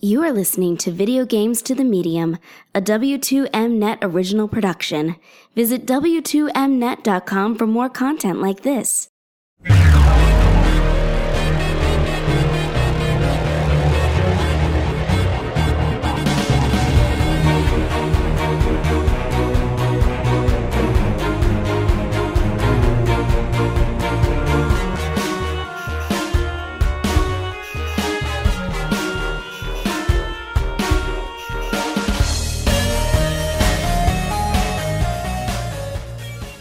You 0.00 0.22
are 0.22 0.30
listening 0.30 0.76
to 0.76 0.92
Video 0.92 1.24
Games 1.26 1.60
to 1.62 1.74
the 1.74 1.82
Medium, 1.82 2.38
a 2.72 2.80
W2Mnet 2.80 3.98
original 4.00 4.46
production. 4.46 5.16
Visit 5.56 5.86
W2Mnet.com 5.86 7.56
for 7.56 7.66
more 7.66 7.88
content 7.88 8.40
like 8.40 8.62
this. 8.62 9.08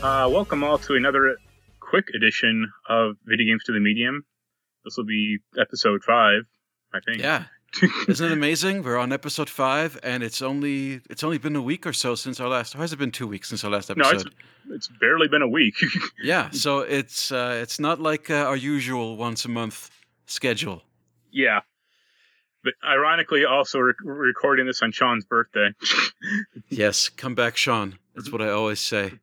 Uh, 0.01 0.29
welcome 0.31 0.63
all 0.63 0.77
to 0.77 0.93
another 0.95 1.37
quick 1.79 2.05
edition 2.15 2.71
of 2.87 3.15
Video 3.25 3.47
Games 3.47 3.63
to 3.65 3.71
the 3.71 3.79
Medium. 3.79 4.23
This 4.85 4.95
will 4.95 5.05
be 5.05 5.39
episode 5.59 6.03
five, 6.03 6.43
I 6.93 6.99
think. 7.05 7.19
Yeah. 7.19 7.45
Isn't 8.07 8.31
it 8.31 8.31
amazing? 8.31 8.83
We're 8.83 8.97
on 8.97 9.11
episode 9.11 9.49
five, 9.49 9.99
and 10.03 10.23
it's 10.23 10.41
only 10.41 11.01
it's 11.09 11.23
only 11.23 11.37
been 11.39 11.55
a 11.55 11.61
week 11.61 11.85
or 11.85 11.93
so 11.93 12.15
since 12.15 12.39
our 12.39 12.47
last. 12.47 12.75
Or 12.75 12.77
has 12.77 12.93
it 12.93 12.99
been 12.99 13.11
two 13.11 13.27
weeks 13.27 13.49
since 13.49 13.63
our 13.63 13.71
last 13.71 13.89
no, 13.89 14.07
episode? 14.07 14.33
it's 14.69 14.87
it's 14.87 14.99
barely 14.99 15.27
been 15.27 15.41
a 15.41 15.47
week. 15.47 15.75
yeah, 16.23 16.51
so 16.51 16.79
it's 16.79 17.31
uh, 17.31 17.59
it's 17.61 17.79
not 17.79 17.99
like 17.99 18.29
uh, 18.29 18.35
our 18.35 18.55
usual 18.55 19.17
once 19.17 19.45
a 19.45 19.49
month 19.49 19.89
schedule. 20.27 20.83
yeah, 21.31 21.59
but 22.63 22.73
ironically, 22.87 23.45
also 23.45 23.79
re- 23.79 23.93
recording 24.03 24.65
this 24.67 24.81
on 24.81 24.91
Sean's 24.91 25.25
birthday. 25.25 25.69
Yes, 26.69 27.09
come 27.09 27.33
back, 27.35 27.55
Sean. 27.55 27.97
That's 28.15 28.31
what 28.31 28.41
I 28.41 28.49
always 28.49 28.79
say. 28.79 29.13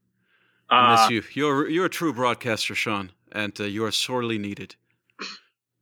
I 0.71 0.93
miss 0.93 1.01
Uh, 1.01 1.09
you. 1.11 1.23
You're 1.35 1.69
you're 1.69 1.87
a 1.87 1.91
true 1.91 2.13
broadcaster, 2.13 2.75
Sean, 2.75 3.11
and 3.33 3.59
uh, 3.61 3.65
you 3.65 3.85
are 3.85 3.93
sorely 3.93 4.39
needed. 4.39 4.77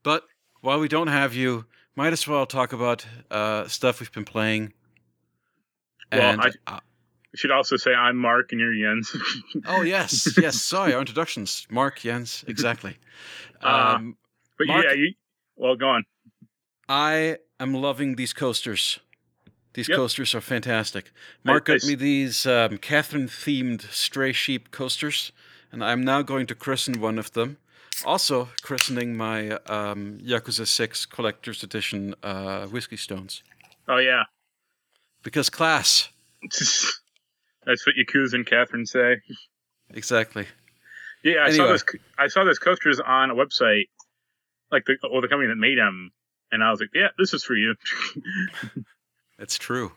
But 0.03 0.25
while 0.61 0.81
we 0.81 0.89
don't 0.89 1.09
have 1.09 1.35
you, 1.35 1.65
might 1.97 2.13
as 2.13 2.27
well 2.27 2.47
talk 2.47 2.73
about 2.73 3.07
uh, 3.31 3.69
stuff 3.69 4.01
we've 4.01 4.13
been 4.13 4.25
playing. 4.25 4.73
Well, 6.11 6.23
And 6.23 6.41
I- 6.41 6.73
uh, 6.73 6.81
I 7.35 7.39
should 7.39 7.51
also 7.51 7.77
say 7.77 7.95
I'm 7.95 8.19
Marc 8.19 8.53
and 8.53 8.61
you're 8.61 8.75
Jens. 8.75 9.17
oh 9.67 9.81
yes, 9.97 10.37
yes. 10.37 10.61
Sorry, 10.61 10.93
our 10.93 11.01
introductions. 11.01 11.67
Marc 11.71 12.01
Jens, 12.01 12.45
exactly. 12.47 12.97
Uh, 13.63 13.95
Um, 13.97 14.17
but 14.59 14.67
Marc- 14.67 14.85
yeah, 14.85 14.93
you, 14.95 15.15
well, 15.57 15.77
go 15.77 15.89
on. 15.89 16.05
I 16.89 17.39
am 17.61 17.73
loving 17.75 18.17
these 18.17 18.33
coasters. 18.33 18.99
These 19.75 19.89
Yep. 19.89 19.97
coasters 19.97 20.35
are 20.35 20.41
fantastic. 20.41 21.11
Marc 21.45 21.69
I 21.71 21.75
got 21.75 21.85
me 21.85 21.95
these 21.95 22.47
um, 22.47 22.79
Catherine 22.79 23.29
themed 23.29 23.83
stray 23.91 24.33
sheep 24.33 24.71
coasters, 24.71 25.33
and 25.71 25.83
I'm 25.83 26.05
now 26.05 26.23
going 26.23 26.47
to 26.49 26.55
christen 26.55 27.01
one 27.01 27.19
of 27.19 27.33
them. 27.33 27.57
Also, 28.05 28.49
christening 28.63 29.17
my 29.17 29.53
um, 29.67 30.19
Yakuza 30.23 30.67
6 30.67 31.07
Collector's 31.07 31.63
Edition 31.63 32.15
uh, 32.23 32.67
Whiskey 32.67 32.97
Stones. 32.97 33.43
Oh 33.89 33.99
yeah, 33.99 34.25
Because 35.23 35.49
class. 35.51 36.09
that's 36.43 37.87
what 37.87 37.95
Yakuza 37.97 38.35
and 38.35 38.47
Catherine 38.47 38.87
say. 38.87 39.17
Exactly. 39.91 40.47
Yeah, 41.25 41.45
I 41.45 41.51
saw 41.51 41.63
Anyway. 41.65 41.73
this. 41.73 41.85
I 42.19 42.27
saw 42.29 42.45
those 42.45 42.59
coasters 42.59 43.01
on 43.01 43.31
a 43.31 43.35
website, 43.35 43.85
like 44.71 44.85
the 44.87 44.97
or 45.09 45.21
the 45.21 45.29
company 45.29 45.49
that 45.49 45.57
made 45.57 45.79
them, 45.79 46.11
and 46.51 46.63
I 46.65 46.71
was 46.71 46.81
like, 46.81 46.91
"Yeah, 46.95 47.09
this 47.19 47.33
is 47.33 47.45
for 47.45 47.55
you." 47.55 47.75
It's 49.43 49.59
true. 49.59 49.93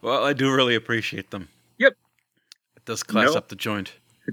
Well, 0.00 0.24
I 0.24 0.32
do 0.32 0.54
really 0.54 0.74
appreciate 0.76 1.30
them. 1.30 1.48
Yep. 1.78 1.94
It 2.76 2.84
does 2.86 3.02
class 3.02 3.32
No. 3.32 3.34
up 3.34 3.48
the 3.48 3.56
joint. 3.56 3.92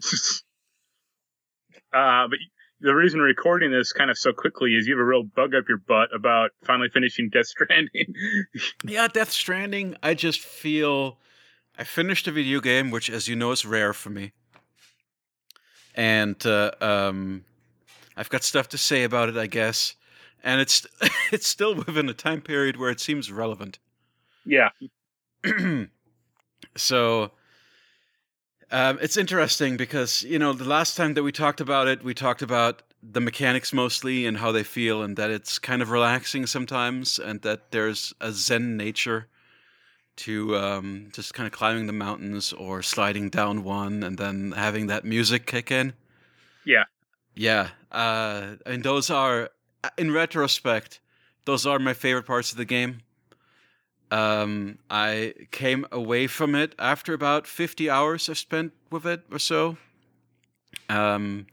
Uh, 1.93 2.27
but 2.27 2.37
the 2.81 2.93
reason 2.93 3.19
we're 3.19 3.25
recording 3.27 3.71
this 3.71 3.93
kind 3.93 4.11
of 4.11 4.17
so 4.17 4.33
quickly 4.33 4.75
is 4.75 4.85
you 4.85 4.93
have 4.95 5.01
a 5.01 5.05
real 5.05 5.23
bug 5.23 5.55
up 5.55 5.63
your 5.69 5.77
butt 5.79 6.13
about 6.13 6.51
finally 6.65 6.89
finishing 6.93 7.29
Death 7.29 7.47
Stranding. 7.47 8.13
Yeah, 8.83 9.07
Death 9.07 9.31
Stranding, 9.31 9.95
I 10.03 10.13
just 10.13 10.41
feel 10.41 11.17
I 11.79 11.85
finished 11.85 12.27
a 12.27 12.31
video 12.31 12.59
game, 12.59 12.91
which, 12.91 13.09
as 13.09 13.27
you 13.27 13.35
know, 13.35 13.51
is 13.51 13.65
rare 13.65 13.93
for 13.93 14.09
me. 14.09 14.33
And 15.95 16.45
uh, 16.45 16.71
um, 16.81 17.45
I've 18.15 18.29
got 18.29 18.43
stuff 18.43 18.67
to 18.69 18.77
say 18.77 19.03
about 19.03 19.29
it, 19.29 19.37
I 19.37 19.47
guess. 19.47 19.95
And 20.43 20.61
it's 20.61 20.85
it's 21.31 21.47
still 21.47 21.73
within 21.73 22.09
a 22.09 22.13
time 22.13 22.41
period 22.41 22.77
where 22.77 22.91
it 22.91 22.99
seems 22.99 23.31
relevant. 23.31 23.79
Yeah, 24.47 24.69
so 26.75 27.31
um, 28.71 28.97
it's 29.01 29.17
interesting 29.17 29.77
because 29.77 30.23
you 30.23 30.39
know 30.39 30.53
the 30.53 30.65
last 30.65 30.97
time 30.97 31.13
that 31.13 31.23
we 31.23 31.31
talked 31.31 31.61
about 31.61 31.87
it, 31.87 32.03
we 32.03 32.13
talked 32.13 32.41
about 32.41 32.83
the 33.03 33.21
mechanics 33.21 33.71
mostly 33.71 34.25
and 34.25 34.37
how 34.37 34.51
they 34.51 34.63
feel, 34.63 35.03
and 35.03 35.17
that 35.17 35.29
it's 35.29 35.59
kind 35.59 35.81
of 35.81 35.91
relaxing 35.91 36.45
sometimes, 36.45 37.19
and 37.19 37.41
that 37.41 37.71
there's 37.71 38.13
a 38.19 38.31
zen 38.31 38.75
nature 38.77 39.27
to 40.17 40.57
um, 40.57 41.09
just 41.13 41.33
kind 41.33 41.45
of 41.45 41.53
climbing 41.53 41.85
the 41.85 41.93
mountains 41.93 42.51
or 42.53 42.81
sliding 42.81 43.29
down 43.29 43.63
one, 43.63 44.03
and 44.03 44.17
then 44.17 44.51
having 44.53 44.87
that 44.87 45.05
music 45.05 45.45
kick 45.45 45.71
in. 45.71 45.93
Yeah. 46.65 46.83
yeah, 47.35 47.69
uh, 47.91 48.55
and 48.65 48.83
those 48.83 49.09
are, 49.09 49.51
in 49.97 50.11
retrospect, 50.11 50.99
those 51.45 51.65
are 51.65 51.79
my 51.79 51.93
favorite 51.93 52.25
parts 52.25 52.51
of 52.51 52.57
the 52.57 52.65
game. 52.65 53.01
Um, 54.11 54.77
I 54.89 55.33
came 55.51 55.85
away 55.91 56.27
from 56.27 56.55
it 56.55 56.73
after 56.79 57.13
about 57.13 57.45
50 57.47 57.89
hours 57.89 58.29
I've 58.29 58.37
spent 58.37 58.71
with 58.89 59.05
it 59.05 59.23
or 59.31 59.39
so, 59.39 59.77
um, 60.89 61.47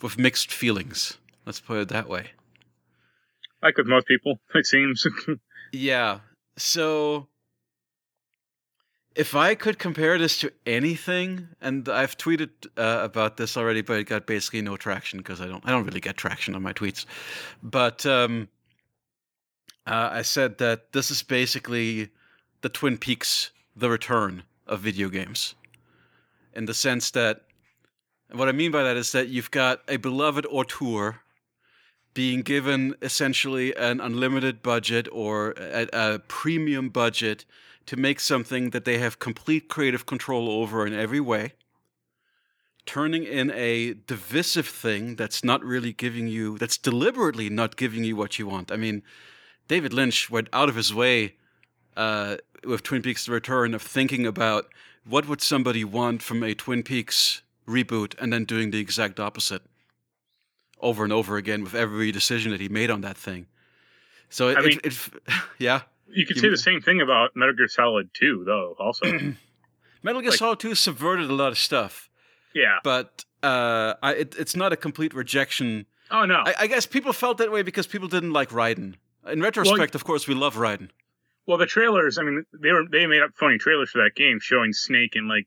with 0.00 0.18
mixed 0.18 0.50
feelings. 0.52 1.18
Let's 1.44 1.60
put 1.60 1.78
it 1.78 1.88
that 1.88 2.08
way. 2.08 2.28
like 3.62 3.76
with 3.76 3.86
most 3.86 4.06
people, 4.06 4.38
it 4.54 4.66
seems. 4.66 5.06
Yeah. 5.70 6.20
So, 6.56 7.28
if 9.14 9.34
I 9.34 9.54
could 9.54 9.78
compare 9.78 10.16
this 10.16 10.38
to 10.40 10.50
anything, 10.64 11.48
and 11.60 11.86
I've 11.90 12.16
tweeted 12.16 12.48
uh, 12.78 13.00
about 13.02 13.36
this 13.36 13.54
already, 13.56 13.82
but 13.82 13.98
it 13.98 14.04
got 14.04 14.26
basically 14.26 14.62
no 14.62 14.78
traction 14.78 15.18
because 15.18 15.42
I 15.42 15.46
don't, 15.46 15.62
I 15.66 15.70
don't 15.70 15.84
really 15.84 16.00
get 16.00 16.16
traction 16.16 16.54
on 16.54 16.62
my 16.62 16.72
tweets. 16.72 17.04
But 17.62 18.06
um, 18.06 18.48
uh, 19.88 20.10
I 20.12 20.22
said 20.22 20.58
that 20.58 20.92
this 20.92 21.10
is 21.10 21.22
basically 21.22 22.10
the 22.60 22.68
Twin 22.68 22.98
Peaks: 22.98 23.50
The 23.76 23.90
Return 23.90 24.42
of 24.66 24.80
video 24.80 25.08
games, 25.08 25.54
in 26.52 26.66
the 26.66 26.74
sense 26.74 27.10
that 27.12 27.42
what 28.32 28.48
I 28.48 28.52
mean 28.52 28.70
by 28.70 28.82
that 28.82 28.96
is 28.96 29.12
that 29.12 29.28
you've 29.28 29.50
got 29.50 29.80
a 29.88 29.96
beloved 29.96 30.46
auteur 30.46 31.20
being 32.14 32.42
given 32.42 32.94
essentially 33.00 33.74
an 33.76 34.00
unlimited 34.00 34.62
budget 34.62 35.08
or 35.12 35.54
a, 35.56 35.86
a 35.92 36.18
premium 36.18 36.88
budget 36.88 37.44
to 37.86 37.96
make 37.96 38.20
something 38.20 38.70
that 38.70 38.84
they 38.84 38.98
have 38.98 39.18
complete 39.18 39.68
creative 39.68 40.04
control 40.04 40.50
over 40.50 40.86
in 40.86 40.92
every 40.92 41.20
way, 41.20 41.54
turning 42.84 43.24
in 43.24 43.50
a 43.52 43.94
divisive 43.94 44.66
thing 44.66 45.16
that's 45.16 45.42
not 45.42 45.64
really 45.64 45.92
giving 45.92 46.28
you, 46.28 46.58
that's 46.58 46.76
deliberately 46.76 47.48
not 47.48 47.76
giving 47.76 48.04
you 48.04 48.16
what 48.16 48.38
you 48.38 48.46
want. 48.46 48.70
I 48.70 48.76
mean, 48.76 49.02
David 49.68 49.92
Lynch 49.92 50.28
went 50.30 50.48
out 50.52 50.68
of 50.68 50.74
his 50.76 50.92
way 50.94 51.34
uh, 51.96 52.36
with 52.64 52.82
Twin 52.82 53.02
Peaks: 53.02 53.26
The 53.26 53.32
Return 53.32 53.74
of 53.74 53.82
thinking 53.82 54.26
about 54.26 54.66
what 55.06 55.28
would 55.28 55.40
somebody 55.40 55.84
want 55.84 56.22
from 56.22 56.42
a 56.42 56.54
Twin 56.54 56.82
Peaks 56.82 57.42
reboot, 57.66 58.14
and 58.18 58.32
then 58.32 58.44
doing 58.44 58.70
the 58.70 58.80
exact 58.80 59.20
opposite 59.20 59.62
over 60.80 61.04
and 61.04 61.12
over 61.12 61.36
again 61.36 61.62
with 61.62 61.74
every 61.74 62.10
decision 62.12 62.50
that 62.52 62.60
he 62.60 62.68
made 62.68 62.90
on 62.90 63.00
that 63.02 63.16
thing. 63.16 63.46
So 64.30 64.48
it, 64.48 64.58
I 64.58 64.60
mean- 64.62 64.80
it, 64.84 64.86
it 64.86 65.08
yeah. 65.58 65.82
you 66.08 66.24
could 66.26 66.36
You- 66.36 66.42
say 66.42 66.48
the 66.50 66.56
same 66.56 66.80
thing 66.80 67.00
about 67.00 67.30
Metal 67.34 67.54
Gear 67.54 67.68
Solid 67.68 68.10
2, 68.14 68.44
though. 68.46 68.74
Also, 68.78 69.06
Metal 70.02 70.20
Gear 70.22 70.30
Like- 70.30 70.38
Solid 70.38 70.60
2 70.60 70.74
subverted 70.74 71.28
a 71.30 71.34
lot 71.34 71.48
of 71.52 71.58
stuff, 71.58 72.08
yeah. 72.54 72.78
but 72.84 73.24
uh, 73.42 73.94
I, 74.02 74.14
it, 74.14 74.34
it's 74.38 74.54
not 74.56 74.72
a 74.72 74.76
complete 74.76 75.12
rejection. 75.14 75.86
Oh 76.10 76.24
no. 76.24 76.36
I, 76.46 76.54
I 76.60 76.66
guess 76.68 76.86
people 76.86 77.12
felt 77.12 77.38
that 77.38 77.50
way 77.52 77.62
because 77.62 77.86
people 77.86 78.08
didn't 78.08 78.32
like 78.32 78.50
Raiden. 78.50 78.94
In 79.26 79.40
retrospect, 79.42 79.94
of 79.94 80.04
course, 80.04 80.26
we 80.28 80.34
love 80.34 80.54
Raiden. 80.56 80.90
well, 81.46 81.58
the 81.58 81.66
trailers. 81.66 82.18
I 82.18 82.22
mean, 82.22 82.44
they 82.52 82.72
were 82.72 82.84
they 82.90 83.06
made 83.06 83.22
up 83.22 83.30
funny 83.34 83.58
trailers 83.58 83.90
for 83.90 83.98
that 84.02 84.12
game 84.14 84.38
showing 84.40 84.72
Snake 84.72 85.16
in 85.16 85.28
like 85.28 85.46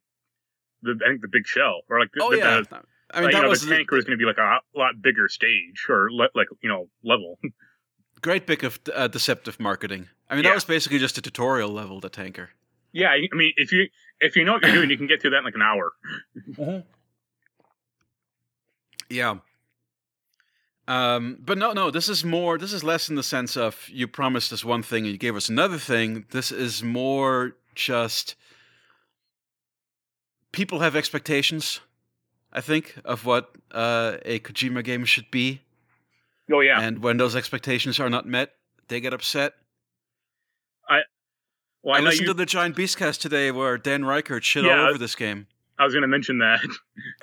the 0.82 1.00
I 1.06 1.10
think 1.10 1.22
the 1.22 1.28
big 1.28 1.46
shell 1.48 1.82
or 1.90 2.00
like 2.00 2.10
the, 2.14 2.24
Oh 2.24 2.32
the, 2.32 2.38
yeah, 2.38 2.62
the, 2.62 2.80
I 3.12 3.18
mean 3.22 3.26
like, 3.26 3.34
that 3.34 3.42
know, 3.44 3.50
was 3.50 3.62
the 3.66 3.74
tanker 3.76 3.96
was 3.96 4.06
going 4.06 4.18
to 4.18 4.22
be 4.22 4.26
like 4.28 4.38
a 4.38 4.60
lot, 4.78 5.02
bigger 5.02 5.28
stage 5.30 5.86
or 5.90 6.10
le- 6.12 6.30
like 6.36 6.48
you 6.62 6.70
know 6.70 6.90
level. 7.04 7.38
great 8.22 8.46
bit 8.46 8.62
of 8.64 8.80
uh, 8.94 9.08
deceptive 9.08 9.60
marketing. 9.60 10.08
I 10.30 10.36
mean 10.36 10.44
Yeah. 10.44 10.52
that 10.52 10.56
was 10.56 10.66
basically 10.66 11.00
just 11.00 11.18
a 11.18 11.22
tutorial 11.22 11.70
level. 11.70 12.00
The 12.00 12.10
tanker. 12.10 12.50
yeah, 12.92 13.10
I 13.10 13.28
mean 13.36 13.54
if 13.58 13.72
you 13.72 13.88
if 14.20 14.36
you 14.36 14.44
know 14.44 14.54
what 14.54 14.64
you're 14.64 14.74
doing, 14.74 14.90
you 14.92 14.98
can 14.98 15.08
get 15.08 15.22
through 15.22 15.32
that 15.32 15.40
in 15.40 15.44
like 15.46 15.56
an 15.56 15.62
hour. 15.64 15.92
Yeah. 19.10 19.36
Um, 20.88 21.38
but 21.40 21.58
no, 21.58 21.72
no, 21.74 21.92
this 21.92 22.10
is 22.10 22.24
more. 22.26 22.58
This 22.58 22.74
is 22.74 22.84
less 22.84 23.10
in 23.10 23.16
the 23.16 23.24
sense 23.24 23.56
of 23.56 23.88
you 23.90 24.08
promised 24.08 24.52
us 24.52 24.66
one 24.66 24.84
thing 24.84 25.04
and 25.06 25.12
you 25.12 25.18
gave 25.18 25.36
us 25.36 25.48
another 25.48 25.78
thing. 25.78 26.26
This 26.32 26.52
is 26.52 26.84
more 26.84 27.56
just 27.76 28.36
people 30.52 30.80
have 30.80 30.96
expectations. 30.96 31.80
I 32.52 32.60
think 32.62 32.96
of 33.06 33.26
what 33.26 33.56
uh, 33.72 34.18
a 34.26 34.40
Kojima 34.40 34.84
game 34.84 35.06
should 35.06 35.32
be, 35.32 35.62
Oh 36.52 36.60
yeah. 36.60 36.82
and 36.82 37.00
when 37.02 37.16
those 37.18 37.36
expectations 37.36 37.98
are 38.00 38.10
not 38.10 38.26
met, 38.28 38.52
they 38.90 39.00
get 39.00 39.14
upset. 39.14 39.54
well, 41.84 41.96
I, 41.96 42.00
I 42.00 42.02
listened 42.02 42.28
you. 42.28 42.34
to 42.34 42.38
the 42.38 42.46
Giant 42.46 42.76
Beastcast 42.76 43.20
today 43.22 43.52
where 43.52 43.78
Dan 43.78 44.02
Ryckert 44.04 44.44
shit 44.44 44.66
Yeah. 44.66 44.82
all 44.82 44.90
over 44.90 44.98
this 44.98 45.16
game. 45.16 45.48
I 45.80 45.86
was 45.86 45.94
going 45.94 46.02
to 46.04 46.08
mention 46.08 46.40
that. 46.40 46.60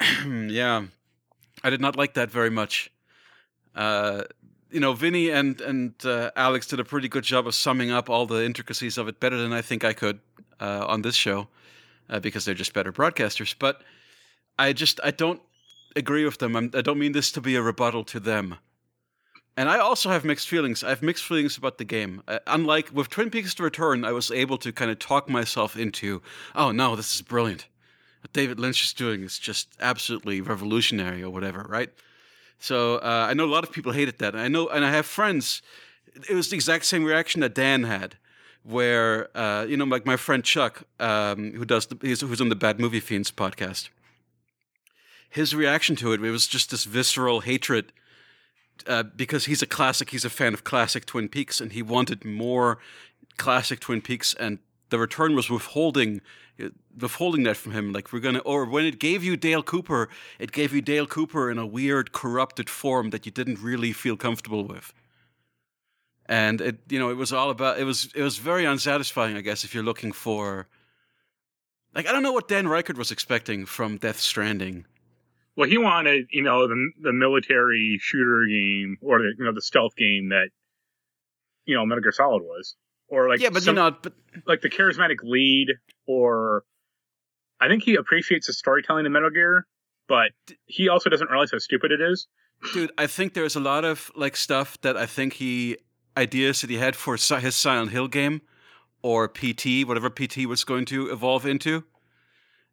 yeah, 0.50 0.84
I 1.62 1.70
did 1.70 1.80
not 1.82 1.94
like 1.96 2.14
that 2.14 2.30
very 2.30 2.50
much. 2.50 2.90
Uh, 3.78 4.24
you 4.70 4.80
know, 4.80 4.92
Vinny 4.92 5.30
and 5.30 5.60
and 5.60 5.94
uh, 6.04 6.30
Alex 6.36 6.66
did 6.66 6.80
a 6.80 6.84
pretty 6.84 7.08
good 7.08 7.24
job 7.24 7.46
of 7.46 7.54
summing 7.54 7.90
up 7.90 8.10
all 8.10 8.26
the 8.26 8.44
intricacies 8.44 8.98
of 8.98 9.08
it 9.08 9.20
better 9.20 9.38
than 9.38 9.52
I 9.52 9.62
think 9.62 9.84
I 9.84 9.92
could 9.94 10.20
uh, 10.60 10.84
on 10.86 11.02
this 11.02 11.14
show, 11.14 11.48
uh, 12.10 12.20
because 12.20 12.44
they're 12.44 12.54
just 12.54 12.74
better 12.74 12.92
broadcasters. 12.92 13.54
But 13.58 13.82
I 14.58 14.72
just 14.72 15.00
I 15.02 15.12
don't 15.12 15.40
agree 15.96 16.24
with 16.24 16.38
them. 16.38 16.56
I'm, 16.56 16.70
I 16.74 16.82
don't 16.82 16.98
mean 16.98 17.12
this 17.12 17.32
to 17.32 17.40
be 17.40 17.54
a 17.54 17.62
rebuttal 17.62 18.04
to 18.04 18.20
them. 18.20 18.56
And 19.56 19.68
I 19.68 19.78
also 19.78 20.10
have 20.10 20.24
mixed 20.24 20.48
feelings. 20.48 20.84
I 20.84 20.90
have 20.90 21.02
mixed 21.02 21.24
feelings 21.24 21.56
about 21.56 21.78
the 21.78 21.84
game. 21.84 22.22
Uh, 22.28 22.38
unlike 22.46 22.90
with 22.92 23.08
Twin 23.08 23.30
Peaks: 23.30 23.54
The 23.54 23.62
Return, 23.62 24.04
I 24.04 24.12
was 24.12 24.30
able 24.30 24.58
to 24.58 24.72
kind 24.72 24.90
of 24.90 24.98
talk 24.98 25.28
myself 25.30 25.76
into, 25.76 26.20
oh 26.54 26.72
no, 26.72 26.96
this 26.96 27.14
is 27.14 27.22
brilliant 27.22 27.68
what 28.20 28.32
David 28.32 28.58
Lynch 28.58 28.82
is 28.84 28.92
doing 28.92 29.22
is 29.22 29.38
just 29.38 29.68
absolutely 29.80 30.40
revolutionary 30.40 31.22
or 31.22 31.30
whatever, 31.30 31.64
right? 31.68 31.90
So 32.58 32.96
uh, 32.96 33.26
I 33.28 33.34
know 33.34 33.44
a 33.44 33.46
lot 33.46 33.64
of 33.64 33.72
people 33.72 33.92
hated 33.92 34.18
that. 34.18 34.34
And 34.34 34.42
I 34.42 34.48
know, 34.48 34.68
and 34.68 34.84
I 34.84 34.90
have 34.90 35.06
friends. 35.06 35.62
It 36.28 36.34
was 36.34 36.50
the 36.50 36.56
exact 36.56 36.84
same 36.84 37.04
reaction 37.04 37.40
that 37.40 37.54
Dan 37.54 37.84
had, 37.84 38.16
where 38.62 39.36
uh, 39.36 39.64
you 39.64 39.76
know, 39.76 39.84
like 39.84 40.04
my 40.04 40.16
friend 40.16 40.44
Chuck, 40.44 40.82
um, 40.98 41.52
who 41.52 41.64
does 41.64 41.86
the, 41.86 41.96
who's 42.00 42.40
on 42.40 42.48
the 42.48 42.56
Bad 42.56 42.80
Movie 42.80 43.00
Fiends 43.00 43.30
podcast. 43.30 43.88
His 45.30 45.54
reaction 45.54 45.94
to 45.96 46.12
it, 46.12 46.22
it 46.22 46.30
was 46.30 46.46
just 46.46 46.70
this 46.70 46.84
visceral 46.84 47.40
hatred 47.40 47.92
uh, 48.86 49.02
because 49.02 49.46
he's 49.46 49.62
a 49.62 49.66
classic. 49.66 50.10
He's 50.10 50.24
a 50.24 50.30
fan 50.30 50.54
of 50.54 50.64
classic 50.64 51.06
Twin 51.06 51.28
Peaks, 51.28 51.60
and 51.60 51.72
he 51.72 51.82
wanted 51.82 52.24
more 52.24 52.78
classic 53.36 53.80
Twin 53.80 54.00
Peaks. 54.00 54.34
And 54.34 54.58
the 54.90 54.98
return 54.98 55.34
was 55.34 55.50
withholding 55.50 56.20
withholding 57.00 57.42
that 57.44 57.56
from 57.56 57.72
him. 57.72 57.92
Like 57.92 58.12
we're 58.12 58.20
gonna, 58.20 58.40
or 58.40 58.64
when 58.66 58.84
it 58.84 58.98
gave 58.98 59.22
you 59.24 59.36
Dale 59.36 59.62
Cooper, 59.62 60.08
it 60.38 60.52
gave 60.52 60.72
you 60.72 60.80
Dale 60.80 61.06
Cooper 61.06 61.50
in 61.50 61.58
a 61.58 61.66
weird, 61.66 62.12
corrupted 62.12 62.68
form 62.70 63.10
that 63.10 63.26
you 63.26 63.32
didn't 63.32 63.60
really 63.60 63.92
feel 63.92 64.16
comfortable 64.16 64.64
with. 64.64 64.92
And 66.26 66.60
it, 66.60 66.78
you 66.90 66.98
know, 66.98 67.10
it 67.10 67.16
was 67.16 67.32
all 67.32 67.50
about. 67.50 67.78
It 67.78 67.84
was, 67.84 68.10
it 68.14 68.22
was 68.22 68.36
very 68.36 68.66
unsatisfying, 68.66 69.36
I 69.36 69.40
guess, 69.40 69.64
if 69.64 69.74
you're 69.74 69.82
looking 69.84 70.12
for. 70.12 70.68
Like 71.94 72.06
I 72.06 72.12
don't 72.12 72.22
know 72.22 72.32
what 72.32 72.48
Dan 72.48 72.66
Ryckert 72.66 72.96
was 72.98 73.10
expecting 73.10 73.64
from 73.64 73.96
Death 73.96 74.20
Stranding. 74.20 74.84
well, 75.56 75.68
he 75.68 75.78
wanted, 75.78 76.26
you 76.30 76.42
know, 76.42 76.68
the 76.68 76.90
the 77.00 77.12
military 77.14 77.98
shooter 78.00 78.44
game 78.46 78.98
or 79.00 79.18
the 79.20 79.32
you 79.38 79.44
know 79.44 79.52
the 79.52 79.62
stealth 79.62 79.96
game 79.96 80.28
that 80.28 80.50
you 81.64 81.74
know 81.74 81.86
Metal 81.86 82.02
Gear 82.02 82.12
Solid 82.12 82.42
was, 82.42 82.76
or 83.08 83.28
like 83.30 83.40
yeah, 83.40 83.48
but 83.50 83.62
some- 83.62 83.76
you 83.76 83.82
know, 83.82 83.96
but 84.02 84.12
like 84.46 84.60
the 84.60 84.68
charismatic 84.68 85.16
lead, 85.22 85.68
or 86.06 86.62
I 87.60 87.68
think 87.68 87.82
he 87.82 87.94
appreciates 87.96 88.46
the 88.46 88.52
storytelling 88.52 89.06
in 89.06 89.12
Metal 89.12 89.30
Gear, 89.30 89.66
but 90.06 90.30
he 90.66 90.88
also 90.88 91.10
doesn't 91.10 91.30
realize 91.30 91.50
how 91.50 91.58
stupid 91.58 91.92
it 91.92 92.00
is. 92.00 92.26
dude, 92.72 92.90
I 92.98 93.06
think 93.06 93.34
there's 93.34 93.56
a 93.56 93.60
lot 93.60 93.84
of 93.84 94.10
like 94.14 94.36
stuff 94.36 94.80
that 94.82 94.96
I 94.96 95.06
think 95.06 95.34
he 95.34 95.76
ideas 96.16 96.60
that 96.60 96.70
he 96.70 96.76
had 96.76 96.96
for 96.96 97.16
his 97.16 97.54
Silent 97.54 97.92
Hill 97.92 98.08
game 98.08 98.42
or 99.02 99.28
PT, 99.28 99.86
whatever 99.86 100.10
PT 100.10 100.46
was 100.46 100.64
going 100.64 100.84
to 100.86 101.10
evolve 101.10 101.46
into. 101.46 101.84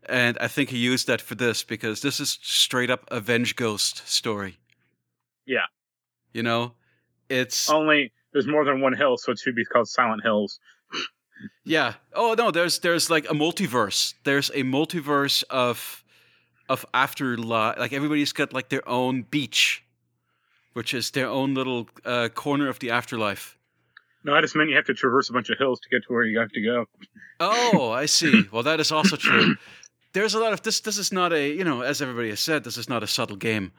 And 0.07 0.37
I 0.39 0.47
think 0.47 0.69
he 0.69 0.77
used 0.77 1.07
that 1.07 1.21
for 1.21 1.35
this 1.35 1.63
because 1.63 2.01
this 2.01 2.19
is 2.19 2.39
straight 2.41 2.89
up 2.89 3.05
Avenge 3.09 3.55
Ghost 3.55 4.07
story. 4.07 4.57
Yeah. 5.45 5.65
You 6.33 6.43
know, 6.43 6.73
it's 7.29 7.69
Only 7.69 8.11
there's 8.33 8.47
more 8.47 8.65
than 8.65 8.81
one 8.81 8.93
hill, 8.93 9.17
so 9.17 9.31
it 9.31 9.39
should 9.39 9.55
be 9.55 9.65
called 9.65 9.87
Silent 9.87 10.21
Hills. 10.23 10.59
Yeah. 11.63 11.93
Oh 12.13 12.35
no, 12.37 12.51
there's 12.51 12.79
there's 12.79 13.09
like 13.09 13.25
a 13.25 13.33
multiverse. 13.33 14.13
There's 14.23 14.49
a 14.49 14.63
multiverse 14.63 15.43
of 15.49 16.03
of 16.69 16.85
afterlife. 16.93 17.77
Like 17.77 17.93
everybody's 17.93 18.33
got 18.33 18.53
like 18.53 18.69
their 18.69 18.87
own 18.87 19.23
beach, 19.23 19.83
which 20.73 20.93
is 20.93 21.11
their 21.11 21.27
own 21.27 21.53
little 21.53 21.87
uh, 22.05 22.29
corner 22.29 22.69
of 22.69 22.79
the 22.79 22.91
afterlife. 22.91 23.57
No, 24.23 24.33
I 24.33 24.41
just 24.41 24.55
meant 24.55 24.69
you 24.69 24.75
have 24.75 24.85
to 24.85 24.93
traverse 24.93 25.29
a 25.29 25.33
bunch 25.33 25.49
of 25.51 25.57
hills 25.59 25.79
to 25.81 25.89
get 25.89 26.03
to 26.07 26.13
where 26.13 26.23
you 26.23 26.39
have 26.39 26.49
to 26.49 26.61
go. 26.61 26.85
Oh, 27.39 27.91
I 27.91 28.07
see. 28.07 28.45
Well, 28.51 28.63
that 28.63 28.79
is 28.79 28.91
also 28.91 29.15
true. 29.15 29.55
There's 30.13 30.33
a 30.33 30.39
lot 30.39 30.53
of 30.53 30.63
this. 30.63 30.79
This 30.79 30.97
is 30.97 31.11
not 31.11 31.33
a 31.33 31.49
you 31.49 31.63
know, 31.63 31.81
as 31.81 32.01
everybody 32.01 32.29
has 32.29 32.39
said, 32.39 32.63
this 32.63 32.77
is 32.77 32.89
not 32.89 33.03
a 33.03 33.07
subtle 33.07 33.35
game. 33.35 33.71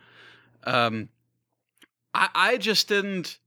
Um, 0.64 1.08
I 2.14 2.28
I 2.34 2.56
just 2.58 2.88
didn't. 2.88 3.38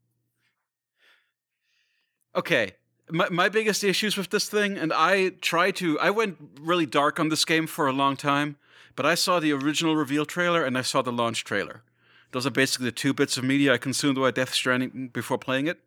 Okay, 2.36 2.74
my 3.12 3.30
my 3.30 3.50
biggest 3.50 3.84
issues 3.84 4.18
with 4.18 4.30
this 4.30 4.50
thing, 4.50 4.78
and 4.78 4.94
I 4.94 5.30
try 5.42 5.72
to. 5.72 6.00
I 6.00 6.10
went 6.10 6.38
really 6.60 6.86
dark 6.86 7.20
on 7.20 7.30
this 7.30 7.46
game 7.46 7.68
for 7.68 7.88
a 7.88 7.94
long 7.94 8.16
time, 8.16 8.58
but 8.96 9.06
I 9.06 9.16
saw 9.16 9.40
the 9.40 9.52
original 9.54 9.96
reveal 9.96 10.26
trailer 10.26 10.64
and 10.66 10.78
I 10.78 10.82
saw 10.82 11.02
the 11.02 11.12
launch 11.12 11.44
trailer. 11.44 11.84
Those 12.32 12.46
are 12.46 12.52
basically 12.52 12.86
the 12.86 12.92
two 12.92 13.14
bits 13.14 13.38
of 13.38 13.44
media 13.44 13.74
I 13.74 13.78
consumed 13.78 14.18
about 14.18 14.36
Death 14.36 14.54
Stranding 14.54 15.10
before 15.14 15.38
playing 15.38 15.68
it. 15.68 15.80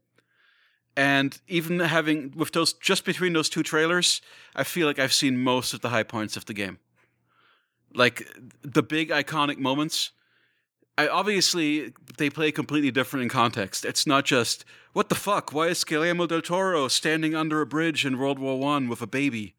And 0.96 1.40
even 1.48 1.78
having 1.80 2.32
with 2.36 2.52
those 2.52 2.72
just 2.72 3.04
between 3.04 3.32
those 3.32 3.48
two 3.48 3.62
trailers, 3.62 4.20
I 4.54 4.64
feel 4.64 4.86
like 4.86 4.98
I've 4.98 5.12
seen 5.12 5.38
most 5.38 5.72
of 5.72 5.80
the 5.80 5.88
high 5.88 6.02
points 6.02 6.36
of 6.36 6.46
the 6.46 6.54
game. 6.54 6.78
Like 7.94 8.28
the 8.62 8.82
big 8.82 9.10
iconic 9.10 9.58
moments. 9.58 10.10
I 10.98 11.08
obviously 11.08 11.92
they 12.18 12.28
play 12.28 12.52
completely 12.52 12.90
different 12.90 13.22
in 13.22 13.28
context. 13.28 13.84
It's 13.84 14.06
not 14.06 14.24
just 14.24 14.64
what 14.92 15.08
the 15.08 15.14
fuck, 15.14 15.52
why 15.52 15.68
is 15.68 15.84
Guillermo 15.84 16.26
del 16.26 16.42
Toro 16.42 16.88
standing 16.88 17.34
under 17.34 17.60
a 17.60 17.66
bridge 17.66 18.04
in 18.04 18.18
World 18.18 18.38
War 18.38 18.58
One 18.58 18.88
with 18.88 19.00
a 19.00 19.06
baby? 19.06 19.54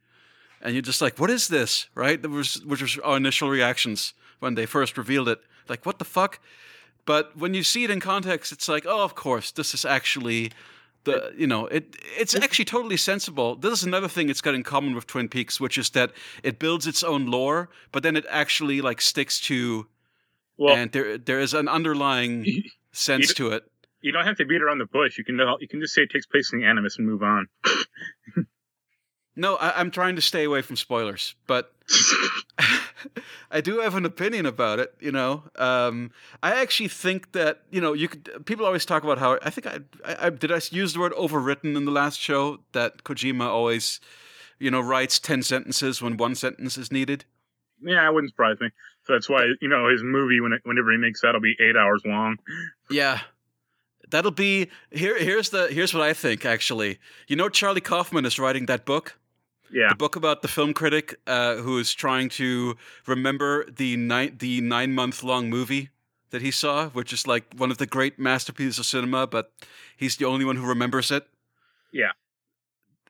And 0.62 0.74
you're 0.74 0.82
just 0.82 1.02
like, 1.02 1.20
what 1.20 1.30
is 1.30 1.48
this? 1.48 1.88
Right? 1.96 2.22
That 2.22 2.30
was 2.30 2.64
which 2.64 2.82
was 2.82 3.00
our 3.00 3.18
initial 3.18 3.50
reactions 3.50 4.14
when 4.40 4.56
they 4.56 4.66
first 4.66 4.98
revealed 4.98 5.28
it. 5.28 5.42
Like, 5.68 5.86
what 5.86 6.00
the 6.00 6.06
fuck? 6.06 6.40
But 7.06 7.36
when 7.36 7.54
you 7.54 7.64
see 7.64 7.84
it 7.84 7.90
in 7.90 8.00
context, 8.00 8.52
it's 8.52 8.70
like, 8.70 8.86
oh, 8.86 9.04
of 9.04 9.16
course, 9.16 9.52
this 9.52 9.74
is 9.74 9.86
actually 9.86 10.52
the 11.04 11.34
you 11.36 11.48
know 11.48 11.68
it 11.68 11.98
it's 12.18 12.36
actually 12.36 12.66
totally 12.66 12.98
sensible. 12.98 13.56
This 13.56 13.74
is 13.74 13.84
another 13.84 14.08
thing 14.08 14.30
it's 14.30 14.42
got 14.42 14.56
in 14.56 14.64
common 14.64 14.96
with 14.96 15.08
Twin 15.08 15.28
Peaks, 15.28 15.60
which 15.60 15.78
is 15.78 15.90
that 15.92 16.12
it 16.44 16.60
builds 16.60 16.88
its 16.88 17.04
own 17.04 17.26
lore, 17.26 17.70
but 17.92 18.04
then 18.04 18.16
it 18.16 18.26
actually 18.30 18.82
like 18.82 19.02
sticks 19.02 19.40
to 19.42 19.88
Well, 20.58 20.76
and 20.76 20.92
there 20.92 21.18
there 21.18 21.40
is 21.40 21.54
an 21.54 21.68
underlying 21.68 22.46
you, 22.46 22.64
sense 22.92 23.34
to 23.36 23.50
it. 23.50 23.64
you 24.02 24.12
don't 24.12 24.26
have 24.26 24.38
to 24.38 24.46
beat 24.46 24.62
around 24.62 24.80
the 24.80 24.86
bush. 24.86 25.18
You 25.18 25.24
can 25.24 25.40
you 25.60 25.68
can 25.68 25.82
just 25.82 25.94
say 25.94 26.04
it 26.04 26.12
takes 26.12 26.26
place 26.26 26.52
in 26.54 26.60
the 26.60 26.66
Animus 26.66 26.98
and 26.98 27.08
move 27.08 27.24
on. 27.24 27.48
No, 29.36 29.56
I, 29.56 29.80
I'm 29.80 29.90
trying 29.90 30.16
to 30.16 30.22
stay 30.22 30.44
away 30.44 30.62
from 30.62 30.76
spoilers, 30.76 31.34
but 31.48 31.74
I 33.52 33.62
do 33.62 33.80
have 33.80 33.96
an 33.96 34.06
opinion 34.06 34.46
about 34.46 34.80
it. 34.80 34.94
You 35.00 35.12
know, 35.12 35.44
um, 35.56 36.12
I 36.44 36.62
actually 36.62 36.90
think 36.90 37.32
that 37.32 37.64
you 37.72 37.82
know 37.82 37.94
you 37.94 38.10
could. 38.10 38.46
People 38.46 38.66
always 38.66 38.86
talk 38.86 39.04
about 39.04 39.18
how 39.18 39.40
I 39.42 39.50
think 39.50 39.66
I, 39.66 39.80
I, 40.06 40.28
I 40.28 40.30
did 40.30 40.52
I 40.52 40.62
use 40.70 40.94
the 40.94 41.00
word 41.00 41.14
overwritten 41.14 41.76
in 41.76 41.86
the 41.86 41.92
last 41.92 42.20
show 42.20 42.60
that 42.74 43.04
Kojima 43.04 43.48
always, 43.48 44.00
you 44.60 44.70
know, 44.70 44.82
writes 44.82 45.18
ten 45.18 45.42
sentences 45.42 46.00
when 46.00 46.16
one 46.18 46.36
sentence 46.36 46.78
is 46.78 46.92
needed. 46.92 47.26
yeah, 47.82 48.08
it 48.08 48.14
wouldn't 48.14 48.30
surprise 48.32 48.58
me. 48.62 48.70
So 49.06 49.14
that's 49.14 49.30
why 49.30 49.46
you 49.62 49.68
know 49.68 49.90
his 49.90 50.02
movie 50.04 50.40
when 50.42 50.54
it, 50.54 50.62
whenever 50.64 50.92
he 50.92 50.98
makes 50.98 51.22
that, 51.22 51.34
will 51.34 51.42
be 51.42 51.56
eight 51.60 51.76
hours 51.76 52.02
long. 52.06 52.38
Yeah. 52.90 53.20
That'll 54.10 54.32
be 54.32 54.70
here. 54.92 55.18
Here's 55.18 55.50
the 55.50 55.68
here's 55.68 55.94
what 55.94 56.04
I 56.04 56.14
think. 56.14 56.46
Actually, 56.46 57.00
you 57.28 57.36
know, 57.36 57.50
Charlie 57.50 57.82
Kaufman 57.82 58.26
is 58.26 58.38
writing 58.38 58.68
that 58.68 58.86
book. 58.86 59.18
Yeah, 59.72 59.90
the 59.90 59.96
book 59.96 60.16
about 60.16 60.44
the 60.44 60.48
film 60.48 60.74
critic 60.74 61.16
uh, 61.26 61.56
who 61.56 61.80
is 61.80 61.92
trying 61.96 62.30
to 62.30 62.76
remember 63.08 63.66
the 63.72 63.98
nine 63.98 64.36
the 64.38 64.62
nine 64.62 64.94
month 64.94 65.24
long 65.24 65.50
movie 65.50 65.90
that 66.30 66.44
he 66.44 66.52
saw, 66.52 66.90
which 66.90 67.12
is 67.12 67.26
like 67.26 67.46
one 67.58 67.72
of 67.72 67.80
the 67.80 67.88
great 67.88 68.20
masterpieces 68.20 68.78
of 68.78 68.86
cinema, 68.86 69.26
but 69.26 69.52
he's 69.98 70.16
the 70.18 70.26
only 70.26 70.46
one 70.46 70.58
who 70.58 70.66
remembers 70.68 71.10
it. 71.10 71.26
Yeah. 71.92 72.12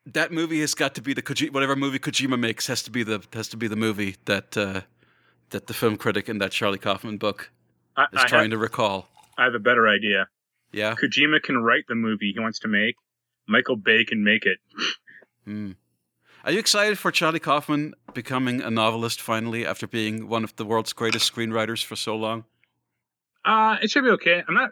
that 0.06 0.32
movie 0.32 0.62
has 0.62 0.74
got 0.74 0.96
to 0.96 1.02
be 1.02 1.14
the 1.14 1.22
Koji- 1.22 1.52
whatever 1.52 1.76
movie 1.76 2.00
Kojima 2.00 2.40
makes 2.40 2.68
has 2.68 2.82
to 2.84 2.92
be 2.92 3.04
the 3.04 3.22
has 3.34 3.48
to 3.50 3.58
be 3.58 3.68
the 3.68 3.76
movie 3.76 4.16
that 4.26 4.56
uh, 4.58 4.82
that 5.54 5.68
the 5.68 5.74
film 5.74 5.96
critic 5.98 6.28
in 6.28 6.40
that 6.40 6.52
Charlie 6.52 6.78
Kaufman 6.78 7.18
book 7.18 7.52
I, 7.96 8.04
is 8.12 8.20
I, 8.20 8.28
trying 8.28 8.42
have, 8.44 8.52
to 8.52 8.58
recall. 8.58 9.08
I 9.38 9.46
have 9.46 9.56
a 9.56 9.60
better 9.60 9.88
idea. 9.88 10.28
Yeah. 10.72 10.96
Kojima 10.96 11.42
can 11.42 11.58
write 11.58 11.86
the 11.88 11.96
movie 11.96 12.34
he 12.34 12.40
wants 12.40 12.60
to 12.60 12.68
make. 12.68 12.96
Michael 13.48 13.78
Bay 13.78 14.04
can 14.04 14.24
make 14.24 14.46
it. 14.46 14.58
Hmm. 15.46 15.72
Are 16.44 16.52
you 16.52 16.60
excited 16.60 16.98
for 16.98 17.12
Charlie 17.12 17.40
Kaufman 17.40 17.94
becoming 18.14 18.62
a 18.62 18.70
novelist 18.70 19.22
finally 19.22 19.66
after 19.66 19.88
being 19.88 20.28
one 20.28 20.44
of 20.44 20.56
the 20.58 20.66
world's 20.66 20.92
greatest 20.92 21.34
screenwriters 21.34 21.84
for 21.84 21.96
so 21.96 22.16
long? 22.16 22.46
Uh, 23.46 23.78
it 23.82 23.92
should 23.92 24.04
be 24.04 24.10
okay. 24.12 24.44
I'm 24.48 24.54
not. 24.54 24.72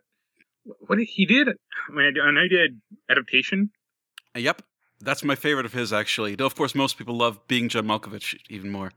What 0.64 0.98
did 0.98 1.08
he 1.08 1.26
did? 1.26 1.48
I 1.48 1.94
mean, 1.94 2.14
I 2.22 2.32
know 2.32 2.42
he 2.44 2.50
did 2.50 2.82
adaptation. 3.10 3.72
Yep, 4.36 4.62
that's 5.00 5.24
my 5.24 5.36
favorite 5.36 5.66
of 5.66 5.74
his 5.74 5.92
actually. 5.92 6.36
Though 6.36 6.46
of 6.46 6.56
course 6.56 6.76
most 6.76 6.98
people 6.98 7.16
love 7.16 7.46
being 7.48 7.70
John 7.70 7.86
Malkovich 7.86 8.38
even 8.50 8.70
more. 8.70 8.92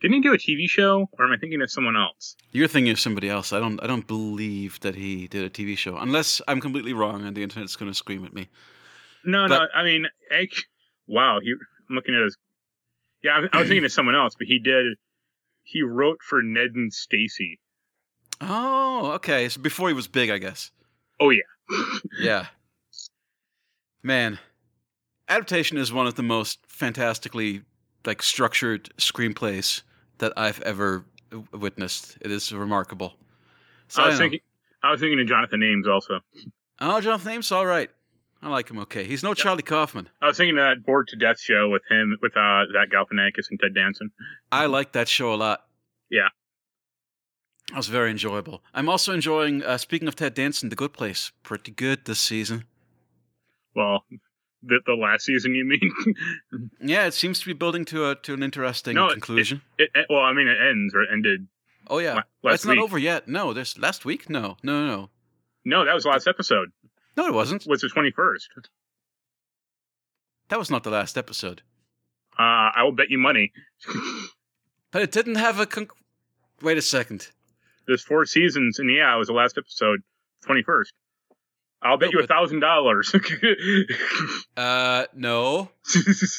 Didn't 0.00 0.14
he 0.14 0.20
do 0.22 0.32
a 0.32 0.38
TV 0.38 0.68
show, 0.68 1.08
or 1.18 1.26
am 1.26 1.32
I 1.32 1.36
thinking 1.36 1.60
of 1.60 1.70
someone 1.70 1.96
else? 1.96 2.34
You're 2.52 2.68
thinking 2.68 2.90
of 2.92 2.98
somebody 3.00 3.28
else. 3.28 3.52
I 3.52 3.58
don't. 3.60 3.82
I 3.82 3.86
don't 3.86 4.06
believe 4.06 4.80
that 4.80 4.94
he 4.94 5.26
did 5.28 5.44
a 5.44 5.50
TV 5.50 5.76
show, 5.76 5.96
unless 5.98 6.40
I'm 6.48 6.60
completely 6.60 6.92
wrong 6.94 7.24
and 7.26 7.36
the 7.36 7.42
internet's 7.42 7.76
going 7.76 7.90
to 7.90 7.94
scream 7.96 8.24
at 8.24 8.32
me. 8.32 8.48
No, 9.24 9.46
But- 9.48 9.58
no. 9.58 9.66
I 9.74 9.84
mean, 9.84 10.06
I, 10.30 10.48
wow. 11.06 11.40
He, 11.42 11.52
I'm 11.88 11.94
looking 11.96 12.14
at 12.14 12.22
his. 12.22 12.36
Yeah, 13.22 13.32
I, 13.52 13.56
I 13.56 13.60
was 13.60 13.68
thinking 13.68 13.84
of 13.84 13.92
someone 13.92 14.14
else, 14.14 14.34
but 14.38 14.46
he 14.46 14.58
did. 14.58 14.96
He 15.62 15.82
wrote 15.82 16.18
for 16.22 16.40
Ned 16.42 16.70
and 16.74 16.90
Stacey. 16.92 17.60
Oh, 18.40 19.12
okay. 19.16 19.48
So 19.50 19.60
before 19.60 19.88
he 19.88 19.94
was 19.94 20.08
big, 20.08 20.30
I 20.30 20.38
guess. 20.38 20.70
Oh 21.20 21.30
yeah. 21.30 21.42
Yeah. 22.18 22.46
Man, 24.02 24.38
adaptation 25.28 25.76
is 25.76 25.92
one 25.92 26.06
of 26.06 26.14
the 26.14 26.22
most 26.22 26.58
fantastically 26.66 27.62
like 28.06 28.22
structured 28.22 28.88
screenplays 28.96 29.82
that 30.20 30.32
I've 30.36 30.60
ever 30.62 31.04
witnessed. 31.52 32.16
It 32.20 32.30
is 32.30 32.52
remarkable. 32.52 33.14
So 33.88 34.02
I 34.02 34.06
was 34.06 34.14
don't 34.14 34.30
thinking. 34.30 34.40
I 34.82 34.90
was 34.92 35.00
thinking 35.00 35.20
of 35.20 35.26
Jonathan 35.26 35.62
Ames 35.62 35.86
also. 35.86 36.20
Oh, 36.80 37.00
Jonathan 37.00 37.32
Ames, 37.32 37.52
all 37.52 37.66
right. 37.66 37.90
I 38.42 38.48
like 38.48 38.70
him. 38.70 38.78
Okay, 38.78 39.04
he's 39.04 39.22
no 39.22 39.34
Charlie 39.34 39.62
Kaufman. 39.62 40.08
I 40.22 40.28
was 40.28 40.38
thinking 40.38 40.56
of 40.56 40.62
that 40.62 40.86
Bored 40.86 41.08
to 41.08 41.16
Death 41.16 41.38
show 41.38 41.68
with 41.68 41.82
him, 41.90 42.16
with 42.22 42.34
uh, 42.36 42.64
Zach 42.72 42.88
Galifianakis 42.90 43.50
and 43.50 43.60
Ted 43.60 43.74
Danson. 43.74 44.10
I 44.50 44.66
like 44.66 44.92
that 44.92 45.08
show 45.08 45.34
a 45.34 45.36
lot. 45.36 45.66
Yeah. 46.10 46.28
That 47.68 47.76
was 47.76 47.88
very 47.88 48.10
enjoyable. 48.10 48.62
I'm 48.72 48.88
also 48.88 49.12
enjoying. 49.12 49.62
Uh, 49.62 49.76
speaking 49.76 50.08
of 50.08 50.16
Ted 50.16 50.34
Danson, 50.34 50.70
The 50.70 50.76
Good 50.76 50.94
Place, 50.94 51.32
pretty 51.42 51.70
good 51.70 52.06
this 52.06 52.18
season. 52.18 52.64
Well, 53.76 54.04
the, 54.62 54.80
the 54.86 54.94
last 54.94 55.24
season, 55.24 55.54
you 55.54 55.64
mean? 55.64 56.70
Yeah, 56.80 57.06
it 57.06 57.14
seems 57.14 57.40
to 57.40 57.46
be 57.46 57.52
building 57.52 57.84
to 57.86 58.10
a 58.10 58.14
to 58.16 58.34
an 58.34 58.42
interesting 58.42 58.94
No, 58.94 59.08
conclusion. 59.10 59.62
it, 59.78 59.90
it- 59.94 60.06
well, 60.10 60.20
I 60.22 60.32
mean, 60.32 60.48
it 60.48 60.58
ends 60.60 60.94
or 60.94 61.02
it 61.02 61.08
ended. 61.12 61.46
oh 61.88 61.98
yeah, 61.98 62.14
la- 62.14 62.22
last 62.50 62.54
it's 62.56 62.64
not 62.66 62.78
over 62.78 62.98
yet. 62.98 63.28
No, 63.28 63.52
there's 63.52 63.78
last 63.78 64.04
week. 64.04 64.28
No, 64.30 64.56
no, 64.62 64.80
no, 64.80 64.86
no. 64.86 65.10
No, 65.64 65.84
that 65.84 65.94
was 65.94 66.04
the 66.04 66.08
last 66.10 66.26
episode. 66.26 66.70
No, 67.16 67.26
it 67.26 67.34
wasn't. 67.34 67.66
Was 67.66 67.80
the 67.82 67.88
twenty 67.88 68.10
first? 68.10 68.48
That 70.48 70.58
was 70.58 70.70
not 70.70 70.82
the 70.84 70.90
last 70.90 71.16
episode. 71.18 71.62
Uh, 72.38 72.70
I 72.74 72.82
will 72.82 72.92
bet 72.92 73.10
you 73.10 73.18
money. 73.18 73.52
But 74.92 75.02
it 75.02 75.12
didn't 75.12 75.36
have 75.36 75.60
a. 75.60 75.66
Conc- 75.66 75.90
Wait 76.62 76.76
a 76.76 76.82
second. 76.82 77.28
There's 77.86 78.02
four 78.02 78.26
seasons, 78.26 78.80
and 78.80 78.92
yeah, 78.92 79.14
it 79.14 79.18
was 79.18 79.28
the 79.28 79.32
last 79.34 79.56
episode, 79.56 80.00
twenty 80.44 80.64
first. 80.64 80.92
I'll 81.82 81.96
bet 81.96 82.10
No, 82.12 82.18
you 82.20 82.24
a 82.24 82.26
thousand 82.26 82.60
dollars. 82.60 83.14
Uh, 84.56 85.06
no. 85.14 85.70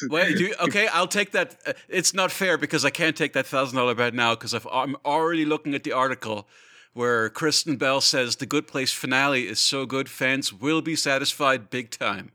Wait, 0.02 0.36
do 0.36 0.44
you, 0.44 0.54
okay, 0.60 0.86
I'll 0.88 1.08
take 1.08 1.32
that. 1.32 1.56
Uh, 1.66 1.72
It's 1.88 2.14
not 2.14 2.30
fair 2.30 2.56
because 2.56 2.84
I 2.84 2.90
can't 2.90 3.16
take 3.16 3.32
that 3.32 3.46
thousand 3.46 3.76
dollar 3.78 3.94
bet 3.96 4.14
now 4.14 4.34
because 4.36 4.54
I'm 4.54 4.96
already 5.04 5.44
looking 5.44 5.74
at 5.74 5.82
the 5.82 5.90
article 5.92 6.46
where 6.92 7.28
Kristen 7.30 7.76
Bell 7.76 8.00
says 8.00 8.36
the 8.36 8.46
Good 8.46 8.68
Place 8.68 8.92
finale 8.92 9.48
is 9.48 9.58
so 9.58 9.86
good 9.86 10.08
fans 10.08 10.52
will 10.52 10.82
be 10.82 10.94
satisfied 10.94 11.70
big 11.70 11.90
time. 11.90 12.30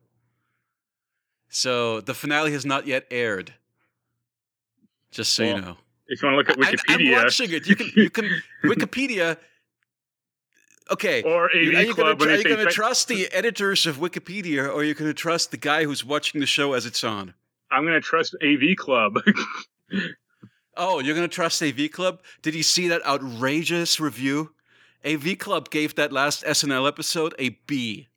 So 1.49 2.01
the 2.01 2.13
finale 2.13 2.51
has 2.51 2.65
not 2.65 2.85
yet 2.87 3.05
aired. 3.09 3.53
Just 5.11 5.33
so 5.33 5.43
you 5.43 5.61
know. 5.61 5.77
if 6.07 6.21
you 6.21 6.27
want 6.27 6.33
to 6.33 6.37
look 6.37 6.49
at 6.49 6.57
I- 6.65 6.67
I'm- 6.69 6.99
Wikipedia 6.99 7.17
I'm 7.17 7.23
watching 7.23 7.51
it. 7.53 7.67
You 7.67 7.75
can 7.77 7.91
you 7.95 8.09
can 8.09 8.29
Wikipedia. 8.65 9.37
Okay. 10.91 11.21
or 11.23 11.45
AV 11.49 11.55
are 11.55 11.57
you 11.83 11.93
Club, 11.93 12.17
going 12.17 12.29
when 12.29 12.37
to 12.37 12.43
they 12.43 12.55
say 12.55 12.63
fa- 12.65 12.71
trust 12.71 13.07
the 13.07 13.27
editors 13.31 13.85
of 13.85 13.97
Wikipedia, 13.97 14.65
or 14.67 14.71
are 14.79 14.83
you 14.83 14.93
going 14.93 15.09
to 15.09 15.13
trust 15.13 15.51
the 15.51 15.57
guy 15.57 15.83
who's 15.83 16.03
watching 16.05 16.39
the 16.39 16.47
show 16.47 16.73
as 16.73 16.85
it's 16.85 17.03
on? 17.03 17.33
I'm 17.71 17.83
going 17.83 17.93
to 17.95 18.01
trust 18.01 18.35
AV 18.43 18.75
Club. 18.77 19.19
Oh, 20.79 20.99
you're 20.99 21.15
going 21.15 21.27
to 21.27 21.33
trust 21.35 21.63
AV 21.63 21.89
Club? 21.91 22.21
Did 22.43 22.53
you 22.53 22.61
see 22.61 22.87
that 22.87 23.03
outrageous 23.03 23.99
review? 23.99 24.51
AV 25.03 25.39
Club 25.39 25.71
gave 25.71 25.95
that 25.95 26.11
last 26.13 26.43
SNL 26.43 26.87
episode 26.87 27.33
a 27.39 27.49
B. 27.65 28.09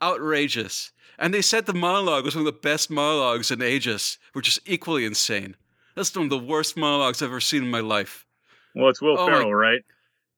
Outrageous. 0.00 0.92
And 1.18 1.32
they 1.34 1.42
said 1.42 1.66
the 1.66 1.74
monologue 1.74 2.24
was 2.24 2.34
one 2.34 2.46
of 2.46 2.52
the 2.54 2.58
best 2.58 2.90
monologues 2.90 3.50
in 3.50 3.60
ages, 3.60 4.16
which 4.32 4.48
is 4.48 4.60
equally 4.64 5.04
insane. 5.04 5.56
That's 5.94 6.14
one 6.16 6.24
of 6.24 6.30
the 6.30 6.38
worst 6.38 6.74
monologues 6.76 7.20
I've 7.20 7.28
ever 7.28 7.40
seen 7.40 7.64
in 7.64 7.70
my 7.70 7.80
life. 7.80 8.24
well, 8.74 8.88
it's 8.88 9.02
Will 9.02 9.18
Oh 9.18 9.26
my- 9.26 9.32
Ferrell, 9.34 9.54
right? 9.54 9.82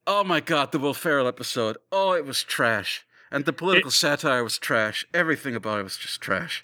Oh 0.07 0.23
my 0.23 0.39
god, 0.39 0.71
the 0.71 0.79
Will 0.79 0.93
Ferrell 0.93 1.27
episode. 1.27 1.77
Oh, 1.91 2.13
it 2.13 2.25
was 2.25 2.43
trash. 2.43 3.05
And 3.31 3.45
the 3.45 3.53
political 3.53 3.91
satire 3.91 4.43
was 4.43 4.57
trash. 4.59 5.05
Everything 5.13 5.55
about 5.55 5.79
it 5.79 5.83
was 5.83 5.97
just 5.97 6.21
trash. 6.21 6.63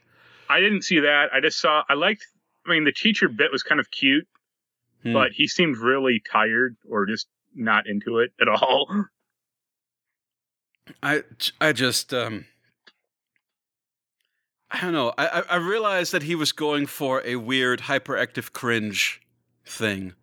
I 0.50 0.60
didn't 0.60 0.84
see 0.84 1.00
that. 1.00 1.30
I 1.34 1.40
just 1.42 1.60
saw. 1.60 1.84
I 1.90 1.96
liked. 1.96 2.26
I 2.68 2.72
mean, 2.72 2.84
the 2.84 2.92
teacher 2.92 3.28
bit 3.28 3.52
was 3.52 3.64
kind 3.64 3.80
of 3.80 3.90
cute, 3.90 4.28
Hmm. 5.04 5.14
but 5.14 5.32
he 5.32 5.48
seemed 5.48 5.78
really 5.78 6.22
tired 6.32 6.78
or 6.88 7.06
just 7.08 7.28
not 7.56 7.88
into 7.88 8.20
it 8.20 8.32
at 8.40 8.48
all. 8.48 9.06
I 11.04 11.24
I 11.60 11.74
just 11.74 12.14
um 12.14 12.46
I 14.70 14.82
don't 14.82 14.94
know. 14.94 15.14
I 15.18 15.28
I- 15.28 15.46
I 15.50 15.56
realized 15.56 16.12
that 16.14 16.24
he 16.24 16.36
was 16.36 16.52
going 16.52 16.86
for 16.86 17.22
a 17.26 17.36
weird 17.38 17.82
hyperactive 17.82 18.52
cringe 18.54 19.22
thing 19.66 20.14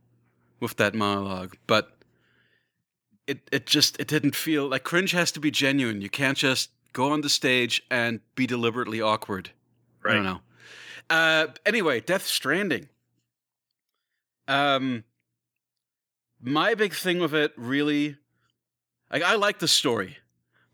with 0.60 0.76
that 0.76 0.94
monologue, 0.94 1.56
but 1.66 1.97
it 3.28 3.48
it 3.52 3.66
just 3.66 4.00
it 4.00 4.08
didn't 4.08 4.34
feel 4.34 4.66
like 4.66 4.82
cringe 4.82 5.12
has 5.12 5.30
to 5.32 5.40
be 5.40 5.50
genuine. 5.50 6.00
You 6.00 6.10
can't 6.10 6.36
just 6.36 6.70
go 6.92 7.12
on 7.12 7.20
the 7.20 7.28
stage 7.28 7.82
and 7.90 8.20
be 8.34 8.46
deliberately 8.46 9.00
awkward. 9.00 9.50
I 10.04 10.14
don't 10.14 10.24
know. 10.24 10.40
Uh, 11.10 11.46
anyway, 11.66 12.00
Death 12.00 12.26
Stranding. 12.26 12.88
Um, 14.46 15.04
my 16.40 16.74
big 16.74 16.94
thing 16.94 17.18
with 17.18 17.34
it 17.34 17.52
really, 17.56 18.16
like, 19.12 19.22
I 19.22 19.34
like 19.34 19.58
the 19.58 19.68
story. 19.68 20.16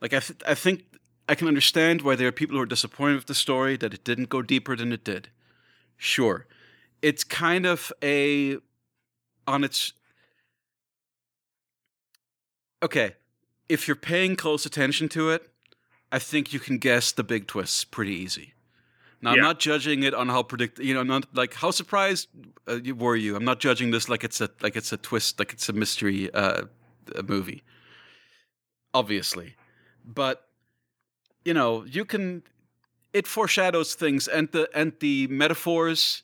Like, 0.01 0.15
I, 0.15 0.21
th- 0.21 0.41
I 0.47 0.55
think 0.55 0.85
I 1.29 1.35
can 1.35 1.49
understand 1.49 2.03
why 2.03 2.15
there 2.15 2.29
are 2.29 2.33
people 2.33 2.57
who 2.57 2.63
are 2.63 2.67
disappointed 2.67 3.17
with 3.17 3.27
the 3.27 3.35
story 3.35 3.77
that 3.79 3.93
it 3.93 4.05
didn't 4.05 4.29
go 4.29 4.43
deeper 4.43 4.77
than 4.77 4.93
it 4.93 5.05
did. 5.05 5.31
Sure, 5.97 6.47
it's 7.03 7.25
kind 7.25 7.67
of 7.67 7.93
a 8.03 8.59
on 9.47 9.65
its. 9.65 9.93
Okay, 12.85 13.15
if 13.67 13.89
you're 13.89 13.97
paying 13.97 14.37
close 14.37 14.67
attention 14.67 15.09
to 15.09 15.31
it, 15.31 15.49
I 16.13 16.19
think 16.19 16.53
you 16.53 16.61
can 16.61 16.77
guess 16.77 17.13
the 17.13 17.25
big 17.25 17.47
twists 17.47 17.83
pretty 17.83 18.13
easy. 18.13 18.53
Now, 19.23 19.31
I'm 19.31 19.41
not 19.41 19.59
judging 19.59 20.03
it 20.03 20.13
on 20.13 20.29
how 20.29 20.43
predict, 20.43 20.79
you 20.79 20.93
know, 20.93 21.03
not 21.03 21.35
like 21.35 21.55
how 21.55 21.71
surprised 21.71 22.29
uh, 22.69 22.81
were 22.95 23.17
you. 23.17 23.37
I'm 23.37 23.45
not 23.47 23.59
judging 23.59 23.91
this 23.91 24.11
like 24.11 24.23
it's 24.23 24.43
a 24.43 24.51
like 24.61 24.77
it's 24.77 24.93
a 24.93 24.99
twist, 24.99 25.39
like 25.39 25.55
it's 25.55 25.67
a 25.71 25.73
mystery 25.73 26.31
uh, 26.35 26.65
a 27.17 27.23
movie. 27.23 27.63
Obviously, 28.93 29.57
but 30.05 30.47
you 31.43 31.55
know, 31.55 31.85
you 31.85 32.05
can. 32.05 32.43
It 33.15 33.27
foreshadows 33.27 33.95
things, 33.95 34.29
and 34.29 34.51
the 34.53 34.69
and 34.75 34.93
the 35.01 35.27
metaphors, 35.29 36.23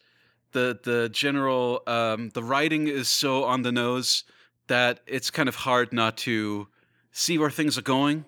the 0.53 0.79
the 0.83 1.09
general, 1.09 1.83
um, 1.87 2.29
the 2.35 2.43
writing 2.43 2.87
is 2.87 3.09
so 3.09 3.45
on 3.45 3.63
the 3.63 3.73
nose 3.73 4.25
that 4.71 5.01
it's 5.07 5.31
kind 5.31 5.49
of 5.49 5.55
hard 5.57 5.93
not 5.93 6.17
to 6.17 6.67
see 7.13 7.37
where 7.39 7.51
things 7.51 7.77
are 7.77 7.83
going. 7.83 8.25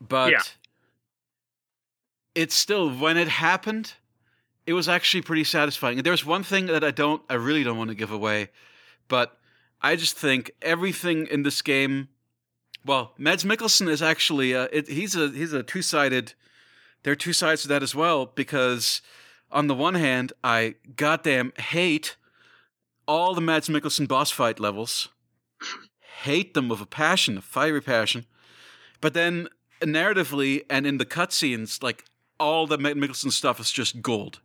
But 0.00 0.32
Yeah. 0.32 0.42
it's 2.34 2.54
still 2.54 2.90
when 2.90 3.16
it 3.16 3.28
happened, 3.28 3.94
it 4.66 4.72
was 4.72 4.88
actually 4.88 5.22
pretty 5.22 5.44
satisfying. 5.44 5.98
And 5.98 6.06
there's 6.06 6.24
one 6.24 6.42
thing 6.42 6.66
that 6.66 6.82
I 6.82 6.90
don't, 6.90 7.22
I 7.28 7.34
really 7.34 7.62
don't 7.62 7.76
want 7.76 7.88
to 7.90 7.94
give 7.94 8.10
away, 8.10 8.48
but 9.08 9.38
I 9.82 9.96
just 9.96 10.16
think 10.16 10.50
everything 10.62 11.26
in 11.26 11.42
this 11.42 11.60
game. 11.62 12.08
Well, 12.84 13.12
Mads 13.18 13.44
Mikkelsen 13.44 13.88
is 13.88 14.00
actually 14.00 14.54
uh, 14.54 14.68
it, 14.72 14.88
he's 14.88 15.14
a 15.14 15.28
he's 15.28 15.52
a 15.52 15.62
two 15.62 15.82
sided. 15.82 16.32
There 17.02 17.12
are 17.12 17.16
two 17.16 17.34
sides 17.34 17.62
to 17.62 17.68
that 17.68 17.82
as 17.82 17.94
well 17.94 18.26
because 18.26 19.02
on 19.50 19.66
the 19.66 19.74
one 19.74 19.94
hand, 19.94 20.32
I 20.42 20.76
goddamn 20.96 21.52
hate 21.58 22.16
all 23.10 23.34
the 23.34 23.40
Mads 23.40 23.68
Mikkelsen 23.68 24.06
boss 24.06 24.30
fight 24.30 24.60
levels, 24.60 25.08
hate 26.22 26.54
them 26.54 26.68
with 26.68 26.80
a 26.80 26.86
passion, 26.86 27.38
a 27.38 27.40
fiery 27.40 27.80
passion. 27.80 28.24
But 29.00 29.14
then 29.14 29.48
narratively 29.80 30.64
and 30.70 30.86
in 30.86 30.98
the 30.98 31.04
cutscenes, 31.04 31.82
like 31.82 32.04
all 32.38 32.68
the 32.68 32.78
Mads 32.78 32.96
Mikkelsen 32.96 33.32
stuff 33.32 33.58
is 33.58 33.72
just 33.72 34.00
gold. 34.00 34.38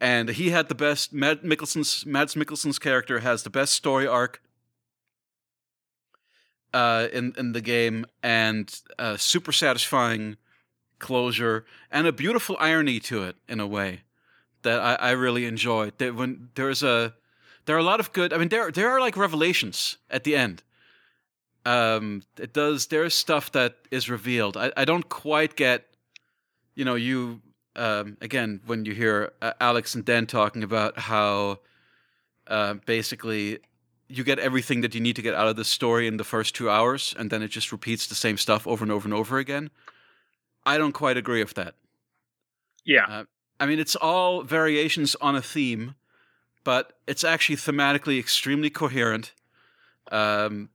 And 0.00 0.30
he 0.30 0.48
had 0.48 0.70
the 0.70 0.74
best. 0.74 1.12
Mads 1.12 1.42
Mikkelsen's 1.42 2.06
Mads 2.06 2.34
Mikkelsen's 2.34 2.78
character 2.78 3.18
has 3.18 3.42
the 3.42 3.50
best 3.50 3.74
story 3.74 4.06
arc 4.06 4.40
uh, 6.72 7.08
in 7.12 7.34
in 7.36 7.52
the 7.52 7.60
game, 7.60 8.06
and 8.22 8.80
uh, 8.98 9.18
super 9.18 9.52
satisfying 9.52 10.38
closure, 10.98 11.66
and 11.90 12.06
a 12.06 12.12
beautiful 12.12 12.56
irony 12.58 13.00
to 13.00 13.24
it 13.24 13.36
in 13.48 13.60
a 13.60 13.66
way 13.66 14.02
that 14.62 14.80
I, 14.80 14.94
I 14.94 15.10
really 15.10 15.44
enjoyed. 15.44 15.98
That 15.98 16.14
when 16.14 16.50
there's 16.54 16.84
a 16.84 17.14
there 17.68 17.76
are 17.76 17.80
a 17.80 17.84
lot 17.84 18.00
of 18.00 18.14
good. 18.14 18.32
I 18.32 18.38
mean, 18.38 18.48
there 18.48 18.72
there 18.72 18.88
are 18.88 18.98
like 18.98 19.14
revelations 19.14 19.98
at 20.08 20.24
the 20.24 20.34
end. 20.34 20.62
Um, 21.66 22.22
it 22.38 22.54
does. 22.54 22.86
There's 22.86 23.12
stuff 23.12 23.52
that 23.52 23.76
is 23.90 24.08
revealed. 24.08 24.56
I, 24.56 24.72
I 24.74 24.86
don't 24.86 25.06
quite 25.06 25.54
get. 25.54 25.84
You 26.74 26.86
know, 26.86 26.94
you 26.94 27.42
um, 27.76 28.16
again 28.22 28.62
when 28.64 28.86
you 28.86 28.94
hear 28.94 29.32
uh, 29.42 29.52
Alex 29.60 29.94
and 29.94 30.02
Dan 30.02 30.26
talking 30.26 30.62
about 30.62 30.98
how 30.98 31.58
uh, 32.46 32.74
basically 32.86 33.58
you 34.08 34.24
get 34.24 34.38
everything 34.38 34.80
that 34.80 34.94
you 34.94 35.02
need 35.02 35.16
to 35.16 35.22
get 35.22 35.34
out 35.34 35.48
of 35.48 35.56
the 35.56 35.64
story 35.64 36.06
in 36.06 36.16
the 36.16 36.24
first 36.24 36.54
two 36.54 36.70
hours, 36.70 37.14
and 37.18 37.28
then 37.28 37.42
it 37.42 37.48
just 37.48 37.70
repeats 37.70 38.06
the 38.06 38.14
same 38.14 38.38
stuff 38.38 38.66
over 38.66 38.82
and 38.82 38.90
over 38.90 39.06
and 39.06 39.12
over 39.12 39.36
again. 39.36 39.68
I 40.64 40.78
don't 40.78 40.92
quite 40.92 41.18
agree 41.18 41.44
with 41.44 41.54
that. 41.54 41.74
Yeah. 42.86 43.04
Uh, 43.06 43.24
I 43.60 43.66
mean, 43.66 43.78
it's 43.78 43.96
all 43.96 44.42
variations 44.42 45.16
on 45.20 45.36
a 45.36 45.42
theme, 45.42 45.96
but 46.68 46.92
it's 47.06 47.24
actually 47.24 47.56
thematically 47.56 48.18
extremely 48.18 48.68
coherent. 48.68 49.32
Um, 50.12 50.68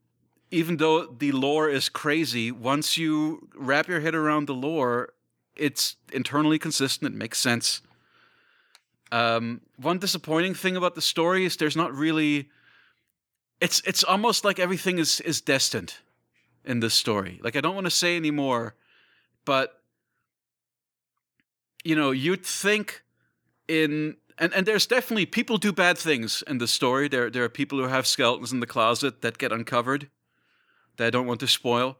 even 0.49 0.77
though 0.77 1.05
the 1.05 1.31
lore 1.31 1.69
is 1.69 1.87
crazy, 1.87 2.51
once 2.51 2.97
you 2.97 3.47
wrap 3.53 3.87
your 3.87 3.99
head 3.99 4.15
around 4.15 4.47
the 4.47 4.55
lore, 4.55 5.13
it's 5.55 5.97
internally 6.11 6.57
consistent. 6.57 7.13
It 7.13 7.15
makes 7.15 7.37
sense. 7.37 7.83
Um, 9.11 9.61
one 9.77 9.99
disappointing 9.99 10.55
thing 10.55 10.75
about 10.75 10.95
the 10.95 11.01
story 11.01 11.45
is 11.45 11.57
there's 11.57 11.77
not 11.77 11.93
really. 11.93 12.49
It's 13.61 13.79
it's 13.85 14.03
almost 14.03 14.43
like 14.43 14.57
everything 14.57 14.97
is 14.97 15.21
is 15.21 15.41
destined 15.41 15.93
in 16.65 16.79
this 16.79 16.95
story. 16.95 17.39
Like 17.43 17.55
I 17.55 17.61
don't 17.61 17.75
want 17.75 17.85
to 17.85 17.91
say 17.91 18.17
anymore, 18.17 18.73
but 19.45 19.79
you 21.83 21.95
know, 21.95 22.09
you'd 22.09 22.43
think 22.43 23.03
in 23.67 24.17
and, 24.37 24.53
and 24.53 24.65
there's 24.65 24.85
definitely 24.85 25.25
people 25.25 25.57
do 25.57 25.71
bad 25.71 25.97
things 25.97 26.43
in 26.47 26.57
the 26.57 26.67
story. 26.67 27.07
There 27.07 27.29
there 27.29 27.43
are 27.43 27.49
people 27.49 27.77
who 27.77 27.85
have 27.85 28.07
skeletons 28.07 28.51
in 28.51 28.59
the 28.59 28.67
closet 28.67 29.21
that 29.21 29.37
get 29.37 29.51
uncovered 29.51 30.09
that 30.97 31.07
I 31.07 31.09
don't 31.09 31.27
want 31.27 31.39
to 31.41 31.47
spoil. 31.47 31.97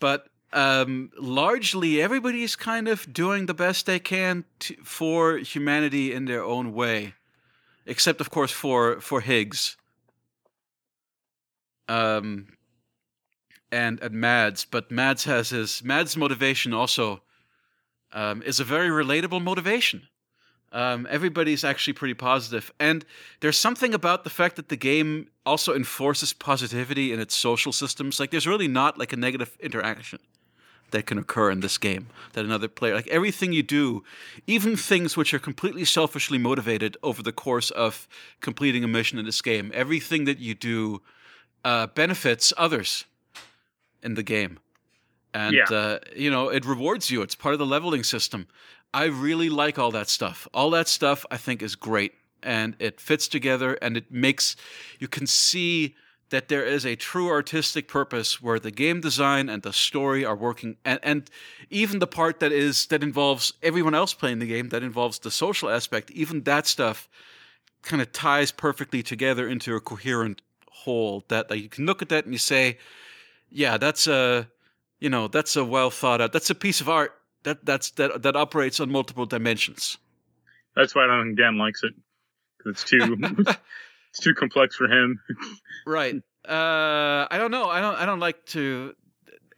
But 0.00 0.28
um, 0.52 1.10
largely 1.18 2.00
everybody's 2.00 2.56
kind 2.56 2.88
of 2.88 3.12
doing 3.12 3.46
the 3.46 3.54
best 3.54 3.86
they 3.86 3.98
can 3.98 4.44
for 4.82 5.38
humanity 5.38 6.12
in 6.12 6.26
their 6.26 6.44
own 6.44 6.72
way, 6.72 7.14
except 7.86 8.20
of 8.20 8.30
course 8.30 8.52
for 8.52 9.00
for 9.00 9.20
Higgs. 9.20 9.76
Um, 11.88 12.56
and 13.72 14.00
and 14.00 14.14
Mads, 14.14 14.64
but 14.64 14.90
Mads 14.90 15.24
has 15.24 15.50
his 15.50 15.82
Mads' 15.82 16.16
motivation 16.16 16.72
also 16.72 17.22
um, 18.12 18.42
is 18.42 18.60
a 18.60 18.64
very 18.64 18.88
relatable 18.88 19.42
motivation. 19.42 20.08
Um, 20.74 21.06
everybody's 21.08 21.62
actually 21.64 21.92
pretty 21.94 22.14
positive, 22.14 22.72
and 22.80 23.04
there's 23.40 23.56
something 23.56 23.94
about 23.94 24.24
the 24.24 24.30
fact 24.30 24.56
that 24.56 24.68
the 24.68 24.76
game 24.76 25.28
also 25.46 25.72
enforces 25.74 26.32
positivity 26.32 27.12
in 27.12 27.20
its 27.20 27.34
social 27.36 27.72
systems. 27.72 28.18
Like, 28.18 28.32
there's 28.32 28.46
really 28.46 28.66
not 28.66 28.98
like 28.98 29.12
a 29.12 29.16
negative 29.16 29.56
interaction 29.60 30.18
that 30.90 31.06
can 31.06 31.18
occur 31.18 31.50
in 31.50 31.60
this 31.60 31.78
game 31.78 32.08
that 32.32 32.44
another 32.44 32.68
player 32.68 32.94
like 32.94 33.08
everything 33.08 33.52
you 33.52 33.62
do 33.64 34.04
even 34.46 34.76
things 34.76 35.16
which 35.16 35.34
are 35.34 35.40
completely 35.40 35.84
selfishly 35.84 36.38
motivated 36.38 36.96
over 37.02 37.20
the 37.22 37.32
course 37.32 37.70
of 37.70 38.06
completing 38.40 38.84
a 38.84 38.88
mission 38.88 39.18
in 39.18 39.24
this 39.24 39.42
game 39.42 39.72
everything 39.74 40.24
that 40.24 40.38
you 40.38 40.54
do 40.54 41.02
uh, 41.64 41.86
benefits 41.88 42.52
others 42.56 43.06
in 44.04 44.14
the 44.14 44.22
game 44.22 44.60
and 45.32 45.54
Yeah. 45.54 45.64
uh, 45.70 45.98
you 46.14 46.30
know 46.30 46.48
it 46.48 46.64
rewards 46.64 47.10
you 47.10 47.22
it's 47.22 47.34
part 47.34 47.54
of 47.54 47.58
the 47.58 47.66
leveling 47.66 48.04
system 48.04 48.46
i 48.94 49.04
really 49.04 49.50
like 49.50 49.78
all 49.78 49.90
that 49.90 50.08
stuff. 50.08 50.48
All 50.54 50.70
that 50.70 50.88
stuff 50.88 51.26
i 51.30 51.36
think 51.36 51.60
is 51.62 51.74
great 51.74 52.12
and 52.42 52.76
it 52.78 53.00
fits 53.00 53.26
together 53.26 53.74
and 53.82 53.96
it 53.96 54.10
makes 54.10 54.56
you 54.98 55.08
can 55.08 55.26
see 55.26 55.94
that 56.30 56.48
there 56.48 56.64
is 56.64 56.84
a 56.84 56.96
true 56.96 57.28
artistic 57.28 57.86
purpose 57.88 58.40
where 58.40 58.58
the 58.58 58.70
game 58.70 59.00
design 59.00 59.48
and 59.48 59.62
the 59.62 59.72
story 59.72 60.24
are 60.24 60.36
working 60.36 60.76
and, 60.84 60.98
and 61.02 61.30
even 61.70 61.98
the 61.98 62.06
part 62.06 62.40
that 62.40 62.52
is 62.52 62.86
that 62.86 63.02
involves 63.02 63.52
everyone 63.62 63.94
else 63.94 64.14
playing 64.14 64.38
the 64.38 64.46
game 64.46 64.68
that 64.68 64.82
involves 64.82 65.18
the 65.20 65.30
social 65.30 65.68
aspect 65.68 66.10
even 66.10 66.42
that 66.42 66.66
stuff 66.66 67.08
kind 67.82 68.00
of 68.00 68.12
ties 68.12 68.50
perfectly 68.50 69.02
together 69.02 69.48
into 69.48 69.74
a 69.74 69.80
coherent 69.80 70.40
whole 70.70 71.24
that 71.28 71.50
like, 71.50 71.62
you 71.62 71.68
can 71.68 71.86
look 71.86 72.02
at 72.02 72.08
that 72.08 72.24
and 72.24 72.32
you 72.34 72.38
say 72.38 72.78
yeah 73.50 73.76
that's 73.76 74.06
a 74.06 74.48
you 75.00 75.10
know 75.10 75.28
that's 75.28 75.56
a 75.56 75.64
well 75.64 75.90
thought 75.90 76.20
out 76.20 76.32
that's 76.32 76.50
a 76.50 76.54
piece 76.54 76.80
of 76.80 76.88
art 76.88 77.12
that 77.44 77.64
that's 77.64 77.90
that 77.92 78.22
that 78.22 78.36
operates 78.36 78.80
on 78.80 78.90
multiple 78.90 79.26
dimensions 79.26 79.96
That's 80.76 80.94
why 80.94 81.04
I 81.04 81.06
don't 81.06 81.24
think 81.26 81.38
Dan 81.38 81.56
likes 81.58 81.82
it. 81.84 81.94
it's 82.66 82.84
too 82.84 83.16
it's 84.10 84.20
too 84.20 84.34
complex 84.34 84.76
for 84.76 84.86
him. 84.86 85.20
Right. 85.86 86.16
Uh, 86.48 87.26
I 87.30 87.36
don't 87.38 87.50
know. 87.50 87.68
I 87.70 87.80
don't. 87.80 87.96
I 87.96 88.04
don't 88.06 88.20
like 88.20 88.44
to. 88.46 88.94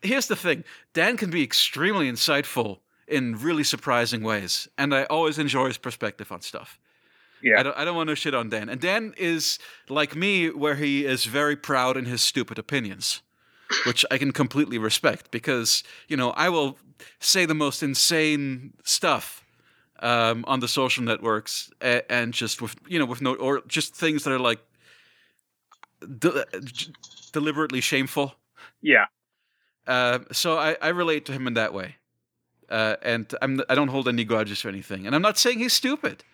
Here's 0.03 0.29
the 0.29 0.37
thing: 0.37 0.65
Dan 0.95 1.17
can 1.17 1.31
be 1.31 1.43
extremely 1.43 2.11
insightful 2.11 2.79
in 3.09 3.35
really 3.37 3.65
surprising 3.65 4.23
ways, 4.23 4.69
and 4.79 4.95
I 4.95 5.05
always 5.05 5.39
enjoy 5.39 5.67
his 5.67 5.79
perspective 5.79 6.31
on 6.31 6.43
stuff. 6.43 6.79
Yeah. 7.43 7.59
I 7.61 7.63
don't. 7.65 7.77
I 7.79 7.85
don't 7.85 7.97
want 7.97 8.09
to 8.11 8.17
shit 8.17 8.35
on 8.35 8.49
Dan, 8.51 8.69
and 8.69 8.81
Dan 8.81 9.15
is 9.17 9.59
like 9.89 10.15
me, 10.15 10.49
where 10.51 10.77
he 10.77 11.05
is 11.05 11.25
very 11.25 11.57
proud 11.57 11.97
in 11.97 12.05
his 12.05 12.23
stupid 12.23 12.59
opinions, 12.59 13.21
which 13.85 14.05
I 14.11 14.19
can 14.19 14.33
completely 14.33 14.79
respect 14.79 15.31
because 15.31 15.83
you 16.09 16.17
know 16.17 16.31
I 16.31 16.49
will 16.49 16.79
say 17.21 17.47
the 17.47 17.55
most 17.55 17.83
insane 17.83 18.73
stuff 18.85 19.45
um, 20.01 20.45
on 20.47 20.61
the 20.61 20.69
social 20.69 21.05
networks 21.05 21.71
and, 21.81 22.03
and 22.09 22.35
just 22.35 22.61
with 22.63 22.77
you 22.87 22.99
know 22.99 23.07
with 23.07 23.21
no 23.21 23.35
or 23.35 23.63
just 23.67 23.95
things 23.95 24.25
that 24.25 24.33
are 24.33 24.39
like 24.39 24.61
de- 26.19 26.45
deliberately 27.33 27.81
shameful. 27.81 28.35
yeah. 28.83 29.07
Uh, 29.87 30.19
so 30.33 30.59
I, 30.59 30.77
I 30.83 30.89
relate 30.89 31.27
to 31.27 31.33
him 31.33 31.47
in 31.47 31.55
that 31.55 31.73
way, 31.73 31.95
uh, 32.69 32.97
and 33.03 33.33
I'm 33.41 33.61
I 33.69 33.77
don't 33.77 33.89
hold 33.89 34.09
any 34.09 34.25
grudges 34.25 34.65
or 34.65 34.69
anything. 34.69 35.07
And 35.07 35.15
I'm 35.15 35.23
not 35.23 35.39
saying 35.39 35.61
he's 35.61 35.75
stupid. 35.75 36.25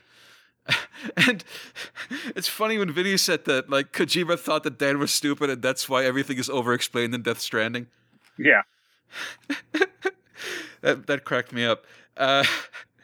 and 1.26 1.44
it's 2.36 2.48
funny 2.48 2.78
when 2.78 2.92
Vinny 2.92 3.16
said 3.16 3.44
that 3.46 3.68
like 3.70 3.92
Kojima 3.92 4.38
thought 4.38 4.62
that 4.64 4.78
Dan 4.78 4.98
was 4.98 5.12
stupid, 5.12 5.50
and 5.50 5.62
that's 5.62 5.88
why 5.88 6.04
everything 6.04 6.38
is 6.38 6.48
overexplained 6.48 7.14
in 7.14 7.22
Death 7.22 7.40
Stranding. 7.40 7.88
Yeah. 8.38 8.62
that 10.80 11.06
that 11.06 11.24
cracked 11.24 11.52
me 11.52 11.64
up. 11.64 11.86
Uh, 12.16 12.44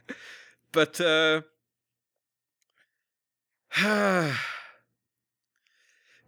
but 0.73 1.01
uh, 1.01 1.43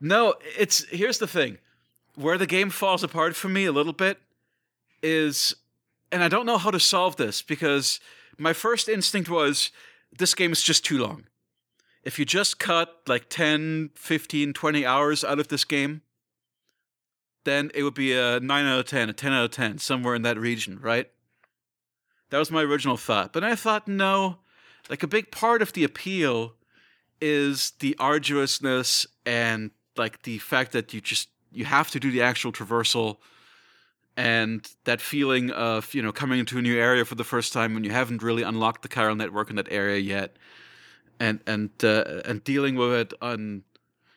no, 0.00 0.34
it's 0.58 0.84
here's 0.86 1.18
the 1.18 1.28
thing. 1.28 1.58
Where 2.16 2.38
the 2.38 2.46
game 2.46 2.70
falls 2.70 3.04
apart 3.04 3.36
for 3.36 3.48
me 3.48 3.64
a 3.66 3.72
little 3.72 3.92
bit 3.92 4.18
is 5.02 5.54
and 6.12 6.22
I 6.22 6.28
don't 6.28 6.46
know 6.46 6.58
how 6.58 6.70
to 6.70 6.80
solve 6.80 7.16
this 7.16 7.42
because 7.42 8.00
my 8.38 8.52
first 8.52 8.88
instinct 8.88 9.28
was 9.28 9.70
this 10.18 10.34
game 10.34 10.52
is 10.52 10.62
just 10.62 10.84
too 10.84 10.98
long. 10.98 11.26
If 12.02 12.18
you 12.18 12.24
just 12.24 12.58
cut 12.58 13.02
like 13.06 13.28
10, 13.28 13.90
15, 13.94 14.52
20 14.52 14.86
hours 14.86 15.24
out 15.24 15.38
of 15.38 15.48
this 15.48 15.64
game, 15.64 16.02
then 17.44 17.70
it 17.74 17.82
would 17.82 17.94
be 17.94 18.12
a 18.12 18.40
9 18.40 18.66
out 18.66 18.78
of 18.80 18.86
10, 18.86 19.10
a 19.10 19.12
10 19.12 19.32
out 19.32 19.44
of 19.44 19.50
10, 19.50 19.78
somewhere 19.78 20.14
in 20.14 20.22
that 20.22 20.38
region, 20.38 20.78
right? 20.80 21.10
That 22.30 22.38
was 22.38 22.50
my 22.50 22.62
original 22.62 22.96
thought. 22.96 23.32
But 23.32 23.44
I 23.44 23.54
thought, 23.54 23.88
no, 23.88 24.38
like 24.88 25.02
a 25.02 25.08
big 25.08 25.30
part 25.30 25.62
of 25.62 25.72
the 25.72 25.84
appeal 25.84 26.54
is 27.20 27.72
the 27.80 27.96
arduousness 27.98 29.06
and 29.26 29.70
like 29.96 30.22
the 30.22 30.38
fact 30.38 30.72
that 30.72 30.94
you 30.94 31.00
just 31.00 31.28
you 31.52 31.64
have 31.64 31.90
to 31.90 32.00
do 32.00 32.10
the 32.10 32.22
actual 32.22 32.52
traversal 32.52 33.18
and 34.20 34.68
that 34.84 35.00
feeling 35.00 35.50
of 35.52 35.94
you 35.94 36.02
know 36.02 36.12
coming 36.12 36.38
into 36.38 36.58
a 36.58 36.62
new 36.62 36.78
area 36.78 37.06
for 37.06 37.14
the 37.14 37.24
first 37.24 37.54
time 37.54 37.72
when 37.72 37.84
you 37.84 37.90
haven't 37.90 38.22
really 38.22 38.42
unlocked 38.42 38.82
the 38.82 38.88
chiral 38.88 39.16
network 39.16 39.48
in 39.48 39.56
that 39.56 39.68
area 39.70 39.98
yet 39.98 40.36
and 41.18 41.40
and 41.46 41.70
uh, 41.82 42.20
and 42.26 42.44
dealing 42.44 42.74
with 42.76 42.92
it 42.92 43.14
on 43.22 43.62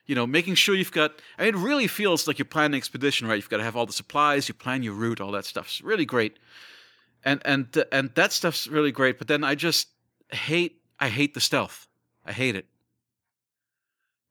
you 0.06 0.13
know 0.13 0.28
making 0.28 0.56
sure 0.56 0.76
you've 0.76 0.92
got 0.92 1.22
I 1.39 1.46
mean, 1.46 1.56
it 1.56 1.58
really 1.58 1.88
feels 1.88 2.28
like 2.28 2.38
you're 2.38 2.46
planning 2.46 2.74
an 2.74 2.80
expedition 2.80 3.28
right? 3.28 3.36
You've 3.36 3.50
got 3.50 3.58
to 3.58 3.63
have 3.63 3.78
all 3.78 3.86
the 3.86 3.94
supplies 3.94 4.50
you 4.50 4.54
plan 4.54 4.84
your 4.84 4.94
route 4.94 5.22
all 5.22 5.32
that 5.32 5.46
stuff's 5.46 5.82
really 5.82 6.06
great. 6.06 6.38
And 7.24 7.42
and 7.46 7.66
uh, 7.78 7.86
and 7.94 8.13
that 8.16 8.34
stuff's 8.34 8.68
really 8.68 8.92
great 8.92 9.18
but 9.18 9.30
then 9.30 9.46
I 9.46 9.56
just 9.56 9.88
hate 10.34 10.82
I 11.00 11.08
hate 11.08 11.34
the 11.34 11.42
stealth. 11.42 11.88
I 12.26 12.34
hate 12.34 12.58
it. 12.58 12.66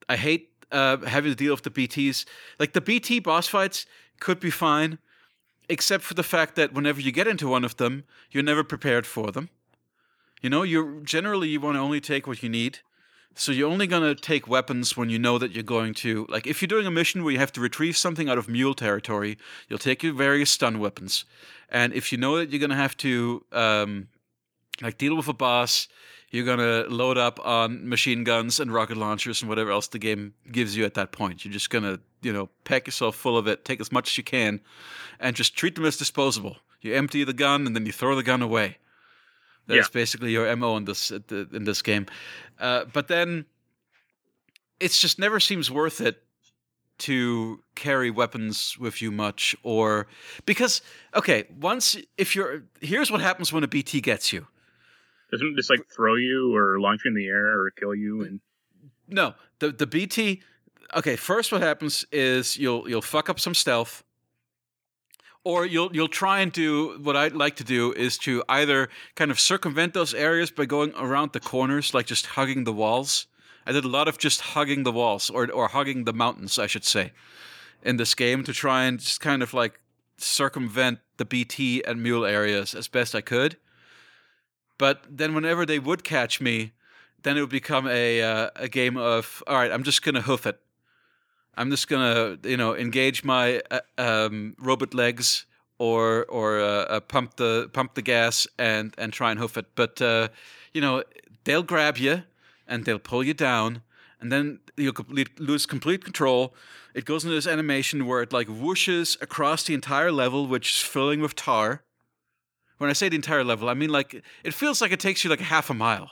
I 0.06 0.16
hate 0.16 0.50
uh, 0.70 0.98
having 0.98 1.30
to 1.30 1.36
deal 1.36 1.54
with 1.54 1.62
the 1.62 1.70
BTs. 1.70 2.26
Like 2.58 2.72
the 2.72 2.80
BT 2.80 3.20
boss 3.20 3.46
fights 3.48 3.86
could 4.20 4.40
be 4.40 4.50
fine, 4.50 4.98
except 5.68 6.04
for 6.04 6.14
the 6.14 6.22
fact 6.22 6.56
that 6.56 6.72
whenever 6.72 7.00
you 7.00 7.12
get 7.12 7.26
into 7.26 7.48
one 7.48 7.64
of 7.64 7.76
them, 7.76 8.04
you're 8.30 8.42
never 8.42 8.64
prepared 8.64 9.06
for 9.06 9.30
them. 9.30 9.48
You 10.40 10.50
know, 10.50 10.62
you 10.62 11.02
generally 11.04 11.48
you 11.48 11.60
want 11.60 11.76
to 11.76 11.80
only 11.80 12.00
take 12.00 12.26
what 12.26 12.42
you 12.42 12.48
need. 12.48 12.80
So 13.34 13.50
you're 13.50 13.70
only 13.70 13.86
going 13.86 14.02
to 14.02 14.20
take 14.20 14.46
weapons 14.46 14.94
when 14.96 15.08
you 15.08 15.18
know 15.18 15.38
that 15.38 15.52
you're 15.52 15.62
going 15.62 15.94
to 15.94 16.26
like 16.28 16.46
if 16.46 16.60
you're 16.60 16.68
doing 16.68 16.86
a 16.86 16.90
mission 16.90 17.24
where 17.24 17.32
you 17.32 17.38
have 17.38 17.52
to 17.52 17.60
retrieve 17.60 17.96
something 17.96 18.28
out 18.28 18.38
of 18.38 18.48
mule 18.48 18.74
territory, 18.74 19.38
you'll 19.68 19.78
take 19.78 20.02
your 20.02 20.12
various 20.12 20.50
stun 20.50 20.78
weapons. 20.78 21.24
And 21.70 21.94
if 21.94 22.12
you 22.12 22.18
know 22.18 22.36
that 22.36 22.50
you're 22.50 22.60
going 22.60 22.70
to 22.70 22.76
have 22.76 22.96
to 22.98 23.44
um, 23.52 24.08
like 24.82 24.98
deal 24.98 25.16
with 25.16 25.28
a 25.28 25.32
boss. 25.32 25.88
You're 26.32 26.46
gonna 26.46 26.84
load 26.88 27.18
up 27.18 27.38
on 27.44 27.86
machine 27.88 28.24
guns 28.24 28.58
and 28.58 28.72
rocket 28.72 28.96
launchers 28.96 29.42
and 29.42 29.48
whatever 29.50 29.70
else 29.70 29.86
the 29.88 29.98
game 29.98 30.32
gives 30.50 30.74
you 30.76 30.84
at 30.86 30.94
that 30.94 31.12
point. 31.12 31.44
You're 31.44 31.52
just 31.52 31.68
gonna, 31.68 32.00
you 32.22 32.32
know, 32.32 32.48
pack 32.64 32.86
yourself 32.86 33.16
full 33.16 33.36
of 33.36 33.46
it, 33.46 33.66
take 33.66 33.80
as 33.82 33.92
much 33.92 34.10
as 34.10 34.16
you 34.18 34.24
can, 34.24 34.60
and 35.20 35.36
just 35.36 35.54
treat 35.56 35.74
them 35.74 35.84
as 35.84 35.98
disposable. 35.98 36.56
You 36.80 36.94
empty 36.94 37.22
the 37.22 37.34
gun 37.34 37.66
and 37.66 37.76
then 37.76 37.84
you 37.84 37.92
throw 37.92 38.16
the 38.16 38.22
gun 38.22 38.40
away. 38.42 38.78
That's 39.66 39.88
Yeah. 39.88 39.92
basically 39.92 40.32
your 40.32 40.56
mo 40.56 40.76
in 40.78 40.86
this 40.86 41.10
in 41.10 41.64
this 41.64 41.82
game. 41.82 42.06
Uh, 42.58 42.86
but 42.86 43.08
then 43.08 43.44
it 44.80 44.90
just 44.92 45.18
never 45.18 45.38
seems 45.38 45.70
worth 45.70 46.00
it 46.00 46.24
to 46.98 47.62
carry 47.74 48.10
weapons 48.10 48.78
with 48.78 49.02
you 49.02 49.10
much 49.10 49.54
or 49.62 50.06
because 50.46 50.80
okay 51.14 51.44
once 51.60 51.96
if 52.16 52.34
you're 52.36 52.62
here's 52.80 53.10
what 53.10 53.20
happens 53.20 53.52
when 53.52 53.64
a 53.64 53.68
bt 53.68 54.00
gets 54.00 54.32
you 54.32 54.46
Doesn't 55.32 55.48
it 55.48 55.56
just 55.56 55.70
like 55.70 55.80
throw 55.94 56.14
you 56.14 56.54
or 56.54 56.78
launch 56.78 57.02
you 57.04 57.10
in 57.10 57.14
the 57.14 57.26
air 57.26 57.58
or 57.58 57.70
kill 57.70 57.94
you? 57.94 58.22
And 58.22 58.40
no 59.08 59.34
the 59.58 59.72
the 59.72 59.86
bt 59.86 60.40
okay 60.94 61.16
first 61.16 61.50
what 61.52 61.62
happens 61.62 62.04
is 62.12 62.56
you'll 62.56 62.88
you'll 62.88 63.02
fuck 63.02 63.28
up 63.28 63.40
some 63.40 63.54
stealth 63.54 64.04
or 65.44 65.66
you'll 65.66 65.90
you'll 65.94 66.08
try 66.08 66.40
and 66.40 66.52
do 66.52 66.98
what 67.02 67.16
I'd 67.16 67.32
like 67.32 67.56
to 67.56 67.64
do 67.64 67.92
is 67.92 68.16
to 68.18 68.44
either 68.48 68.88
kind 69.14 69.30
of 69.30 69.40
circumvent 69.40 69.94
those 69.94 70.14
areas 70.14 70.50
by 70.50 70.66
going 70.66 70.92
around 70.96 71.32
the 71.32 71.40
corners, 71.40 71.94
like 71.94 72.06
just 72.06 72.26
hugging 72.26 72.64
the 72.64 72.72
walls. 72.72 73.26
I 73.66 73.72
did 73.72 73.84
a 73.84 73.88
lot 73.88 74.08
of 74.08 74.18
just 74.18 74.40
hugging 74.40 74.84
the 74.84 74.92
walls 74.92 75.30
or 75.30 75.50
or 75.50 75.68
hugging 75.68 76.04
the 76.04 76.12
mountains, 76.12 76.58
I 76.58 76.66
should 76.66 76.84
say, 76.84 77.12
in 77.82 77.96
this 77.96 78.14
game 78.14 78.44
to 78.44 78.52
try 78.52 78.84
and 78.84 79.00
just 79.00 79.20
kind 79.20 79.42
of 79.42 79.52
like 79.52 79.80
circumvent 80.16 81.00
the 81.16 81.24
BT 81.24 81.82
and 81.84 82.02
mule 82.02 82.24
areas 82.24 82.74
as 82.74 82.88
best 82.88 83.14
I 83.14 83.20
could. 83.20 83.56
But 84.82 85.04
then 85.08 85.32
whenever 85.32 85.64
they 85.64 85.78
would 85.78 86.02
catch 86.02 86.40
me, 86.40 86.72
then 87.22 87.36
it 87.36 87.40
would 87.40 87.50
become 87.50 87.86
a 87.86 88.20
uh, 88.20 88.50
a 88.56 88.68
game 88.68 88.96
of 88.96 89.40
all 89.46 89.54
right, 89.54 89.70
I'm 89.70 89.84
just 89.84 90.02
gonna 90.02 90.22
hoof 90.22 90.44
it. 90.44 90.58
I'm 91.56 91.70
just 91.70 91.86
gonna, 91.86 92.36
you 92.42 92.56
know, 92.56 92.74
engage 92.74 93.22
my 93.22 93.62
uh, 93.70 93.78
um, 93.96 94.56
robot 94.58 94.92
legs 94.92 95.46
or 95.78 96.24
or 96.24 96.60
uh, 96.60 96.66
uh, 96.66 96.98
pump 96.98 97.36
the 97.36 97.70
pump 97.72 97.94
the 97.94 98.02
gas 98.02 98.48
and 98.58 98.92
and 98.98 99.12
try 99.12 99.30
and 99.30 99.38
hoof 99.38 99.56
it. 99.56 99.66
But 99.76 100.02
uh, 100.02 100.30
you 100.74 100.80
know, 100.80 101.04
they'll 101.44 101.62
grab 101.62 101.96
you 101.96 102.24
and 102.66 102.84
they'll 102.84 103.06
pull 103.10 103.22
you 103.22 103.34
down, 103.34 103.82
and 104.20 104.32
then 104.32 104.58
you'll 104.76 104.96
lose 105.38 105.64
complete 105.64 106.02
control. 106.02 106.56
It 106.92 107.04
goes 107.04 107.22
into 107.22 107.36
this 107.36 107.46
animation 107.46 108.04
where 108.08 108.20
it 108.20 108.32
like 108.32 108.48
whooshes 108.48 109.16
across 109.22 109.62
the 109.62 109.74
entire 109.74 110.10
level, 110.10 110.48
which 110.48 110.72
is 110.72 110.80
filling 110.80 111.20
with 111.20 111.36
tar. 111.36 111.84
When 112.82 112.90
I 112.90 112.94
say 112.94 113.08
the 113.08 113.14
entire 113.14 113.44
level, 113.44 113.68
I 113.68 113.74
mean 113.74 113.90
like 113.90 114.20
it 114.42 114.52
feels 114.52 114.80
like 114.80 114.90
it 114.90 114.98
takes 114.98 115.22
you 115.22 115.30
like 115.30 115.40
a 115.40 115.44
half 115.44 115.70
a 115.70 115.74
mile. 115.74 116.10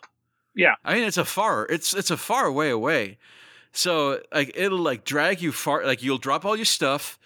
yeah, 0.54 0.76
I 0.84 0.94
mean, 0.94 1.02
it's 1.02 1.18
a 1.18 1.24
far 1.24 1.66
it's 1.66 1.92
it's 1.94 2.12
a 2.12 2.16
far 2.16 2.48
way 2.52 2.70
away. 2.70 3.18
So 3.72 4.20
like 4.32 4.52
it'll 4.54 4.78
like 4.78 5.04
drag 5.04 5.42
you 5.42 5.50
far. 5.50 5.84
Like 5.84 6.00
you'll 6.00 6.18
drop 6.18 6.44
all 6.44 6.54
your 6.54 6.64
stuff. 6.64 7.18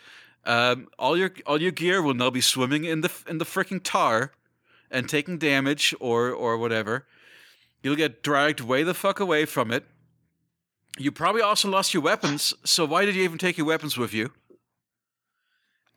Um, 0.47 0.89
all 0.99 1.15
your 1.15 1.31
all 1.45 1.61
your 1.61 1.73
gear 1.73 2.01
will 2.01 2.15
now 2.15 2.31
be 2.31 2.41
swimming 2.41 2.85
in 2.85 3.03
the 3.03 3.13
in 3.29 3.37
the 3.37 3.45
freaking 3.45 3.83
tar, 3.85 4.33
and 4.91 5.11
taking 5.11 5.37
damage 5.37 5.95
or 6.01 6.31
or 6.31 6.57
whatever. 6.57 7.07
You'll 7.83 7.97
get 7.97 8.23
dragged 8.23 8.61
way 8.61 8.83
the 8.83 8.95
fuck 8.95 9.21
away 9.21 9.45
from 9.45 9.71
it. 9.71 9.85
You 10.97 11.13
probably 11.13 11.43
also 11.43 11.69
lost 11.69 11.93
your 11.93 12.03
weapons. 12.03 12.55
So 12.65 12.87
why 12.87 13.05
did 13.05 13.15
you 13.15 13.25
even 13.25 13.37
take 13.37 13.59
your 13.59 13.67
weapons 13.67 13.99
with 13.99 14.15
you? 14.15 14.33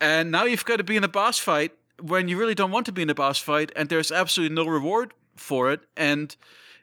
And 0.02 0.32
now 0.32 0.44
you've 0.44 0.66
got 0.66 0.78
to 0.78 0.84
be 0.84 0.98
in 0.98 1.06
a 1.06 1.08
boss 1.08 1.40
fight 1.40 1.72
when 2.02 2.28
you 2.28 2.38
really 2.38 2.56
don't 2.56 2.72
want 2.72 2.86
to 2.88 2.92
be 2.92 3.02
in 3.02 3.10
a 3.10 3.16
boss 3.16 3.40
fight, 3.40 3.72
and 3.76 3.90
there's 3.90 4.12
absolutely 4.12 4.56
no 4.56 4.66
reward 4.66 5.14
for 5.36 5.72
it. 5.72 5.82
And 5.96 6.36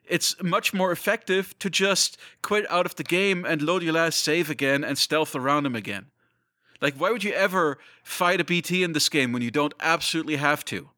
it's 0.06 0.40
much 0.42 0.74
more 0.74 0.92
effective 0.92 1.58
to 1.58 1.70
just 1.70 2.16
quit 2.42 2.70
out 2.70 2.86
of 2.86 2.96
the 2.96 3.04
game 3.04 3.44
and 3.44 3.62
load 3.62 3.82
your 3.82 3.94
last 3.94 4.22
save 4.22 4.50
again 4.50 4.84
and 4.84 4.98
stealth 4.98 5.34
around 5.34 5.66
him 5.66 5.74
again. 5.74 6.06
Like, 6.80 6.96
why 6.96 7.10
would 7.10 7.24
you 7.24 7.32
ever 7.32 7.78
fight 8.02 8.40
a 8.40 8.44
BT 8.44 8.82
in 8.82 8.92
this 8.92 9.08
game 9.08 9.32
when 9.32 9.42
you 9.42 9.50
don't 9.50 9.74
absolutely 9.80 10.36
have 10.36 10.64
to? 10.66 10.90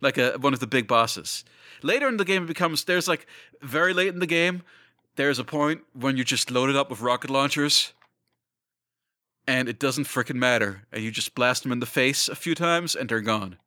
Like 0.00 0.16
a, 0.16 0.32
one 0.38 0.54
of 0.54 0.60
the 0.60 0.66
big 0.66 0.86
bosses. 0.86 1.44
Later 1.82 2.08
in 2.08 2.16
the 2.16 2.24
game, 2.24 2.44
it 2.44 2.46
becomes 2.46 2.84
there's 2.84 3.08
like 3.08 3.26
very 3.60 3.92
late 3.92 4.08
in 4.08 4.20
the 4.20 4.26
game, 4.26 4.62
there's 5.16 5.38
a 5.38 5.44
point 5.44 5.82
when 5.92 6.16
you're 6.16 6.24
just 6.24 6.50
loaded 6.50 6.76
up 6.76 6.90
with 6.90 7.00
rocket 7.00 7.30
launchers 7.30 7.92
and 9.46 9.68
it 9.68 9.78
doesn't 9.78 10.04
freaking 10.04 10.36
matter. 10.36 10.82
And 10.92 11.04
you 11.04 11.10
just 11.10 11.34
blast 11.34 11.62
them 11.62 11.72
in 11.72 11.80
the 11.80 11.86
face 11.86 12.28
a 12.28 12.34
few 12.34 12.54
times 12.54 12.94
and 12.94 13.08
they're 13.08 13.20
gone 13.20 13.58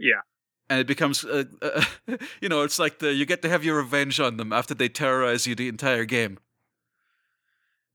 yeah, 0.00 0.20
and 0.68 0.80
it 0.80 0.86
becomes 0.88 1.24
uh, 1.24 1.44
uh, 1.62 1.84
you 2.40 2.48
know 2.48 2.62
it's 2.62 2.78
like 2.78 2.98
the 2.98 3.12
you 3.12 3.24
get 3.26 3.42
to 3.42 3.48
have 3.48 3.62
your 3.64 3.76
revenge 3.76 4.18
on 4.18 4.36
them 4.36 4.52
after 4.52 4.74
they 4.74 4.88
terrorize 4.88 5.46
you 5.46 5.54
the 5.54 5.68
entire 5.68 6.04
game. 6.04 6.38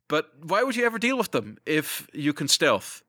But 0.08 0.32
why 0.44 0.62
would 0.64 0.76
you 0.76 0.86
ever 0.86 1.00
deal 1.00 1.18
with 1.18 1.32
them 1.32 1.58
if 1.66 2.08
you 2.14 2.32
can 2.32 2.48
stealth? 2.48 3.02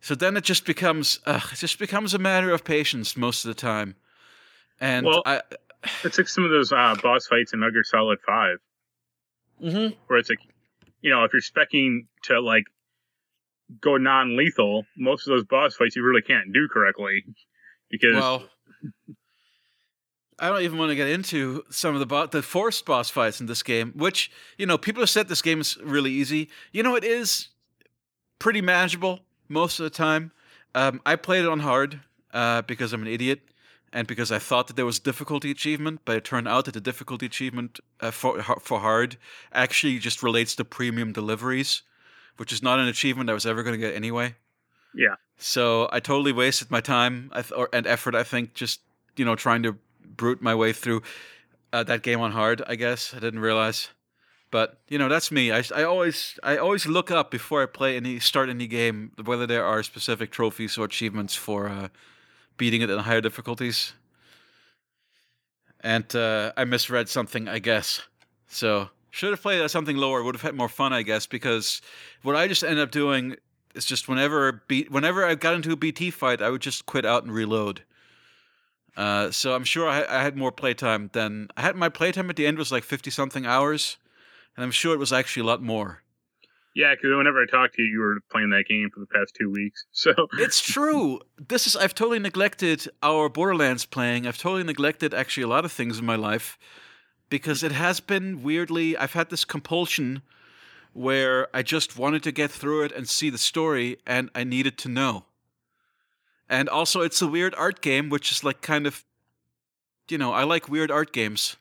So 0.00 0.14
then 0.14 0.36
it 0.36 0.44
just 0.44 0.66
becomes 0.66 1.20
uh, 1.26 1.40
it 1.52 1.56
just 1.56 1.78
becomes 1.78 2.12
a 2.12 2.18
matter 2.18 2.50
of 2.52 2.64
patience 2.64 3.16
most 3.16 3.44
of 3.44 3.48
the 3.48 3.60
time. 3.60 3.94
And 4.80 5.06
Well- 5.06 5.22
I, 5.24 5.40
it's 6.02 6.18
like 6.18 6.28
some 6.28 6.44
of 6.44 6.50
those 6.50 6.72
uh, 6.72 6.96
boss 7.02 7.26
fights 7.26 7.52
in 7.52 7.60
Metal 7.60 7.80
Solid 7.84 8.18
Five, 8.26 8.58
Mhm. 9.62 9.96
where 10.06 10.18
it's 10.18 10.28
like, 10.30 10.40
you 11.02 11.10
know, 11.10 11.24
if 11.24 11.32
you're 11.32 11.42
specking 11.42 12.06
to 12.24 12.40
like 12.40 12.64
go 13.80 13.96
non-lethal, 13.96 14.84
most 14.96 15.26
of 15.26 15.32
those 15.32 15.44
boss 15.44 15.76
fights 15.76 15.94
you 15.96 16.02
really 16.02 16.22
can't 16.22 16.52
do 16.52 16.68
correctly 16.68 17.24
because 17.90 18.14
well 18.14 18.44
I 20.38 20.48
don't 20.48 20.62
even 20.62 20.78
want 20.78 20.90
to 20.90 20.96
get 20.96 21.08
into 21.08 21.64
some 21.70 21.94
of 21.94 22.00
the 22.00 22.06
bo- 22.06 22.26
the 22.26 22.42
forced 22.42 22.84
boss 22.84 23.08
fights 23.08 23.40
in 23.40 23.46
this 23.46 23.62
game, 23.62 23.92
which 23.94 24.30
you 24.58 24.66
know 24.66 24.76
people 24.76 25.02
have 25.02 25.10
said 25.10 25.28
this 25.28 25.42
game 25.42 25.60
is 25.60 25.76
really 25.78 26.10
easy. 26.10 26.48
You 26.72 26.82
know 26.82 26.96
it 26.96 27.04
is 27.04 27.48
pretty 28.38 28.60
manageable 28.60 29.20
most 29.48 29.78
of 29.78 29.84
the 29.84 29.90
time. 29.90 30.32
Um, 30.74 31.00
I 31.06 31.16
played 31.16 31.44
it 31.44 31.48
on 31.48 31.60
hard 31.60 32.00
uh, 32.32 32.62
because 32.62 32.92
I'm 32.92 33.02
an 33.02 33.08
idiot 33.08 33.42
and 33.92 34.08
because 34.08 34.32
I 34.32 34.40
thought 34.40 34.66
that 34.66 34.74
there 34.74 34.84
was 34.84 34.98
difficulty 34.98 35.52
achievement, 35.52 36.00
but 36.04 36.16
it 36.16 36.24
turned 36.24 36.48
out 36.48 36.64
that 36.64 36.74
the 36.74 36.80
difficulty 36.80 37.26
achievement 37.26 37.78
uh, 38.00 38.10
for 38.10 38.42
for 38.42 38.80
hard 38.80 39.16
actually 39.52 39.98
just 39.98 40.22
relates 40.22 40.56
to 40.56 40.64
premium 40.64 41.12
deliveries, 41.12 41.82
which 42.38 42.52
is 42.52 42.60
not 42.60 42.80
an 42.80 42.88
achievement 42.88 43.30
I 43.30 43.34
was 43.34 43.46
ever 43.46 43.62
going 43.62 43.80
to 43.80 43.86
get 43.86 43.94
anyway. 43.94 44.34
yeah, 44.94 45.14
So 45.36 45.88
I 45.92 46.00
totally 46.00 46.32
wasted 46.32 46.70
my 46.70 46.80
time 46.80 47.30
and 47.72 47.86
effort. 47.86 48.14
I 48.14 48.22
think 48.22 48.54
just 48.54 48.80
you 49.16 49.24
know 49.24 49.34
trying 49.34 49.62
to 49.64 49.76
brute 50.16 50.40
my 50.40 50.54
way 50.54 50.72
through 50.72 51.02
uh, 51.72 51.82
that 51.84 52.02
game 52.02 52.20
on 52.20 52.32
hard. 52.32 52.62
I 52.66 52.76
guess 52.76 53.12
I 53.14 53.18
didn't 53.18 53.40
realize, 53.40 53.90
but 54.50 54.78
you 54.88 54.98
know 54.98 55.08
that's 55.08 55.32
me. 55.32 55.52
I, 55.52 55.64
I 55.74 55.82
always 55.82 56.38
I 56.42 56.56
always 56.56 56.86
look 56.86 57.10
up 57.10 57.30
before 57.30 57.62
I 57.62 57.66
play 57.66 57.96
any 57.96 58.20
start 58.20 58.48
any 58.48 58.66
game 58.66 59.12
whether 59.24 59.46
there 59.46 59.64
are 59.64 59.82
specific 59.82 60.30
trophies 60.30 60.78
or 60.78 60.84
achievements 60.84 61.34
for 61.34 61.68
uh, 61.68 61.88
beating 62.56 62.82
it 62.82 62.90
in 62.90 62.98
higher 63.00 63.20
difficulties. 63.20 63.92
And 65.80 66.16
uh, 66.16 66.52
I 66.56 66.64
misread 66.64 67.10
something, 67.10 67.46
I 67.46 67.58
guess. 67.58 68.00
So 68.46 68.88
should 69.10 69.30
have 69.30 69.42
played 69.42 69.68
something 69.70 69.96
lower. 69.96 70.22
Would 70.22 70.34
have 70.34 70.42
had 70.42 70.54
more 70.54 70.68
fun, 70.68 70.92
I 70.94 71.02
guess, 71.02 71.26
because 71.26 71.82
what 72.22 72.36
I 72.36 72.48
just 72.48 72.64
ended 72.64 72.80
up 72.80 72.90
doing 72.90 73.36
it's 73.74 73.86
just 73.86 74.08
whenever 74.08 74.62
whenever 74.88 75.24
I 75.24 75.34
got 75.34 75.54
into 75.54 75.72
a 75.72 75.76
BT 75.76 76.10
fight, 76.10 76.40
I 76.40 76.50
would 76.50 76.62
just 76.62 76.86
quit 76.86 77.04
out 77.04 77.24
and 77.24 77.32
reload. 77.32 77.82
Uh, 78.96 79.30
so 79.30 79.54
I'm 79.54 79.64
sure 79.64 79.88
I, 79.88 80.04
I 80.08 80.22
had 80.22 80.36
more 80.36 80.52
playtime 80.52 81.10
than 81.12 81.48
I 81.56 81.62
had. 81.62 81.76
My 81.76 81.88
playtime 81.88 82.30
at 82.30 82.36
the 82.36 82.46
end 82.46 82.58
was 82.58 82.70
like 82.70 82.84
fifty 82.84 83.10
something 83.10 83.44
hours, 83.44 83.96
and 84.56 84.64
I'm 84.64 84.70
sure 84.70 84.94
it 84.94 84.98
was 84.98 85.12
actually 85.12 85.42
a 85.42 85.46
lot 85.46 85.62
more. 85.62 86.02
yeah. 86.76 86.94
Because 86.94 87.10
whenever 87.16 87.42
I 87.42 87.46
talked 87.46 87.74
to 87.74 87.82
you, 87.82 87.88
you 87.88 87.98
were 87.98 88.20
playing 88.30 88.50
that 88.50 88.66
game 88.68 88.90
for 88.94 89.00
the 89.00 89.06
past 89.06 89.34
two 89.38 89.50
weeks. 89.50 89.84
So 89.92 90.14
It's 90.34 90.60
true. 90.60 91.20
This 91.48 91.66
is 91.66 91.74
I've 91.74 91.94
totally 91.94 92.20
neglected 92.20 92.88
our 93.02 93.28
Borderlands 93.28 93.84
playing. 93.84 94.26
I've 94.26 94.38
totally 94.38 94.64
neglected 94.64 95.12
actually 95.12 95.44
a 95.44 95.48
lot 95.48 95.64
of 95.64 95.72
things 95.72 95.98
in 95.98 96.06
my 96.06 96.16
life 96.16 96.56
because 97.28 97.64
it 97.64 97.72
has 97.72 97.98
been 97.98 98.42
weirdly. 98.44 98.96
I've 98.96 99.14
had 99.14 99.30
this 99.30 99.44
compulsion 99.44 100.22
where 100.94 101.48
I 101.54 101.62
just 101.62 101.98
wanted 101.98 102.22
to 102.22 102.32
get 102.32 102.50
through 102.50 102.84
it 102.84 102.92
and 102.92 103.08
see 103.08 103.28
the 103.28 103.38
story, 103.38 103.98
and 104.06 104.30
I 104.34 104.44
needed 104.44 104.78
to 104.78 104.88
know. 104.88 105.26
And 106.48 106.68
also, 106.68 107.00
it's 107.02 107.20
a 107.20 107.26
weird 107.26 107.54
art 107.56 107.80
game, 107.82 108.08
which 108.08 108.30
is 108.30 108.44
like 108.44 108.62
kind 108.62 108.86
of, 108.86 109.04
you 110.08 110.18
know, 110.18 110.32
I 110.32 110.44
like 110.44 110.68
weird 110.68 110.90
art 110.90 111.12
games. 111.12 111.56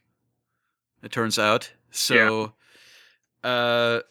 It 1.02 1.12
turns 1.12 1.39
out. 1.39 1.72
So, 1.91 2.54
uh, 3.43 4.02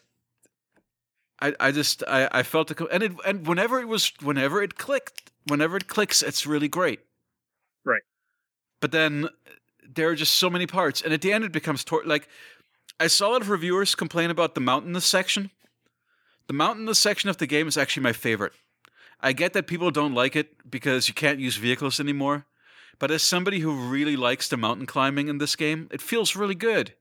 I 1.40 1.54
I 1.60 1.72
just 1.72 2.02
I 2.06 2.28
I 2.32 2.42
felt 2.42 2.74
co- 2.76 2.86
and 2.86 3.02
it 3.02 3.12
and 3.24 3.46
whenever 3.46 3.80
it 3.80 3.88
was 3.88 4.12
whenever 4.22 4.62
it 4.62 4.76
clicked, 4.76 5.30
whenever 5.46 5.76
it 5.76 5.88
clicks, 5.88 6.22
it's 6.22 6.46
really 6.46 6.68
great. 6.68 7.00
Right. 7.84 8.02
But 8.80 8.92
then 8.92 9.28
there 9.94 10.08
are 10.08 10.14
just 10.14 10.34
so 10.34 10.48
many 10.48 10.66
parts, 10.66 11.02
and 11.02 11.12
at 11.12 11.20
the 11.20 11.32
end 11.32 11.44
it 11.44 11.52
becomes 11.52 11.84
tor- 11.84 12.04
like 12.04 12.28
I 13.00 13.08
saw 13.08 13.28
a 13.28 13.32
lot 13.32 13.42
of 13.42 13.50
reviewers 13.50 13.94
complain 13.94 14.30
about 14.30 14.54
the 14.54 14.60
mountainous 14.60 15.04
section. 15.04 15.50
The 16.46 16.52
mountainous 16.52 16.98
section 16.98 17.30
of 17.30 17.38
the 17.38 17.46
game 17.46 17.68
is 17.68 17.76
actually 17.76 18.02
my 18.02 18.12
favorite. 18.12 18.52
I 19.20 19.32
get 19.32 19.52
that 19.52 19.66
people 19.66 19.90
don't 19.90 20.14
like 20.14 20.36
it 20.36 20.70
because 20.70 21.08
you 21.08 21.14
can't 21.14 21.38
use 21.38 21.56
vehicles 21.56 22.00
anymore, 22.00 22.46
But 22.98 23.10
as 23.10 23.22
somebody 23.22 23.60
who 23.60 23.88
really 23.90 24.16
likes 24.16 24.48
the 24.48 24.56
mountain 24.56 24.86
climbing 24.86 25.28
in 25.28 25.38
this 25.38 25.56
game, 25.56 25.88
it 25.90 26.00
feels 26.00 26.36
really 26.36 26.54
good. 26.54 26.94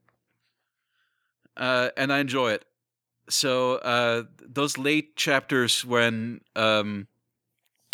Uh, 1.56 1.89
and 1.95 2.12
I 2.12 2.19
enjoy 2.19 2.54
it. 2.54 2.65
So 3.30 3.75
uh, 3.75 4.23
those 4.41 4.77
late 4.77 5.15
chapters 5.15 5.86
when 5.86 6.41
um, 6.56 7.08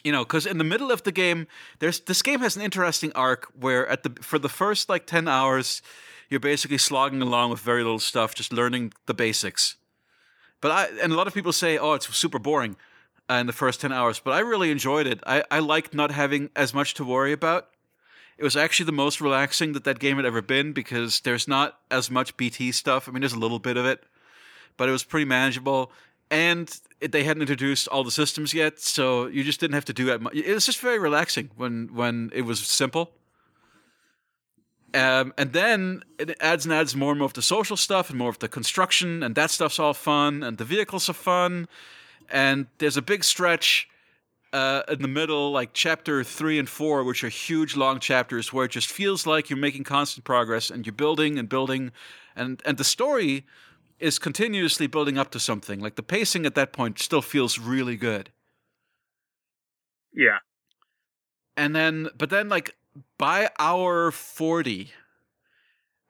you 0.03 0.11
know, 0.11 0.23
because 0.23 0.45
in 0.45 0.57
the 0.57 0.63
middle 0.63 0.89
of 0.91 1.03
the 1.03 1.11
game, 1.11 1.47
there's 1.79 1.99
this 1.99 2.21
game 2.21 2.39
has 2.39 2.55
an 2.55 2.61
interesting 2.61 3.11
arc 3.13 3.51
where 3.59 3.85
at 3.87 4.03
the 4.03 4.11
for 4.21 4.39
the 4.39 4.47
first 4.47 4.87
like 4.87 5.05
ten 5.05 5.27
hours, 5.27 5.81
you're 6.29 6.39
basically 6.39 6.77
slogging 6.77 7.21
along 7.21 7.51
with 7.51 7.59
very 7.59 7.83
little 7.83 7.99
stuff, 7.99 8.35
just 8.35 8.51
learning 8.51 8.93
the 9.05 9.13
basics. 9.13 9.75
But 10.61 10.71
I 10.71 10.87
and 11.01 11.11
a 11.13 11.15
lot 11.15 11.27
of 11.27 11.33
people 11.33 11.53
say, 11.53 11.77
oh, 11.77 11.93
it's 11.93 12.13
super 12.15 12.39
boring 12.39 12.75
uh, 13.29 13.35
in 13.35 13.47
the 13.47 13.53
first 13.53 13.81
ten 13.81 13.91
hours. 13.91 14.19
But 14.19 14.31
I 14.31 14.39
really 14.39 14.71
enjoyed 14.71 15.07
it. 15.07 15.19
I 15.25 15.43
I 15.49 15.59
liked 15.59 15.93
not 15.93 16.11
having 16.11 16.49
as 16.55 16.73
much 16.73 16.93
to 16.95 17.05
worry 17.05 17.31
about. 17.31 17.69
It 18.37 18.43
was 18.43 18.55
actually 18.55 18.85
the 18.85 18.91
most 18.91 19.19
relaxing 19.19 19.73
that 19.73 19.83
that 19.85 19.97
game 19.99 20.17
had 20.17 20.25
ever 20.25 20.43
been 20.43 20.71
because 20.71 21.21
there's 21.21 21.47
not 21.47 21.79
as 21.89 22.11
much 22.11 22.37
BT 22.37 22.71
stuff. 22.71 23.07
I 23.07 23.11
mean, 23.11 23.21
there's 23.21 23.33
a 23.33 23.39
little 23.39 23.57
bit 23.57 23.77
of 23.77 23.85
it, 23.85 24.03
but 24.77 24.87
it 24.87 24.91
was 24.91 25.03
pretty 25.03 25.25
manageable. 25.25 25.91
And 26.29 26.69
it, 26.99 27.11
they 27.11 27.23
hadn't 27.23 27.41
introduced 27.41 27.87
all 27.87 28.03
the 28.03 28.11
systems 28.11 28.53
yet, 28.53 28.79
so 28.79 29.27
you 29.27 29.43
just 29.43 29.59
didn't 29.59 29.73
have 29.73 29.85
to 29.85 29.93
do 29.93 30.05
that 30.05 30.21
much. 30.21 30.35
It 30.35 30.53
was 30.53 30.65
just 30.65 30.79
very 30.79 30.99
relaxing 30.99 31.49
when 31.55 31.89
when 31.93 32.31
it 32.33 32.43
was 32.43 32.59
simple. 32.59 33.11
Um, 34.93 35.33
and 35.37 35.51
then 35.53 36.03
it 36.17 36.37
adds 36.39 36.65
and 36.65 36.73
adds 36.73 36.95
more 36.95 37.11
and 37.11 37.19
more 37.19 37.25
of 37.25 37.33
the 37.33 37.41
social 37.41 37.75
stuff 37.77 38.09
and 38.09 38.17
more 38.17 38.29
of 38.29 38.39
the 38.39 38.47
construction, 38.47 39.21
and 39.21 39.35
that 39.35 39.51
stuff's 39.51 39.79
all 39.79 39.93
fun, 39.93 40.43
and 40.43 40.57
the 40.57 40.65
vehicles 40.65 41.09
are 41.09 41.13
fun. 41.13 41.67
And 42.29 42.67
there's 42.77 42.97
a 42.97 43.01
big 43.01 43.23
stretch 43.23 43.89
uh, 44.53 44.83
in 44.89 45.01
the 45.01 45.07
middle, 45.07 45.51
like 45.51 45.71
chapter 45.73 46.23
three 46.23 46.57
and 46.57 46.69
four, 46.69 47.03
which 47.03 47.23
are 47.23 47.29
huge, 47.29 47.75
long 47.75 47.99
chapters 47.99 48.53
where 48.53 48.65
it 48.65 48.71
just 48.71 48.89
feels 48.89 49.27
like 49.27 49.49
you're 49.49 49.59
making 49.59 49.83
constant 49.83 50.23
progress 50.23 50.69
and 50.69 50.85
you're 50.85 50.93
building 50.93 51.37
and 51.37 51.49
building, 51.49 51.91
and 52.35 52.61
and 52.65 52.77
the 52.77 52.83
story 52.83 53.45
is 53.99 54.19
continuously 54.19 54.87
building 54.87 55.17
up 55.17 55.31
to 55.31 55.39
something. 55.39 55.79
Like 55.79 55.95
the 55.95 56.03
pacing 56.03 56.45
at 56.45 56.55
that 56.55 56.71
point 56.71 56.99
still 56.99 57.21
feels 57.21 57.59
really 57.59 57.95
good. 57.95 58.29
Yeah. 60.13 60.39
And 61.55 61.75
then, 61.75 62.09
but 62.17 62.29
then, 62.29 62.49
like 62.49 62.75
by 63.17 63.49
hour 63.59 64.11
40, 64.11 64.91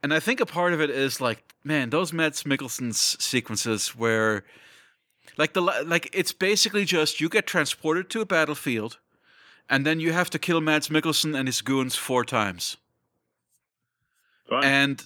and 0.03 0.13
I 0.13 0.19
think 0.19 0.39
a 0.39 0.45
part 0.45 0.73
of 0.73 0.81
it 0.81 0.89
is 0.89 1.19
like, 1.21 1.43
man, 1.63 1.89
those 1.89 2.13
Mads 2.13 2.43
Mikkelsen's 2.43 3.21
sequences 3.23 3.89
where, 3.89 4.43
like 5.37 5.53
the 5.53 5.61
like, 5.61 6.09
it's 6.13 6.31
basically 6.31 6.85
just 6.85 7.19
you 7.19 7.29
get 7.29 7.47
transported 7.47 8.09
to 8.11 8.21
a 8.21 8.25
battlefield, 8.25 8.99
and 9.69 9.85
then 9.85 9.99
you 9.99 10.13
have 10.13 10.29
to 10.31 10.39
kill 10.39 10.61
Mads 10.61 10.89
Mikkelsen 10.89 11.37
and 11.37 11.47
his 11.47 11.61
goons 11.61 11.95
four 11.95 12.23
times. 12.23 12.77
Fun. 14.49 14.63
And 14.63 15.05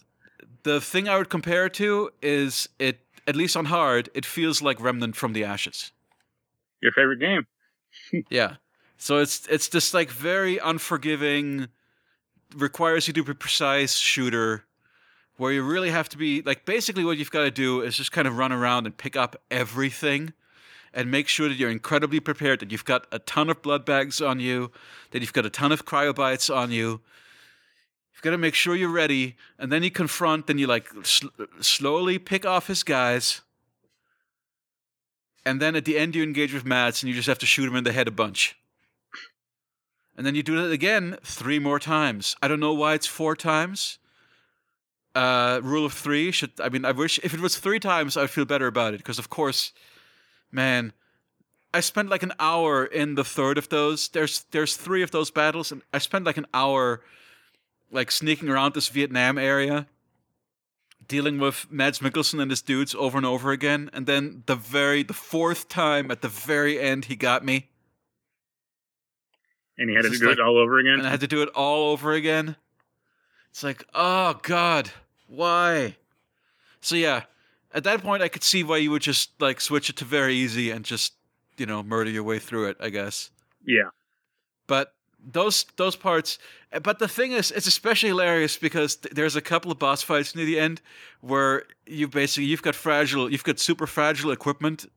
the 0.64 0.80
thing 0.82 1.10
I 1.10 1.18
would 1.18 1.30
compare 1.30 1.66
it 1.66 1.74
to 1.76 2.12
is 2.22 2.70
it, 2.80 3.00
at 3.28 3.36
least 3.36 3.58
on 3.58 3.66
hard, 3.66 4.10
it 4.14 4.26
feels 4.26 4.62
like 4.62 4.80
Remnant 4.80 5.16
from 5.16 5.34
the 5.34 5.44
Ashes. 5.44 5.92
Your 6.82 6.92
favorite 6.92 7.20
game. 7.20 7.48
yeah. 8.30 8.56
So 8.98 9.18
it's 9.18 9.48
it's 9.48 9.68
this 9.70 9.94
like 9.94 10.12
very 10.12 10.60
unforgiving, 10.60 11.70
requires 12.56 13.08
you 13.08 13.14
to 13.14 13.24
be 13.24 13.34
precise 13.34 13.96
shooter, 13.96 14.66
where 15.38 15.52
you 15.52 15.64
really 15.64 15.92
have 15.92 16.10
to 16.10 16.18
be 16.18 16.42
like 16.42 16.66
basically 16.66 17.04
what 17.04 17.18
you've 17.18 17.32
got 17.32 17.44
to 17.44 17.52
do 17.52 17.82
is 17.82 17.98
just 17.98 18.12
kind 18.12 18.28
of 18.28 18.38
run 18.38 18.52
around 18.52 18.86
and 18.86 18.96
pick 18.96 19.16
up 19.16 19.36
everything, 19.50 20.34
and 20.94 21.10
make 21.10 21.28
sure 21.28 21.48
that 21.48 21.58
you're 21.58 21.72
incredibly 21.72 22.20
prepared, 22.20 22.60
that 22.60 22.72
you've 22.72 22.86
got 22.86 23.08
a 23.12 23.20
ton 23.20 23.50
of 23.50 23.62
blood 23.62 23.86
bags 23.86 24.22
on 24.22 24.40
you, 24.40 24.72
that 25.12 25.22
you've 25.22 25.34
got 25.34 25.46
a 25.46 25.50
ton 25.50 25.72
of 25.72 25.86
cryobites 25.86 26.54
on 26.54 26.72
you, 26.72 27.02
You've 28.22 28.26
got 28.26 28.32
to 28.32 28.38
make 28.38 28.54
sure 28.54 28.76
you're 28.76 28.88
ready, 28.88 29.36
and 29.58 29.72
then 29.72 29.82
you 29.82 29.90
confront, 29.90 30.46
then 30.46 30.60
you 30.60 30.68
like 30.68 30.88
sl- 31.02 31.30
slowly 31.60 32.20
pick 32.20 32.46
off 32.46 32.68
his 32.68 32.84
guys, 32.84 33.42
and 35.44 35.60
then 35.60 35.76
at 35.76 35.86
the 35.86 35.98
end 35.98 36.16
you 36.16 36.22
engage 36.22 36.54
with 36.54 36.64
Mads, 36.64 37.02
and 37.02 37.10
you 37.10 37.16
just 37.16 37.28
have 37.28 37.40
to 37.40 37.48
shoot 37.48 37.68
him 37.68 37.76
in 37.76 37.84
the 37.84 37.92
head 37.92 38.08
a 38.08 38.12
bunch. 38.12 38.56
And 40.22 40.26
then 40.28 40.36
you 40.36 40.44
do 40.44 40.64
it 40.64 40.72
again 40.72 41.18
three 41.24 41.58
more 41.58 41.80
times. 41.80 42.36
I 42.44 42.48
don't 42.48 42.60
know 42.60 42.76
why 42.76 42.94
it's 42.94 43.08
four 43.08 43.36
times. 43.36 43.98
Uh, 45.16 45.60
rule 45.64 45.84
of 45.84 45.94
three 45.94 46.30
should. 46.30 46.52
I 46.62 46.70
mean, 46.70 46.86
I 46.86 46.92
wish 46.92 47.20
if 47.24 47.34
it 47.34 47.40
was 47.40 47.58
three 47.58 47.80
times, 47.80 48.16
I'd 48.16 48.30
feel 48.30 48.46
better 48.46 48.68
about 48.68 48.94
it 48.94 48.98
because, 48.98 49.18
of 49.18 49.32
course, 49.32 49.74
man, 50.52 50.94
I 51.74 51.80
spent 51.80 52.10
like 52.10 52.22
an 52.22 52.34
hour 52.40 52.86
in 52.86 53.16
the 53.16 53.24
third 53.24 53.58
of 53.58 53.70
those. 53.70 54.10
There's 54.10 54.46
there's 54.52 54.78
three 54.78 55.02
of 55.02 55.10
those 55.10 55.32
battles, 55.32 55.72
and 55.72 55.82
I 55.92 55.98
spent 55.98 56.26
like 56.26 56.38
an 56.38 56.46
hour 56.54 57.02
like 57.90 58.12
sneaking 58.12 58.48
around 58.48 58.76
this 58.76 58.90
Vietnam 58.90 59.40
area, 59.40 59.88
dealing 61.08 61.40
with 61.40 61.66
Mads 61.72 61.98
Mikkelsen 61.98 62.40
and 62.40 62.52
his 62.52 62.62
dudes 62.62 62.94
over 62.94 63.18
and 63.18 63.26
over 63.26 63.50
again, 63.50 63.90
and 63.92 64.06
then 64.06 64.44
the 64.46 64.56
very 64.56 65.02
the 65.02 65.16
fourth 65.16 65.68
time 65.68 66.12
at 66.12 66.22
the 66.22 66.30
very 66.30 66.80
end 66.80 67.06
he 67.06 67.16
got 67.16 67.44
me. 67.44 67.71
And 69.82 69.89
he 69.89 69.96
had 69.96 70.06
It's 70.06 70.13
to 70.15 70.20
do 70.20 70.28
like- 70.30 70.38
it 70.38 70.41
all 70.41 70.58
over 70.58 70.78
again. 70.80 71.00
And 71.00 71.08
I 71.08 71.10
had 71.10 71.22
to 71.22 71.28
do 71.28 71.41
it 71.41 71.50
all 71.50 71.91
over 71.91 72.12
again. 72.13 72.56
It's 73.50 73.63
like, 73.63 73.84
oh 73.94 74.39
God, 74.44 74.91
why? 75.28 75.96
So 76.82 76.96
yeah, 76.96 77.24
at 77.74 77.84
that 77.84 78.02
point 78.02 78.22
I 78.24 78.28
could 78.28 78.44
see 78.44 78.63
why 78.63 78.78
you 78.78 78.91
would 78.91 79.02
just 79.02 79.32
like 79.41 79.60
switch 79.60 79.89
it 79.89 79.96
to 79.98 80.06
very 80.06 80.36
easy 80.36 80.70
and 80.72 80.86
just, 80.86 81.13
you 81.58 81.65
know, 81.65 81.82
murder 81.84 82.10
your 82.12 82.24
way 82.24 82.38
through 82.39 82.67
it, 82.70 82.78
I 82.80 82.89
guess. 82.89 83.30
yeah. 83.65 83.89
but 84.67 84.94
those 85.24 85.65
those 85.76 85.96
parts 85.96 86.39
but 86.82 86.98
the 86.98 87.08
thing 87.08 87.32
is 87.32 87.52
it's 87.52 87.67
especially 87.67 88.10
hilarious 88.10 88.58
because 88.58 88.96
th- 88.96 89.13
there's 89.13 89.36
a 89.36 89.41
couple 89.41 89.72
of 89.72 89.78
boss 89.78 90.02
fights 90.02 90.34
near 90.36 90.46
the 90.48 90.58
end 90.60 90.82
where 91.20 91.62
you 91.86 92.08
basically 92.08 92.46
you've 92.46 92.63
got 92.63 92.74
fragile 92.74 93.32
you've 93.32 93.44
got 93.44 93.60
super 93.60 93.86
fragile 93.86 94.32
equipment 94.32 94.88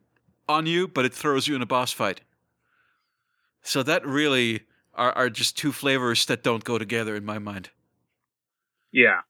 on 0.49 0.65
you 0.65 0.89
but 0.89 1.05
it 1.05 1.13
throws 1.13 1.47
you 1.47 1.55
in 1.55 1.61
a 1.61 1.67
boss 1.67 1.93
fight 1.93 2.23
so 3.63 3.83
that 3.83 4.07
really 4.07 4.63
are, 4.97 5.13
are 5.13 5.31
just 5.31 5.57
two 5.57 5.73
flavors 5.73 6.27
that 6.27 6.43
don't 6.43 6.65
go 6.65 6.79
together 6.79 7.15
in 7.17 7.25
my 7.25 7.39
mind 7.39 7.71
Yeah. 8.93 9.21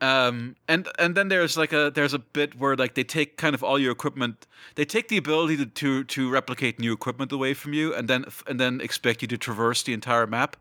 um 0.00 0.56
and 0.68 0.88
and 0.98 1.14
then 1.16 1.28
there's 1.28 1.56
like 1.56 1.72
a 1.72 1.90
there's 1.94 2.14
a 2.14 2.18
bit 2.18 2.58
where 2.58 2.76
like 2.76 2.94
they 2.94 3.04
take 3.04 3.36
kind 3.36 3.54
of 3.54 3.62
all 3.62 3.78
your 3.78 3.92
equipment 3.92 4.46
they 4.74 4.84
take 4.84 5.08
the 5.08 5.16
ability 5.16 5.56
to 5.56 5.66
to, 5.66 6.04
to 6.04 6.30
replicate 6.30 6.78
new 6.80 6.92
equipment 6.92 7.32
away 7.32 7.54
from 7.54 7.72
you 7.72 7.94
and 7.94 8.08
then 8.08 8.24
and 8.46 8.58
then 8.60 8.80
expect 8.80 9.22
you 9.22 9.28
to 9.28 9.38
traverse 9.38 9.82
the 9.84 9.92
entire 9.92 10.26
map 10.26 10.56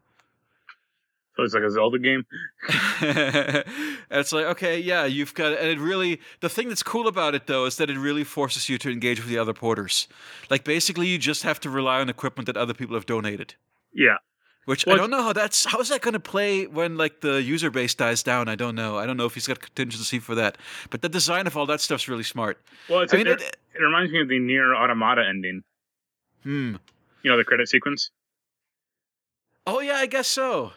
So 1.35 1.43
it's 1.43 1.55
like 1.55 1.63
a 1.63 1.71
Zelda 1.71 1.97
game. 1.97 2.23
it's 4.11 4.31
like 4.31 4.45
okay 4.45 4.79
yeah 4.79 5.05
you've 5.05 5.33
got 5.33 5.53
and 5.57 5.67
it 5.67 5.79
really 5.79 6.19
the 6.41 6.49
thing 6.49 6.69
that's 6.69 6.83
cool 6.83 7.07
about 7.07 7.33
it 7.35 7.47
though 7.47 7.65
is 7.65 7.75
that 7.77 7.89
it 7.89 7.97
really 7.97 8.23
forces 8.23 8.69
you 8.69 8.77
to 8.77 8.89
engage 8.91 9.19
with 9.19 9.29
the 9.29 9.37
other 9.37 9.53
porters 9.53 10.07
like 10.49 10.63
basically 10.63 11.07
you 11.07 11.17
just 11.17 11.43
have 11.43 11.59
to 11.59 11.69
rely 11.69 11.99
on 12.01 12.09
equipment 12.09 12.45
that 12.45 12.57
other 12.57 12.73
people 12.73 12.95
have 12.95 13.05
donated 13.05 13.55
Yeah. 13.93 14.17
which 14.65 14.85
Well, 14.85 14.95
I 14.95 14.97
don't 14.99 15.09
know 15.09 15.21
how 15.21 15.33
that's 15.33 15.65
how 15.65 15.79
is 15.79 15.89
that 15.89 16.01
going 16.01 16.13
to 16.13 16.19
play 16.19 16.65
when 16.67 16.97
like 16.97 17.21
the 17.21 17.41
user 17.41 17.69
base 17.69 17.93
dies 17.93 18.23
down. 18.23 18.47
I 18.47 18.55
don't 18.55 18.75
know. 18.75 18.97
I 18.97 19.05
don't 19.05 19.17
know 19.17 19.25
if 19.25 19.33
he's 19.33 19.47
got 19.47 19.59
contingency 19.59 20.19
for 20.19 20.35
that. 20.35 20.57
But 20.89 21.01
the 21.01 21.09
design 21.09 21.47
of 21.47 21.57
all 21.57 21.65
that 21.67 21.81
stuff's 21.81 22.07
really 22.07 22.23
smart. 22.23 22.57
Well, 22.89 23.01
it's 23.01 23.13
I 23.13 23.17
mean, 23.17 23.27
it, 23.27 23.41
it, 23.41 23.57
it 23.75 23.81
reminds 23.81 24.11
me 24.11 24.21
of 24.21 24.27
the 24.29 24.39
Nier 24.39 24.75
Automata 24.75 25.23
ending. 25.27 25.63
hmm. 26.43 26.75
You 27.23 27.31
know, 27.31 27.37
the 27.37 27.43
credit 27.43 27.69
sequence. 27.69 28.11
Oh 29.65 29.79
yeah, 29.79 29.95
I 29.95 30.05
guess 30.07 30.27
so. 30.27 30.73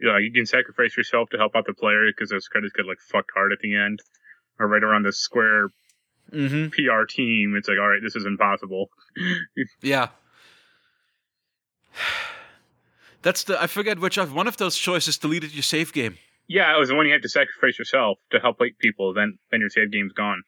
Yeah, 0.00 0.18
you 0.18 0.32
can 0.32 0.46
sacrifice 0.46 0.96
yourself 0.96 1.30
to 1.30 1.38
help 1.38 1.54
out 1.54 1.64
the 1.66 1.74
player 1.74 2.06
because 2.08 2.28
those 2.30 2.48
credits 2.48 2.72
get 2.74 2.86
like 2.86 2.98
fucked 3.00 3.30
hard 3.34 3.52
at 3.52 3.60
the 3.60 3.74
end, 3.76 4.00
or 4.58 4.66
right 4.66 4.82
around 4.82 5.04
the 5.04 5.12
square 5.12 5.68
Mm-hmm. 6.32 6.68
PR 6.68 7.04
team. 7.04 7.54
It's 7.56 7.68
like, 7.68 7.78
all 7.78 7.88
right, 7.88 8.00
this 8.02 8.16
is 8.16 8.24
impossible. 8.24 8.88
Yeah. 9.82 10.08
That's 13.22 13.44
the 13.44 13.60
I 13.62 13.66
forget 13.66 13.98
which 14.00 14.18
of 14.18 14.34
one 14.34 14.48
of 14.48 14.56
those 14.56 14.76
choices 14.76 15.16
deleted 15.18 15.54
your 15.54 15.62
save 15.62 15.92
game. 15.92 16.18
Yeah, 16.48 16.74
it 16.74 16.78
was 16.78 16.88
the 16.88 16.96
one 16.96 17.06
you 17.06 17.12
had 17.12 17.22
to 17.22 17.28
sacrifice 17.28 17.78
yourself 17.78 18.18
to 18.30 18.40
help 18.40 18.60
like 18.60 18.76
people. 18.78 19.14
Then, 19.14 19.38
then 19.50 19.60
your 19.60 19.70
save 19.70 19.92
game's 19.92 20.12
gone. 20.12 20.42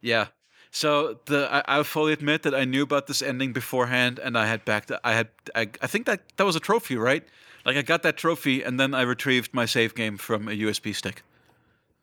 Yeah. 0.00 0.26
So 0.70 1.18
the 1.26 1.48
I, 1.52 1.62
I'll 1.66 1.84
fully 1.84 2.12
admit 2.12 2.42
that 2.42 2.54
I 2.54 2.64
knew 2.64 2.82
about 2.82 3.06
this 3.06 3.22
ending 3.22 3.52
beforehand, 3.52 4.18
and 4.18 4.38
I 4.38 4.46
had 4.46 4.64
backed. 4.64 4.92
I 5.02 5.14
had 5.14 5.28
I, 5.54 5.68
I 5.82 5.86
think 5.86 6.06
that 6.06 6.20
that 6.36 6.44
was 6.44 6.56
a 6.56 6.60
trophy, 6.60 6.96
right? 6.96 7.24
Like 7.64 7.76
I 7.76 7.82
got 7.82 8.02
that 8.04 8.16
trophy, 8.16 8.62
and 8.62 8.78
then 8.78 8.94
I 8.94 9.02
retrieved 9.02 9.52
my 9.52 9.66
save 9.66 9.94
game 9.94 10.16
from 10.16 10.48
a 10.48 10.52
USB 10.52 10.94
stick. 10.94 11.22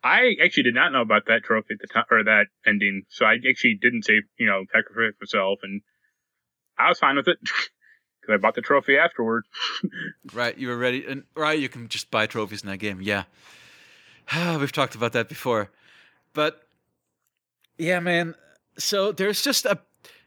I 0.04 0.36
actually 0.44 0.64
did 0.64 0.76
not 0.76 0.92
know 0.92 1.02
about 1.02 1.26
that 1.28 1.44
trophy 1.44 1.74
at 1.74 1.80
the 1.80 1.88
time, 1.88 2.06
or 2.12 2.24
that 2.24 2.48
ending. 2.66 3.04
So 3.10 3.26
I 3.26 3.38
actually 3.50 3.80
didn't 3.82 4.04
save, 4.04 4.24
you 4.38 4.46
know, 4.46 4.64
sacrifice 4.74 5.14
myself, 5.20 5.60
and 5.64 5.82
I 6.78 6.90
was 6.90 7.00
fine 7.00 7.16
with 7.16 7.28
it 7.28 7.38
because 8.28 8.40
I 8.40 8.42
bought 8.42 8.56
the 8.56 8.62
trophy 8.62 8.98
afterward. 8.98 9.46
Right, 10.34 10.58
you 10.58 10.68
were 10.68 10.78
ready, 10.78 11.06
and 11.08 11.24
right, 11.36 11.58
you 11.58 11.70
can 11.70 11.88
just 11.88 12.12
buy 12.12 12.28
trophies 12.28 12.62
in 12.62 12.68
that 12.68 12.78
game. 12.78 13.02
Yeah, 13.02 13.24
we've 14.60 14.72
talked 14.72 14.94
about 14.94 15.14
that 15.14 15.30
before, 15.30 15.72
but 16.34 16.68
yeah, 17.78 18.00
man. 18.00 18.36
So 18.78 19.12
there's 19.14 19.42
just 19.42 19.66
a 19.66 19.80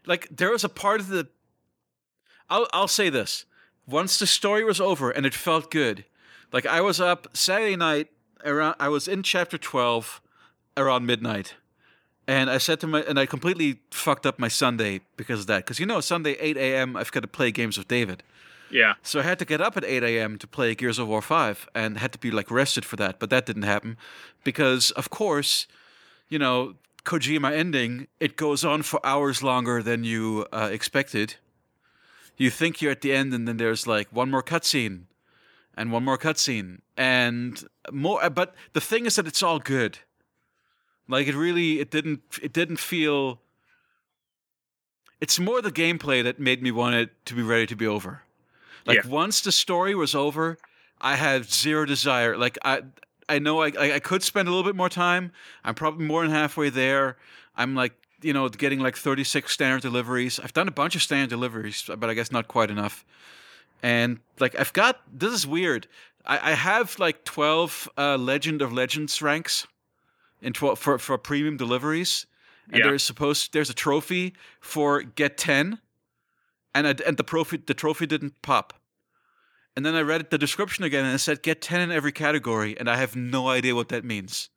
like 0.07 0.29
there 0.31 0.51
was 0.51 0.65
a 0.65 0.69
part 0.69 1.01
of 1.01 1.09
the. 1.09 1.29
I'll 2.49 2.67
I'll 2.73 2.89
say 2.89 3.11
this: 3.11 3.45
once 3.87 4.19
the 4.19 4.27
story 4.27 4.65
was 4.65 4.81
over 4.81 5.11
and 5.11 5.27
it 5.27 5.35
felt 5.35 5.71
good, 5.71 6.07
like 6.51 6.65
I 6.65 6.81
was 6.81 6.99
up 6.99 7.29
Saturday 7.35 7.77
night 7.77 8.09
around, 8.43 8.77
I 8.81 8.89
was 8.89 9.07
in 9.07 9.23
chapter 9.23 9.59
twelve 9.59 10.23
around 10.79 11.05
midnight, 11.05 11.57
and 12.31 12.49
I 12.49 12.59
said 12.59 12.81
to 12.81 12.87
my, 12.87 13.03
and 13.03 13.19
I 13.19 13.27
completely 13.27 13.81
fucked 13.91 14.25
up 14.25 14.39
my 14.39 14.49
Sunday 14.49 15.01
because 15.17 15.41
of 15.41 15.47
that. 15.49 15.65
Because 15.65 15.81
you 15.81 15.87
know, 15.87 16.01
Sunday 16.01 16.33
eight 16.33 16.57
a.m. 16.57 16.97
I've 16.97 17.13
got 17.13 17.21
to 17.21 17.29
play 17.29 17.51
games 17.51 17.77
with 17.77 17.89
David. 17.89 18.23
Yeah. 18.71 18.95
So 19.03 19.21
I 19.21 19.23
had 19.23 19.39
to 19.41 19.45
get 19.45 19.61
up 19.61 19.77
at 19.77 19.85
8 19.85 20.03
a.m. 20.05 20.39
to 20.39 20.47
play 20.47 20.75
Gears 20.75 20.99
of 20.99 21.09
War 21.09 21.21
5 21.21 21.69
and 21.75 21.99
had 21.99 22.13
to 22.13 22.19
be 22.19 22.31
like 22.31 22.51
rested 22.51 22.85
for 22.85 22.97
that. 22.97 23.19
But 23.19 23.31
that 23.31 23.47
didn't 23.47 23.63
happen 23.63 23.97
because, 24.45 24.93
of 24.93 25.11
course, 25.11 25.67
you 26.29 26.39
know, 26.39 26.75
Kojima 27.05 27.53
ending, 27.53 28.07
it 28.21 28.37
goes 28.37 28.65
on 28.65 28.83
for 28.83 29.05
hours 29.05 29.43
longer 29.43 29.83
than 29.83 30.05
you 30.05 30.47
uh, 30.53 30.69
expected. 30.71 31.35
You 32.37 32.51
think 32.51 32.81
you're 32.81 32.93
at 32.93 33.01
the 33.01 33.13
end, 33.13 33.35
and 33.35 33.47
then 33.49 33.57
there's 33.57 33.87
like 33.87 34.09
one 34.13 34.31
more 34.31 34.43
cutscene 34.43 35.03
and 35.77 35.93
one 35.93 36.05
more 36.05 36.19
cutscene 36.19 36.81
and 36.97 37.65
more. 37.91 38.31
But 38.31 38.55
the 38.73 38.81
thing 38.81 39.07
is 39.07 39.17
that 39.17 39.27
it's 39.27 39.43
all 39.43 39.59
good. 39.59 39.99
Like 41.11 41.27
it 41.27 41.35
really, 41.35 41.81
it 41.81 41.91
didn't, 41.91 42.23
it 42.43 42.53
didn't 42.53 42.79
feel. 42.79 43.41
It's 45.21 45.39
more 45.39 45.61
the 45.61 45.73
gameplay 45.73 46.23
that 46.25 46.39
made 46.39 46.63
me 46.63 46.71
want 46.71 46.95
it 46.95 47.11
to 47.27 47.35
be 47.35 47.43
ready 47.43 47.67
to 47.67 47.77
be 47.77 47.87
over. 47.87 48.23
Like 48.87 49.05
Yeah. 49.05 49.11
once 49.11 49.41
the 49.43 49.53
story 49.53 49.95
was 49.95 50.15
over, 50.15 50.57
I 51.01 51.17
had 51.17 51.51
zero 51.51 51.85
desire. 51.85 52.37
Like 52.37 52.57
I, 52.65 52.83
I 53.29 53.39
know 53.39 53.61
I, 53.63 53.67
I, 53.97 53.99
could 54.01 54.23
spend 54.23 54.49
a 54.49 54.51
little 54.51 54.65
bit 54.65 54.77
more 54.77 54.89
time. 54.89 55.33
I'm 55.65 55.75
probably 55.75 56.07
more 56.07 56.23
than 56.23 56.31
halfway 56.31 56.71
there. 56.71 57.17
I'm 57.57 57.75
like, 57.75 57.93
you 58.23 58.33
know, 58.33 58.49
getting 58.49 58.81
like 58.81 58.97
36 58.97 59.53
standard 59.53 59.83
deliveries. 59.83 60.41
I've 60.41 60.53
done 60.53 60.69
a 60.69 60.73
bunch 60.73 60.95
of 60.95 61.03
standard 61.03 61.31
deliveries, 61.31 61.89
but 61.99 62.11
I 62.11 62.15
guess 62.15 62.33
not 62.33 62.49
quite 62.49 62.71
enough. 62.71 63.05
And 63.83 64.21
like 64.39 64.59
I've 64.59 64.73
got 64.73 65.01
this 65.13 65.33
is 65.33 65.47
weird. 65.47 65.87
I, 66.27 66.53
I 66.53 66.55
have 66.55 66.99
like 66.99 67.25
12 67.25 67.89
uh, 67.97 68.17
Legend 68.17 68.63
of 68.63 68.73
Legends 68.73 69.21
ranks 69.23 69.67
in 70.43 70.53
12 70.53 70.79
for 70.79 70.99
for 70.99 71.19
premium 71.19 71.57
deliveries, 71.57 72.27
and 72.69 72.79
Yeah. 72.79 72.89
there's 72.89 73.03
supposed 73.03 73.53
there's 73.53 73.71
a 73.71 73.75
trophy 73.75 74.35
for 74.61 75.03
get 75.03 75.37
10, 75.39 75.81
and 76.75 76.87
I, 76.87 76.95
and 77.07 77.17
the 77.17 77.23
trophy 77.23 77.59
the 77.59 77.75
trophy 77.75 78.07
didn't 78.07 78.41
pop. 78.43 78.75
And 79.77 79.87
then 79.87 79.95
I 79.95 80.01
read 80.03 80.31
the 80.31 80.39
description 80.39 80.85
again, 80.85 81.05
and 81.05 81.15
it 81.15 81.19
said 81.21 81.43
get 81.43 81.63
10 81.63 81.81
in 81.81 81.91
every 81.93 82.13
category, 82.13 82.77
and 82.79 82.89
I 82.89 82.97
have 82.97 83.15
no 83.17 83.49
idea 83.49 83.75
what 83.75 83.89
that 83.91 84.05
means. 84.05 84.51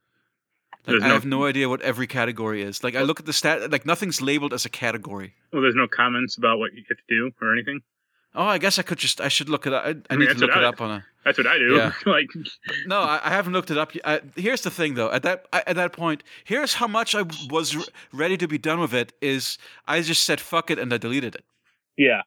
Like, 0.85 0.85
There's 0.99 1.03
I 1.03 1.07
have 1.09 1.25
no 1.25 1.45
idea 1.45 1.69
what 1.69 1.81
every 1.81 2.07
category 2.07 2.61
is. 2.61 2.83
Like 2.83 2.95
I 2.95 3.03
look 3.03 3.19
at 3.19 3.25
the 3.25 3.31
stat, 3.33 3.71
like 3.71 3.85
nothing's 3.85 4.21
labeled 4.21 4.53
as 4.53 4.65
a 4.65 4.69
category. 4.69 5.33
Well, 5.53 5.61
there's 5.61 5.75
no 5.75 5.87
comments 5.87 6.37
about 6.37 6.59
what 6.59 6.73
you 6.73 6.83
get 6.83 6.97
to 6.97 7.03
do 7.07 7.31
or 7.41 7.53
anything. 7.53 7.81
Oh, 8.35 8.45
I 8.45 8.57
guess 8.57 8.79
I 8.79 8.81
could 8.81 8.97
just 8.97 9.21
I 9.21 9.27
should 9.27 9.47
look 9.49 9.67
it 9.67 9.73
up. 9.73 9.85
I, 9.85 9.89
I, 9.89 9.95
I 10.09 10.15
mean, 10.15 10.27
need 10.27 10.37
to 10.37 10.45
look 10.47 10.55
it 10.55 10.63
I- 10.63 10.65
up 10.65 10.81
on 10.81 10.91
a. 10.91 11.05
That's 11.23 11.37
what 11.37 11.47
I 11.47 11.57
do. 11.57 11.75
Yeah. 11.75 11.91
like, 12.05 12.27
No, 12.85 12.99
I, 12.99 13.21
I 13.23 13.29
haven't 13.29 13.53
looked 13.53 13.71
it 13.71 13.77
up. 13.77 13.95
yet. 13.95 14.01
I, 14.05 14.19
here's 14.35 14.61
the 14.61 14.69
thing, 14.71 14.95
though. 14.95 15.09
At 15.11 15.23
that 15.23 15.45
I- 15.53 15.63
at 15.67 15.75
that 15.75 15.93
point, 15.93 16.23
here's 16.43 16.73
how 16.73 16.87
much 16.87 17.15
I 17.15 17.23
was 17.49 17.75
r- 17.75 17.83
ready 18.11 18.35
to 18.37 18.47
be 18.47 18.57
done 18.57 18.79
with 18.79 18.93
it. 18.93 19.13
Is 19.21 19.57
I 19.87 20.01
just 20.01 20.23
said 20.25 20.41
fuck 20.41 20.69
it 20.71 20.79
and 20.79 20.93
I 20.93 20.97
deleted 20.97 21.35
it. 21.35 21.45
yeah. 21.97 22.21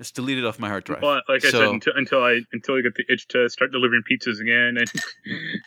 It's 0.00 0.10
deleted 0.10 0.44
off 0.44 0.58
my 0.58 0.68
hard 0.68 0.82
drive. 0.82 1.02
Well, 1.02 1.22
like 1.28 1.44
I 1.44 1.50
So- 1.50 1.60
said, 1.60 1.68
until 1.68 1.92
until 1.94 2.24
I 2.24 2.40
until 2.52 2.74
I 2.76 2.80
get 2.80 2.94
the 2.96 3.04
itch 3.08 3.28
to 3.28 3.48
start 3.48 3.70
delivering 3.70 4.02
pizzas 4.10 4.40
again, 4.40 4.76
and 4.78 4.90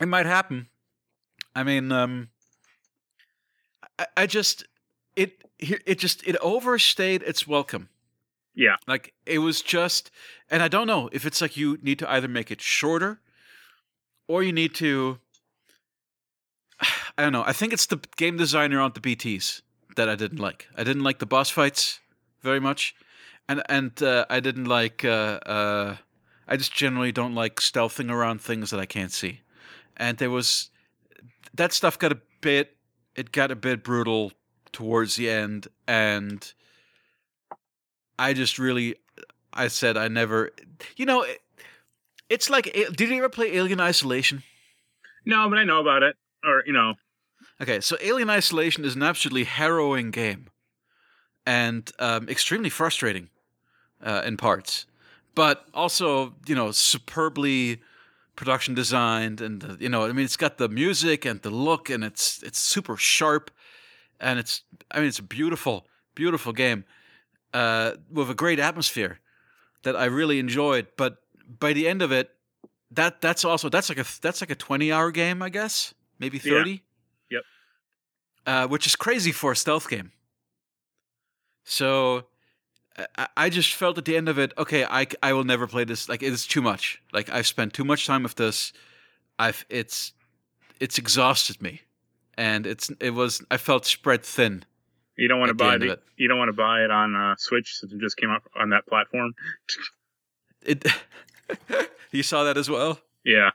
it 0.00 0.06
might 0.06 0.26
happen. 0.26 0.66
I 1.54 1.62
mean, 1.62 1.90
um, 1.92 2.28
I, 3.98 4.06
I 4.18 4.26
just 4.26 4.64
it 5.16 5.42
it 5.58 5.98
just 5.98 6.26
it 6.26 6.36
overstayed 6.42 7.22
its 7.22 7.46
welcome. 7.46 7.88
Yeah, 8.54 8.76
Like 8.86 9.14
it 9.24 9.38
was 9.38 9.62
just, 9.62 10.10
and 10.50 10.62
I 10.62 10.68
don't 10.68 10.86
know 10.86 11.08
if 11.12 11.24
it's 11.24 11.40
like 11.40 11.56
you 11.56 11.78
need 11.82 11.98
to 12.00 12.10
either 12.10 12.28
make 12.28 12.50
it 12.50 12.60
shorter, 12.60 13.20
or 14.28 14.42
you 14.42 14.52
need 14.52 14.74
to. 14.76 15.18
I 17.16 17.22
don't 17.22 17.32
know. 17.32 17.44
I 17.46 17.52
think 17.52 17.72
it's 17.72 17.86
the 17.86 18.00
game 18.16 18.36
designer 18.36 18.80
on 18.80 18.92
the 18.94 19.00
BTS 19.00 19.62
that 19.96 20.08
I 20.08 20.16
didn't 20.16 20.38
like. 20.38 20.68
I 20.76 20.84
didn't 20.84 21.02
like 21.02 21.18
the 21.18 21.26
boss 21.26 21.50
fights 21.50 22.00
very 22.42 22.60
much, 22.60 22.94
and 23.48 23.62
and 23.68 24.02
uh, 24.02 24.26
I 24.28 24.40
didn't 24.40 24.66
like. 24.66 25.04
Uh, 25.04 25.38
uh, 25.46 25.96
I 26.46 26.56
just 26.56 26.74
generally 26.74 27.12
don't 27.12 27.34
like 27.34 27.56
stealthing 27.56 28.10
around 28.10 28.40
things 28.40 28.70
that 28.70 28.80
I 28.80 28.86
can't 28.86 29.12
see, 29.12 29.40
and 29.96 30.18
there 30.18 30.30
was 30.30 30.70
that 31.54 31.72
stuff 31.72 31.98
got 31.98 32.12
a 32.12 32.20
bit. 32.42 32.76
It 33.14 33.32
got 33.32 33.50
a 33.50 33.56
bit 33.56 33.84
brutal 33.84 34.32
towards 34.72 35.16
the 35.16 35.30
end, 35.30 35.68
and 35.86 36.52
I 38.18 38.32
just 38.32 38.58
really, 38.58 38.96
I 39.52 39.68
said 39.68 39.96
I 39.96 40.08
never, 40.08 40.50
you 40.96 41.06
know, 41.06 41.22
it, 41.22 41.40
it's 42.28 42.48
like, 42.48 42.64
did 42.72 43.00
you 43.00 43.16
ever 43.16 43.28
play 43.28 43.56
Alien 43.56 43.80
Isolation? 43.80 44.42
no, 45.24 45.48
but 45.48 45.58
I 45.58 45.64
know 45.64 45.80
about 45.80 46.02
it, 46.02 46.16
or 46.44 46.62
you 46.66 46.72
know, 46.72 46.94
Okay, 47.62 47.80
so 47.80 47.96
Alien 48.00 48.28
Isolation 48.28 48.84
is 48.84 48.96
an 48.96 49.04
absolutely 49.04 49.44
harrowing 49.44 50.10
game, 50.10 50.48
and 51.46 51.90
um, 52.00 52.28
extremely 52.28 52.70
frustrating 52.70 53.28
uh, 54.02 54.22
in 54.24 54.36
parts, 54.36 54.86
but 55.36 55.66
also 55.72 56.34
you 56.46 56.56
know 56.56 56.72
superbly 56.72 57.80
production 58.34 58.74
designed, 58.74 59.40
and 59.40 59.64
uh, 59.64 59.76
you 59.78 59.88
know 59.88 60.04
I 60.04 60.12
mean 60.12 60.24
it's 60.24 60.36
got 60.36 60.58
the 60.58 60.68
music 60.68 61.24
and 61.24 61.40
the 61.42 61.50
look, 61.50 61.88
and 61.88 62.02
it's 62.02 62.42
it's 62.42 62.58
super 62.58 62.96
sharp, 62.96 63.50
and 64.18 64.40
it's 64.40 64.62
I 64.90 64.98
mean 64.98 65.06
it's 65.06 65.20
a 65.20 65.22
beautiful 65.22 65.86
beautiful 66.16 66.52
game 66.52 66.84
uh, 67.52 67.92
with 68.10 68.30
a 68.30 68.34
great 68.34 68.58
atmosphere 68.58 69.20
that 69.82 69.96
I 69.96 70.06
really 70.06 70.38
enjoyed, 70.38 70.86
but 70.96 71.16
by 71.58 71.72
the 71.72 71.88
end 71.88 72.02
of 72.02 72.12
it, 72.12 72.30
that 72.90 73.20
that's 73.20 73.44
also 73.44 73.68
that's 73.68 73.88
like 73.88 73.98
a 73.98 74.04
that's 74.20 74.40
like 74.40 74.50
a 74.50 74.54
twenty 74.54 74.92
hour 74.92 75.10
game, 75.10 75.42
I 75.42 75.48
guess, 75.48 75.94
maybe 76.18 76.38
Yeah. 76.38 76.52
thirty. 76.52 76.82
Yep. 77.30 77.42
Uh, 78.46 78.66
which 78.68 78.86
is 78.86 78.96
crazy 78.96 79.32
for 79.32 79.52
a 79.52 79.56
stealth 79.56 79.88
game. 79.88 80.12
So, 81.64 82.26
I, 83.16 83.28
I 83.36 83.48
just 83.50 83.74
felt 83.74 83.96
at 83.98 84.04
the 84.04 84.16
end 84.16 84.28
of 84.28 84.38
it, 84.38 84.52
okay, 84.58 84.84
I, 84.84 85.06
I 85.22 85.32
will 85.32 85.44
never 85.44 85.66
play 85.66 85.84
this. 85.84 86.08
Like 86.08 86.22
it's 86.22 86.46
too 86.46 86.60
much. 86.62 87.00
Like 87.12 87.30
I've 87.30 87.46
spent 87.46 87.72
too 87.72 87.84
much 87.84 88.06
time 88.06 88.22
with 88.22 88.34
this. 88.34 88.72
I've 89.38 89.64
it's 89.70 90.12
it's 90.80 90.98
exhausted 90.98 91.62
me, 91.62 91.82
and 92.36 92.66
it's 92.66 92.90
it 93.00 93.10
was 93.14 93.42
I 93.50 93.56
felt 93.56 93.86
spread 93.86 94.22
thin. 94.24 94.64
You 95.16 95.28
don't 95.28 95.38
want 95.38 95.50
to 95.50 95.54
the 95.54 95.58
buy 95.64 95.78
the, 95.78 95.92
it. 95.92 96.02
you 96.16 96.28
don't 96.28 96.38
want 96.38 96.48
to 96.48 96.52
buy 96.56 96.84
it 96.84 96.90
on 96.90 97.14
uh, 97.14 97.34
Switch 97.38 97.74
since 97.78 97.92
it 97.92 98.00
just 98.00 98.16
came 98.16 98.30
out 98.30 98.42
on 98.58 98.70
that 98.70 98.86
platform. 98.86 99.32
It. 100.64 100.86
you 102.12 102.22
saw 102.22 102.44
that 102.44 102.56
as 102.56 102.68
well. 102.70 102.98
Yeah, 103.24 103.50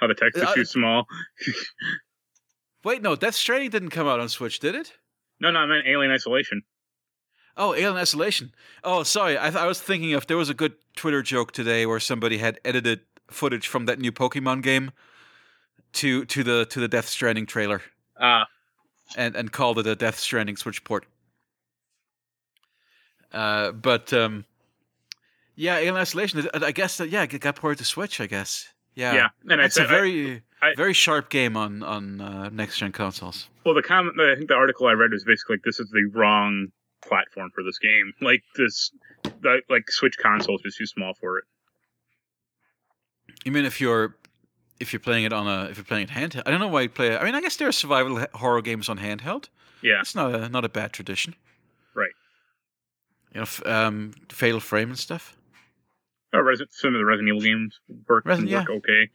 how 0.00 0.06
the 0.06 0.14
text 0.14 0.38
is 0.38 0.48
too 0.54 0.64
small. 0.64 1.06
Wait, 2.84 3.02
no, 3.02 3.14
Death 3.14 3.34
Stranding 3.34 3.70
didn't 3.70 3.90
come 3.90 4.06
out 4.06 4.20
on 4.20 4.28
Switch, 4.28 4.58
did 4.58 4.74
it? 4.74 4.92
No, 5.40 5.50
no, 5.50 5.60
I 5.60 5.66
meant 5.66 5.86
Alien 5.86 6.12
Isolation. 6.12 6.62
Oh, 7.56 7.74
Alien 7.74 7.96
Isolation. 7.96 8.52
Oh, 8.84 9.02
sorry. 9.02 9.38
I, 9.38 9.44
th- 9.50 9.56
I 9.56 9.66
was 9.66 9.80
thinking 9.80 10.14
of 10.14 10.26
there 10.26 10.36
was 10.36 10.48
a 10.48 10.54
good 10.54 10.74
Twitter 10.96 11.20
joke 11.22 11.52
today 11.52 11.84
where 11.84 12.00
somebody 12.00 12.38
had 12.38 12.58
edited 12.64 13.00
footage 13.30 13.68
from 13.68 13.84
that 13.86 13.98
new 13.98 14.12
Pokemon 14.12 14.62
game 14.62 14.92
to 15.92 16.24
to 16.26 16.42
the 16.42 16.64
to 16.66 16.80
the 16.80 16.88
Death 16.88 17.08
Stranding 17.08 17.46
trailer 17.46 17.82
Ah, 18.18 18.46
and 19.16 19.34
and 19.36 19.50
called 19.52 19.78
it 19.78 19.86
a 19.86 19.94
Death 19.96 20.18
Stranding 20.18 20.56
Switch 20.56 20.82
port. 20.84 21.06
Uh, 23.32 23.72
but 23.72 24.12
um, 24.12 24.44
yeah, 25.56 25.76
Alien 25.76 25.96
Isolation. 25.96 26.48
I 26.54 26.72
guess 26.72 26.96
that 26.98 27.10
yeah, 27.10 27.22
it 27.22 27.40
got 27.40 27.56
ported 27.56 27.78
to 27.78 27.84
Switch. 27.84 28.20
I 28.20 28.26
guess. 28.26 28.68
Yeah. 28.94 29.14
yeah. 29.14 29.28
And 29.48 29.60
It's 29.60 29.76
a 29.78 29.84
very 29.86 30.42
I- 30.60 30.74
very 30.74 30.92
sharp 30.92 31.30
game 31.30 31.56
on 31.56 31.82
on 31.82 32.20
uh, 32.20 32.48
next 32.50 32.78
gen 32.78 32.92
consoles. 32.92 33.48
well, 33.64 33.74
the 33.74 33.82
comment, 33.82 34.18
I 34.20 34.34
think 34.34 34.48
the 34.48 34.54
article 34.56 34.88
I 34.88 34.92
read 34.92 35.12
was 35.12 35.24
basically 35.24 35.54
like, 35.56 35.62
this 35.64 35.78
is 35.78 35.88
the 35.90 36.10
wrong 36.12 36.68
platform 37.02 37.50
for 37.54 37.62
this 37.62 37.78
game. 37.78 38.12
Like 38.20 38.42
this, 38.56 38.90
the, 39.22 39.60
like 39.70 39.90
Switch 39.90 40.18
console 40.18 40.58
is 40.64 40.74
too 40.74 40.86
small 40.86 41.14
for 41.14 41.38
it. 41.38 41.44
You 43.44 43.52
mean 43.52 43.64
if 43.64 43.80
you're 43.80 44.16
if 44.80 44.92
you're 44.92 45.00
playing 45.00 45.24
it 45.24 45.32
on 45.32 45.46
a 45.46 45.70
if 45.70 45.76
you're 45.76 45.84
playing 45.84 46.08
it 46.08 46.10
handheld? 46.10 46.42
I 46.46 46.50
don't 46.50 46.60
know 46.60 46.68
why 46.68 46.82
you 46.82 46.88
play 46.88 47.08
it. 47.08 47.20
I 47.20 47.24
mean, 47.24 47.34
I 47.34 47.40
guess 47.40 47.56
there 47.56 47.68
are 47.68 47.72
survival 47.72 48.26
horror 48.34 48.62
games 48.62 48.88
on 48.88 48.98
handheld. 48.98 49.48
Yeah, 49.82 50.00
It's 50.00 50.14
not 50.14 50.34
a 50.34 50.48
not 50.48 50.64
a 50.64 50.68
bad 50.68 50.92
tradition. 50.92 51.34
Right. 51.94 52.10
You 53.32 53.38
know, 53.40 53.42
f- 53.42 53.64
um, 53.66 54.12
Fatal 54.28 54.60
Frame 54.60 54.88
and 54.90 54.98
stuff. 54.98 55.36
oh, 56.34 56.40
Resident, 56.40 56.72
some 56.72 56.94
of 56.94 56.98
the 56.98 57.04
Resident 57.04 57.28
Evil 57.28 57.40
games 57.40 57.78
work, 58.08 58.24
Resident- 58.26 58.68
work 58.68 58.70
okay. 58.78 59.10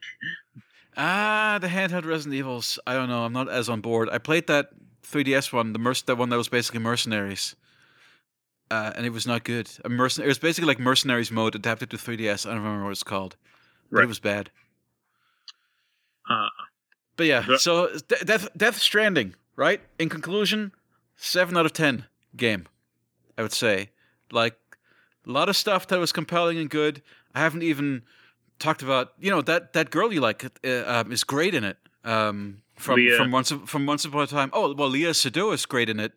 Ah, 0.97 1.57
the 1.61 1.67
handheld 1.67 2.05
Resident 2.05 2.35
Evils. 2.35 2.79
I 2.87 2.93
don't 2.93 3.09
know. 3.09 3.25
I'm 3.25 3.33
not 3.33 3.49
as 3.49 3.67
on 3.69 3.81
board. 3.81 4.09
I 4.11 4.17
played 4.17 4.47
that 4.47 4.69
3DS 5.03 5.51
one, 5.51 5.73
the 5.73 5.79
merc- 5.79 6.05
that 6.05 6.15
one 6.17 6.29
that 6.29 6.37
was 6.37 6.47
basically 6.47 6.79
Mercenaries, 6.79 7.55
uh, 8.71 8.93
and 8.95 9.05
it 9.05 9.09
was 9.11 9.27
not 9.27 9.43
good. 9.43 9.67
A 9.83 9.89
mercen- 9.89 10.23
it 10.23 10.27
was 10.27 10.39
basically 10.39 10.67
like 10.67 10.79
Mercenaries 10.79 11.31
mode 11.31 11.53
adapted 11.55 11.89
to 11.91 11.97
3DS. 11.97 12.45
I 12.45 12.49
don't 12.53 12.63
remember 12.63 12.85
what 12.85 12.91
it's 12.91 13.03
called, 13.03 13.35
but 13.91 13.97
Right. 13.97 14.03
it 14.05 14.07
was 14.07 14.19
bad. 14.19 14.49
Uh, 16.29 16.49
But 17.17 17.27
yeah, 17.27 17.41
The- 17.41 17.59
so 17.59 17.97
De- 18.07 18.25
Death 18.25 18.49
Death 18.57 18.77
Stranding, 18.79 19.35
right? 19.55 19.81
In 19.99 20.09
conclusion, 20.09 20.71
seven 21.15 21.55
out 21.57 21.65
of 21.65 21.73
ten 21.73 22.05
game. 22.35 22.67
I 23.37 23.41
would 23.41 23.53
say, 23.53 23.91
like, 24.31 24.57
A 25.27 25.31
lot 25.31 25.49
of 25.49 25.55
stuff 25.55 25.87
that 25.87 25.99
was 25.99 26.11
compelling 26.11 26.57
and 26.59 26.69
good. 26.69 27.01
I 27.33 27.39
haven't 27.39 27.63
even 27.63 28.03
talked 28.59 28.81
about. 28.83 29.13
You 29.19 29.31
know 29.31 29.41
that 29.41 29.73
that 29.73 29.89
girl 29.89 30.13
you 30.13 30.21
like 30.21 30.45
uh, 30.63 30.83
um, 30.85 31.11
is 31.11 31.23
great 31.23 31.53
in 31.53 31.63
it. 31.63 31.77
Um, 32.03 32.61
from 32.75 32.97
Leah. 32.97 33.17
from 33.17 33.31
once 33.31 33.51
from 33.65 33.85
Once 33.87 34.05
Upon 34.05 34.21
a 34.23 34.27
Time. 34.27 34.49
Oh 34.53 34.73
well, 34.75 34.91
Léa 34.91 35.13
Seydoux 35.13 35.53
is 35.53 35.65
great 35.65 35.89
in 35.89 35.99
it. 35.99 36.13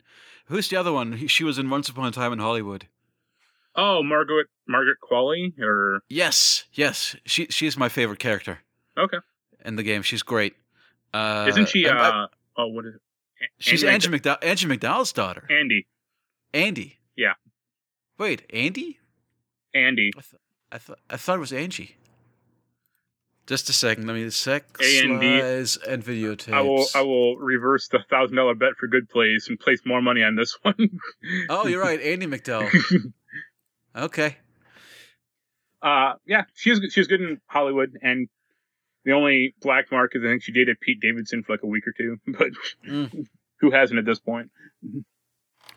Who's 0.47 0.69
the 0.69 0.77
other 0.77 0.93
one? 0.93 1.27
She 1.29 1.45
was 1.45 1.59
in 1.59 1.71
Once 1.71 1.89
Upon 1.89 2.07
a 2.07 2.11
Time 2.11 2.33
in 2.33 2.39
Hollywood. 2.39 2.87
Oh, 3.77 4.03
Margaret 4.03 4.49
Margaret 4.67 4.99
Qualley 5.01 5.59
or 5.61 6.01
Yes, 6.09 6.65
yes. 6.73 7.17
She 7.25 7.47
she's 7.47 7.77
my 7.79 7.89
favorite 7.89 8.19
character 8.19 8.59
okay. 8.99 9.19
In 9.69 9.77
the 9.77 9.83
game. 9.83 10.01
She's 10.03 10.23
great. 10.23 10.55
Uh, 11.13 11.45
Isn't 11.49 11.69
she? 11.69 11.85
and 11.85 11.99
Uh, 11.99 12.29
oh, 12.57 12.69
what 12.69 12.87
is 12.87 12.95
it? 12.95 13.01
She's 13.59 13.85
Andy 13.85 14.07
Angie 14.07 14.09
MacDowell. 14.19 14.43
Angie 14.43 14.67
MacDowell's 14.67 15.13
daughter. 15.13 15.47
Andy. 15.51 15.87
Andy. 16.55 16.99
Yeah. 17.17 17.35
Wait, 18.19 18.43
Andy? 18.53 18.99
Andy. 19.75 20.11
I, 20.17 20.21
th- 20.21 20.43
I 20.73 20.79
thought 20.79 20.99
I 21.11 21.17
thought 21.19 21.37
it 21.37 21.41
was 21.41 21.53
Angie. 21.53 21.97
Just 23.47 23.69
a 23.69 23.73
second. 23.73 24.07
Let 24.07 24.15
me 24.15 24.29
sex 24.31 24.67
A&D. 24.81 25.41
lies 25.41 25.77
and 25.77 26.03
videotapes. 26.05 26.53
I 26.53 26.61
will. 26.63 26.87
I 26.95 27.03
will 27.03 27.37
reverse 27.37 27.89
the 27.89 28.01
thousand 28.11 28.37
dollar 28.37 28.55
bet 28.55 28.77
for 28.79 28.87
good 28.89 29.09
plays 29.09 29.47
and 29.49 29.59
place 29.61 29.81
more 29.85 30.01
money 30.03 30.23
on 30.23 30.35
this 30.35 30.57
one. 30.63 30.75
Oh, 31.51 31.67
you're 31.67 31.83
right, 31.83 32.01
Andie 32.01 32.27
MacDowell. 32.27 33.13
okay. 33.97 34.37
Uh, 35.83 36.15
yeah, 36.27 36.45
she's 36.55 36.81
she's 36.91 37.07
good 37.07 37.21
in 37.21 37.41
Hollywood, 37.47 37.99
and 38.03 38.29
the 39.09 39.15
only 39.15 39.55
black 39.63 39.91
mark 39.91 40.15
is 40.15 40.23
I 40.23 40.27
think 40.29 40.43
she 40.43 40.53
dated 40.53 40.79
Pete 40.81 41.01
Davidson 41.01 41.43
for 41.43 41.55
like 41.55 41.63
a 41.63 41.67
week 41.67 41.87
or 41.87 41.93
two, 41.97 42.19
but 42.27 42.49
Mm. 42.87 43.27
who 43.61 43.71
hasn't 43.71 43.99
at 43.99 44.05
this 44.05 44.19
point? 44.21 44.51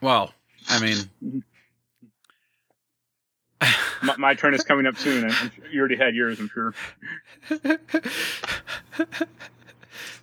Well, 0.01 0.33
I 0.69 0.79
mean, 0.81 1.43
My, 4.03 4.15
my 4.17 4.33
turn 4.33 4.53
is 4.55 4.63
coming 4.63 4.87
up 4.87 4.97
soon. 4.97 5.29
sure 5.29 5.51
you 5.71 5.79
already 5.79 5.95
had 5.95 6.15
yours, 6.15 6.39
I'm 6.39 6.49
sure. 6.49 6.73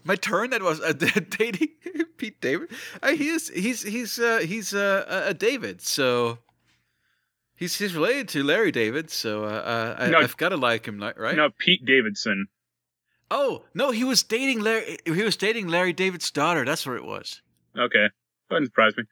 my 0.04 0.16
turn. 0.16 0.50
That 0.50 0.62
was 0.62 0.80
uh, 0.80 0.92
dating 0.92 1.68
Pete 2.16 2.40
David. 2.40 2.70
Uh, 3.02 3.12
he's 3.12 3.48
he's 3.50 3.82
he's 3.82 4.18
uh, 4.18 4.38
he's 4.38 4.74
uh, 4.74 5.04
a- 5.08 5.30
a 5.30 5.34
David, 5.34 5.80
so 5.80 6.38
he's 7.54 7.78
he's 7.78 7.94
related 7.94 8.28
to 8.30 8.42
Larry 8.42 8.72
David. 8.72 9.10
So 9.10 9.44
uh, 9.44 9.48
uh, 9.48 9.96
I. 9.98 10.14
I've 10.22 10.36
got 10.36 10.48
to 10.50 10.56
like 10.56 10.86
him, 10.86 10.98
right? 11.00 11.36
No, 11.36 11.48
Pete 11.58 11.84
Davidson. 11.84 12.48
Oh 13.30 13.64
no, 13.74 13.90
he 13.90 14.04
was 14.04 14.22
dating 14.22 14.60
Larry. 14.60 14.98
He 15.04 15.22
was 15.22 15.36
dating 15.36 15.68
Larry 15.68 15.92
David's 15.92 16.30
daughter. 16.30 16.64
That's 16.64 16.86
where 16.86 16.96
it 16.96 17.04
was. 17.04 17.42
Okay, 17.78 18.06
doesn't 18.50 18.66
surprise 18.66 18.94
me. 18.96 19.04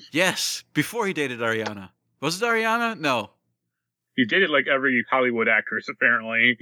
Yes, 0.12 0.64
before 0.74 1.06
he 1.06 1.12
dated 1.12 1.40
Ariana. 1.40 1.90
Was 2.20 2.40
it 2.40 2.44
Ariana? 2.44 2.98
No. 2.98 3.30
He 4.16 4.24
dated 4.24 4.48
like 4.50 4.66
every 4.66 5.04
Hollywood 5.10 5.48
actress 5.48 5.88
apparently. 5.88 6.56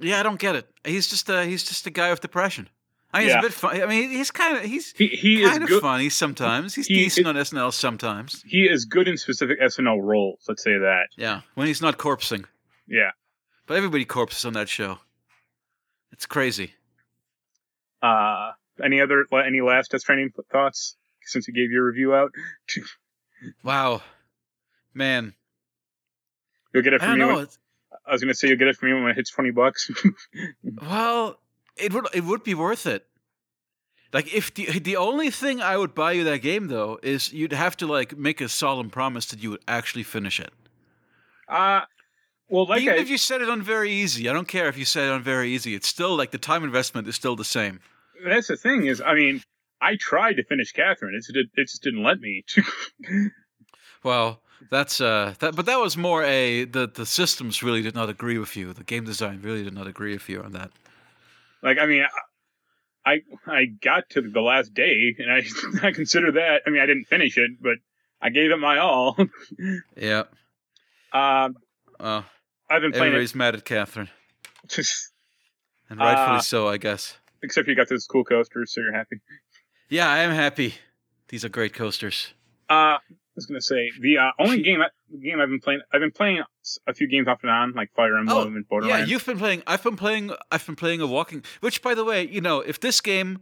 Yeah, 0.00 0.20
I 0.20 0.22
don't 0.22 0.38
get 0.38 0.54
it. 0.56 0.68
He's 0.84 1.08
just 1.08 1.28
a 1.28 1.44
he's 1.44 1.64
just 1.64 1.86
a 1.86 1.90
guy 1.90 2.10
with 2.10 2.20
depression. 2.20 2.68
I 3.12 3.20
mean, 3.20 3.28
Yeah. 3.28 3.34
he's 3.36 3.44
a 3.44 3.48
bit 3.48 3.52
fun. 3.54 3.82
I 3.82 3.86
mean, 3.86 4.10
he's 4.10 4.30
kind 4.30 4.56
of 4.58 4.64
he's 4.64 4.92
He 4.92 5.08
he 5.08 5.42
is 5.42 5.50
kind 5.50 5.62
of 5.62 5.68
good. 5.68 5.80
funny 5.80 6.08
sometimes. 6.10 6.74
He's 6.74 6.86
He- 6.86 6.94
decent 6.96 7.26
on 7.26 7.36
SNL 7.36 7.72
sometimes. 7.72 8.42
He 8.46 8.68
is 8.68 8.84
good 8.84 9.08
in 9.08 9.16
specific 9.16 9.58
SNL 9.60 10.00
roles. 10.02 10.44
Let's 10.48 10.62
say 10.62 10.76
that. 10.78 11.08
Yeah, 11.16 11.40
when 11.54 11.66
he's 11.66 11.80
not 11.82 11.98
corpsing. 11.98 12.44
Yeah. 12.86 13.10
But 13.66 13.76
everybody 13.76 14.04
corpses 14.04 14.44
on 14.44 14.52
that 14.54 14.68
show. 14.68 14.98
It's 16.18 16.26
crazy. 16.26 16.72
Uh, 18.02 18.50
any 18.82 19.00
other 19.00 19.24
any 19.46 19.60
last 19.60 19.92
Death 19.92 20.00
Stranding 20.00 20.32
thoughts 20.50 20.96
since 21.22 21.46
you 21.46 21.54
gave 21.54 21.70
your 21.70 21.86
review 21.86 22.12
out? 22.14 22.32
Wow, 23.62 24.02
man. 24.92 25.32
You'll 26.74 26.82
get 26.82 26.92
it 26.92 27.00
from 27.00 27.20
me. 27.20 27.24
When, 27.24 27.46
I 28.04 28.10
was 28.10 28.20
gonna 28.20 28.34
say 28.34 28.48
you'll 28.48 28.56
get 28.56 28.66
it 28.66 28.76
from 28.76 28.88
me 28.88 29.00
when 29.00 29.12
it 29.12 29.14
hits 29.14 29.30
twenty 29.30 29.52
bucks. 29.52 29.92
well, 30.82 31.38
it 31.76 31.94
would 31.94 32.08
it 32.12 32.24
would 32.24 32.42
be 32.42 32.54
worth 32.54 32.84
it. 32.84 33.06
Like 34.12 34.34
if 34.34 34.52
the 34.52 34.80
the 34.80 34.96
only 34.96 35.30
thing 35.30 35.60
I 35.62 35.76
would 35.76 35.94
buy 35.94 36.10
you 36.10 36.24
that 36.24 36.38
game 36.38 36.66
though 36.66 36.98
is 37.00 37.32
you'd 37.32 37.52
have 37.52 37.76
to 37.76 37.86
like 37.86 38.18
make 38.18 38.40
a 38.40 38.48
solemn 38.48 38.90
promise 38.90 39.26
that 39.26 39.40
you 39.40 39.50
would 39.50 39.62
actually 39.68 40.02
finish 40.02 40.40
it. 40.40 40.52
uh 41.46 41.82
well, 42.48 42.66
like 42.66 42.82
Even 42.82 42.94
I, 42.94 42.98
if 42.98 43.08
you 43.10 43.18
set 43.18 43.40
it 43.42 43.48
on 43.48 43.62
very 43.62 43.90
easy, 43.90 44.28
I 44.28 44.32
don't 44.32 44.48
care 44.48 44.68
if 44.68 44.76
you 44.78 44.84
set 44.84 45.04
it 45.04 45.10
on 45.10 45.22
very 45.22 45.50
easy. 45.50 45.74
It's 45.74 45.88
still 45.88 46.16
like 46.16 46.30
the 46.30 46.38
time 46.38 46.64
investment 46.64 47.06
is 47.08 47.14
still 47.14 47.36
the 47.36 47.44
same. 47.44 47.80
that's 48.24 48.48
the 48.48 48.56
thing 48.56 48.86
is, 48.86 49.00
I 49.00 49.14
mean, 49.14 49.42
I 49.80 49.96
tried 49.96 50.34
to 50.34 50.44
finish 50.44 50.72
Catherine. 50.72 51.14
It's, 51.14 51.28
it, 51.30 51.36
it 51.54 51.68
just 51.68 51.82
didn't 51.82 52.02
let 52.02 52.20
me. 52.20 52.44
Well, 54.02 54.40
that's 54.70 55.00
uh 55.00 55.34
that 55.40 55.56
but 55.56 55.66
that 55.66 55.78
was 55.78 55.96
more 55.96 56.22
a 56.22 56.64
the 56.64 56.88
the 56.88 57.06
systems 57.06 57.62
really 57.62 57.82
did 57.82 57.94
not 57.94 58.08
agree 58.08 58.38
with 58.38 58.56
you. 58.56 58.72
The 58.72 58.84
game 58.84 59.04
design 59.04 59.40
really 59.42 59.64
did 59.64 59.74
not 59.74 59.86
agree 59.86 60.12
with 60.12 60.28
you 60.28 60.40
on 60.40 60.52
that. 60.52 60.70
like, 61.62 61.78
I 61.78 61.86
mean, 61.86 62.04
I 63.04 63.22
I 63.46 63.64
got 63.66 64.08
to 64.10 64.20
the 64.22 64.40
last 64.40 64.72
day, 64.74 65.16
and 65.18 65.30
I 65.32 65.42
I 65.86 65.92
consider 65.92 66.32
that. 66.32 66.62
I 66.66 66.70
mean, 66.70 66.80
I 66.80 66.86
didn't 66.86 67.06
finish 67.06 67.36
it, 67.38 67.50
but 67.60 67.78
I 68.20 68.30
gave 68.30 68.50
it 68.50 68.56
my 68.58 68.78
all. 68.78 69.16
Yeah. 69.96 70.24
um, 71.12 71.56
Uh, 71.98 72.22
I've 72.70 72.82
been 72.82 72.92
playing 72.92 73.06
everybody's 73.08 73.34
mad 73.34 73.54
at 73.54 73.64
Catherine. 73.64 74.08
And 75.90 75.98
rightfully 75.98 76.36
Uh, 76.36 76.40
so, 76.40 76.68
I 76.68 76.76
guess. 76.76 77.16
except 77.42 77.66
you 77.66 77.74
got 77.74 77.88
those 77.88 78.06
cool 78.06 78.22
coasters, 78.24 78.74
so 78.74 78.80
you're 78.82 78.92
happy. 78.92 79.20
Yeah, 79.88 80.06
I 80.10 80.18
am 80.18 80.32
happy. 80.34 80.74
These 81.28 81.46
are 81.46 81.48
great 81.48 81.72
coasters. 81.72 82.34
Uh, 82.68 82.98
I 83.00 83.00
was 83.34 83.46
gonna 83.46 83.62
say 83.62 83.90
the 84.00 84.18
uh, 84.18 84.30
only 84.38 84.60
game 84.62 84.80
I, 84.82 84.88
game 85.22 85.40
I've 85.40 85.48
been 85.48 85.60
playing. 85.60 85.80
I've 85.92 86.00
been 86.00 86.10
playing 86.10 86.42
a 86.86 86.92
few 86.92 87.08
games 87.08 87.26
off 87.28 87.38
and 87.42 87.50
on, 87.50 87.72
like 87.72 87.90
Fire 87.94 88.18
Emblem 88.18 88.36
Oh, 88.36 88.56
and 88.56 88.68
Borderlands. 88.68 89.08
Yeah, 89.08 89.14
you've 89.14 89.24
been 89.24 89.38
playing. 89.38 89.62
I've 89.66 89.82
been 89.82 89.96
playing. 89.96 90.30
I've 90.50 90.66
been 90.66 90.76
playing 90.76 91.00
a 91.00 91.06
walking. 91.06 91.42
Which, 91.60 91.80
by 91.80 91.94
the 91.94 92.04
way, 92.04 92.26
you 92.28 92.42
know, 92.42 92.60
if 92.60 92.78
this 92.80 93.00
game, 93.00 93.38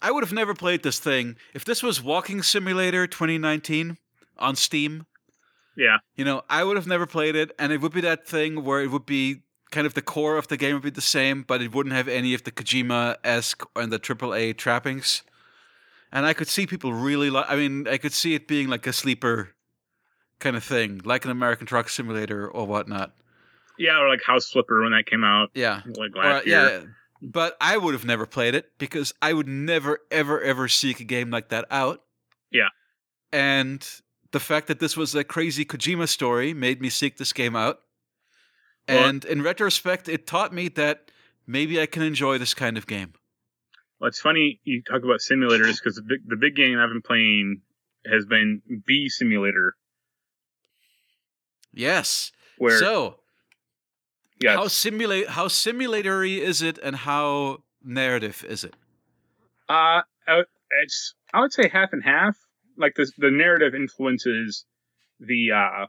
I 0.00 0.12
would 0.12 0.22
have 0.22 0.32
never 0.32 0.54
played 0.54 0.84
this 0.84 1.00
thing 1.00 1.36
if 1.54 1.64
this 1.64 1.82
was 1.82 2.00
Walking 2.00 2.42
Simulator 2.42 3.08
2019 3.08 3.96
on 4.38 4.54
Steam. 4.54 5.06
Yeah, 5.76 5.98
You 6.16 6.24
know, 6.24 6.42
I 6.50 6.64
would 6.64 6.76
have 6.76 6.86
never 6.86 7.06
played 7.06 7.36
it, 7.36 7.52
and 7.58 7.72
it 7.72 7.80
would 7.80 7.92
be 7.92 8.00
that 8.02 8.26
thing 8.26 8.64
where 8.64 8.80
it 8.82 8.90
would 8.90 9.06
be 9.06 9.42
kind 9.70 9.86
of 9.86 9.94
the 9.94 10.02
core 10.02 10.36
of 10.36 10.48
the 10.48 10.56
game 10.56 10.74
would 10.74 10.82
be 10.82 10.90
the 10.90 11.00
same, 11.00 11.42
but 11.42 11.62
it 11.62 11.72
wouldn't 11.74 11.94
have 11.94 12.08
any 12.08 12.34
of 12.34 12.42
the 12.44 12.50
Kojima 12.50 13.16
esque 13.24 13.62
and 13.76 13.92
the 13.92 13.98
AAA 14.00 14.56
trappings. 14.56 15.22
And 16.12 16.26
I 16.26 16.32
could 16.34 16.48
see 16.48 16.66
people 16.66 16.92
really 16.92 17.30
like. 17.30 17.46
I 17.48 17.54
mean, 17.54 17.86
I 17.86 17.96
could 17.96 18.12
see 18.12 18.34
it 18.34 18.48
being 18.48 18.68
like 18.68 18.84
a 18.86 18.92
sleeper 18.92 19.50
kind 20.40 20.56
of 20.56 20.64
thing, 20.64 21.00
like 21.04 21.24
an 21.24 21.30
American 21.30 21.66
Truck 21.68 21.88
Simulator 21.88 22.48
or 22.48 22.66
whatnot. 22.66 23.12
yeah, 23.78 23.96
or 24.00 24.08
like 24.08 24.20
House 24.26 24.50
Flipper 24.50 24.82
when 24.82 24.90
that 24.92 25.06
came 25.06 25.22
out, 25.22 25.50
Yeah, 25.54 25.82
like 25.86 26.16
Or, 26.16 26.24
last 26.24 26.46
year. 26.46 26.68
yeah. 26.80 26.84
But 27.22 27.56
I 27.60 27.76
would 27.76 27.94
have 27.94 28.04
never 28.04 28.26
played 28.26 28.54
it 28.56 28.72
because 28.78 29.12
I 29.22 29.34
would 29.34 29.46
never, 29.46 30.00
ever, 30.10 30.40
ever 30.40 30.66
seek 30.68 30.98
a 31.00 31.04
game 31.04 31.30
like 31.30 31.50
that 31.50 31.66
out. 31.70 32.02
Yeah. 32.50 32.68
And 33.32 33.86
the 34.32 34.40
fact 34.40 34.66
that 34.68 34.78
this 34.78 34.96
was 34.96 35.14
a 35.14 35.24
crazy 35.24 35.64
Kojima 35.64 36.08
story 36.08 36.54
made 36.54 36.80
me 36.80 36.88
seek 36.88 37.16
this 37.16 37.32
game 37.32 37.56
out. 37.56 37.80
And 38.88 39.24
in 39.24 39.42
retrospect, 39.42 40.08
it 40.08 40.26
taught 40.26 40.52
me 40.52 40.68
that 40.68 41.10
maybe 41.46 41.80
I 41.80 41.86
can 41.86 42.02
enjoy 42.02 42.38
this 42.38 42.54
kind 42.54 42.76
of 42.76 42.86
game. 42.86 43.12
Well, 44.00 44.08
it's 44.08 44.20
funny 44.20 44.60
you 44.64 44.82
talk 44.82 45.02
about 45.04 45.20
simulators 45.20 45.78
because 45.78 45.94
the 45.96 46.02
big 46.02 46.20
the 46.26 46.36
big 46.36 46.56
game 46.56 46.78
I've 46.78 46.88
been 46.88 47.02
playing 47.02 47.60
has 48.10 48.24
been 48.24 48.62
Bee 48.86 49.08
Simulator, 49.08 49.74
Yes. 51.72 52.32
where 52.58 52.78
so, 52.78 53.20
yeah, 54.40 54.54
how 54.56 54.68
simulate 54.68 55.28
how 55.28 55.48
simulatory 55.48 56.40
is 56.40 56.62
it, 56.62 56.78
and 56.82 56.96
how 56.96 57.62
narrative 57.84 58.44
is 58.48 58.64
it? 58.64 58.74
uh, 59.68 60.00
it's 60.82 61.14
I 61.34 61.40
would 61.40 61.52
say 61.52 61.68
half 61.68 61.92
and 61.92 62.02
half. 62.02 62.36
Like 62.80 62.94
the 62.96 63.10
the 63.18 63.30
narrative 63.30 63.74
influences 63.74 64.64
the 65.20 65.52
uh 65.52 65.86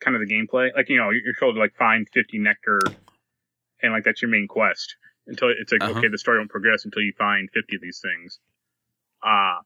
kind 0.00 0.16
of 0.16 0.22
the 0.26 0.32
gameplay. 0.34 0.70
Like 0.74 0.88
you 0.88 0.96
know 0.96 1.10
you're 1.10 1.34
told 1.38 1.54
to 1.56 1.60
like 1.60 1.74
find 1.76 2.08
50 2.12 2.38
nectar, 2.38 2.80
and 3.82 3.92
like 3.92 4.04
that's 4.04 4.22
your 4.22 4.30
main 4.30 4.48
quest 4.48 4.96
until 5.26 5.48
it's 5.50 5.70
like 5.70 5.82
Uh-huh. 5.82 5.98
okay 5.98 6.08
the 6.08 6.18
story 6.18 6.38
won't 6.38 6.50
progress 6.50 6.84
until 6.86 7.02
you 7.02 7.12
find 7.18 7.48
50 7.52 7.76
of 7.76 7.82
these 7.82 8.00
things. 8.02 8.38
Uh 9.22 9.58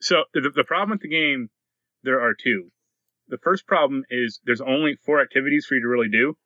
so 0.00 0.24
the, 0.34 0.50
the 0.54 0.64
problem 0.64 0.90
with 0.90 1.00
the 1.00 1.08
game 1.08 1.48
there 2.02 2.20
are 2.20 2.34
two. 2.34 2.70
The 3.28 3.38
first 3.38 3.66
problem 3.66 4.04
is 4.10 4.40
there's 4.44 4.60
only 4.60 4.96
four 5.04 5.20
activities 5.20 5.66
for 5.66 5.74
you 5.76 5.82
to 5.82 5.88
really 5.88 6.08
do. 6.08 6.36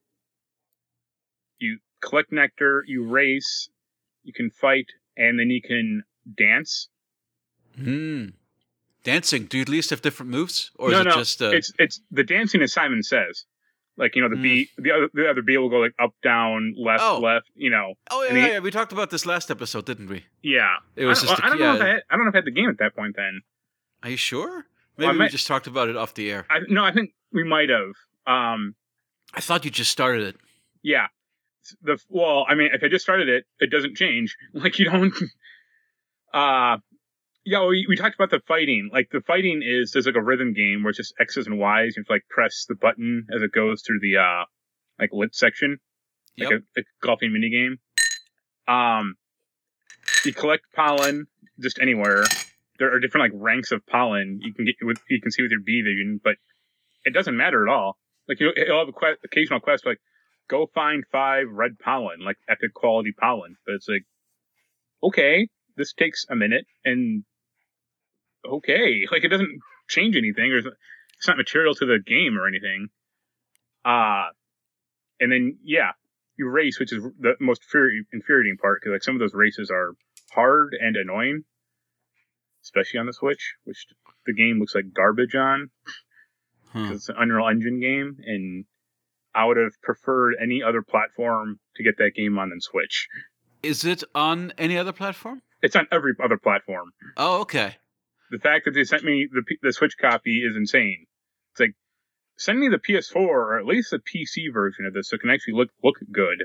You 1.58 1.78
collect 2.00 2.32
nectar, 2.32 2.82
you 2.86 3.04
race, 3.06 3.68
you 4.22 4.32
can 4.32 4.50
fight, 4.50 4.86
and 5.16 5.38
then 5.38 5.50
you 5.50 5.60
can 5.60 6.02
dance. 6.36 6.88
Hmm. 7.76 8.26
Dancing. 9.04 9.46
Do 9.46 9.56
you 9.58 9.62
at 9.62 9.68
least 9.68 9.90
have 9.90 10.02
different 10.02 10.30
moves, 10.30 10.70
or 10.76 10.90
no, 10.90 10.94
is 10.96 11.00
it 11.00 11.08
no, 11.08 11.14
just? 11.14 11.42
Uh, 11.42 11.50
it's 11.50 11.72
it's 11.78 12.00
the 12.10 12.24
dancing 12.24 12.60
as 12.62 12.72
Simon 12.72 13.02
says. 13.02 13.44
Like 13.96 14.14
you 14.16 14.22
know 14.22 14.28
the 14.28 14.36
Mm. 14.36 14.42
bee 14.42 14.68
the 14.78 14.92
other 14.92 15.08
the 15.12 15.28
other 15.28 15.42
bee 15.42 15.58
will 15.58 15.68
go 15.68 15.78
like 15.78 15.94
up 15.98 16.14
down 16.22 16.74
left 16.78 17.02
Oh. 17.02 17.18
left 17.18 17.48
you 17.54 17.68
know 17.70 17.94
oh 18.10 18.22
yeah, 18.24 18.34
he- 18.34 18.52
yeah, 18.52 18.58
we 18.60 18.70
talked 18.70 18.92
about 18.92 19.10
this 19.10 19.26
last 19.26 19.50
episode, 19.50 19.84
didn't 19.84 20.08
we? 20.08 20.24
yeah 20.42 20.76
It 20.96 21.04
was 21.04 21.22
I, 21.22 21.26
just. 21.26 21.42
I 21.42 21.46
a- 21.46 21.50
don't 21.50 21.58
know 21.60 21.74
if. 21.74 21.80
I 21.82 21.86
had, 21.88 22.02
I 22.10 22.16
don't 22.16 22.24
know 22.24 22.28
if 22.30 22.34
I 22.34 22.38
had 22.38 22.44
the 22.46 22.50
game 22.50 22.68
at 22.70 22.78
that 22.78 22.94
point 22.96 23.16
then 23.16 23.42
Are 24.02 24.08
you 24.10 24.16
sure? 24.16 24.64
Maybe 24.96 25.08
I 25.08 25.12
we 25.12 25.18
might- 25.18 25.30
just 25.30 25.46
talked 25.46 25.66
about 25.66 25.88
it 25.90 25.96
off 25.96 26.14
the 26.14 26.30
air. 26.30 26.46
I, 26.48 26.60
no, 26.68 26.82
I 26.84 26.92
think 26.92 27.12
we 27.32 27.44
might 27.44 27.68
have. 27.68 27.92
Um, 28.26 28.74
I 29.34 29.40
thought 29.40 29.64
you 29.64 29.70
just 29.70 29.90
started 29.90 30.22
it. 30.22 30.36
yeah. 30.82 31.08
The 31.82 31.98
well, 32.08 32.46
I 32.48 32.54
mean, 32.54 32.70
if 32.72 32.82
I 32.82 32.88
just 32.88 33.04
started 33.04 33.28
it, 33.28 33.44
it 33.60 33.70
doesn't 33.70 33.96
change. 33.96 34.34
Like 34.54 34.78
you 34.78 34.86
don't. 34.86 35.12
Uh 36.32 36.78
yeah, 37.44 37.66
we, 37.66 37.86
we 37.88 37.96
talked 37.96 38.14
about 38.14 38.30
the 38.30 38.40
fighting. 38.46 38.90
Like 38.92 39.10
the 39.10 39.20
fighting 39.20 39.62
is 39.64 39.92
there's 39.92 40.06
like 40.06 40.14
a 40.16 40.22
rhythm 40.22 40.52
game 40.52 40.82
where 40.82 40.90
it's 40.90 40.98
just 40.98 41.14
X's 41.18 41.46
and 41.46 41.58
Y's. 41.58 41.96
You 41.96 42.00
have 42.02 42.06
to 42.06 42.12
like 42.12 42.28
press 42.28 42.66
the 42.68 42.74
button 42.74 43.26
as 43.34 43.42
it 43.42 43.52
goes 43.52 43.82
through 43.82 44.00
the 44.00 44.18
uh 44.18 44.44
like 44.98 45.10
lit 45.12 45.34
section, 45.34 45.78
like 46.38 46.50
Yep. 46.50 46.60
a, 46.76 46.80
a 46.80 46.82
golfing 47.02 47.32
mini 47.32 47.50
game. 47.50 47.78
Um, 48.68 49.14
you 50.24 50.32
collect 50.34 50.64
pollen 50.74 51.26
just 51.58 51.78
anywhere. 51.80 52.24
There 52.78 52.94
are 52.94 53.00
different 53.00 53.32
like 53.32 53.42
ranks 53.42 53.72
of 53.72 53.86
pollen 53.86 54.40
you 54.42 54.52
can 54.54 54.64
get 54.64 54.74
with 54.82 54.98
you 55.08 55.20
can 55.20 55.30
see 55.30 55.42
with 55.42 55.50
your 55.50 55.60
bee 55.60 55.82
vision, 55.82 56.20
but 56.22 56.36
it 57.04 57.14
doesn't 57.14 57.36
matter 57.36 57.66
at 57.66 57.72
all. 57.72 57.96
Like 58.28 58.40
you 58.40 58.52
you'll 58.54 58.78
have 58.78 58.88
a 58.88 58.92
quest, 58.92 59.20
occasional 59.24 59.60
quest 59.60 59.86
like 59.86 59.98
go 60.48 60.66
find 60.74 61.04
five 61.10 61.46
red 61.50 61.78
pollen, 61.78 62.20
like 62.20 62.36
epic 62.48 62.74
quality 62.74 63.12
pollen. 63.12 63.56
But 63.64 63.76
it's 63.76 63.88
like, 63.88 64.04
okay, 65.02 65.48
this 65.76 65.92
takes 65.94 66.26
a 66.28 66.36
minute 66.36 66.66
and 66.84 67.24
okay, 68.44 69.06
like 69.12 69.24
it 69.24 69.28
doesn't 69.28 69.60
change 69.88 70.16
anything. 70.16 70.52
or 70.52 70.58
it's 70.58 71.28
not 71.28 71.36
material 71.36 71.74
to 71.74 71.86
the 71.86 71.98
game 72.04 72.38
or 72.38 72.46
anything. 72.46 72.88
Uh, 73.84 74.28
and 75.20 75.30
then, 75.30 75.58
yeah, 75.62 75.90
you 76.36 76.48
race, 76.48 76.80
which 76.80 76.92
is 76.92 77.02
the 77.18 77.34
most 77.40 77.62
infuri- 77.62 78.06
infuriating 78.12 78.56
part 78.56 78.80
because 78.80 78.92
like 78.94 79.02
some 79.02 79.14
of 79.14 79.20
those 79.20 79.34
races 79.34 79.70
are 79.70 79.92
hard 80.32 80.74
and 80.80 80.96
annoying, 80.96 81.42
especially 82.62 83.00
on 83.00 83.06
the 83.06 83.12
Switch, 83.12 83.54
which 83.64 83.86
the 84.26 84.32
game 84.32 84.58
looks 84.58 84.74
like 84.74 84.92
garbage 84.94 85.34
on. 85.34 85.70
Huh. 86.72 86.90
it's 86.94 87.08
an 87.08 87.16
Unreal 87.18 87.48
Engine 87.48 87.80
game, 87.80 88.16
and 88.24 88.64
I 89.34 89.44
would 89.44 89.56
have 89.56 89.72
preferred 89.82 90.34
any 90.40 90.62
other 90.62 90.82
platform 90.82 91.58
to 91.76 91.82
get 91.82 91.98
that 91.98 92.12
game 92.14 92.38
on 92.38 92.50
than 92.50 92.60
Switch. 92.60 93.08
Is 93.62 93.84
it 93.84 94.04
on 94.14 94.52
any 94.56 94.78
other 94.78 94.92
platform? 94.92 95.42
It's 95.62 95.76
on 95.76 95.86
every 95.92 96.12
other 96.22 96.38
platform. 96.38 96.92
Oh, 97.16 97.40
okay. 97.40 97.76
The 98.30 98.38
fact 98.38 98.64
that 98.64 98.72
they 98.72 98.84
sent 98.84 99.04
me 99.04 99.28
the 99.30 99.42
the 99.62 99.72
Switch 99.72 99.96
copy 100.00 100.38
is 100.42 100.56
insane. 100.56 101.06
It's 101.52 101.60
like 101.60 101.74
send 102.36 102.58
me 102.60 102.68
the 102.68 102.78
PS4 102.78 103.16
or 103.16 103.58
at 103.58 103.66
least 103.66 103.90
the 103.90 103.98
PC 103.98 104.52
version 104.52 104.86
of 104.86 104.94
this 104.94 105.08
so 105.10 105.16
it 105.16 105.20
can 105.20 105.30
actually 105.30 105.54
look 105.54 105.70
look 105.82 105.96
good. 106.12 106.44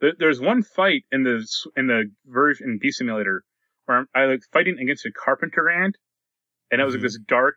There- 0.00 0.14
There's 0.18 0.40
one 0.40 0.62
fight 0.62 1.04
in 1.12 1.22
the 1.24 1.46
in 1.76 1.86
the 1.86 2.10
version 2.26 2.70
in 2.70 2.78
Bee 2.78 2.90
Simulator 2.92 3.44
where 3.84 3.98
I'm, 3.98 4.06
I 4.14 4.24
like 4.26 4.40
fighting 4.52 4.78
against 4.78 5.04
a 5.06 5.12
carpenter 5.12 5.68
ant, 5.68 5.96
and 6.70 6.80
it 6.80 6.84
was 6.84 6.94
like 6.94 7.00
Mhm. 7.00 7.04
this 7.04 7.18
dark, 7.18 7.56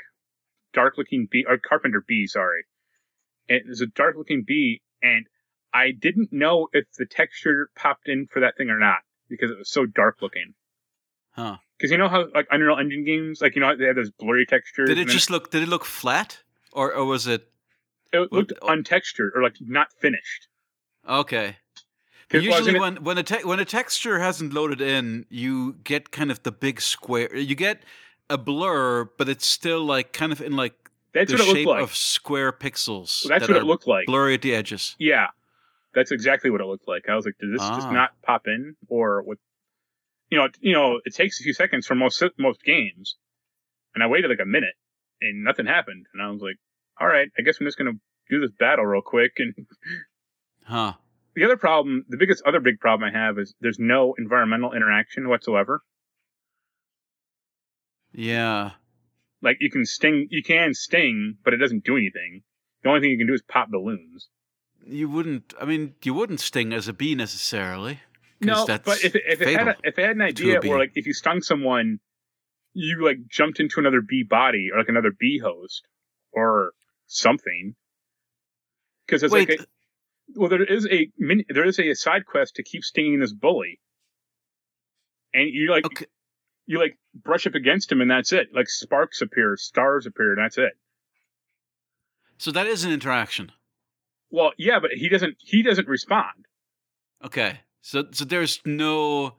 dark 0.74 0.98
looking 0.98 1.28
bee 1.32 1.46
or 1.48 1.58
carpenter 1.58 2.04
bee. 2.06 2.28
Sorry, 2.28 2.66
and 3.48 3.60
it 3.62 3.68
was 3.68 3.82
a 3.82 3.88
dark 3.88 4.16
looking 4.18 4.44
bee, 4.46 4.82
and 5.02 5.28
I 5.74 5.92
didn't 5.92 6.34
know 6.34 6.68
if 6.74 6.86
the 6.98 7.06
texture 7.06 7.70
popped 7.76 8.08
in 8.10 8.28
for 8.28 8.42
that 8.42 8.58
thing 8.58 8.70
or 8.70 8.80
not 8.80 9.00
because 9.30 9.50
it 9.52 9.58
was 9.58 9.70
so 9.72 9.86
dark 9.86 10.22
looking. 10.22 10.56
Huh. 11.32 11.58
Because 11.78 11.92
you 11.92 11.98
know 11.98 12.08
how 12.08 12.28
like 12.34 12.48
Unreal 12.52 12.78
Engine 12.78 13.04
games, 13.04 13.42
like 13.42 13.56
you 13.56 13.62
know 13.62 13.76
they 13.76 13.86
have 13.86 13.96
those 13.96 14.12
blurry 14.12 14.46
textures. 14.46 14.88
Did 14.88 14.98
it 14.98 15.08
just 15.08 15.30
look? 15.30 15.52
Did 15.52 15.64
it 15.64 15.70
look 15.70 15.86
flat, 15.86 16.40
or 16.72 16.94
or 16.94 17.06
was 17.06 17.28
it 17.28 17.50
it 18.12 18.32
looked 18.32 18.54
oh. 18.62 18.68
untextured 18.68 19.32
or 19.36 19.44
like 19.44 19.56
not 19.60 19.92
finished? 20.00 20.48
okay? 21.08 21.58
Usually, 22.32 22.80
when 22.80 23.04
when 23.04 23.18
a 23.18 23.24
te- 23.24 23.44
when 23.44 23.60
a 23.60 23.66
texture 23.66 24.20
hasn't 24.20 24.54
loaded 24.54 24.82
in, 24.82 25.26
you 25.30 25.74
get 25.84 26.12
kind 26.12 26.32
of 26.32 26.42
the 26.44 26.52
big 26.52 26.82
square. 26.82 27.36
You 27.36 27.54
get 27.54 27.84
a 28.30 28.38
blur, 28.38 29.06
but 29.18 29.30
it's 29.30 29.46
still 29.46 29.84
like 29.84 30.14
kind 30.14 30.32
of 30.32 30.42
in 30.42 30.56
like 30.56 30.74
that's 31.14 31.32
the 31.32 31.38
what 31.38 31.42
it 31.42 31.48
looked 31.48 31.58
shape 31.58 31.68
like. 31.68 31.84
of 31.84 31.96
square 31.96 32.52
pixels. 32.52 33.28
that's 33.28 33.46
that 33.46 33.54
what 33.54 33.62
it 33.62 33.66
looked 33.66 33.88
like. 33.88 34.08
Blurry 34.08 34.34
at 34.34 34.42
the 34.42 34.56
edges. 34.56 34.96
Yeah, 34.98 35.28
that's 35.94 36.12
exactly 36.12 36.50
what 36.50 36.60
it 36.62 36.66
looked 36.66 36.88
like. 36.88 37.08
I 37.08 37.16
was 37.16 37.26
like, 37.26 37.36
did 37.40 37.54
this 37.54 37.62
just 37.62 37.88
Ah. 37.88 37.92
not 37.92 38.20
pop 38.24 38.48
in, 38.48 38.76
or 38.88 39.22
with, 39.22 39.38
you 40.34 40.40
know, 40.40 40.46
it- 40.46 40.58
you 40.62 40.74
know, 40.74 41.00
it 41.06 41.14
takes 41.14 41.40
a 41.40 41.44
few 41.44 41.54
seconds 41.54 41.86
for 41.86 41.94
most 41.94 42.22
most 42.40 42.64
games, 42.64 43.18
and 43.94 44.04
I 44.04 44.08
waited 44.08 44.30
like 44.32 44.40
a 44.42 44.46
minute 44.46 44.74
and 45.22 45.44
nothing 45.44 45.68
happened, 45.68 46.08
and 46.12 46.22
I 46.24 46.30
was 46.32 46.42
like, 46.42 46.58
all 47.00 47.08
right, 47.08 47.30
I 47.38 47.44
guess 47.44 47.60
I'm 47.62 47.68
just 47.68 47.78
gonna 47.78 48.00
do 48.32 48.40
this 48.42 48.52
battle 48.58 48.86
real 48.86 49.04
quick. 49.04 49.34
And 49.38 49.54
Huh. 50.66 50.94
the 51.36 51.44
other 51.44 51.58
problem, 51.58 52.06
the 52.10 52.18
biggest 52.18 52.42
other 52.48 52.60
big 52.60 52.80
problem 52.80 53.08
I 53.08 53.16
have 53.18 53.38
is 53.38 53.54
there's 53.62 53.78
no 53.78 54.16
environmental 54.18 54.74
interaction 54.74 55.30
whatsoever. 55.30 55.84
Yeah. 58.12 58.72
Like 59.42 59.58
you 59.60 59.70
can 59.70 59.86
sting, 59.86 60.28
you 60.32 60.42
can 60.42 60.74
sting, 60.74 61.38
but 61.44 61.54
it 61.54 61.58
doesn't 61.58 61.84
do 61.84 61.98
anything. 61.98 62.42
The 62.84 62.90
only 62.90 63.02
thing 63.02 63.12
you 63.12 63.18
can 63.18 63.28
do 63.28 63.34
is 63.34 63.42
pop 63.44 63.70
balloons. 63.70 64.30
You 64.86 65.10
wouldn't. 65.10 65.54
I 65.62 65.66
mean, 65.66 65.96
you 66.04 66.14
wouldn't 66.14 66.40
sting 66.42 66.74
as 66.74 66.88
a 66.88 66.94
bee 66.94 67.16
necessarily. 67.16 68.00
No, 68.44 68.66
but 68.66 69.04
if 69.04 69.16
if 69.16 69.42
it 69.42 69.58
had 69.58 69.68
a, 69.68 69.76
if 69.84 69.98
it 69.98 70.02
had 70.02 70.16
an 70.16 70.22
idea 70.22 70.60
where 70.62 70.80
like 70.80 70.92
if 70.96 71.08
you 71.08 71.14
stung 71.14 71.42
someone, 71.42 72.00
you 72.74 73.04
like 73.04 73.18
jumped 73.30 73.60
into 73.60 73.80
another 73.80 74.02
bee 74.02 74.24
body 74.24 74.70
or 74.72 74.80
like 74.80 74.90
another 74.90 75.12
bee 75.18 75.40
host 75.44 75.84
or 76.32 76.74
something. 77.08 77.76
Because 79.06 79.24
it's 79.24 79.34
Wait, 79.34 79.50
like 79.50 79.60
a, 79.60 79.66
well, 80.36 80.50
there 80.50 80.64
is 80.64 80.88
a 80.90 81.10
mini, 81.18 81.46
there 81.50 81.66
is 81.66 81.80
a 81.80 81.94
side 81.94 82.26
quest 82.26 82.56
to 82.56 82.64
keep 82.64 82.84
stinging 82.84 83.20
this 83.20 83.34
bully, 83.34 83.80
and 85.34 85.50
you 85.50 85.72
like 85.72 85.86
okay. 85.86 86.06
you 86.66 86.80
like 86.80 86.98
brush 87.14 87.46
up 87.46 87.56
against 87.56 87.92
him 87.92 88.02
and 88.02 88.10
that's 88.10 88.32
it. 88.32 88.48
Like 88.54 88.70
sparks 88.70 89.22
appear, 89.22 89.58
stars 89.58 90.06
appear, 90.06 90.34
and 90.34 90.44
that's 90.44 90.58
it. 90.58 90.74
So 92.38 92.52
that 92.52 92.68
is 92.68 92.84
an 92.84 92.92
interaction. 92.92 93.52
Well, 94.32 94.52
yeah, 94.58 94.80
but 94.80 94.92
he 94.92 95.10
doesn't 95.10 95.36
he 95.40 95.62
doesn't 95.62 95.88
respond. 95.88 96.46
Okay. 97.24 97.60
So 97.86 98.06
so 98.12 98.24
there's 98.26 98.62
no. 98.66 99.36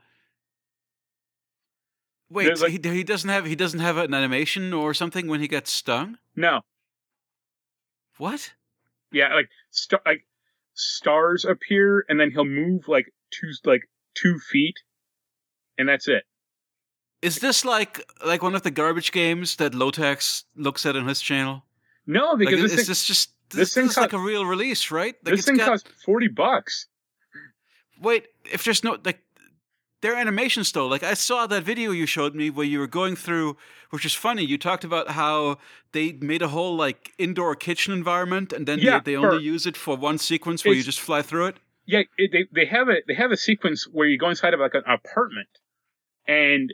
Wait, 2.31 2.45
There's, 2.45 2.61
like- 2.63 2.71
he, 2.73 2.79
he 2.95 3.03
doesn't 3.03 3.31
have 3.31 3.47
he 3.47 3.57
doesn't 3.57 3.81
have 3.81 3.97
an 3.97 4.13
animation 4.13 4.73
or 4.73 4.93
something 4.95 5.27
when 5.29 5.41
he 5.41 5.49
gets 5.49 5.71
stung. 5.73 6.19
No, 6.37 6.61
What? 8.19 8.53
yeah, 9.13 9.35
like 9.35 9.49
star 9.71 10.01
like 10.05 10.27
stars 10.75 11.45
appear 11.45 12.05
and 12.09 12.19
then 12.21 12.31
he'll 12.33 12.45
move 12.45 12.87
like 12.89 13.07
two 13.31 13.51
like 13.65 13.83
two 14.15 14.39
feet, 14.39 14.75
and 15.79 15.89
that's 15.89 16.07
it. 16.07 16.25
Is 17.23 17.39
this 17.39 17.65
like 17.65 18.05
like 18.27 18.43
one 18.43 18.55
of 18.55 18.63
the 18.63 18.71
garbage 18.71 19.11
games 19.13 19.57
that 19.57 19.73
Lotex 19.73 20.45
looks 20.55 20.85
at 20.85 20.97
on 20.97 21.07
his 21.09 21.21
channel? 21.23 21.65
No, 22.07 22.33
Like, 22.33 22.41
because 22.41 22.61
is 22.61 22.63
this, 22.63 22.77
thing, 22.77 22.87
this 22.89 23.05
just 23.05 23.33
this 23.51 23.59
this, 23.59 23.75
thing 23.75 23.87
is 23.87 23.97
like 23.97 24.13
a 24.13 24.19
real 24.19 24.45
release, 24.45 24.91
right? 24.91 25.15
Like 25.25 25.33
this 25.33 25.41
it's 25.41 25.47
thing 25.47 25.57
got, 25.57 25.69
costs 25.69 25.89
forty 26.05 26.29
bucks. 26.29 26.89
Wait, 28.01 28.29
if 28.51 28.65
there's 28.65 28.85
no 28.85 28.99
like 29.05 29.21
their 30.01 30.15
animations 30.15 30.71
though, 30.73 30.87
like 30.87 31.03
I 31.03 31.15
saw 31.15 31.47
that 31.47 31.63
video 31.63 31.91
you 31.91 32.07
showed 32.07 32.35
me 32.35 32.51
where 32.51 32.67
you 32.67 32.79
were 32.79 32.87
going 32.87 33.17
through, 33.17 33.57
which 33.91 34.05
is 34.05 34.15
funny. 34.15 34.45
You 34.45 34.59
talked 34.59 34.85
about 34.85 35.11
how 35.11 35.59
they 35.93 36.13
made 36.13 36.43
a 36.43 36.49
whole 36.49 36.77
like 36.77 37.13
indoor 37.19 37.55
kitchen 37.55 37.93
environment, 37.93 38.53
and 38.53 38.67
then 38.67 38.79
Yeah, 38.81 39.01
they, 39.01 39.13
they 39.13 39.17
only 39.17 39.43
use 39.43 39.67
it 39.67 39.77
for 39.77 39.97
one 39.97 40.19
sequence 40.19 40.65
where 40.65 40.75
you 40.75 40.83
just 40.83 41.01
fly 41.01 41.23
through 41.23 41.47
it. 41.47 41.57
Yeah, 41.87 42.03
it, 42.19 42.33
they 42.33 42.47
they 42.53 42.67
have 42.67 42.89
a 42.89 42.97
they 43.07 43.15
have 43.15 43.31
a 43.31 43.37
sequence 43.37 43.89
where 43.91 44.07
you 44.07 44.19
go 44.19 44.29
inside 44.29 44.55
of 44.55 44.61
like 44.61 44.75
an 44.75 44.85
apartment, 44.87 45.49
and 46.27 46.73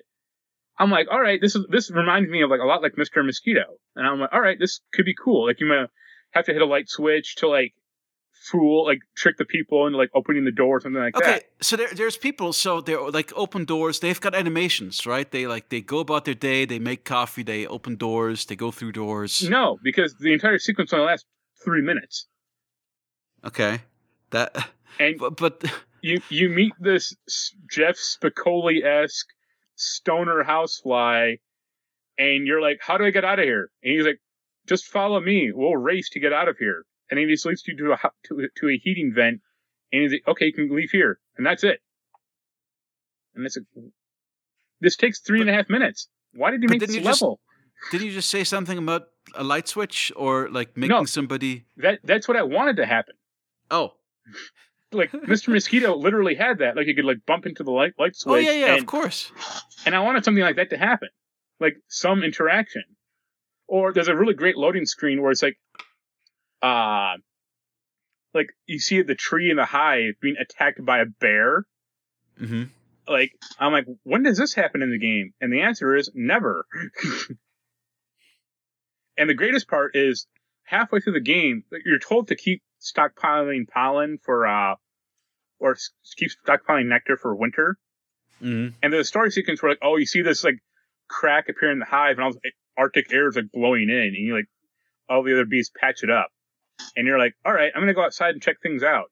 I'm 0.79 0.91
like, 0.91 1.09
all 1.11 1.21
right, 1.21 1.41
this 1.41 1.55
is 1.55 1.67
this 1.69 1.91
reminds 1.91 2.31
me 2.31 2.43
of 2.43 2.51
like 2.51 2.61
a 2.61 2.67
lot 2.67 2.83
like 2.83 2.95
Mr. 2.95 3.25
Mosquito, 3.25 3.65
and 3.95 4.07
I'm 4.07 4.19
like, 4.19 4.31
all 4.33 4.41
right, 4.41 4.59
this 4.59 4.81
could 4.93 5.05
be 5.05 5.15
cool. 5.15 5.47
Like 5.47 5.61
you 5.61 5.67
might 5.67 5.87
have 6.31 6.47
to 6.47 6.53
hit 6.53 6.63
a 6.63 6.67
light 6.67 6.89
switch 6.89 7.37
to 7.37 7.49
like 7.49 7.75
fool 8.43 8.87
like 8.87 9.01
trick 9.15 9.37
the 9.37 9.45
people 9.45 9.87
into 9.87 9.99
like 9.99 10.11
opening 10.15 10.45
the 10.47 10.51
door 10.51 10.79
or 10.79 10.81
something 10.81 11.01
like 11.03 11.15
Okay, 11.15 11.33
that. 11.33 11.45
so 11.61 11.77
there, 11.77 11.89
there's 11.93 12.17
people. 12.17 12.55
So 12.55 12.81
they're 12.81 13.11
like 13.11 13.33
open 13.37 13.67
doors. 13.67 14.01
They've 14.01 14.19
got 14.21 14.35
animations, 14.35 15.05
right? 15.07 15.31
They 15.31 15.47
like 15.47 15.69
they 15.69 15.83
go 15.83 15.99
about 15.99 16.25
their 16.25 16.35
day. 16.35 16.65
They 16.65 16.79
make 16.79 17.05
coffee. 17.05 17.43
They 17.43 17.67
open 17.67 17.97
doors. 17.97 18.47
They 18.47 18.57
go 18.57 18.71
through 18.71 18.93
doors. 18.93 19.47
No, 19.49 19.79
because 19.85 20.15
the 20.19 20.33
entire 20.33 20.59
sequence 20.59 20.93
only 20.95 21.07
lasts 21.07 21.27
three 21.63 21.83
minutes, 21.83 22.27
Okay, 23.45 23.81
that. 24.31 24.57
and 24.99 25.19
But, 25.19 25.37
but 25.37 25.65
you 26.03 26.21
you 26.31 26.49
meet 26.49 26.73
this 26.81 27.15
Jeff 27.71 27.97
Spicoli 27.97 28.83
esque 28.85 29.27
stoner 29.77 30.43
housefly, 30.45 31.35
and 32.19 32.47
you're 32.47 32.63
like, 32.63 32.81
"How 32.81 32.97
do 32.97 33.05
I 33.05 33.11
get 33.11 33.25
out 33.25 33.39
of 33.39 33.45
here?" 33.45 33.71
And 33.83 33.93
he's 33.95 34.07
like, 34.07 34.21
"Just 34.67 34.87
follow 34.87 35.21
me. 35.21 35.51
We'll 35.53 35.77
race 35.77 36.09
to 36.11 36.21
get 36.21 36.33
out 36.33 36.49
of 36.49 36.57
here." 36.59 36.85
And 37.11 37.19
he 37.19 37.27
just 37.27 37.45
leads 37.45 37.67
you 37.67 37.77
to 37.77 37.93
a 37.93 37.99
to, 38.29 38.49
to 38.59 38.69
a 38.69 38.79
heating 38.79 39.13
vent, 39.15 39.41
and 39.93 40.03
he's 40.03 40.13
like, 40.13 40.23
"Okay, 40.29 40.47
you 40.47 40.53
can 40.53 40.75
leave 40.75 40.91
here," 40.91 41.19
and 41.37 41.45
that's 41.45 41.65
it. 41.65 41.81
And 43.35 43.45
it's 43.47 43.57
like, 43.57 43.67
this 44.81 44.97
takes 44.97 45.21
three 45.21 45.41
and 45.41 45.51
a 45.51 45.53
half 45.53 45.69
minutes. 45.69 46.09
Why 46.35 46.51
did 46.51 46.63
he 46.63 46.69
make 46.69 46.81
this 46.81 46.95
you 46.95 47.01
just- 47.03 47.23
level? 47.23 47.41
did 47.91 48.03
you 48.03 48.13
just 48.13 48.29
say 48.29 48.45
something 48.45 48.77
about 48.77 49.09
a 49.35 49.43
light 49.43 49.67
switch 49.67 50.13
or 50.15 50.51
like 50.51 50.77
making 50.77 50.97
No. 50.97 51.05
somebody? 51.05 51.65
That 51.79 52.01
that's 52.05 52.29
what 52.29 52.37
I 52.37 52.43
wanted 52.43 52.77
to 52.77 52.87
happen. 52.87 53.15
Oh, 53.71 53.95
Like 54.93 55.13
Mr. 55.13 55.49
Mosquito 55.53 55.95
literally 55.97 56.35
had 56.35 56.59
that. 56.59 56.77
Like 56.77 56.87
you 56.89 56.95
could 56.97 57.05
like 57.05 57.25
bump 57.25 57.47
into 57.47 57.63
the 57.63 57.71
light 57.71 57.93
light 57.99 58.17
switch. 58.17 58.45
oh 58.47 58.51
yeah, 58.51 58.59
yeah, 58.67 58.73
and, 58.73 58.81
of 58.81 58.87
course. 58.87 59.31
and 59.87 59.95
I 59.95 60.01
wanted 60.01 60.25
something 60.25 60.43
like 60.43 60.57
that 60.57 60.71
to 60.71 60.77
happen, 60.77 61.09
like 61.61 61.77
some 61.89 62.23
interaction, 62.25 62.83
Or 63.69 63.93
there's 63.93 64.09
a 64.09 64.17
really 64.17 64.35
great 64.35 64.57
loading 64.57 64.85
screen 64.87 65.23
where 65.23 65.31
it's 65.31 65.43
like, 65.45 65.57
uh, 66.63 67.15
like 68.35 68.51
you 68.67 68.79
see 68.79 69.03
the 69.03 69.15
tree 69.15 69.51
in 69.51 69.57
the 69.57 69.65
hive 69.65 70.15
being 70.21 70.37
attacked 70.39 70.85
by 70.85 71.01
a 71.01 71.07
bear. 71.07 71.65
hmm 72.39 72.65
Like, 73.09 73.33
I'm 73.59 73.73
like, 73.73 73.87
when 74.05 74.23
does 74.23 74.39
this 74.39 74.55
happen 74.55 74.83
in 74.83 74.91
the 74.91 74.99
game? 74.99 75.33
And 75.41 75.53
the 75.53 75.63
answer 75.63 75.97
is 75.97 76.11
never. 76.15 76.65
and 79.17 79.29
the 79.29 79.35
greatest 79.35 79.69
part 79.69 79.97
is 79.97 80.27
halfway 80.65 81.01
through 81.01 81.15
the 81.15 81.21
game, 81.21 81.65
you're 81.85 81.99
told 81.99 82.29
to 82.29 82.37
keep 82.37 82.63
stockpiling 82.81 83.69
pollen 83.69 84.19
for, 84.23 84.47
uh, 84.47 84.77
or 85.59 85.77
keep 86.17 86.31
stockpiling 86.47 86.87
nectar 86.87 87.17
for 87.17 87.35
winter. 87.35 87.77
hmm 88.41 88.69
And 88.83 88.93
there's 88.93 89.07
a 89.07 89.09
story 89.09 89.31
sequence 89.31 89.63
where 89.63 89.73
like, 89.73 89.79
oh, 89.83 89.97
you 89.97 90.07
see 90.07 90.23
this 90.23 90.45
like 90.45 90.59
crack 91.09 91.49
appear 91.49 91.73
in 91.73 91.81
the 91.81 91.85
hive, 91.85 92.17
and 92.17 92.25
all 92.25 92.33
this 92.33 92.53
Arctic 92.79 93.13
air 93.13 93.29
is 93.29 93.37
like 93.37 93.51
blowing 93.53 93.91
in, 93.91 93.97
and 93.97 94.15
you 94.15 94.37
like 94.37 94.47
all 95.09 95.23
the 95.23 95.33
other 95.33 95.45
bees 95.45 95.71
patch 95.79 96.03
it 96.03 96.11
up, 96.11 96.29
and 96.97 97.07
you're 97.07 97.19
like, 97.19 97.35
all 97.45 97.53
right, 97.53 97.73
I'm 97.75 97.83
gonna 97.83 97.95
go 97.95 98.05
outside 98.05 98.31
and 98.31 98.43
check 98.43 98.57
things 98.63 98.83
out. 98.83 99.11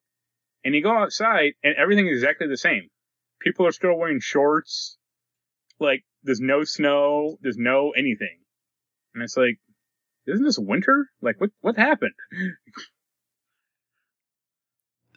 And 0.63 0.75
you 0.75 0.83
go 0.83 0.95
outside, 0.97 1.53
and 1.63 1.75
everything 1.77 2.07
is 2.07 2.17
exactly 2.17 2.47
the 2.47 2.57
same. 2.57 2.89
People 3.41 3.65
are 3.65 3.71
still 3.71 3.97
wearing 3.97 4.19
shorts. 4.19 4.97
Like, 5.79 6.03
there's 6.23 6.41
no 6.41 6.63
snow, 6.65 7.37
there's 7.41 7.57
no 7.57 7.91
anything, 7.91 8.39
and 9.13 9.23
it's 9.23 9.37
like, 9.37 9.57
isn't 10.27 10.43
this 10.43 10.59
winter? 10.59 11.09
Like, 11.21 11.39
what 11.39 11.51
what 11.61 11.77
happened? 11.77 12.13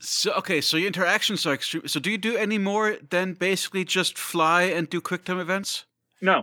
So 0.01 0.33
okay, 0.35 0.61
so 0.61 0.77
your 0.77 0.89
interactions 0.89 1.47
are 1.47 1.55
extreme. 1.55 1.87
So 1.87 2.01
do 2.01 2.11
you 2.11 2.19
do 2.19 2.37
any 2.37 2.59
more 2.59 2.97
than 3.09 3.35
basically 3.35 3.85
just 3.85 4.19
fly 4.19 4.63
and 4.65 4.91
do 4.91 5.01
quick 5.01 5.25
time 5.25 5.39
events? 5.39 5.85
No, 6.21 6.43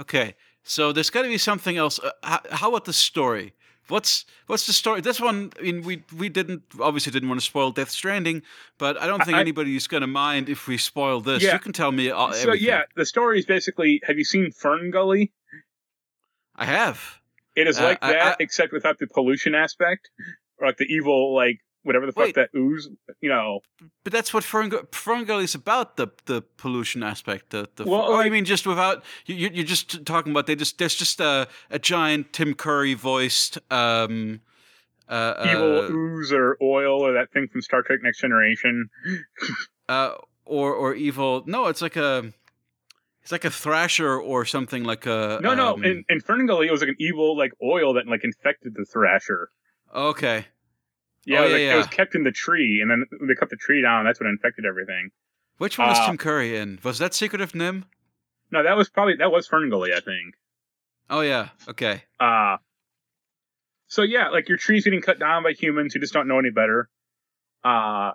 Okay, 0.00 0.36
so 0.62 0.92
there's 0.92 1.10
got 1.10 1.22
to 1.22 1.28
be 1.28 1.38
something 1.38 1.76
else. 1.76 1.98
Uh, 1.98 2.10
how, 2.22 2.40
how 2.50 2.68
about 2.68 2.84
the 2.84 2.92
story? 2.92 3.54
What's 3.88 4.26
what's 4.46 4.66
the 4.66 4.72
story? 4.72 5.00
This 5.00 5.20
one, 5.20 5.50
I 5.58 5.62
mean, 5.62 5.82
we 5.82 6.02
we 6.16 6.28
didn't 6.28 6.62
obviously 6.80 7.10
didn't 7.12 7.28
want 7.28 7.40
to 7.40 7.44
spoil 7.46 7.70
Death 7.70 7.90
Stranding, 7.90 8.42
but 8.78 9.00
I 9.00 9.06
don't 9.06 9.24
think 9.24 9.36
I- 9.36 9.40
anybody's 9.40 9.86
going 9.86 10.02
to 10.02 10.06
mind 10.06 10.48
if 10.48 10.66
we 10.68 10.76
spoil 10.78 11.20
this. 11.20 11.42
Yeah. 11.42 11.54
You 11.54 11.58
can 11.58 11.72
tell 11.72 11.90
me 11.92 12.10
all, 12.10 12.32
so 12.32 12.48
everything. 12.48 12.66
yeah, 12.68 12.82
the 12.96 13.06
story 13.06 13.38
is 13.38 13.46
basically, 13.46 14.00
have 14.06 14.18
you 14.18 14.24
seen 14.24 14.50
FernGully? 14.52 15.30
I 16.54 16.64
have. 16.66 17.20
It 17.56 17.66
is 17.66 17.78
Uh, 17.78 17.84
like 17.84 17.98
I- 18.02 18.12
that, 18.12 18.26
I- 18.32 18.36
except 18.40 18.72
without 18.72 18.98
the 18.98 19.06
pollution 19.06 19.54
aspect, 19.54 20.10
or 20.58 20.66
like 20.66 20.76
the 20.76 20.86
evil, 20.86 21.34
like 21.34 21.60
whatever 21.82 22.06
the 22.06 22.12
fuck 22.12 22.34
that 22.34 22.50
ooze. 22.56 22.88
You 23.20 23.28
know, 23.30 23.60
But 24.04 24.12
that's 24.12 24.32
what 24.34 24.44
Ferngully 24.44 24.86
Ferngully 24.90 25.44
is 25.44 25.54
about 25.54 25.96
the 25.96 26.08
the 26.26 26.42
pollution 26.56 27.02
aspect. 27.02 27.50
The, 27.50 27.68
the 27.76 27.84
Well, 27.84 28.02
oh, 28.02 28.12
like- 28.12 28.26
you 28.26 28.30
mean 28.32 28.44
just 28.44 28.66
without 28.66 29.04
you? 29.26 29.34
you- 29.34 29.50
You're 29.52 29.64
just 29.64 30.04
talking 30.04 30.32
about 30.32 30.46
they 30.46 30.56
just 30.56 30.78
there's 30.78 30.94
just 30.94 31.20
a 31.20 31.48
a 31.70 31.78
giant 31.78 32.32
Tim 32.32 32.54
Curry 32.54 32.94
voiced 32.94 33.58
um 33.72 34.40
uh, 35.08 35.46
evil 35.50 35.78
uh, 35.80 35.88
ooze 35.90 36.32
or 36.32 36.58
oil 36.60 37.00
or 37.00 37.12
that 37.14 37.32
thing 37.32 37.48
from 37.48 37.62
Star 37.62 37.82
Trek 37.82 38.00
Next 38.02 38.20
Generation. 38.20 38.90
uh, 39.88 40.12
or 40.44 40.74
or 40.74 40.94
evil. 40.94 41.44
No, 41.46 41.66
it's 41.68 41.80
like 41.80 41.96
a 41.96 42.30
it's 43.22 43.32
like 43.32 43.44
a 43.46 43.50
thrasher 43.50 44.18
or 44.18 44.44
something 44.44 44.84
like 44.84 45.06
a 45.06 45.38
No, 45.42 45.54
no, 45.54 45.74
um, 45.74 45.84
in, 45.84 46.04
in 46.08 46.20
FernGully, 46.20 46.66
it 46.66 46.70
was 46.70 46.80
like 46.80 46.88
an 46.90 46.96
evil 46.98 47.36
like 47.36 47.52
oil 47.62 47.94
that 47.94 48.06
like 48.06 48.22
infected 48.24 48.74
the 48.74 48.84
Thrasher. 48.84 49.50
okay. 49.94 50.46
Yeah, 51.28 51.40
Oh, 51.40 51.42
it, 51.42 51.44
was, 51.44 51.50
yeah, 51.52 51.56
like, 51.58 51.62
yeah. 51.66 51.74
it 51.74 51.76
was 51.76 51.86
kept 51.88 52.14
in 52.14 52.24
the 52.24 52.32
tree, 52.32 52.80
and 52.80 52.90
then 52.90 53.04
they 53.28 53.34
cut 53.34 53.50
the 53.50 53.56
tree 53.56 53.82
down. 53.82 54.04
That's 54.06 54.18
what 54.18 54.28
infected 54.28 54.64
everything. 54.64 55.10
Which 55.58 55.76
one 55.78 55.88
was 55.88 55.98
Uh, 55.98 56.06
Tim 56.06 56.16
Curry 56.16 56.56
in? 56.56 56.78
Was 56.82 56.98
that 56.98 57.12
Secret 57.14 57.40
of 57.42 57.52
NIMH? 57.52 57.84
No, 58.50 58.62
that 58.62 58.76
was 58.76 58.88
probably 58.88 59.16
that 59.16 59.30
was 59.30 59.46
Ferngully, 59.48 59.92
I 59.92 60.00
think. 60.00 60.34
Oh 61.10 61.20
yeah. 61.20 61.48
Okay. 61.68 62.02
Uh 62.18 62.56
so 63.88 64.02
yeah, 64.02 64.28
like 64.28 64.48
your 64.48 64.56
tree's 64.58 64.84
getting 64.84 65.02
cut 65.02 65.18
down 65.18 65.42
by 65.42 65.52
humans 65.52 65.92
who 65.94 66.00
just 66.00 66.12
don't 66.14 66.28
know 66.28 66.38
any 66.38 66.50
better. 66.50 66.88
Uh 67.64 68.12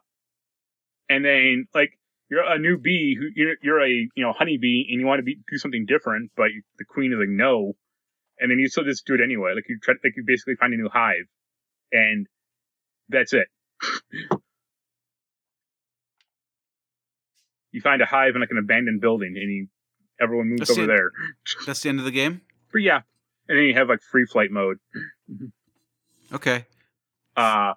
and 1.10 1.24
then 1.24 1.68
like 1.76 2.00
you're 2.30 2.44
a 2.44 2.58
new 2.58 2.78
bee 2.78 3.16
who 3.20 3.28
you're, 3.36 3.56
you're 3.62 3.82
a 3.84 3.90
you 3.90 4.24
know 4.24 4.32
honeybee 4.32 4.86
and 4.90 5.00
you 5.00 5.06
want 5.06 5.20
to 5.20 5.24
be 5.24 5.38
do 5.52 5.58
something 5.58 5.86
different, 5.86 6.32
but 6.36 6.46
you, 6.46 6.64
the 6.80 6.86
queen 6.86 7.12
is 7.14 7.20
like 7.20 7.30
no, 7.30 7.74
and 8.40 8.50
then 8.50 8.58
you 8.58 8.68
still 8.70 8.84
just 8.86 9.06
do 9.06 9.14
it 9.14 9.22
anyway. 9.22 9.52
Like 9.54 9.66
you 9.70 9.78
try 9.84 9.94
like 10.04 10.14
you 10.16 10.24
basically 10.26 10.56
find 10.56 10.74
a 10.74 10.78
new 10.78 10.90
hive, 10.92 11.26
and 11.92 12.26
that's 13.10 13.34
it. 13.34 13.48
you 17.72 17.82
find 17.82 18.02
a 18.02 18.06
hive 18.06 18.36
in 18.36 18.42
like 18.42 18.52
an 18.52 18.58
abandoned 18.58 19.02
building, 19.02 19.34
and 19.36 19.52
you 19.52 19.68
everyone 20.22 20.48
moves 20.50 20.60
That's 20.68 20.72
over 20.72 20.84
it. 20.84 20.88
there. 20.88 21.12
That's 21.66 21.82
the 21.82 21.90
end 21.90 22.00
of 22.00 22.06
the 22.06 22.12
game. 22.12 22.42
But 22.72 22.82
yeah, 22.82 23.02
and 23.48 23.58
then 23.58 23.66
you 23.66 23.74
have 23.76 23.90
like 23.90 24.02
free 24.02 24.26
flight 24.26 24.52
mode. 24.52 24.78
Okay. 26.32 26.66
Uh 27.36 27.74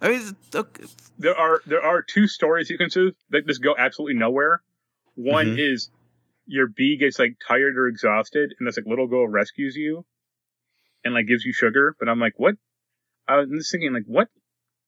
I 0.00 0.08
mean, 0.10 0.36
okay. 0.54 0.84
there 1.18 1.36
are 1.36 1.60
there 1.66 1.82
are 1.82 2.02
two 2.02 2.26
story 2.26 2.64
sequences 2.64 3.12
that 3.30 3.46
just 3.46 3.62
go 3.62 3.74
absolutely 3.76 4.18
nowhere. 4.18 4.62
One 5.14 5.56
Mhm. 5.56 5.72
is 5.72 5.90
your 6.46 6.68
bee 6.68 6.96
gets 6.98 7.18
like 7.18 7.36
tired 7.46 7.76
or 7.76 7.88
exhausted, 7.88 8.54
and 8.58 8.66
this 8.68 8.76
like 8.76 8.86
little 8.86 9.06
girl 9.06 9.26
rescues 9.26 9.74
you, 9.76 10.04
and 11.04 11.14
like 11.14 11.26
gives 11.26 11.44
you 11.44 11.52
sugar. 11.52 11.96
But 11.98 12.08
I'm 12.08 12.20
like, 12.20 12.34
what? 12.36 12.56
I 13.26 13.36
was 13.36 13.48
just 13.50 13.72
thinking 13.72 13.92
like, 13.92 14.04
what 14.06 14.28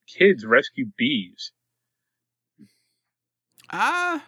kids 0.09 0.44
rescue 0.44 0.86
bees? 0.96 1.52
Ah, 3.70 4.24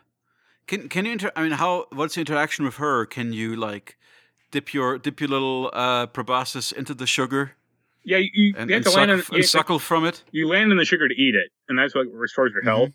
can 0.67 0.89
can 0.89 1.07
you 1.07 1.13
inter? 1.13 1.33
I 1.35 1.43
mean, 1.43 1.53
how? 1.53 1.87
What's 1.93 2.15
the 2.15 2.21
interaction 2.21 2.65
with 2.65 2.77
her? 2.77 3.07
Can 3.07 3.33
you 3.33 3.57
like 3.57 3.97
dip 4.51 4.75
your 4.75 4.99
dip 4.99 5.21
your 5.21 5.29
little 5.29 5.71
uh, 5.73 6.07
proboscis 6.07 6.73
into 6.73 6.93
the 6.95 7.07
sugar 7.07 7.53
Yeah, 8.05 8.19
you, 8.19 8.29
you 8.35 8.55
and, 8.57 8.71
have 8.71 8.77
and, 8.77 8.85
to 8.85 8.91
suck, 8.91 8.97
land 8.99 9.11
in, 9.11 9.15
and 9.19 9.27
have 9.27 9.37
to- 9.37 9.43
suckle 9.49 9.79
from 9.79 10.05
it? 10.05 10.23
you 10.31 10.49
land 10.49 10.71
in 10.71 10.79
the 10.79 10.85
sugar 10.85 11.09
to 11.09 11.15
eat 11.15 11.35
it, 11.35 11.51
and 11.69 11.79
that's 11.79 11.95
what 11.95 12.07
restores 12.13 12.53
your 12.53 12.63
health. 12.63 12.93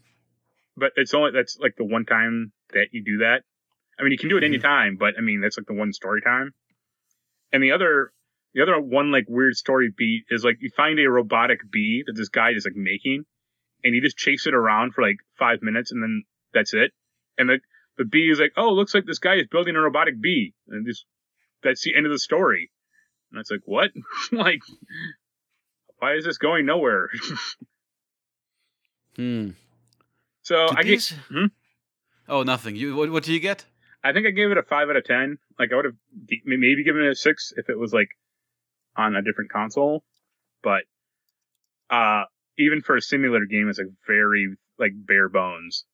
But 0.77 0.91
it's 0.97 1.13
only 1.13 1.31
that's 1.31 1.57
like 1.59 1.75
the 1.77 1.85
one 1.85 2.05
time 2.05 2.51
that 2.73 2.87
you 2.91 3.03
do 3.03 3.17
that. 3.19 3.41
I 3.97 4.03
mean, 4.03 4.11
you 4.11 4.17
can 4.17 4.29
do 4.29 4.37
it 4.37 4.43
any 4.43 4.59
time, 4.59 4.97
but 4.97 5.15
I 5.17 5.21
mean 5.21 5.41
that's 5.41 5.57
like 5.57 5.67
the 5.67 5.73
one 5.73 5.93
story 5.93 6.21
time. 6.21 6.51
And 7.51 7.63
the 7.63 7.71
other, 7.71 8.11
the 8.55 8.61
other 8.61 8.79
one 8.79 9.11
like 9.11 9.25
weird 9.27 9.55
story 9.55 9.93
beat 9.95 10.23
is 10.29 10.45
like 10.45 10.57
you 10.61 10.69
find 10.75 10.97
a 10.97 11.09
robotic 11.09 11.59
bee 11.69 12.03
that 12.07 12.13
this 12.13 12.29
guy 12.29 12.51
is 12.51 12.65
like 12.65 12.75
making, 12.75 13.25
and 13.83 13.93
you 13.93 14.01
just 14.01 14.17
chase 14.17 14.47
it 14.47 14.55
around 14.55 14.93
for 14.93 15.01
like 15.03 15.17
five 15.37 15.59
minutes, 15.61 15.91
and 15.91 16.01
then 16.01 16.23
that's 16.53 16.73
it. 16.73 16.91
And 17.37 17.49
the 17.49 17.59
the 17.97 18.05
bee 18.05 18.29
is 18.31 18.39
like, 18.39 18.53
oh, 18.55 18.71
looks 18.71 18.95
like 18.95 19.05
this 19.05 19.19
guy 19.19 19.35
is 19.35 19.47
building 19.51 19.75
a 19.75 19.81
robotic 19.81 20.19
bee, 20.21 20.53
and 20.69 20.87
just 20.87 21.05
that's 21.63 21.83
the 21.83 21.95
end 21.95 22.05
of 22.05 22.13
the 22.13 22.17
story. 22.17 22.71
And 23.29 23.41
it's 23.41 23.51
like, 23.51 23.61
what? 23.65 23.91
like, 24.31 24.61
why 25.99 26.13
is 26.13 26.23
this 26.23 26.37
going 26.37 26.65
nowhere? 26.65 27.09
Hmm. 29.15 29.51
So 30.41 30.67
I 30.75 30.83
get, 30.83 31.01
Hmm? 31.29 31.45
Oh, 32.27 32.43
nothing. 32.43 32.75
You 32.75 32.97
what? 32.97 33.09
What 33.11 33.23
do 33.23 33.31
you 33.31 33.39
get? 33.39 33.63
I 34.03 34.11
think 34.11 34.27
I 34.27 34.31
gave 34.31 34.51
it 34.51 34.57
a 34.57 34.63
five 34.63 34.89
out 34.89 34.97
of 34.97 35.05
ten. 35.05 35.37
Like 35.57 35.71
I 35.71 35.77
would 35.77 35.85
have 35.85 35.95
maybe 36.43 36.83
given 36.83 37.01
it 37.01 37.11
a 37.11 37.15
six 37.15 37.53
if 37.55 37.69
it 37.69 37.79
was 37.79 37.93
like 37.93 38.09
on 38.97 39.15
a 39.15 39.21
different 39.21 39.51
console, 39.51 40.03
but 40.63 40.83
uh, 41.89 42.23
even 42.57 42.81
for 42.81 42.95
a 42.95 43.01
simulator 43.01 43.45
game, 43.45 43.69
it's 43.69 43.77
like 43.79 43.87
very 44.07 44.55
like 44.79 44.91
bare 44.95 45.29
bones. 45.29 45.85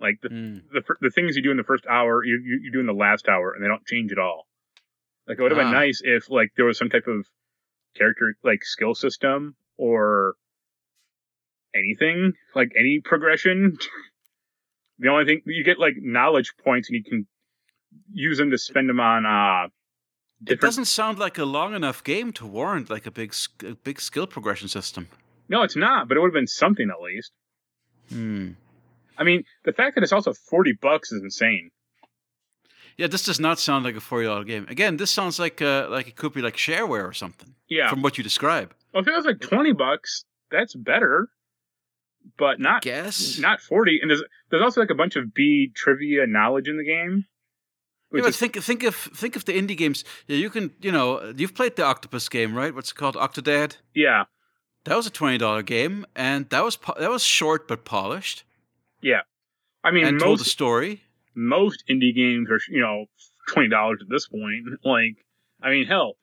Like 0.00 0.20
the 0.22 0.28
Hmm. 0.28 0.58
the, 0.72 0.82
the 1.00 1.10
things 1.10 1.36
you 1.36 1.42
do 1.42 1.50
in 1.50 1.56
the 1.56 1.64
first 1.64 1.86
hour, 1.86 2.24
you, 2.24 2.40
you 2.44 2.60
you 2.64 2.72
do 2.72 2.80
in 2.80 2.86
the 2.86 2.92
last 2.92 3.28
hour, 3.28 3.52
and 3.52 3.62
they 3.62 3.68
don't 3.68 3.86
change 3.86 4.10
at 4.12 4.18
all. 4.18 4.46
Like 5.26 5.38
it 5.38 5.42
would 5.42 5.52
have 5.52 5.58
been 5.58 5.68
Ah. 5.68 5.80
nice 5.80 6.00
if 6.02 6.30
like 6.30 6.50
there 6.56 6.64
was 6.66 6.78
some 6.78 6.88
type 6.90 7.06
of 7.06 7.26
character 7.96 8.34
like 8.42 8.64
skill 8.64 8.94
system 8.94 9.54
or 9.76 10.34
anything 11.74 12.32
like 12.54 12.72
any 12.76 13.00
progression. 13.04 13.76
the 14.98 15.08
only 15.08 15.24
thing 15.24 15.42
you 15.46 15.64
get 15.64 15.78
like 15.78 15.94
knowledge 15.98 16.52
points, 16.64 16.88
and 16.88 16.96
you 16.96 17.04
can 17.04 17.26
use 18.12 18.38
them 18.38 18.50
to 18.50 18.58
spend 18.58 18.88
them 18.88 19.00
on 19.00 19.26
uh 19.26 19.68
It 20.46 20.60
doesn't 20.60 20.86
sound 20.86 21.18
like 21.18 21.38
a 21.38 21.44
long 21.44 21.74
enough 21.74 22.02
game 22.02 22.32
to 22.34 22.46
warrant 22.46 22.90
like 22.90 23.06
a 23.06 23.10
big 23.10 23.34
a 23.64 23.74
big 23.74 24.00
skill 24.00 24.26
progression 24.26 24.68
system. 24.68 25.08
No, 25.48 25.62
it's 25.62 25.76
not, 25.76 26.08
but 26.08 26.16
it 26.16 26.20
would 26.20 26.28
have 26.28 26.34
been 26.34 26.46
something 26.46 26.88
at 26.90 27.00
least. 27.02 27.32
Hmm. 28.08 28.50
I 29.18 29.24
mean, 29.24 29.44
the 29.64 29.72
fact 29.72 29.94
that 29.94 30.02
it's 30.02 30.12
also 30.12 30.32
forty 30.32 30.72
bucks 30.72 31.12
is 31.12 31.22
insane. 31.22 31.70
Yeah, 32.96 33.06
this 33.06 33.24
does 33.24 33.40
not 33.40 33.58
sound 33.58 33.84
like 33.84 33.96
a 33.96 34.00
forty 34.00 34.26
dollar 34.26 34.44
game. 34.44 34.66
Again, 34.68 34.96
this 34.96 35.10
sounds 35.10 35.38
like 35.38 35.62
uh, 35.62 35.88
like 35.90 36.08
it 36.08 36.16
could 36.16 36.32
be 36.32 36.42
like 36.42 36.56
shareware 36.56 37.08
or 37.08 37.12
something. 37.12 37.54
Yeah. 37.68 37.88
From 37.88 38.02
what 38.02 38.18
you 38.18 38.24
describe. 38.24 38.74
Well, 38.92 39.02
if 39.02 39.08
it 39.08 39.12
was 39.12 39.24
like 39.24 39.40
twenty 39.40 39.72
bucks, 39.72 40.24
that's 40.50 40.74
better, 40.74 41.28
but 42.38 42.60
not 42.60 42.82
Guess. 42.82 43.38
not 43.38 43.60
forty. 43.60 43.98
And 44.00 44.10
there's 44.10 44.22
there's 44.50 44.62
also 44.62 44.80
like 44.80 44.90
a 44.90 44.94
bunch 44.94 45.16
of 45.16 45.32
bee 45.32 45.70
trivia 45.74 46.26
knowledge 46.26 46.68
in 46.68 46.76
the 46.76 46.84
game. 46.84 47.26
Yeah, 48.14 48.22
but 48.22 48.34
think 48.34 48.56
think 48.62 48.82
of 48.82 48.94
think 48.94 49.36
of 49.36 49.44
the 49.44 49.52
indie 49.52 49.76
games. 49.76 50.04
Yeah, 50.26 50.36
you 50.36 50.50
can 50.50 50.72
you 50.80 50.92
know 50.92 51.32
you've 51.36 51.54
played 51.54 51.76
the 51.76 51.84
Octopus 51.84 52.28
game, 52.28 52.54
right? 52.54 52.74
What's 52.74 52.90
it 52.90 52.94
called? 52.94 53.14
Octodad. 53.16 53.76
yeah, 53.94 54.24
That 54.84 54.96
was 54.96 55.06
a 55.06 55.10
twenty 55.10 55.38
dollar 55.38 55.62
game, 55.62 56.04
and 56.14 56.48
that 56.50 56.62
was 56.64 56.78
that 56.98 57.10
was 57.10 57.22
short 57.22 57.66
but 57.68 57.84
polished, 57.84 58.44
Yeah, 59.00 59.20
I 59.82 59.90
mean 59.92 60.04
and 60.06 60.18
told 60.20 60.38
a 60.38 60.42
most 60.42 60.50
story. 60.50 61.02
most 61.34 61.84
indie 61.88 62.14
games 62.14 62.48
are 62.50 62.60
you 62.68 62.80
know 62.80 63.06
twenty 63.48 63.68
dollars 63.68 64.00
at 64.02 64.08
this 64.08 64.26
point. 64.28 64.64
Like, 64.84 65.16
I 65.62 65.70
mean, 65.70 65.86
hell, 65.86 66.16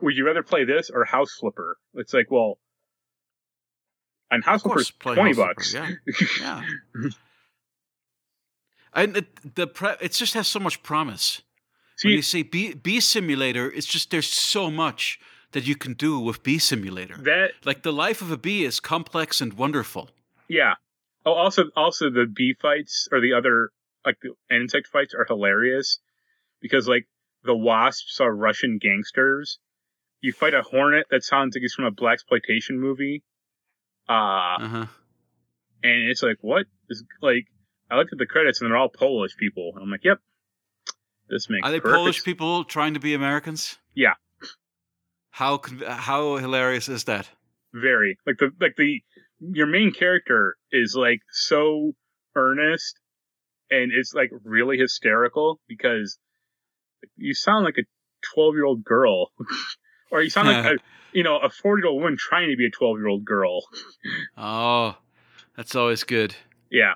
would 0.00 0.16
you 0.16 0.24
rather 0.26 0.42
play 0.42 0.64
this 0.64 0.90
or 0.90 1.04
House 1.04 1.32
Flipper? 1.40 1.76
It's 1.94 2.12
like, 2.14 2.30
well, 2.30 2.58
and 4.30 4.44
House 4.44 4.62
Flipper 4.62 4.82
play 5.00 5.14
twenty 5.14 5.30
House 5.34 5.36
Flipper, 5.36 5.54
bucks. 5.54 5.74
Yeah. 5.74 5.90
yeah. 6.40 6.62
And 8.94 9.16
it, 9.16 9.54
the 9.54 9.66
pre- 9.66 9.96
it 10.00 10.12
just 10.12 10.34
has 10.34 10.48
so 10.48 10.60
much 10.60 10.82
promise. 10.82 11.42
when 12.02 12.10
See, 12.12 12.16
you 12.16 12.22
say 12.22 12.42
bee, 12.42 12.74
bee 12.74 13.00
simulator, 13.00 13.70
it's 13.70 13.86
just 13.86 14.10
there's 14.10 14.28
so 14.28 14.70
much 14.70 15.18
that 15.52 15.66
you 15.66 15.76
can 15.76 15.94
do 15.94 16.18
with 16.18 16.42
bee 16.42 16.58
simulator. 16.58 17.16
that 17.18 17.52
like 17.64 17.82
the 17.82 17.92
life 17.92 18.20
of 18.22 18.30
a 18.30 18.36
bee 18.36 18.64
is 18.64 18.80
complex 18.80 19.40
and 19.40 19.54
wonderful. 19.54 20.10
yeah. 20.48 20.74
Oh, 21.24 21.32
also, 21.34 21.64
also 21.76 22.10
the 22.10 22.26
bee 22.26 22.54
fights 22.60 23.06
or 23.12 23.20
the 23.20 23.32
other 23.34 23.70
like 24.04 24.18
the 24.22 24.34
insect 24.54 24.88
fights 24.88 25.14
are 25.14 25.24
hilarious 25.28 26.00
because 26.60 26.88
like 26.88 27.06
the 27.44 27.54
wasps 27.54 28.18
are 28.20 28.34
Russian 28.34 28.78
gangsters. 28.78 29.58
You 30.20 30.32
fight 30.32 30.54
a 30.54 30.62
hornet 30.62 31.06
that 31.10 31.22
sounds 31.22 31.54
like 31.54 31.62
it's 31.62 31.74
from 31.74 31.84
a 31.84 31.90
black 31.92 32.14
exploitation 32.14 32.80
movie. 32.80 33.22
Uh, 34.08 34.12
Uh 34.58 34.68
huh. 34.68 34.86
and 35.84 36.08
it's 36.10 36.22
like 36.24 36.38
what 36.40 36.66
is 36.90 37.04
like 37.20 37.46
I 37.92 37.96
looked 37.96 38.12
at 38.12 38.18
the 38.18 38.26
credits 38.26 38.60
and 38.60 38.70
they're 38.70 38.76
all 38.76 38.88
Polish 38.88 39.36
people. 39.36 39.72
I'm 39.80 39.90
like, 39.90 40.04
yep, 40.04 40.18
this 41.28 41.48
makes 41.50 41.66
Are 41.66 41.70
they 41.70 41.80
perfect 41.80 41.96
Polish 41.96 42.24
people 42.24 42.64
trying 42.64 42.94
to 42.94 43.00
be 43.00 43.14
Americans? 43.14 43.78
Yeah. 43.94 44.14
How 45.30 45.60
how 45.86 46.36
hilarious 46.36 46.88
is 46.88 47.04
that? 47.04 47.28
very 47.74 48.18
like 48.26 48.36
the 48.38 48.50
like 48.60 48.76
the 48.76 49.02
your 49.40 49.66
main 49.66 49.92
character 49.92 50.56
is 50.70 50.94
like 50.94 51.20
so 51.30 51.92
earnest 52.36 52.98
and 53.70 53.90
it's 53.92 54.14
like 54.14 54.30
really 54.44 54.76
hysterical 54.76 55.58
because 55.66 56.18
you 57.16 57.34
sound 57.34 57.64
like 57.64 57.78
a 57.78 57.82
12 58.34 58.54
year 58.54 58.64
old 58.64 58.84
girl 58.84 59.32
or 60.10 60.22
you 60.22 60.30
sound 60.30 60.48
like 60.48 60.64
a 60.64 60.78
you 61.12 61.22
know 61.22 61.38
a 61.38 61.48
40 61.48 61.80
year 61.80 61.88
old 61.88 62.02
woman 62.02 62.16
trying 62.18 62.50
to 62.50 62.56
be 62.56 62.66
a 62.66 62.70
12 62.70 62.98
year 62.98 63.08
old 63.08 63.24
girl 63.24 63.62
Oh, 64.36 64.96
that's 65.56 65.74
always 65.74 66.04
good. 66.04 66.34
yeah 66.70 66.94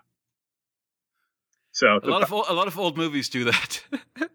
so 1.76 2.00
A 2.02 2.08
lot 2.08 2.22
of 2.22 2.30
a 2.32 2.54
lot 2.54 2.68
of 2.68 2.78
old 2.78 2.96
movies 2.96 3.28
do 3.28 3.44
that, 3.44 3.82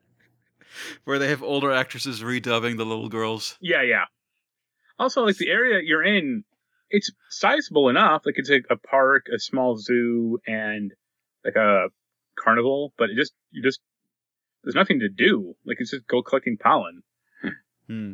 where 1.06 1.18
they 1.18 1.28
have 1.30 1.42
older 1.42 1.72
actresses 1.72 2.22
redubbing 2.22 2.78
the 2.78 2.86
little 2.86 3.10
girls. 3.10 3.58
Yeah, 3.60 3.82
yeah. 3.82 4.06
Also, 5.00 5.24
like 5.26 5.38
the 5.38 5.50
area 5.50 5.82
you're 5.84 6.04
in, 6.04 6.44
it's 6.92 7.12
sizable 7.30 7.89
enough. 7.89 8.22
Like 8.28 8.36
it's 8.38 8.50
like 8.52 8.66
a 8.70 8.76
park, 8.78 9.26
a 9.36 9.39
small 9.39 9.76
zoo, 9.76 10.39
and 10.46 10.92
like 11.44 11.56
a 11.56 11.88
carnival. 12.38 12.94
But 12.96 13.10
it 13.10 13.16
just 13.16 13.34
you 13.50 13.64
just 13.64 13.80
there's 14.64 14.76
nothing 14.76 15.00
to 15.00 15.10
do. 15.10 15.56
Like 15.66 15.78
it's 15.80 15.89
just 15.89 16.06
go 16.06 16.22
collecting 16.22 16.58
pollen, 16.58 17.02
Hmm. 17.88 18.14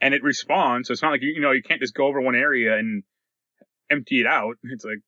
and 0.00 0.14
it 0.14 0.22
respawns. 0.22 0.86
So 0.86 0.92
it's 0.92 1.02
not 1.02 1.10
like 1.10 1.20
you 1.20 1.32
you 1.34 1.40
know 1.42 1.52
you 1.52 1.62
can't 1.62 1.80
just 1.82 1.94
go 1.94 2.06
over 2.06 2.22
one 2.22 2.36
area 2.36 2.78
and 2.78 3.02
empty 3.90 4.20
it 4.20 4.26
out. 4.26 4.54
It's 4.64 4.84
like 4.86 5.00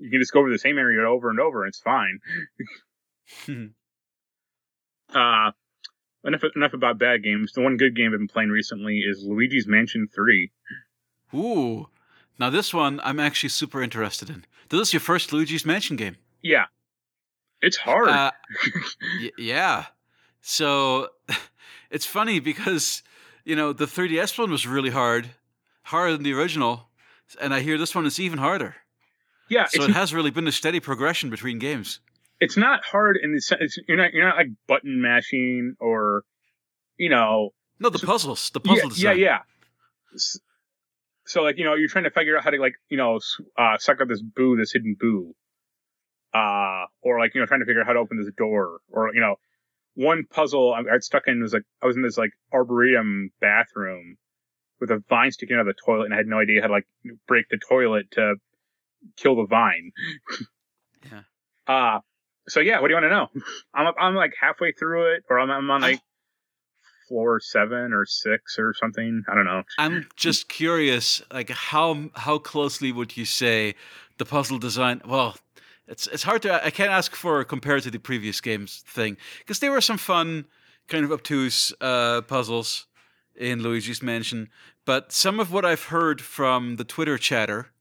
you 0.00 0.10
can 0.10 0.20
just 0.20 0.32
go 0.32 0.40
over 0.40 0.50
the 0.50 0.58
same 0.58 0.76
area 0.76 1.08
over 1.08 1.30
and 1.30 1.38
over, 1.38 1.62
and 1.62 1.68
it's 1.68 1.78
fine. 1.78 2.18
Uh 5.14 5.50
enough 6.24 6.42
enough 6.56 6.72
about 6.72 6.98
bad 6.98 7.22
games. 7.22 7.52
The 7.52 7.60
one 7.60 7.76
good 7.76 7.94
game 7.96 8.12
I've 8.12 8.18
been 8.18 8.28
playing 8.28 8.50
recently 8.50 9.00
is 9.00 9.22
Luigi's 9.24 9.66
Mansion 9.66 10.08
Three. 10.14 10.50
Ooh, 11.34 11.88
now 12.38 12.50
this 12.50 12.72
one 12.72 13.00
I'm 13.04 13.20
actually 13.20 13.50
super 13.50 13.82
interested 13.82 14.30
in. 14.30 14.44
This 14.68 14.88
is 14.88 14.92
your 14.94 15.00
first 15.00 15.32
Luigi's 15.32 15.66
Mansion 15.66 15.96
game. 15.96 16.16
Yeah, 16.42 16.66
it's 17.60 17.76
hard. 17.76 18.08
Uh, 18.08 18.30
y- 19.20 19.30
yeah. 19.36 19.86
So 20.40 21.08
it's 21.90 22.06
funny 22.06 22.40
because 22.40 23.02
you 23.44 23.54
know 23.56 23.72
the 23.72 23.86
3DS 23.86 24.38
one 24.38 24.50
was 24.50 24.66
really 24.66 24.90
hard, 24.90 25.30
harder 25.82 26.12
than 26.14 26.22
the 26.22 26.32
original, 26.32 26.88
and 27.40 27.52
I 27.52 27.60
hear 27.60 27.76
this 27.76 27.94
one 27.94 28.06
is 28.06 28.18
even 28.18 28.38
harder. 28.38 28.76
yeah, 29.50 29.66
So 29.66 29.82
it 29.82 29.90
has 29.90 30.14
really 30.14 30.30
been 30.30 30.46
a 30.48 30.52
steady 30.52 30.80
progression 30.80 31.28
between 31.28 31.58
games. 31.58 32.00
It's 32.44 32.56
not 32.56 32.84
hard 32.84 33.16
in 33.22 33.32
the 33.34 33.40
sense 33.40 33.78
you're 33.88 33.96
not 33.96 34.12
you're 34.12 34.26
not 34.26 34.36
like 34.36 34.48
button 34.66 35.00
mashing 35.00 35.74
or 35.80 36.24
you 36.96 37.08
know 37.08 37.50
No, 37.78 37.88
the 37.88 37.98
So- 37.98 38.06
puzzles, 38.06 38.50
the 38.50 38.60
yeah, 38.64 38.68
puzzle 38.72 38.90
yeah 38.90 39.12
design. 39.14 39.18
yeah. 39.18 39.38
S- 40.14 40.38
So 41.26 41.42
like 41.42 41.56
you 41.58 41.64
know 41.64 41.74
you're 41.74 41.88
trying 41.88 42.04
to 42.04 42.10
figure 42.10 42.36
out 42.36 42.44
how 42.44 42.50
to 42.50 42.58
like 42.60 42.74
you 42.88 42.96
know 42.98 43.18
uh, 43.56 43.76
suck 43.78 44.00
up 44.02 44.08
this 44.08 44.20
boo 44.22 44.56
this 44.56 44.72
hidden 44.72 44.96
boo, 44.98 45.34
uh 46.34 46.84
or 47.02 47.18
like 47.20 47.34
you 47.34 47.40
know 47.40 47.46
trying 47.46 47.60
to 47.60 47.66
figure 47.66 47.80
out 47.82 47.86
how 47.86 47.92
to 47.92 48.00
open 48.00 48.18
this 48.18 48.30
door 48.36 48.80
or 48.90 49.14
you 49.14 49.20
know 49.20 49.36
one 49.94 50.24
puzzle 50.28 50.72
I 50.74 50.80
I 50.80 50.82
got 50.94 51.02
stuck 51.02 51.24
in 51.28 51.40
was 51.42 51.52
like 51.52 51.62
I 51.82 51.86
was 51.86 51.96
in 51.96 52.02
this 52.02 52.18
like 52.18 52.32
arboretum 52.52 53.30
bathroom 53.40 54.16
with 54.80 54.90
a 54.90 55.02
vine 55.08 55.30
sticking 55.30 55.56
out 55.56 55.60
of 55.60 55.66
the 55.66 55.74
toilet 55.86 56.06
and 56.06 56.14
I 56.14 56.16
had 56.16 56.26
no 56.26 56.38
idea 56.40 56.60
how 56.62 56.66
to 56.68 56.72
like 56.72 56.86
break 57.28 57.46
the 57.50 57.58
toilet 57.68 58.10
to 58.12 58.34
kill 59.16 59.36
the 59.36 59.46
vine. 59.46 59.92
Yeah. 61.10 61.22
Uh 61.68 62.00
so 62.48 62.60
yeah, 62.60 62.80
what 62.80 62.88
do 62.88 62.94
you 62.94 63.00
want 63.00 63.04
to 63.04 63.10
know? 63.10 63.52
I'm 63.74 63.94
I'm 63.98 64.14
like 64.14 64.34
halfway 64.40 64.72
through 64.72 65.14
it, 65.14 65.24
or 65.28 65.38
I'm 65.38 65.50
I'm 65.50 65.70
on 65.70 65.80
like 65.80 66.00
floor 67.08 67.40
seven 67.40 67.92
or 67.92 68.06
six 68.06 68.58
or 68.58 68.74
something. 68.74 69.22
I 69.28 69.34
don't 69.34 69.44
know. 69.44 69.62
I'm 69.78 70.08
just 70.16 70.48
curious, 70.48 71.22
like 71.32 71.50
how 71.50 72.10
how 72.14 72.38
closely 72.38 72.92
would 72.92 73.16
you 73.16 73.24
say 73.24 73.74
the 74.18 74.24
puzzle 74.24 74.58
design? 74.58 75.02
Well, 75.06 75.36
it's 75.86 76.06
it's 76.06 76.22
hard 76.22 76.42
to 76.42 76.64
I 76.64 76.70
can't 76.70 76.90
ask 76.90 77.14
for 77.14 77.44
compared 77.44 77.82
to 77.84 77.90
the 77.90 77.98
previous 77.98 78.40
games 78.40 78.82
thing 78.86 79.16
because 79.38 79.58
there 79.58 79.70
were 79.70 79.80
some 79.80 79.98
fun, 79.98 80.46
kind 80.88 81.04
of 81.04 81.12
obtuse 81.12 81.72
uh, 81.80 82.22
puzzles 82.22 82.86
in 83.36 83.62
Luigi's 83.62 84.02
Mansion, 84.02 84.48
but 84.84 85.12
some 85.12 85.40
of 85.40 85.52
what 85.52 85.64
I've 85.64 85.84
heard 85.84 86.20
from 86.20 86.76
the 86.76 86.84
Twitter 86.84 87.18
chatter 87.18 87.71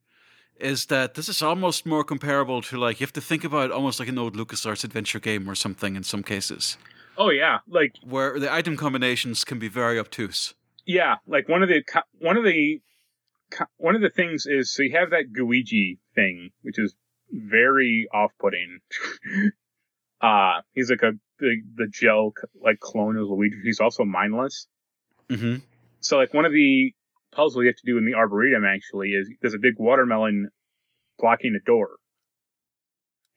is 0.62 0.86
that 0.88 1.16
this 1.16 1.28
is 1.30 1.42
almost 1.42 1.86
more 1.86 2.04
comparable 2.04 2.62
to 2.64 2.78
like 2.78 3.00
you 3.00 3.06
have 3.06 3.14
to 3.14 3.22
think 3.22 3.44
about 3.44 3.72
almost 3.72 4.00
like 4.00 4.10
an 4.10 4.18
old 4.18 4.36
LucasArts 4.36 4.84
adventure 4.84 5.20
game 5.20 5.50
or 5.50 5.56
something 5.56 5.96
in 5.96 6.04
some 6.04 6.24
cases, 6.24 6.78
Oh 7.18 7.30
yeah, 7.30 7.60
like 7.68 7.96
where 8.04 8.40
the 8.40 8.52
item 8.52 8.78
combinations 8.78 9.44
can 9.44 9.60
be 9.60 9.68
very 9.68 10.00
obtuse. 10.00 10.54
yeah, 10.86 11.16
like 11.28 11.48
one 11.50 11.64
of 11.64 11.70
the 11.70 11.84
one 12.20 12.38
of 12.38 12.44
the 12.44 12.82
one 13.78 13.96
of 13.96 14.02
the 14.02 14.10
things 14.10 14.46
is 14.46 14.74
so 14.74 14.84
you 14.84 14.92
have 14.98 15.10
that 15.12 15.34
Gooigi 15.34 15.98
thing, 16.16 16.52
which 16.62 16.80
is 16.80 16.96
very 17.32 18.08
off-putting. 18.14 18.80
uh 20.22 20.62
he's 20.74 20.90
like 20.90 21.02
a 21.02 21.14
the 21.40 21.62
the 21.76 21.88
gel 21.88 22.34
like 22.62 22.80
clone 22.80 23.18
of 23.18 23.28
Luigi. 23.28 23.58
He's 23.64 23.80
also 23.80 24.04
mindless. 24.06 24.68
hmm 25.30 25.56
So 26.00 26.18
like 26.18 26.34
one 26.34 26.46
of 26.46 26.52
the 26.54 26.94
puzzles 27.32 27.64
you 27.64 27.68
have 27.68 27.76
to 27.76 27.86
do 27.86 27.98
in 27.98 28.06
the 28.06 28.14
arboretum 28.14 28.66
actually 28.66 29.10
is 29.10 29.30
there's 29.42 29.54
a 29.54 29.60
big 29.60 29.76
watermelon 29.78 30.50
blocking 31.18 31.54
the 31.54 31.60
door. 31.66 31.90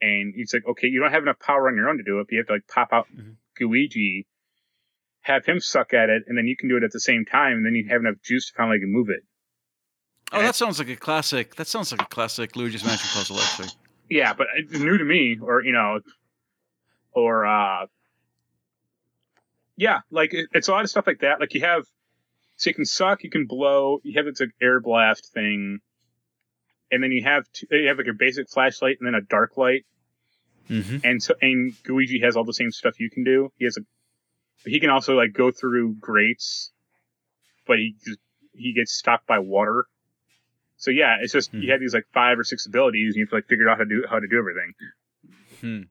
And 0.00 0.34
he's 0.34 0.52
like, 0.52 0.66
okay, 0.66 0.88
you 0.88 1.00
don't 1.00 1.12
have 1.12 1.22
enough 1.22 1.38
power 1.38 1.68
on 1.68 1.76
your 1.76 1.88
own 1.88 1.98
to 1.98 2.02
do 2.02 2.20
it, 2.20 2.26
but 2.26 2.32
you 2.32 2.38
have 2.38 2.46
to 2.48 2.54
like 2.54 2.68
pop 2.68 2.88
out 2.92 3.06
Mhm. 3.14 3.36
Gooigi, 3.58 4.26
have 5.22 5.46
him 5.46 5.60
suck 5.60 5.94
at 5.94 6.10
it, 6.10 6.24
and 6.26 6.36
then 6.36 6.46
you 6.46 6.56
can 6.56 6.68
do 6.68 6.76
it 6.76 6.82
at 6.82 6.92
the 6.92 7.00
same 7.00 7.24
time, 7.24 7.58
and 7.58 7.66
then 7.66 7.74
you 7.74 7.88
have 7.88 8.00
enough 8.00 8.20
juice 8.22 8.48
to 8.48 8.52
finally 8.56 8.78
move 8.82 9.08
it. 9.08 9.22
Oh, 10.32 10.42
that 10.42 10.54
sounds 10.56 10.78
like 10.78 10.88
a 10.88 10.96
classic. 10.96 11.54
That 11.54 11.68
sounds 11.68 11.92
like 11.92 12.02
a 12.02 12.06
classic 12.06 12.56
Luigi's 12.56 12.84
Mansion 12.84 13.08
puzzle, 13.12 13.38
actually. 13.38 13.68
Yeah, 14.10 14.34
but 14.34 14.48
it's 14.56 14.72
new 14.72 14.98
to 14.98 15.04
me, 15.04 15.38
or 15.40 15.62
you 15.62 15.72
know, 15.72 16.00
or 17.12 17.46
uh, 17.46 17.86
yeah, 19.76 20.00
like 20.10 20.34
it, 20.34 20.48
it's 20.52 20.68
a 20.68 20.72
lot 20.72 20.84
of 20.84 20.90
stuff 20.90 21.06
like 21.06 21.20
that. 21.20 21.40
Like 21.40 21.54
you 21.54 21.60
have, 21.62 21.84
so 22.64 22.70
you 22.70 22.74
can 22.74 22.84
suck, 22.86 23.22
you 23.22 23.30
can 23.30 23.46
blow, 23.46 24.00
you 24.02 24.14
have 24.16 24.24
this 24.24 24.40
like 24.40 24.50
air 24.60 24.80
blast 24.80 25.32
thing, 25.34 25.80
and 26.90 27.02
then 27.02 27.12
you 27.12 27.22
have 27.24 27.44
you 27.70 27.88
have 27.88 27.98
like 27.98 28.06
your 28.06 28.14
basic 28.14 28.48
flashlight 28.48 28.96
and 29.00 29.06
then 29.06 29.14
a 29.14 29.20
dark 29.20 29.56
light, 29.56 29.84
Mm-hmm. 30.70 30.98
and 31.04 31.22
so 31.22 31.34
and 31.42 31.74
Luigi 31.86 32.20
has 32.20 32.36
all 32.36 32.44
the 32.44 32.54
same 32.54 32.70
stuff 32.70 32.98
you 32.98 33.10
can 33.10 33.22
do. 33.22 33.52
He 33.58 33.66
has 33.66 33.76
a, 33.76 33.82
he 34.68 34.80
can 34.80 34.88
also 34.88 35.14
like 35.14 35.34
go 35.34 35.50
through 35.50 35.96
grates, 35.96 36.72
but 37.66 37.76
he 37.76 37.94
he 38.54 38.72
gets 38.72 38.92
stopped 38.94 39.26
by 39.26 39.40
water. 39.40 39.84
So 40.78 40.90
yeah, 40.90 41.16
it's 41.20 41.34
just 41.34 41.50
Hmm. 41.50 41.60
you 41.60 41.70
have 41.72 41.80
these 41.80 41.92
like 41.92 42.06
five 42.14 42.38
or 42.38 42.44
six 42.44 42.64
abilities, 42.66 43.08
and 43.14 43.16
you 43.16 43.22
have 43.24 43.30
to 43.30 43.34
like 43.36 43.46
figure 43.46 43.68
out 43.68 43.76
how 43.76 43.84
to 43.84 43.88
do 43.90 44.04
how 44.08 44.18
to 44.20 44.26
do 44.26 44.38
everything. 44.38 44.72
Hmm. 45.60 45.82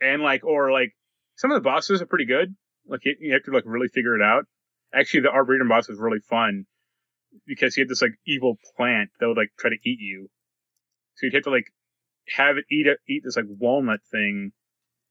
and 0.00 0.22
like 0.22 0.44
or 0.44 0.70
like 0.70 0.94
some 1.36 1.50
of 1.50 1.54
the 1.56 1.60
bosses 1.64 2.02
are 2.02 2.06
pretty 2.06 2.26
good. 2.26 2.54
Like 2.86 3.00
you, 3.04 3.16
you 3.20 3.32
have 3.32 3.44
to 3.44 3.52
like 3.52 3.64
really 3.66 3.88
figure 3.88 4.14
it 4.16 4.22
out. 4.22 4.44
Actually, 4.96 5.20
the 5.20 5.30
Arboretum 5.30 5.68
boss 5.68 5.88
was 5.88 5.98
really 5.98 6.20
fun 6.20 6.64
because 7.46 7.74
he 7.74 7.82
had 7.82 7.88
this 7.88 8.02
like 8.02 8.14
evil 8.26 8.56
plant 8.76 9.10
that 9.20 9.26
would 9.26 9.36
like 9.36 9.50
try 9.58 9.70
to 9.70 9.88
eat 9.88 10.00
you. 10.00 10.28
So 11.16 11.26
you'd 11.26 11.34
have 11.34 11.44
to 11.44 11.50
like 11.50 11.66
have 12.34 12.56
it 12.56 12.64
eat 12.70 12.86
a, 12.86 12.96
eat 13.08 13.22
this 13.24 13.36
like 13.36 13.46
walnut 13.48 14.00
thing. 14.10 14.52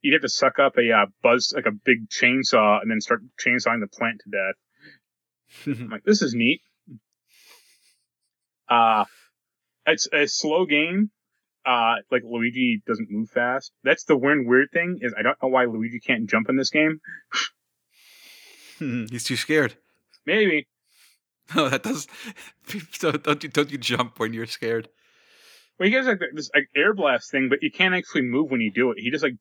You'd 0.01 0.13
have 0.13 0.21
to 0.21 0.29
suck 0.29 0.59
up 0.59 0.77
a 0.77 0.91
uh, 0.91 1.05
buzz 1.23 1.53
like 1.55 1.65
a 1.65 1.71
big 1.71 2.09
chainsaw 2.09 2.81
and 2.81 2.89
then 2.89 3.01
start 3.01 3.21
chainsawing 3.43 3.81
the 3.81 3.87
plant 3.87 4.21
to 4.23 4.29
death. 4.29 5.79
I'm 5.79 5.89
like, 5.89 6.03
this 6.03 6.21
is 6.21 6.33
neat. 6.33 6.61
Uh, 8.69 9.05
it's 9.85 10.07
a 10.11 10.27
slow 10.27 10.65
game. 10.65 11.11
Uh, 11.65 11.95
like 12.11 12.21
Luigi 12.23 12.81
doesn't 12.85 13.09
move 13.09 13.29
fast. 13.29 13.71
That's 13.83 14.03
the 14.03 14.15
weird, 14.15 14.45
weird 14.45 14.69
thing 14.71 14.99
is 15.01 15.15
I 15.17 15.23
don't 15.23 15.37
know 15.41 15.49
why 15.49 15.65
Luigi 15.65 15.99
can't 15.99 16.29
jump 16.29 16.49
in 16.49 16.57
this 16.57 16.69
game. 16.69 16.99
He's 19.11 19.23
too 19.23 19.35
scared. 19.35 19.75
Maybe. 20.25 20.67
No, 21.55 21.69
that 21.69 21.83
does. 21.83 22.07
So 22.91 23.11
don't 23.11 23.43
you 23.43 23.49
don't 23.49 23.71
you 23.71 23.77
jump 23.77 24.19
when 24.19 24.33
you're 24.33 24.47
scared? 24.47 24.89
Well, 25.79 25.87
he 25.87 25.93
has 25.95 26.07
like 26.07 26.19
this 26.33 26.49
like 26.55 26.67
air 26.75 26.93
blast 26.93 27.29
thing, 27.29 27.47
but 27.49 27.61
you 27.61 27.69
can't 27.71 27.93
actually 27.93 28.23
move 28.23 28.49
when 28.49 28.61
you 28.61 28.71
do 28.71 28.91
it. 28.91 28.97
He 28.99 29.11
just 29.11 29.23
like 29.23 29.35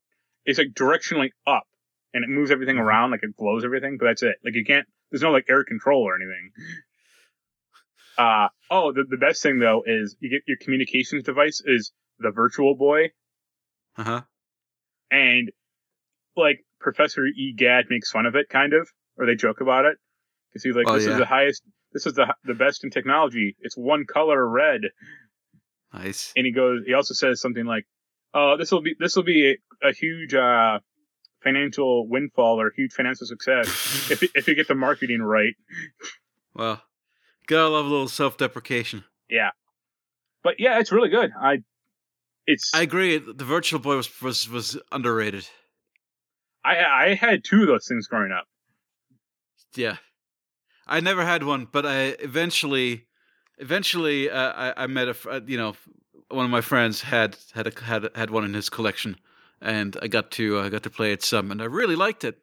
it's 0.44 0.58
like 0.58 0.74
directionally 0.74 1.30
up, 1.46 1.64
and 2.12 2.22
it 2.22 2.28
moves 2.28 2.50
everything 2.50 2.76
Mhm. 2.76 2.80
around, 2.82 3.10
like 3.12 3.22
it 3.22 3.36
blows 3.36 3.64
everything. 3.64 3.96
But 3.98 4.06
that's 4.06 4.22
it. 4.22 4.36
Like 4.44 4.54
you 4.54 4.64
can't. 4.64 4.86
There's 5.10 5.22
no 5.22 5.30
like 5.30 5.46
air 5.48 5.64
control 5.64 6.02
or 6.02 6.14
anything. 6.16 6.50
Uh 8.18 8.48
oh, 8.70 8.92
the 8.92 9.04
the 9.08 9.16
best 9.16 9.42
thing 9.42 9.58
though 9.58 9.82
is 9.86 10.16
you 10.20 10.30
get 10.30 10.42
your 10.46 10.56
communications 10.60 11.24
device 11.24 11.62
is 11.64 11.92
the 12.18 12.30
Virtual 12.30 12.76
Boy, 12.76 13.10
Uh 13.96 14.04
huh. 14.04 14.20
and 15.10 15.50
like 16.36 16.64
Professor 16.80 17.24
E. 17.26 17.54
Gadd 17.56 17.86
makes 17.90 18.10
fun 18.10 18.26
of 18.26 18.34
it, 18.36 18.48
kind 18.48 18.72
of, 18.74 18.88
or 19.16 19.26
they 19.26 19.34
joke 19.34 19.60
about 19.60 19.84
it 19.84 19.96
because 20.50 20.62
he's 20.64 20.74
like, 20.76 20.86
Oh, 20.88 20.94
"This 20.94 21.06
yeah. 21.06 21.12
is 21.12 21.18
the 21.18 21.26
highest. 21.26 21.62
This 21.92 22.06
is 22.06 22.14
the 22.14 22.34
the 22.44 22.54
best 22.54 22.84
in 22.84 22.90
technology. 22.90 23.56
It's 23.60 23.76
one 23.76 24.04
color 24.06 24.46
red." 24.48 24.82
Nice. 25.92 26.32
and 26.36 26.44
he 26.44 26.50
goes 26.52 26.82
he 26.84 26.92
also 26.94 27.14
says 27.14 27.40
something 27.40 27.64
like 27.66 27.84
oh 28.34 28.56
this 28.56 28.72
will 28.72 28.82
be 28.82 28.96
this 28.98 29.14
will 29.14 29.22
be 29.22 29.52
a, 29.82 29.88
a 29.88 29.92
huge 29.92 30.34
uh 30.34 30.80
financial 31.44 32.08
windfall 32.08 32.60
or 32.60 32.72
huge 32.76 32.92
financial 32.92 33.26
success 33.28 33.68
if 34.10 34.22
you- 34.22 34.28
if 34.34 34.48
you 34.48 34.56
get 34.56 34.66
the 34.66 34.74
marketing 34.74 35.22
right 35.22 35.54
Well, 36.52 36.82
gotta 37.46 37.68
love 37.68 37.86
a 37.86 37.88
little 37.88 38.08
self-deprecation. 38.08 39.04
Yeah, 39.28 39.50
but 40.42 40.54
yeah 40.58 40.80
it's 40.80 40.90
really 40.90 41.10
good 41.10 41.30
i 41.40 41.58
it's 42.46 42.74
I 42.74 42.80
i 42.80 42.82
agree. 42.82 43.18
The 43.18 43.44
Virtual 43.44 43.78
Boy 43.78 43.96
was 43.96 44.10
was 44.20 44.48
was 44.50 44.76
underrated. 44.90 45.46
i, 46.64 46.76
I 47.10 47.14
had 47.14 47.44
two 47.44 47.62
of 47.62 47.68
those 47.68 47.86
things 47.86 48.08
growing 48.08 48.32
up 48.32 48.46
Yeah, 49.76 49.96
I 50.86 51.00
never 51.00 51.24
had 51.24 51.42
one, 51.42 51.66
but 51.70 51.84
I 51.86 52.16
eventually, 52.20 53.06
eventually, 53.58 54.30
uh, 54.30 54.52
I, 54.52 54.84
I 54.84 54.86
met 54.86 55.08
a, 55.08 55.16
uh, 55.28 55.40
you 55.46 55.56
know, 55.56 55.74
one 56.28 56.44
of 56.44 56.50
my 56.50 56.60
friends 56.60 57.02
had 57.02 57.36
had 57.54 57.66
a, 57.66 57.80
had 57.84 58.08
had 58.14 58.30
one 58.30 58.44
in 58.44 58.54
his 58.54 58.68
collection, 58.68 59.16
and 59.60 59.96
I 60.02 60.08
got 60.08 60.30
to 60.32 60.60
I 60.60 60.68
got 60.68 60.82
to 60.84 60.90
play 60.90 61.12
it 61.12 61.22
some, 61.22 61.50
and 61.50 61.60
I 61.60 61.66
really 61.66 61.96
liked 61.96 62.24
it. 62.24 62.38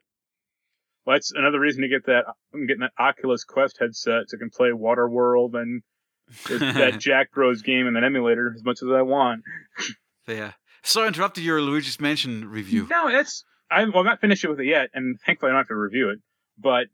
well 1.05 1.15
that's 1.15 1.32
another 1.32 1.59
reason 1.59 1.82
to 1.82 1.88
get 1.88 2.05
that 2.05 2.25
i'm 2.53 2.67
getting 2.67 2.82
that 2.82 2.93
oculus 2.99 3.43
quest 3.43 3.77
headset 3.79 4.29
so 4.29 4.38
i 4.38 4.39
can 4.39 4.51
play 4.51 4.69
waterworld 4.69 5.55
and 5.55 5.82
that 6.59 6.99
jack 6.99 7.32
bros 7.32 7.61
game 7.63 7.88
in 7.88 7.95
an 7.95 8.03
emulator 8.03 8.53
as 8.55 8.63
much 8.63 8.84
as 8.84 8.89
i 8.89 9.01
want 9.01 9.41
yeah. 10.27 10.51
So 10.84 11.03
I 11.03 11.07
interrupted 11.07 11.43
your 11.43 11.61
Luigi's 11.61 11.99
Mansion 11.99 12.47
review. 12.49 12.88
No, 12.89 13.07
it's 13.07 13.43
I 13.69 13.84
well, 13.86 13.99
I'm 13.99 14.05
not 14.05 14.21
finished 14.21 14.47
with 14.47 14.59
it 14.59 14.65
yet, 14.65 14.89
and 14.93 15.19
thankfully 15.25 15.49
I 15.49 15.53
don't 15.53 15.59
have 15.59 15.67
to 15.67 15.75
review 15.75 16.09
it. 16.09 16.19
But 16.57 16.88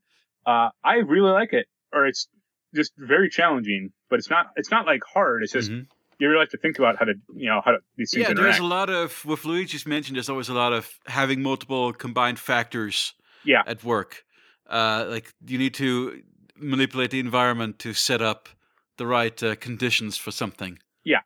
uh, 0.48 0.70
I 0.84 0.96
really 1.14 1.32
like 1.32 1.52
it, 1.54 1.68
or 1.94 2.08
it's 2.08 2.28
just 2.76 2.94
very 2.98 3.30
challenging. 3.30 3.92
But 4.10 4.20
it's 4.20 4.30
not 4.30 4.48
it's 4.56 4.72
not 4.72 4.86
like 4.86 5.02
hard. 5.14 5.44
It's 5.44 5.54
just 5.54 5.70
Mhm. 5.72 5.86
you 6.20 6.30
really 6.30 6.42
have 6.46 6.50
to 6.58 6.58
think 6.58 6.80
about 6.80 6.98
how 7.00 7.06
to 7.06 7.14
you 7.36 7.50
know 7.50 7.62
how 7.66 7.72
to 7.72 7.80
these 7.98 8.12
things 8.12 8.28
Yeah, 8.28 8.34
there's 8.34 8.60
a 8.60 8.64
lot 8.78 8.90
of 8.90 9.24
with 9.26 9.46
Luigi's 9.46 9.86
Mansion. 9.86 10.14
There's 10.16 10.30
always 10.30 10.50
a 10.50 10.54
lot 10.54 10.74
of 10.74 10.84
having 11.08 11.42
multiple 11.42 11.94
combined 11.94 12.40
factors. 12.40 13.14
Yeah. 13.44 13.64
At 13.66 13.84
work, 13.84 14.26
uh, 14.70 15.06
like 15.08 15.34
you 15.46 15.58
need 15.58 15.74
to 15.76 16.22
manipulate 16.56 17.12
the 17.12 17.20
environment 17.20 17.80
to 17.80 17.94
set 17.94 18.22
up 18.22 18.50
the 18.98 19.06
right 19.06 19.42
uh, 19.44 19.56
conditions 19.56 20.18
for 20.18 20.32
something. 20.32 20.80
Yeah. 21.06 21.22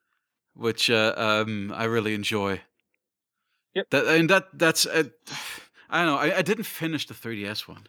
Which 0.53 0.89
uh, 0.89 1.13
um, 1.17 1.71
I 1.73 1.85
really 1.85 2.13
enjoy. 2.13 2.61
Yep. 3.73 3.85
That 3.91 4.05
and 4.07 4.29
that 4.29 4.47
that's 4.53 4.85
uh, 4.85 5.03
I 5.89 6.03
don't 6.03 6.07
know. 6.07 6.17
I, 6.17 6.37
I 6.39 6.41
didn't 6.41 6.65
finish 6.65 7.07
the 7.07 7.13
3DS 7.13 7.67
one. 7.67 7.87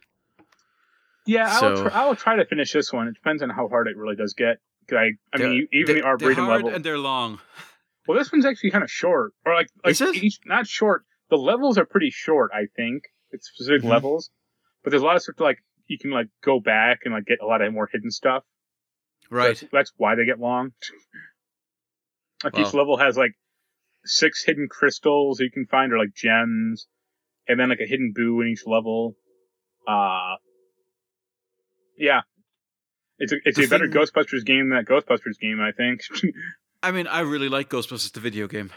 Yeah, 1.26 1.46
I 1.48 1.68
will 1.68 1.76
so- 1.76 1.88
try, 1.88 2.02
I 2.02 2.06
will 2.06 2.16
try 2.16 2.36
to 2.36 2.44
finish 2.46 2.72
this 2.72 2.92
one. 2.92 3.08
It 3.08 3.14
depends 3.14 3.42
on 3.42 3.50
how 3.50 3.68
hard 3.68 3.88
it 3.88 3.96
really 3.96 4.16
does 4.16 4.34
get. 4.34 4.58
I 4.90 5.10
I 5.32 5.38
mean 5.38 5.68
even 5.72 5.96
the 5.96 6.02
arboretum 6.02 6.36
they're 6.36 6.44
hard 6.44 6.62
level. 6.64 6.74
and 6.76 6.84
they're 6.84 6.98
long. 6.98 7.38
well, 8.08 8.18
this 8.18 8.32
one's 8.32 8.44
actually 8.44 8.70
kind 8.72 8.82
of 8.84 8.90
short, 8.90 9.32
or 9.46 9.54
like 9.54 9.68
like 9.84 10.00
each 10.22 10.40
not 10.44 10.66
short. 10.66 11.04
The 11.30 11.36
levels 11.36 11.78
are 11.78 11.84
pretty 11.86 12.10
short. 12.10 12.50
I 12.52 12.66
think 12.76 13.04
it's 13.30 13.48
specific 13.48 13.82
Mhm. 13.82 13.90
levels, 13.90 14.30
but 14.82 14.90
there's 14.90 15.02
a 15.02 15.06
lot 15.06 15.16
of 15.16 15.22
stuff 15.22 15.36
to 15.36 15.44
like 15.44 15.58
you 15.86 15.98
can 15.98 16.10
like 16.10 16.26
go 16.44 16.58
back 16.60 17.00
and 17.04 17.14
like 17.14 17.24
get 17.26 17.38
a 17.40 17.46
lot 17.46 17.62
of 17.62 17.72
more 17.72 17.88
hidden 17.90 18.10
stuff. 18.10 18.42
Right. 19.30 19.56
That's, 19.56 19.64
that's 19.72 19.92
why 19.96 20.14
they 20.16 20.24
get 20.26 20.38
long. 20.40 20.72
Like 22.44 22.58
each 22.58 22.74
level 22.74 22.96
has 22.96 23.16
like 23.16 23.32
six 24.04 24.42
hidden 24.44 24.66
crystals 24.68 25.38
you 25.38 25.50
can 25.50 25.66
find, 25.66 25.92
or 25.92 25.98
like 25.98 26.12
gems, 26.14 26.88
and 27.46 27.58
then 27.60 27.68
like 27.68 27.78
a 27.80 27.86
hidden 27.86 28.12
boo 28.14 28.40
in 28.40 28.48
each 28.48 28.66
level. 28.66 29.14
Uh 29.86 30.34
yeah, 32.02 32.22
it's 33.18 33.32
a 33.32 33.36
it's 33.44 33.56
The 33.58 33.64
a 33.64 33.68
better 33.68 33.88
thing- 33.88 34.00
Ghostbusters 34.02 34.44
game 34.44 34.68
than 34.68 34.78
that 34.78 34.86
Ghostbusters 34.86 35.38
game. 35.40 35.60
I 35.60 35.70
think. 35.72 36.00
I 36.82 36.90
mean, 36.90 37.06
I 37.06 37.20
really 37.20 37.48
like 37.48 37.70
Ghostbusters 37.70 38.12
the 38.12 38.20
video 38.20 38.48
game. 38.48 38.70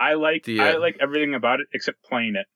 I 0.00 0.14
like 0.14 0.44
The, 0.44 0.60
I 0.60 0.72
uh, 0.72 0.80
like 0.80 0.96
everything 0.98 1.34
about 1.34 1.60
it 1.60 1.66
except 1.74 2.02
playing 2.02 2.34
it. 2.36 2.46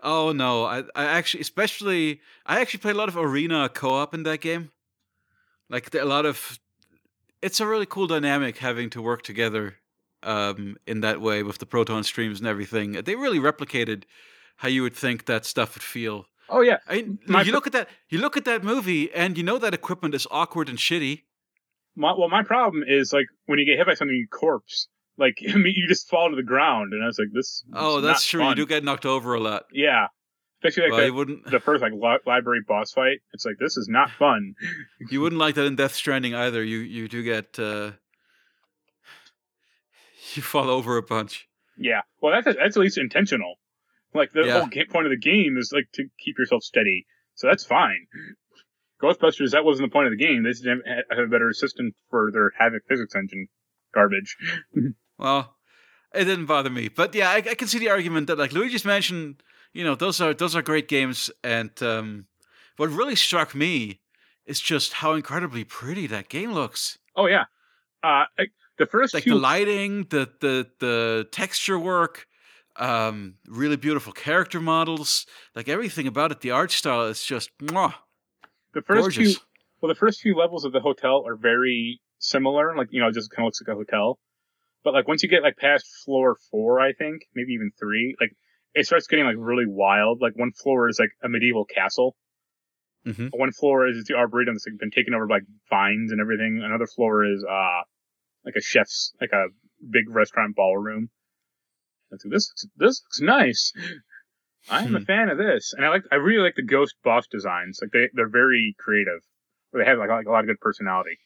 Oh 0.00 0.32
no, 0.32 0.64
I 0.64 0.78
I 0.94 1.04
actually 1.04 1.42
especially 1.42 2.20
I 2.46 2.60
actually 2.60 2.80
played 2.80 2.94
a 2.94 2.98
lot 2.98 3.08
of 3.10 3.16
arena 3.18 3.68
co-op 3.68 4.14
in 4.14 4.22
that 4.22 4.40
game. 4.40 4.70
Like 5.68 5.94
a 5.94 6.04
lot 6.04 6.24
of 6.24 6.58
it's 7.42 7.60
a 7.60 7.66
really 7.66 7.86
cool 7.86 8.06
dynamic 8.06 8.58
having 8.58 8.88
to 8.90 9.02
work 9.02 9.22
together 9.22 9.76
um 10.22 10.76
in 10.86 11.00
that 11.02 11.20
way 11.20 11.42
with 11.42 11.58
the 11.58 11.66
proton 11.66 12.02
streams 12.02 12.38
and 12.38 12.48
everything. 12.48 12.92
They 12.92 13.14
really 13.14 13.38
replicated 13.38 14.04
how 14.56 14.68
you 14.68 14.82
would 14.82 14.96
think 14.96 15.26
that 15.26 15.44
stuff 15.44 15.74
would 15.74 15.82
feel. 15.82 16.26
Oh 16.50 16.60
yeah, 16.62 16.78
I 16.88 16.96
mean, 16.96 17.18
My 17.26 17.42
you 17.42 17.52
look 17.52 17.66
at 17.66 17.72
that 17.74 17.88
you 18.08 18.18
look 18.18 18.36
at 18.36 18.44
that 18.46 18.64
movie 18.64 19.12
and 19.12 19.36
you 19.36 19.44
know 19.44 19.58
that 19.58 19.74
equipment 19.74 20.14
is 20.14 20.26
awkward 20.30 20.68
and 20.68 20.78
shitty. 20.78 21.22
my, 21.96 22.12
well 22.16 22.28
my 22.28 22.42
problem 22.42 22.82
is 22.86 23.12
like 23.12 23.26
when 23.46 23.58
you 23.58 23.64
get 23.66 23.76
hit 23.76 23.86
by 23.86 23.94
something, 23.94 24.16
you 24.16 24.26
corpse. 24.28 24.88
Like 25.18 25.38
I 25.48 25.56
mean, 25.56 25.74
you 25.76 25.86
just 25.88 26.08
fall 26.08 26.30
to 26.30 26.36
the 26.36 26.42
ground, 26.42 26.92
and 26.92 27.02
I 27.02 27.06
was 27.06 27.18
like, 27.18 27.28
this. 27.34 27.64
Oh, 27.74 28.00
that's 28.00 28.24
true. 28.24 28.40
fun. 28.40 28.50
You 28.50 28.54
do 28.54 28.66
get 28.66 28.84
knocked 28.84 29.04
over 29.04 29.34
a 29.34 29.40
lot. 29.40 29.64
Yeah, 29.72 30.06
especially 30.62 30.90
like 30.90 31.12
well, 31.12 31.26
that- 31.26 31.50
the 31.50 31.60
first 31.60 31.82
like 31.82 31.92
li- 31.92 32.18
library 32.24 32.60
boss 32.66 32.92
fight. 32.92 33.18
It's 33.32 33.44
like 33.44 33.56
this 33.58 33.76
is 33.76 33.88
not 33.88 34.10
fun. 34.10 34.54
You 35.10 35.20
wouldn't 35.20 35.38
like 35.40 35.54
that 35.56 35.64
in 35.66 35.76
Death 35.76 35.94
Stranding 35.94 36.34
either. 36.34 36.62
You 36.64 36.78
you 36.78 37.08
do 37.08 37.22
get 37.22 37.58
uh 37.58 37.92
you 40.34 40.42
fall 40.42 40.70
over 40.70 40.96
a 40.96 41.02
bunch. 41.02 41.48
Yeah, 41.76 42.02
well 42.20 42.32
that's 42.32 42.56
that's 42.56 42.76
at 42.76 42.80
least 42.80 42.98
intentional. 42.98 43.54
Like 44.14 44.32
the 44.32 44.44
Yeah. 44.46 44.60
whole 44.60 44.68
point 44.90 45.06
of 45.06 45.10
the 45.10 45.18
game 45.18 45.56
is 45.58 45.72
like 45.72 45.88
to 45.94 46.04
keep 46.18 46.38
yourself 46.38 46.62
steady, 46.62 47.06
so 47.34 47.46
that's 47.46 47.64
fine. 47.64 48.06
Ghostbusters 49.02 49.52
that 49.52 49.64
wasn't 49.64 49.88
the 49.90 49.92
point 49.92 50.06
of 50.06 50.12
the 50.12 50.24
game. 50.24 50.42
They 50.42 50.50
just 50.50 50.64
didn't 50.64 50.82
have 51.10 51.18
a 51.18 51.26
better 51.28 51.52
system 51.52 51.92
for 52.10 52.30
their 52.32 52.50
Havok 52.60 52.80
physics 52.88 53.14
engine. 53.14 53.48
Garbage. 53.94 54.36
Well, 55.18 55.56
it 56.14 56.26
didn't 56.26 56.46
bother 56.46 56.70
me, 56.70 56.86
but 56.86 57.12
yeah, 57.12 57.30
I, 57.30 57.38
I 57.38 57.54
can 57.56 57.66
see 57.66 57.80
the 57.80 57.90
argument 57.90 58.28
that 58.28 58.38
like 58.38 58.52
Luigi's 58.52 58.84
Mansion, 58.84 59.38
you 59.72 59.82
know, 59.82 59.96
those 59.96 60.20
are 60.20 60.32
those 60.32 60.54
are 60.54 60.62
great 60.62 60.86
games, 60.86 61.28
and 61.42 61.70
um, 61.82 62.26
what 62.76 62.88
really 62.90 63.16
struck 63.16 63.52
me 63.52 64.00
is 64.46 64.60
just 64.60 64.92
how 64.92 65.14
incredibly 65.14 65.64
pretty 65.64 66.06
that 66.06 66.28
game 66.28 66.52
looks. 66.52 66.98
Oh 67.16 67.26
yeah, 67.26 67.46
uh, 68.04 68.26
like, 68.38 68.52
the 68.78 68.86
first 68.86 69.12
Like 69.12 69.24
few. 69.24 69.34
the 69.34 69.40
lighting, 69.40 70.04
the 70.10 70.30
the 70.40 70.68
the 70.78 71.28
texture 71.32 71.80
work, 71.80 72.28
um, 72.78 73.34
really 73.46 73.76
beautiful 73.76 74.12
character 74.12 74.60
models, 74.60 75.26
like 75.54 75.68
everything 75.68 76.06
about 76.06 76.32
it. 76.32 76.40
The 76.40 76.50
art 76.50 76.70
style 76.70 77.06
is 77.06 77.22
just 77.22 77.50
mwah, 77.58 77.94
the 78.74 78.82
first 78.82 79.00
gorgeous. 79.00 79.34
few. 79.34 79.42
Well, 79.80 79.88
the 79.88 79.98
first 79.98 80.20
few 80.20 80.36
levels 80.36 80.64
of 80.64 80.72
the 80.72 80.80
hotel 80.80 81.24
are 81.26 81.36
very 81.36 82.00
similar. 82.18 82.76
Like 82.76 82.88
you 82.90 83.00
know, 83.00 83.08
it 83.08 83.14
just 83.14 83.30
kind 83.30 83.44
of 83.44 83.48
looks 83.48 83.60
like 83.60 83.74
a 83.74 83.76
hotel. 83.76 84.18
But 84.84 84.94
like 84.94 85.08
once 85.08 85.22
you 85.22 85.28
get 85.28 85.42
like 85.42 85.56
past 85.56 85.86
floor 86.04 86.36
four, 86.50 86.80
I 86.80 86.92
think 86.92 87.22
maybe 87.34 87.52
even 87.52 87.70
three, 87.78 88.16
like 88.20 88.32
it 88.74 88.86
starts 88.86 89.06
getting 89.06 89.24
like 89.24 89.36
really 89.38 89.66
wild. 89.66 90.20
Like 90.20 90.36
one 90.36 90.52
floor 90.52 90.88
is 90.88 90.98
like 90.98 91.10
a 91.22 91.28
medieval 91.28 91.64
castle. 91.64 92.16
Mhm. 93.06 93.30
One 93.32 93.52
floor 93.52 93.88
is 93.88 94.04
the 94.04 94.14
arboretum 94.14 94.54
that's 94.54 94.66
like, 94.66 94.78
been 94.78 94.90
taken 94.90 95.14
over 95.14 95.26
by 95.26 95.40
vines 95.70 96.12
and 96.12 96.20
everything. 96.20 96.62
Another 96.64 96.86
floor 96.86 97.24
is 97.24 97.44
uh 97.44 97.82
like 98.44 98.54
a 98.56 98.60
chef's 98.60 99.12
like 99.20 99.32
a 99.32 99.46
big 99.90 100.08
restaurant 100.08 100.56
ballroom. 100.56 101.10
So 102.16 102.28
this 102.28 102.52
this 102.76 103.02
looks 103.04 103.20
nice. 103.20 103.72
I 104.70 104.84
am 104.84 104.94
a 104.96 104.98
Hmm. 104.98 105.04
fan 105.04 105.28
of 105.30 105.38
this, 105.38 105.72
and 105.74 105.84
I 105.84 105.88
like 105.90 106.04
I 106.12 106.16
really 106.16 106.42
like 106.42 106.54
the 106.56 106.62
ghost 106.62 106.94
boss 107.04 107.26
designs. 107.26 107.78
Like 107.82 107.90
they 107.92 108.08
they're 108.14 108.28
very 108.28 108.74
creative. 108.78 109.20
They 109.72 109.84
have 109.84 109.98
like, 109.98 110.08
like 110.10 110.26
a 110.26 110.30
lot 110.30 110.40
of 110.40 110.46
good 110.46 110.60
personality. 110.60 111.18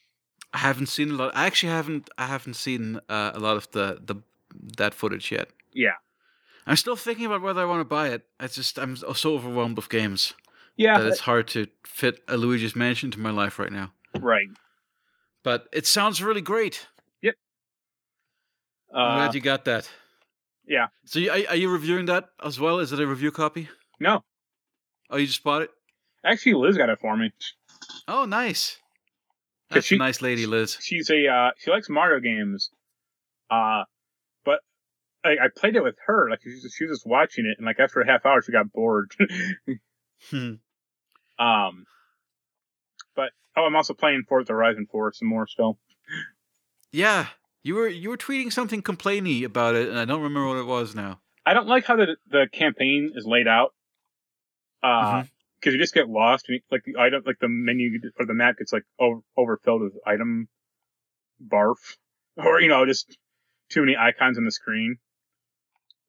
I 0.53 0.59
haven't 0.59 0.87
seen 0.87 1.11
a 1.11 1.15
lot. 1.15 1.35
I 1.35 1.47
actually 1.47 1.73
haven't. 1.73 2.11
I 2.19 2.27
haven't 2.27 2.55
seen 2.55 3.01
uh, 3.09 3.31
a 3.35 3.39
lot 3.41 3.57
of 3.57 3.71
the 3.71 3.99
the 4.05 4.17
that 4.77 4.95
footage 4.95 5.31
yet. 5.33 5.49
Yeah, 5.73 5.95
I'm 6.67 6.77
still 6.77 6.97
thinking 6.97 7.27
about 7.27 7.43
whether 7.43 7.63
I 7.63 7.65
want 7.65 7.81
to 7.81 7.85
buy 7.85 8.09
it. 8.09 8.23
It's 8.41 8.55
just 8.57 8.79
I'm 8.79 8.97
so 8.97 9.35
overwhelmed 9.35 9.77
with 9.77 9.89
games 9.89 10.35
yeah, 10.77 10.99
that 10.99 11.07
it's 11.07 11.21
hard 11.21 11.49
to 11.49 11.69
fit 11.87 12.21
a 12.29 12.37
Luigi's 12.37 12.77
Mansion 12.77 13.11
to 13.13 13.19
my 13.21 13.31
life 13.31 13.59
right 13.59 13.73
now. 13.73 13.93
right. 14.19 14.49
But 15.43 15.69
it 15.73 15.87
sounds 15.87 16.23
really 16.23 16.41
great. 16.43 16.87
Yep. 17.23 17.35
I'm 18.95 19.11
Uh, 19.11 19.15
glad 19.17 19.35
you 19.35 19.41
got 19.41 19.65
that. 19.65 19.89
Yeah. 20.67 20.87
So 21.05 21.19
you, 21.19 21.31
are, 21.31 21.39
are 21.51 21.57
you 21.57 21.69
reviewing 21.71 22.07
that 22.07 22.29
as 22.45 22.59
well? 22.61 22.79
Is 22.79 22.93
it 22.93 23.01
a 23.01 23.07
review 23.07 23.31
copy? 23.31 23.69
no, 24.01 24.25
Oh, 25.11 25.17
you 25.17 25.27
just 25.27 25.45
bought 25.45 25.63
it? 25.63 25.71
Actually, 26.25 26.55
Liz 26.55 26.77
got 26.79 26.89
it 26.89 26.99
for 27.01 27.17
me. 27.17 27.31
Oh, 28.09 28.25
nice. 28.25 28.79
That's 29.71 29.87
she- 29.87 29.97
a 29.97 29.99
nice 29.99 30.23
lady, 30.23 30.47
Liz. 30.47 30.79
She's 30.81 31.11
a 31.11 31.27
uh, 31.29 31.51
she 31.59 31.71
likes 31.71 31.89
Mario 31.91 32.21
games, 32.21 32.71
uh, 33.51 33.85
but 34.45 34.61
I, 35.25 35.31
I 35.31 35.49
played 35.55 35.77
it 35.77 35.83
with 35.83 35.97
her. 36.07 36.31
Like 36.31 36.41
she 36.43 36.51
was, 36.51 36.75
she 36.77 36.85
was 36.87 36.99
just 36.99 37.07
watching 37.07 37.45
it, 37.47 37.57
and 37.59 37.67
like 37.67 37.81
after 37.81 38.01
a 38.01 38.07
half 38.07 38.25
hour, 38.27 38.41
she 38.43 38.53
got 38.53 38.73
bored. 38.73 39.13
Hmm. 40.31 40.55
um, 41.41 41.85
but 43.17 43.31
oh, 43.57 43.65
I'm 43.65 43.75
also 43.75 43.93
playing 43.93 44.23
Forza 44.29 44.53
Horizon 44.53 44.87
4 44.91 45.13
some 45.15 45.27
more 45.27 45.49
still. 45.49 45.79
Yeah, 46.93 47.27
you 47.63 47.75
were 47.75 47.89
you 47.89 48.11
were 48.11 48.17
tweeting 48.17 48.53
something 48.53 48.83
complainy 48.83 49.45
about 49.45 49.75
it, 49.75 49.89
and 49.89 49.99
I 49.99 50.05
don't 50.05 50.23
remember 50.23 50.49
what 50.49 50.59
it 50.59 50.67
was 50.67 50.95
now. 50.95 51.21
I 51.47 51.55
don't 51.55 51.69
like 51.69 51.85
how 51.85 51.97
the 51.97 52.17
the 52.29 52.49
campaign 52.53 53.13
is 53.15 53.27
laid 53.27 53.49
out. 53.49 53.75
Uh, 54.83 55.23
Mhm. 55.23 55.31
because 55.61 55.75
you 55.75 55.81
just 55.81 55.95
get 55.95 56.09
lost. 56.09 56.49
and, 56.49 56.61
Like 56.73 56.83
the 56.85 56.97
item, 56.99 57.23
like 57.25 57.39
the 57.41 57.49
menu 57.49 58.01
or 58.19 58.27
the 58.27 58.35
map 58.35 58.57
gets 58.59 58.73
like 58.73 58.83
over, 58.99 59.21
overfilled 59.37 59.83
with 59.83 59.93
item 60.07 60.49
barf, 61.41 61.97
or 62.37 62.61
you 62.61 62.69
know, 62.69 62.85
just 62.87 63.17
too 63.71 63.81
many 63.81 63.97
icons 63.97 64.39
on 64.39 64.45
the 64.45 64.51
screen. 64.53 64.97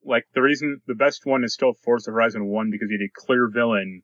Like 0.04 0.26
the 0.34 0.41
reason, 0.41 0.82
the 0.88 0.95
best 0.95 1.26
one 1.26 1.43
is 1.43 1.54
still 1.54 1.74
Forza 1.84 2.12
Horizon 2.12 2.45
One 2.45 2.72
because 2.72 2.89
you 2.89 2.97
had 2.99 3.06
a 3.06 3.26
clear 3.26 3.47
villain 3.47 4.01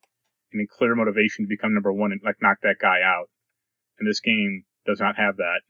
and 0.54 0.62
a 0.62 0.68
clear 0.68 0.96
motivation 0.96 1.46
to 1.46 1.50
become 1.50 1.74
number 1.74 1.92
one 1.92 2.12
and 2.12 2.22
like 2.24 2.38
knock 2.42 2.60
that 2.64 2.78
guy 2.80 3.02
out. 3.04 3.30
And 4.00 4.08
this 4.08 4.20
game 4.22 4.64
does 4.86 5.00
not 5.00 5.18
have 5.18 5.38
that. 5.38 5.62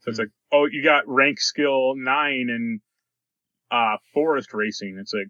So 0.00 0.08
it's 0.10 0.18
like, 0.18 0.30
oh, 0.52 0.66
you 0.70 0.82
got 0.82 1.06
rank 1.06 1.40
skill 1.40 1.94
nine 1.96 2.48
and 2.50 2.80
uh 3.70 3.96
forest 4.14 4.52
racing. 4.52 4.96
It's 5.00 5.12
like, 5.12 5.28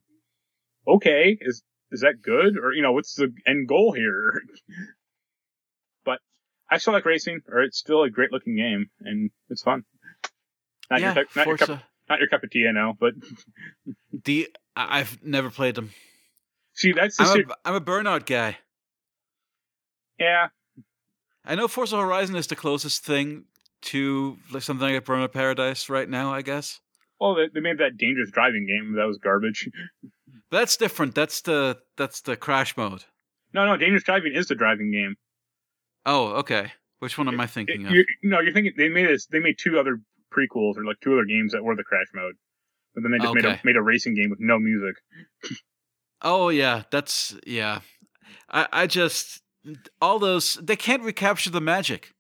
okay, 0.97 1.37
is 1.41 1.63
is 1.91 2.01
that 2.03 2.23
good 2.23 2.57
or 2.57 2.73
you 2.73 2.83
know 2.83 2.93
what's 2.93 3.15
the 3.15 3.33
end 3.47 3.69
goal 3.69 3.93
here? 3.93 4.43
but 6.05 6.21
I 6.71 6.79
still 6.79 6.93
like 6.93 7.05
racing, 7.05 7.41
or 7.49 7.63
it's 7.63 7.79
still 7.79 8.03
a 8.05 8.11
great 8.11 8.33
looking 8.33 8.57
game 8.57 8.91
and 9.01 9.31
it's 9.49 9.63
fun. 9.63 9.85
Not 10.91 11.01
yeah, 11.01 11.15
your 11.15 11.25
cup- 11.25 11.37
not 11.37 11.47
your 11.47 11.57
cup, 11.57 11.69
not 12.09 12.19
your 12.21 12.29
cup 12.29 12.43
of 12.45 12.51
tea, 12.51 12.67
I 12.69 12.73
know, 12.73 12.95
but 12.99 13.15
The 14.25 14.49
I've 14.77 15.23
never 15.23 15.51
played 15.51 15.75
them. 15.75 15.91
see 16.75 16.93
that's 16.93 17.17
the 17.17 17.25
I'm 17.25 17.29
ser- 17.29 17.45
a, 17.49 17.69
I'm 17.69 17.75
a 17.75 17.81
Burnout 17.81 18.27
guy. 18.27 18.59
yeah. 20.19 20.49
I 21.45 21.55
know 21.55 21.69
Forza 21.69 21.97
Horizon 21.97 22.37
is 22.37 22.47
the 22.49 22.57
closest 22.57 23.05
thing 23.05 23.45
to 23.83 24.37
like 24.53 24.63
something 24.63 24.93
like 24.93 25.05
Burnout 25.05 25.33
Paradise 25.33 25.89
right 25.89 26.09
now, 26.09 26.33
I 26.33 26.43
guess. 26.43 26.81
Well, 27.21 27.35
they, 27.35 27.49
they 27.53 27.61
made 27.61 27.79
that 27.79 27.97
dangerous 27.99 28.31
driving 28.31 28.67
game 28.67 28.95
that 28.97 29.07
was 29.07 29.19
garbage. 29.19 29.69
That's 30.51 30.77
different. 30.77 31.15
That's 31.15 31.43
the 31.43 31.79
that's 31.97 32.23
the 32.23 32.37
crash 32.37 32.77
mode. 32.77 33.05
No, 33.55 33.67
no, 33.67 33.77
dangerous 33.77 34.03
driving 34.03 34.35
is 34.35 34.49
the 34.49 34.57
driving 34.57 34.91
game. 34.91 35.15
Oh, 36.05 36.29
okay. 36.39 36.73
Which 36.99 37.17
one 37.17 37.29
am 37.29 37.41
I 37.41 37.47
thinking 37.47 37.87
of? 37.87 37.93
You're, 37.93 38.05
no, 38.25 38.41
you're 38.41 38.53
thinking 38.53 38.73
they 38.77 38.89
made 38.89 39.09
this. 39.09 39.27
They 39.27 39.39
made 39.39 39.59
two 39.59 39.79
other 39.79 40.01
prequels 40.35 40.77
or 40.77 40.85
like 40.85 40.99
two 41.01 41.13
other 41.13 41.25
games 41.25 41.53
that 41.53 41.63
were 41.63 41.77
the 41.77 41.85
crash 41.85 42.07
mode, 42.15 42.35
but 42.95 43.03
then 43.03 43.13
they 43.13 43.19
just 43.19 43.35
made 43.35 43.45
a 43.45 43.61
made 43.65 43.77
a 43.77 43.83
racing 43.83 44.15
game 44.15 44.31
with 44.31 44.41
no 44.41 44.59
music. 44.59 44.97
Oh 46.23 46.51
yeah, 46.51 46.83
that's 46.91 47.35
yeah. 47.47 47.81
I 48.51 48.69
I 48.71 48.87
just 48.87 49.41
all 50.01 50.19
those 50.19 50.55
they 50.55 50.77
can't 50.77 51.03
recapture 51.03 51.51
the 51.51 51.61
magic. 51.61 52.13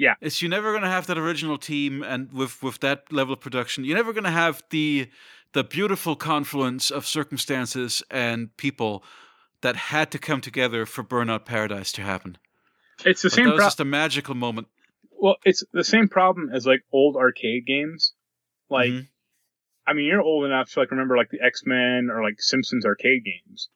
Yeah. 0.00 0.14
It's 0.22 0.40
you're 0.40 0.48
never 0.50 0.72
gonna 0.72 0.88
have 0.88 1.06
that 1.08 1.18
original 1.18 1.58
team 1.58 2.02
and 2.02 2.32
with 2.32 2.62
with 2.62 2.80
that 2.80 3.12
level 3.12 3.34
of 3.34 3.40
production, 3.40 3.84
you're 3.84 3.96
never 3.98 4.14
gonna 4.14 4.30
have 4.30 4.62
the 4.70 5.10
the 5.52 5.62
beautiful 5.62 6.16
confluence 6.16 6.90
of 6.90 7.04
circumstances 7.06 8.02
and 8.10 8.56
people 8.56 9.04
that 9.60 9.76
had 9.76 10.10
to 10.12 10.18
come 10.18 10.40
together 10.40 10.86
for 10.86 11.04
Burnout 11.04 11.44
Paradise 11.44 11.92
to 11.92 12.02
happen. 12.02 12.38
It's 13.04 13.20
the 13.20 13.26
Like, 13.28 13.34
same. 13.34 13.44
that 13.44 13.50
was 13.52 13.58
Pro- 13.58 13.66
just 13.66 13.80
a 13.80 13.84
magical 13.84 14.34
moment. 14.34 14.68
well, 15.10 15.36
it's 15.44 15.62
the 15.72 15.84
same 15.84 16.08
problem 16.08 16.48
as 16.50 16.64
like 16.66 16.80
old 16.92 17.16
arcade 17.16 17.66
games. 17.66 18.14
Like, 18.70 18.90
Mhm. 18.92 19.08
I 19.86 19.92
mean, 19.92 20.06
you're 20.06 20.22
old 20.22 20.46
enough 20.46 20.70
to 20.70 20.80
like 20.80 20.90
remember 20.92 21.16
like 21.18 21.28
the 21.30 21.42
X 21.42 21.62
Men 21.66 22.08
or 22.10 22.22
like 22.22 22.40
Simpsons 22.40 22.86
arcade 22.86 23.22
games, 23.24 23.68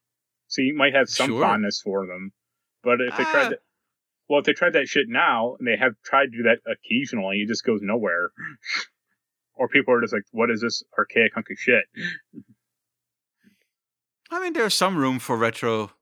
so 0.47 0.63
you 0.63 0.75
might 0.75 0.95
have 0.95 1.11
some 1.11 1.29
Sure. 1.29 1.43
fondness 1.43 1.83
for 1.83 2.07
them. 2.07 2.33
But 2.83 3.03
if 3.03 3.15
they 3.19 3.25
Ah. 3.25 3.31
tried 3.33 3.51
that, 3.53 3.61
well, 4.29 4.41
if 4.41 4.47
they 4.47 4.53
tried 4.53 4.73
that 4.73 4.89
shit 4.89 5.07
now, 5.09 5.57
and 5.59 5.67
they 5.69 5.77
have 5.77 5.95
tried 6.05 6.27
to 6.27 6.37
do 6.39 6.43
that 6.45 6.59
occasionally, 6.67 7.39
it 7.39 7.49
just 7.49 7.65
goes 7.65 7.81
nowhere. 7.83 8.31
or 9.55 9.69
people 9.69 9.95
are 9.95 10.01
just 10.01 10.13
like, 10.13 10.25
"What 10.33 10.51
is 10.51 10.61
this 10.61 10.83
archaic 10.99 11.35
hunk 11.35 11.47
of 11.51 11.59
shit?" 11.59 11.85
I 14.31 14.41
mean, 14.41 14.53
there's 14.53 14.75
some 14.75 14.97
room 14.97 15.19
for 15.19 15.37
retro 15.37 15.93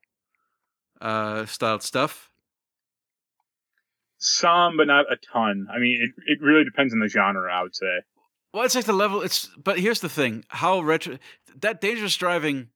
uh, 1.00 1.46
styled 1.46 1.82
stuff. 1.82 2.30
Some, 4.18 4.76
but 4.76 4.86
not 4.86 5.12
a 5.12 5.16
ton. 5.32 5.66
I 5.74 5.78
mean, 5.78 6.00
it 6.00 6.38
it 6.38 6.38
really 6.40 6.64
depends 6.64 6.94
on 6.94 7.00
the 7.00 7.08
genre. 7.08 7.52
I 7.52 7.62
would 7.62 7.74
say. 7.74 8.02
Well, 8.54 8.64
it's 8.64 8.74
like 8.74 8.84
the 8.84 8.92
level. 8.92 9.20
It's 9.22 9.50
but 9.62 9.80
here's 9.80 10.00
the 10.00 10.08
thing: 10.08 10.44
how 10.48 10.80
retro 10.80 11.18
that 11.60 11.80
dangerous 11.80 12.16
driving. 12.16 12.68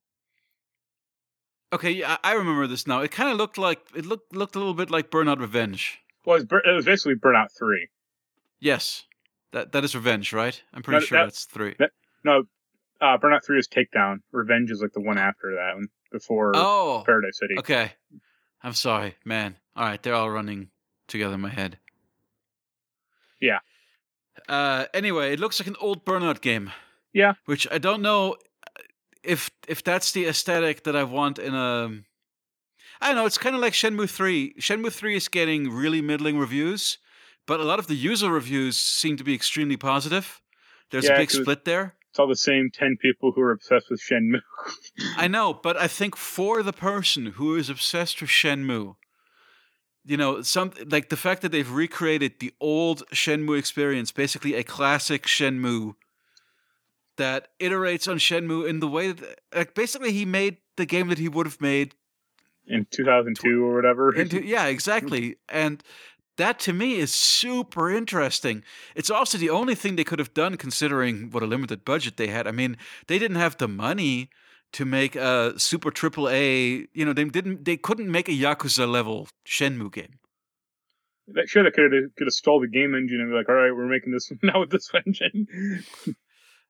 Okay, 1.76 1.90
yeah, 1.90 2.16
I 2.24 2.32
remember 2.32 2.66
this 2.66 2.86
now. 2.86 3.00
It 3.02 3.10
kind 3.10 3.30
of 3.30 3.36
looked 3.36 3.58
like 3.58 3.80
it 3.94 4.06
looked 4.06 4.34
looked 4.34 4.56
a 4.56 4.58
little 4.58 4.72
bit 4.72 4.90
like 4.90 5.10
Burnout 5.10 5.40
Revenge. 5.40 5.98
Well, 6.24 6.38
it 6.38 6.50
was, 6.50 6.62
it 6.64 6.74
was 6.74 6.84
basically 6.86 7.16
Burnout 7.16 7.48
Three. 7.56 7.88
Yes, 8.60 9.04
that 9.52 9.72
that 9.72 9.84
is 9.84 9.94
Revenge, 9.94 10.32
right? 10.32 10.58
I'm 10.72 10.82
pretty 10.82 11.00
No, 11.00 11.04
sure 11.06 11.18
that- 11.18 11.24
that's 11.26 11.44
three. 11.44 11.74
that- 11.78 11.90
No, 12.24 12.44
uh, 13.02 13.18
Burnout 13.18 13.44
Three 13.44 13.58
is 13.58 13.68
Takedown. 13.68 14.20
Revenge 14.32 14.70
is 14.70 14.80
like 14.80 14.94
the 14.94 15.02
one 15.02 15.18
after 15.18 15.54
that 15.56 15.74
one, 15.74 15.88
before 16.10 16.52
oh, 16.54 17.02
Paradise 17.04 17.38
City. 17.38 17.56
okay. 17.58 17.92
I'm 18.62 18.72
sorry, 18.72 19.16
man. 19.22 19.56
All 19.76 19.84
right, 19.84 20.02
they're 20.02 20.14
all 20.14 20.30
running 20.30 20.70
together 21.08 21.34
in 21.34 21.42
my 21.42 21.50
head. 21.50 21.78
Yeah. 23.38 23.58
Uh, 24.48 24.86
anyway, 24.94 25.34
it 25.34 25.40
looks 25.40 25.60
like 25.60 25.66
an 25.66 25.76
old 25.78 26.06
Burnout 26.06 26.40
game. 26.40 26.72
Yeah. 27.12 27.34
Which 27.44 27.66
I 27.70 27.76
don't 27.78 28.00
know 28.00 28.36
if 29.26 29.50
if 29.68 29.82
that's 29.82 30.12
the 30.12 30.26
aesthetic 30.26 30.84
that 30.84 30.96
I 30.96 31.04
want 31.04 31.38
in 31.38 31.54
a. 31.54 31.90
I 33.00 33.08
don't 33.08 33.16
know. 33.16 33.26
It's 33.26 33.38
kind 33.38 33.54
of 33.54 33.60
like 33.60 33.74
Shenmue 33.74 34.08
Three. 34.08 34.54
Shenmue 34.58 34.92
Three 34.92 35.16
is 35.16 35.28
getting 35.28 35.70
really 35.70 36.00
middling 36.00 36.38
reviews, 36.38 36.98
but 37.46 37.60
a 37.60 37.64
lot 37.64 37.78
of 37.78 37.88
the 37.88 37.94
user 37.94 38.30
reviews 38.30 38.76
seem 38.76 39.16
to 39.16 39.24
be 39.24 39.34
extremely 39.34 39.76
positive. 39.76 40.40
There's 40.90 41.04
Yeah, 41.04 41.14
a 41.14 41.18
big 41.18 41.30
split 41.30 41.64
there. 41.64 41.94
It's 42.10 42.18
all 42.18 42.28
the 42.28 42.36
same 42.36 42.70
ten 42.72 42.96
people 43.00 43.32
who 43.32 43.42
are 43.42 43.50
obsessed 43.50 43.90
with 43.90 44.00
Shenmue. 44.00 44.40
I 45.16 45.28
know, 45.28 45.52
but 45.52 45.76
I 45.76 45.88
think 45.88 46.16
for 46.16 46.62
the 46.62 46.72
person 46.72 47.26
who 47.32 47.56
is 47.56 47.68
obsessed 47.68 48.20
with 48.20 48.30
Shenmue, 48.30 48.96
you 50.04 50.16
know, 50.16 50.40
some 50.42 50.72
like 50.86 51.08
the 51.10 51.16
fact 51.16 51.42
that 51.42 51.52
they've 51.52 51.70
recreated 51.70 52.38
the 52.38 52.54
old 52.60 53.02
Shenmue 53.12 53.58
experience, 53.58 54.12
basically 54.12 54.54
a 54.54 54.62
classic 54.62 55.24
Shenmue 55.24 55.96
that 57.16 57.48
iterates 57.60 58.08
on 58.08 58.18
Shenmue 58.18 58.68
in 58.68 58.80
the 58.80 58.88
way 58.88 59.12
that, 59.12 59.40
like, 59.54 59.74
basically 59.74 60.12
he 60.12 60.24
made 60.24 60.58
the 60.76 60.86
game 60.86 61.08
that 61.08 61.18
he 61.18 61.28
would 61.28 61.46
have 61.46 61.60
made 61.60 61.94
in 62.66 62.86
2002 62.90 63.64
or 63.64 63.74
whatever. 63.74 64.14
into 64.14 64.44
yeah 64.44 64.66
exactly 64.66 65.36
and 65.48 65.82
that 66.36 66.58
to 66.58 66.72
me 66.72 66.96
is 66.96 67.12
super 67.12 67.90
interesting 67.90 68.62
it's 68.94 69.08
also 69.10 69.38
the 69.38 69.50
only 69.50 69.74
thing 69.74 69.96
they 69.96 70.04
could 70.04 70.18
have 70.18 70.34
done 70.34 70.56
considering 70.56 71.30
what 71.30 71.42
a 71.42 71.46
limited 71.46 71.84
budget 71.84 72.16
they 72.16 72.26
had 72.26 72.46
i 72.46 72.50
mean 72.50 72.76
they 73.06 73.18
didn't 73.18 73.36
have 73.36 73.56
the 73.58 73.68
money 73.68 74.28
to 74.72 74.84
make 74.84 75.14
a 75.14 75.54
super 75.58 75.90
triple 75.90 76.28
a 76.28 76.86
you 76.92 77.04
know 77.04 77.12
they 77.12 77.24
didn't 77.24 77.64
they 77.64 77.76
couldn't 77.76 78.10
make 78.10 78.28
a 78.28 78.32
yakuza 78.32 78.90
level 78.90 79.28
shenmue 79.46 79.92
game 79.92 80.18
That 81.28 81.48
sure 81.48 81.62
they 81.62 81.70
could 81.70 81.92
have 81.92 82.14
could 82.16 82.26
have 82.26 82.34
stole 82.34 82.60
the 82.60 82.68
game 82.68 82.94
engine 82.94 83.20
and 83.20 83.30
be 83.30 83.36
like, 83.36 83.48
all 83.48 83.54
right, 83.56 83.72
we're 83.74 83.86
making 83.88 84.12
this 84.12 84.30
now 84.42 84.60
with 84.60 84.70
this 84.70 84.90
engine. 84.94 85.46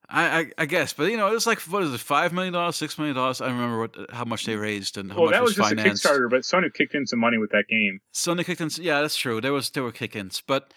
I, 0.08 0.38
I, 0.38 0.50
I 0.58 0.66
guess, 0.66 0.92
but 0.92 1.10
you 1.10 1.16
know, 1.16 1.28
it 1.28 1.32
was 1.32 1.46
like 1.46 1.60
what 1.62 1.82
is 1.82 1.92
it, 1.92 2.00
five 2.00 2.32
million 2.32 2.52
dollars, 2.52 2.76
six 2.76 2.96
million 2.96 3.16
dollars? 3.16 3.40
I 3.40 3.46
don't 3.46 3.56
remember 3.56 3.80
what 3.80 4.10
how 4.12 4.24
much 4.24 4.44
they 4.44 4.56
raised 4.56 4.96
and 4.96 5.10
how 5.10 5.18
well, 5.18 5.26
much 5.26 5.34
that 5.34 5.42
was, 5.42 5.50
was 5.50 5.56
just 5.56 5.68
financed. 5.68 6.04
a 6.04 6.08
Kickstarter, 6.08 6.30
but 6.30 6.42
Sony 6.42 6.72
kicked 6.72 6.94
in 6.94 7.06
some 7.06 7.18
money 7.18 7.38
with 7.38 7.50
that 7.50 7.64
game. 7.68 8.00
Sony 8.14 8.44
kicked 8.44 8.60
in, 8.60 8.70
yeah, 8.80 9.00
that's 9.00 9.16
true. 9.16 9.40
There 9.40 9.52
was 9.52 9.70
there 9.70 9.82
were 9.82 9.92
kick-ins, 9.92 10.40
but 10.46 10.72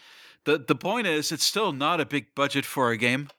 the 0.45 0.57
the 0.57 0.75
point 0.75 1.05
is, 1.07 1.31
it's 1.31 1.43
still 1.43 1.71
not 1.71 2.01
a 2.01 2.05
big 2.05 2.33
budget 2.33 2.65
for 2.65 2.91
a 2.91 2.97
game. 2.97 3.29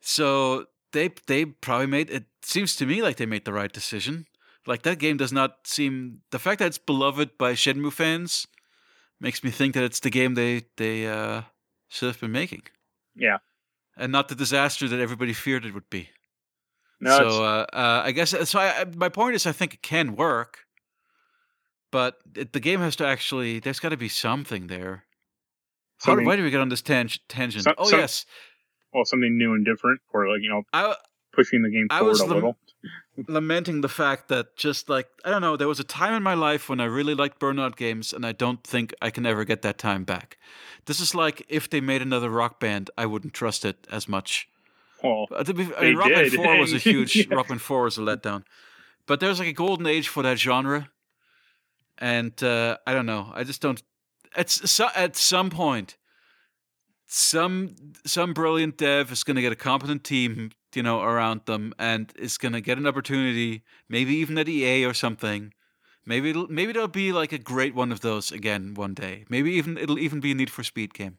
So 0.00 0.66
they 0.92 1.10
they 1.26 1.44
probably 1.44 1.86
made 1.86 2.10
it. 2.10 2.24
Seems 2.42 2.74
to 2.76 2.86
me 2.86 3.02
like 3.02 3.16
they 3.16 3.26
made 3.26 3.44
the 3.44 3.52
right 3.52 3.72
decision. 3.72 4.26
Like 4.66 4.82
that 4.82 4.98
game 4.98 5.16
does 5.16 5.32
not 5.32 5.66
seem 5.66 6.22
the 6.30 6.38
fact 6.38 6.58
that 6.58 6.66
it's 6.66 6.78
beloved 6.78 7.38
by 7.38 7.52
Shenmue 7.52 7.92
fans 7.92 8.46
makes 9.20 9.42
me 9.42 9.50
think 9.50 9.74
that 9.74 9.84
it's 9.84 10.00
the 10.00 10.10
game 10.10 10.34
they 10.34 10.62
they 10.76 11.06
uh, 11.06 11.42
should 11.88 12.08
have 12.08 12.20
been 12.20 12.32
making, 12.32 12.62
Yeah. 13.16 13.38
And 13.98 14.12
not 14.12 14.28
the 14.28 14.34
disaster 14.34 14.88
that 14.88 15.00
everybody 15.00 15.32
feared 15.32 15.64
it 15.64 15.74
would 15.74 15.90
be. 15.90 16.08
No, 17.00 17.16
so 17.16 17.44
uh, 17.44 17.66
uh, 17.72 18.02
I 18.04 18.12
guess 18.12 18.30
so. 18.48 18.58
I, 18.58 18.84
my 18.96 19.08
point 19.08 19.34
is, 19.34 19.46
I 19.46 19.52
think 19.52 19.74
it 19.74 19.82
can 19.82 20.16
work, 20.16 20.60
but 21.92 22.18
it, 22.34 22.52
the 22.52 22.60
game 22.60 22.80
has 22.80 22.96
to 22.96 23.06
actually. 23.06 23.60
There's 23.60 23.78
got 23.78 23.90
to 23.90 23.96
be 23.96 24.08
something 24.08 24.66
there. 24.66 25.04
How, 26.00 26.12
something, 26.12 26.26
why 26.26 26.36
did 26.36 26.42
we 26.42 26.50
get 26.50 26.60
on 26.60 26.68
this 26.68 26.82
tang- 26.82 27.10
tangent? 27.28 27.64
Some- 27.64 27.74
oh 27.78 27.88
some- 27.88 28.00
yes, 28.00 28.26
well, 28.92 29.04
something 29.04 29.36
new 29.36 29.54
and 29.54 29.64
different, 29.64 30.00
or 30.12 30.28
like 30.28 30.42
you 30.42 30.50
know, 30.50 30.62
I 30.72 30.94
pushing 31.32 31.62
the 31.62 31.70
game 31.70 31.86
forward 31.88 32.18
a 32.20 32.24
little. 32.24 32.58
Lamenting 33.26 33.80
the 33.80 33.88
fact 33.88 34.28
that 34.28 34.56
just 34.56 34.88
like 34.88 35.08
I 35.24 35.30
don't 35.30 35.42
know, 35.42 35.56
there 35.56 35.68
was 35.68 35.80
a 35.80 35.84
time 35.84 36.14
in 36.14 36.22
my 36.22 36.34
life 36.34 36.68
when 36.68 36.80
I 36.80 36.84
really 36.84 37.14
liked 37.14 37.40
Burnout 37.40 37.76
games, 37.76 38.12
and 38.12 38.24
I 38.24 38.32
don't 38.32 38.62
think 38.64 38.94
I 39.02 39.10
can 39.10 39.26
ever 39.26 39.44
get 39.44 39.62
that 39.62 39.78
time 39.78 40.04
back. 40.04 40.38
This 40.86 41.00
is 41.00 41.14
like 41.14 41.44
if 41.48 41.68
they 41.68 41.80
made 41.80 42.02
another 42.02 42.30
rock 42.30 42.60
band, 42.60 42.90
I 42.96 43.06
wouldn't 43.06 43.34
trust 43.34 43.64
it 43.64 43.86
as 43.90 44.08
much. 44.08 44.48
Well, 45.02 45.26
Uh, 45.32 45.44
I 45.46 45.52
mean, 45.52 45.96
Rock 45.96 46.08
Band 46.12 46.32
4 46.32 46.58
was 46.58 46.72
a 46.72 46.78
huge. 46.90 47.14
Yeah. 47.14 47.34
Rock 47.34 47.48
Band 47.48 47.62
4 47.62 47.82
was 47.82 47.98
a 47.98 48.00
letdown. 48.00 48.42
But 49.06 49.20
there's 49.20 49.38
like 49.38 49.48
a 49.48 49.52
golden 49.52 49.86
age 49.86 50.08
for 50.08 50.22
that 50.24 50.38
genre. 50.38 50.90
And 51.98 52.40
uh, 52.42 52.78
I 52.86 52.94
don't 52.94 53.06
know. 53.06 53.30
I 53.32 53.44
just 53.44 53.60
don't. 53.60 53.80
It's 54.36 54.70
so, 54.70 54.88
At 54.94 55.16
some 55.16 55.50
point, 55.50 55.96
some 57.06 57.74
some 58.04 58.32
brilliant 58.34 58.76
dev 58.76 59.10
is 59.12 59.24
going 59.24 59.36
to 59.36 59.42
get 59.42 59.52
a 59.52 59.56
competent 59.56 60.04
team, 60.04 60.50
you 60.78 60.82
know, 60.84 61.02
around 61.02 61.40
them 61.46 61.74
and 61.76 62.12
is 62.16 62.38
going 62.38 62.52
to 62.52 62.60
get 62.60 62.78
an 62.78 62.86
opportunity, 62.86 63.64
maybe 63.88 64.14
even 64.14 64.38
at 64.38 64.48
EA 64.48 64.84
or 64.84 64.94
something. 64.94 65.52
Maybe 66.06 66.30
it'll, 66.30 66.46
maybe 66.46 66.72
there'll 66.72 66.86
be 66.86 67.10
like 67.10 67.32
a 67.32 67.38
great 67.38 67.74
one 67.74 67.90
of 67.90 68.00
those 68.00 68.30
again 68.30 68.74
one 68.74 68.94
day. 68.94 69.24
Maybe 69.28 69.50
even 69.54 69.76
it'll 69.76 69.98
even 69.98 70.20
be 70.20 70.30
a 70.30 70.36
Need 70.36 70.50
for 70.50 70.62
Speed 70.62 70.94
game. 70.94 71.18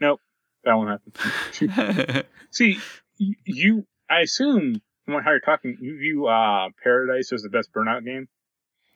nope, 0.00 0.22
that 0.64 0.72
won't 0.72 0.88
happen. 0.88 2.24
See, 2.50 2.78
you, 3.18 3.86
I 4.08 4.20
assume 4.20 4.80
from 5.04 5.22
how 5.22 5.32
you're 5.32 5.40
talking, 5.40 5.76
you 5.78 5.98
view 5.98 6.26
uh, 6.28 6.70
Paradise 6.82 7.30
as 7.34 7.42
the 7.42 7.50
best 7.50 7.68
Burnout 7.74 8.06
game. 8.06 8.28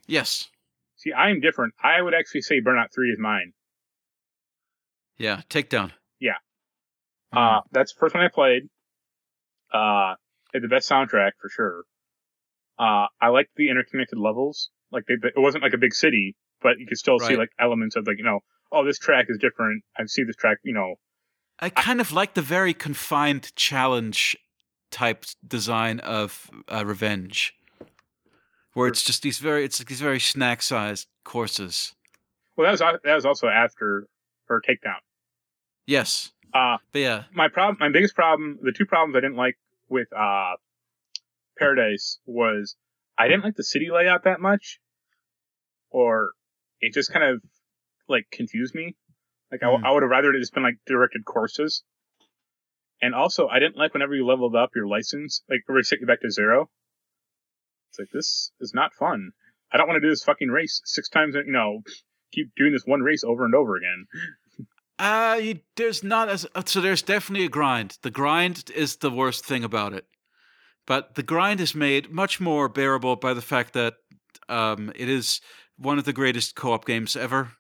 yes. 0.07 0.49
See, 0.97 1.13
I'm 1.13 1.41
different. 1.41 1.75
I 1.83 2.01
would 2.01 2.15
actually 2.15 2.43
say 2.43 2.63
Burnout 2.63 2.95
3 2.95 3.11
is 3.11 3.19
mine. 3.19 3.53
Yeah. 5.19 5.43
Takedown. 5.49 5.93
Yeah. 6.19 6.35
Mm. 7.35 7.59
Uh, 7.59 7.61
that's 7.73 7.95
the 7.95 7.99
first 7.99 8.15
one 8.15 8.25
I 8.25 8.29
played. 8.29 8.69
Uh, 9.73 10.15
had 10.53 10.63
the 10.63 10.69
best 10.69 10.89
soundtrack 10.89 11.33
for 11.41 11.49
sure. 11.49 11.85
Uh, 12.79 13.07
I 13.21 13.29
liked 13.29 13.51
the 13.57 13.71
interconnected 13.71 14.19
levels. 14.19 14.71
Like 14.91 15.05
they, 15.07 15.15
it 15.15 15.35
wasn't 15.37 15.63
like 15.63 15.75
a 15.75 15.79
big 15.79 15.95
city, 15.95 16.35
but 16.61 16.79
you 16.79 16.87
could 16.87 16.99
still 16.99 17.19
see 17.19 17.37
like 17.37 17.51
elements 17.61 17.95
of 17.97 18.07
like, 18.07 18.19
you 18.19 18.25
know, 18.25 18.41
oh, 18.73 18.85
this 18.85 18.99
track 18.99 19.27
is 19.29 19.39
different. 19.39 19.85
I 19.97 20.07
see 20.07 20.25
this 20.25 20.37
track, 20.37 20.59
you 20.65 20.73
know, 20.73 20.97
I 21.61 21.69
kind 21.69 22.01
of 22.01 22.11
like 22.11 22.35
the 22.35 22.43
very 22.43 22.73
confined 22.73 23.55
challenge 23.55 24.37
type 24.91 25.27
design 25.47 26.01
of 26.01 26.51
uh, 26.69 26.85
Revenge, 26.87 27.55
where 28.73 28.89
it's 28.89 29.05
just 29.05 29.23
these 29.23 29.39
very 29.39 29.65
it's 29.65 29.79
like 29.79 29.89
these 29.89 30.01
very 30.01 30.21
snack 30.21 30.63
sized 30.63 31.07
courses. 31.23 31.95
well, 32.57 32.65
that 32.65 32.73
was, 32.73 33.01
that 33.05 33.15
was 33.15 33.27
also 33.27 33.47
after 33.47 34.07
her 34.47 34.63
takedown. 34.67 35.01
Yes, 35.87 36.33
Uh, 36.53 36.79
but 36.93 36.99
yeah, 36.99 37.25
my 37.33 37.49
problem, 37.49 37.77
my 37.81 37.91
biggest 37.91 38.15
problem, 38.15 38.59
the 38.63 38.73
two 38.73 38.87
problems 38.87 39.17
I 39.17 39.21
didn't 39.21 39.37
like 39.37 39.57
with 39.89 40.09
uh, 40.13 40.55
Paradise 41.59 42.19
was 42.27 42.77
I 43.19 43.29
didn't 43.29 43.45
like 43.45 43.57
the 43.57 43.65
city 43.65 43.89
layout 43.93 44.25
that 44.25 44.41
much, 44.41 44.81
or 45.91 46.33
it 46.81 46.93
just 46.93 47.13
kind 47.13 47.25
of 47.25 47.43
like 48.09 48.27
confused 48.33 48.75
me. 48.75 48.97
Like 49.53 49.63
I, 49.63 49.77
Hmm. 49.77 49.85
I 49.85 49.91
would 49.93 50.03
have 50.03 50.11
rather 50.11 50.33
it 50.33 50.41
just 50.41 50.55
been 50.55 50.63
like 50.63 50.79
directed 50.87 51.25
courses. 51.25 51.83
And 53.03 53.15
also, 53.15 53.49
I 53.49 53.59
didn't 53.61 53.79
like 53.79 53.95
whenever 53.95 54.15
you 54.15 54.27
leveled 54.27 54.55
up 54.55 54.71
your 54.77 54.87
license, 54.87 55.43
like 55.49 55.61
it 55.67 55.73
would 55.73 55.87
set 55.87 56.01
you 56.01 56.07
back 56.07 56.21
to 56.21 56.31
zero. 56.31 56.69
It's 57.91 57.99
like 57.99 58.11
this 58.13 58.53
is 58.61 58.73
not 58.75 58.93
fun. 58.93 59.31
I 59.73 59.79
don't 59.79 59.87
want 59.89 59.97
to 59.97 60.07
do 60.07 60.11
this 60.11 60.25
fucking 60.25 60.49
race 60.49 60.81
six 60.85 61.09
times. 61.09 61.35
You 61.35 61.51
know, 61.51 61.83
keep 62.33 62.55
doing 62.57 62.73
this 62.73 62.85
one 62.85 63.01
race 63.01 63.25
over 63.25 63.45
and 63.45 63.55
over 63.55 63.77
again. 63.77 64.07
Uh, 65.01 65.37
you, 65.41 65.61
there's 65.77 66.05
not 66.05 66.29
as 66.29 66.47
uh, 66.55 66.63
so 66.67 66.81
there's 66.81 67.03
definitely 67.03 67.47
a 67.47 67.49
grind. 67.49 67.99
The 68.03 68.11
grind 68.11 68.71
is 68.75 68.97
the 68.97 69.11
worst 69.11 69.45
thing 69.45 69.65
about 69.65 69.93
it, 69.95 70.07
but 70.87 71.15
the 71.15 71.23
grind 71.23 71.61
is 71.61 71.75
made 71.75 72.11
much 72.11 72.41
more 72.41 72.69
bearable 72.69 73.17
by 73.17 73.35
the 73.35 73.43
fact 73.43 73.73
that 73.73 73.95
um, 74.49 74.93
it 74.95 75.09
is 75.09 75.41
one 75.79 75.99
of 75.99 76.05
the 76.05 76.13
greatest 76.13 76.55
co-op 76.55 76.85
games 76.85 77.17
ever. 77.17 77.53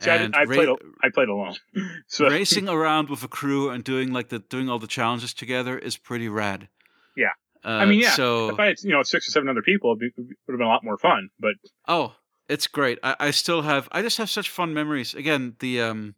See, 0.00 0.10
I, 0.10 0.16
And 0.16 0.36
I 0.36 0.44
ra- 0.44 0.54
played. 0.54 0.68
al- 0.68 0.78
I 1.02 1.08
played 1.08 1.28
alone. 1.28 1.56
So 2.06 2.28
racing 2.28 2.68
around 2.68 3.08
with 3.10 3.24
a 3.24 3.28
crew 3.28 3.70
and 3.70 3.82
doing 3.82 4.12
like 4.12 4.28
the 4.28 4.38
doing 4.38 4.68
all 4.68 4.78
the 4.78 4.86
challenges 4.86 5.34
together 5.34 5.76
is 5.78 5.96
pretty 5.96 6.28
rad. 6.28 6.68
Yeah. 7.16 7.32
Uh, 7.64 7.68
I 7.82 7.84
mean, 7.86 8.00
yeah, 8.00 8.10
So 8.12 8.50
if 8.50 8.60
I 8.60 8.66
had 8.66 8.76
you 8.82 8.90
know 8.90 9.02
six 9.02 9.26
or 9.28 9.30
seven 9.32 9.48
other 9.48 9.62
people, 9.62 9.96
it 10.00 10.12
would 10.16 10.26
have 10.48 10.58
been 10.58 10.60
a 10.66 10.68
lot 10.68 10.84
more 10.84 10.96
fun. 10.98 11.30
But 11.40 11.54
oh, 11.88 12.14
it's 12.48 12.66
great. 12.68 12.98
I, 13.02 13.16
I 13.18 13.30
still 13.32 13.62
have. 13.62 13.88
I 13.90 14.02
just 14.02 14.18
have 14.18 14.30
such 14.30 14.48
fun 14.50 14.72
memories. 14.72 15.14
Again, 15.14 15.56
the 15.58 15.82
um, 15.82 16.14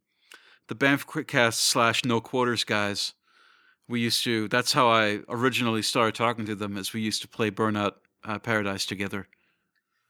the 0.70 0.74
Banff 0.76 1.04
Quickcast 1.04 1.54
slash 1.54 2.04
No 2.04 2.20
Quarters 2.20 2.62
guys. 2.62 3.12
We 3.88 3.98
used 4.00 4.22
to. 4.22 4.46
That's 4.46 4.72
how 4.72 4.88
I 4.88 5.18
originally 5.28 5.82
started 5.82 6.14
talking 6.14 6.46
to 6.46 6.54
them. 6.54 6.76
as 6.78 6.92
we 6.92 7.00
used 7.00 7.22
to 7.22 7.28
play 7.28 7.50
Burnout 7.50 7.94
uh, 8.24 8.38
Paradise 8.38 8.86
together. 8.86 9.26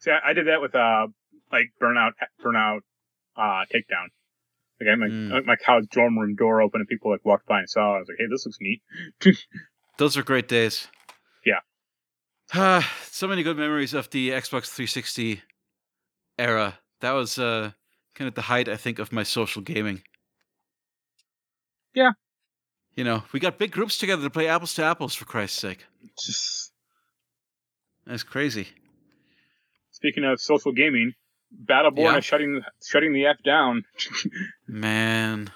see, 0.01 0.11
I, 0.11 0.31
I 0.31 0.33
did 0.35 0.47
that 0.49 0.61
with 0.61 0.75
uh 0.75 1.07
like 1.51 1.71
burnout, 1.83 2.13
burnout, 2.45 2.81
uh 3.37 3.65
takedown. 3.73 4.09
Like 4.79 4.87
I 4.87 4.91
had 4.91 4.99
my 4.99 5.07
Mm. 5.09 5.47
my 5.47 5.57
college 5.57 5.89
dorm 5.91 6.19
room 6.19 6.35
door 6.37 6.61
open 6.61 6.83
and 6.83 6.89
people 6.89 7.11
like 7.11 7.25
walked 7.25 7.47
by 7.47 7.61
and 7.61 7.71
saw. 7.71 7.95
it. 7.95 7.97
I 7.97 7.99
was 8.01 8.09
like, 8.09 8.19
hey, 8.19 8.27
this 8.31 8.45
looks 8.45 8.59
neat. 8.61 8.83
Those 9.97 10.17
are 10.19 10.23
great 10.23 10.47
days. 10.47 10.89
Yeah. 11.47 11.61
Ah, 12.55 12.87
so 13.11 13.27
many 13.27 13.43
good 13.43 13.57
memories 13.57 13.95
of 13.95 14.11
the 14.11 14.29
Xbox 14.29 14.67
360 14.69 15.41
era. 16.39 16.79
That 17.01 17.13
was 17.13 17.39
uh, 17.39 17.73
kind 18.15 18.29
of 18.29 18.35
the 18.35 18.43
height, 18.43 18.69
I 18.69 18.77
think, 18.77 18.99
of 18.99 19.11
my 19.11 19.23
social 19.23 19.63
gaming. 19.63 20.03
Yeah. 21.95 22.13
You 22.95 23.05
know, 23.05 23.23
we 23.33 23.41
got 23.41 23.59
big 23.59 23.71
groups 23.73 23.99
together 23.99 24.23
to 24.23 24.31
play 24.31 24.49
apples 24.49 24.75
to 24.75 24.85
apples, 24.85 25.15
for 25.15 25.25
Christ's 25.25 25.59
sake. 25.59 25.87
Just 26.19 26.73
That's 28.07 28.23
crazy. 28.23 28.69
speaking 29.91 30.25
of 30.25 30.41
social 30.41 30.73
gaming, 30.73 31.15
Battleborn 31.65 31.99
Yeah. 31.99 32.17
is 32.19 32.25
shutting 32.25 32.63
shutting 32.87 33.13
the 33.13 33.27
f 33.27 33.37
down. 33.45 33.85
Man. 34.69 35.51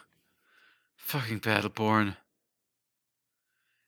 Fucking 0.96 1.40
Battleborn. 1.40 2.16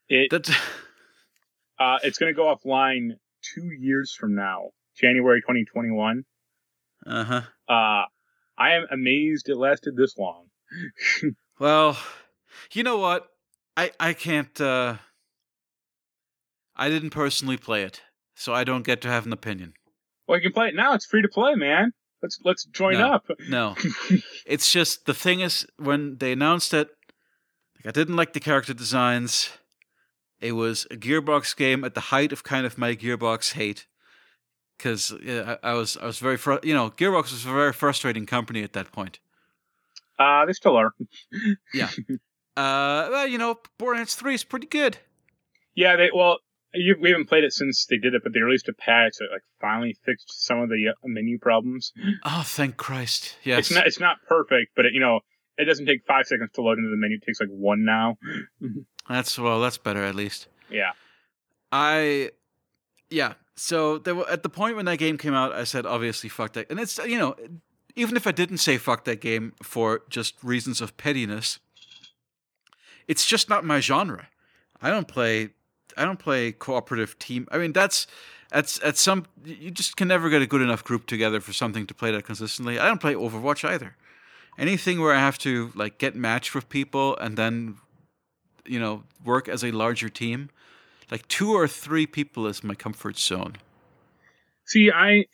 It 0.09 0.31
That. 0.31 0.49
uh 1.79 1.99
it's 2.05 2.19
going 2.19 2.33
to 2.33 2.37
go 2.37 2.55
offline 2.55 3.13
two 3.55 3.71
years 3.79 4.15
from 4.15 4.35
now, 4.35 4.71
January 4.97 5.41
2021. 5.41 6.25
Uh 7.07 7.25
huh. 7.25 7.43
Uh, 7.69 8.05
I 8.59 8.73
am 8.75 8.87
amazed 8.91 9.49
it 9.49 9.57
lasted 9.57 9.97
this 9.97 10.17
long. 10.19 10.47
Well, 11.59 11.97
you 12.73 12.83
know 12.83 12.99
what? 12.99 13.29
I 13.77 13.91
I 14.01 14.13
can't. 14.13 14.61
uh 14.61 14.97
I 16.77 16.89
didn't 16.89 17.11
personally 17.11 17.57
play 17.57 17.83
it, 17.85 18.03
so 18.35 18.53
I 18.53 18.65
don't 18.65 18.85
get 18.85 19.01
to 19.03 19.09
have 19.09 19.25
an 19.27 19.33
opinion. 19.33 19.73
Well, 20.29 20.37
you 20.39 20.43
can 20.43 20.53
play 20.53 20.69
it 20.69 20.75
now. 20.75 20.93
It's 20.95 21.07
free 21.07 21.23
to 21.23 21.29
play, 21.29 21.55
man. 21.55 21.93
Let's 22.23 22.39
let's 22.45 22.65
join 22.65 22.95
No. 22.95 23.13
up. 23.13 23.27
No, 23.49 23.75
it's 24.47 24.71
just 24.73 25.07
the 25.07 25.15
thing 25.15 25.41
is 25.41 25.67
when 25.79 26.19
they 26.19 26.33
announced 26.33 26.75
it, 26.75 26.89
like 27.77 27.87
I 27.87 27.91
didn't 27.93 28.17
like 28.17 28.33
the 28.33 28.41
character 28.41 28.75
designs. 28.75 29.51
It 30.41 30.53
was 30.53 30.87
a 30.91 30.97
Gearbox 30.97 31.57
game 31.57 31.83
at 31.85 31.95
the 31.95 32.01
height 32.13 32.31
of 32.33 32.45
kind 32.45 32.67
of 32.67 32.77
my 32.77 32.95
Gearbox 32.95 33.53
hate, 33.53 33.87
because 34.77 35.13
I, 35.27 35.59
I 35.63 35.73
was 35.75 35.97
I 35.97 36.05
was 36.07 36.19
very 36.19 36.37
fru- 36.37 36.61
you 36.63 36.75
know 36.75 36.91
Gearbox 36.91 37.33
was 37.33 37.45
a 37.47 37.51
very 37.53 37.73
frustrating 37.73 38.27
company 38.27 38.63
at 38.63 38.73
that 38.75 38.93
point. 38.93 39.19
Uh, 40.19 40.45
they 40.47 40.53
still 40.53 40.77
are. 40.77 40.93
Uh, 42.57 43.09
well, 43.11 43.27
you 43.27 43.39
know, 43.39 43.59
Borderlands 43.79 44.15
Three 44.15 44.35
is 44.35 44.45
pretty 44.45 44.67
good. 44.67 44.99
Yeah, 45.75 45.97
they 45.97 46.11
well, 46.15 46.39
you, 46.73 46.97
we 47.01 47.11
haven't 47.11 47.29
played 47.29 47.45
it 47.45 47.53
since 47.53 47.87
they 47.87 47.99
did 47.99 48.15
it, 48.15 48.23
but 48.23 48.33
they 48.33 48.41
released 48.41 48.69
a 48.69 48.73
patch 48.73 49.17
that 49.19 49.29
like 49.33 49.43
finally 49.61 49.97
fixed 50.05 50.45
some 50.45 50.61
of 50.61 50.69
the 50.69 50.89
uh, 50.89 50.95
menu 51.05 51.39
problems. 51.39 51.93
Oh, 52.25 52.43
thank 52.45 52.77
Christ! 52.77 53.37
Yes, 53.45 53.59
It's 53.59 53.73
not 53.73 53.87
it's 53.87 54.01
not 54.01 54.17
perfect, 54.29 54.73
but 54.75 54.87
it, 54.87 54.95
you 54.95 55.01
know 55.01 55.21
it 55.59 55.65
doesn't 55.65 55.87
take 55.87 56.05
five 56.07 56.27
seconds 56.27 56.51
to 56.55 56.63
load 56.63 56.79
into 56.79 56.91
the 56.91 56.97
menu. 56.97 57.17
It 57.17 57.27
takes 57.27 57.41
like 57.41 57.49
one 57.51 57.85
now. 57.85 58.19
that's 59.09 59.39
well, 59.39 59.61
that's 59.61 59.79
better 59.79 60.05
at 60.05 60.15
least. 60.15 60.49
Yeah, 60.71 60.93
I, 61.73 62.31
yeah. 63.11 63.35
So 63.55 63.99
there 63.99 64.15
were, 64.15 64.29
at 64.31 64.43
the 64.43 64.49
point 64.49 64.77
when 64.77 64.85
that 64.85 64.99
game 64.99 65.17
came 65.17 65.35
out, 65.35 65.53
I 65.53 65.65
said 65.65 65.87
obviously 65.87 66.29
fuck 66.29 66.53
that, 66.55 66.71
and 66.71 66.79
it's 66.79 66.99
you 66.99 67.19
know, 67.19 67.37
even 67.95 68.17
if 68.17 68.27
I 68.27 68.33
didn't 68.33 68.59
say 68.59 68.77
fuck 68.77 69.05
that 69.05 69.21
game 69.21 69.55
for 69.63 70.03
just 70.11 70.43
reasons 70.43 70.81
of 70.81 70.97
pettiness, 70.97 71.59
it's 73.09 73.27
just 73.27 73.49
not 73.49 73.65
my 73.65 73.81
genre. 73.81 74.29
I 74.83 74.91
don't 74.91 75.09
play, 75.09 75.51
I 75.97 76.05
don't 76.05 76.19
play 76.19 76.53
cooperative 76.53 77.19
team. 77.19 77.47
I 77.51 77.59
mean 77.59 77.73
that's. 77.73 78.07
At, 78.53 78.79
at 78.85 78.97
some 78.97 79.27
you 79.45 79.73
just 79.73 79.97
can 79.97 80.07
never 80.07 80.31
get 80.31 80.41
a 80.41 80.47
good 80.47 80.63
enough 80.63 80.85
group 80.85 81.07
together 81.07 81.41
for 81.41 81.53
something 81.53 81.85
to 81.89 81.93
play 81.95 82.13
that 82.13 82.25
consistently. 82.25 82.79
I 82.79 82.87
don't 82.87 83.01
play 83.01 83.15
Overwatch 83.15 83.69
either. 83.69 83.97
Anything 84.57 85.01
where 85.01 85.13
I 85.13 85.19
have 85.19 85.37
to 85.39 85.73
like 85.75 85.99
get 85.99 86.15
matched 86.15 86.55
with 86.55 86.69
people 86.69 87.17
and 87.19 87.37
then 87.37 87.77
you 88.65 88.79
know 88.79 89.03
work 89.25 89.49
as 89.49 89.65
a 89.65 89.73
larger 89.73 90.09
team, 90.09 90.51
like 91.11 91.27
two 91.27 91.53
or 91.55 91.67
three 91.67 92.07
people 92.07 92.47
is 92.47 92.63
my 92.63 92.75
comfort 92.77 93.19
zone. 93.19 93.55
see, 94.65 94.93
I 94.93 95.25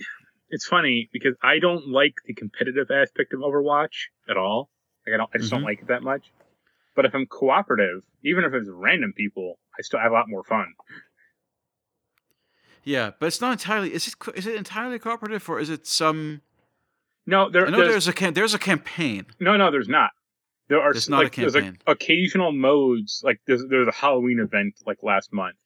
it's 0.49 0.67
funny 0.67 1.11
because 1.13 1.35
I 1.43 1.59
don't 1.59 1.89
like 1.89 2.15
the 2.27 2.33
competitive 2.35 2.91
aspect 2.91 3.35
of 3.35 3.41
Overwatch 3.41 4.09
at 4.29 4.39
all. 4.39 4.71
Like 5.07 5.15
I 5.15 5.17
don't, 5.19 5.31
I 5.35 5.39
just 5.39 5.51
don't 5.51 5.61
Mhm. 5.61 5.65
like 5.67 5.81
it 5.81 5.89
that 5.89 6.03
much. 6.03 6.25
But 6.95 7.07
if 7.07 7.15
I'm 7.15 7.27
cooperative, 7.27 8.03
even 8.23 8.45
if 8.45 8.53
it's 8.53 8.69
random 8.71 9.13
people, 9.17 9.59
I 9.79 9.83
still 9.83 10.01
have 10.01 10.13
a 10.13 10.15
lot 10.15 10.29
more 10.29 10.45
fun. 10.45 10.75
Yeah, 12.85 13.13
but 13.19 13.27
it's 13.27 13.41
not 13.41 13.53
entirely. 13.53 13.95
Is 13.95 14.09
it? 14.09 14.47
it 14.47 14.57
entirely 14.57 14.99
cooperative 14.99 15.49
or 15.49 15.61
is 15.61 15.71
it 15.71 15.87
some? 15.87 16.43
No, 17.27 17.49
there, 17.49 17.67
I 17.67 17.71
know 17.71 17.79
there's, 17.79 17.91
there's 17.91 18.09
a 18.09 18.13
cam- 18.13 18.35
there's 18.35 18.55
a 18.55 18.59
campaign. 18.59 19.27
no, 19.41 19.57
no, 19.57 19.71
there's 19.71 19.89
not. 19.89 20.11
There 20.69 20.81
are 20.81 20.93
There's 20.93 21.09
not 21.09 21.21
a 21.21 21.25
like, 21.25 21.37
there's 21.37 21.55
like 21.55 21.75
occasional 21.87 22.53
modes. 22.53 23.21
Like 23.25 23.41
there's 23.47 23.65
there's 23.69 23.89
a 23.89 23.93
Halloween 23.93 24.41
event 24.41 24.75
like 24.87 24.99
last 25.03 25.33
month, 25.33 25.57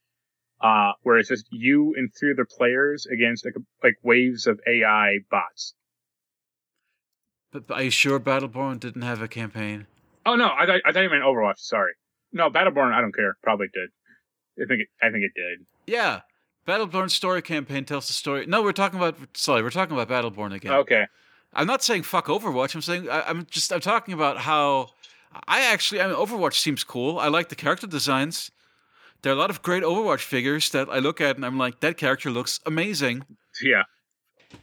uh, 0.61 0.93
where 1.03 1.19
it's 1.19 1.29
just 1.29 1.47
you 1.51 1.95
and 1.97 2.11
three 2.19 2.33
other 2.33 2.45
players 2.45 3.07
against 3.07 3.45
like 3.45 3.55
like 3.83 3.95
waves 4.03 4.47
of 4.47 4.61
AI 4.67 5.19
bots. 5.31 5.75
But, 7.53 7.67
but 7.67 7.79
are 7.79 7.83
you 7.85 7.91
sure 7.91 8.19
Battleborn 8.19 8.81
didn't 8.81 9.03
have 9.03 9.23
a 9.23 9.29
campaign? 9.29 9.87
Oh 10.27 10.35
no, 10.35 10.51
I 10.59 10.67
thought 10.67 10.81
I 10.85 10.93
thought 10.93 11.01
you 11.01 11.11
meant 11.11 11.23
Overwatch. 11.23 11.59
Sorry, 11.59 11.93
no, 12.33 12.51
Battleborn. 12.51 12.93
I 12.93 13.01
don't 13.01 13.15
care. 13.15 13.37
Probably 13.43 13.69
did. 13.73 13.89
I 14.63 14.67
think 14.67 14.83
it, 14.83 14.89
I 15.01 15.11
think 15.11 15.25
it 15.25 15.33
did. 15.35 15.67
Yeah, 15.87 16.21
Battleborn 16.67 17.11
story 17.11 17.43
campaign 17.43 17.85
tells 17.85 18.09
the 18.09 18.13
story. 18.13 18.45
No, 18.47 18.63
we're 18.63 18.73
talking 18.73 18.99
about. 18.99 19.17
Sorry, 19.35 19.63
we're 19.63 19.71
talking 19.71 19.97
about 19.97 20.09
Battleborn 20.09 20.53
again. 20.53 20.73
Okay. 20.73 21.07
I'm 21.53 21.67
not 21.67 21.83
saying 21.83 22.03
fuck 22.03 22.27
Overwatch. 22.27 22.75
I'm 22.75 22.83
saying 22.83 23.09
I, 23.09 23.23
I'm 23.23 23.47
just 23.51 23.73
I'm 23.73 23.81
talking 23.81 24.13
about 24.13 24.39
how 24.39 24.91
I 25.49 25.63
actually 25.63 26.01
I 26.01 26.07
mean 26.07 26.17
Overwatch 26.17 26.55
seems 26.55 26.85
cool. 26.85 27.19
I 27.19 27.29
like 27.29 27.49
the 27.49 27.55
character 27.55 27.87
designs. 27.87 28.51
There 29.23 29.33
are 29.33 29.37
a 29.37 29.39
lot 29.39 29.51
of 29.51 29.63
great 29.63 29.83
Overwatch 29.83 30.21
figures 30.21 30.71
that 30.71 30.89
I 30.91 30.99
look 30.99 31.21
at 31.21 31.37
and 31.37 31.47
I'm 31.47 31.57
like 31.57 31.81
that 31.81 31.97
character 31.97 32.31
looks 32.31 32.61
amazing. 32.67 33.25
Yeah. 33.63 33.85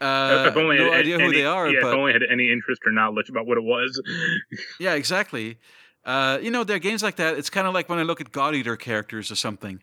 Uh, 0.00 0.46
if 0.50 0.56
only 0.56 0.76
no 0.78 0.90
had 0.90 1.00
idea 1.00 1.18
who 1.18 1.24
any, 1.24 1.36
they 1.36 1.44
are, 1.46 1.68
Yeah, 1.68 1.80
but 1.82 1.88
if 1.88 1.94
only 1.94 2.12
had 2.12 2.22
any 2.30 2.50
interest 2.50 2.82
or 2.86 2.92
knowledge 2.92 3.28
about 3.28 3.46
what 3.46 3.58
it 3.58 3.64
was. 3.64 4.00
yeah, 4.80 4.94
exactly. 4.94 5.58
Uh, 6.04 6.38
you 6.42 6.50
know, 6.50 6.64
there 6.64 6.76
are 6.76 6.80
games 6.80 7.02
like 7.02 7.16
that. 7.16 7.36
It's 7.38 7.50
kind 7.50 7.66
of 7.66 7.72
like 7.74 7.88
when 7.88 7.98
I 7.98 8.02
look 8.02 8.20
at 8.20 8.30
God 8.32 8.54
Eater 8.54 8.76
characters 8.76 9.30
or 9.30 9.36
something, 9.36 9.80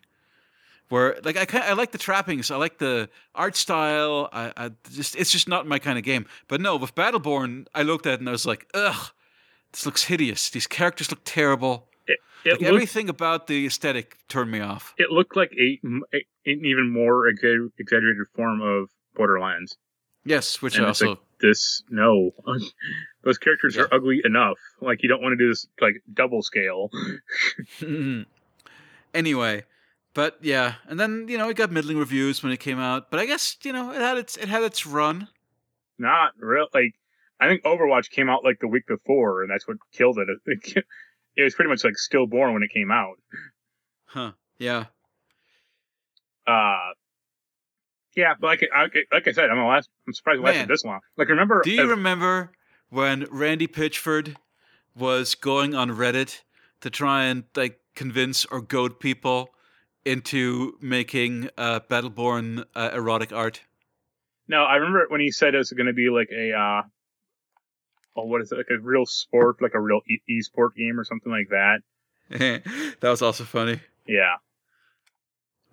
where 0.88 1.16
like 1.24 1.36
I 1.36 1.70
I 1.70 1.72
like 1.72 1.90
the 1.92 1.98
trappings, 1.98 2.50
I 2.50 2.56
like 2.56 2.78
the 2.78 3.08
art 3.34 3.56
style. 3.56 4.28
I, 4.32 4.52
I 4.56 4.70
just 4.92 5.16
it's 5.16 5.32
just 5.32 5.48
not 5.48 5.66
my 5.66 5.78
kind 5.78 5.98
of 5.98 6.04
game. 6.04 6.26
But 6.48 6.60
no, 6.60 6.76
with 6.76 6.94
Battleborn, 6.94 7.66
I 7.74 7.82
looked 7.82 8.06
at 8.06 8.14
it 8.14 8.20
and 8.20 8.28
I 8.28 8.32
was 8.32 8.46
like, 8.46 8.66
ugh, 8.74 9.10
this 9.72 9.84
looks 9.86 10.04
hideous. 10.04 10.50
These 10.50 10.66
characters 10.66 11.10
look 11.10 11.20
terrible. 11.24 11.88
It, 12.06 12.18
it 12.44 12.50
Like 12.52 12.60
looked 12.60 12.72
everything 12.74 13.08
about 13.08 13.46
the 13.46 13.66
aesthetic 13.66 14.16
turned 14.28 14.50
me 14.50 14.60
off. 14.60 14.94
it 14.98 15.10
looked 15.10 15.36
like 15.36 15.52
a, 15.58 15.80
a- 16.14 16.26
an 16.44 16.64
even 16.64 16.90
more 16.92 17.26
exaggerated 17.28 18.26
form 18.36 18.60
of 18.60 18.90
Borderlands. 19.14 19.76
Yes, 20.24 20.62
which 20.62 20.76
And 20.76 20.84
I 20.84 20.88
also 20.88 21.18
This 21.40 21.82
no, 21.90 22.30
those 23.24 23.38
characters 23.38 23.76
Yeah. 23.76 23.82
are 23.82 23.94
ugly 23.94 24.20
enough. 24.24 24.58
Like 24.80 25.02
you 25.02 25.08
don't 25.08 25.20
want 25.22 25.32
to 25.32 25.44
do 25.44 25.48
this 25.48 25.66
like 25.80 26.02
double 26.12 26.42
scale. 26.42 26.90
anyway, 29.14 29.64
but 30.14 30.38
yeah, 30.40 30.74
and 30.88 31.00
then 31.00 31.26
you 31.28 31.38
know 31.38 31.48
it 31.48 31.56
got 31.56 31.72
middling 31.72 31.98
reviews 31.98 32.42
when 32.42 32.52
it 32.52 32.60
came 32.60 32.78
out, 32.78 33.10
but 33.10 33.18
I 33.18 33.26
guess 33.26 33.56
you 33.64 33.72
know 33.72 33.90
it 33.90 34.00
had 34.00 34.18
its 34.18 34.36
it 34.36 34.48
had 34.48 34.62
its 34.62 34.86
run. 34.86 35.28
Not 35.98 36.32
real. 36.38 36.68
Like 36.72 36.94
I 37.40 37.48
think 37.48 37.64
Overwatch 37.64 38.10
came 38.10 38.28
out 38.30 38.44
like 38.44 38.60
the 38.60 38.68
week 38.68 38.86
before, 38.86 39.42
and 39.42 39.50
that's 39.50 39.66
what 39.66 39.78
killed 39.92 40.18
it. 40.18 40.28
It, 40.46 40.84
it 41.36 41.42
was 41.42 41.54
pretty 41.54 41.68
much 41.70 41.82
like 41.84 41.96
stillborn 41.96 42.52
when 42.54 42.62
it 42.62 42.70
came 42.72 42.90
out. 42.92 43.16
Huh? 44.04 44.32
Yeah. 44.58 44.86
Uh 46.46 46.92
yeah, 48.16 48.34
but 48.40 48.46
like 48.46 48.68
I, 48.74 48.86
like 49.12 49.28
I 49.28 49.32
said, 49.32 49.50
I'm 49.50 49.58
last. 49.66 49.88
I'm 50.06 50.12
surprised 50.12 50.40
it 50.40 50.44
lasted 50.44 50.68
this 50.68 50.84
long. 50.84 51.00
Like 51.16 51.28
remember? 51.28 51.62
Do 51.64 51.70
you 51.70 51.88
remember 51.88 52.50
when 52.90 53.26
Randy 53.30 53.66
Pitchford 53.66 54.36
was 54.94 55.34
going 55.34 55.74
on 55.74 55.90
Reddit 55.90 56.42
to 56.82 56.90
try 56.90 57.24
and 57.24 57.44
like 57.56 57.80
convince 57.94 58.44
or 58.46 58.60
goad 58.60 59.00
people 59.00 59.50
into 60.04 60.76
making 60.80 61.48
uh, 61.56 61.80
Battleborn 61.88 62.64
uh, 62.74 62.90
erotic 62.92 63.32
art? 63.32 63.62
No, 64.48 64.64
I 64.64 64.76
remember 64.76 65.06
when 65.08 65.20
he 65.20 65.30
said 65.30 65.54
it 65.54 65.58
was 65.58 65.70
going 65.70 65.86
to 65.86 65.92
be 65.92 66.10
like 66.10 66.28
a, 66.30 66.52
uh, 66.52 66.82
oh, 68.16 68.24
what 68.26 68.42
is 68.42 68.50
it? 68.52 68.56
Like 68.56 68.66
a 68.70 68.78
real 68.82 69.06
sport, 69.06 69.62
like 69.62 69.74
a 69.74 69.80
real 69.80 70.00
e- 70.10 70.20
e-sport 70.28 70.74
game 70.74 70.98
or 70.98 71.04
something 71.04 71.30
like 71.32 71.48
that. 71.50 71.80
that 73.00 73.08
was 73.08 73.22
also 73.22 73.44
funny. 73.44 73.80
Yeah. 74.06 74.34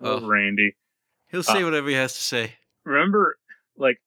Oh, 0.00 0.20
Oh. 0.22 0.26
Randy. 0.26 0.76
He'll 1.30 1.42
say 1.42 1.62
Uh, 1.62 1.64
whatever 1.64 1.88
he 1.88 1.94
has 1.94 2.14
to 2.14 2.20
say. 2.22 2.54
Remember, 2.84 3.36
like, 3.76 4.00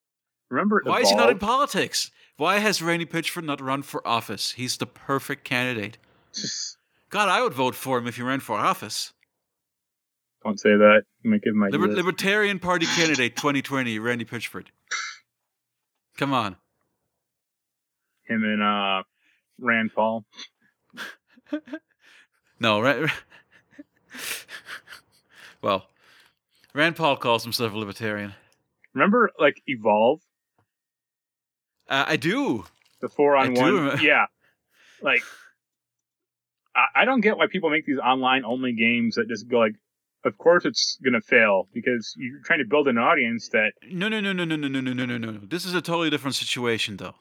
remember 0.50 0.82
Why 0.84 1.02
is 1.02 1.10
he 1.10 1.16
not 1.16 1.30
in 1.30 1.40
politics? 1.40 2.12
Why 2.38 2.58
has 2.60 2.82
Randy 2.82 3.06
Pitchford 3.06 3.44
not 3.46 3.62
run 3.62 3.84
for 3.84 4.06
office? 4.08 4.52
He's 4.52 4.78
the 4.78 4.86
perfect 4.88 5.44
candidate. 5.44 5.98
God, 7.10 7.30
I 7.30 7.42
would 7.44 7.54
vote 7.54 7.76
for 7.76 7.98
him 8.00 8.08
if 8.08 8.16
he 8.16 8.24
ran 8.24 8.40
for 8.40 8.58
office. 8.58 9.14
Don't 10.44 10.60
say 10.60 10.72
that. 10.72 11.04
You 11.22 11.32
might 11.32 11.42
give 11.44 11.54
my 11.56 11.70
Liber- 11.70 11.88
Libertarian 11.94 12.60
Party 12.60 12.86
candidate 12.98 13.36
2020, 13.36 14.00
Randy 14.00 14.26
Pitchford. 14.26 14.66
Come 16.18 16.34
on. 16.34 16.58
Him 18.28 18.44
and 18.44 18.62
uh, 18.62 19.04
Rand 19.60 19.92
Paul. 19.96 20.26
No, 22.60 22.80
Ra- 22.80 23.08
well, 25.62 25.88
Rand 26.74 26.96
Paul 26.96 27.18
calls 27.18 27.44
himself 27.44 27.74
a 27.74 27.78
libertarian. 27.78 28.34
Remember, 28.94 29.32
like 29.40 29.62
Evolve, 29.68 30.22
Uh, 31.90 32.06
I 32.08 32.16
do. 32.18 32.66
the 33.02 33.10
four 33.10 33.36
I 33.36 33.46
on 33.48 33.54
do 33.54 33.62
one. 33.62 33.74
remember- 33.74 34.02
Yeah, 34.04 34.26
like 35.02 35.24
I, 36.76 37.02
I 37.02 37.06
don't 37.06 37.22
get 37.22 37.38
why 37.38 37.48
people 37.48 37.70
make 37.70 37.86
these 37.86 38.00
online 38.00 38.44
only 38.46 38.74
games 38.74 39.16
that 39.16 39.28
just 39.28 39.48
go 39.48 39.60
like. 39.60 39.76
Of 40.26 40.38
course, 40.38 40.64
it's 40.64 40.98
gonna 41.04 41.20
fail 41.20 41.68
because 41.74 42.14
you're 42.18 42.40
trying 42.46 42.60
to 42.60 42.66
build 42.66 42.88
an 42.88 42.98
audience 42.98 43.50
that. 43.50 43.74
No, 43.92 44.08
no, 44.08 44.22
no, 44.22 44.32
no, 44.32 44.46
no, 44.46 44.56
no, 44.56 44.68
no, 44.70 44.80
no, 44.80 44.94
no, 44.94 45.06
no, 45.18 45.32
no. 45.32 45.40
This 45.44 45.66
is 45.66 45.74
a 45.74 45.82
totally 45.82 46.10
different 46.10 46.36
situation, 46.36 46.96
though. 46.96 47.16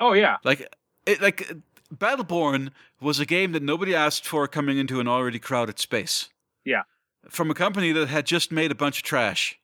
Oh 0.00 0.14
yeah, 0.14 0.38
Like, 0.42 0.66
it, 1.06 1.20
like 1.22 1.48
Battleborn 1.94 2.70
was 3.00 3.20
a 3.20 3.26
game 3.26 3.52
that 3.52 3.62
nobody 3.62 3.94
asked 3.94 4.26
for 4.26 4.48
coming 4.48 4.78
into 4.78 4.98
an 4.98 5.06
already 5.06 5.38
crowded 5.38 5.78
space. 5.78 6.28
Yeah. 6.64 6.82
From 7.28 7.50
a 7.50 7.54
company 7.54 7.92
that 7.92 8.08
had 8.08 8.26
just 8.26 8.50
made 8.50 8.70
a 8.70 8.74
bunch 8.74 8.98
of 8.98 9.04
trash. 9.04 9.58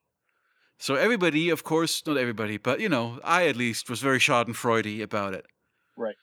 So 0.78 0.94
everybody, 0.94 1.48
of 1.48 1.64
course, 1.64 2.06
not 2.06 2.18
everybody, 2.18 2.58
but 2.58 2.80
you 2.80 2.88
know, 2.88 3.18
I 3.24 3.46
at 3.46 3.56
least 3.56 3.88
was 3.88 4.00
very 4.00 4.18
Schadenfreudy 4.18 5.02
about 5.02 5.32
it. 5.32 5.46
Right. 5.96 6.16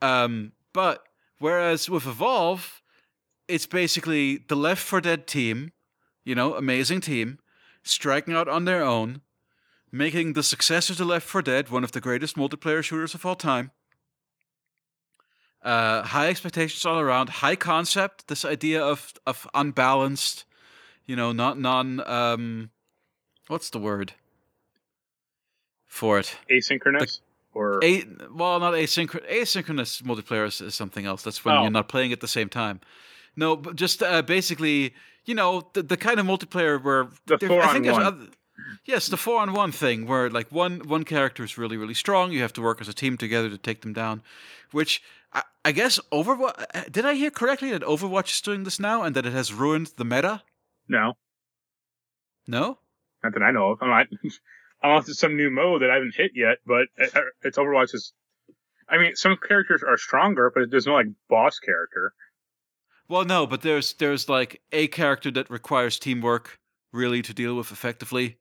Um, 0.00 0.52
but 0.72 1.04
whereas 1.38 1.90
with 1.90 2.06
Evolve, 2.06 2.82
it's 3.48 3.66
basically 3.66 4.38
the 4.48 4.56
Left 4.56 4.82
4 4.82 5.02
Dead 5.02 5.26
team, 5.26 5.72
you 6.24 6.34
know, 6.34 6.54
amazing 6.54 7.02
team, 7.02 7.38
striking 7.82 8.34
out 8.34 8.48
on 8.48 8.64
their 8.64 8.82
own, 8.82 9.20
making 9.90 10.32
the 10.32 10.42
successor 10.42 10.94
to 10.94 11.04
Left 11.04 11.28
4 11.28 11.42
Dead 11.42 11.68
one 11.68 11.84
of 11.84 11.92
the 11.92 12.00
greatest 12.00 12.36
multiplayer 12.36 12.82
shooters 12.82 13.14
of 13.14 13.26
all 13.26 13.36
time. 13.36 13.72
Uh, 15.62 16.02
high 16.02 16.28
expectations 16.28 16.84
all 16.84 16.98
around, 16.98 17.28
high 17.28 17.54
concept. 17.54 18.26
This 18.26 18.44
idea 18.44 18.82
of 18.82 19.12
of 19.26 19.46
unbalanced, 19.54 20.44
you 21.06 21.16
know, 21.16 21.32
not 21.32 21.58
non. 21.58 22.00
Um, 22.08 22.70
what's 23.48 23.70
the 23.70 23.78
word 23.78 24.12
for 25.86 26.18
it? 26.18 26.36
asynchronous 26.50 27.20
or 27.54 27.80
A, 27.84 28.04
well, 28.32 28.58
not 28.60 28.74
asynchronous. 28.74 29.30
Asynchronous 29.30 30.02
multiplayer 30.02 30.46
is, 30.46 30.60
is 30.60 30.74
something 30.74 31.04
else. 31.06 31.22
That's 31.22 31.44
when 31.44 31.54
Oh. 31.56 31.62
you're 31.62 31.70
not 31.70 31.88
playing 31.88 32.12
at 32.12 32.20
the 32.20 32.28
same 32.28 32.48
time. 32.48 32.80
No, 33.36 33.56
but 33.56 33.76
just 33.76 34.02
uh, 34.02 34.22
basically, 34.22 34.94
you 35.24 35.34
know, 35.34 35.68
the, 35.74 35.82
the 35.82 35.96
kind 35.96 36.18
of 36.20 36.26
multiplayer 36.26 36.82
where 36.82 37.08
The 37.26 37.36
there- 37.38 37.48
four 37.48 37.62
I 37.62 37.72
think 37.72 37.84
there's 37.84 37.96
one. 37.96 38.02
other- 38.06 38.26
yes, 38.84 39.06
the 39.06 39.16
four 39.16 39.40
on 39.40 39.52
one 39.52 39.72
thing 39.72 40.06
where 40.06 40.30
like 40.30 40.50
one 40.52 40.80
one 40.88 41.04
character 41.04 41.42
is 41.44 41.58
really 41.58 41.76
really 41.76 41.94
strong. 41.94 42.32
You 42.32 42.42
have 42.42 42.52
to 42.54 42.62
work 42.62 42.80
as 42.80 42.88
a 42.88 42.94
team 42.94 43.16
together 43.16 43.48
to 43.50 43.58
take 43.58 43.80
them 43.82 43.92
down. 43.92 44.22
Which 44.70 45.02
I, 45.32 45.42
I 45.64 45.72
guess 45.72 45.98
Overwatch. 46.10 46.90
Did 46.92 47.04
I 47.06 47.14
hear 47.14 47.30
correctly 47.30 47.70
that 47.72 47.82
Overwatch 47.82 48.30
is 48.32 48.40
doing 48.40 48.64
this 48.64 48.78
now 48.80 49.02
and 49.02 49.14
that 49.16 49.26
it 49.26 49.32
has 49.32 49.52
ruined 49.52 49.92
the 49.96 50.04
meta? 50.04 50.42
No, 50.92 51.14
No. 52.46 52.78
not 53.24 53.32
that 53.34 53.42
I 53.42 53.50
know 53.50 53.70
of. 53.72 53.78
I'm 53.82 53.88
not, 53.88 54.06
unless 54.82 55.08
it's 55.08 55.18
some 55.18 55.36
new 55.36 55.50
mode 55.50 55.82
that 55.82 55.90
I 55.90 55.94
haven't 55.94 56.14
hit 56.14 56.32
yet. 56.34 56.58
But 56.66 56.86
uh, 57.00 57.20
it's 57.42 57.58
Overwatch 57.58 57.94
is. 57.94 58.12
I 58.88 58.98
mean, 58.98 59.16
some 59.16 59.36
characters 59.36 59.82
are 59.82 59.96
stronger, 59.96 60.52
but 60.54 60.70
there's 60.70 60.86
no 60.86 60.94
like 60.94 61.06
boss 61.28 61.58
character. 61.58 62.12
Well, 63.08 63.24
no, 63.24 63.46
but 63.46 63.62
there's 63.62 63.94
there's 63.94 64.28
like 64.28 64.60
a 64.70 64.86
character 64.88 65.30
that 65.32 65.50
requires 65.50 65.98
teamwork 65.98 66.58
really 66.92 67.22
to 67.22 67.32
deal 67.34 67.56
with 67.56 67.72
effectively. 67.72 68.38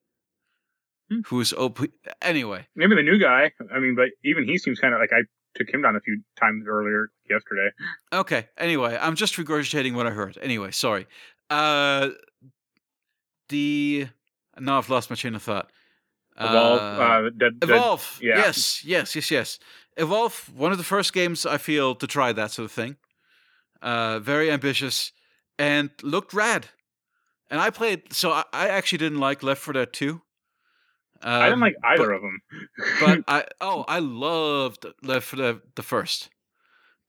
Hmm. 1.09 1.19
Who's 1.27 1.53
OP? 1.53 1.79
Anyway, 2.21 2.67
Maybe 2.75 2.95
the 2.95 3.01
new 3.03 3.17
guy. 3.19 3.51
I 3.73 3.79
mean, 3.79 3.95
but 3.95 4.09
even 4.23 4.45
he 4.45 4.57
seems 4.57 4.79
kind 4.79 4.93
of 4.93 4.99
like 4.99 5.11
I 5.13 5.21
took 5.55 5.69
him 5.73 5.81
down 5.81 5.95
a 5.95 5.99
few 6.01 6.21
times 6.39 6.65
earlier 6.67 7.11
yesterday. 7.29 7.69
okay. 8.13 8.47
Anyway, 8.57 8.97
I'm 8.99 9.15
just 9.15 9.35
regurgitating 9.35 9.93
what 9.93 10.07
I 10.07 10.11
heard. 10.11 10.37
Anyway, 10.41 10.71
sorry. 10.71 11.07
Uh, 11.49 12.09
the 13.51 14.07
now 14.59 14.79
I've 14.79 14.89
lost 14.89 15.09
my 15.11 15.15
chain 15.15 15.35
of 15.35 15.43
thought. 15.43 15.69
Evolve, 16.39 16.79
Uh, 16.81 17.03
uh, 17.03 17.21
dead, 17.37 17.59
dead, 17.59 17.69
Evolve. 17.69 18.19
yeah. 18.21 18.37
Yes, 18.37 18.83
yes, 18.83 19.15
yes, 19.15 19.29
yes. 19.31 19.59
Evolve, 19.97 20.49
one 20.55 20.71
of 20.71 20.77
the 20.79 20.83
first 20.83 21.13
games 21.13 21.45
I 21.45 21.57
feel 21.57 21.93
to 21.95 22.07
try 22.07 22.31
that 22.33 22.51
sort 22.51 22.65
of 22.65 22.71
thing. 22.71 22.95
Uh, 23.81 24.19
very 24.19 24.49
ambitious 24.51 25.11
and 25.59 25.89
looked 26.01 26.33
rad. 26.33 26.67
and 27.49 27.59
I 27.59 27.69
played. 27.69 28.13
So 28.13 28.31
I, 28.31 28.43
I 28.53 28.67
actually 28.69 28.99
didn't 28.99 29.19
like 29.19 29.43
Left 29.43 29.61
4 29.61 29.73
Dead 29.73 29.91
2. 29.93 30.21
Um, 31.23 31.41
I 31.41 31.45
didn't 31.49 31.59
like 31.59 31.75
either 31.83 32.11
of 32.13 32.21
them. 32.21 32.39
but 32.99 33.19
I 33.27 33.45
oh 33.61 33.83
I 33.87 33.99
loved 33.99 34.85
Left 35.03 35.27
4 35.27 35.37
Dead 35.39 35.59
the 35.75 35.83
first. 35.83 36.29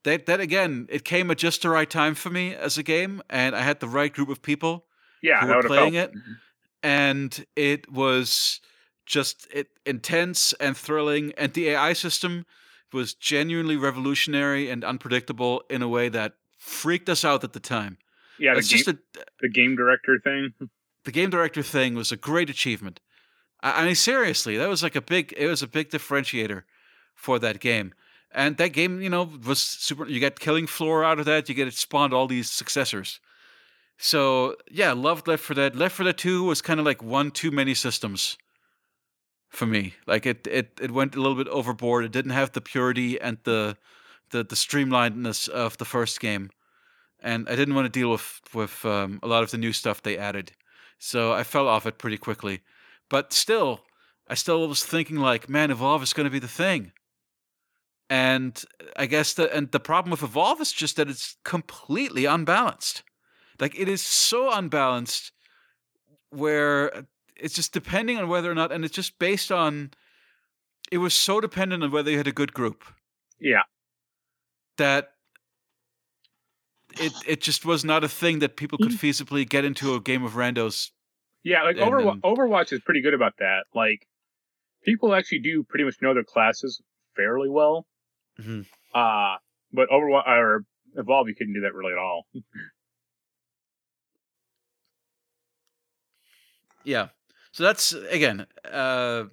That 0.03 0.25
that 0.25 0.39
again, 0.41 0.87
it 0.89 1.05
came 1.05 1.31
at 1.31 1.37
just 1.37 1.61
the 1.61 1.69
right 1.69 1.89
time 1.89 2.13
for 2.15 2.29
me 2.29 2.53
as 2.53 2.77
a 2.77 2.83
game, 2.83 3.21
and 3.29 3.55
I 3.55 3.61
had 3.61 3.79
the 3.79 3.87
right 3.87 4.11
group 4.13 4.29
of 4.29 4.41
people 4.41 4.85
yeah, 5.23 5.41
who 5.41 5.55
were 5.55 5.63
playing 5.63 5.93
felt. 5.93 6.11
it, 6.11 6.15
mhm. 6.15 6.35
and 6.83 7.45
it 7.55 7.91
was 7.91 8.61
just 9.05 9.47
it, 9.51 9.67
intense 9.85 10.53
and 10.59 10.77
thrilling, 10.77 11.33
and 11.37 11.53
the 11.53 11.69
AI 11.69 11.93
system 11.93 12.45
was 12.91 13.15
genuinely 13.15 13.75
revolutionary 13.75 14.69
and 14.69 14.83
unpredictable 14.83 15.63
in 15.69 15.81
a 15.81 15.87
way 15.87 16.09
that 16.09 16.33
freaked 16.59 17.09
us 17.09 17.25
out 17.25 17.43
at 17.43 17.53
the 17.53 17.59
time. 17.59 17.97
Yeah, 18.37 18.55
it's 18.55 18.67
just 18.67 18.87
a, 18.87 18.97
the 19.41 19.49
game 19.49 19.75
director 19.75 20.19
thing. 20.23 20.53
the 21.05 21.11
game 21.11 21.29
director 21.29 21.63
thing 21.63 21.95
was 21.95 22.11
a 22.11 22.17
great 22.17 22.49
achievement. 22.49 22.99
I, 23.61 23.81
I 23.81 23.85
mean, 23.85 23.95
seriously, 23.95 24.57
that 24.57 24.69
was 24.69 24.83
like 24.83 24.95
a 24.95 25.01
big. 25.01 25.33
It 25.37 25.47
was 25.47 25.63
a 25.63 25.67
big 25.67 25.89
differentiator 25.89 26.63
for 27.15 27.39
that 27.39 27.59
game. 27.59 27.93
And 28.35 28.57
that 28.57 28.73
game, 28.73 29.01
you 29.01 29.09
know, 29.09 29.29
was 29.45 29.59
super. 29.59 30.07
You 30.07 30.19
get 30.19 30.39
Killing 30.39 30.67
Floor 30.67 31.03
out 31.03 31.19
of 31.19 31.25
that. 31.25 31.47
You 31.49 31.55
get 31.55 31.67
it 31.67 31.75
spawned 31.75 32.13
all 32.13 32.27
these 32.27 32.49
successors. 32.49 33.19
So 34.03 34.57
yeah, 34.69 34.91
loved 34.91 35.29
Left 35.29 35.41
4 35.41 35.55
Dead. 35.55 35.75
Left 35.77 35.95
4 35.95 36.03
Dead 36.03 36.17
2 36.17 36.43
was 36.43 36.61
kind 36.61 36.77
of 36.77 36.85
like 36.85 37.01
one 37.01 37.31
too 37.31 37.51
many 37.51 37.73
systems 37.73 38.37
for 39.47 39.65
me. 39.65 39.93
Like 40.05 40.25
it, 40.25 40.45
it, 40.45 40.77
it 40.81 40.91
went 40.91 41.15
a 41.15 41.21
little 41.21 41.37
bit 41.37 41.47
overboard. 41.47 42.03
It 42.03 42.11
didn't 42.11 42.31
have 42.31 42.51
the 42.51 42.59
purity 42.59 43.19
and 43.21 43.37
the, 43.45 43.77
the, 44.31 44.43
the 44.43 44.55
streamlinedness 44.55 45.47
of 45.47 45.77
the 45.77 45.85
first 45.85 46.19
game, 46.19 46.49
and 47.21 47.47
I 47.47 47.55
didn't 47.55 47.75
want 47.75 47.85
to 47.85 47.99
deal 47.99 48.11
with 48.11 48.41
with 48.53 48.83
um, 48.83 49.21
a 49.23 49.27
lot 49.27 49.41
of 49.41 49.51
the 49.51 49.57
new 49.57 49.71
stuff 49.71 50.03
they 50.03 50.17
added. 50.17 50.51
So 50.99 51.31
I 51.31 51.43
fell 51.43 51.69
off 51.69 51.85
it 51.85 51.97
pretty 51.97 52.17
quickly. 52.17 52.59
But 53.09 53.31
still, 53.31 53.85
I 54.27 54.33
still 54.33 54.67
was 54.67 54.83
thinking 54.83 55.15
like, 55.15 55.47
man, 55.47 55.71
Evolve 55.71 56.03
is 56.03 56.11
going 56.11 56.25
to 56.25 56.29
be 56.29 56.39
the 56.39 56.47
thing. 56.49 56.91
And 58.09 58.61
I 58.97 59.05
guess 59.05 59.33
the 59.33 59.55
and 59.55 59.71
the 59.71 59.79
problem 59.79 60.11
with 60.11 60.23
Evolve 60.23 60.59
is 60.59 60.73
just 60.73 60.97
that 60.97 61.09
it's 61.09 61.37
completely 61.45 62.25
unbalanced. 62.25 63.03
Like 63.59 63.77
it 63.79 63.87
is 63.87 64.01
so 64.01 64.51
unbalanced 64.51 65.31
where 66.29 67.05
it's 67.35 67.53
just 67.55 67.73
depending 67.73 68.17
on 68.17 68.27
whether 68.27 68.49
or 68.51 68.55
not 68.55 68.71
and 68.71 68.83
it's 68.83 68.93
just 68.95 69.19
based 69.19 69.51
on 69.51 69.91
it 70.91 70.97
was 70.97 71.13
so 71.13 71.39
dependent 71.39 71.83
on 71.83 71.91
whether 71.91 72.09
you 72.11 72.17
had 72.17 72.27
a 72.27 72.31
good 72.31 72.53
group 72.53 72.83
Yeah, 73.39 73.63
that 74.77 75.11
it 76.99 77.13
it 77.27 77.41
just 77.41 77.65
was 77.65 77.83
not 77.83 78.03
a 78.03 78.09
thing 78.09 78.39
that 78.39 78.55
people 78.55 78.77
could 78.77 78.91
feasibly 78.91 79.47
get 79.47 79.65
into 79.65 79.93
a 79.95 79.99
game 79.99 80.23
of 80.23 80.33
randos. 80.33 80.91
yeah. 81.43 81.63
Like 81.63 81.77
And 81.77 81.85
Overwatch, 81.91 82.21
then- 82.21 82.31
Overwatch 82.31 82.73
is 82.73 82.81
pretty 82.81 83.01
good 83.01 83.13
about 83.13 83.33
that. 83.39 83.65
Like 83.73 84.07
people 84.83 85.13
actually 85.15 85.39
do 85.39 85.63
pretty 85.63 85.85
much 85.85 85.95
know 86.01 86.13
their 86.13 86.23
classes 86.23 86.81
fairly 87.15 87.49
well. 87.49 87.85
Mhm. 88.39 88.65
Uh 88.93 89.37
but 89.71 89.89
Overwatch 89.89 90.27
or 90.27 90.65
Evolve, 90.95 91.27
you 91.27 91.35
couldn't 91.35 91.53
do 91.55 91.61
that 91.61 91.73
really 91.73 91.91
at 91.93 91.97
all. 91.99 92.27
Yeah. 96.83 97.09
So 97.51 97.63
that's 97.63 97.93
again, 97.93 98.45
uh 98.69 99.25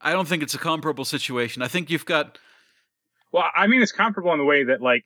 I 0.00 0.12
don't 0.12 0.28
think 0.28 0.42
it's 0.42 0.54
a 0.54 0.58
comparable 0.58 1.04
situation. 1.04 1.60
I 1.62 1.68
think 1.68 1.90
you've 1.90 2.06
got 2.06 2.38
Well, 3.32 3.44
I 3.54 3.66
mean, 3.66 3.82
it's 3.82 3.92
comparable 3.92 4.32
in 4.32 4.38
the 4.38 4.44
way 4.44 4.64
that 4.64 4.80
like 4.80 5.04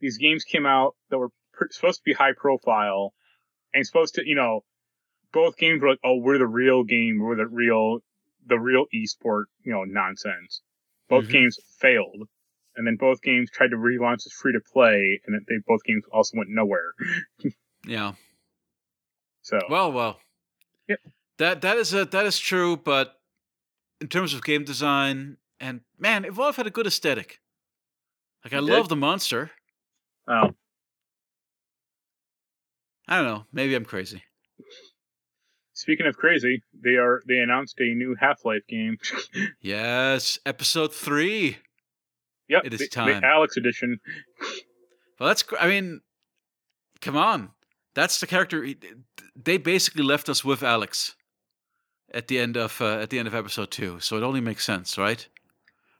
these 0.00 0.18
games 0.18 0.44
came 0.44 0.66
out 0.66 0.94
that 1.10 1.18
were 1.18 1.30
pr- 1.52 1.66
supposed 1.70 1.98
to 2.00 2.02
be 2.04 2.12
high 2.12 2.32
profile 2.36 3.14
and 3.72 3.86
supposed 3.86 4.14
to, 4.16 4.26
you 4.26 4.34
know, 4.34 4.60
both 5.32 5.56
games 5.56 5.80
were 5.82 5.90
like, 5.90 5.98
oh, 6.04 6.16
we're 6.16 6.38
the 6.38 6.46
real 6.46 6.84
game, 6.84 7.18
we're 7.20 7.36
the 7.36 7.46
real, 7.46 7.98
the 8.46 8.58
real 8.58 8.86
esport, 8.94 9.44
you 9.62 9.72
know, 9.72 9.84
nonsense. 9.84 10.62
Both 11.08 11.26
Mhm. 11.26 11.32
games 11.32 11.58
failed, 11.78 12.28
and 12.74 12.86
then 12.86 12.96
both 12.96 13.22
games 13.22 13.50
tried 13.50 13.68
to 13.70 13.76
relaunch 13.76 14.26
as 14.26 14.32
free 14.32 14.52
to 14.52 14.60
play, 14.60 15.20
and 15.26 15.40
they 15.48 15.54
both 15.66 15.82
games 15.84 16.04
also 16.12 16.36
went 16.38 16.50
nowhere. 16.50 16.92
yeah. 17.86 18.14
So 19.46 19.60
Well, 19.70 19.92
well. 19.92 20.18
Yep. 20.88 20.98
That 21.38 21.60
that 21.62 21.76
is 21.76 21.94
a 21.94 22.04
that 22.06 22.26
is 22.26 22.36
true, 22.38 22.76
but 22.76 23.20
in 24.00 24.08
terms 24.08 24.34
of 24.34 24.42
game 24.42 24.64
design 24.64 25.36
and 25.60 25.82
man, 25.96 26.24
Evolve 26.24 26.56
had 26.56 26.66
a 26.66 26.70
good 26.70 26.86
aesthetic. 26.86 27.38
Like 28.44 28.52
I 28.52 28.58
It 28.58 28.62
love 28.62 28.84
did. 28.86 28.88
the 28.90 28.96
monster. 28.96 29.52
oh, 30.28 30.50
I 33.06 33.16
don't 33.16 33.24
know. 33.26 33.46
Maybe 33.52 33.76
I'm 33.76 33.84
crazy. 33.84 34.24
speaking 35.74 36.06
of 36.06 36.16
crazy, 36.16 36.62
they 36.82 36.96
are 36.96 37.22
they 37.28 37.38
announced 37.38 37.78
a 37.78 37.94
new 37.94 38.16
Half 38.18 38.44
Life 38.44 38.66
game. 38.68 38.98
Yes, 39.60 40.40
episode 40.44 40.92
three. 40.92 41.58
yep, 42.48 42.64
It 42.64 42.74
is 42.74 42.80
the, 42.80 42.88
time. 42.88 43.20
The 43.20 43.26
Alyx 43.26 43.56
edition. 43.56 44.00
Well, 45.20 45.28
that's. 45.28 45.44
I 45.60 45.68
mean, 45.68 46.00
come 47.00 47.16
on. 47.16 47.50
That's 47.96 48.20
the 48.20 48.26
character. 48.26 48.64
They 49.34 49.56
basically 49.56 50.04
left 50.04 50.28
us 50.28 50.44
with 50.44 50.60
Alyx 50.60 51.14
at 52.12 52.28
the 52.28 52.38
end 52.38 52.56
of 52.58 52.80
uh, 52.80 52.98
at 52.98 53.08
the 53.08 53.18
end 53.18 53.26
of 53.26 53.34
episode 53.34 53.70
two, 53.70 53.98
so 54.00 54.18
it 54.18 54.22
only 54.22 54.42
makes 54.42 54.64
sense, 54.64 54.98
right? 54.98 55.26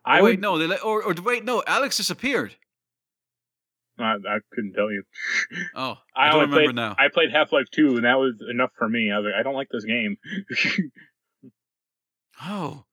I 0.04 0.20
oh, 0.20 0.24
wait, 0.24 0.30
would 0.32 0.40
no, 0.42 0.58
they 0.58 0.66
le- 0.66 0.76
or 0.76 1.02
or 1.02 1.14
wait, 1.24 1.44
no, 1.44 1.62
Alyx 1.66 1.96
disappeared. 1.96 2.54
I, 3.98 4.16
I 4.28 4.38
couldn't 4.52 4.74
tell 4.74 4.92
you. 4.92 5.04
Oh, 5.74 5.96
I, 6.14 6.28
I, 6.28 6.32
don't 6.32 6.40
remember 6.42 6.64
played, 6.64 6.74
now. 6.74 6.96
I 6.98 7.08
played 7.08 7.32
Half 7.32 7.50
Life 7.52 7.68
Two, 7.72 7.96
and 7.96 8.04
that 8.04 8.18
was 8.18 8.34
enough 8.50 8.72
for 8.76 8.90
me. 8.90 9.10
I 9.10 9.18
was 9.18 9.24
like, 9.24 9.40
I 9.40 9.42
don't 9.42 9.54
like 9.54 9.68
this 9.70 9.84
game. 9.84 10.18
Oh, 12.44 12.84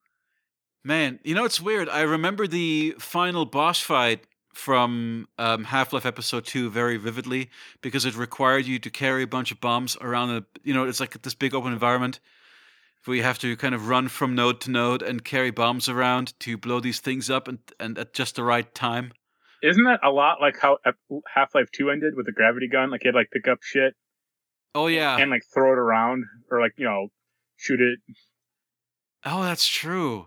man. 0.82 1.20
You 1.22 1.34
know, 1.34 1.44
it's 1.44 1.60
weird. 1.60 1.90
I 1.90 2.00
remember 2.00 2.46
the 2.46 2.94
final 2.98 3.44
boss 3.44 3.78
fight 3.78 4.24
from 4.54 5.28
um, 5.38 5.64
Half 5.64 5.92
Life 5.92 6.06
Episode 6.06 6.44
2 6.46 6.70
very 6.70 6.96
vividly 6.96 7.50
because 7.82 8.04
it 8.04 8.16
required 8.16 8.66
you 8.66 8.78
to 8.78 8.90
carry 8.90 9.22
a 9.22 9.26
bunch 9.26 9.50
of 9.52 9.60
bombs 9.60 9.96
around 10.00 10.30
a, 10.30 10.44
you 10.62 10.72
know, 10.72 10.84
it's 10.86 11.00
like 11.00 11.20
this 11.22 11.34
big 11.34 11.54
open 11.54 11.72
environment 11.72 12.20
where 13.04 13.16
you 13.16 13.22
have 13.22 13.38
to 13.40 13.56
kind 13.56 13.74
of 13.74 13.88
run 13.88 14.08
from 14.08 14.34
node 14.34 14.60
to 14.62 14.70
node 14.70 15.02
and 15.02 15.24
carry 15.24 15.50
bombs 15.50 15.88
around 15.88 16.38
to 16.40 16.56
blow 16.56 16.80
these 16.80 17.00
things 17.00 17.28
up 17.28 17.48
and, 17.48 17.58
and 17.78 17.98
at 17.98 18.14
just 18.14 18.36
the 18.36 18.42
right 18.42 18.74
time. 18.74 19.12
Isn't 19.62 19.84
that 19.84 20.00
a 20.02 20.10
lot 20.10 20.40
like 20.40 20.58
how 20.60 20.78
Half 21.34 21.54
Life 21.54 21.70
Two 21.72 21.90
ended 21.90 22.14
with 22.16 22.26
the 22.26 22.32
gravity 22.32 22.68
gun? 22.68 22.90
Like 22.90 23.04
you 23.04 23.08
had 23.08 23.14
like 23.14 23.30
pick 23.30 23.48
up 23.48 23.58
shit 23.62 23.94
Oh, 24.74 24.88
yeah. 24.88 25.16
and 25.18 25.30
like 25.30 25.42
throw 25.54 25.72
it 25.72 25.78
around, 25.78 26.24
or 26.50 26.60
like 26.60 26.72
you 26.76 26.84
know 26.84 27.08
shoot 27.56 27.80
it. 27.80 27.98
oh, 29.24 29.42
that's 29.42 29.66
true. 29.66 30.26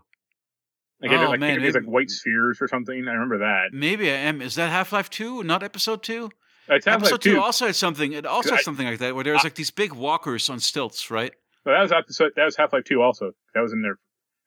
Like, 1.01 1.11
it 1.11 1.19
Oh, 1.19 1.29
like, 1.29 1.39
man, 1.39 1.61
these 1.61 1.75
like 1.75 1.83
white 1.83 2.09
spheres 2.09 2.59
or 2.61 2.67
something. 2.67 2.95
I 3.07 3.11
remember 3.11 3.37
that. 3.39 3.69
Maybe 3.71 4.09
I 4.09 4.15
am. 4.15 4.41
Is 4.41 4.55
that 4.55 4.69
Half 4.71 4.91
Life 4.91 5.09
2, 5.11 5.43
not 5.43 5.61
Episode 5.63 6.01
2? 6.03 6.29
It's 6.69 6.85
Half 6.85 7.01
Life 7.03 7.13
Episode 7.13 7.21
2 7.21 7.33
Two. 7.35 7.41
also 7.41 7.65
had 7.67 7.75
something. 7.75 8.13
It 8.13 8.25
also 8.25 8.51
I- 8.53 8.55
had 8.55 8.63
something 8.65 8.87
like 8.87 8.99
that 8.99 9.13
where 9.15 9.23
there 9.23 9.33
was 9.33 9.43
I- 9.43 9.47
like 9.47 9.55
these 9.55 9.69
big 9.71 9.93
walkers 9.93 10.49
on 10.49 10.59
stilts, 10.59 11.11
right? 11.11 11.31
Well, 11.65 11.75
that 11.75 11.81
was 11.81 11.91
episode. 11.91 12.31
That 12.35 12.45
was 12.45 12.55
Half 12.57 12.73
Life 12.73 12.83
Two. 12.85 13.01
Also, 13.01 13.31
that 13.53 13.61
was 13.61 13.73
in 13.73 13.81
there. 13.81 13.99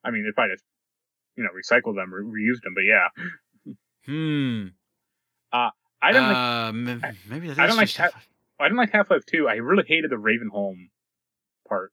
I 0.05 0.11
mean, 0.11 0.25
they 0.25 0.33
probably 0.33 0.55
just 0.55 0.65
you 1.37 1.45
know 1.45 1.51
recycled 1.51 1.95
them 1.95 2.13
or 2.13 2.23
reused 2.25 2.63
them. 2.63 2.75
But 2.75 2.85
yeah, 2.85 3.75
Hmm. 4.07 4.67
I 6.03 6.13
don't 6.13 6.23
like. 6.29 6.37
uh, 6.37 6.69
m- 6.69 7.17
maybe 7.29 7.49
that 7.49 7.59
I 7.59 7.67
don't 7.67 7.77
like 7.77 7.95
ha- 7.95 8.09
I 8.59 8.65
didn't 8.65 8.79
like 8.79 8.91
Half 8.93 9.11
Life 9.11 9.25
Two. 9.27 9.47
I 9.49 9.57
really 9.57 9.85
hated 9.87 10.11
the 10.11 10.17
Ravenholm 10.17 10.89
part, 11.69 11.93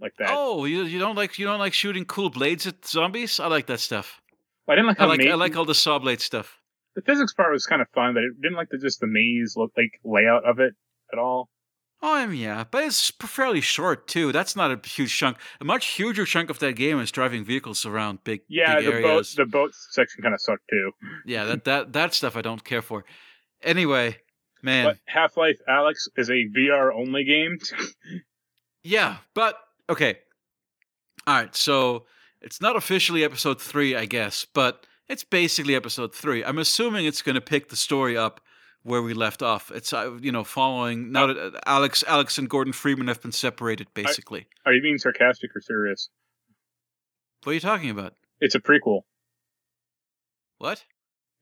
like 0.00 0.14
that. 0.18 0.28
Oh, 0.30 0.64
you 0.64 0.82
you 0.82 0.98
don't 0.98 1.16
like 1.16 1.38
you 1.38 1.46
don't 1.46 1.58
like 1.58 1.72
shooting 1.74 2.04
cool 2.04 2.30
blades 2.30 2.66
at 2.66 2.86
zombies? 2.86 3.40
I 3.40 3.46
like 3.46 3.66
that 3.66 3.80
stuff. 3.80 4.20
I 4.68 4.74
didn't 4.74 4.88
like 4.88 5.00
I 5.00 5.04
like 5.06 5.26
I 5.26 5.34
like 5.34 5.56
all 5.56 5.64
the 5.64 5.74
saw 5.74 5.98
blade 5.98 6.20
stuff. 6.20 6.58
the 6.94 7.02
physics 7.02 7.32
part 7.32 7.52
was 7.52 7.66
kind 7.66 7.82
of 7.82 7.88
fun, 7.94 8.14
but 8.14 8.22
it 8.24 8.40
didn't 8.40 8.56
like 8.56 8.68
the 8.70 8.78
just 8.78 9.00
the 9.00 9.06
maze 9.06 9.54
look 9.56 9.72
like 9.76 10.00
layout 10.04 10.44
of 10.44 10.58
it 10.60 10.74
at 11.12 11.18
all. 11.18 11.48
Oh, 12.02 12.14
I 12.14 12.26
mean, 12.26 12.36
yeah, 12.38 12.64
but 12.70 12.84
it's 12.84 13.10
fairly 13.10 13.62
short 13.62 14.06
too. 14.06 14.30
That's 14.30 14.54
not 14.54 14.70
a 14.70 14.86
huge 14.86 15.16
chunk. 15.16 15.38
A 15.62 15.64
much 15.64 15.86
huger 15.86 16.26
chunk 16.26 16.50
of 16.50 16.58
that 16.58 16.76
game 16.76 17.00
is 17.00 17.10
driving 17.10 17.42
vehicles 17.42 17.86
around 17.86 18.22
big, 18.22 18.42
Yeah, 18.48 18.76
big 18.76 18.86
the 18.96 19.00
boat 19.00 19.26
the 19.36 19.46
boat 19.46 19.70
section 19.74 20.22
kind 20.22 20.34
of 20.34 20.40
sucked 20.40 20.68
too. 20.68 20.92
Yeah, 21.24 21.44
that 21.44 21.64
that 21.64 21.92
that 21.94 22.12
stuff 22.12 22.36
I 22.36 22.42
don't 22.42 22.62
care 22.62 22.82
for. 22.82 23.06
Anyway, 23.62 24.18
man, 24.62 24.98
Half 25.06 25.38
Life 25.38 25.58
Alyx 25.66 26.08
is 26.18 26.28
a 26.28 26.44
VR 26.54 26.92
only 26.94 27.24
game. 27.24 27.58
Yeah, 28.82 29.16
but 29.34 29.58
okay. 29.88 30.18
All 31.26 31.34
right, 31.34 31.54
so 31.54 32.06
it's 32.40 32.60
not 32.60 32.76
officially 32.76 33.24
episode 33.24 33.60
3, 33.60 33.96
I 33.96 34.04
guess, 34.06 34.46
but 34.52 34.86
it's 35.08 35.24
basically 35.24 35.74
episode 35.74 36.14
3. 36.14 36.44
I'm 36.44 36.58
assuming 36.58 37.06
it's 37.06 37.22
going 37.22 37.34
to 37.34 37.40
pick 37.40 37.68
the 37.68 37.76
story 37.76 38.16
up 38.16 38.40
where 38.86 39.02
we 39.02 39.14
left 39.14 39.42
off. 39.42 39.72
It's 39.74 39.92
uh, 39.92 40.16
you 40.20 40.30
know, 40.30 40.44
following 40.44 41.10
now 41.10 41.26
that 41.26 41.36
uh, 41.36 41.50
Alyx 41.66 42.04
Alyx 42.04 42.38
and 42.38 42.48
Gordon 42.48 42.72
Freeman 42.72 43.08
have 43.08 43.20
been 43.20 43.32
separated 43.32 43.88
basically. 43.94 44.46
Are 44.64 44.72
you 44.72 44.80
being 44.80 44.98
sarcastic 44.98 45.50
or 45.56 45.60
serious? 45.60 46.08
what 47.42 47.50
are 47.52 47.54
you 47.54 47.60
talking 47.60 47.90
about? 47.90 48.14
It's 48.40 48.54
a 48.54 48.60
prequel. 48.60 49.02
What? 50.58 50.84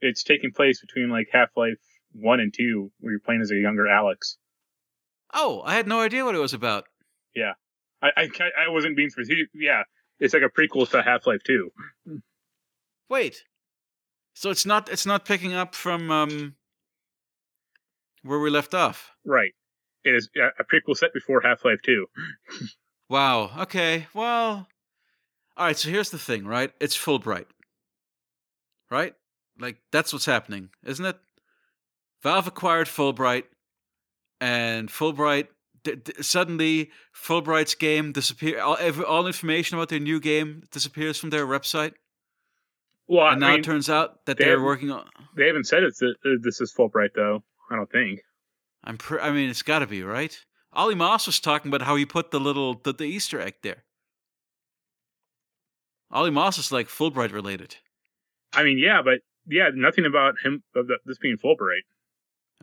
It's 0.01 0.23
taking 0.23 0.53
place 0.53 0.81
between 0.81 1.11
like 1.11 1.29
Half 1.33 1.51
Life 1.57 1.81
One 2.12 2.41
and 2.41 2.53
Two, 2.53 2.91
where 3.01 3.12
you're 3.12 3.21
playing 3.21 3.43
as 3.43 3.51
a 3.51 3.57
younger 3.57 3.85
Alyx. 3.85 4.37
Oh, 5.33 5.62
I 5.65 5.75
had 5.75 5.87
no 5.87 6.01
idea 6.01 6.25
what 6.25 6.35
it 6.35 6.41
was 6.41 6.55
about. 6.55 6.85
I 8.05 8.23
I, 8.23 8.29
I 8.67 8.69
wasn't 8.69 8.97
being 8.97 9.11
specific. 9.11 9.49
Yeah, 9.55 9.83
it's 10.21 10.35
like 10.35 10.43
a 10.43 10.49
prequel 10.49 10.89
to 10.91 11.03
Half 11.03 11.27
Life 11.27 11.43
Two. 11.45 11.71
Wait. 13.09 13.45
So 14.35 14.51
it's 14.51 14.67
not 14.67 14.91
it's 14.91 15.07
not 15.07 15.25
picking 15.25 15.55
up 15.55 15.75
from 15.75 16.11
um 16.11 16.55
where 18.23 18.39
we 18.39 18.51
left 18.51 18.75
off. 18.75 19.13
Right. 19.25 19.53
It 20.05 20.15
is 20.15 20.29
a 20.37 20.65
prequel 20.65 20.97
set 20.97 21.13
before 21.15 21.41
Half 21.43 21.65
Life 21.65 21.81
Two. 21.85 22.07
Wow. 23.11 23.51
Okay. 23.61 24.07
Well. 24.15 24.67
All 25.57 25.67
right. 25.67 25.77
So 25.77 25.91
here's 25.91 26.11
the 26.11 26.19
thing, 26.19 26.47
right? 26.47 26.73
It's 26.81 26.97
Fullbright, 26.97 27.47
right? 28.91 29.15
Like 29.59 29.77
that's 29.93 30.13
what's 30.13 30.25
happening, 30.25 30.71
isn't 30.85 31.05
it? 31.05 31.19
Valve 32.23 32.47
acquired 32.47 32.87
Fullbright, 32.87 33.45
and 34.41 34.89
Fullbright 34.89 35.49
d- 35.85 35.94
d- 35.97 36.12
suddenly 36.23 36.90
Fullbright's 37.15 37.74
game 37.77 38.11
disappear. 38.12 38.61
All, 38.61 38.77
every, 38.81 39.05
all 39.05 39.27
information 39.27 39.77
about 39.78 39.89
their 39.90 40.01
new 40.01 40.19
game 40.19 40.65
disappears 40.73 41.19
from 41.19 41.31
their 41.31 41.47
website, 41.47 41.93
Well, 43.06 43.28
and 43.28 43.40
now 43.40 43.51
mean, 43.51 43.61
it 43.61 43.65
turns 43.65 43.89
out 43.89 44.24
that 44.27 44.39
they 44.39 44.44
they're 44.47 44.62
working 44.62 44.90
on. 44.90 45.09
they 45.36 45.47
haven't 45.47 45.65
said 45.66 45.82
it's 45.85 46.02
uh, 46.02 46.09
this 46.43 46.61
is 46.61 46.73
Fullbright 46.74 47.11
though. 47.15 47.43
I 47.70 47.77
don't 47.77 47.90
think. 47.90 48.20
I'm. 48.82 48.98
Pre- 48.98 49.20
I 49.20 49.31
mean, 49.31 49.48
it's 49.48 49.62
got 49.62 49.78
to 49.78 49.86
be 49.86 50.02
right. 50.02 50.36
Olly 50.74 50.94
Moss 50.97 51.27
was 51.27 51.39
talking 51.39 51.70
about 51.73 51.86
how 51.86 51.94
he 51.97 52.05
put 52.05 52.31
the 52.32 52.40
little 52.40 52.74
the, 52.82 52.93
the 52.93 53.05
Easter 53.05 53.40
egg 53.40 53.55
there. 53.62 53.85
Olly 56.12 56.31
Moss 56.31 56.59
is 56.59 56.70
like 56.73 56.89
Fullbright 56.89 57.32
related. 57.32 57.77
I 58.52 58.62
mean, 58.62 58.78
yeah, 58.78 59.01
but 59.02 59.20
yeah, 59.47 59.70
nothing 59.74 60.06
about 60.06 60.35
him 60.43 60.62
of 60.77 60.86
this 61.06 61.19
being 61.19 61.36
Fullbright. 61.39 61.85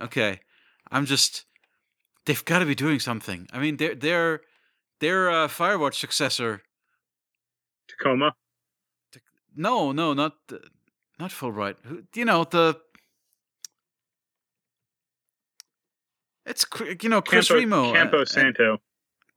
Okay, 0.01 0.39
I'm 0.91 1.05
just. 1.05 1.45
They've 2.25 2.43
got 2.45 2.59
to 2.59 2.65
be 2.65 2.75
doing 2.75 2.99
something. 2.99 3.47
I 3.51 3.59
mean, 3.59 3.77
their 3.77 3.95
their 3.95 4.41
their 4.99 5.29
uh, 5.29 5.47
Firewatch 5.47 5.95
successor. 5.95 6.61
Tacoma. 7.87 8.33
No, 9.55 9.91
no, 9.91 10.13
not 10.13 10.33
not 11.19 11.31
Fullbright. 11.31 11.75
You 12.15 12.25
know 12.25 12.43
the. 12.43 12.79
It's 16.45 16.65
you 17.01 17.09
know 17.09 17.21
Chris 17.21 17.47
Campo, 17.47 17.59
Remo. 17.59 17.89
uh, 17.89 17.93
Campo 17.93 18.19
and- 18.19 18.27
Santo. 18.29 18.81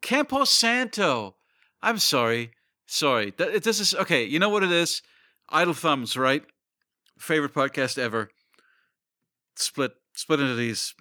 Campo 0.00 0.44
Santo. 0.44 1.36
I'm 1.82 1.98
sorry. 1.98 2.50
Sorry. 2.86 3.32
This 3.36 3.80
is 3.80 3.94
okay. 3.94 4.24
You 4.24 4.38
know 4.38 4.48
what 4.50 4.62
it 4.62 4.72
is? 4.72 5.02
Idle 5.48 5.74
Thumbs, 5.74 6.16
right? 6.16 6.44
Favorite 7.18 7.54
podcast 7.54 7.98
ever. 7.98 8.30
Split 9.56 9.92
split 10.14 10.40
into 10.40 10.54
these. 10.54 10.94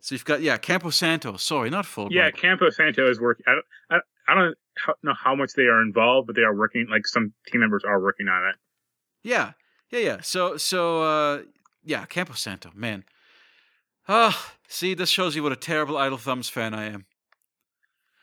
So 0.00 0.14
you've 0.14 0.24
got 0.24 0.40
yeah, 0.42 0.56
Campo 0.56 0.90
Santo. 0.90 1.36
Sorry, 1.36 1.70
not 1.70 1.84
Fullbright. 1.84 2.12
Yeah, 2.12 2.30
Campo 2.30 2.70
Santo 2.70 3.08
is 3.10 3.20
working. 3.20 3.44
I 3.46 3.52
don't, 3.52 3.64
I, 3.90 4.32
I 4.32 4.34
don't 4.34 4.56
know 5.02 5.14
how 5.14 5.34
much 5.34 5.52
they 5.54 5.64
are 5.64 5.82
involved, 5.82 6.26
but 6.26 6.36
they 6.36 6.42
are 6.42 6.54
working. 6.54 6.86
Like 6.90 7.06
some 7.06 7.32
team 7.46 7.60
members 7.60 7.82
are 7.84 8.00
working 8.00 8.28
on 8.28 8.48
it. 8.50 8.56
yeah, 9.22 9.52
yeah, 9.90 9.98
yeah. 10.00 10.20
So 10.22 10.56
so 10.56 11.02
uh, 11.02 11.42
yeah, 11.84 12.04
Campo 12.06 12.34
Santo. 12.34 12.70
Man. 12.74 13.04
Ah, 14.10 14.54
see, 14.66 14.94
this 14.94 15.10
shows 15.10 15.36
you 15.36 15.42
what 15.42 15.52
a 15.52 15.56
terrible 15.56 15.98
Idle 15.98 16.16
Thumbs 16.16 16.48
fan 16.48 16.72
I 16.72 16.86
am. 16.86 17.04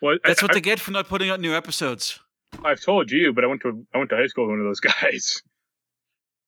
Well, 0.01 0.17
That's 0.23 0.41
I, 0.41 0.45
what 0.45 0.53
they 0.53 0.61
get 0.61 0.79
for 0.79 0.89
not 0.91 1.07
putting 1.07 1.29
out 1.29 1.39
new 1.39 1.53
episodes. 1.53 2.19
I've 2.63 2.81
told 2.81 3.11
you, 3.11 3.33
but 3.33 3.43
I 3.43 3.47
went 3.47 3.61
to 3.61 3.85
I 3.93 3.97
went 3.99 4.09
to 4.09 4.15
high 4.15 4.25
school 4.27 4.45
with 4.45 4.51
one 4.51 4.59
of 4.59 4.65
those 4.65 4.79
guys. 5.01 5.41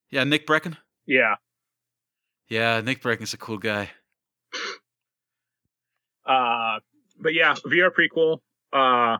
Yeah, 0.09 0.23
Nick 0.23 0.47
Breckon. 0.47 0.77
yeah. 1.05 1.35
Yeah, 2.49 2.79
Nick 2.79 3.01
Breckon's 3.01 3.33
a 3.33 3.37
cool 3.37 3.57
guy. 3.57 3.89
Uh, 6.27 6.79
but 7.19 7.33
yeah, 7.33 7.55
VR 7.65 7.89
prequel. 7.91 8.39
Uh, 8.73 9.17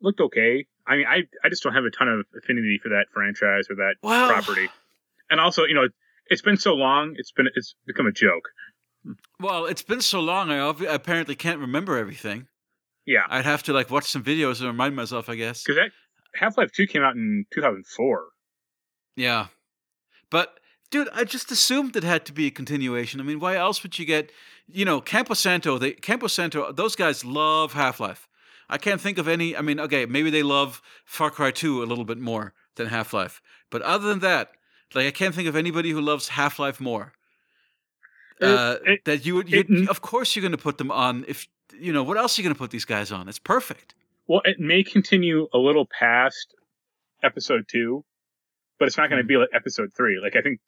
looked 0.00 0.20
okay. 0.20 0.66
I 0.86 0.96
mean, 0.96 1.06
I 1.06 1.24
I 1.44 1.48
just 1.50 1.62
don't 1.62 1.74
have 1.74 1.84
a 1.84 1.90
ton 1.90 2.08
of 2.08 2.26
affinity 2.36 2.80
for 2.82 2.88
that 2.90 3.06
franchise 3.12 3.66
or 3.70 3.76
that 3.76 3.96
Well, 4.02 4.28
property. 4.28 4.68
And 5.30 5.40
also, 5.40 5.64
you 5.64 5.74
know, 5.74 5.88
it's 6.26 6.42
been 6.42 6.56
so 6.56 6.74
long. 6.74 7.14
It's 7.16 7.32
been 7.32 7.48
it's 7.54 7.74
become 7.86 8.06
a 8.06 8.12
joke. 8.12 8.48
Well, 9.40 9.66
it's 9.66 9.82
been 9.82 10.00
so 10.00 10.20
long. 10.20 10.50
I 10.50 10.74
apparently 10.88 11.34
can't 11.34 11.60
remember 11.60 11.96
everything. 11.96 12.46
Yeah, 13.06 13.22
I'd 13.28 13.44
have 13.44 13.62
to 13.64 13.72
like 13.72 13.90
watch 13.90 14.10
some 14.10 14.22
videos 14.24 14.60
and 14.60 14.68
remind 14.68 14.96
myself. 14.96 15.28
I 15.28 15.34
guess. 15.36 15.62
because 15.64 15.90
Half 16.34 16.58
Life 16.58 16.72
Two 16.72 16.86
came 16.86 17.02
out 17.02 17.14
in 17.16 17.44
2004. 17.52 18.24
Yeah, 19.16 19.46
but 20.30 20.57
dude, 20.90 21.08
I 21.12 21.24
just 21.24 21.50
assumed 21.50 21.96
it 21.96 22.04
had 22.04 22.24
to 22.26 22.32
be 22.32 22.46
a 22.46 22.50
continuation. 22.50 23.20
I 23.20 23.24
mean, 23.24 23.40
why 23.40 23.56
else 23.56 23.82
would 23.82 23.98
you 23.98 24.04
get? 24.04 24.30
You 24.66 24.84
know, 24.84 25.00
Campo 25.00 25.34
Santo. 25.34 25.78
They 25.78 25.92
Campo 25.92 26.26
Santo. 26.26 26.72
Those 26.72 26.94
guys 26.96 27.24
love 27.24 27.72
Half 27.72 28.00
Life. 28.00 28.28
I 28.68 28.76
can't 28.78 29.00
think 29.00 29.16
of 29.18 29.28
any. 29.28 29.56
I 29.56 29.62
mean, 29.62 29.80
okay, 29.80 30.04
maybe 30.06 30.28
they 30.30 30.42
love 30.42 30.82
Far 31.04 31.30
Cry 31.30 31.50
Two 31.50 31.82
a 31.82 31.86
little 31.86 32.04
bit 32.04 32.18
more 32.18 32.52
than 32.76 32.88
Half 32.88 33.12
Life, 33.14 33.40
but 33.70 33.80
other 33.82 34.06
than 34.08 34.18
that, 34.20 34.50
like 34.94 35.06
I 35.06 35.10
can't 35.10 35.34
think 35.34 35.48
of 35.48 35.56
anybody 35.56 35.90
who 35.90 36.00
loves 36.00 36.28
Half 36.28 36.58
Life 36.58 36.80
more. 36.80 37.12
Uh, 38.40 38.76
It- 38.84 38.90
it- 38.92 39.04
that 39.04 39.26
you 39.26 39.34
would, 39.36 39.52
of 39.88 40.00
course, 40.00 40.36
you're 40.36 40.42
going 40.42 40.52
to 40.52 40.58
put 40.58 40.78
them 40.78 40.90
on. 40.92 41.24
If 41.26 41.48
you 41.78 41.92
know, 41.92 42.02
what 42.02 42.16
else 42.16 42.38
are 42.38 42.42
you 42.42 42.46
going 42.46 42.54
to 42.54 42.58
put 42.58 42.70
these 42.70 42.84
guys 42.84 43.10
on? 43.12 43.28
It's 43.28 43.38
perfect. 43.38 43.94
Well, 44.26 44.42
it 44.44 44.58
may 44.60 44.82
continue 44.84 45.48
a 45.52 45.58
little 45.58 45.86
past 45.86 46.54
Episode 47.22 47.66
Two, 47.68 48.04
but 48.78 48.86
it's 48.86 48.96
not 48.96 49.08
going 49.10 49.18
to 49.18 49.22
Hmm. 49.24 49.28
be 49.28 49.36
like 49.38 49.48
Episode 49.52 49.92
Three. 49.96 50.20
Like 50.22 50.36
I 50.36 50.42
think 50.42 50.60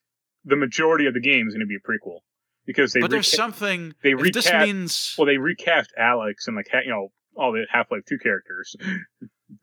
the 0.45 0.57
majority 0.57 1.07
of 1.07 1.15
the 1.15 1.21
game 1.21 1.47
is 1.49 1.55
going 1.55 1.61
to 1.61 1.67
be 1.67 1.77
a 1.77 1.79
prequel 1.79 2.21
because 2.67 2.93
they 2.93 3.01
but 3.01 3.11
there's 3.11 3.31
reca- 3.31 3.35
something. 3.37 3.95
they 4.03 4.13
if 4.13 4.33
this 4.33 4.47
recast- 4.47 4.67
means 4.67 5.15
well 5.19 5.27
they 5.27 5.39
recast 5.39 5.93
Alyx 5.99 6.47
and 6.47 6.57
like 6.57 6.69
ha- 6.73 6.81
you 6.85 6.91
know 6.91 7.13
all 7.37 7.53
the 7.53 7.67
Half 7.71 7.91
Life 7.91 8.03
Two 8.09 8.19
characters. 8.19 8.77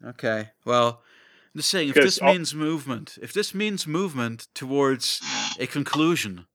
Okay. 0.05 0.49
Well, 0.65 1.01
I'm 1.55 1.59
just 1.59 1.69
saying, 1.69 1.89
if 1.89 1.95
Because 1.95 2.15
this 2.15 2.21
all- 2.21 2.33
means 2.33 2.53
movement, 2.53 3.17
if 3.21 3.31
this 3.31 3.55
means 3.55 3.87
movement 3.87 4.47
towards 4.53 5.21
a 5.59 5.65
conclusion, 5.67 6.45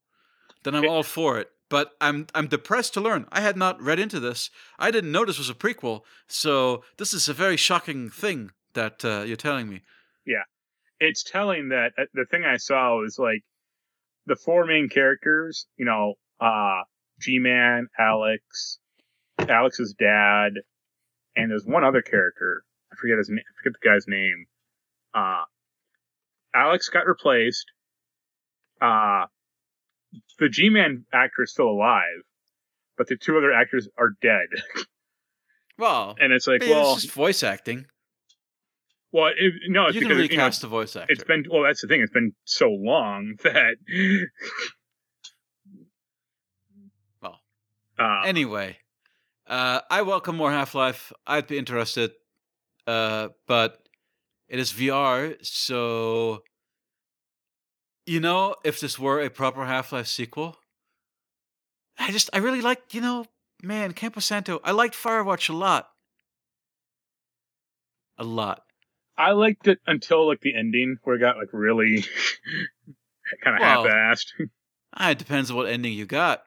then 0.65 0.75
I'm 0.75 0.85
It- 0.85 0.89
all 0.91 1.03
for 1.03 1.39
it. 1.39 1.49
But 1.71 1.93
I'm 2.03 2.27
I'm 2.35 2.47
depressed 2.49 2.93
to 2.95 3.01
learn. 3.01 3.27
I 3.33 3.41
had 3.41 3.57
not 3.57 3.81
read 3.81 3.99
into 3.99 4.21
this. 4.21 4.51
I 4.79 4.91
didn't 4.91 5.11
know 5.11 5.25
this 5.25 5.39
was 5.39 5.49
a 5.49 5.55
prequel. 5.55 6.03
So 6.27 6.85
this 6.99 7.15
is 7.15 7.27
a 7.31 7.33
very 7.33 7.57
shocking 7.57 8.11
thing 8.11 8.51
that 8.75 9.03
uh, 9.03 9.23
you're 9.27 9.39
telling 9.39 9.71
me. 9.71 9.81
Yeah, 10.27 10.43
it's 11.01 11.23
telling 11.23 11.71
that 11.71 11.93
uh, 11.97 12.05
the 12.13 12.27
thing 12.31 12.45
I 12.45 12.59
saw 12.59 12.99
was 13.01 13.19
like 13.19 13.43
the 14.27 14.37
four 14.37 14.67
main 14.67 14.89
characters, 14.89 15.67
you 15.77 15.85
know, 15.85 16.15
uh, 16.41 16.83
G-Man, 17.21 17.89
Alyx, 17.99 18.79
Alyx's 19.39 19.95
dad, 19.99 20.53
and 21.37 21.51
there's 21.51 21.65
one 21.65 21.85
other 21.85 22.03
character. 22.03 22.65
I 22.93 22.97
forget 22.97 23.19
his 23.19 23.29
name. 23.29 23.39
I 23.41 23.53
forget 23.63 23.79
the 23.81 23.89
guy's 23.89 24.07
name. 24.07 24.47
Uh, 25.15 25.45
Alyx 26.55 26.91
got 26.93 27.07
replaced. 27.07 27.67
Uh, 28.81 29.27
the 30.39 30.49
G-Man 30.49 31.05
actor 31.13 31.45
is 31.45 31.53
still 31.53 31.69
alive, 31.69 32.23
but 32.99 33.07
the 33.09 33.17
two 33.17 33.37
other 33.39 33.53
actors 33.53 33.89
are 33.99 34.11
dead. 34.21 34.49
Well, 35.79 36.17
And 36.21 36.33
it's 36.33 36.47
like, 36.47 36.63
it's 36.63 36.71
well, 36.71 36.95
just 36.95 37.11
voice 37.13 37.43
acting. 37.43 37.87
Well, 39.13 39.31
it, 39.37 39.53
no, 39.69 39.87
it's 39.87 39.95
You 39.95 40.01
can 40.01 40.09
because 40.09 40.23
you 40.23 40.37
know, 40.37 40.45
recast 40.45 40.63
the 40.63 40.69
voice 40.69 40.97
actor. 40.97 41.13
it's 41.13 41.25
been 41.25 41.45
well. 41.51 41.63
That's 41.63 41.83
the 41.83 41.89
thing. 41.89 42.01
It's 42.01 42.13
been 42.13 42.33
so 42.45 42.71
long 42.71 43.35
that. 43.43 43.77
Well, 47.21 47.39
uh, 47.99 48.23
anyway, 48.25 48.79
uh, 49.47 49.81
I 49.91 50.01
welcome 50.03 50.37
more 50.37 50.51
Half 50.51 50.75
Life. 50.75 51.13
I'd 51.27 51.47
be 51.47 51.59
interested, 51.59 52.13
uh, 52.87 53.29
but 53.47 53.87
it 54.49 54.59
is 54.59 54.73
VR, 54.73 55.37
so 55.45 56.43
you 58.07 58.19
know, 58.19 58.57
if 58.65 58.81
this 58.81 58.99
were 58.99 59.21
a 59.21 59.29
proper 59.29 59.67
Half 59.67 59.93
Life 59.93 60.07
sequel, 60.07 60.57
I 61.99 62.11
just 62.13 62.31
I 62.33 62.39
really 62.39 62.63
like 62.63 62.95
you 62.95 63.03
know, 63.03 63.27
man, 63.63 63.93
Campo 63.93 64.21
Santo. 64.21 64.59
I 64.65 64.71
liked 64.71 64.95
Firewatch 64.95 65.51
a 65.51 65.53
lot, 65.53 65.91
a 68.17 68.25
lot. 68.25 68.65
I 69.17 69.33
liked 69.33 69.67
it 69.69 69.79
until 69.87 70.27
like 70.27 70.41
the 70.41 70.55
ending 70.57 70.97
where 71.05 71.17
it 71.17 71.21
got 71.21 71.37
like 71.37 71.49
really 71.53 72.05
kind 73.45 73.57
of 73.57 73.61
Well, 73.61 73.85
half-assed. 73.85 74.27
Ah, 74.95 75.11
it 75.13 75.19
depends 75.19 75.51
on 75.51 75.57
what 75.57 75.69
ending 75.69 75.95
you 75.95 76.05
got. 76.05 76.43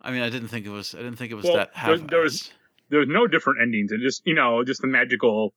I 0.00 0.10
mean, 0.10 0.22
I 0.22 0.30
didn't 0.30 0.48
think 0.48 0.66
it 0.66 0.70
was. 0.70 0.94
I 0.94 0.98
didn't 0.98 1.14
think 1.16 1.30
it 1.30 1.36
was 1.36 1.44
Well, 1.44 1.54
that 1.56 1.72
there- 1.74 1.96
half. 1.96 2.08
there 2.08 2.20
was- 2.22 2.50
no 2.90 3.28
different 3.28 3.60
endings. 3.62 3.92
It 3.92 4.00
just 4.00 4.22
you 4.26 4.34
know 4.34 4.64
just 4.64 4.80
the 4.80 4.88
magical. 4.88 5.54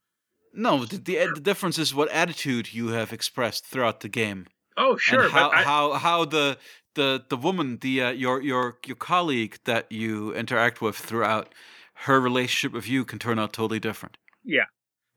No, 0.54 0.86
the, 0.86 0.98
the 0.98 1.32
the 1.34 1.42
difference 1.42 1.80
is 1.80 1.96
what 1.96 2.10
attitude 2.12 2.74
you 2.76 2.90
have 2.90 3.12
expressed 3.12 3.66
throughout 3.66 4.02
the 4.02 4.08
game, 4.10 4.46
Oh 4.78 4.98
sure, 4.98 5.30
how 5.30 5.50
I, 5.50 5.64
how 5.64 5.94
how 5.94 6.26
the 6.26 6.60
the 6.94 7.24
the 7.28 7.38
woman, 7.38 7.80
the 7.82 8.04
uh, 8.04 8.10
your 8.12 8.40
your 8.40 8.78
your 8.86 8.96
colleague 8.96 9.58
that 9.66 9.92
you 9.92 10.32
interact 10.36 10.80
with 10.80 10.96
throughout 10.96 11.52
her 12.06 12.22
relationship 12.22 12.72
with 12.72 12.88
you 12.88 13.04
can 13.04 13.18
turn 13.18 13.40
out 13.40 13.52
totally 13.52 13.80
different. 13.80 14.18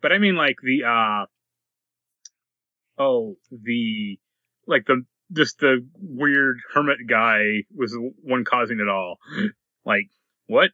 But 0.07 0.13
I 0.13 0.19
mean 0.19 0.37
like 0.37 0.59
the 0.63 0.85
uh 0.85 1.27
oh 2.97 3.35
the 3.51 4.21
like 4.69 4.87
the 4.87 5.05
just 5.33 5.59
the 5.59 5.85
weird 6.01 6.59
hermit 6.73 6.99
guy 7.09 7.65
was 7.75 7.91
the 7.91 8.13
one 8.23 8.45
causing 8.45 8.79
it 8.79 8.87
all. 8.89 9.19
Like 9.85 10.11
what? 10.47 10.71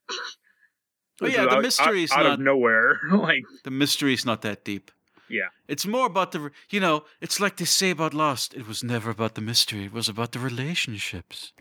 Oh, 1.23 1.27
yeah, 1.27 1.45
the 1.47 1.53
out- 1.57 1.63
mystery 1.63 2.03
out, 2.05 2.19
out 2.19 2.23
not- 2.25 2.33
of 2.35 2.41
nowhere. 2.41 2.99
like, 3.13 3.45
The 3.65 3.71
mystery's 3.71 4.27
not 4.27 4.43
that 4.43 4.65
deep. 4.67 4.91
yeah, 5.31 5.49
It's 5.67 5.87
more 5.87 6.05
about 6.07 6.33
the, 6.33 6.51
you 6.69 6.81
know, 6.81 7.05
it's 7.23 7.41
like 7.41 7.57
they 7.57 7.65
say 7.65 7.89
about 7.91 8.13
Lost. 8.13 8.53
It 8.55 8.67
was 8.69 8.85
never 8.85 9.11
about 9.11 9.35
the 9.35 9.41
mystery. 9.41 9.85
It 9.87 9.93
was 9.95 10.09
about 10.11 10.33
the 10.33 10.39
relationships. 10.41 11.55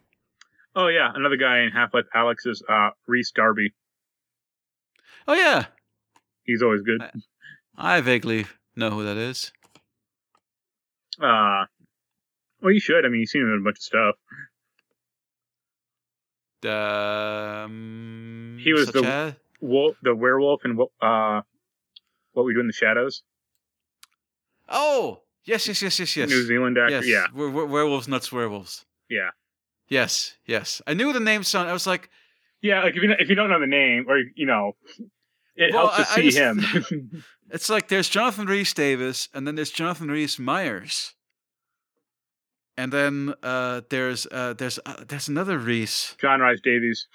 oh 0.76 0.88
yeah, 0.88 1.10
another 1.16 1.38
guy 1.38 1.60
in 1.62 1.72
Half 1.72 1.94
Life 1.94 2.08
Alyx 2.14 2.46
is 2.46 2.62
uh, 2.68 2.90
Rhys 3.08 3.32
Darby. 3.34 3.72
Oh 5.26 5.36
yeah, 5.36 5.68
He's 6.44 6.62
always 6.64 6.82
good. 6.82 7.02
I 7.02 7.12
vaguely 8.02 8.46
know 8.76 8.90
who 8.92 9.04
that 9.04 9.18
is. 9.18 9.52
Uh, 11.20 11.66
well, 12.62 12.72
you 12.72 12.80
should. 12.80 13.06
I 13.06 13.10
mean, 13.10 13.20
you've 13.22 13.30
seen 13.30 13.42
him 13.42 13.50
in 13.54 13.60
a 13.62 13.64
bunch 13.64 13.78
of 13.78 13.84
stuff. 13.84 14.16
Um, 17.66 18.58
He 18.62 18.74
was 18.74 18.88
the- 18.92 19.04
as- 19.04 19.36
Wolf, 19.60 19.96
the 20.02 20.16
werewolf, 20.16 20.64
and 20.64 20.76
what? 20.78 20.90
Uh, 21.02 21.42
what 22.34 22.46
we 22.46 22.54
do 22.54 22.60
in 22.62 22.68
the 22.68 22.74
shadows. 22.74 23.22
Oh 24.68 25.22
yes, 25.44 25.68
yes, 25.68 25.82
yes, 25.84 26.00
yes, 26.00 26.16
yes. 26.18 26.30
New 26.30 26.44
Zealand 26.44 26.78
actor. 26.80 26.96
Yes, 26.96 27.06
Yeah, 27.08 27.28
were- 27.34 27.50
were- 27.52 27.66
werewolves, 27.68 28.08
nuts, 28.08 28.32
werewolves. 28.32 28.86
yeah, 29.10 29.32
Yes, 29.88 30.38
yes. 30.46 30.82
I 30.88 30.94
knew 30.96 31.12
the 31.14 31.20
name 31.20 31.44
sound. 31.44 31.70
I 31.70 31.74
was 31.74 31.86
like, 31.86 32.10
yeah. 32.62 32.82
Like 32.84 32.96
if 32.96 33.04
you 33.04 33.12
if 33.20 33.30
you 33.30 33.36
don't 33.36 33.50
know 33.50 33.60
the 33.60 33.68
name, 33.68 34.06
or 34.08 34.18
you 34.36 34.46
know, 34.48 34.76
it 35.56 35.74
Well, 35.74 35.88
helps 35.90 35.98
to 35.98 36.12
I- 36.12 36.14
I 36.14 36.16
see 36.16 36.30
just- 36.32 36.92
him. 36.92 37.24
it's 37.52 37.70
like 37.70 37.88
there's 37.90 38.10
Jonathan 38.10 38.46
Rhys 38.48 38.74
Davies, 38.74 39.30
and 39.34 39.46
then 39.48 39.56
there's 39.56 39.72
Jonathan 39.72 40.10
Rhys 40.10 40.40
Myers, 40.40 41.14
and 42.78 42.92
then 42.92 43.34
uh, 43.44 43.82
there's 43.90 44.26
uh, 44.32 44.54
there's 44.54 44.80
uh, 44.86 45.04
there's 45.08 45.28
another 45.28 45.58
Rhys. 45.60 46.16
John 46.20 46.40
Rhys 46.40 46.62
Davies. 46.62 47.08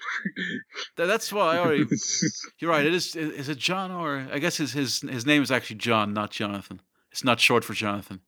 Th- 0.95 1.07
That's 1.07 1.33
why 1.33 1.55
I 1.55 1.59
already. 1.59 1.85
You're 2.59 2.71
right. 2.71 2.85
It 2.85 2.93
is. 2.93 3.15
Is 3.15 3.49
it 3.49 3.57
John 3.57 3.91
or 3.91 4.27
I 4.31 4.39
guess 4.39 4.57
his 4.57 4.73
his 4.73 5.01
his 5.01 5.25
name 5.25 5.41
is 5.41 5.51
actually 5.51 5.77
John, 5.77 6.13
not 6.13 6.31
Jonathan. 6.31 6.81
It's 7.11 7.23
not 7.23 7.39
short 7.39 7.63
for 7.63 7.73
Jonathan. 7.73 8.21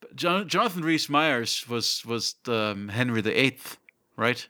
But 0.00 0.14
John, 0.14 0.48
Jonathan 0.48 0.82
Rhys 0.84 1.08
Myers 1.08 1.66
was 1.68 2.04
was 2.04 2.34
the 2.44 2.72
um, 2.76 2.88
Henry 2.88 3.22
VIII, 3.22 3.58
right? 4.16 4.46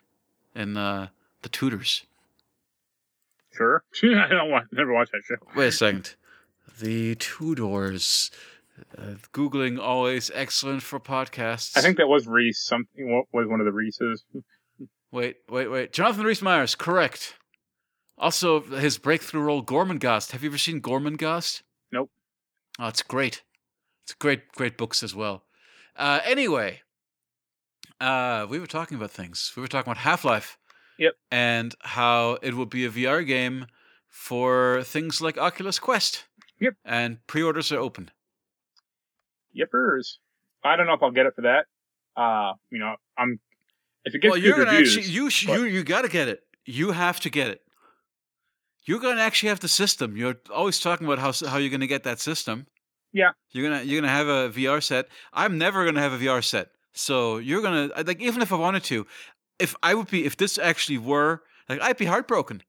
In 0.55 0.77
uh, 0.77 1.09
the 1.43 1.49
Tudors. 1.49 2.05
Sure. 3.59 3.83
I 4.03 4.29
don't 4.29 4.51
want. 4.51 4.67
Never 4.73 4.93
watched 4.93 5.13
that 5.13 5.23
show. 5.27 5.37
Wait 5.55 5.67
a 5.69 5.73
second. 5.73 6.15
The 6.81 7.15
Tudors. 7.17 8.31
Uh, 8.97 9.15
Googling 9.33 9.81
always 9.81 10.31
excellent 10.35 10.83
for 10.83 11.01
podcasts. 11.01 11.77
I 11.77 11.81
think 11.81 11.97
that 11.97 12.07
was 12.07 12.27
Reese. 12.27 12.61
Something 12.61 13.13
what 13.13 13.27
was 13.33 13.49
one 13.49 13.61
of 13.61 13.67
the 13.67 13.73
Reeses. 13.73 14.23
Wait, 15.11 15.37
wait, 15.49 15.69
wait. 15.69 15.93
Jonathan 15.93 16.25
Rhys 16.25 16.43
Myers, 16.43 16.75
correct. 16.75 17.35
Also, 18.17 18.61
his 18.61 18.99
breakthrough 18.99 19.43
role, 19.43 19.63
Gormenghast. 19.65 20.33
Have 20.33 20.43
you 20.43 20.51
ever 20.51 20.59
seen 20.59 20.81
Gormenghast? 20.81 21.63
Nope. 21.93 22.11
Oh, 22.79 22.89
it's 22.89 23.03
great. 23.03 23.43
It's 24.05 24.15
great, 24.15 24.53
great 24.53 24.77
books 24.77 25.03
as 25.03 25.15
well. 25.15 25.45
Uh, 25.97 26.21
anyway, 26.25 26.81
uh, 28.01 28.47
we 28.49 28.59
were 28.59 28.67
talking 28.67 28.97
about 28.97 29.11
things. 29.11 29.53
We 29.57 29.63
were 29.63 29.69
talking 29.69 29.91
about 29.91 30.03
Half 30.03 30.25
Life. 30.25 30.58
Yep. 30.99 31.13
And 31.31 31.75
how 31.81 32.39
it 32.43 32.55
would 32.55 32.71
be 32.71 32.85
a 32.85 32.91
VR 32.91 33.27
game 33.27 33.67
for 34.09 34.83
things 34.83 35.21
like 35.21 35.39
Oculus 35.39 35.79
Quest. 35.79 36.25
Yep. 36.61 36.75
And 36.85 37.25
pre 37.27 37.43
orders 37.43 37.71
are 37.73 37.79
open. 37.79 38.11
Yippers. 39.57 40.17
I 40.65 40.77
don't 40.77 40.87
know 40.87 40.95
if 40.95 41.03
I'll 41.03 41.11
get 41.11 41.27
it 41.27 41.35
for 41.35 41.43
that. 41.43 41.67
Uh, 42.21 42.55
you 42.71 42.79
know, 42.79 42.97
I'm. 43.17 43.41
If 44.05 44.15
it 44.15 44.23
gets 44.23 44.33
well, 44.33 44.41
good 44.41 44.47
you're 44.47 44.57
gonna 44.57 44.71
reviews, 44.71 44.97
actually 44.97 45.13
you 45.13 45.31
sh- 45.31 45.47
you 45.47 45.65
you 45.65 45.85
got 45.85 46.03
to 46.03 46.09
get 46.09 46.29
it. 46.29 46.41
You 46.65 46.93
have 46.93 47.21
to 47.21 47.31
get 47.31 47.49
it. 47.49 47.61
You're 48.85 49.01
gonna 49.01 49.21
actually 49.21 49.51
have 49.51 49.61
the 49.61 49.69
system. 49.69 50.17
You're 50.17 50.37
always 50.53 50.81
talking 50.81 51.07
about 51.07 51.19
how 51.19 51.33
how 51.49 51.59
you're 51.59 51.71
gonna 51.71 51.87
get 51.87 52.05
that 52.05 52.21
system. 52.21 52.67
Yeah. 53.13 53.31
You're 53.51 53.69
gonna 53.69 53.83
you're 53.83 54.01
gonna 54.01 54.13
have 54.13 54.29
a 54.29 54.51
VR 54.51 54.83
set. 54.83 55.09
I'm 55.33 55.59
never 55.59 55.85
gonna 55.85 56.01
have 56.01 56.13
a 56.13 56.19
VR 56.19 56.43
set. 56.43 56.69
So 56.93 57.39
you're 57.39 57.63
gonna 57.63 57.91
like 58.05 58.21
even 58.21 58.43
if 58.43 58.53
I 58.53 58.57
wanted 58.57 58.85
to, 58.85 59.07
if 59.59 59.75
I 59.83 59.95
would 59.95 60.11
be 60.11 60.25
if 60.25 60.37
this 60.37 60.59
actually 60.59 60.99
were 60.99 61.43
like 61.69 61.81
I'd 61.81 61.97
be 61.97 62.07
heartbroken. 62.07 62.63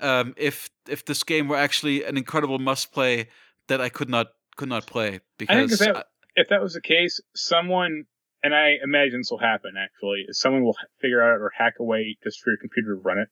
Um, 0.00 0.34
if 0.36 0.70
if 0.88 1.04
this 1.04 1.22
game 1.24 1.48
were 1.48 1.56
actually 1.56 2.04
an 2.04 2.16
incredible 2.16 2.58
must 2.58 2.92
play 2.92 3.28
that 3.66 3.80
I 3.80 3.88
could 3.88 4.08
not 4.08 4.28
could 4.56 4.68
not 4.68 4.86
play 4.86 5.20
because 5.38 5.72
if 5.72 5.78
that- 5.94 6.06
if 6.36 6.48
that 6.50 6.62
was 6.62 6.74
the 6.74 6.80
case, 6.80 7.20
someone, 7.34 8.04
and 8.44 8.54
I 8.54 8.76
imagine 8.80 9.18
this 9.20 9.30
will 9.32 9.38
happen 9.38 9.72
actually, 9.76 10.24
is 10.28 10.38
someone 10.38 10.62
will 10.62 10.76
figure 11.00 11.20
out 11.20 11.40
or 11.40 11.50
hack 11.56 11.74
away 11.80 12.16
just 12.22 12.40
for 12.40 12.50
your 12.50 12.58
computer 12.58 12.94
to 12.94 13.00
run 13.00 13.18
it. 13.18 13.28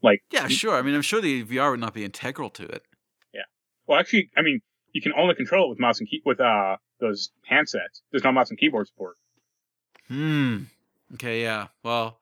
Like, 0.00 0.22
yeah, 0.30 0.46
sure. 0.46 0.76
I 0.76 0.82
mean, 0.82 0.94
I'm 0.94 1.02
sure 1.02 1.20
the 1.20 1.42
VR 1.44 1.72
would 1.72 1.80
not 1.80 1.92
be 1.92 2.04
integral 2.04 2.50
to 2.50 2.62
it. 2.64 2.84
Yeah. 3.34 3.40
Well, 3.88 3.98
actually, 3.98 4.30
I 4.36 4.42
mean, 4.42 4.60
you 4.92 5.00
can 5.02 5.12
only 5.14 5.34
control 5.34 5.66
it 5.66 5.70
with 5.70 5.80
mouse 5.80 5.98
and 5.98 6.08
key 6.08 6.22
with 6.24 6.38
uh 6.40 6.76
those 7.00 7.30
handsets. 7.50 8.02
There's 8.12 8.22
no 8.22 8.30
mouse 8.30 8.50
and 8.50 8.58
keyboard 8.58 8.86
support. 8.86 9.16
Hmm. 10.06 10.64
Okay. 11.14 11.42
Yeah. 11.42 11.68
Well. 11.82 12.18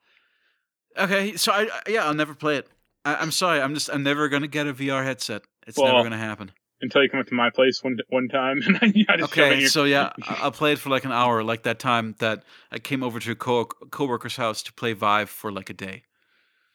Okay. 0.97 1.35
So 1.35 1.51
I 1.51 1.63
I- 1.63 1.89
yeah 1.89 2.05
I'll 2.05 2.13
never 2.13 2.33
play 2.35 2.57
it. 2.57 2.67
I, 3.03 3.15
I'm 3.15 3.31
sorry. 3.31 3.61
I'm 3.61 3.73
just 3.73 3.89
I'm 3.89 4.03
never 4.03 4.29
gonna 4.29 4.47
get 4.47 4.67
a 4.67 4.73
VR 4.73 5.03
headset. 5.03 5.43
It's 5.67 5.77
Well, 5.77 5.91
never 5.93 6.03
gonna 6.03 6.17
happen. 6.17 6.51
Until 6.81 7.01
you 7.03 7.09
come 7.09 7.19
up 7.21 7.27
to 7.27 7.33
my 7.33 7.49
place 7.49 7.81
one 7.83 7.97
one 8.09 8.27
time, 8.27 8.61
and 8.65 8.77
I, 8.77 9.13
I 9.13 9.17
just 9.17 9.33
shove 9.33 9.45
it 9.47 9.51
in 9.53 9.57
Okay. 9.59 9.65
So 9.67 9.83
yeah, 9.85 10.11
I- 10.23 10.39
I'll 10.43 10.51
play 10.51 10.73
it 10.73 10.79
for 10.79 10.89
like 10.89 11.05
an 11.05 11.11
hour, 11.11 11.43
like 11.43 11.63
that 11.63 11.79
time 11.79 12.15
that 12.19 12.43
I 12.71 12.79
came 12.79 13.01
over 13.03 13.19
to 13.19 13.31
a 13.31 13.35
co 13.35 13.65
coworker's 13.65 14.35
house 14.35 14.61
to 14.63 14.73
play 14.73 14.93
Vive 14.93 15.29
for 15.29 15.51
like 15.51 15.69
a 15.69 15.73
day, 15.73 16.03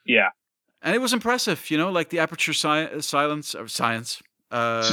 yeah, 0.05 0.31
and 0.83 0.95
it 0.95 1.01
was 1.01 1.13
impressive. 1.13 1.71
You 1.71 1.79
know, 1.79 1.91
like 1.91 2.09
the 2.09 2.19
aperture 2.19 2.53
sci- 2.55 3.01
silence 3.01 3.55
or 3.55 3.69
science 3.69 4.23
uh, 4.51 4.91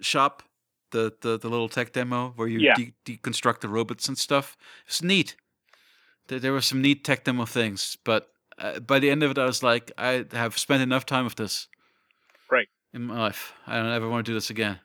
shop, 0.00 0.42
the, 0.90 1.12
the 1.20 1.38
the 1.38 1.48
little 1.48 1.68
tech 1.68 1.92
demo 1.92 2.32
where 2.36 2.48
you 2.48 2.58
Yeah. 2.60 2.74
de- 2.74 2.94
deconstruct 3.06 3.60
the 3.60 3.68
robots 3.68 4.08
and 4.08 4.18
stuff. 4.18 4.56
It's 4.86 5.02
neat. 5.02 5.36
There, 6.28 6.38
there 6.38 6.52
were 6.52 6.60
some 6.60 6.80
neat 6.82 7.04
tech 7.04 7.24
demo 7.24 7.44
things, 7.44 7.96
but 8.04 8.28
uh, 8.58 8.80
by 8.80 8.98
the 8.98 9.10
end 9.10 9.22
of 9.22 9.30
it, 9.32 9.38
I 9.38 9.44
was 9.44 9.62
like, 9.62 9.92
I 9.98 10.24
have 10.32 10.58
spent 10.58 10.82
enough 10.82 11.04
time 11.06 11.24
with 11.24 11.36
this. 11.36 11.68
Right. 12.50 12.68
In 12.92 13.02
my 13.02 13.18
life, 13.18 13.52
I 13.66 13.76
don't 13.76 13.92
ever 13.92 14.08
want 14.08 14.24
to 14.26 14.30
do 14.30 14.34
this 14.34 14.50
again. 14.50 14.78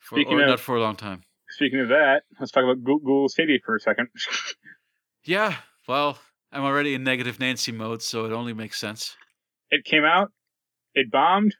For, 0.00 0.16
Speaking 0.16 0.34
or 0.38 0.42
of- 0.42 0.48
not 0.48 0.60
for 0.60 0.76
a 0.76 0.80
long 0.80 0.96
time. 0.96 1.22
Speaking 1.50 1.80
of 1.80 1.88
that, 1.88 2.22
let's 2.38 2.52
talk 2.52 2.64
about 2.64 2.84
Goo- 2.84 2.98
Google 3.00 3.28
Stadia 3.28 3.58
for 3.64 3.76
a 3.76 3.80
second. 3.80 4.08
Yeah. 5.24 5.56
Well, 5.86 6.18
I'm 6.52 6.62
already 6.62 6.94
in 6.94 7.04
negative 7.04 7.38
Nancy 7.38 7.72
mode, 7.72 8.02
so 8.02 8.24
it 8.24 8.32
only 8.32 8.52
makes 8.54 8.78
sense. 8.78 9.16
it 9.70 9.84
came 9.84 10.04
out, 10.04 10.32
it 10.94 11.10
bombed. 11.10 11.54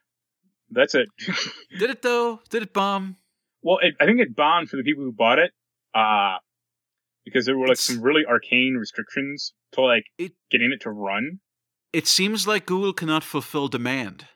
That's 0.71 0.95
it. 0.95 1.07
Did 1.77 1.89
it 1.91 2.01
though? 2.01 2.39
Did 2.49 2.63
it 2.63 2.73
bomb? 2.73 3.17
well, 3.61 3.77
it, 3.81 3.95
I 3.99 4.05
think 4.05 4.19
it 4.21 4.35
bombed 4.35 4.69
for 4.69 4.77
the 4.77 4.83
people 4.83 5.03
who 5.03 5.11
bought 5.11 5.37
it, 5.39 5.51
uh, 5.93 6.37
because 7.29 7.45
there 7.45 7.57
were 7.57 7.67
like 7.67 7.73
It's- 7.79 7.85
some 7.85 8.01
really 8.01 8.25
arcane 8.25 8.75
restrictions 8.75 9.53
to 9.73 9.81
like 9.81 10.05
It- 10.17 10.35
getting 10.51 10.71
it 10.71 10.81
to 10.81 10.91
run. 10.91 11.39
It 11.93 12.05
seems 12.07 12.45
like 12.47 12.65
Google 12.65 12.93
cannot 12.93 13.23
fulfill 13.23 13.67
demand. 13.67 14.27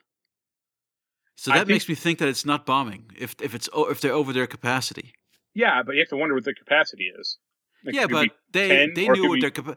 So 1.36 1.50
that 1.50 1.58
think- 1.58 1.68
makes 1.68 1.88
me 1.88 1.94
think 1.94 2.18
that 2.20 2.28
it's 2.28 2.44
not 2.44 2.64
bombing 2.66 3.10
if 3.16 3.34
if 3.40 3.54
it's 3.54 3.68
if 3.74 4.00
they're 4.00 4.12
over 4.12 4.32
their 4.32 4.46
capacity. 4.46 5.12
Yeah, 5.54 5.82
but 5.84 5.94
you 5.94 6.00
have 6.00 6.08
to 6.08 6.16
wonder 6.16 6.34
what 6.34 6.44
their 6.44 6.54
capacity 6.54 7.06
is. 7.20 7.38
Like, 7.84 7.94
yeah, 7.94 8.02
it 8.04 8.08
could 8.10 8.20
be 8.22 8.28
but 8.28 8.36
they 8.52 8.68
10 8.68 8.94
they 8.94 9.08
knew 9.08 9.28
what 9.28 9.34
be- 9.36 9.40
their 9.40 9.50
capa- 9.50 9.76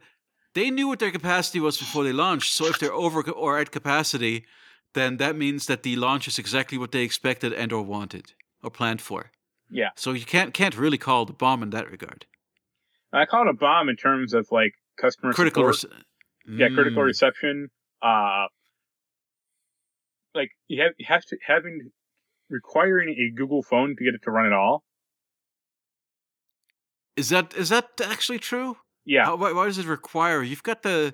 they 0.54 0.70
knew 0.72 0.88
what 0.88 1.00
their 1.00 1.12
capacity 1.12 1.60
was 1.60 1.78
before 1.78 2.04
they 2.04 2.14
launched. 2.14 2.54
So 2.54 2.66
if 2.68 2.80
they're 2.80 2.94
over 2.94 3.22
or 3.30 3.60
at 3.60 3.72
capacity, 3.72 4.46
then 4.94 5.18
that 5.18 5.36
means 5.36 5.66
that 5.68 5.84
the 5.84 5.96
launch 5.96 6.28
is 6.28 6.40
exactly 6.40 6.78
what 6.78 6.92
they 6.92 7.04
expected 7.04 7.54
and 7.54 7.72
or 7.74 7.84
wanted 7.84 8.34
or 8.64 8.72
planned 8.72 9.02
for. 9.02 9.32
Yeah. 9.70 9.90
So 9.96 10.14
you 10.14 10.26
can't 10.26 10.54
can't 10.54 10.76
really 10.78 10.98
call 10.98 11.26
the 11.26 11.34
bomb 11.34 11.62
in 11.64 11.72
that 11.72 11.92
regard. 11.92 12.26
I 13.18 13.26
call 13.26 13.44
it 13.48 13.50
a 13.50 13.54
bomb 13.54 13.90
in 13.90 13.96
terms 13.96 14.34
of 14.34 14.48
like 14.52 14.74
customer 15.00 15.34
Critical. 15.34 15.72
support. 15.74 16.02
rece- 16.48 16.58
yeah, 16.60 16.70
critical 16.70 17.04
Mm. 17.04 17.06
reception. 17.08 17.70
Uh, 18.02 18.46
like 20.36 20.52
you 20.68 20.82
have 20.84 20.94
you 20.98 21.06
have 21.08 21.26
to 21.26 21.38
having 21.46 21.92
requiring 22.50 23.10
a 23.10 23.36
Google 23.36 23.64
phone 23.64 23.96
to 23.98 24.04
get 24.04 24.14
it 24.14 24.22
to 24.24 24.32
run 24.32 24.46
at 24.46 24.54
all. 24.54 24.84
Is 27.16 27.30
that 27.30 27.56
is 27.56 27.70
that 27.70 27.90
actually 28.04 28.40
true? 28.40 28.78
Yeah, 29.06 29.26
How, 29.26 29.36
why, 29.38 29.54
why 29.54 29.66
does 29.66 29.78
it 29.78 29.86
require? 29.86 30.44
You've 30.44 30.64
got 30.64 30.84
the. 30.84 31.14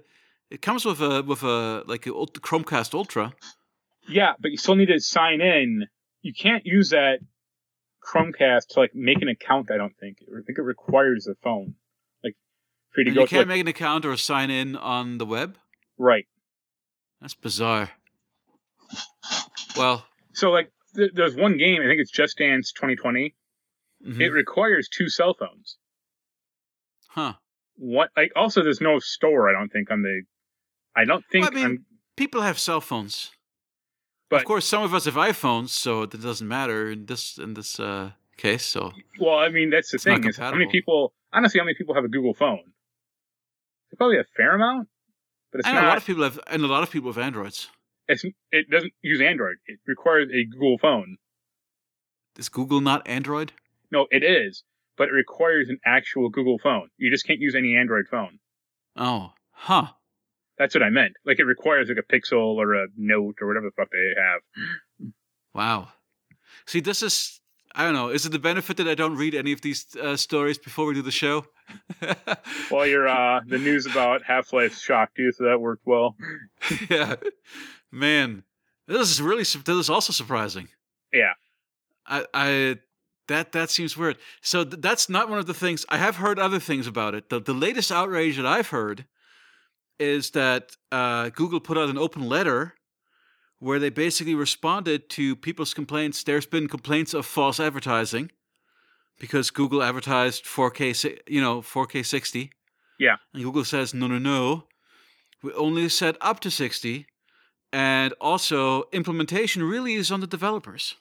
It 0.49 0.61
comes 0.61 0.83
with 0.85 0.99
a 1.01 1.21
with 1.23 1.43
a 1.43 1.83
like 1.87 2.05
a 2.05 2.09
Chromecast 2.11 2.93
Ultra. 2.93 3.33
yeah, 4.07 4.33
but 4.39 4.51
you 4.51 4.57
still 4.57 4.75
need 4.75 4.87
to 4.87 4.99
sign 4.99 5.41
in. 5.41 5.85
You 6.21 6.33
can't 6.33 6.65
use 6.65 6.89
that 6.89 7.19
Chromecast 8.03 8.67
to 8.71 8.79
like 8.79 8.93
make 8.93 9.21
an 9.21 9.29
account. 9.29 9.71
I 9.71 9.77
don't 9.77 9.95
think. 9.99 10.17
I 10.27 10.41
think 10.45 10.57
it 10.57 10.63
requires 10.63 11.27
a 11.27 11.35
phone, 11.35 11.75
for 12.93 13.01
you 13.01 13.05
to 13.05 13.09
And 13.11 13.15
go 13.15 13.21
you 13.21 13.27
can't 13.27 13.47
make 13.47 13.61
an 13.61 13.67
account 13.67 14.05
or 14.05 14.15
sign 14.17 14.49
in 14.49 14.75
on 14.75 15.17
the 15.17 15.25
web. 15.25 15.57
right. 15.97 16.25
That's 17.21 17.33
bizarre. 17.35 17.91
Well, 19.77 20.05
So 20.33 20.51
like 20.51 20.71
th- 20.95 21.11
there's 21.13 21.35
one 21.35 21.57
game. 21.57 21.81
I 21.81 21.85
think 21.87 21.99
it's 22.01 22.11
Just 22.11 22.37
Dance 22.37 22.71
2020. 22.73 23.33
mhm. 24.05 24.19
It 24.19 24.29
requires 24.31 24.87
two 24.89 25.09
cell 25.09 25.33
phones. 25.33 25.77
huh? 27.09 27.33
What? 27.75 28.09
Like 28.15 28.31
also, 28.35 28.61
there's 28.63 28.81
no 28.81 28.99
store. 28.99 29.49
I 29.49 29.53
don't 29.57 29.71
think 29.71 29.89
on 29.91 30.01
the 30.03 30.23
I 30.95 31.05
don't 31.05 31.23
think 31.31 31.49
Well, 31.49 31.63
I 31.63 31.67
mean. 31.67 31.85
People 32.15 32.41
have 32.41 32.59
cell 32.59 32.79
phones. 32.81 33.31
But 34.29 34.41
of 34.41 34.45
course, 34.45 34.67
some 34.67 34.83
of 34.83 34.93
us 34.93 35.05
have 35.05 35.15
iPhones, 35.15 35.69
so 35.69 36.05
that 36.05 36.21
doesn't 36.21 36.47
matter 36.47 36.91
in 36.91 37.05
this 37.07 37.37
in 37.39 37.53
this 37.55 37.79
uh, 37.79 38.11
case. 38.37 38.65
So 38.65 38.91
well, 39.19 39.37
I 39.39 39.49
mean, 39.49 39.69
that's 39.71 39.91
the 39.91 39.97
thing 39.97 40.23
is 40.27 40.37
how 40.37 40.51
many 40.51 40.67
people. 40.71 41.13
Honestly, 41.31 41.59
how 41.59 41.65
many 41.65 41.75
people 41.75 41.95
have 41.95 42.03
a 42.03 42.07
Google 42.09 42.33
phone? 42.35 42.59
Probably 43.97 44.17
a 44.17 44.25
fair 44.35 44.55
amount, 44.55 44.87
but 45.51 45.59
it's 45.59 45.67
and 45.67 45.77
a 45.77 45.81
lot 45.81 45.97
of 45.97 46.05
people 46.05 46.23
have 46.23 46.39
and 46.47 46.63
a 46.63 46.67
lot 46.67 46.83
of 46.83 46.91
people 46.91 47.11
have 47.11 47.23
Androids. 47.23 47.69
it's, 48.07 48.25
it 48.51 48.69
doesn't 48.69 48.93
use 49.01 49.21
Android. 49.21 49.57
It 49.67 49.79
requires 49.85 50.29
a 50.33 50.45
Google 50.45 50.77
phone. 50.79 51.17
Is 52.37 52.49
Google 52.49 52.81
not 52.81 53.07
Android? 53.07 53.53
No, 53.91 54.07
it 54.09 54.23
is, 54.23 54.63
but 54.97 55.09
it 55.09 55.11
requires 55.11 55.69
an 55.69 55.79
actual 55.85 56.29
Google 56.29 56.57
phone. 56.57 56.89
You 56.97 57.11
just 57.11 57.27
can't 57.27 57.39
use 57.39 57.55
any 57.55 57.75
Android 57.75 58.05
phone. 58.09 58.39
Oh, 58.95 59.33
huh. 59.51 59.87
That's 60.57 60.73
what 60.75 60.83
I 60.83 60.89
meant. 60.89 61.13
Like 61.25 61.39
it 61.39 61.45
requires 61.45 61.89
like 61.89 61.97
a 61.97 62.13
Pixel 62.13 62.55
or 62.55 62.73
a 62.73 62.87
Note 62.97 63.35
or 63.41 63.47
whatever 63.47 63.67
the 63.67 63.71
fuck 63.75 63.89
they 63.91 64.21
have. 64.21 65.11
Wow. 65.53 65.89
See, 66.65 66.79
this 66.79 67.03
is 67.03 67.41
I 67.75 67.83
don't 67.83 67.93
know. 67.93 68.09
Is 68.09 68.25
it 68.25 68.31
the 68.31 68.39
benefit 68.39 68.77
that 68.77 68.87
I 68.87 68.93
don't 68.93 69.15
read 69.15 69.33
any 69.33 69.51
of 69.51 69.61
these 69.61 69.95
uh, 69.95 70.15
stories 70.15 70.59
before 70.59 70.85
we 70.85 70.93
do 70.93 71.01
the 71.01 71.11
show? 71.11 71.45
Well, 72.71 72.85
your 72.87 73.07
uh, 73.07 73.41
the 73.45 73.57
news 73.57 73.85
about 73.85 74.23
Half 74.23 74.51
Life 74.51 74.77
shocked 74.77 75.17
you, 75.17 75.31
so 75.31 75.45
that 75.45 75.61
worked 75.61 75.85
well. 75.85 76.15
yeah, 76.89 77.15
man, 77.91 78.43
this 78.87 79.09
is 79.09 79.21
really 79.21 79.43
this 79.43 79.67
is 79.67 79.89
also 79.89 80.11
surprising. 80.11 80.69
Yeah. 81.11 81.33
I, 82.05 82.25
I 82.33 82.77
that 83.27 83.51
that 83.53 83.69
seems 83.69 83.95
weird. 83.95 84.17
So 84.41 84.63
th- 84.63 84.81
that's 84.81 85.09
not 85.09 85.29
one 85.29 85.39
of 85.39 85.45
the 85.45 85.53
things 85.53 85.85
I 85.89 85.97
have 85.97 86.17
heard. 86.17 86.39
Other 86.39 86.59
things 86.59 86.87
about 86.87 87.15
it. 87.15 87.29
The 87.29 87.39
the 87.39 87.53
latest 87.53 87.91
outrage 87.91 88.37
that 88.37 88.45
I've 88.45 88.69
heard 88.69 89.05
is 89.99 90.31
that 90.31 90.75
uh, 90.91 91.29
Google 91.29 91.59
put 91.59 91.77
out 91.77 91.89
an 91.89 91.97
open 91.97 92.27
letter 92.27 92.73
where 93.63 93.79
they 93.79 93.89
basically 93.89 94.35
responded 94.35 95.09
to 95.09 95.35
people's 95.37 95.73
complaints. 95.73 96.21
There's 96.23 96.45
been 96.45 96.67
complaints 96.67 97.13
of 97.13 97.25
false 97.25 97.59
advertising 97.61 98.29
because 99.19 99.51
Google 99.51 99.81
advertised 99.81 100.43
4K, 100.43 101.19
you 101.27 101.39
know, 101.39 101.61
4K 101.61 102.05
60. 102.05 102.51
Yeah. 102.99 103.15
And 103.33 103.43
Google 103.43 103.63
says, 103.63 103.93
no, 103.93 104.07
no, 104.07 104.17
no. 104.17 104.65
We 105.41 105.53
only 105.53 105.87
set 105.87 106.17
up 106.19 106.41
to 106.41 106.51
60. 106.51 107.05
And 107.71 108.13
also, 108.19 108.83
implementation 108.91 109.63
really 109.63 109.93
is 109.93 110.11
on 110.11 110.19
the 110.19 110.27
developers. 110.27 110.95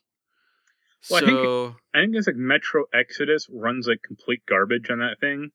Well, 1.11 1.23
I 1.23 1.27
think- 1.27 1.77
I 1.95 2.01
think 2.03 2.17
it's 2.17 2.27
like 2.29 2.37
Metro 2.37 2.85
Exodus 2.95 3.49
runs 3.51 3.89
like 3.89 4.03
complete 4.07 4.43
garbage 4.49 4.89
on 4.89 5.01
that 5.01 5.19
thing. 5.21 5.51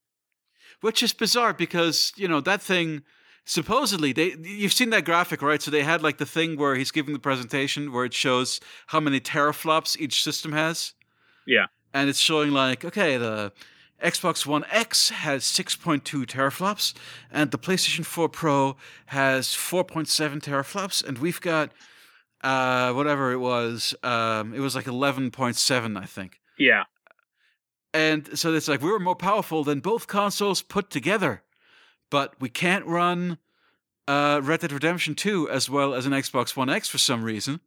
which 0.82 1.02
is 1.02 1.14
bizarre 1.14 1.54
because, 1.54 2.12
you 2.18 2.28
know, 2.28 2.42
that 2.42 2.62
thing 2.62 3.02
supposedly 3.48 4.11
they 4.11 4.36
you've 4.44 4.74
seen 4.74 4.91
that 4.91 5.06
graphic 5.06 5.41
right? 5.41 5.61
So 5.61 5.72
they 5.72 5.84
had 5.84 6.03
like 6.03 6.18
the 6.18 6.26
thing 6.26 6.57
where 6.57 6.76
he's 6.76 6.91
giving 6.91 7.14
the 7.14 7.19
presentation 7.19 7.91
where 7.91 8.06
it 8.06 8.14
shows 8.14 8.60
how 8.88 8.99
many 8.99 9.19
teraflops 9.19 9.98
each 9.98 10.22
system 10.24 10.52
has. 10.52 10.94
Yeah. 11.48 11.68
and 11.94 12.10
it's 12.10 12.19
showing 12.19 12.52
like 12.52 12.84
okay 12.84 13.18
the 13.18 13.53
xbox 14.03 14.45
one 14.45 14.65
x 14.69 15.10
has 15.10 15.44
6.2 15.44 16.26
teraflops 16.26 16.94
and 17.32 17.49
the 17.52 17.57
playstation 17.57 18.06
4 18.06 18.28
pro 18.30 18.76
has 19.07 19.48
4.7 19.48 20.41
teraflops. 20.41 21.03
And 21.03 21.18
we've 21.18 21.41
got 21.41 21.72
uh 22.44 22.91
whatever 22.94 23.32
it 23.32 23.40
was 23.40 23.95
um 24.03 24.53
it 24.53 24.60
was 24.60 24.76
like 24.76 24.86
11.7 24.86 25.98
i 25.98 26.06
think. 26.06 26.40
Yeah, 26.60 26.84
and 27.94 28.38
so 28.38 28.53
it's 28.53 28.68
like 28.68 28.82
we 28.82 28.91
were 28.91 28.99
more 28.99 29.15
powerful 29.15 29.64
than 29.64 29.80
both 29.80 30.07
consoles 30.07 30.61
put 30.61 30.90
together, 30.90 31.41
but 32.10 32.40
we 32.40 32.50
can't 32.50 32.86
run 32.86 33.38
uh, 34.08 34.40
Red 34.44 34.62
Dead 34.62 34.72
Redemption 34.72 35.16
2 35.16 35.50
as 35.50 35.70
well 35.70 35.94
as 35.94 36.06
an 36.06 36.14
Xbox 36.14 36.56
One 36.56 36.70
X 36.70 36.88
for 36.88 36.98
some 36.98 37.24
reason. 37.24 37.60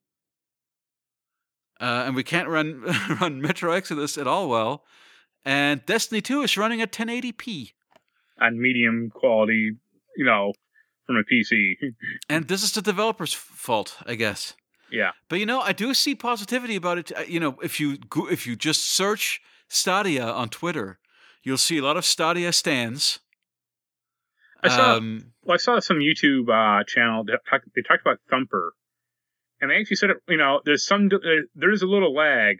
Uh, 1.81 2.05
and 2.07 2.15
we 2.15 2.23
can't 2.23 2.49
run 2.49 2.83
run 3.21 3.41
Metro 3.41 3.73
Exodus 3.73 4.19
at 4.19 4.27
all 4.27 4.49
well. 4.49 4.85
And 5.45 5.85
Destiny 5.87 6.21
2 6.21 6.43
is 6.43 6.57
running 6.57 6.83
at 6.83 6.93
1080p. 6.93 7.73
And 8.39 8.59
medium 8.59 9.11
quality, 9.15 9.73
you 10.17 10.25
know, 10.25 10.53
from 11.07 11.17
a 11.17 11.23
PC. 11.23 11.75
And 12.29 12.49
this 12.49 12.63
is 12.63 12.73
the 12.73 12.83
developer's 12.83 13.33
fault, 13.33 13.97
I 14.07 14.15
guess. 14.15 14.55
yeah, 14.93 15.13
But 15.29 15.39
you 15.41 15.47
know, 15.47 15.61
I 15.61 15.73
do 15.73 15.95
see 15.95 16.15
positivity 16.15 16.77
about 16.77 16.99
it. 16.99 17.13
Uh, 17.17 17.23
You 17.27 17.41
know, 17.41 17.57
if 17.63 17.81
you 17.81 17.97
go, 17.97 18.29
if 18.31 18.47
you 18.47 18.57
just 18.57 18.83
search 18.91 19.41
Stadia 19.69 20.27
on 20.27 20.49
Twitter, 20.49 20.99
you'll 21.43 21.59
see 21.59 21.79
a 21.79 21.83
lot 21.83 21.97
of 21.97 22.05
Stadia 22.05 22.53
stands. 22.53 23.21
I 24.63 24.69
saw- 24.69 24.97
Um, 24.97 25.33
well, 25.45 25.55
I 25.55 25.59
saw 25.59 25.79
some 25.81 25.99
YouTube 25.99 26.49
uh, 26.49 26.85
channel 26.85 27.25
that 27.25 27.41
talk, 27.49 27.63
they 27.75 27.83
talked 27.83 28.03
about 28.03 28.19
Thumper, 28.31 28.75
and 29.61 29.71
they 29.71 29.77
actually 29.77 29.97
said, 29.97 30.11
it, 30.11 30.17
you 30.29 30.37
know, 30.37 30.61
there's 30.65 30.85
some 30.85 31.09
there, 31.09 31.45
there's 31.55 31.83
a 31.83 31.87
little 31.87 32.15
lag, 32.15 32.59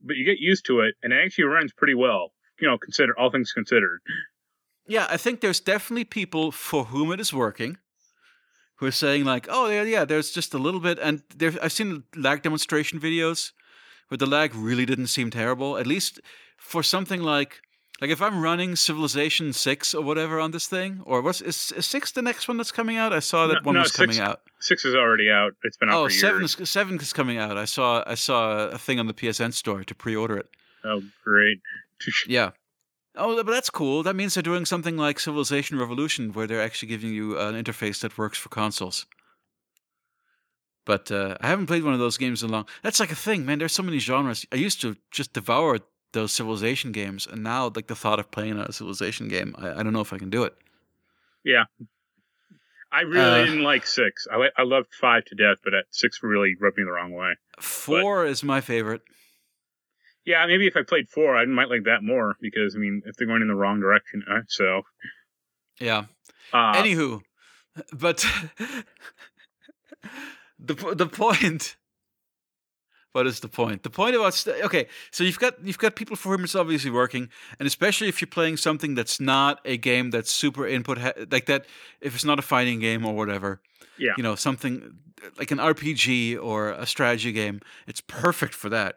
but 0.00 0.16
you 0.16 0.24
get 0.24 0.38
used 0.38 0.66
to 0.66 0.80
it, 0.80 0.94
and 1.02 1.12
it 1.12 1.16
actually 1.24 1.44
runs 1.44 1.72
pretty 1.72 1.94
well. 1.94 2.32
You 2.60 2.68
know, 2.68 2.78
consider 2.78 3.18
all 3.18 3.30
things 3.30 3.52
considered. 3.52 4.00
yeah, 4.86 5.06
I 5.10 5.16
think 5.18 5.40
there's 5.40 5.60
definitely 5.60 6.04
people 6.04 6.50
for 6.52 6.84
whom 6.86 7.12
it 7.12 7.20
is 7.20 7.32
working, 7.32 7.76
who 8.76 8.86
are 8.86 8.92
saying 8.92 9.24
like, 9.24 9.46
"Oh 9.50 9.68
yeah, 9.68 9.82
yeah." 9.82 10.04
There's 10.04 10.30
just 10.30 10.54
a 10.54 10.58
little 10.58 10.80
bit, 10.80 10.98
and 10.98 11.22
there 11.36 11.52
I've 11.62 11.72
seen 11.72 12.04
lag 12.16 12.42
demonstration 12.42 12.98
videos 13.00 13.52
where 14.08 14.18
the 14.18 14.26
lag 14.26 14.54
really 14.54 14.86
didn't 14.86 15.08
seem 15.08 15.30
terrible. 15.30 15.76
At 15.76 15.86
least 15.86 16.20
for 16.56 16.82
something 16.82 17.22
like 17.22 17.60
like 18.00 18.10
if 18.10 18.20
I'm 18.20 18.42
running 18.42 18.76
Civilization 18.76 19.52
Six 19.52 19.94
or 19.94 20.02
whatever 20.02 20.38
on 20.40 20.50
this 20.50 20.66
thing, 20.66 21.00
or 21.04 21.22
what's 21.22 21.40
is, 21.40 21.72
is 21.76 21.86
Six 21.86 22.12
the 22.12 22.22
next 22.22 22.48
one 22.48 22.56
that's 22.56 22.72
coming 22.72 22.96
out? 22.96 23.12
I 23.12 23.20
saw 23.20 23.46
that 23.46 23.54
No- 23.54 23.60
one 23.62 23.74
no, 23.76 23.80
was 23.82 23.92
coming 23.92 24.18
out. 24.20 24.40
Six 24.60 24.84
is 24.84 24.94
already 24.94 25.30
out. 25.30 25.52
It's 25.64 25.76
been 25.76 25.88
out 25.88 25.96
Oh, 26.04 26.08
seven 26.08 26.40
years. 26.42 26.58
is 26.60 26.70
seven 26.70 26.96
is 27.00 27.12
coming 27.12 27.38
out. 27.38 27.56
I 27.56 27.64
saw 27.64 28.02
I 28.06 28.14
saw 28.14 28.68
a 28.68 28.78
thing 28.78 28.98
on 29.00 29.06
the 29.06 29.14
PSN 29.14 29.52
store 29.52 29.84
to 29.84 29.94
pre-order 29.94 30.36
it. 30.38 30.48
Oh, 30.84 31.02
great. 31.24 31.58
Yeah. 32.26 32.50
Oh, 33.18 33.42
but 33.42 33.50
that's 33.50 33.70
cool. 33.70 34.02
That 34.02 34.14
means 34.14 34.34
they're 34.34 34.42
doing 34.42 34.66
something 34.66 34.98
like 34.98 35.18
Civilization 35.18 35.78
Revolution, 35.78 36.32
where 36.34 36.46
they're 36.46 36.60
actually 36.60 36.88
giving 36.88 37.14
you 37.14 37.38
an 37.38 37.54
interface 37.54 38.00
that 38.00 38.18
works 38.18 38.36
for 38.36 38.50
consoles. 38.50 39.06
But 40.84 41.10
uh, 41.10 41.36
I 41.40 41.46
haven't 41.48 41.66
played 41.66 41.82
one 41.82 41.94
of 41.94 41.98
those 41.98 42.18
games 42.18 42.42
in 42.42 42.50
long. 42.50 42.66
That's 42.82 43.00
like 43.00 43.10
a 43.10 43.16
thing, 43.16 43.46
man. 43.46 43.58
There's 43.58 43.72
so 43.72 43.82
many 43.82 43.98
genres. 43.98 44.44
I 44.52 44.56
used 44.56 44.80
to 44.82 44.96
just 45.10 45.32
devour 45.32 45.78
those 46.12 46.32
Civilization 46.32 46.92
games, 46.92 47.26
and 47.26 47.42
now 47.42 47.70
like 47.74 47.86
the 47.86 47.96
thought 47.96 48.18
of 48.18 48.30
playing 48.30 48.58
a 48.58 48.72
Civilization 48.72 49.28
game, 49.28 49.54
I, 49.58 49.80
I 49.80 49.82
don't 49.82 49.92
know 49.92 50.00
if 50.00 50.12
I 50.12 50.18
can 50.18 50.30
do 50.30 50.44
it. 50.44 50.54
Yeah 51.44 51.64
i 52.96 53.02
really 53.02 53.20
Uh, 53.20 53.44
didn't 53.44 53.62
like 53.62 53.86
six. 53.86 54.26
I 54.30 54.48
I 54.56 54.62
loved 54.62 54.94
five 54.94 55.24
to 55.26 55.34
death, 55.34 55.58
but 55.62 55.74
uh, 55.74 55.82
six 55.90 56.22
really 56.22 56.56
rubbed 56.58 56.78
me 56.78 56.84
the 56.84 56.92
wrong 56.92 57.12
way. 57.12 57.34
Four 57.60 58.24
is 58.24 58.42
my 58.42 58.60
favorite. 58.60 59.02
Yeah, 60.24 60.46
maybe 60.46 60.66
if 60.66 60.76
I 60.76 60.82
played 60.82 61.08
four, 61.08 61.36
I 61.36 61.44
might 61.44 61.68
like 61.68 61.84
that 61.84 62.02
more 62.02 62.36
because 62.40 62.74
I 62.74 62.78
mean, 62.78 63.02
if 63.04 63.16
they're 63.16 63.26
going 63.26 63.42
in 63.42 63.48
the 63.48 63.54
wrong 63.54 63.80
direction, 63.80 64.24
uh, 64.28 64.40
so. 64.48 64.82
Yeah. 65.78 66.06
Uh, 66.52 66.72
Anywho, 66.74 67.20
but 67.92 68.24
the 70.58 70.74
the 70.74 71.06
point. 71.06 71.76
What 73.12 73.26
is 73.26 73.40
the 73.40 73.48
point? 73.48 73.82
The 73.82 73.88
point 73.90 74.14
about 74.14 74.34
st- 74.34 74.62
okay, 74.64 74.88
so 75.10 75.24
you've 75.24 75.38
got 75.38 75.54
you've 75.64 75.78
got 75.78 75.96
people 75.96 76.16
for 76.16 76.30
whom 76.36 76.44
it's 76.44 76.54
obviously 76.54 76.90
working, 76.90 77.30
and 77.58 77.66
especially 77.66 78.08
if 78.08 78.20
you're 78.20 78.28
playing 78.28 78.58
something 78.58 78.94
that's 78.94 79.18
not 79.20 79.60
a 79.64 79.78
game 79.78 80.10
that's 80.10 80.30
super 80.30 80.66
input 80.66 80.98
he- 80.98 81.24
like 81.30 81.46
that. 81.46 81.64
If 82.00 82.14
it's 82.14 82.24
not 82.26 82.38
a 82.38 82.42
fighting 82.42 82.78
game 82.80 83.06
or 83.06 83.14
whatever, 83.16 83.62
Yeah. 83.98 84.12
you 84.18 84.22
know 84.22 84.34
something 84.34 84.98
like 85.38 85.50
an 85.50 85.58
RPG 85.58 86.36
or 86.42 86.70
a 86.72 86.84
strategy 86.86 87.32
game, 87.32 87.60
it's 87.86 88.02
perfect 88.02 88.52
for 88.54 88.68
that. 88.68 88.96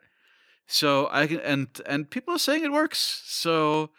So 0.67 1.07
I 1.11 1.25
can 1.27 1.39
and 1.39 1.67
and 1.85 2.09
people 2.09 2.33
are 2.35 2.39
saying 2.39 2.65
it 2.65 2.71
works. 2.73 3.21
So 3.25 3.91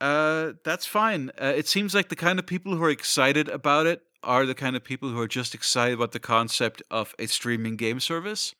uh, 0.00 0.52
that's 0.64 0.86
fine. 0.86 1.30
Uh, 1.40 1.52
it 1.56 1.66
seems 1.66 1.94
like 1.94 2.08
the 2.08 2.16
kind 2.16 2.38
of 2.38 2.46
people 2.46 2.76
who 2.76 2.84
are 2.84 2.90
excited 2.90 3.48
about 3.48 3.86
it 3.86 4.02
are 4.22 4.44
the 4.46 4.54
kind 4.54 4.76
of 4.76 4.84
people 4.84 5.08
who 5.08 5.18
are 5.20 5.26
just 5.28 5.54
excited 5.54 5.94
about 5.94 6.12
the 6.12 6.20
concept 6.20 6.82
of 6.90 7.14
a 7.18 7.26
streaming 7.26 7.76
game 7.76 7.98
service. 8.00 8.54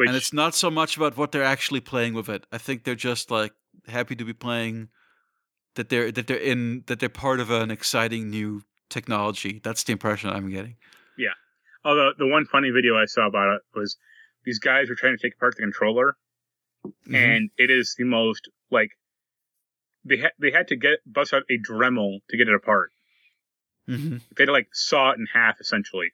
Which, 0.00 0.08
and 0.08 0.16
it's 0.16 0.32
not 0.32 0.54
so 0.54 0.70
much 0.70 0.96
about 0.96 1.16
what 1.16 1.30
they're 1.32 1.44
actually 1.44 1.80
playing 1.80 2.14
with 2.14 2.28
it. 2.28 2.46
I 2.50 2.58
think 2.58 2.84
they're 2.84 2.94
just 2.94 3.30
like 3.30 3.52
happy 3.86 4.16
to 4.16 4.24
be 4.24 4.32
playing 4.32 4.88
that 5.76 5.88
they're 5.90 6.10
that 6.10 6.26
they're 6.26 6.36
in 6.36 6.82
that 6.86 6.98
they're 7.00 7.08
part 7.08 7.38
of 7.40 7.50
an 7.50 7.70
exciting 7.70 8.30
new 8.30 8.62
technology. 8.88 9.60
That's 9.62 9.84
the 9.84 9.92
impression 9.92 10.30
I'm 10.30 10.50
getting. 10.50 10.76
Yeah. 11.16 11.34
Although 11.84 12.12
the 12.18 12.26
one 12.26 12.44
funny 12.46 12.70
video 12.70 12.96
I 12.96 13.04
saw 13.04 13.26
about 13.26 13.54
it 13.56 13.62
was 13.78 13.96
these 14.44 14.58
guys 14.58 14.88
were 14.88 14.96
trying 14.96 15.16
to 15.16 15.22
take 15.22 15.34
apart 15.34 15.54
the 15.56 15.62
controller, 15.62 16.16
Mhm. 16.84 17.14
and 17.14 17.50
it 17.56 17.70
is 17.70 17.94
the 17.98 18.04
most 18.04 18.48
like 18.70 18.90
they 20.04 20.16
had 20.16 20.32
they 20.38 20.50
had 20.50 20.68
to 20.68 20.76
get 20.76 21.00
bust 21.06 21.34
out 21.34 21.42
a 21.50 21.58
Dremel 21.58 22.20
to 22.30 22.36
get 22.36 22.48
it 22.48 22.54
apart. 22.54 22.90
Mhm. 23.88 24.20
They 24.36 24.42
had 24.44 24.46
to 24.46 24.52
like 24.52 24.68
saw 24.72 25.10
it 25.10 25.18
in 25.18 25.26
half 25.26 25.60
essentially. 25.60 26.12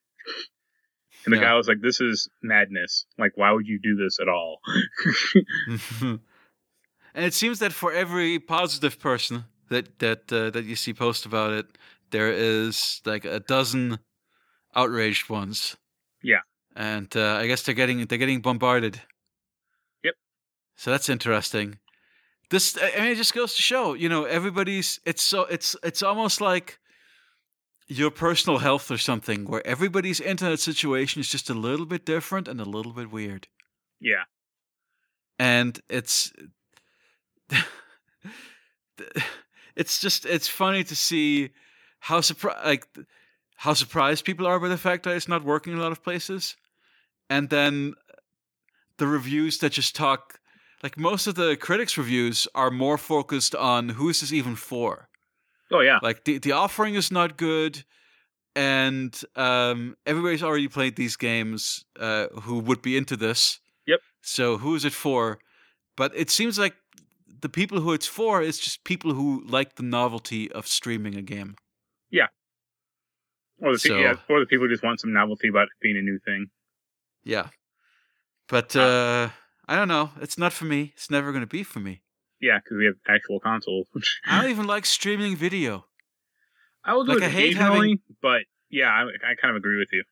And 1.26 1.32
the 1.34 1.38
Yeah. 1.38 1.44
guy 1.50 1.54
was 1.54 1.66
like, 1.68 1.80
"This 1.82 2.00
is 2.00 2.28
madness. 2.42 3.04
Like, 3.18 3.32
why 3.36 3.50
would 3.52 3.66
you 3.66 3.78
do 3.82 3.96
this 3.96 4.18
at 4.20 4.28
all?" 4.28 4.60
and 7.14 7.24
it 7.24 7.34
seems 7.34 7.58
that 7.58 7.72
for 7.72 7.92
every 7.92 8.38
positive 8.38 8.98
person 8.98 9.44
that 9.68 9.98
that 9.98 10.32
uh, 10.32 10.50
that 10.50 10.64
you 10.64 10.76
see 10.76 10.94
post 10.94 11.26
about 11.26 11.52
it, 11.52 11.66
there 12.10 12.30
is 12.32 13.00
like 13.04 13.24
a 13.24 13.40
dozen 13.40 13.98
outraged 14.74 15.28
ones. 15.28 15.76
Yeah. 16.22 16.40
and 16.74 17.14
uh, 17.16 17.36
I 17.42 17.46
guess 17.46 17.62
they're 17.62 17.74
getting 17.74 18.04
they're 18.06 18.18
getting 18.18 18.40
bombarded. 18.40 19.00
Yep. 20.04 20.14
So 20.76 20.90
that's 20.90 21.08
interesting. 21.08 21.78
This 22.50 22.76
I 22.80 23.00
mean, 23.00 23.12
it 23.12 23.16
just 23.16 23.34
goes 23.34 23.54
to 23.56 23.62
show, 23.62 23.94
you 23.94 24.08
know, 24.08 24.24
everybody's. 24.24 25.00
It's 25.04 25.22
so 25.22 25.42
it's 25.46 25.74
it's 25.82 26.02
almost 26.02 26.40
like 26.40 26.78
your 27.88 28.10
personal 28.10 28.58
health 28.58 28.90
or 28.90 28.98
something, 28.98 29.44
where 29.46 29.64
everybody's 29.66 30.20
internet 30.20 30.58
situation 30.60 31.20
is 31.20 31.28
just 31.28 31.50
a 31.50 31.54
little 31.54 31.86
bit 31.86 32.04
different 32.04 32.48
and 32.48 32.60
a 32.60 32.64
little 32.64 32.92
bit 32.92 33.10
weird, 33.12 33.48
Yeah. 34.00 34.24
and 35.38 35.80
it's 35.88 36.32
it's 39.76 40.00
just 40.00 40.26
it's 40.26 40.48
funny 40.48 40.84
to 40.84 40.96
see 40.96 41.50
how 42.00 42.20
surprised 42.20 42.64
like 42.64 42.86
how 43.56 43.72
surprised 43.74 44.24
people 44.24 44.46
are 44.46 44.60
by 44.60 44.68
the 44.68 44.76
fact 44.78 45.04
that 45.04 45.16
it's 45.16 45.28
not 45.28 45.44
working 45.44 45.72
in 45.72 45.78
a 45.78 45.82
lot 45.82 45.92
of 45.92 46.02
places, 46.02 46.56
and 47.30 47.48
then 47.50 47.94
the 48.98 49.06
reviews 49.06 49.58
that 49.58 49.72
just 49.72 49.94
talk 49.96 50.40
like 50.82 50.98
most 50.98 51.26
of 51.26 51.34
the 51.34 51.56
critics 51.56 51.96
reviews 51.98 52.46
are 52.54 52.70
more 52.70 52.98
focused 52.98 53.54
on 53.54 53.90
who 53.90 54.08
is 54.08 54.20
this 54.20 54.32
even 54.32 54.56
for 54.56 55.08
Oh 55.72 55.80
yeah. 55.80 55.98
like 56.02 56.24
the, 56.24 56.38
the 56.38 56.52
offering 56.52 56.94
is 56.94 57.10
not 57.10 57.36
good 57.36 57.84
and 58.54 59.20
um, 59.34 59.96
everybody's 60.06 60.42
already 60.42 60.68
played 60.68 60.96
these 60.96 61.16
games 61.16 61.84
uh, 61.98 62.28
who 62.42 62.58
would 62.60 62.82
be 62.82 62.96
into 62.96 63.16
this 63.16 63.60
Yep. 63.86 64.00
so 64.22 64.58
who 64.58 64.74
is 64.74 64.84
it 64.84 64.92
for 64.92 65.38
but 65.96 66.12
it 66.16 66.30
seems 66.30 66.58
like 66.58 66.74
the 67.40 67.48
people 67.48 67.80
who 67.80 67.92
it's 67.92 68.06
for 68.06 68.40
is 68.42 68.58
just 68.58 68.84
people 68.84 69.12
who 69.14 69.42
like 69.46 69.74
the 69.76 69.82
novelty 69.82 70.50
of 70.52 70.66
streaming 70.66 71.14
a 71.16 71.22
game 71.22 71.56
Yeah. 72.10 72.28
Or 73.60 73.72
the, 73.76 73.88
pe- 73.88 74.00
yeah, 74.02 74.16
or 74.28 74.40
the 74.40 74.46
people 74.46 74.66
who 74.66 74.72
just 74.72 74.82
want 74.84 75.00
some 75.00 75.12
novelty 75.12 75.48
about 75.48 75.64
it 75.64 75.76
being 75.80 75.96
a 75.96 76.02
new 76.02 76.18
thing. 76.24 76.46
yeah 77.24 77.48
but 78.48 78.76
uh, 78.76 79.28
i 79.68 79.74
don't 79.76 79.88
know 79.88 80.10
it's 80.20 80.38
not 80.38 80.52
for 80.52 80.64
me 80.66 80.92
it's 80.94 81.10
never 81.10 81.32
going 81.32 81.42
to 81.42 81.46
be 81.58 81.62
for 81.62 81.80
me 81.80 82.02
Yeah, 82.40 82.58
because 82.58 82.76
we 82.76 82.86
have 82.86 82.94
actual 83.08 83.40
consoles. 83.40 83.86
i 84.26 84.40
don't 84.40 84.50
even 84.50 84.66
like 84.66 84.86
streaming 84.86 85.36
video 85.36 85.86
I 86.86 86.94
will 86.94 87.04
do 87.04 87.14
Like, 87.14 87.22
it 87.22 87.26
I 87.26 87.28
hate 87.30 87.56
occasionally, 87.56 88.00
but 88.22 88.42
yeah, 88.70 88.90
I, 88.90 89.02
I 89.02 89.34
kind 89.34 89.50
of 89.50 89.56
agree 89.56 89.76
with 89.76 89.88
you. 89.92 90.04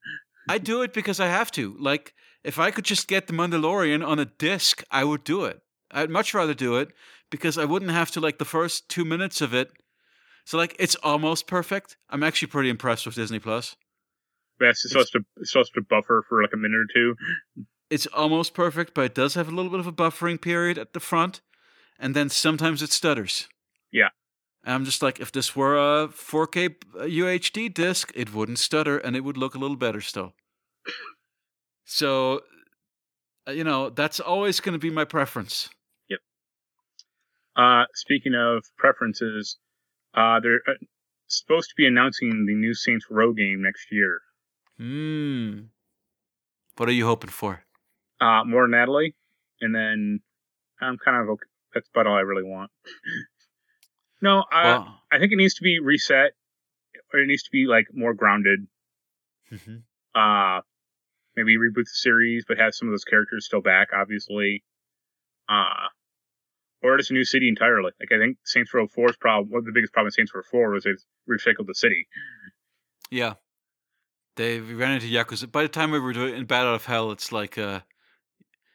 I 0.49 0.59
do 0.59 0.83
it 0.83 0.93
because 0.93 1.21
I 1.21 1.29
have 1.29 1.51
to. 1.53 1.77
Like, 1.79 2.15
if 2.43 2.59
I 2.59 2.71
could 2.71 2.85
just 2.85 3.07
get 3.07 3.29
The 3.29 3.33
Mandalorian 3.33 4.07
on 4.07 4.19
a 4.19 4.25
disc, 4.25 4.83
I 4.91 5.05
would 5.05 5.25
do 5.25 5.45
it. 5.45 5.61
I'd 5.91 6.11
much 6.11 6.35
rather 6.35 6.53
do 6.53 6.77
it 6.77 6.89
because 7.31 7.57
I 7.57 7.65
wouldn't 7.65 7.93
have 7.93 8.11
to, 8.13 8.21
like, 8.21 8.39
the 8.39 8.45
first 8.45 8.89
two 8.89 9.05
minutes 9.05 9.41
of 9.41 9.55
it. 9.55 9.71
So, 10.45 10.59
like, 10.59 10.75
it's 10.79 10.97
almost 10.97 11.47
perfect. 11.47 11.97
I'm 12.11 12.25
actually 12.25 12.49
pretty 12.49 12.69
impressed 12.69 13.07
with 13.07 13.15
Disney 13.15 13.39
Plus. 13.39 13.77
But 14.59 14.69
it's 14.69 14.83
supposed 14.89 15.13
to 15.13 15.21
it's 15.39 15.53
supposed 15.53 15.75
to 15.75 15.83
buffer 15.83 16.25
for 16.29 16.41
like 16.41 16.53
a 16.53 16.57
minute 16.57 16.77
or 16.77 16.87
two. 16.93 17.17
It's 17.91 18.07
almost 18.07 18.55
perfect, 18.55 18.95
but 18.95 19.05
it 19.05 19.15
does 19.15 19.35
have 19.35 19.49
a 19.49 19.51
little 19.51 19.71
bit 19.71 19.81
of 19.81 19.87
a 19.87 19.93
buffering 19.93 20.41
period 20.41 20.79
at 20.79 20.93
the 20.93 21.01
front, 21.01 21.41
and 21.99 22.15
then 22.15 22.29
sometimes 22.29 22.83
it 22.83 22.91
stutters. 22.91 23.49
Yeah. 23.93 24.09
And 24.65 24.75
I'm 24.75 24.85
just 24.85 25.03
like, 25.03 25.21
if 25.21 25.31
this 25.31 25.55
were 25.55 25.77
a 25.77 26.09
4K 26.09 26.77
UHD 26.95 27.73
disc, 27.73 28.11
it 28.15 28.35
wouldn't 28.35 28.59
stutter 28.59 28.99
and 28.99 29.15
it 29.15 29.21
would 29.21 29.37
look 29.37 29.55
a 29.55 29.59
little 29.59 29.77
better 29.77 30.01
still. 30.01 30.33
so, 31.85 32.41
uh, 33.47 33.53
you 33.53 33.65
know, 33.65 33.91
that's 33.91 34.21
always 34.21 34.61
going 34.61 34.73
to 34.73 34.79
be 34.79 34.91
my 34.91 35.05
preference. 35.05 35.69
Uh, 37.57 37.85
speaking 37.95 38.35
of 38.35 38.65
preferences, 38.77 39.59
uh, 40.15 40.41
they're 40.41 40.61
uh, 40.69 40.73
supposed 41.29 41.69
to 41.69 41.75
be 41.77 41.87
announcing 41.87 42.47
the 42.47 42.55
new 42.55 42.75
Saints 42.75 43.07
Row 43.11 43.33
game 43.33 43.63
next 43.63 43.87
year. 43.93 44.21
Hmm. 44.77 45.67
What 46.77 46.89
are 46.89 46.93
you 46.93 47.07
hoping 47.07 47.31
for? 47.31 47.63
Uh, 48.21 48.43
more 48.45 48.67
Natalie, 48.67 49.15
and 49.61 49.75
then 49.75 50.21
I'm 50.81 50.99
kind 50.99 51.23
of 51.23 51.29
okay. 51.31 51.47
That's 51.75 51.89
about 51.89 52.07
all 52.07 52.17
I 52.17 52.21
really 52.21 52.45
want. 52.45 52.71
no, 54.23 54.45
I 54.51 54.65
well, 54.65 55.01
I 55.13 55.19
think 55.19 55.33
it 55.33 55.37
needs 55.37 55.55
to 55.55 55.63
be 55.63 55.81
reset, 55.81 56.33
or 57.13 57.21
it 57.21 57.27
needs 57.27 57.43
to 57.45 57.51
be 57.51 57.67
like 57.67 57.87
more 57.93 58.15
grounded. 58.15 58.67
mhm. 59.53 59.83
Uh, 60.15 60.61
maybe 61.37 61.57
reboot 61.57 61.85
the 61.85 61.91
series, 61.93 62.45
but 62.47 62.59
have 62.59 62.75
some 62.75 62.89
of 62.89 62.93
those 62.93 63.05
characters 63.05 63.47
still 63.47 63.61
back, 63.61 63.89
obviously. 63.93 64.63
Uh, 65.49 65.89
or 66.85 66.97
just 66.99 67.11
a 67.11 67.15
new 67.15 67.25
city 67.25 67.49
entirely. 67.49 67.91
Like 67.99 68.13
I 68.13 68.19
think 68.19 68.37
Saints 68.45 68.73
Row 68.73 68.87
4's 68.87 69.17
problem, 69.17 69.51
one 69.51 69.61
of 69.61 69.65
the 69.65 69.73
biggest 69.73 69.93
problems 69.93 70.13
with 70.13 70.29
Saints 70.29 70.33
Row 70.35 70.43
4 70.49 70.71
was 70.71 70.85
they 70.85 70.91
recycled 71.29 71.67
the 71.67 71.75
city. 71.75 72.07
yeah. 73.11 73.35
They 74.37 74.59
ran 74.59 74.93
into 74.93 75.07
Yakuza. 75.07 75.51
By 75.51 75.63
the 75.63 75.69
time 75.69 75.93
we 75.93 76.01
were 76.01 76.13
doing 76.13 76.35
in 76.35 76.45
Battle 76.45 76.75
of 76.75 76.85
Hell, 76.85 77.13
it's 77.13 77.31
like, 77.31 77.57
uh, 77.57 77.81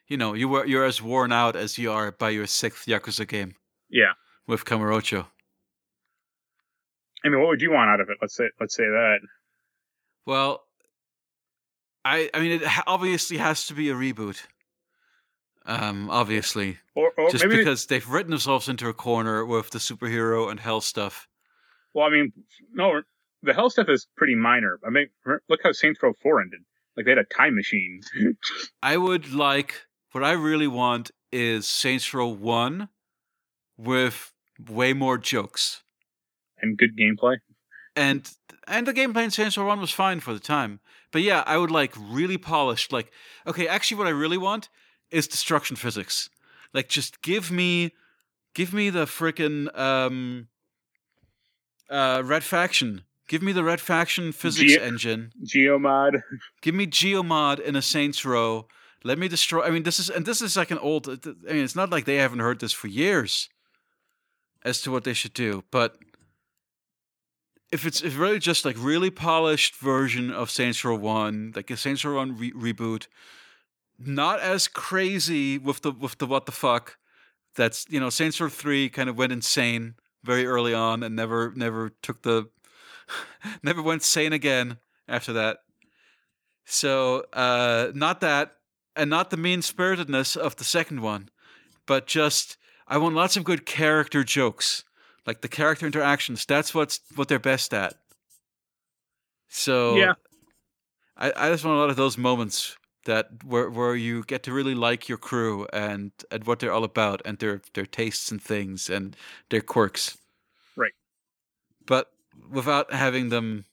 you 0.10 0.18
know, 0.18 0.34
you 0.34 0.48
were 0.50 0.66
you're 0.66 0.86
as 0.86 1.02
worn 1.02 1.32
out 1.32 1.56
as 1.56 1.78
you 1.78 1.92
are 1.92 2.12
by 2.12 2.30
your 2.32 2.48
sixth 2.48 2.86
Yakuza 2.88 3.28
game 3.28 3.56
Yeah. 3.90 4.14
with 4.48 4.66
Kamurocho. 4.66 5.28
I 7.24 7.30
mean, 7.30 7.40
what 7.40 7.50
would 7.50 7.62
you 7.62 7.72
want 7.72 7.90
out 7.90 8.00
of 8.00 8.10
it? 8.10 8.18
Let's 8.22 8.36
say 8.36 8.46
let's 8.60 8.76
say 8.76 8.84
that. 8.86 9.20
Well, 10.26 10.64
I 12.06 12.30
I 12.34 12.40
mean, 12.40 12.52
it 12.62 12.64
obviously 12.88 13.38
has 13.38 13.66
to 13.68 13.74
be 13.74 13.90
a 13.90 13.94
reboot. 13.96 14.42
Um, 15.66 16.10
obviously, 16.10 16.80
Or, 16.96 17.12
or 17.18 17.30
just 17.30 17.46
maybe 17.46 17.58
because 17.58 17.86
they've 17.86 18.08
written 18.10 18.32
themselves 18.32 18.70
into 18.70 18.88
a 18.88 18.94
corner 18.94 19.46
with 19.46 19.70
the 19.70 19.78
superhero 19.78 20.50
and 20.50 20.60
hell 20.60 20.82
stuff. 20.82 21.28
well, 21.94 22.08
I 22.08 22.10
mean, 22.10 22.32
no, 22.74 23.02
the 23.44 23.54
hell 23.54 23.70
stuff 23.70 23.88
is 23.90 24.08
pretty 24.18 24.34
minor. 24.36 24.80
I 24.84 24.90
mean, 24.90 25.10
look 25.48 25.60
how 25.62 25.72
Saints 25.74 26.02
Row 26.02 26.14
4 26.24 26.42
ended. 26.42 26.62
Like 26.98 27.06
they 27.06 27.12
had 27.12 27.20
a 27.20 27.24
time 27.26 27.56
machine. 27.56 28.02
I 28.82 28.98
would 28.98 29.32
like 29.32 29.86
what 30.12 30.24
I 30.24 30.32
really 30.32 30.68
want 30.68 31.12
is 31.32 31.68
Saints 31.68 32.14
Row 32.14 32.28
One 32.28 32.90
with 33.78 34.34
way 34.70 34.94
more 34.94 35.18
jokes. 35.18 35.82
and 36.62 36.78
good 36.78 36.98
gameplay. 36.98 37.38
and 37.96 38.30
and 38.68 38.86
the 38.86 38.94
gameplay 38.94 39.24
in 39.24 39.32
Saints 39.32 39.58
Row 39.58 39.66
One 39.66 39.80
was 39.82 39.92
fine 39.92 40.20
for 40.20 40.34
the 40.34 40.40
time. 40.40 40.80
But 41.12 41.22
yeah, 41.24 41.44
I 41.48 41.58
would 41.58 41.72
like 41.72 41.94
really 41.98 42.38
polished. 42.38 42.92
Like, 42.94 43.12
okay, 43.48 43.68
actually, 43.68 43.98
what 43.98 44.08
I 44.08 44.12
really 44.12 44.38
want 44.38 44.70
is 45.10 45.28
destruction 45.28 45.76
physics. 45.76 46.30
Like, 46.72 46.88
just 46.88 47.24
give 47.24 47.50
me, 47.50 47.94
give 48.54 48.74
me 48.74 48.92
the 48.92 49.06
freaking 49.06 49.76
um, 49.76 50.50
uh, 51.90 52.22
red 52.24 52.44
faction. 52.44 53.02
Give 53.28 53.42
me 53.42 53.52
the 53.54 53.64
red 53.64 53.82
faction 53.82 54.32
physics 54.32 54.74
Ge- 54.74 54.78
engine. 54.78 55.32
Geomod. 55.46 56.22
Give 56.62 56.74
me 56.76 56.86
Geomod 56.88 57.60
in 57.60 57.76
a 57.76 57.82
Saints 57.82 58.24
Row. 58.26 58.68
Let 59.04 59.18
me 59.18 59.28
destroy. 59.28 59.64
I 59.64 59.70
mean, 59.70 59.84
this 59.84 60.00
is 60.00 60.10
and 60.10 60.26
this 60.26 60.42
is 60.42 60.58
like 60.58 60.72
an 60.72 60.78
old. 60.78 61.08
I 61.08 61.54
mean, 61.54 61.64
it's 61.64 61.76
not 61.76 61.90
like 61.90 62.06
they 62.06 62.18
haven't 62.18 62.40
heard 62.40 62.60
this 62.60 62.74
for 62.74 62.88
years 62.88 63.50
as 64.64 64.82
to 64.82 64.92
what 64.92 65.04
they 65.04 65.14
should 65.14 65.34
do. 65.34 65.64
But 65.72 65.98
if 67.72 67.86
it's 67.86 68.02
if 68.02 68.18
really 68.18 68.40
just 68.40 68.66
like 68.66 68.76
really 68.78 69.10
polished 69.10 69.76
version 69.76 70.32
of 70.32 70.50
Saints 70.50 70.84
Row 70.84 70.96
One, 70.96 71.54
like 71.56 71.70
a 71.72 71.78
Saints 71.78 72.04
Row 72.04 72.16
One 72.16 72.38
re- 72.38 72.52
reboot, 72.52 73.08
not 73.98 74.40
as 74.40 74.68
crazy 74.68 75.58
with 75.58 75.82
the 75.82 75.92
with 75.92 76.18
the 76.18 76.26
what 76.26 76.46
the 76.46 76.52
fuck. 76.52 76.98
That's 77.56 77.86
you 77.90 78.00
know 78.00 78.10
Saints 78.10 78.40
Row 78.42 78.50
Three 78.50 78.90
kind 78.90 79.10
of 79.10 79.18
went 79.18 79.32
insane 79.32 79.96
very 80.24 80.46
early 80.46 80.74
on 80.74 81.04
and 81.04 81.16
never 81.16 81.54
never 81.56 81.90
took 82.02 82.24
the 82.24 82.50
never 83.64 83.82
went 83.82 84.04
sane 84.04 84.34
again 84.34 84.78
after 85.08 85.34
that. 85.34 85.60
So 86.66 87.26
uh, 87.34 87.92
not 87.96 88.22
that, 88.22 88.58
and 89.00 89.10
not 89.10 89.30
the 89.30 89.38
mean 89.38 89.62
spiritedness 89.62 90.36
of 90.36 90.58
the 90.58 90.64
second 90.64 91.02
one, 91.02 91.30
but 91.86 92.06
just 92.06 92.58
I 92.88 92.98
want 92.98 93.16
lots 93.16 93.38
of 93.38 93.44
good 93.44 93.66
character 93.66 94.24
jokes, 94.24 94.84
like 95.26 95.42
the 95.42 95.48
character 95.48 95.86
interactions. 95.86 96.46
That's 96.46 96.74
what's 96.76 97.00
what 97.16 97.28
they're 97.28 97.40
best 97.40 97.74
at. 97.74 97.96
So 99.48 99.96
Yeah. 99.96 100.14
I, 101.18 101.34
I 101.36 101.50
just 101.50 101.66
want 101.66 101.78
a 101.78 101.80
lot 101.80 101.90
of 101.90 101.96
those 101.96 102.18
moments 102.18 102.78
that 103.06 103.30
where 103.44 103.70
where 103.70 103.96
you 103.96 104.24
get 104.24 104.44
to 104.44 104.54
really 104.54 104.76
like 104.76 105.10
your 105.10 105.18
crew 105.18 105.68
and 105.74 106.12
and 106.32 106.46
what 106.46 106.60
they're 106.60 106.74
all 106.74 106.84
about 106.84 107.22
and 107.26 107.38
their 107.40 107.62
their 107.74 107.86
tastes 107.86 108.32
and 108.32 108.42
things 108.42 108.90
and 108.90 109.16
their 109.50 109.62
quirks. 109.62 110.18
Right. 110.76 110.94
But 111.86 112.12
without 112.50 112.94
having 112.94 113.30
them 113.30 113.66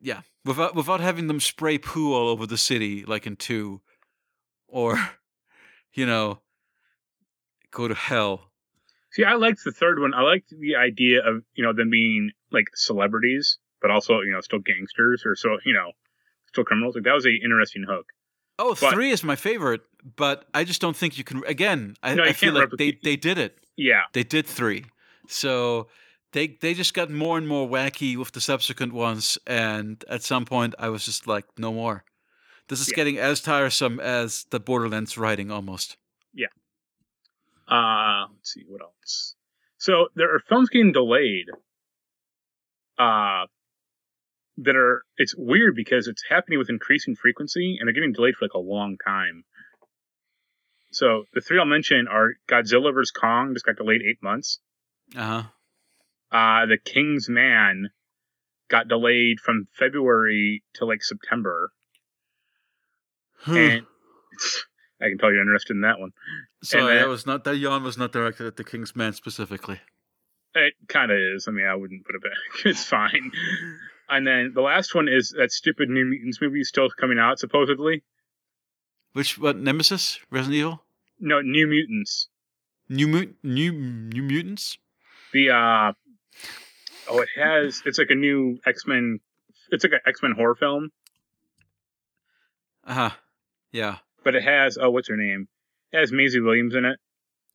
yeah, 0.00 0.20
without 0.44 0.74
without 0.74 1.00
having 1.00 1.26
them 1.26 1.40
spray 1.40 1.78
poo 1.78 2.12
all 2.12 2.28
over 2.28 2.46
the 2.46 2.58
city 2.58 3.04
like 3.04 3.26
in 3.26 3.36
2 3.36 3.80
or 4.68 4.98
you 5.94 6.06
know 6.06 6.40
go 7.70 7.88
to 7.88 7.94
hell. 7.94 8.50
See, 9.12 9.24
I 9.24 9.34
liked 9.34 9.62
the 9.64 9.70
third 9.72 10.00
one. 10.00 10.12
I 10.14 10.22
liked 10.22 10.50
the 10.50 10.76
idea 10.76 11.20
of 11.24 11.42
you 11.54 11.64
know 11.64 11.72
them 11.72 11.90
being 11.90 12.30
like 12.50 12.66
celebrities, 12.74 13.58
but 13.80 13.90
also 13.90 14.20
you 14.20 14.32
know 14.32 14.40
still 14.40 14.58
gangsters 14.60 15.22
or 15.24 15.36
so 15.36 15.58
you 15.64 15.72
know 15.72 15.92
still 16.48 16.64
criminals. 16.64 16.94
Like 16.94 17.04
that 17.04 17.14
was 17.14 17.26
a 17.26 17.30
interesting 17.34 17.84
hook. 17.88 18.06
Oh, 18.58 18.76
But- 18.80 18.92
three 18.94 19.10
is 19.10 19.24
my 19.24 19.34
favorite, 19.36 19.80
but 20.16 20.44
I 20.54 20.62
just 20.62 20.80
don't 20.80 20.96
think 20.96 21.18
you 21.18 21.24
can. 21.24 21.42
Again, 21.46 21.96
I, 22.04 22.14
No, 22.14 22.22
I 22.22 22.32
feel 22.32 22.52
like 22.54 22.64
replicate- 22.70 23.02
they 23.02 23.10
they 23.12 23.16
did 23.16 23.38
it. 23.38 23.58
Yeah, 23.76 24.02
They 24.12 24.22
did 24.22 24.46
three, 24.46 24.84
so 25.26 25.88
they 26.34 26.48
they 26.60 26.74
just 26.74 26.92
got 26.92 27.10
more 27.10 27.38
and 27.38 27.48
more 27.48 27.66
wacky 27.66 28.16
with 28.16 28.32
the 28.32 28.40
subsequent 28.40 28.92
ones, 28.92 29.38
and 29.46 30.04
at 30.08 30.22
some 30.22 30.44
point 30.44 30.74
I 30.78 30.90
was 30.90 31.04
just 31.06 31.26
like, 31.26 31.46
no 31.58 31.72
more. 31.72 32.04
This 32.68 32.80
is 32.80 32.88
Yeah. 32.90 32.96
getting 32.96 33.18
as 33.18 33.40
tiresome 33.40 34.00
as 34.00 34.44
the 34.50 34.60
Borderlands 34.60 35.16
writing 35.16 35.50
almost. 35.50 35.96
Yeah. 36.34 36.48
Uh, 37.68 38.26
let's 38.34 38.52
see 38.52 38.64
what 38.66 38.82
else. 38.82 39.34
So 39.78 40.08
there 40.14 40.34
are 40.34 40.40
films 40.40 40.68
getting 40.68 40.92
delayed. 40.92 41.46
Uh, 42.98 43.46
that 44.58 44.76
are 44.76 45.02
it's 45.18 45.34
weird 45.36 45.74
because 45.74 46.06
it's 46.06 46.22
happening 46.28 46.58
with 46.60 46.70
increasing 46.70 47.16
frequency 47.16 47.76
and 47.78 47.88
they're 47.88 47.92
getting 47.94 48.12
delayed 48.12 48.36
for 48.36 48.44
like 48.44 48.54
a 48.54 48.58
long 48.58 48.96
time. 49.04 49.44
So 50.92 51.24
the 51.34 51.40
three 51.40 51.58
I'll 51.58 51.64
mention 51.64 52.06
are 52.06 52.34
Godzilla 52.48 52.94
vs 52.94 53.10
Kong 53.10 53.52
just 53.52 53.66
got 53.66 53.74
delayed 53.76 54.02
eight 54.02 54.22
months. 54.22 54.60
Uh 55.16 55.22
huh. 55.26 55.42
Uh, 56.34 56.66
The 56.66 56.78
King's 56.84 57.28
Man 57.28 57.90
got 58.68 58.88
delayed 58.88 59.38
from 59.40 59.68
February 59.72 60.64
to 60.74 60.84
like 60.84 61.02
September, 61.02 61.70
and 63.46 63.82
I 65.00 65.08
can 65.08 65.18
tell 65.18 65.30
you're 65.32 65.42
interested 65.42 65.74
in 65.74 65.82
that 65.82 66.00
one. 66.00 66.10
Sorry, 66.62 66.96
that 66.98 67.08
was 67.08 67.24
not 67.26 67.44
that 67.44 67.56
yawn 67.56 67.82
was 67.84 67.96
not 67.98 68.12
directed 68.12 68.46
at 68.46 68.56
the 68.56 68.64
King's 68.64 68.96
Man 68.96 69.12
specifically. 69.12 69.80
It 70.54 70.74
kind 70.88 71.10
of 71.10 71.18
is. 71.18 71.46
I 71.48 71.50
mean, 71.50 71.66
I 71.66 71.74
wouldn't 71.74 72.04
put 72.06 72.14
it 72.16 72.22
back. 72.22 72.32
It's 72.66 72.84
fine. 72.84 73.32
And 74.08 74.26
then 74.26 74.52
the 74.54 74.60
last 74.60 74.94
one 74.94 75.08
is 75.08 75.34
that 75.38 75.50
stupid 75.50 75.88
New 75.88 76.04
Mutants 76.04 76.40
movie 76.40 76.60
is 76.60 76.68
still 76.68 76.88
coming 76.90 77.18
out, 77.18 77.38
supposedly. 77.38 78.02
Which 79.14 79.38
what 79.38 79.56
Nemesis, 79.56 80.18
Resident 80.30 80.56
Evil, 80.56 80.82
No, 81.18 81.40
New 81.40 81.66
Mutants. 81.66 82.28
New 82.88 83.08
Mut 83.08 83.28
New 83.42 83.72
New 83.72 84.22
Mutants. 84.22 84.78
The 85.32 85.50
uh 85.50 85.92
oh, 87.08 87.20
it 87.20 87.28
has. 87.36 87.82
It's 87.86 87.98
like 87.98 88.10
a 88.10 88.14
new 88.14 88.58
X 88.66 88.86
Men. 88.86 89.20
It's 89.70 89.84
like 89.84 89.92
an 89.94 90.00
X 90.06 90.22
Men 90.22 90.32
horror 90.32 90.54
film, 90.54 90.90
Uh 92.86 92.94
huh. 92.94 93.10
Yeah. 93.72 93.98
but 94.22 94.34
it 94.34 94.42
has 94.44 94.78
oh, 94.80 94.90
what's 94.90 95.08
her 95.08 95.16
name? 95.16 95.48
It 95.92 95.98
has 95.98 96.12
Maisie 96.12 96.40
Williams 96.40 96.74
in 96.74 96.84
it, 96.84 96.98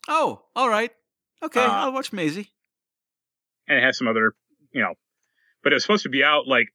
Oh, 0.08 0.42
all 0.56 0.70
right. 0.70 0.92
Okay, 1.42 1.64
Uh, 1.64 1.68
I'll 1.70 1.94
watch 1.94 2.12
Maisie. 2.12 2.50
and 3.68 3.78
it 3.78 3.82
has 3.84 3.98
some 3.98 4.08
other, 4.08 4.34
you 4.72 4.82
know. 4.82 4.96
But 5.64 5.72
it 5.74 5.76
was 5.76 5.84
supposed 5.84 6.04
to 6.04 6.10
be 6.10 6.24
out 6.24 6.48
like 6.48 6.68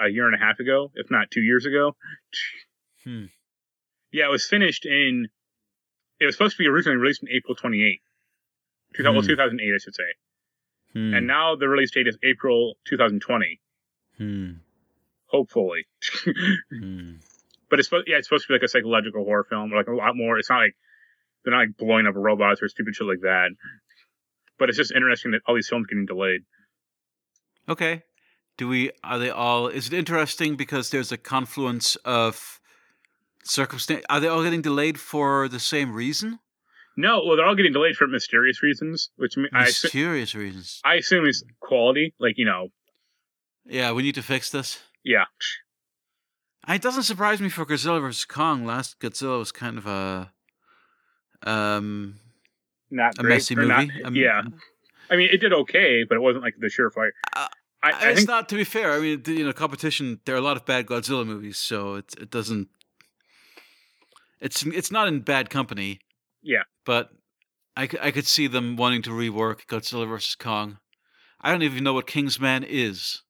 a 0.00 0.08
year 0.08 0.26
and 0.26 0.34
a 0.34 0.38
half 0.38 0.58
ago, 0.60 0.90
if 0.94 1.10
not 1.10 1.30
two 1.30 1.40
years 1.42 1.66
ago. 1.66 1.96
Hmm. 3.04 3.24
Yeah, 4.12 4.26
it 4.26 4.30
was 4.30 4.46
finished 4.46 4.86
in. 4.86 5.28
It 6.20 6.26
was 6.26 6.34
supposed 6.34 6.56
to 6.56 6.62
be 6.62 6.68
originally 6.68 6.96
released 6.98 7.22
in 7.22 7.28
April 7.30 7.54
28, 7.54 8.00
2000, 8.94 9.14
well, 9.14 9.22
Hmm. 9.22 9.28
2008, 9.28 9.74
I 9.74 9.78
should 9.78 9.94
say. 9.94 10.02
Hmm. 10.96 11.12
And 11.12 11.26
now 11.26 11.56
the 11.56 11.68
release 11.68 11.90
date 11.90 12.06
is 12.08 12.16
April 12.22 12.76
2020, 12.86 13.60
Hmm. 14.16 14.52
hopefully. 15.26 15.84
Hmm. 16.72 17.16
but 17.68 17.78
it's 17.78 17.88
supposed, 17.88 18.08
yeah, 18.08 18.16
it's 18.16 18.28
supposed 18.28 18.46
to 18.46 18.48
be 18.48 18.54
like 18.54 18.62
a 18.62 18.68
psychological 18.68 19.22
horror 19.24 19.44
film, 19.44 19.72
like 19.72 19.88
a 19.88 19.92
lot 19.92 20.16
more. 20.16 20.38
It's 20.38 20.48
not 20.48 20.60
like 20.60 20.74
they're 21.44 21.52
not 21.52 21.60
like 21.60 21.76
blowing 21.76 22.06
up 22.06 22.14
robots 22.16 22.62
or 22.62 22.68
stupid 22.68 22.94
shit 22.94 23.06
like 23.06 23.20
that. 23.20 23.50
But 24.58 24.70
it's 24.70 24.78
just 24.78 24.90
interesting 24.90 25.32
that 25.32 25.42
all 25.46 25.54
these 25.54 25.68
films 25.68 25.86
getting 25.86 26.06
delayed. 26.06 26.40
Okay. 27.68 28.02
Do 28.56 28.66
we 28.66 28.90
are 29.04 29.18
they 29.18 29.28
all 29.28 29.68
is 29.68 29.88
it 29.88 29.92
interesting 29.92 30.56
because 30.56 30.88
there's 30.88 31.12
a 31.12 31.18
confluence 31.18 31.96
of 32.06 32.58
circumstance 33.44 34.02
are 34.08 34.18
they 34.18 34.28
all 34.28 34.42
getting 34.42 34.62
delayed 34.62 34.98
for 34.98 35.46
the 35.46 35.60
same 35.60 35.92
reason? 35.92 36.38
No, 36.96 37.22
well, 37.24 37.36
they're 37.36 37.44
all 37.46 37.54
getting 37.54 37.72
delayed 37.74 37.96
for 37.96 38.06
mysterious 38.06 38.62
reasons, 38.62 39.10
which 39.16 39.36
me- 39.36 39.48
I, 39.52 39.64
assu- 39.64 39.84
Mysterious 39.84 40.34
reasons. 40.34 40.80
I 40.84 40.94
assume 40.94 41.26
is 41.26 41.44
quality. 41.60 42.14
Like 42.18 42.38
you 42.38 42.44
know, 42.46 42.68
Yeah, 43.66 43.92
we 43.92 44.02
need 44.02 44.14
to 44.14 44.22
fix 44.22 44.50
this. 44.50 44.80
yeah, 45.04 45.24
It 46.68 46.80
doesn't 46.82 47.02
surprise 47.04 47.40
me 47.40 47.48
for 47.50 47.66
Godzilla 47.66 48.00
vs 48.00 48.24
Kong. 48.24 48.64
Last 48.64 48.98
Godzilla 48.98 49.38
was 49.38 49.52
kind 49.52 49.76
of 49.78 49.86
a 49.86 50.32
um 51.42 52.18
not 52.90 53.18
a 53.18 53.22
great, 53.22 53.34
messy 53.34 53.54
not- 53.56 53.86
movie. 53.88 54.02
Um, 54.04 54.16
yeah, 54.16 54.42
I 55.10 55.16
mean, 55.16 55.28
it 55.32 55.38
did 55.40 55.52
okay, 55.52 56.04
but 56.08 56.16
it 56.16 56.20
wasn't 56.20 56.44
like 56.44 56.54
the 56.58 56.68
surefire. 56.68 57.10
Uh, 57.36 57.48
I, 57.82 57.90
I 57.90 58.08
it's 58.10 58.20
think 58.20 58.28
not 58.28 58.48
to 58.48 58.54
be 58.56 58.64
fair. 58.64 58.92
I 58.92 59.00
mean, 59.00 59.22
you 59.26 59.44
know, 59.44 59.52
competition. 59.52 60.18
There 60.24 60.34
are 60.34 60.38
a 60.38 60.40
lot 60.40 60.56
of 60.56 60.64
bad 60.64 60.86
Godzilla 60.86 61.26
movies, 61.26 61.58
so 61.58 61.96
it 61.96 62.14
it 62.18 62.30
doesn't. 62.30 62.68
It's 64.40 64.64
it's 64.66 64.90
not 64.90 65.08
in 65.08 65.20
bad 65.20 65.50
company. 65.50 66.00
Yeah. 66.48 66.62
but 66.84 67.10
I, 67.76 67.88
I 68.00 68.10
could 68.12 68.26
see 68.26 68.46
them 68.46 68.76
wanting 68.76 69.02
to 69.02 69.10
rework 69.10 69.66
Godzilla 69.66 70.08
vs 70.08 70.36
Kong. 70.36 70.78
I 71.40 71.50
don't 71.50 71.62
even 71.64 71.82
know 71.84 71.92
what 71.92 72.06
Kingsman 72.06 72.62
is. 72.64 73.22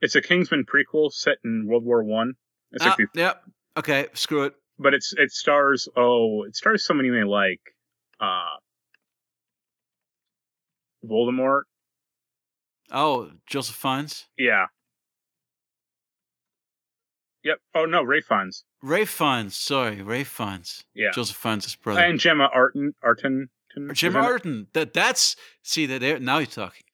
it's 0.00 0.14
a 0.14 0.22
Kingsman 0.22 0.64
prequel 0.64 1.12
set 1.12 1.38
in 1.44 1.66
World 1.66 1.84
War 1.84 2.02
One. 2.04 2.34
Ah, 2.80 2.96
yeah. 3.14 3.34
Okay. 3.76 4.06
Screw 4.14 4.44
it. 4.44 4.54
but 4.78 4.94
it's 4.94 5.12
it 5.18 5.32
stars 5.32 5.88
oh 5.96 6.44
it 6.44 6.54
stars 6.56 6.84
someone 6.86 7.04
you 7.04 7.12
may 7.12 7.24
like 7.24 7.60
uh 8.20 8.56
Voldemort 11.04 11.62
Oh, 12.92 13.30
Joseph 13.46 13.76
Fiennes. 13.76 14.26
yeah 14.38 14.66
yep 17.42 17.58
oh 17.74 17.84
no 17.86 18.02
Ralph 18.04 18.24
Fiennes 18.24 18.64
Ralph 18.82 19.08
Fiennes. 19.10 19.54
Sorry, 19.56 20.02
Ralph 20.02 20.28
Fiennes. 20.28 20.84
yeah 20.94 21.10
Joseph 21.12 21.36
Fiennes' 21.36 21.74
brother. 21.76 22.00
and 22.00 22.18
Gemma 22.18 22.48
Arton 22.52 22.94
Arton 23.02 23.48
is 23.76 24.02
in 24.02 24.66
That 24.72 24.92
that's 24.94 25.36
see 25.62 25.86
that 25.86 26.00
there 26.00 26.18
now 26.18 26.38
you're 26.38 26.46
talking. 26.46 26.84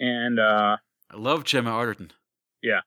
and 0.00 0.38
uh 0.38 0.76
I 1.10 1.16
love 1.16 1.44
Gemma 1.44 1.70
Arterton. 1.70 2.10
Yeah. 2.62 2.80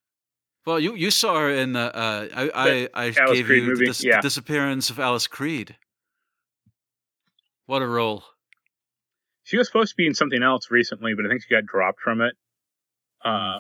Well, 0.66 0.80
you 0.80 0.96
you 0.96 1.12
saw 1.12 1.40
her 1.42 1.50
in 1.52 1.76
uh, 1.76 1.92
uh 1.94 2.28
I 2.34 2.50
I, 2.54 2.90
I 2.94 3.04
Alice 3.18 3.38
gave 3.38 3.46
Creed 3.46 3.64
you 3.64 3.70
movie, 3.70 3.86
the, 3.86 3.90
dis- 3.92 4.04
yeah. 4.04 4.16
the 4.18 4.22
disappearance 4.24 4.90
of 4.90 5.00
Alice 5.00 5.28
Creed. 5.28 5.76
What 7.68 7.82
a 7.82 7.88
role! 7.88 8.24
she 9.44 9.58
was 9.58 9.68
supposed 9.68 9.92
to 9.92 9.96
be 9.96 10.08
in 10.08 10.16
something 10.16 10.42
else 10.42 10.72
recently 10.72 11.14
but 11.14 11.26
I 11.26 11.30
think 11.30 11.44
she 11.44 11.50
got 11.54 11.66
dropped 11.68 12.00
from 12.02 12.22
it 12.22 12.34
uh 13.24 13.60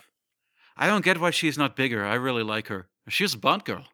I 0.77 0.87
don't 0.87 1.05
get 1.05 1.19
why 1.21 1.29
she's 1.31 1.57
not 1.57 1.75
bigger. 1.75 2.03
I 2.03 2.15
really 2.15 2.43
like 2.43 2.67
her. 2.67 2.87
She 3.07 3.23
was 3.23 3.33
a 3.35 3.37
Bond 3.37 3.63
girl. 3.65 3.85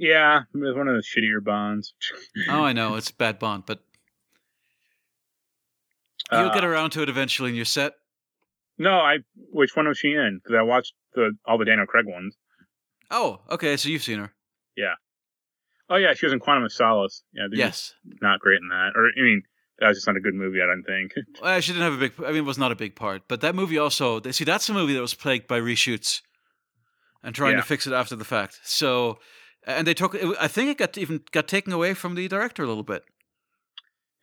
Yeah 0.00 0.40
it 0.54 0.58
was 0.58 0.74
one 0.74 0.88
of 0.88 0.94
the 0.96 1.02
shittier 1.02 1.42
bonds 1.44 1.92
Oh, 2.48 2.62
I 2.64 2.72
know 2.72 2.94
it's 2.96 3.10
a 3.10 3.14
bad 3.14 3.38
Bond, 3.38 3.64
but 3.66 3.80
you'll 6.32 6.46
Uh, 6.48 6.54
get 6.54 6.64
around 6.64 6.90
to 6.90 7.02
it 7.02 7.08
eventually 7.08 7.50
in 7.50 7.56
your 7.56 7.64
set. 7.64 7.92
no 8.78 8.92
I 8.92 9.18
which 9.52 9.76
one 9.76 9.86
was 9.88 9.98
she 9.98 10.12
in 10.12 10.40
because 10.42 10.56
I 10.58 10.62
watched 10.62 10.94
the 11.14 11.32
all 11.44 11.58
the 11.58 11.64
Daniel 11.64 11.86
Craig 11.86 12.06
ones 12.06 12.36
Oh, 13.12 13.40
okay. 13.50 13.76
So 13.76 13.88
you've 13.88 14.04
seen 14.04 14.20
her. 14.20 14.32
Yeah. 14.76 14.94
Oh 15.88 15.96
yeah 15.96 16.14
she 16.14 16.24
was 16.26 16.32
in 16.32 16.38
Quantum 16.40 16.64
of 16.64 16.72
Solace 16.72 17.22
yeah 17.32 17.46
Yes. 17.52 17.94
not 18.22 18.40
great 18.40 18.60
in 18.62 18.68
that 18.68 18.92
or 18.94 19.08
I 19.18 19.22
mean 19.22 19.42
that 19.80 19.88
was 19.88 19.96
just 19.98 20.06
not 20.06 20.16
a 20.16 20.20
good 20.20 20.34
movie 20.34 20.62
I 20.62 20.66
don't 20.66 20.84
think 20.84 21.12
Well, 21.42 21.60
she 21.60 21.72
didn't 21.72 21.84
have 21.84 21.94
a 21.94 21.98
big. 21.98 22.12
I 22.24 22.28
mean, 22.28 22.36
it 22.38 22.44
was 22.44 22.58
not 22.58 22.70
a 22.72 22.76
big 22.76 22.94
part, 22.96 23.22
but 23.28 23.40
that 23.40 23.54
movie 23.54 23.78
also. 23.78 24.20
See, 24.30 24.44
that's 24.44 24.68
a 24.68 24.74
movie 24.74 24.94
that 24.94 25.00
was 25.00 25.14
plagued 25.14 25.46
by 25.48 25.58
reshoots 25.60 26.20
and 27.22 27.34
trying 27.34 27.52
Yeah. 27.52 27.60
to 27.60 27.66
fix 27.66 27.86
it 27.86 27.92
after 27.92 28.14
the 28.16 28.24
fact. 28.24 28.58
So, 28.64 29.18
and 29.66 29.86
they 29.86 29.94
took. 29.94 30.14
I 30.40 30.48
think 30.48 30.70
it 30.70 30.78
got 30.78 30.96
even 30.98 31.20
got 31.32 31.48
taken 31.48 31.72
away 31.72 31.94
from 31.94 32.14
the 32.14 32.28
director 32.28 32.62
a 32.62 32.66
little 32.66 32.82
bit. 32.82 33.02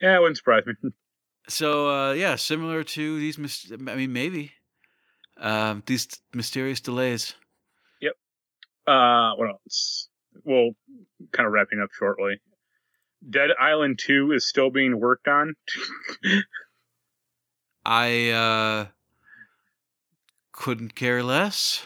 yeah 0.02 0.16
it 0.16 0.20
wouldn't 0.20 0.38
surprise 0.38 0.64
me 0.66 0.74
So, 1.50 1.90
uh, 1.90 2.12
yeah, 2.12 2.36
similar 2.36 2.84
to 2.84 3.20
these. 3.20 3.38
Mis- 3.38 3.72
I 3.72 3.78
mean, 3.78 4.12
maybe 4.12 4.52
um, 5.40 5.82
these 5.86 6.08
mysterious 6.34 6.82
delays. 6.82 7.36
Yep. 8.02 8.14
Uh, 8.86 9.32
what 9.36 9.50
else? 9.52 10.10
Well, 10.44 10.72
kind 11.32 11.48
of 11.48 11.54
wrapping 11.54 11.80
up 11.82 11.90
shortly. 11.98 12.42
Dead 13.30 13.50
Island 13.60 14.00
2 14.00 14.34
is 14.34 14.48
still 14.48 14.70
being 14.70 15.00
worked 15.00 15.28
on. 15.28 15.56
I 17.86 18.30
uh, 18.30 18.88
couldn't 20.52 20.96
care 20.96 21.24
less. 21.24 21.84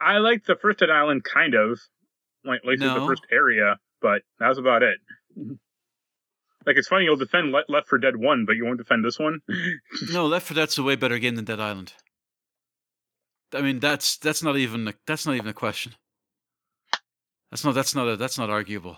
I 0.00 0.18
liked 0.18 0.46
the 0.46 0.56
first 0.56 0.78
Dead 0.78 0.90
Island 0.90 1.24
kind 1.24 1.54
of, 1.54 1.80
like, 2.44 2.60
like 2.64 2.78
the 2.78 3.04
first 3.06 3.22
area, 3.30 3.76
but 4.00 4.22
that 4.38 4.48
was 4.48 4.58
about 4.58 4.82
it. 4.82 4.98
Mm-hmm. 5.38 5.54
Like, 6.66 6.76
it's 6.76 6.88
funny, 6.88 7.04
you'll 7.04 7.16
defend 7.16 7.50
Le- 7.50 7.64
Left 7.68 7.88
4 7.88 7.98
Dead 7.98 8.16
1, 8.16 8.44
but 8.46 8.54
you 8.54 8.64
won't 8.64 8.78
defend 8.78 9.04
this 9.04 9.18
one? 9.18 9.40
No, 10.12 10.26
Left 10.26 10.46
4 10.46 10.54
Dead's 10.54 10.78
a 10.78 10.82
way 10.82 10.96
better 10.96 11.18
game 11.18 11.36
than 11.36 11.44
Dead 11.44 11.60
Island. 11.60 11.92
I 13.54 13.60
mean, 13.60 13.80
that's 13.80 14.16
that's 14.16 14.42
not 14.42 14.56
even 14.56 14.88
a, 14.88 14.94
that's 15.06 15.26
not 15.26 15.34
even 15.34 15.48
a 15.48 15.52
question. 15.52 15.94
That's 17.50 17.64
not 17.64 17.74
that's 17.74 17.94
not 17.94 18.08
a, 18.08 18.16
that's 18.16 18.38
not 18.38 18.48
arguable. 18.48 18.96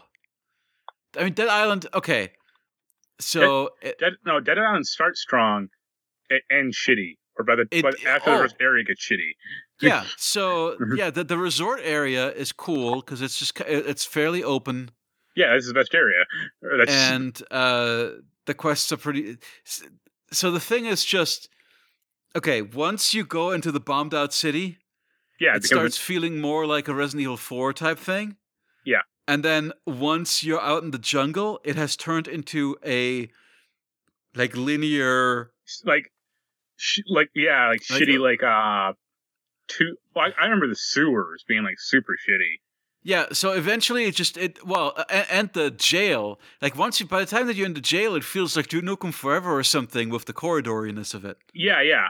I 1.18 1.24
mean, 1.24 1.32
Dead 1.32 1.48
Island. 1.48 1.86
Okay, 1.92 2.30
so 3.20 3.70
it, 3.82 3.98
Dead, 3.98 4.12
no, 4.24 4.40
Dead 4.40 4.58
Island 4.58 4.86
starts 4.86 5.20
strong 5.20 5.68
and 6.50 6.72
shitty. 6.72 7.16
Or 7.38 7.44
by 7.44 7.56
the 7.56 7.66
It- 7.70 7.82
but 7.82 7.94
after 8.06 8.30
oh. 8.30 8.34
the 8.36 8.42
first 8.44 8.56
area 8.60 8.84
gets 8.84 9.00
shitty. 9.06 9.32
yeah, 9.80 10.04
so 10.16 10.76
Mhm. 10.80 10.96
yeah, 10.96 11.10
the 11.10 11.24
the 11.24 11.36
resort 11.38 11.80
area 11.82 12.30
is 12.32 12.52
cool 12.52 12.96
because 13.00 13.20
it's 13.22 13.38
just 13.38 13.60
it's 13.60 14.04
fairly 14.04 14.42
open 14.42 14.90
Yeah, 15.36 15.54
this 15.54 15.62
is 15.64 15.68
the 15.68 15.74
best 15.74 15.94
area. 15.94 16.24
That's, 16.78 16.92
and 16.92 17.42
uh, 17.50 18.10
the 18.46 18.54
quests 18.54 18.92
are 18.92 18.96
pretty. 18.96 19.38
So 20.30 20.50
the 20.52 20.60
thing 20.60 20.86
is 20.86 21.04
just 21.04 21.48
okay, 22.36 22.62
once 22.62 23.14
you 23.14 23.24
go 23.24 23.50
into 23.52 23.72
the 23.72 23.80
bombed 23.80 24.14
out 24.14 24.32
city, 24.32 24.78
Yeah, 25.40 25.56
it 25.56 25.64
starts 25.64 25.98
feeling 25.98 26.40
more 26.40 26.66
like 26.66 26.86
a 26.88 26.94
Resident 26.94 27.22
Evil 27.22 27.36
4 27.36 27.72
type 27.72 27.98
thing. 27.98 28.36
Yeah. 28.84 29.02
And 29.26 29.42
then 29.44 29.72
once 29.86 30.44
you're 30.44 30.60
out 30.60 30.82
in 30.84 30.90
the 30.92 30.98
jungle, 30.98 31.60
it 31.64 31.76
has 31.76 31.96
turned 31.96 32.28
into 32.28 32.76
a 32.84 33.28
like 34.34 34.56
linear 34.56 35.50
like, 35.84 36.12
sh- 36.76 37.00
like 37.08 37.30
yeah, 37.34 37.68
like, 37.68 37.80
Like, 37.90 38.02
shitty, 38.02 38.18
uh, 38.18 38.22
like 38.22 38.42
uh, 38.42 38.92
two. 39.68 39.96
Well, 40.14 40.26
I, 40.26 40.42
I 40.42 40.44
remember 40.44 40.68
the 40.68 40.76
sewers 40.76 41.44
being 41.46 41.64
like 41.64 41.78
super 41.78 42.12
shitty. 42.12 42.60
Yeah, 43.06 43.26
so 43.32 43.52
eventually 43.52 44.04
it 44.04 44.14
just 44.14 44.38
it 44.38 44.66
well 44.66 44.94
and, 45.10 45.26
and 45.30 45.52
the 45.52 45.70
jail 45.70 46.40
like 46.62 46.74
once 46.74 47.00
you 47.00 47.06
by 47.06 47.20
the 47.20 47.26
time 47.26 47.46
that 47.48 47.54
you're 47.54 47.66
in 47.66 47.74
the 47.74 47.82
jail 47.82 48.14
it 48.14 48.24
feels 48.24 48.56
like 48.56 48.68
Duke 48.68 48.82
Nukem 48.82 49.12
Forever 49.12 49.54
or 49.54 49.62
something 49.62 50.08
with 50.08 50.24
the 50.24 50.32
corridoriness 50.32 51.12
of 51.12 51.24
it. 51.24 51.36
Yeah, 51.52 51.82
yeah. 51.82 52.06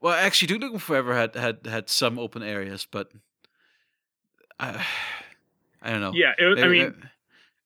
Well, 0.00 0.14
actually, 0.14 0.48
Duke 0.48 0.62
Nukem 0.62 0.80
Forever 0.80 1.14
had 1.14 1.36
had 1.36 1.58
had 1.64 1.88
some 1.88 2.18
open 2.18 2.42
areas, 2.42 2.88
but 2.90 3.12
I 4.58 4.84
I 5.80 5.90
don't 5.90 6.00
know. 6.00 6.12
Yeah, 6.12 6.32
it, 6.36 6.58
I 6.58 6.66
mean, 6.66 6.94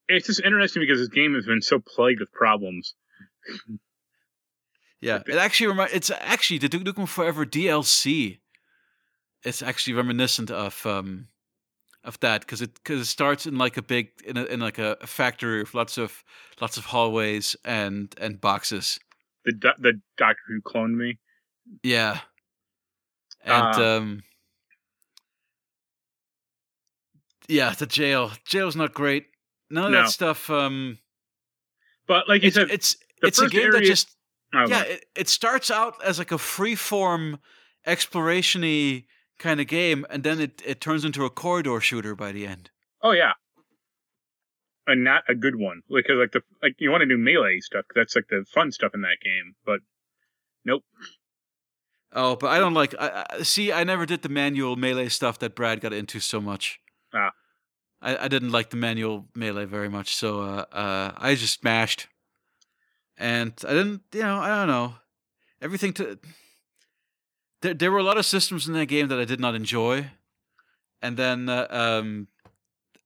it's 0.07 0.27
just 0.27 0.43
interesting 0.43 0.83
because 0.83 0.99
this 0.99 1.09
game 1.09 1.35
has 1.35 1.47
been 1.47 1.63
so 1.63 1.79
plagued 1.79 2.21
with 2.21 2.31
problems. 2.33 2.95
Yeah, 5.01 5.23
it 5.27 5.35
actually 5.37 5.67
remi- 5.69 5.93
It's 5.93 6.11
actually 6.11 6.59
the 6.59 6.69
Duke 6.69 6.85
Nukem 6.85 7.07
Forever 7.09 7.45
DLC. 7.45 8.39
It's 9.45 9.63
actually 9.63 9.95
reminiscent 9.95 10.51
of 10.51 10.85
um 10.87 11.29
of 12.03 12.19
that 12.21 12.41
because 12.43 12.63
it 12.63 12.75
because 12.75 13.01
it 13.01 13.05
starts 13.07 13.47
in 13.47 13.57
like 13.59 13.77
a 13.77 13.83
big 13.83 14.09
in 14.25 14.37
a, 14.37 14.45
in 14.45 14.61
like 14.61 14.79
a 14.79 14.97
factory 15.07 15.61
with 15.61 15.75
lots 15.75 15.99
of 15.99 16.25
lots 16.61 16.77
of 16.77 16.87
hallways 16.87 17.57
and 17.65 18.15
and 18.19 18.41
boxes. 18.41 18.99
The 19.45 19.53
do- 19.53 19.71
the 19.79 20.01
doctor 20.17 20.41
who 20.49 20.61
cloned 20.63 20.95
me. 20.97 21.19
Yeah, 21.83 22.21
and 23.45 23.75
Uh, 23.77 23.97
um 23.97 24.23
yeah, 27.49 27.71
the 27.75 27.87
jail 27.87 28.33
jail's 28.45 28.77
not 28.77 28.95
great. 28.95 29.27
None 29.71 29.87
of 29.87 29.93
No. 29.93 30.03
that 30.03 30.11
stuff. 30.11 30.49
Um, 30.51 30.99
But 32.07 32.29
like 32.29 32.43
you 32.43 32.49
it's 32.49 32.57
said, 32.57 32.71
it's 32.71 32.97
it's 33.23 33.39
a 33.41 33.49
game 33.49 33.71
that 33.73 33.83
just 33.83 34.16
oh, 34.55 34.67
yeah, 34.69 34.83
it, 34.83 35.05
it 35.15 35.29
starts 35.29 35.71
out 35.71 35.97
as 36.05 36.19
like 36.19 36.33
a 36.33 36.39
free 36.39 36.75
form 36.75 37.39
exploration-y 37.87 39.05
kind 39.39 39.61
of 39.61 39.67
game, 39.67 40.07
and 40.11 40.23
then 40.25 40.41
it, 40.41 40.63
it 40.65 40.81
turns 40.81 41.05
into 41.05 41.25
a 41.25 41.31
corridor 41.31 41.81
shooter 41.81 42.15
by 42.15 42.33
the 42.33 42.47
end. 42.47 42.71
oh 43.03 43.13
yeah, 43.13 43.33
and 44.87 45.05
not 45.05 45.25
a 45.29 45.35
good 45.35 45.57
one 45.57 45.83
because 45.89 46.17
like 46.17 46.33
the 46.33 46.43
like 46.63 46.75
you 46.79 46.91
want 46.91 47.03
to 47.03 47.07
do 47.07 47.19
melee 47.19 47.61
stuff. 47.61 47.85
That's 47.95 48.15
like 48.15 48.29
the 48.29 48.45
fun 48.53 48.73
stuff 48.73 48.93
in 48.95 49.03
that 49.03 49.19
game. 49.23 49.55
But 49.65 49.81
nope. 50.65 50.83
Oh, 52.13 52.37
but 52.37 52.49
I 52.49 52.59
don't 52.59 52.75
like. 52.75 52.95
I, 52.99 53.27
I, 53.31 53.43
see, 53.43 53.73
I 53.73 53.85
never 53.85 54.07
did 54.07 54.23
the 54.23 54.29
manual 54.29 54.77
melee 54.77 55.09
stuff 55.09 55.39
that 55.41 55.55
Brad 55.55 55.81
got 55.81 55.93
into 55.93 56.21
so 56.21 56.41
much. 56.41 56.81
Ah. 57.13 57.33
I, 58.01 58.25
I 58.25 58.29
didn't 58.29 58.53
like 58.53 58.71
the 58.71 58.77
manual 58.77 59.27
melee 59.35 59.65
very 59.65 59.89
much, 59.89 60.15
so 60.15 60.41
uh, 60.41 60.65
uh, 60.73 61.13
I 61.17 61.35
just 61.35 61.65
mashed, 61.65 62.09
and 63.19 63.53
I 63.67 63.73
didn't. 63.73 64.03
You 64.13 64.23
know, 64.23 64.39
I 64.39 64.49
don't 64.49 64.69
know. 64.69 64.95
Everything 65.61 65.93
to. 65.95 66.19
There, 67.63 67.75
there 67.75 67.91
were 67.91 67.99
a 67.99 68.03
lot 68.05 68.19
of 68.19 68.27
systems 68.27 68.69
in 68.69 68.75
that 68.75 68.87
game 68.87 69.09
that 69.09 69.19
I 69.19 69.25
did 69.25 69.41
not 69.41 69.55
enjoy, 69.55 70.11
and 71.01 71.17
then 71.17 71.49
uh, 71.49 71.67
um, 71.71 72.29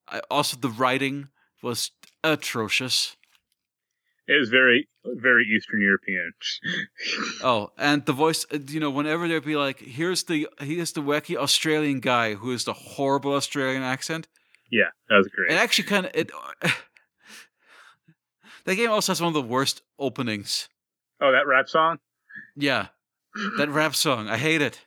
I, 0.09 0.21
also 0.31 0.57
the 0.57 0.69
writing 0.69 1.29
was 1.63 1.93
atrocious. 2.25 3.17
It 4.27 4.39
was 4.39 4.49
very 4.49 4.89
very 5.05 5.45
Eastern 5.45 5.81
European. 5.81 6.33
Oh, 7.43 7.71
and 7.79 8.05
the 8.05 8.13
voice, 8.13 8.45
uh, 8.53 8.59
you 8.69 8.81
know, 8.81 8.91
whenever 8.91 9.27
there'd 9.27 9.45
be 9.45 9.57
like, 9.57 9.81
here's 9.81 10.25
the 10.25 10.47
here's 10.61 10.93
the 10.93 11.01
wacky 11.01 11.37
Australian 11.37 12.01
guy 12.01 12.35
who 12.35 12.53
is 12.53 12.65
the 12.65 12.75
horrible 12.75 13.33
Australian 13.33 13.83
accent. 13.83 14.29
yeah, 14.71 14.91
that 15.09 15.17
was 15.17 15.29
great. 15.29 15.51
It 15.51 15.55
actually 15.55 15.89
kind 15.89 16.07
of 16.07 16.13
it. 16.15 16.31
That 18.65 18.75
game 18.77 18.91
also 18.91 19.13
has 19.13 19.21
one 19.21 19.29
of 19.29 19.35
the 19.35 19.43
worst 19.43 19.83
openings. 19.99 20.69
oh, 21.21 21.33
that 21.33 21.47
rap 21.47 21.69
song. 21.69 21.99
Yeah, 22.57 22.89
that 23.59 23.69
rap 23.69 23.95
song, 23.95 24.29
I 24.29 24.37
hate 24.37 24.63
it. 24.63 24.87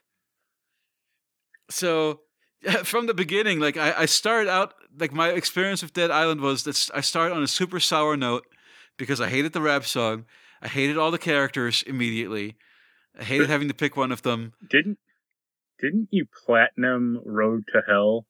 So 1.70 2.20
from 2.84 3.06
the 3.06 3.14
beginning, 3.14 3.60
like 3.60 3.76
I, 3.76 3.94
I 3.98 4.06
started 4.06 4.50
out 4.50 4.74
like 4.98 5.12
my 5.12 5.30
experience 5.30 5.82
with 5.82 5.92
Dead 5.92 6.10
Island 6.10 6.40
was 6.40 6.64
that 6.64 6.90
I 6.94 7.00
started 7.00 7.34
on 7.34 7.42
a 7.42 7.48
super 7.48 7.80
sour 7.80 8.16
note 8.16 8.46
because 8.96 9.20
I 9.20 9.28
hated 9.28 9.52
the 9.52 9.60
rap 9.60 9.84
song. 9.84 10.24
I 10.62 10.68
hated 10.68 10.96
all 10.96 11.10
the 11.10 11.18
characters 11.18 11.82
immediately. 11.86 12.56
I 13.18 13.24
hated 13.24 13.50
having 13.50 13.68
to 13.68 13.74
pick 13.74 13.96
one 13.96 14.12
of 14.12 14.22
them. 14.22 14.54
Didn't 14.68 14.98
didn't 15.80 16.08
you 16.10 16.26
platinum 16.46 17.20
Road 17.24 17.64
to 17.72 17.82
Hell? 17.86 18.26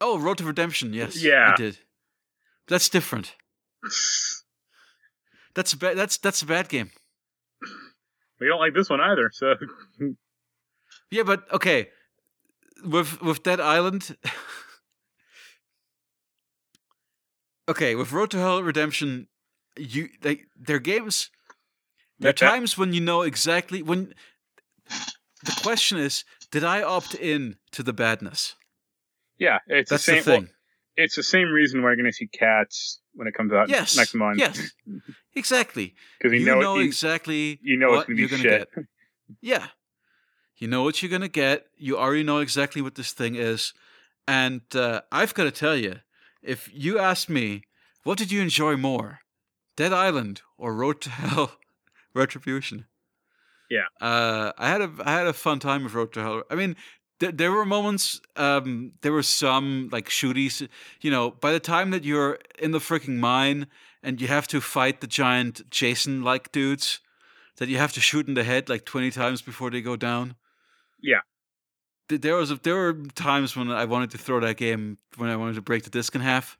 Oh, 0.00 0.18
Road 0.18 0.38
to 0.38 0.44
Redemption, 0.44 0.92
yes. 0.92 1.22
Yeah. 1.22 1.52
I 1.52 1.56
did. 1.56 1.78
That's 2.68 2.88
different. 2.88 3.34
That's 5.54 5.72
a 5.72 5.76
bad 5.76 5.96
that's 5.96 6.18
that's 6.18 6.42
a 6.42 6.46
bad 6.46 6.68
game. 6.68 6.90
We 8.40 8.46
don't 8.46 8.60
like 8.60 8.74
this 8.74 8.88
one 8.88 9.00
either. 9.00 9.30
So 9.32 9.54
Yeah, 11.10 11.24
but 11.24 11.50
okay. 11.52 11.88
With 12.84 13.20
with 13.22 13.42
Dead 13.42 13.60
Island 13.60 14.16
Okay, 17.68 17.94
with 17.94 18.12
Road 18.12 18.30
to 18.30 18.38
Hell 18.38 18.62
Redemption, 18.62 19.28
you 19.76 20.08
like 20.22 20.46
they're 20.56 20.78
games 20.78 21.30
there 22.18 22.30
are 22.30 22.32
times 22.32 22.76
when 22.76 22.92
you 22.92 23.00
know 23.00 23.22
exactly 23.22 23.82
when 23.82 24.12
the 25.44 25.60
question 25.62 25.98
is, 25.98 26.24
did 26.50 26.64
I 26.64 26.82
opt 26.82 27.14
in 27.14 27.56
to 27.72 27.82
the 27.82 27.92
badness? 27.92 28.54
yeah, 29.38 29.58
it's 29.68 29.90
That's 29.90 30.04
the 30.06 30.12
the 30.12 30.22
same. 30.22 30.32
well, 30.32 30.40
thing. 30.40 30.50
It's 30.98 31.14
the 31.14 31.22
same 31.22 31.48
reason 31.48 31.80
why 31.80 31.90
you're 31.90 31.96
going 31.96 32.06
to 32.06 32.12
see 32.12 32.26
Cats 32.26 33.00
when 33.14 33.28
it 33.28 33.34
comes 33.34 33.52
out 33.52 33.68
yes. 33.68 33.96
next 33.96 34.14
month. 34.14 34.38
Yes. 34.38 34.72
Exactly. 35.34 35.94
because 36.18 36.32
you, 36.32 36.40
you 36.40 36.46
know, 36.46 36.60
know, 36.60 36.78
you, 36.78 36.84
exactly 36.84 37.58
you 37.62 37.78
know 37.78 37.90
what 37.90 37.98
it's 38.00 38.06
going 38.08 38.16
to 38.16 38.20
you're 38.20 38.28
be 38.28 38.36
gonna 38.36 38.42
shit. 38.42 38.68
get. 38.74 38.84
Yeah. 39.40 39.66
You 40.56 40.66
know 40.66 40.82
what 40.82 41.00
you're 41.00 41.08
going 41.08 41.22
to 41.22 41.28
get. 41.28 41.66
You 41.76 41.96
already 41.96 42.24
know 42.24 42.38
exactly 42.38 42.82
what 42.82 42.96
this 42.96 43.12
thing 43.12 43.36
is. 43.36 43.72
And 44.26 44.62
uh, 44.74 45.02
I've 45.12 45.34
got 45.34 45.44
to 45.44 45.52
tell 45.52 45.76
you, 45.76 46.00
if 46.42 46.68
you 46.74 46.98
ask 46.98 47.28
me, 47.28 47.62
what 48.02 48.18
did 48.18 48.32
you 48.32 48.42
enjoy 48.42 48.76
more, 48.76 49.20
Dead 49.76 49.92
Island 49.92 50.42
or 50.58 50.74
Road 50.74 51.00
to 51.02 51.10
Hell 51.10 51.52
Retribution? 52.14 52.86
Yeah. 53.70 53.84
Uh, 54.00 54.52
I 54.58 54.68
had 54.68 54.80
a 54.80 54.90
I 55.04 55.12
had 55.12 55.26
a 55.26 55.32
fun 55.32 55.60
time 55.60 55.84
with 55.84 55.94
Road 55.94 56.12
to 56.14 56.22
Hell. 56.22 56.42
I 56.50 56.54
mean, 56.54 56.74
there 57.20 57.32
there 57.32 57.52
were 57.52 57.64
moments. 57.64 58.20
Um, 58.36 58.92
there 59.02 59.12
were 59.12 59.22
some 59.22 59.88
like 59.92 60.08
shooties. 60.08 60.66
You 61.00 61.10
know, 61.10 61.30
by 61.30 61.52
the 61.52 61.60
time 61.60 61.90
that 61.90 62.04
you're 62.04 62.38
in 62.58 62.70
the 62.70 62.78
freaking 62.78 63.18
mine 63.18 63.66
and 64.02 64.20
you 64.20 64.28
have 64.28 64.46
to 64.48 64.60
fight 64.60 65.00
the 65.00 65.06
giant 65.06 65.68
Jason-like 65.70 66.52
dudes 66.52 67.00
that 67.56 67.68
you 67.68 67.78
have 67.78 67.92
to 67.92 68.00
shoot 68.00 68.28
in 68.28 68.34
the 68.34 68.44
head 68.44 68.68
like 68.68 68.84
20 68.84 69.10
times 69.10 69.42
before 69.42 69.70
they 69.70 69.80
go 69.80 69.96
down. 69.96 70.36
Yeah. 71.02 71.20
There 72.08 72.36
was 72.36 72.50
a, 72.50 72.56
there 72.56 72.76
were 72.76 72.94
times 73.14 73.56
when 73.56 73.70
I 73.70 73.84
wanted 73.84 74.12
to 74.12 74.18
throw 74.18 74.40
that 74.40 74.56
game 74.56 74.98
when 75.16 75.28
I 75.28 75.36
wanted 75.36 75.56
to 75.56 75.62
break 75.62 75.82
the 75.82 75.90
disc 75.90 76.14
in 76.14 76.20
half. 76.20 76.56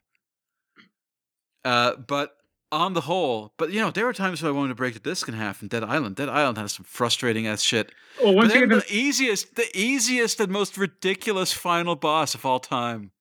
Uh, 1.65 1.95
but 1.97 2.37
on 2.71 2.93
the 2.95 3.03
whole, 3.03 3.53
but 3.57 3.71
you 3.71 3.81
know, 3.81 3.91
there 3.91 4.05
were 4.05 4.13
times 4.13 4.43
where 4.43 4.51
I 4.51 4.55
wanted 4.55 4.69
to 4.69 4.75
break 4.75 4.95
the 4.95 5.01
disc 5.01 5.29
in 5.29 5.35
half 5.35 5.63
in 5.63 5.69
Dead 5.69 5.85
Island. 5.85 6.17
Dead 6.17 6.29
Island 6.29 6.59
has 6.59 6.73
some 6.73 6.85
frustrating 6.85 7.47
ass 7.47 7.63
shit. 7.63 7.93
Well, 8.23 8.35
once 8.35 8.53
but 8.53 8.61
you 8.61 8.67
the 8.67 8.85
easiest, 8.91 9.57
the 9.57 9.69
easiest 9.75 10.41
and 10.41 10.53
most 10.53 10.77
ridiculous 10.77 11.53
final 11.53 11.97
boss 11.97 12.35
of 12.35 12.45
all 12.45 12.61
time. 12.61 13.13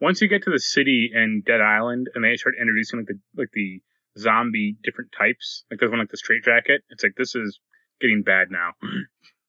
once 0.00 0.20
you 0.20 0.28
get 0.28 0.42
to 0.44 0.50
the 0.50 0.58
city 0.58 1.10
and 1.14 1.44
Dead 1.44 1.60
Island, 1.60 2.08
and 2.14 2.24
they 2.24 2.36
start 2.36 2.54
introducing 2.60 3.00
like 3.00 3.08
the 3.08 3.18
like 3.36 3.50
the 3.52 3.80
zombie 4.18 4.76
different 4.82 5.10
types, 5.16 5.64
like 5.70 5.80
there's 5.80 5.90
one 5.90 6.00
like 6.00 6.10
the 6.10 6.16
straight 6.16 6.44
jacket. 6.44 6.82
It's 6.90 7.02
like 7.02 7.14
this 7.16 7.34
is 7.34 7.60
getting 8.00 8.22
bad 8.22 8.48
now. 8.50 8.72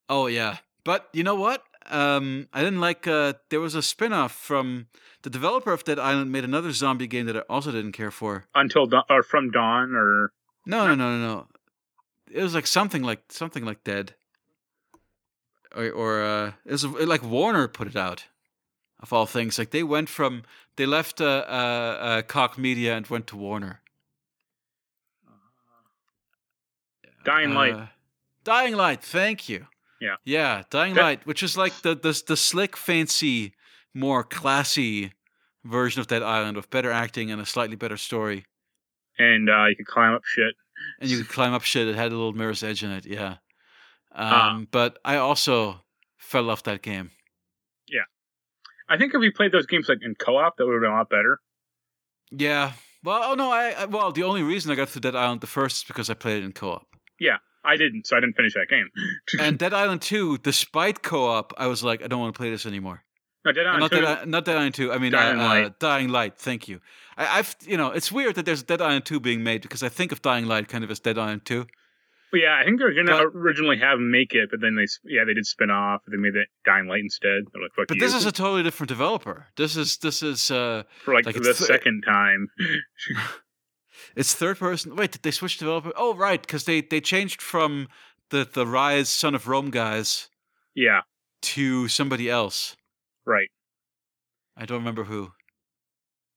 Oh 0.10 0.28
yeah, 0.28 0.58
but 0.84 1.08
you 1.14 1.24
know 1.24 1.36
what? 1.36 1.64
Um, 1.90 2.48
I 2.54 2.64
didn't 2.64 2.80
like. 2.80 3.08
Uh, 3.08 3.34
there 3.50 3.60
was 3.60 3.76
a 3.76 3.82
spin-off 3.82 4.32
from 4.32 4.88
the 5.24 5.30
developer 5.30 5.72
of 5.72 5.84
Dead 5.84 6.00
Island 6.00 6.32
made 6.32 6.44
another 6.44 6.72
zombie 6.72 7.08
game 7.08 7.26
that 7.26 7.38
I 7.38 7.42
also 7.50 7.72
didn't 7.72 7.94
care 7.94 8.12
for. 8.12 8.46
Until 8.56 8.88
or 9.10 9.24
from 9.24 9.52
dawn, 9.52 9.94
or 9.96 10.32
No, 10.66 10.88
no, 10.88 10.96
no, 10.96 11.18
no, 11.18 11.28
no. 11.28 11.48
It 12.32 12.44
was 12.44 12.54
like 12.54 12.68
something 12.68 13.04
like 13.04 13.24
something 13.30 13.66
like 13.66 13.84
Dead, 13.84 14.14
or 15.76 15.90
or 15.90 16.24
uh, 16.24 16.52
it 16.66 16.72
was 16.72 16.86
like 16.86 17.24
Warner 17.24 17.68
put 17.68 17.88
it 17.88 17.96
out. 17.96 18.26
Of 19.02 19.14
all 19.14 19.26
things, 19.26 19.58
like 19.58 19.72
they 19.72 19.84
went 19.84 20.10
from 20.10 20.44
they 20.76 20.86
left 20.86 21.22
uh, 21.22 21.46
uh, 21.48 21.98
uh, 22.02 22.22
Koch 22.24 22.58
Media 22.58 22.98
and 22.98 23.08
went 23.08 23.28
to 23.28 23.38
Warner. 23.38 23.82
Dying 27.24 27.54
Light. 27.54 27.74
Uh, 27.74 27.86
Dying 28.44 28.76
Light. 28.76 29.02
Thank 29.02 29.48
you. 29.48 29.68
Yeah. 30.02 30.16
Yeah, 30.24 30.64
Dying 30.70 30.96
Light, 30.96 31.26
which 31.26 31.44
is 31.44 31.58
like 31.58 31.74
the, 31.82 31.94
the 31.96 32.22
the 32.28 32.38
slick, 32.38 32.78
fancy, 32.78 33.54
more 33.94 34.24
classy 34.24 35.14
version 35.66 36.00
of 36.00 36.08
Dead 36.08 36.24
Island 36.24 36.56
with 36.56 36.70
better 36.70 36.92
acting 36.92 37.30
and 37.32 37.42
a 37.42 37.46
slightly 37.46 37.76
better 37.76 37.98
story. 37.98 38.46
and 39.18 39.50
uh, 39.50 39.66
you 39.66 39.76
can 39.76 39.86
climb 39.86 40.14
up 40.14 40.22
shit. 40.26 40.56
and 41.02 41.10
you 41.10 41.18
could 41.18 41.28
climb 41.30 41.54
up 41.54 41.64
shit. 41.64 41.88
It 41.88 41.96
had 41.96 42.12
a 42.14 42.16
little 42.16 42.32
mirror's 42.34 42.64
edge 42.64 42.84
in 42.84 42.92
it. 42.92 43.06
Yeah. 43.06 43.38
Um, 44.16 44.32
Ah. 44.34 44.62
but 44.72 44.98
I 45.04 45.18
also 45.18 45.82
fell 46.18 46.50
off 46.50 46.64
that 46.64 46.82
game. 46.82 47.12
Yeah. 47.88 48.06
I 48.88 48.98
think 48.98 49.14
if 49.14 49.20
we 49.20 49.30
played 49.32 49.52
those 49.52 49.66
games 49.66 49.90
like 49.90 50.00
in 50.02 50.16
co-op, 50.16 50.56
that 50.58 50.66
would 50.66 50.74
have 50.74 50.82
been 50.82 50.92
a 50.92 50.96
lot 50.96 51.10
better. 51.10 51.40
Yeah. 52.32 52.72
Well, 53.04 53.22
oh 53.32 53.36
no, 53.36 53.52
I, 53.52 53.72
I 53.72 53.86
well 53.86 54.12
the 54.12 54.24
only 54.24 54.44
reason 54.44 54.72
I 54.72 54.76
got 54.76 54.90
through 54.90 55.02
Dead 55.02 55.16
Island 55.16 55.42
the 55.42 55.48
first 55.48 55.78
is 55.78 55.84
because 55.84 56.10
I 56.10 56.14
played 56.14 56.42
it 56.42 56.46
in 56.46 56.54
co-op. 56.54 56.88
I 57.64 57.76
didn't, 57.78 58.08
so 58.08 58.16
I 58.16 58.20
didn't 58.22 58.36
finish 58.36 58.54
that 58.54 58.68
game. 58.70 58.90
And 59.40 59.58
Dead 59.58 59.74
Island 59.74 60.02
2, 60.02 60.38
despite 60.40 61.02
co-op, 61.04 61.54
I 61.58 61.68
was 61.68 61.84
like, 61.84 62.02
I 62.04 62.08
don't 62.08 62.20
want 62.20 62.34
to 62.34 62.38
play 62.38 62.50
this 62.50 62.66
anymore. 62.66 63.04
no, 63.46 63.52
Dead 63.52 63.66
Island 63.68 63.80
not, 63.82 63.92
2, 63.92 63.96
Dead, 64.02 64.06
I- 64.22 64.26
not 64.26 64.46
Dead 64.46 64.58
Island 64.58 64.76
2. 64.76 64.92
I 64.94 64.98
mean, 64.98 65.12
Dying 65.12 65.40
uh, 65.40 65.44
uh, 65.44 65.48
Light. 65.48 65.80
Dying 65.80 66.10
Light. 66.10 66.38
Thank 66.38 66.68
you. 66.68 66.80
I, 67.18 67.40
I've, 67.40 67.56
you 67.66 67.78
know, 67.78 67.92
it's 67.92 68.12
weird 68.12 68.36
that 68.36 68.46
there's 68.46 68.64
Dead 68.64 68.82
Island 68.82 69.06
2 69.06 69.20
being 69.20 69.44
made 69.44 69.62
because 69.62 69.84
I 69.84 69.90
think 69.90 70.12
of 70.12 70.22
Dying 70.22 70.46
Light 70.46 70.68
kind 70.68 70.84
of 70.84 70.92
as 70.92 71.00
Dead 71.00 71.18
Island 71.18 71.42
2. 71.46 71.66
Well, 72.32 72.40
yeah, 72.44 72.60
I 72.62 72.64
think 72.64 72.78
they 72.80 72.86
were 72.86 72.94
gonna 72.94 73.12
But- 73.26 73.36
originally 73.38 73.80
have 73.80 73.98
make 74.00 74.34
it, 74.36 74.50
but 74.52 74.62
then 74.62 74.76
they, 74.76 74.86
yeah, 75.04 75.24
they 75.26 75.34
did 75.34 75.48
spin 75.48 75.72
off. 75.72 76.02
They 76.08 76.16
made 76.18 76.36
it 76.36 76.48
Dying 76.64 76.88
Light 76.88 77.00
instead. 77.00 77.42
They're 77.52 77.62
like, 77.64 77.72
fuck 77.76 77.88
But 77.88 77.96
you. 77.96 78.02
this 78.02 78.14
is 78.14 78.26
a 78.28 78.32
totally 78.32 78.62
different 78.62 78.88
developer. 78.90 79.48
This 79.58 79.76
is 79.76 79.98
this 79.98 80.22
is 80.22 80.52
uh 80.52 80.84
for 81.04 81.16
like, 81.16 81.26
like 81.26 81.34
the 81.36 81.42
th- 81.42 81.56
second 81.56 82.04
time. 82.06 82.50
it's 84.16 84.34
third 84.36 84.58
person. 84.60 84.96
Wait, 84.96 85.12
did 85.12 85.22
they 85.24 85.32
switch 85.32 85.58
developer? 85.58 85.92
Oh, 85.96 86.16
right, 86.16 86.42
because 86.42 86.64
they 86.66 86.82
they 86.82 87.02
changed 87.02 87.42
from 87.42 87.88
the 88.30 88.48
the 88.52 88.66
Ryse 88.66 89.08
Son 89.08 89.36
of 89.36 89.48
Rome 89.48 89.70
guys 89.72 90.30
yeah, 90.76 91.02
to 91.42 91.88
somebody 91.88 92.30
else. 92.30 92.76
right. 93.26 93.50
I 94.58 94.66
don't 94.66 94.80
remember 94.80 95.06
who. 95.06 95.32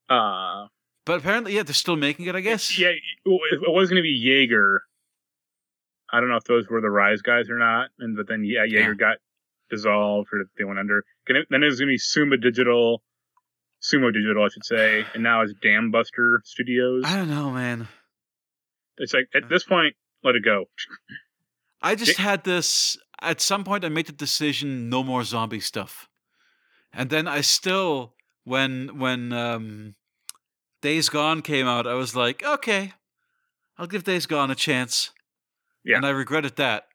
Uh, 0.09 0.69
But 1.05 1.19
apparently, 1.21 1.55
yeah, 1.57 1.65
they're 1.65 1.75
still 1.75 1.97
making 1.97 2.27
it. 2.27 2.35
I 2.37 2.41
guess. 2.41 2.79
yeah, 2.79 2.91
it 2.91 3.01
was 3.73 3.89
gonna 3.89 4.03
be 4.03 4.11
Yager. 4.11 4.83
I 6.13 6.21
don't 6.21 6.29
know 6.29 6.37
if 6.37 6.45
those 6.45 6.69
were 6.69 6.81
the 6.81 6.89
Ryse 6.89 7.23
guys 7.23 7.49
or 7.51 7.59
not, 7.59 7.89
and 7.99 8.17
but 8.17 8.29
then 8.29 8.45
yeah, 8.45 8.65
Yager 8.65 8.95
got 8.95 9.17
dissolved 9.71 10.29
or 10.33 10.45
they 10.59 10.65
went 10.65 10.79
under. 10.79 11.05
Then 11.27 11.63
it 11.63 11.67
was 11.67 11.81
gonna 11.81 11.91
be 11.93 11.99
Suma 11.99 12.37
Digital, 12.37 13.03
Sumo 13.83 14.13
Digital, 14.13 14.45
I 14.45 14.49
should 14.49 14.65
say, 14.65 15.05
and 15.15 15.23
now 15.23 15.43
it's 15.43 15.53
Dambuster 15.55 16.39
Studios. 16.45 17.03
I 17.05 17.17
don't 17.17 17.31
know, 17.31 17.51
man. 17.51 17.89
It's 18.99 19.13
like 19.13 19.29
at 19.35 19.49
this 19.49 19.65
point, 19.65 19.97
let 20.23 20.37
it 20.37 20.45
go. 20.45 20.67
I 21.81 21.95
just 21.95 22.19
had 22.19 22.45
this. 22.45 22.97
At 23.21 23.41
some 23.41 23.65
point, 23.65 23.85
I 23.85 23.89
made 23.89 24.07
the 24.07 24.13
decision: 24.13 24.89
no 24.89 25.03
more 25.03 25.25
zombie 25.25 25.61
stuff. 25.61 26.09
And 26.93 27.11
then 27.11 27.27
I 27.27 27.41
still, 27.41 28.15
when 28.45 28.99
when 28.99 29.33
um, 29.33 29.95
Days 30.81 31.09
Gone 31.09 31.43
came 31.43 31.67
out, 31.67 31.87
I 31.87 31.95
was 31.95 32.15
like, 32.15 32.45
okay, 32.45 32.93
I'll 33.79 33.87
give 33.87 34.05
Days 34.05 34.27
Gone 34.27 34.51
a 34.51 34.55
chance. 34.55 35.11
Yeah. 35.85 35.97
And 35.97 36.07
I 36.07 36.11
regretted 36.11 36.57
that. 36.57 36.87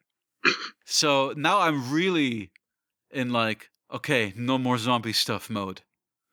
so 0.85 1.33
now 1.35 1.59
I'm 1.59 1.91
really 1.91 2.51
in 3.11 3.31
like, 3.31 3.71
okay, 3.91 4.33
no 4.37 4.57
more 4.57 4.77
zombie 4.77 5.13
stuff 5.13 5.49
mode. 5.49 5.81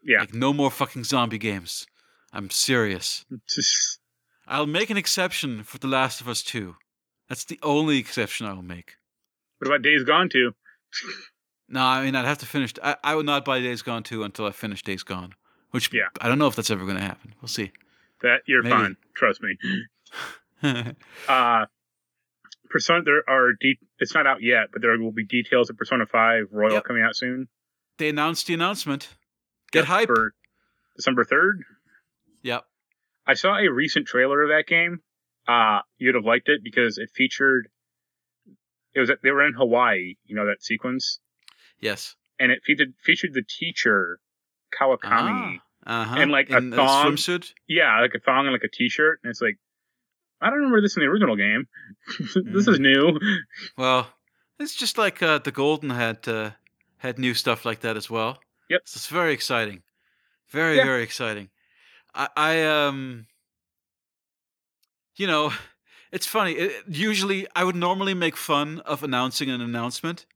Yeah, 0.04 0.20
Like 0.20 0.34
no 0.34 0.52
more 0.52 0.70
fucking 0.70 1.04
zombie 1.04 1.38
games. 1.38 1.86
I'm 2.32 2.50
serious. 2.50 3.24
I'll 4.46 4.66
make 4.66 4.90
an 4.90 4.96
exception 4.98 5.62
for 5.62 5.78
The 5.78 5.86
Last 5.86 6.20
of 6.20 6.28
Us 6.28 6.42
2. 6.42 6.76
That's 7.28 7.44
the 7.44 7.58
only 7.62 7.98
exception 7.98 8.46
I 8.46 8.52
will 8.52 8.62
make. 8.62 8.96
what 9.58 9.68
about 9.68 9.82
Days 9.82 10.04
Gone 10.04 10.28
too? 10.28 10.52
No, 11.68 11.80
I 11.82 12.04
mean 12.04 12.14
I'd 12.14 12.26
have 12.26 12.38
to 12.38 12.46
finish. 12.46 12.74
I, 12.82 12.96
I 13.02 13.14
would 13.14 13.24
not 13.26 13.44
buy 13.44 13.60
Days 13.60 13.80
Gone 13.82 14.02
2 14.02 14.22
until 14.24 14.44
I 14.46 14.50
finish 14.50 14.82
Days 14.82 15.02
Gone, 15.02 15.32
which 15.70 15.90
Yeah. 15.92 16.08
I 16.20 16.28
don't 16.28 16.38
know 16.38 16.46
if 16.48 16.54
that's 16.56 16.70
ever 16.70 16.84
going 16.84 16.96
to 16.98 17.02
happen. 17.02 17.34
We'll 17.40 17.48
see. 17.48 17.72
That 18.22 18.42
you're 18.46 18.62
Maybe. 18.62 18.74
fine. 18.74 18.96
Trust 19.16 19.40
me. 19.42 19.56
Uh 21.28 21.66
Persona 22.70 23.02
there 23.04 23.22
are 23.28 23.52
de- 23.60 23.78
it's 24.00 24.14
not 24.14 24.26
out 24.26 24.42
yet, 24.42 24.68
but 24.72 24.82
there 24.82 24.98
will 24.98 25.12
be 25.12 25.24
details 25.24 25.70
of 25.70 25.76
Persona 25.76 26.06
5 26.06 26.46
Royal 26.50 26.72
Yep. 26.74 26.84
coming 26.84 27.02
out 27.02 27.14
soon. 27.16 27.48
they 27.98 28.08
announced 28.08 28.46
the 28.46 28.54
announcement. 28.54 29.08
Get 29.74 29.84
hype. 29.84 30.06
for 30.08 30.34
December 30.96 31.24
3rd. 31.24 31.58
Yep. 32.42 32.64
I 33.26 33.34
saw 33.34 33.56
a 33.58 33.68
recent 33.70 34.06
trailer 34.06 34.42
of 34.42 34.48
that 34.50 34.66
game. 34.66 35.00
Uh 35.46 35.80
you'd 35.98 36.14
have 36.14 36.24
liked 36.24 36.48
it 36.48 36.60
because 36.64 36.96
it 36.98 37.10
featured 37.14 37.68
it 38.94 39.00
was 39.00 39.10
they 39.22 39.30
were 39.30 39.44
in 39.46 39.52
Hawaii, 39.54 40.14
you 40.24 40.34
know 40.36 40.46
that 40.46 40.62
sequence, 40.62 41.18
Yes. 41.80 42.16
and 42.38 42.50
it 42.52 42.60
featured 42.64 42.94
featured 43.02 43.34
the 43.34 43.42
teacher 43.42 44.20
Kawakami. 44.78 45.58
Ah, 45.86 46.02
uh-huh. 46.02 46.16
And, 46.18 46.30
like, 46.32 46.48
a 46.50 46.56
In 46.56 46.70
thong. 46.72 47.12
swimsuit. 47.12 47.52
Yeah, 47.68 48.00
like 48.00 48.14
a 48.14 48.18
thong 48.18 48.46
and 48.46 48.52
like 48.54 48.64
a 48.64 48.68
t-shirt, 48.68 49.20
and 49.22 49.30
it's 49.30 49.42
like 49.42 49.58
I 50.40 50.46
don't 50.48 50.56
remember 50.60 50.80
this 50.80 50.96
in 50.96 51.00
the 51.02 51.08
original 51.08 51.36
game. 51.36 51.66
this 52.18 52.66
Mm. 52.66 52.72
is 52.72 52.80
new. 52.80 53.18
Well, 53.76 54.08
it's 54.58 54.74
just 54.74 54.96
like 54.98 55.22
uh, 55.22 55.38
the 55.38 55.52
Golden 55.52 55.90
had 55.90 56.26
uh, 56.28 56.50
had 56.98 57.18
new 57.18 57.34
stuff 57.34 57.64
like 57.66 57.80
that 57.80 57.96
as 57.96 58.08
well. 58.10 58.38
Yep. 58.70 58.82
So 58.84 58.98
it's 58.98 59.06
very 59.08 59.32
exciting. 59.32 59.82
Very 60.50 60.76
Yeah. 60.76 60.84
very 60.84 61.02
exciting. 61.02 61.50
I, 62.14 62.28
I 62.36 62.62
um, 62.64 63.26
you 65.16 65.26
know, 65.26 65.52
it's 66.12 66.26
funny. 66.26 66.52
It, 66.52 66.84
usually, 66.88 67.46
I 67.54 67.64
would 67.64 67.76
normally 67.76 68.14
make 68.14 68.36
fun 68.36 68.80
of 68.80 69.02
announcing 69.02 69.50
an 69.50 69.60
announcement. 69.60 70.26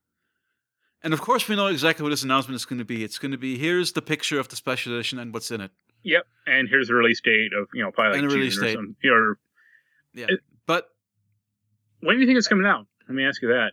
And 1.02 1.14
of 1.14 1.20
course, 1.20 1.48
we 1.48 1.55
know 1.55 1.68
exactly 1.68 2.02
what 2.02 2.10
this 2.10 2.24
announcement 2.24 2.56
is 2.56 2.64
going 2.64 2.80
to 2.80 2.84
be. 2.84 3.05
It's 3.05 3.18
going 3.18 3.30
to 3.30 3.38
be 3.38 3.56
here's 3.56 3.92
the 3.92 4.02
picture 4.02 4.40
of 4.40 4.48
the 4.48 4.56
special 4.56 4.92
edition 4.94 5.18
and 5.20 5.32
what's 5.32 5.50
in 5.52 5.60
it. 5.60 5.70
Yep, 6.02 6.26
and 6.46 6.68
here's 6.68 6.88
the 6.88 6.94
release 6.94 7.20
date 7.20 7.52
of 7.52 7.68
you 7.72 7.82
know 7.82 7.90
probably 7.92 8.20
like 8.20 8.30
June 8.30 8.40
or 8.40 8.44
date. 8.44 8.72
something. 8.74 8.96
Or 9.10 9.38
Yeah. 10.14 10.26
It- 10.28 10.40
but 10.66 10.88
when 12.00 12.16
do 12.16 12.20
you 12.20 12.26
think 12.26 12.36
it's 12.38 12.48
coming 12.48 12.66
out? 12.66 12.86
Let 13.09 13.14
me 13.14 13.24
ask 13.24 13.40
you 13.40 13.48
that. 13.48 13.72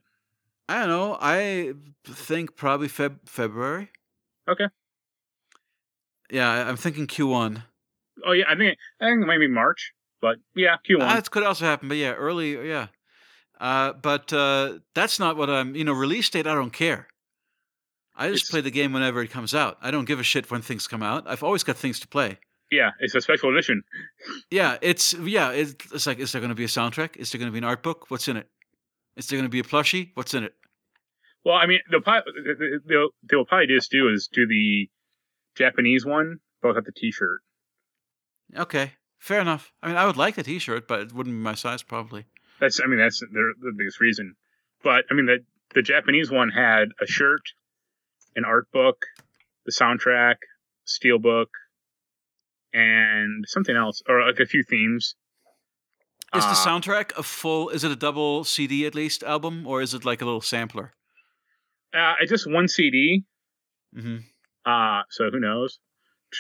I 0.70 0.80
don't 0.80 0.88
know. 0.88 1.18
I 1.20 1.74
think 2.06 2.56
probably 2.56 2.88
Feb- 2.88 3.28
February. 3.28 3.90
Okay. 4.50 4.66
Yeah, 6.32 6.68
I'm 6.68 6.78
thinking 6.78 7.08
Q1. 7.08 7.64
Oh 8.26 8.32
yeah, 8.32 8.46
I 8.50 8.56
think 8.56 8.78
I 9.02 9.06
think 9.10 9.24
it 9.24 9.28
might 9.28 9.40
be 9.40 9.48
March, 9.48 9.92
but 10.22 10.38
yeah, 10.56 10.78
Q1. 10.90 11.02
Uh, 11.16 11.18
it 11.18 11.30
could 11.32 11.44
also 11.44 11.66
happen, 11.66 11.88
but 11.88 11.98
yeah, 11.98 12.14
early, 12.14 12.68
yeah. 12.68 12.88
Uh, 13.60 13.94
but 13.94 14.32
uh, 14.34 14.80
that's 14.94 15.20
not 15.20 15.38
what 15.38 15.50
I'm. 15.50 15.76
You 15.76 15.84
know, 15.84 15.94
release 15.94 16.30
date. 16.30 16.48
I 16.48 16.56
don't 16.56 16.72
care. 16.74 17.08
I 18.16 18.30
just 18.30 18.44
It's- 18.46 18.52
play 18.52 18.62
the 18.62 18.72
game 18.72 18.94
whenever 18.94 19.22
it 19.22 19.30
comes 19.30 19.54
out. 19.54 19.78
I 19.82 19.92
don't 19.92 20.06
give 20.06 20.20
a 20.20 20.24
shit 20.24 20.50
when 20.50 20.62
things 20.62 20.88
come 20.88 21.04
out. 21.04 21.26
I've 21.28 21.44
always 21.44 21.64
got 21.64 21.76
things 21.78 22.00
to 22.00 22.08
play. 22.08 22.40
yeah, 22.72 22.92
it's 23.00 23.14
a 23.16 23.22
special 23.22 23.52
edition. 23.54 23.84
Yeah, 24.50 24.78
it's 24.82 25.14
yeah. 25.14 25.52
It's, 25.52 25.76
it's 25.94 26.08
like, 26.08 26.20
is 26.20 26.32
there 26.32 26.42
going 26.42 26.50
to 26.50 26.56
be 26.56 26.64
a 26.64 26.68
soundtrack? 26.68 27.18
Is 27.18 27.32
there 27.32 27.40
going 27.40 27.50
to 27.50 27.54
be 27.54 27.58
an 27.60 27.64
art 27.64 27.84
book? 27.84 28.06
What's 28.10 28.28
in 28.28 28.38
it? 28.38 28.48
Is 29.18 29.28
there 29.28 29.38
going 29.38 29.46
to 29.46 29.50
be 29.52 29.60
a 29.60 29.64
plushie? 29.64 30.12
What's 30.16 30.34
in 30.34 30.44
it? 30.46 30.54
Well, 31.46 31.56
I 31.56 31.68
mean, 31.68 31.80
they'll 31.92 32.02
probably, 32.02 32.34
they'll 32.86 33.10
they'll 33.30 33.46
probably 33.46 33.68
just 33.68 33.92
do 33.92 34.10
is 34.12 34.28
do 34.28 34.48
the 34.48 34.90
Japanese 35.56 36.06
one, 36.06 36.40
both 36.62 36.76
have 36.76 36.86
the 36.86 36.92
T-shirt. 36.92 37.40
Okay, 38.58 38.94
fair 39.20 39.40
enough. 39.42 39.72
I 39.82 39.88
mean, 39.88 39.96
I 39.98 40.06
would 40.06 40.18
like 40.18 40.36
the 40.36 40.44
T-shirt, 40.44 40.88
but 40.88 41.00
it 41.02 41.14
wouldn't 41.14 41.36
be 41.36 41.40
my 41.40 41.54
size 41.56 41.84
probably. 41.84 42.26
That's 42.60 42.82
I 42.82 42.88
mean 42.88 42.98
that's 43.00 43.20
their 43.32 43.54
the 43.62 43.74
biggest 43.78 44.00
reason. 44.00 44.36
But 44.84 45.06
I 45.12 45.14
mean 45.14 45.28
the 45.28 45.40
the 45.74 45.82
Japanese 45.82 46.32
one 46.32 46.50
had 46.50 46.90
a 47.02 47.06
shirt, 47.06 47.42
an 48.36 48.44
art 48.46 48.68
book, 48.72 48.98
the 49.66 49.72
soundtrack, 49.72 50.36
steel 50.86 51.20
book, 51.20 51.50
and 52.74 53.46
something 53.48 53.76
else, 53.76 54.02
or 54.08 54.26
like 54.26 54.40
a 54.40 54.46
few 54.46 54.64
themes. 54.64 55.16
Is 56.34 56.44
the 56.44 56.50
Uh, 56.52 56.66
soundtrack 56.66 57.16
a 57.18 57.24
full? 57.24 57.70
Is 57.70 57.84
it 57.84 57.92
a 57.92 57.96
double 57.96 58.44
CD 58.44 58.86
at 58.86 58.96
least 58.96 59.24
album, 59.24 59.66
or 59.68 59.82
is 59.82 59.94
it 59.94 60.04
like 60.06 60.22
a 60.22 60.26
little 60.26 60.42
sampler? 60.42 60.94
Uh, 61.96 62.14
it's 62.20 62.30
just 62.32 62.50
one 62.50 62.68
CD, 62.68 63.24
hmm 63.94 64.18
uh, 64.66 65.04
so 65.10 65.30
who 65.30 65.40
knows? 65.40 65.80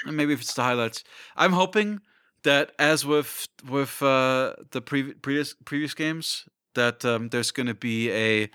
And 0.06 0.18
maybe 0.18 0.34
if 0.34 0.42
it's 0.42 0.54
the 0.54 0.64
highlights. 0.64 1.04
I'm 1.36 1.54
hoping 1.54 2.02
that, 2.44 2.72
as 2.80 3.06
with 3.06 3.48
with 3.70 4.02
uh, 4.02 4.56
the 4.72 4.82
pre- 4.82 5.14
previous 5.14 5.56
previous 5.64 5.94
games, 5.94 6.46
that 6.74 7.06
um, 7.06 7.30
there's 7.30 7.52
going 7.52 7.68
to 7.68 7.74
be 7.74 8.12
a 8.12 8.50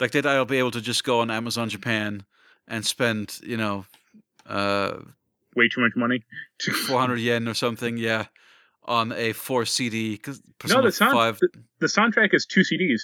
like 0.00 0.10
that 0.12 0.26
I'll 0.26 0.44
be 0.44 0.58
able 0.58 0.72
to 0.72 0.80
just 0.80 1.04
go 1.04 1.20
on 1.20 1.30
Amazon 1.30 1.68
Japan 1.68 2.24
and 2.68 2.84
spend 2.84 3.38
you 3.42 3.56
know 3.56 3.86
uh, 4.46 4.98
Way 5.54 5.68
too 5.68 5.80
much 5.82 5.92
money. 5.96 6.22
400 6.86 7.16
yen 7.18 7.48
or 7.48 7.54
something, 7.54 7.96
yeah, 7.96 8.26
on 8.84 9.12
a 9.12 9.32
four 9.32 9.64
CD 9.64 10.12
because 10.12 10.42
No, 10.68 10.82
the 10.82 10.92
sound 10.92 11.12
five 11.12 11.38
the, 11.40 11.48
the 11.80 11.86
soundtrack 11.86 12.34
is 12.34 12.44
two 12.44 12.60
CDs. 12.60 13.02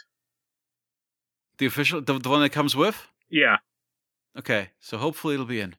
the 1.58 1.66
official 1.66 2.00
the, 2.00 2.18
the 2.18 2.28
one 2.28 2.42
that 2.42 2.50
comes 2.50 2.74
with. 2.76 3.06
Yeah, 3.30 3.56
Okay, 4.38 4.70
so 4.80 4.96
hopefully 4.98 5.34
it'll 5.34 5.46
be 5.46 5.60
in. 5.60 5.74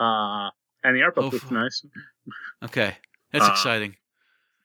uh, 0.00 0.50
and 0.84 0.96
the 0.96 1.02
art 1.02 1.14
book 1.14 1.32
looks 1.32 1.50
nice. 1.50 1.84
Okay, 2.64 2.96
that's 3.32 3.44
Uh, 3.44 3.50
exciting. 3.52 3.96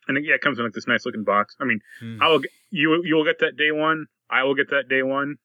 And 0.08 0.18
it, 0.18 0.24
yeah, 0.26 0.36
it 0.36 0.42
comes 0.42 0.58
in 0.60 0.66
like 0.66 0.74
this 0.74 0.88
nice 0.88 1.06
looking 1.06 1.24
box. 1.24 1.56
I 1.60 1.66
mean, 1.66 1.80
Hmm. 2.00 2.22
I 2.22 2.28
will. 2.28 2.40
Get, 2.40 2.52
you 2.72 3.02
you 3.04 3.16
will 3.16 3.24
get 3.26 3.40
that 3.40 3.56
day 3.58 3.72
one. 3.72 4.08
I 4.30 4.44
will 4.44 4.56
get 4.56 4.70
that 4.72 4.88
day 4.90 5.04
one. 5.04 5.36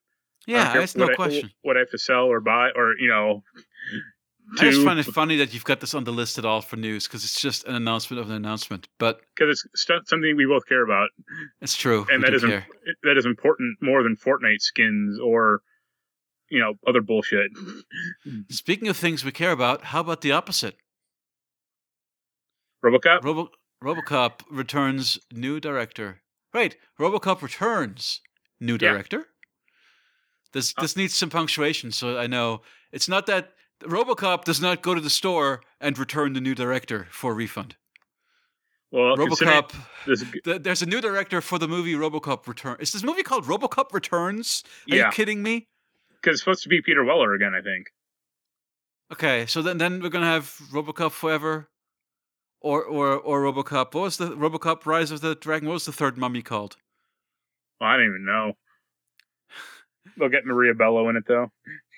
I 0.48 0.50
Yeah, 0.52 0.72
care 0.72 0.80
that's 0.82 0.96
no 0.96 1.04
what 1.04 1.12
I- 1.12 1.16
question. 1.16 1.50
what 1.62 1.76
I 1.76 1.80
have 1.80 1.90
to 1.90 1.98
sell 1.98 2.24
or 2.24 2.40
buy, 2.40 2.70
or 2.74 2.94
you 2.98 3.08
know, 3.08 3.42
I 4.58 4.70
just 4.70 4.84
find 4.84 4.98
it 4.98 5.04
funny 5.06 5.36
that 5.38 5.52
you've 5.52 5.64
got 5.64 5.80
this 5.80 5.92
on 5.94 6.04
the 6.04 6.12
list 6.12 6.38
at 6.38 6.44
all 6.44 6.62
for 6.62 6.76
news 6.76 7.06
because 7.06 7.24
it's 7.24 7.40
just 7.40 7.64
an 7.66 7.74
announcement 7.74 8.20
of 8.20 8.30
an 8.30 8.36
announcement. 8.36 8.88
But 8.98 9.20
because 9.36 9.68
it's 9.74 9.86
something 10.08 10.36
we 10.36 10.46
both 10.46 10.66
care 10.66 10.82
about, 10.84 11.10
it's 11.60 11.76
true. 11.76 12.06
and 12.10 12.22
we 12.22 12.24
that 12.26 12.30
do 12.30 12.36
is 12.36 12.44
care. 12.44 12.66
im- 12.86 12.94
that 13.02 13.16
is 13.18 13.26
important 13.26 13.76
more 13.82 14.02
than 14.02 14.16
Fortnite 14.16 14.60
skins 14.62 15.18
or 15.20 15.62
you 16.50 16.58
know 16.60 16.74
other 16.86 17.00
bullshit. 17.00 17.50
Speaking 18.50 18.88
of 18.88 18.96
things 18.96 19.24
we 19.24 19.32
care 19.32 19.52
about, 19.52 19.84
how 19.84 20.00
about 20.00 20.20
the 20.20 20.32
opposite? 20.32 20.76
RoboCop. 22.84 23.24
Robo- 23.24 23.50
RoboCop 23.82 24.40
returns 24.50 25.18
new 25.32 25.60
director. 25.60 26.22
Right, 26.54 26.76
RoboCop 26.98 27.42
returns 27.42 28.20
new 28.60 28.74
Yeah. 28.74 28.92
director. 28.92 29.28
This 30.52 30.72
Uh, 30.76 30.82
this 30.82 30.96
needs 30.96 31.14
some 31.14 31.28
punctuation, 31.30 31.92
so 31.92 32.18
I 32.18 32.26
know 32.26 32.62
it's 32.92 33.08
not 33.08 33.26
that 33.26 33.52
RoboCop 33.80 34.44
does 34.44 34.60
not 34.60 34.80
go 34.82 34.94
to 34.94 35.00
the 35.00 35.10
store 35.10 35.62
and 35.80 35.98
return 35.98 36.32
the 36.32 36.40
new 36.40 36.54
director 36.54 37.08
for 37.10 37.34
refund. 37.34 37.76
Well, 38.90 39.16
RoboCop. 39.16 39.74
This, 40.06 40.24
th- 40.44 40.62
There's 40.62 40.80
a 40.80 40.86
new 40.86 41.00
director 41.02 41.40
for 41.42 41.58
the 41.58 41.68
movie 41.68 41.92
RoboCop 41.94 42.46
Return. 42.46 42.76
Is 42.80 42.92
this 42.92 43.02
movie 43.02 43.22
called 43.24 43.44
RoboCop 43.44 43.92
Returns? 43.92 44.62
Are 44.90 44.96
Yeah. 44.96 45.06
you 45.06 45.12
kidding 45.12 45.42
me? 45.42 45.68
Because 46.26 46.34
it's 46.38 46.42
supposed 46.42 46.62
to 46.64 46.68
be 46.68 46.82
Peter 46.82 47.04
Weller 47.04 47.34
again, 47.34 47.52
I 47.54 47.62
think. 47.62 47.86
Okay, 49.12 49.46
so 49.46 49.62
then 49.62 49.78
then 49.78 50.02
we're 50.02 50.08
gonna 50.08 50.26
have 50.26 50.44
RoboCop 50.72 51.12
Forever, 51.12 51.68
or 52.60 52.82
or 52.82 53.12
or 53.16 53.42
RoboCop. 53.42 53.94
What 53.94 54.02
was 54.02 54.16
the 54.16 54.30
RoboCop 54.30 54.84
Rise 54.84 55.12
of 55.12 55.20
the 55.20 55.36
Dragon? 55.36 55.68
What 55.68 55.74
was 55.74 55.86
the 55.86 55.92
third 55.92 56.18
mummy 56.18 56.42
called? 56.42 56.76
Well, 57.80 57.88
I 57.90 57.96
don't 57.96 58.06
even 58.06 58.24
know. 58.24 58.52
They'll 60.18 60.28
get 60.28 60.44
Maria 60.44 60.74
Bello 60.74 61.08
in 61.08 61.16
it 61.16 61.24
though. 61.28 61.52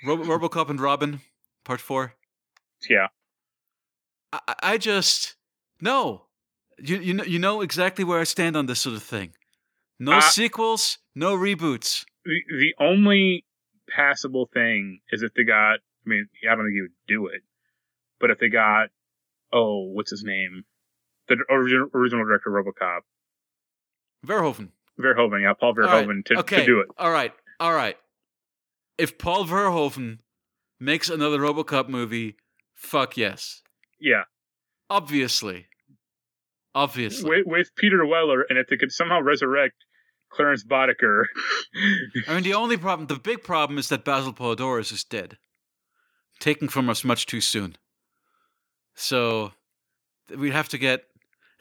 Robo- 0.05 0.24
RoboCop 0.24 0.68
and 0.68 0.80
Robin, 0.80 1.20
Part 1.64 1.80
Four. 1.80 2.12
Yeah. 2.88 3.06
I, 4.32 4.40
I- 4.48 4.55
I 4.74 4.78
just 4.78 5.36
no. 5.80 6.26
You 6.78 6.98
you 6.98 7.14
know 7.14 7.24
you 7.24 7.38
know 7.38 7.62
exactly 7.62 8.05
where 8.05 8.20
I 8.20 8.24
stand 8.24 8.55
on 8.56 8.66
this 8.66 8.80
sort 8.80 8.96
of 8.96 9.02
thing. 9.02 9.32
No 9.98 10.12
Uh, 10.18 10.20
sequels, 10.20 10.98
no 11.14 11.34
reboots. 11.36 12.05
The 12.26 12.40
the 12.50 12.74
only 12.78 13.44
passable 13.94 14.48
thing 14.52 15.01
is 15.10 15.23
if 15.23 15.32
they 15.35 15.44
got. 15.44 15.78
I 16.06 16.09
mean, 16.09 16.28
I 16.51 16.55
don't 16.55 16.65
think 16.65 16.74
he 16.74 16.82
would 16.82 16.90
do 17.06 17.27
it, 17.27 17.43
but 18.20 18.31
if 18.31 18.39
they 18.39 18.48
got, 18.48 18.89
oh, 19.52 19.90
what's 19.93 20.10
his 20.10 20.24
name? 20.24 20.65
The 21.28 21.36
original 21.51 21.89
original 21.94 22.24
director 22.24 22.56
of 22.56 22.65
RoboCop, 22.65 23.01
Verhoeven. 24.27 24.70
Verhoeven. 24.98 25.43
Yeah, 25.43 25.52
Paul 25.52 25.70
All 25.70 25.85
right, 25.85 26.06
Verhoeven 26.06 26.24
to, 26.27 26.39
okay. 26.39 26.60
to 26.60 26.66
do 26.66 26.81
it. 26.81 26.89
All 26.98 27.10
right, 27.10 27.32
all 27.60 27.74
right. 27.74 27.97
If 28.97 29.19
Paul 29.19 29.44
Verhoeven 29.44 30.19
makes 30.81 31.10
another 31.10 31.39
RoboCop 31.39 31.89
movie, 31.89 32.36
fuck 32.74 33.16
yes. 33.16 33.62
Yeah, 34.01 34.23
Obviously. 34.90 35.66
Obviously. 36.74 37.28
with, 37.28 37.47
with 37.47 37.74
Peter 37.77 38.05
Weller, 38.06 38.47
and 38.48 38.59
if 38.59 38.69
they 38.69 38.77
could 38.77 38.93
somehow 38.93 39.20
resurrect 39.20 39.85
Clarence 40.30 40.64
Boddicker, 40.64 41.24
I 42.26 42.34
mean, 42.34 42.42
the 42.42 42.55
only 42.55 42.76
problem, 42.76 43.06
the 43.06 43.18
big 43.18 43.42
problem 43.42 43.78
is 43.78 43.88
that 43.88 44.05
Basil 44.05 44.32
Poledouris 44.32 44.92
is 44.92 45.05
dead, 45.05 45.38
taken 46.38 46.68
from 46.68 46.90
us 46.90 47.05
much 47.05 47.26
too 47.26 47.40
soon. 47.40 47.76
So 48.94 49.52
we'd 50.36 50.52
have 50.52 50.68
to 50.70 50.78
get. 50.78 51.05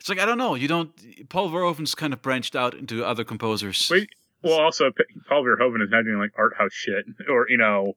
It's 0.00 0.08
like 0.08 0.18
I 0.18 0.26
don't 0.26 0.38
know. 0.38 0.54
You 0.54 0.68
don't. 0.68 0.90
Paul 1.28 1.50
Verhoeven's 1.50 1.94
kind 1.94 2.12
of 2.12 2.22
branched 2.22 2.54
out 2.54 2.74
into 2.74 3.04
other 3.04 3.24
composers. 3.24 3.88
Wait, 3.90 4.08
well, 4.42 4.60
also 4.60 4.90
Paul 5.28 5.44
Verhoeven 5.44 5.82
is 5.82 5.90
now 5.90 6.02
doing 6.02 6.18
like 6.18 6.32
art 6.36 6.54
house 6.56 6.72
shit, 6.72 7.04
or 7.28 7.46
you 7.48 7.56
know, 7.56 7.94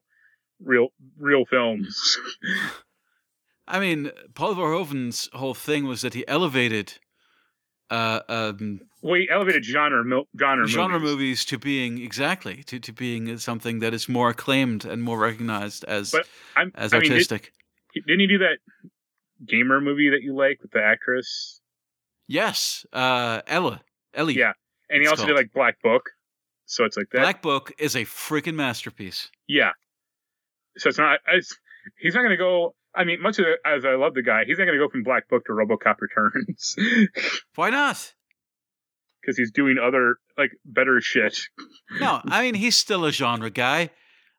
real 0.64 0.88
real 1.18 1.44
films. 1.44 2.18
I 3.68 3.78
mean, 3.78 4.10
Paul 4.34 4.54
Verhoeven's 4.54 5.28
whole 5.32 5.54
thing 5.54 5.86
was 5.86 6.02
that 6.02 6.14
he 6.14 6.26
elevated 6.26 6.98
uh, 7.92 8.20
um, 8.28 8.80
well, 9.02 9.14
he 9.14 9.28
elevated 9.30 9.64
genre 9.64 10.04
mil- 10.04 10.28
genre, 10.38 10.66
genre 10.66 10.98
movies. 10.98 11.12
movies 11.12 11.44
to 11.44 11.58
being 11.58 11.98
exactly 11.98 12.62
to, 12.64 12.80
to 12.80 12.92
being 12.92 13.36
something 13.38 13.80
that 13.80 13.92
is 13.92 14.08
more 14.08 14.30
acclaimed 14.30 14.84
and 14.84 15.02
more 15.02 15.18
recognized 15.18 15.84
as 15.84 16.14
as 16.14 16.24
I 16.56 16.64
mean, 16.64 16.72
did, 17.02 17.12
artistic. 17.12 17.52
didn't 17.94 18.20
he 18.20 18.26
do 18.26 18.38
that 18.38 18.58
gamer 19.46 19.80
movie 19.80 20.10
that 20.10 20.22
you 20.22 20.34
like 20.34 20.62
with 20.62 20.70
the 20.70 20.82
actress? 20.82 21.60
yes, 22.28 22.86
uh, 22.92 23.42
Ella, 23.46 23.82
Ellie. 24.14 24.38
Yeah, 24.38 24.52
and 24.88 25.02
he 25.02 25.08
also 25.08 25.26
did 25.26 25.36
like 25.36 25.52
Black 25.52 25.80
Book. 25.82 26.10
So 26.64 26.84
it's 26.84 26.96
like 26.96 27.08
that. 27.12 27.20
Black 27.20 27.42
Book 27.42 27.72
is 27.78 27.94
a 27.94 28.04
freaking 28.04 28.54
masterpiece. 28.54 29.30
Yeah. 29.46 29.72
So 30.78 30.88
it's 30.88 30.98
not. 30.98 31.20
It's, 31.28 31.54
he's 31.98 32.14
not 32.14 32.22
going 32.22 32.30
to 32.30 32.36
go. 32.36 32.74
I 32.94 33.04
mean, 33.04 33.22
much 33.22 33.38
as 33.64 33.84
I 33.84 33.94
love 33.94 34.14
the 34.14 34.22
guy, 34.22 34.44
he's 34.46 34.58
not 34.58 34.64
going 34.66 34.78
to 34.78 34.84
go 34.84 34.90
from 34.90 35.02
Black 35.02 35.28
Book 35.28 35.46
to 35.46 35.52
RoboCop 35.52 35.96
Returns 36.00 36.76
Why 37.54 37.70
not? 37.70 38.12
because 39.22 39.36
he's 39.36 39.52
doing 39.52 39.78
other 39.78 40.16
like 40.36 40.50
better 40.64 41.00
shit. 41.00 41.38
No, 42.00 42.20
I 42.26 42.42
mean 42.42 42.54
he's 42.54 42.76
still 42.76 43.04
a 43.04 43.12
genre 43.12 43.50
guy. 43.50 43.90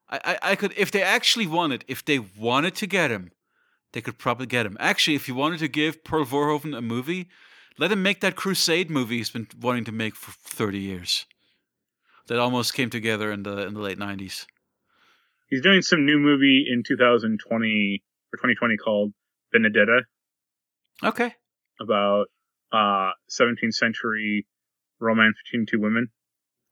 I, 0.10 0.20
I, 0.24 0.40
I 0.52 0.56
could 0.56 0.74
if 0.78 0.92
they 0.92 1.02
actually 1.02 1.48
wanted, 1.48 1.86
if 1.88 2.04
they 2.04 2.20
wanted 2.20 2.76
to 2.76 2.88
get 2.88 3.12
him, 3.12 3.32
they 3.94 4.02
could 4.02 4.18
probably 4.18 4.46
get 4.46 4.66
him. 4.66 4.78
Actually, 4.80 5.16
if 5.16 5.28
you 5.28 5.36
wanted 5.36 5.60
to 5.60 5.68
give 5.68 6.04
Paul 6.04 6.26
Verhoeven 6.26 6.78
a 6.78 6.82
movie, 6.82 7.30
let 7.78 7.92
him 7.92 8.04
make 8.04 8.22
that 8.22 8.36
Crusade 8.36 8.90
movie 8.90 9.18
he's 9.18 9.32
been 9.32 9.48
wanting 9.60 9.86
to 9.86 9.92
make 9.92 10.16
for 10.16 10.32
thirty 10.32 10.80
years. 10.80 11.26
That 12.28 12.40
almost 12.40 12.74
came 12.74 12.90
together 12.90 13.32
in 13.32 13.44
the 13.44 13.66
in 13.66 13.74
the 13.74 13.82
late 13.82 13.98
nineties. 13.98 14.46
He's 15.50 15.62
doing 15.62 15.82
some 15.82 16.06
new 16.06 16.18
movie 16.18 16.66
in 16.68 16.84
2020 16.84 18.04
or 18.34 18.38
2020 18.38 18.78
called 18.78 19.14
Benedetta 19.52 20.02
Okay. 21.04 21.36
about 21.80 22.26
uh 22.72 23.12
17th 23.30 23.74
century 23.74 24.48
romance 25.00 25.36
between 25.46 25.66
two 25.66 25.80
women. 25.80 26.10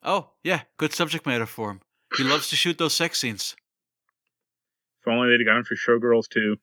Oh 0.03 0.31
yeah, 0.43 0.61
good 0.77 0.93
subject 0.93 1.25
matter 1.27 1.45
for 1.45 1.69
him. 1.71 1.81
He 2.17 2.23
loves 2.23 2.49
to 2.49 2.55
shoot 2.55 2.77
those 2.77 2.95
sex 2.95 3.19
scenes. 3.19 3.55
If 5.01 5.07
only 5.07 5.29
they'd 5.29 5.47
him 5.47 5.63
for 5.63 5.75
Showgirls 5.75 6.27
too. 6.29 6.57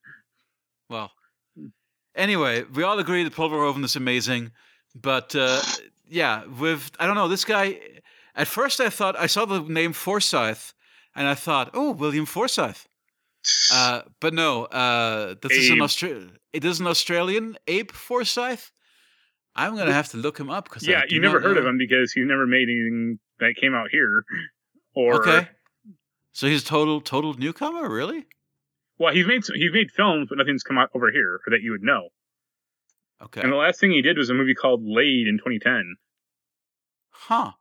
Well, 0.88 1.12
anyway, 2.14 2.64
we 2.72 2.82
all 2.82 2.98
agree 2.98 3.22
that 3.24 3.34
Paul 3.34 3.50
Verhoeven 3.50 3.84
is 3.84 3.96
amazing, 3.96 4.52
but 4.94 5.34
uh, 5.36 5.60
yeah, 6.08 6.44
with 6.46 6.90
I 6.98 7.06
don't 7.06 7.14
know 7.16 7.28
this 7.28 7.44
guy. 7.44 7.78
At 8.34 8.48
first, 8.48 8.80
I 8.80 8.88
thought 8.90 9.16
I 9.16 9.26
saw 9.26 9.44
the 9.44 9.60
name 9.60 9.92
Forsyth, 9.92 10.72
and 11.14 11.26
I 11.28 11.34
thought, 11.34 11.70
oh, 11.74 11.90
William 11.92 12.26
Forsyth. 12.26 12.87
Uh, 13.72 14.02
but 14.20 14.34
no, 14.34 14.64
uh, 14.64 15.34
this 15.42 15.52
is 15.52 15.70
an 15.70 15.76
Abe. 15.76 15.82
Austra- 15.82 16.30
It 16.52 16.64
is 16.64 16.80
an 16.80 16.86
Australian, 16.86 17.56
Abe 17.66 17.90
Forsyth. 17.90 18.70
I'm 19.54 19.76
gonna 19.76 19.92
have 19.92 20.08
to 20.10 20.16
look 20.16 20.38
him 20.38 20.50
up 20.50 20.64
because 20.64 20.86
yeah, 20.86 21.02
you 21.08 21.20
never 21.20 21.40
heard 21.40 21.56
of 21.56 21.66
him 21.66 21.78
because 21.78 22.12
he 22.12 22.20
never 22.22 22.46
made 22.46 22.68
anything 22.68 23.18
that 23.40 23.54
came 23.60 23.74
out 23.74 23.88
here. 23.90 24.24
Or 24.94 25.14
Okay, 25.20 25.48
so 26.32 26.46
he's 26.46 26.62
a 26.62 26.66
total 26.66 27.00
total 27.00 27.34
newcomer, 27.34 27.88
really? 27.88 28.26
well, 28.98 29.12
he's 29.14 29.26
made 29.26 29.44
some, 29.44 29.56
he's 29.56 29.72
made 29.72 29.90
films, 29.90 30.28
but 30.28 30.38
nothing's 30.38 30.62
come 30.62 30.78
out 30.78 30.90
over 30.94 31.10
here 31.12 31.40
that 31.48 31.60
you 31.62 31.70
would 31.72 31.82
know. 31.82 32.08
Okay, 33.22 33.40
And 33.40 33.50
the 33.52 33.56
last 33.56 33.80
thing 33.80 33.90
he 33.90 34.02
did 34.02 34.16
was 34.16 34.30
a 34.30 34.34
movie 34.34 34.54
called 34.54 34.82
Laid 34.84 35.26
in 35.26 35.38
2010. 35.38 35.96
huh? 37.10 37.52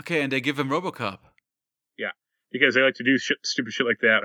Okay, 0.00 0.22
and 0.22 0.32
they 0.32 0.40
give 0.40 0.58
him 0.58 0.68
RoboCop. 0.68 1.18
Yeah, 1.98 2.10
because 2.50 2.74
they 2.74 2.80
like 2.82 2.94
to 2.94 3.04
do 3.04 3.18
shit, 3.18 3.38
stupid 3.44 3.72
shit 3.72 3.86
like 3.86 3.98
that. 4.00 4.20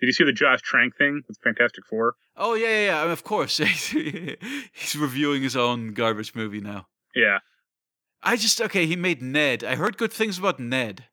Did 0.00 0.06
you 0.06 0.12
see 0.12 0.24
the 0.24 0.32
Josh 0.32 0.62
Trank 0.62 0.96
thing 0.96 1.22
with 1.26 1.38
Fantastic 1.42 1.84
Four? 1.86 2.14
Oh 2.36 2.54
yeah, 2.54 2.68
yeah, 2.68 3.04
yeah. 3.04 3.12
Of 3.12 3.24
course, 3.24 3.58
he's 3.58 4.96
reviewing 4.96 5.42
his 5.42 5.56
own 5.56 5.92
garbage 5.92 6.34
movie 6.34 6.60
now. 6.60 6.86
Yeah, 7.14 7.38
I 8.22 8.36
just 8.36 8.60
okay. 8.60 8.86
He 8.86 8.96
made 8.96 9.22
Ned. 9.22 9.64
I 9.64 9.74
heard 9.76 9.98
good 9.98 10.12
things 10.12 10.38
about 10.38 10.60
Ned. 10.60 11.06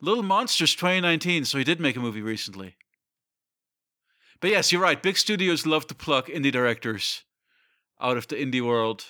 Little 0.00 0.22
Monsters 0.22 0.74
2019. 0.74 1.44
So 1.44 1.58
he 1.58 1.64
did 1.64 1.80
make 1.80 1.96
a 1.96 2.00
movie 2.00 2.22
recently. 2.22 2.76
But 4.40 4.50
yes, 4.50 4.72
you're 4.72 4.80
right. 4.80 5.00
Big 5.00 5.16
studios 5.16 5.66
love 5.66 5.86
to 5.86 5.94
pluck 5.94 6.26
indie 6.26 6.50
directors 6.50 7.22
out 8.00 8.16
of 8.16 8.26
the 8.26 8.34
indie 8.34 8.64
world. 8.66 9.04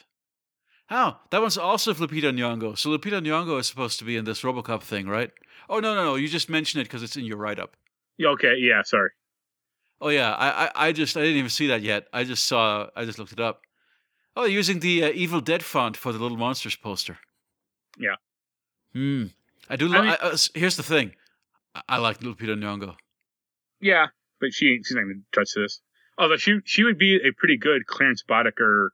How? 0.87 1.21
That 1.31 1.41
one's 1.41 1.57
also 1.57 1.95
Lupita 1.95 2.37
Nyong'o. 2.37 2.77
So 2.77 2.91
Lupita 2.91 3.25
Nyong'o 3.25 3.59
is 3.59 3.67
supposed 3.67 3.99
to 4.01 4.05
be 4.05 4.17
in 4.17 4.27
this 4.27 4.43
RoboCop 4.43 4.83
thing, 4.83 5.09
right? 5.09 5.31
Oh 5.71 5.81
no, 5.81 5.95
no, 5.95 6.05
no! 6.05 6.15
You 6.17 6.29
just 6.29 6.51
mentioned 6.51 6.83
it 6.83 6.85
because 6.85 7.03
it's 7.03 7.17
in 7.17 7.25
your 7.25 7.39
write-up. 7.39 7.77
Okay, 8.21 8.55
yeah. 8.59 8.83
Sorry. 8.83 9.11
Oh 10.01 10.09
yeah, 10.09 10.33
I, 10.33 10.65
I, 10.65 10.71
I 10.89 10.93
just 10.93 11.17
I 11.17 11.21
didn't 11.21 11.37
even 11.37 11.51
see 11.51 11.69
that 11.69 11.83
yet. 11.83 12.09
I 12.13 12.25
just 12.25 12.47
saw 12.47 12.89
I 12.97 13.05
just 13.05 13.19
looked 13.19 13.33
it 13.33 13.41
up. 13.41 13.63
Oh, 14.35 14.45
using 14.45 14.81
the 14.81 15.05
uh, 15.05 15.11
Evil 15.11 15.41
Dead 15.41 15.63
font 15.63 15.97
for 15.97 16.13
the 16.13 16.19
Little 16.19 16.39
Monsters 16.39 16.77
poster. 16.77 17.19
Yeah. 17.99 18.17
Hmm. 18.93 19.27
I 19.69 19.77
do. 19.77 19.89
Lo- 19.89 20.01
I 20.01 20.11
I 20.11 20.15
uh, 20.15 20.37
here's 20.55 20.77
the 20.77 20.83
thing. 20.83 21.15
I, 21.75 21.83
I 21.89 21.97
like 21.99 22.21
Lupita 22.21 22.57
Nyong'o. 22.57 22.97
Yeah, 23.81 24.07
but 24.41 24.53
she 24.53 24.81
she's 24.83 24.95
not 24.97 25.03
going 25.03 25.23
to 25.23 25.39
touch 25.39 25.51
this. 25.55 25.81
Although 26.19 26.37
she 26.37 26.59
she 26.65 26.85
would 26.85 26.99
be 26.99 27.17
a 27.17 27.33
pretty 27.33 27.57
good 27.57 27.87
Clarence 27.87 28.25
Boddicker, 28.29 28.89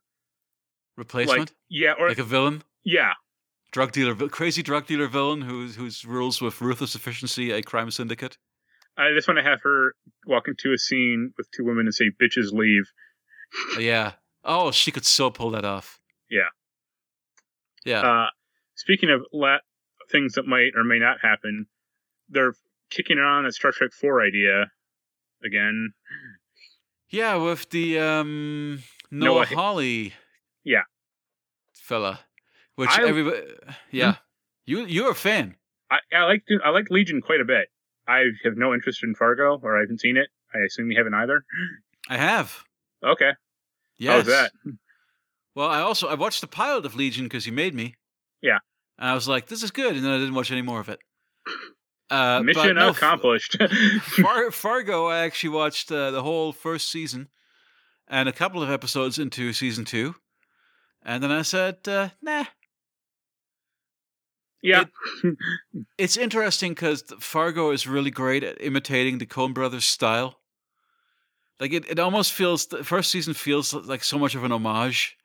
Replacement, 0.95 1.39
like 1.39 1.49
yeah, 1.69 1.93
or 1.97 2.09
like 2.09 2.19
a 2.19 2.23
villain, 2.23 2.63
yeah, 2.83 3.13
drug 3.71 3.91
dealer, 3.91 4.15
crazy 4.29 4.61
drug 4.61 4.85
dealer 4.85 5.07
villain 5.07 5.41
who's 5.41 5.75
whose 5.75 6.05
rules 6.05 6.41
with 6.41 6.61
ruthless 6.61 6.95
efficiency 6.95 7.51
a 7.51 7.61
crime 7.61 7.89
syndicate. 7.91 8.37
I 8.99 9.13
just 9.15 9.27
want 9.27 9.37
to 9.37 9.43
have 9.43 9.61
her 9.63 9.93
walk 10.27 10.47
into 10.47 10.73
a 10.73 10.77
scene 10.77 11.33
with 11.37 11.49
two 11.51 11.63
women 11.63 11.85
and 11.85 11.93
say, 11.93 12.05
"Bitches 12.21 12.51
leave." 12.51 12.91
yeah. 13.79 14.13
Oh, 14.43 14.71
she 14.71 14.91
could 14.91 15.05
so 15.05 15.29
pull 15.29 15.51
that 15.51 15.65
off. 15.65 15.99
Yeah. 16.29 16.49
Yeah. 17.85 18.01
Uh, 18.01 18.27
speaking 18.75 19.09
of 19.09 19.21
la- 19.33 19.57
things 20.11 20.33
that 20.33 20.45
might 20.45 20.71
or 20.75 20.83
may 20.83 20.99
not 20.99 21.17
happen, 21.21 21.67
they're 22.29 22.53
kicking 22.89 23.17
it 23.17 23.23
on 23.23 23.45
a 23.45 23.51
Star 23.51 23.71
Trek 23.71 23.91
Four 23.91 24.21
idea 24.21 24.71
again. 25.43 25.93
yeah, 27.09 27.35
with 27.35 27.69
the 27.69 27.99
um 27.99 28.83
Noah 29.11 29.33
Noah 29.39 29.45
Hawley. 29.47 30.13
Yeah. 30.63 30.83
Fella. 31.73 32.19
Which 32.75 32.89
I- 32.91 33.01
Hmm? 33.01 33.07
everybody 33.07 33.41
Yeah. 33.91 34.15
You 34.65 34.85
you're 34.85 35.11
a 35.11 35.15
fan. 35.15 35.55
I, 35.91 35.97
I 36.13 36.23
like 36.25 36.43
I 36.63 36.69
like 36.69 36.89
Legion 36.91 37.21
quite 37.21 37.41
a 37.41 37.45
bit. 37.45 37.69
I 38.09 38.23
have 38.43 38.57
no 38.57 38.73
interest 38.73 39.03
in 39.03 39.13
Fargo, 39.15 39.59
or 39.61 39.77
I 39.77 39.81
haven't 39.81 40.01
seen 40.01 40.17
it. 40.17 40.27
I 40.53 40.59
assume 40.65 40.89
you 40.91 40.97
haven't 40.97 41.13
either. 41.13 41.43
I 42.09 42.17
have. 42.17 42.63
Okay, 43.05 43.31
Yes. 43.97 44.15
how's 44.17 44.25
that? 44.27 44.51
Well, 45.55 45.69
I 45.69 45.79
also 45.81 46.07
I 46.07 46.15
watched 46.15 46.41
the 46.41 46.47
pilot 46.47 46.85
of 46.85 46.95
Legion 46.95 47.25
because 47.25 47.45
you 47.45 47.53
made 47.53 47.73
me. 47.75 47.95
Yeah. 48.41 48.59
And 48.97 49.09
I 49.09 49.13
was 49.13 49.27
like, 49.27 49.47
this 49.47 49.63
is 49.63 49.71
good, 49.71 49.95
and 49.95 50.03
then 50.03 50.11
I 50.11 50.17
didn't 50.17 50.33
watch 50.33 50.51
any 50.51 50.61
more 50.61 50.79
of 50.79 50.89
it. 50.89 50.99
Uh, 52.09 52.41
Mission 52.43 52.75
no, 52.75 52.89
accomplished. 52.89 53.55
Far- 54.01 54.51
Fargo, 54.51 55.05
I 55.07 55.19
actually 55.19 55.51
watched 55.51 55.91
uh, 55.91 56.11
the 56.11 56.23
whole 56.23 56.51
first 56.51 56.89
season 56.91 57.29
and 58.07 58.27
a 58.27 58.33
couple 58.33 58.63
of 58.63 58.69
episodes 58.71 59.19
into 59.19 59.53
season 59.53 59.85
two, 59.85 60.15
and 61.03 61.21
then 61.23 61.31
I 61.31 61.43
said, 61.43 61.77
uh, 61.87 62.09
nah. 62.21 62.45
Yeah, 64.61 64.85
It's 65.97 66.17
interesting 66.17 66.71
because 66.71 67.03
Fargo 67.19 67.71
is 67.71 67.87
really 67.87 68.11
great 68.11 68.43
at 68.43 68.61
imitating 68.61 69.17
the 69.17 69.25
Coen 69.25 69.53
Brothers 69.53 69.85
style. 69.85 70.39
Like 71.59 71.73
it, 71.73 71.89
it 71.89 71.99
almost 71.99 72.31
feels 72.31 72.67
the 72.67 72.83
first 72.83 73.11
season 73.11 73.33
feels 73.33 73.73
like 73.73 74.03
so 74.03 74.17
much 74.17 74.35
of 74.35 74.43
an 74.43 74.51
homage. 74.51 75.17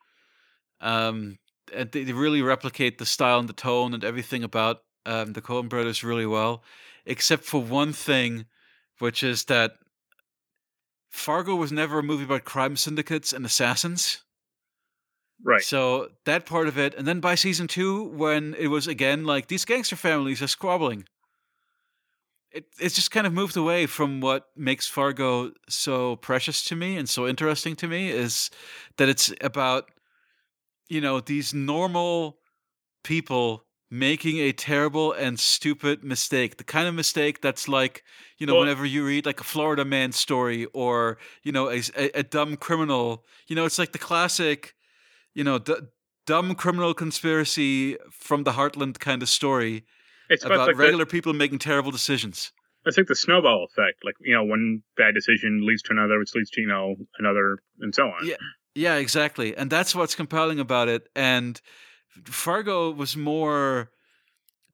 Um, 0.81 1.39
and 1.73 1.91
they, 1.93 2.05
they 2.05 2.13
really 2.13 2.43
replicate 2.43 2.99
the 2.99 3.07
style 3.07 3.39
and 3.39 3.49
the 3.49 3.55
tone 3.55 3.95
and 3.95 4.05
everything 4.05 4.43
about 4.43 4.83
um, 5.07 5.33
the 5.33 5.43
Coen 5.43 5.69
Brothers 5.69 6.03
really 6.03 6.27
well, 6.27 6.65
except 7.07 7.45
for 7.45 7.63
one 7.63 7.93
thing, 7.93 8.47
which 8.99 9.23
is 9.23 9.45
that 9.45 9.75
Fargo 11.09 11.55
was 11.55 11.71
never 11.71 12.01
a 12.01 12.03
movie 12.03 12.25
about 12.25 12.45
crime 12.45 12.77
syndicates 12.77 13.33
and 13.33 13.47
assassins. 13.47 14.24
Right. 15.45 15.63
So 15.63 16.11
that 16.25 16.47
part 16.47 16.69
of 16.69 16.79
it, 16.79 16.95
and 16.95 17.07
then 17.07 17.21
by 17.21 17.35
season 17.37 17.69
two, 17.69 18.05
when 18.05 18.55
it 18.55 18.69
was 18.69 18.87
again 18.87 19.25
like 19.25 19.49
these 19.49 19.65
gangster 19.65 19.97
families 19.97 20.43
are 20.43 20.49
squabbling, 20.49 21.07
it 22.53 22.67
it's 22.81 22.95
just 22.95 23.11
kind 23.11 23.27
of 23.27 23.33
moved 23.33 23.57
away 23.57 23.87
from 23.87 24.21
what 24.21 24.49
makes 24.57 24.87
Fargo 24.87 25.53
so 25.69 26.17
precious 26.17 26.65
to 26.65 26.77
me 26.77 26.97
and 26.97 27.09
so 27.09 27.27
interesting 27.27 27.77
to 27.77 27.89
me 27.89 28.11
is 28.11 28.51
that 28.97 29.09
it's 29.09 29.33
about 29.41 29.91
you 30.89 31.01
know 31.01 31.21
these 31.21 31.55
normal 31.55 32.39
people 33.05 33.65
making 33.91 34.39
a 34.39 34.53
terrible 34.53 35.13
and 35.13 35.39
stupid 35.39 36.05
mistake 36.05 36.59
the 36.59 36.65
kind 36.65 36.89
of 36.89 36.95
mistake 36.95 37.41
that's 37.43 37.69
like 37.69 38.05
you 38.39 38.47
know 38.47 38.55
Well- 38.55 38.63
whenever 38.63 38.87
you 38.87 39.07
read 39.07 39.27
like 39.27 39.41
a 39.41 39.45
florida 39.45 39.85
man 39.85 40.13
story 40.13 40.67
or 40.75 41.19
you 41.45 41.53
know 41.53 41.71
a, 41.71 41.83
a, 41.97 42.21
a 42.21 42.23
dumb 42.25 42.57
criminal 42.57 43.25
you 43.49 43.57
know 43.57 43.65
it's 43.67 43.79
like 43.79 43.93
the 43.93 43.99
classic 43.99 44.75
you 45.35 45.45
know 45.45 45.59
d- 45.59 45.75
dumb 46.27 46.55
criminal 46.55 46.95
conspiracy 46.95 47.97
from 48.11 48.45
the 48.45 48.53
heartland 48.53 48.99
kind 48.99 49.23
of 49.23 49.29
story 49.29 49.85
It's 50.31 50.45
about, 50.45 50.55
about 50.55 50.69
like 50.69 50.79
regular 50.79 51.07
people 51.07 51.33
making 51.35 51.59
terrible 51.59 51.91
decisions 51.91 52.53
the, 52.85 52.89
it's 52.89 52.99
like 52.99 53.07
the 53.07 53.17
snowball 53.17 53.65
effect. 53.65 54.05
Like 54.05 54.15
you 54.21 54.35
know, 54.35 54.45
one 54.45 54.83
bad 54.97 55.15
decision 55.15 55.67
leads 55.67 55.83
to 55.83 55.93
another, 55.93 56.19
which 56.19 56.35
leads 56.35 56.51
to 56.51 56.61
you 56.61 56.67
know 56.67 56.97
another, 57.19 57.59
and 57.81 57.95
so 57.95 58.05
on. 58.05 58.27
Yeah. 58.27 58.37
Yeah, 58.77 58.97
exactly. 58.97 59.57
And 59.57 59.71
that's 59.71 59.95
what's 59.95 60.17
compelling 60.17 60.59
about 60.59 60.89
it. 60.89 61.09
And 61.15 61.61
Fargo 62.25 62.91
was 62.91 63.17
more 63.17 63.91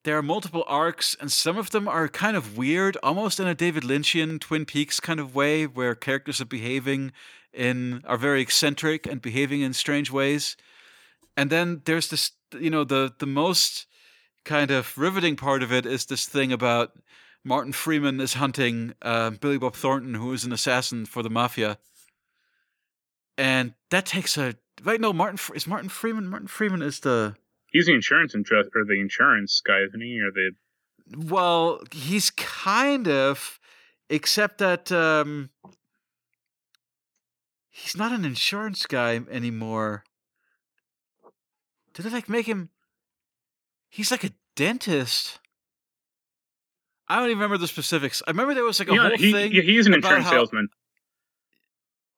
there 0.03 0.17
are 0.17 0.23
multiple 0.23 0.63
arcs 0.67 1.15
and 1.21 1.31
some 1.31 1.55
of 1.55 1.69
them 1.69 1.87
are 1.87 2.07
kind 2.07 2.35
of 2.35 2.57
weird, 2.57 2.97
almost 3.03 3.39
in 3.39 3.45
a 3.45 3.53
David 3.53 3.83
Lynchian 3.83 4.39
Twin 4.39 4.65
Peaks 4.65 4.99
kind 4.99 5.19
of 5.19 5.35
way 5.35 5.67
where 5.67 5.93
characters 5.93 6.41
are 6.41 6.45
behaving 6.45 7.11
in 7.53 8.03
are 8.05 8.17
very 8.17 8.41
eccentric 8.41 9.05
and 9.05 9.21
behaving 9.21 9.61
in 9.61 9.73
strange 9.73 10.11
ways. 10.11 10.55
And 11.35 11.49
then 11.49 11.81
there's 11.85 12.09
this 12.09 12.31
you 12.59 12.69
know 12.69 12.83
the 12.83 13.13
the 13.17 13.27
most 13.27 13.87
kind 14.43 14.71
of 14.71 14.97
riveting 14.97 15.35
part 15.35 15.63
of 15.63 15.71
it 15.71 15.85
is 15.85 16.05
this 16.05 16.25
thing 16.25 16.51
about 16.51 16.91
Martin 17.43 17.73
Freeman 17.73 18.19
is 18.19 18.33
hunting 18.33 18.93
uh, 19.01 19.31
Billy 19.31 19.57
Bob 19.57 19.75
Thornton, 19.75 20.15
who 20.15 20.31
is 20.33 20.43
an 20.43 20.51
assassin 20.51 21.05
for 21.05 21.23
the 21.23 21.29
mafia, 21.29 21.77
and 23.37 23.73
that 23.89 24.05
takes 24.05 24.37
a 24.37 24.55
right. 24.83 25.01
No, 25.01 25.13
Martin 25.13 25.39
is 25.55 25.67
Martin 25.67 25.89
Freeman. 25.89 26.27
Martin 26.27 26.47
Freeman 26.47 26.81
is 26.81 26.99
the 26.99 27.35
He's 27.71 27.85
the 27.85 27.93
insurance 27.93 28.35
interest 28.35 28.69
or 28.75 28.83
the 28.83 28.99
insurance 28.99 29.61
guy, 29.65 29.79
isn't 29.87 30.01
he? 30.01 30.19
Or 30.19 30.31
the 30.31 30.51
well, 31.17 31.81
he's 31.91 32.29
kind 32.31 33.07
of, 33.07 33.59
except 34.09 34.59
that 34.59 34.91
um, 34.91 35.49
he's 37.71 37.95
not 37.97 38.11
an 38.11 38.23
insurance 38.25 38.85
guy 38.85 39.19
anymore. 39.31 40.03
Did 41.93 42.03
they 42.05 42.09
like 42.09 42.29
make 42.29 42.45
him? 42.45 42.69
He's 43.89 44.11
like 44.11 44.23
a 44.23 44.31
dentist. 44.55 45.39
I 47.07 47.15
don't 47.17 47.25
even 47.25 47.37
remember 47.39 47.57
the 47.57 47.67
specifics. 47.67 48.21
I 48.25 48.31
remember 48.31 48.53
there 48.53 48.63
was 48.63 48.79
like 48.79 48.89
a 48.89 48.93
yeah, 48.93 49.07
whole 49.09 49.17
he, 49.17 49.31
thing. 49.33 49.51
yeah, 49.51 49.61
he 49.63 49.77
is 49.77 49.87
an 49.87 49.93
insurance 49.93 50.25
how- 50.25 50.31
salesman. 50.31 50.69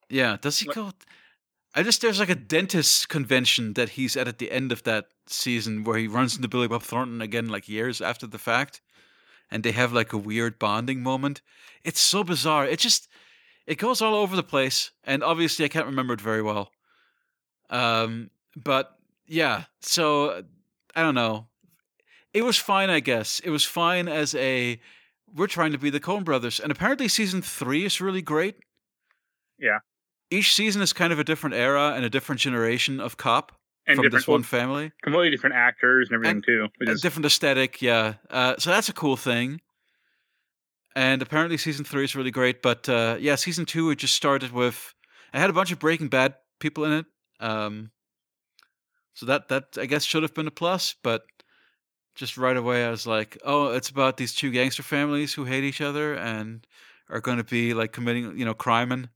Yeah, 0.08 0.36
does 0.40 0.58
he 0.58 0.66
Like- 0.68 0.74
go? 0.76 0.92
I 1.74 1.82
just 1.82 2.00
there's 2.02 2.20
like 2.20 2.28
a 2.28 2.36
dentist 2.36 3.08
convention 3.08 3.72
that 3.72 3.90
he's 3.90 4.16
at 4.16 4.28
at 4.28 4.38
the 4.38 4.52
end 4.52 4.70
of 4.70 4.84
that 4.84 5.06
season 5.26 5.82
where 5.82 5.98
he 5.98 6.06
runs 6.06 6.36
into 6.36 6.46
Billy 6.46 6.68
Bob 6.68 6.84
Thornton 6.84 7.20
again, 7.20 7.48
like 7.48 7.68
years 7.68 8.00
after 8.00 8.28
the 8.28 8.38
fact, 8.38 8.80
and 9.50 9.64
they 9.64 9.72
have 9.72 9.92
like 9.92 10.12
a 10.12 10.18
weird 10.18 10.60
bonding 10.60 11.02
moment. 11.02 11.42
It's 11.82 12.00
so 12.00 12.22
bizarre. 12.22 12.64
It 12.64 12.78
just 12.78 13.08
it 13.66 13.78
goes 13.78 14.02
all 14.02 14.14
over 14.14 14.36
the 14.36 14.42
place, 14.42 14.90
and 15.04 15.22
obviously 15.22 15.64
I 15.64 15.68
can't 15.68 15.86
remember 15.86 16.14
it 16.14 16.20
very 16.20 16.42
well. 16.42 16.70
Um, 17.70 18.30
but 18.56 18.96
yeah, 19.26 19.64
so 19.80 20.42
I 20.94 21.02
don't 21.02 21.14
know. 21.14 21.46
It 22.32 22.42
was 22.44 22.56
fine, 22.58 22.90
I 22.90 23.00
guess. 23.00 23.40
It 23.40 23.50
was 23.50 23.64
fine 23.64 24.08
as 24.08 24.34
a 24.34 24.80
we're 25.34 25.46
trying 25.48 25.72
to 25.72 25.78
be 25.78 25.90
the 25.90 26.00
Coen 26.00 26.24
Brothers, 26.24 26.60
and 26.60 26.70
apparently 26.70 27.08
season 27.08 27.42
three 27.42 27.84
is 27.84 28.00
really 28.00 28.22
great 28.22 28.56
Yeah. 29.58 29.78
each 30.30 30.52
season 30.54 30.80
is 30.82 30.92
kind 30.92 31.12
of 31.12 31.18
a 31.18 31.24
different 31.24 31.56
era 31.56 31.92
and 31.96 32.04
a 32.04 32.10
different 32.10 32.40
generation 32.40 33.00
of 33.00 33.16
cop 33.16 33.52
And 33.86 33.96
from 33.98 34.10
this 34.10 34.28
one 34.28 34.42
family. 34.44 34.92
completely 35.02 35.30
different 35.30 35.56
actors 35.56 36.08
and 36.08 36.14
everything 36.16 36.36
And- 36.36 36.44
too. 36.46 36.68
Which 36.78 36.88
A 36.88 36.92
is, 36.92 37.00
different 37.00 37.26
aesthetic, 37.26 37.82
yeah. 37.82 38.14
Uh, 38.30 38.54
so 38.58 38.70
that's 38.70 38.88
a 38.88 38.92
cool 38.92 39.16
thing. 39.16 39.60
And 40.96 41.22
apparently 41.22 41.56
season 41.56 41.84
three 41.84 42.04
is 42.04 42.14
really 42.14 42.30
great. 42.30 42.62
But 42.62 42.88
uh, 42.88 43.16
yeah, 43.18 43.34
season 43.34 43.66
two 43.66 43.90
it 43.90 43.96
just 43.96 44.14
started 44.14 44.52
with. 44.52 44.94
I 45.32 45.40
had 45.40 45.50
a 45.50 45.54
bunch 45.54 45.72
of 45.72 45.78
Breaking 45.78 46.08
Bad 46.08 46.34
people 46.60 46.84
in 46.84 46.92
it. 46.92 47.06
Um, 47.40 47.90
so 49.14 49.26
that 49.26 49.48
that 49.48 49.76
I 49.78 49.86
guess 49.86 50.04
should 50.04 50.22
have 50.22 50.34
been 50.34 50.46
a 50.46 50.52
plus, 50.52 50.94
but 51.02 51.22
just 52.14 52.36
right 52.36 52.56
away 52.56 52.84
I 52.84 52.90
was 52.90 53.06
like, 53.06 53.38
oh, 53.44 53.68
it's 53.72 53.88
about 53.88 54.16
these 54.16 54.34
two 54.34 54.50
gangster 54.50 54.82
families 54.82 55.34
who 55.34 55.44
hate 55.44 55.64
each 55.64 55.80
other 55.80 56.14
and 56.14 56.66
are 57.08 57.20
going 57.20 57.38
to 57.38 57.44
be 57.44 57.74
like 57.74 57.92
committing, 57.92 58.38
you 58.38 58.44
know, 58.44 58.54
crime 58.54 58.92
and 58.92 59.08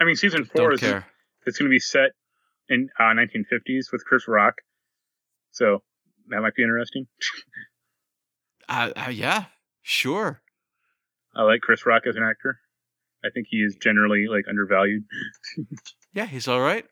I 0.00 0.04
mean, 0.04 0.16
season 0.16 0.44
four 0.44 0.74
is 0.74 0.80
care. 0.80 1.06
it's 1.46 1.58
going 1.58 1.70
to 1.70 1.74
be 1.74 1.78
set 1.78 2.10
in 2.68 2.88
uh, 2.98 3.14
1950s 3.14 3.92
with 3.92 4.04
Chris 4.04 4.28
Rock, 4.28 4.56
so 5.52 5.82
that 6.28 6.40
might 6.40 6.54
be 6.54 6.62
interesting. 6.62 7.06
Uh, 8.68 8.90
uh, 8.96 9.10
yeah, 9.10 9.44
sure. 9.82 10.42
I 11.36 11.42
like 11.42 11.60
Chris 11.60 11.84
Rock 11.86 12.02
as 12.06 12.16
an 12.16 12.22
actor. 12.22 12.58
I 13.24 13.28
think 13.30 13.46
he 13.50 13.58
is 13.58 13.76
generally 13.76 14.26
like 14.28 14.44
undervalued. 14.48 15.04
Yeah, 16.14 16.24
he's 16.26 16.48
all 16.48 16.60
right. 16.62 16.84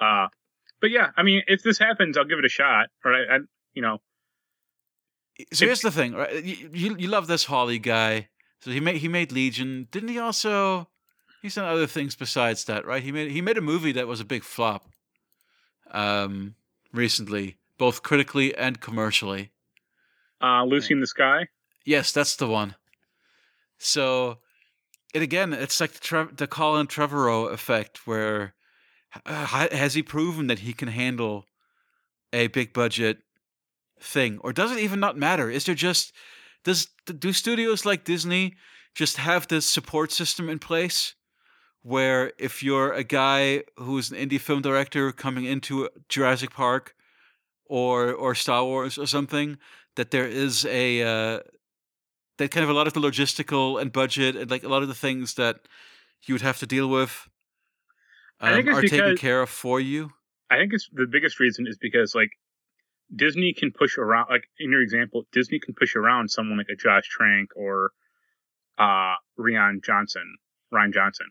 Uh 0.00 0.28
but 0.80 0.90
yeah, 0.90 1.08
I 1.16 1.22
mean, 1.22 1.42
if 1.46 1.62
this 1.62 1.78
happens, 1.78 2.16
I'll 2.16 2.24
give 2.24 2.38
it 2.38 2.44
a 2.44 2.48
shot. 2.50 2.86
Or 3.04 3.12
I, 3.14 3.36
I 3.36 3.38
you 3.74 3.82
know, 3.82 3.98
So 5.52 5.64
If- 5.64 5.68
here's 5.68 5.80
the 5.82 5.90
thing, 5.90 6.14
right? 6.14 6.42
You, 6.42 6.70
you 6.72 6.96
you 6.96 7.08
love 7.08 7.26
this 7.26 7.44
Hawley 7.44 7.78
guy. 7.78 8.28
So 8.60 8.70
he 8.70 8.80
made 8.80 8.96
he 8.96 9.08
made 9.08 9.30
Legion. 9.32 9.88
Didn't 9.90 10.08
he 10.08 10.18
also? 10.18 10.88
He's 11.42 11.54
done 11.54 11.66
other 11.66 11.86
things 11.86 12.16
besides 12.16 12.64
that, 12.64 12.86
right? 12.86 13.02
He 13.02 13.12
made 13.12 13.30
he 13.30 13.42
made 13.42 13.58
a 13.58 13.60
movie 13.62 13.92
that 13.92 14.06
was 14.08 14.20
a 14.20 14.24
big 14.24 14.42
flop. 14.42 14.86
Um, 15.90 16.54
recently, 16.92 17.58
both 17.78 18.02
critically 18.02 18.54
and 18.56 18.80
commercially. 18.80 19.50
uh, 20.42 20.64
Lucy 20.64 20.94
in 20.94 21.00
the 21.00 21.06
Sky. 21.06 21.46
Yes, 21.84 22.10
that's 22.12 22.36
the 22.36 22.48
one. 22.48 22.74
So, 23.78 24.38
it 25.14 25.22
again, 25.22 25.52
it's 25.52 25.80
like 25.80 25.92
the, 25.92 26.28
the 26.34 26.46
Colin 26.46 26.86
Trevorrow 26.86 27.52
effect, 27.52 28.06
where 28.06 28.54
uh, 29.24 29.68
has 29.70 29.94
he 29.94 30.02
proven 30.02 30.46
that 30.48 30.60
he 30.60 30.72
can 30.72 30.88
handle 30.88 31.46
a 32.32 32.48
big 32.48 32.72
budget 32.72 33.18
thing, 34.00 34.38
or 34.42 34.52
does 34.52 34.72
it 34.72 34.78
even 34.78 35.00
not 35.00 35.16
matter? 35.16 35.50
Is 35.50 35.64
there 35.64 35.74
just 35.74 36.12
does 36.64 36.88
do 37.06 37.32
studios 37.32 37.86
like 37.86 38.04
Disney 38.04 38.56
just 38.94 39.18
have 39.18 39.46
this 39.46 39.66
support 39.66 40.10
system 40.10 40.48
in 40.48 40.58
place 40.58 41.14
where 41.82 42.32
if 42.38 42.62
you're 42.62 42.92
a 42.92 43.04
guy 43.04 43.62
who's 43.76 44.10
an 44.10 44.18
indie 44.18 44.40
film 44.40 44.60
director 44.60 45.12
coming 45.12 45.44
into 45.44 45.88
Jurassic 46.08 46.50
Park 46.50 46.94
or 47.64 48.12
or 48.12 48.34
Star 48.34 48.64
Wars 48.64 48.98
or 48.98 49.06
something, 49.06 49.58
that 49.94 50.10
there 50.10 50.26
is 50.26 50.64
a 50.66 51.02
uh, 51.02 51.40
that 52.38 52.50
kind 52.50 52.64
of 52.64 52.70
a 52.70 52.72
lot 52.72 52.86
of 52.86 52.92
the 52.92 53.00
logistical 53.00 53.80
and 53.80 53.92
budget 53.92 54.36
and 54.36 54.50
like 54.50 54.62
a 54.62 54.68
lot 54.68 54.82
of 54.82 54.88
the 54.88 54.94
things 54.94 55.34
that 55.34 55.60
you 56.26 56.34
would 56.34 56.42
have 56.42 56.58
to 56.58 56.66
deal 56.66 56.88
with 56.88 57.28
um, 58.40 58.68
are 58.68 58.82
taken 58.82 59.16
care 59.16 59.42
of 59.42 59.50
for 59.50 59.80
you. 59.80 60.10
I 60.50 60.56
think 60.56 60.72
it's 60.72 60.88
the 60.92 61.06
biggest 61.06 61.40
reason 61.40 61.66
is 61.66 61.78
because 61.78 62.14
like 62.14 62.30
Disney 63.14 63.52
can 63.52 63.72
push 63.72 63.98
around 63.98 64.28
like 64.30 64.44
in 64.58 64.70
your 64.70 64.82
example, 64.82 65.24
Disney 65.32 65.58
can 65.58 65.74
push 65.74 65.96
around 65.96 66.30
someone 66.30 66.58
like 66.58 66.68
a 66.72 66.76
Josh 66.76 67.08
Trank 67.08 67.50
or 67.56 67.90
uh 68.78 69.14
Rian 69.38 69.82
Johnson, 69.84 70.36
Rian 70.72 70.92
Johnson. 70.92 71.26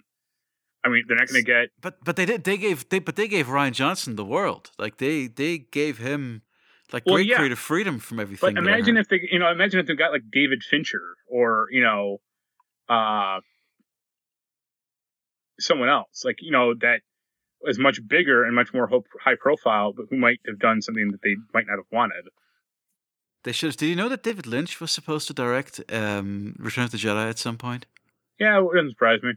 I 0.84 0.90
mean, 0.90 1.03
they're 1.07 1.18
not 1.18 1.27
going 1.27 1.44
to 1.44 1.45
get 1.45 1.69
But 1.82 2.03
but 2.03 2.15
they 2.15 2.26
did 2.26 2.44
they 2.44 2.57
gave 2.57 2.90
they 2.90 2.99
but 2.99 3.15
they 3.15 3.27
gave 3.27 3.48
Rian 3.48 3.72
Johnson 3.72 4.15
the 4.15 4.26
world. 4.26 4.72
Like 4.77 4.98
they 4.98 5.27
they 5.27 5.57
gave 5.57 5.98
him 5.98 6.41
like 6.93 7.03
Well, 7.05 7.15
great 7.15 7.27
yeah. 7.27 7.37
creative 7.37 7.59
freedom 7.59 7.99
from 7.99 8.19
everything. 8.19 8.53
But 8.53 8.59
imagine 8.63 8.97
if 8.97 9.07
they, 9.09 9.19
you 9.31 9.39
know, 9.39 9.51
imagine 9.51 9.79
if 9.79 9.87
they 9.87 9.95
got 9.95 10.11
like 10.11 10.23
David 10.31 10.63
Fincher 10.63 11.15
or 11.27 11.67
you 11.71 11.81
know, 11.81 12.21
uh, 12.89 13.39
someone 15.59 15.89
else, 15.89 16.23
like 16.23 16.37
you 16.41 16.51
know 16.51 16.73
that 16.75 17.01
is 17.67 17.79
much 17.79 17.99
bigger 18.07 18.43
and 18.43 18.55
much 18.55 18.73
more 18.73 18.87
hope, 18.87 19.07
high 19.23 19.35
profile, 19.39 19.93
but 19.93 20.05
who 20.09 20.17
might 20.17 20.39
have 20.45 20.59
done 20.59 20.81
something 20.81 21.11
that 21.11 21.21
they 21.23 21.35
might 21.53 21.65
not 21.67 21.77
have 21.77 21.85
wanted. 21.91 22.25
they 23.43 23.51
should. 23.51 23.75
Did 23.77 23.87
you 23.87 23.95
know 23.95 24.09
that 24.09 24.23
David 24.23 24.45
Lynch 24.45 24.79
was 24.79 24.91
supposed 24.91 25.27
to 25.27 25.33
direct 25.33 25.81
um, 25.91 26.55
Return 26.59 26.83
of 26.85 26.91
the 26.91 26.97
Jedi 26.97 27.29
at 27.29 27.39
some 27.39 27.57
point? 27.57 27.85
Yeah, 28.39 28.59
it 28.59 28.67
doesn't 28.73 28.91
surprise 28.91 29.19
me. 29.23 29.31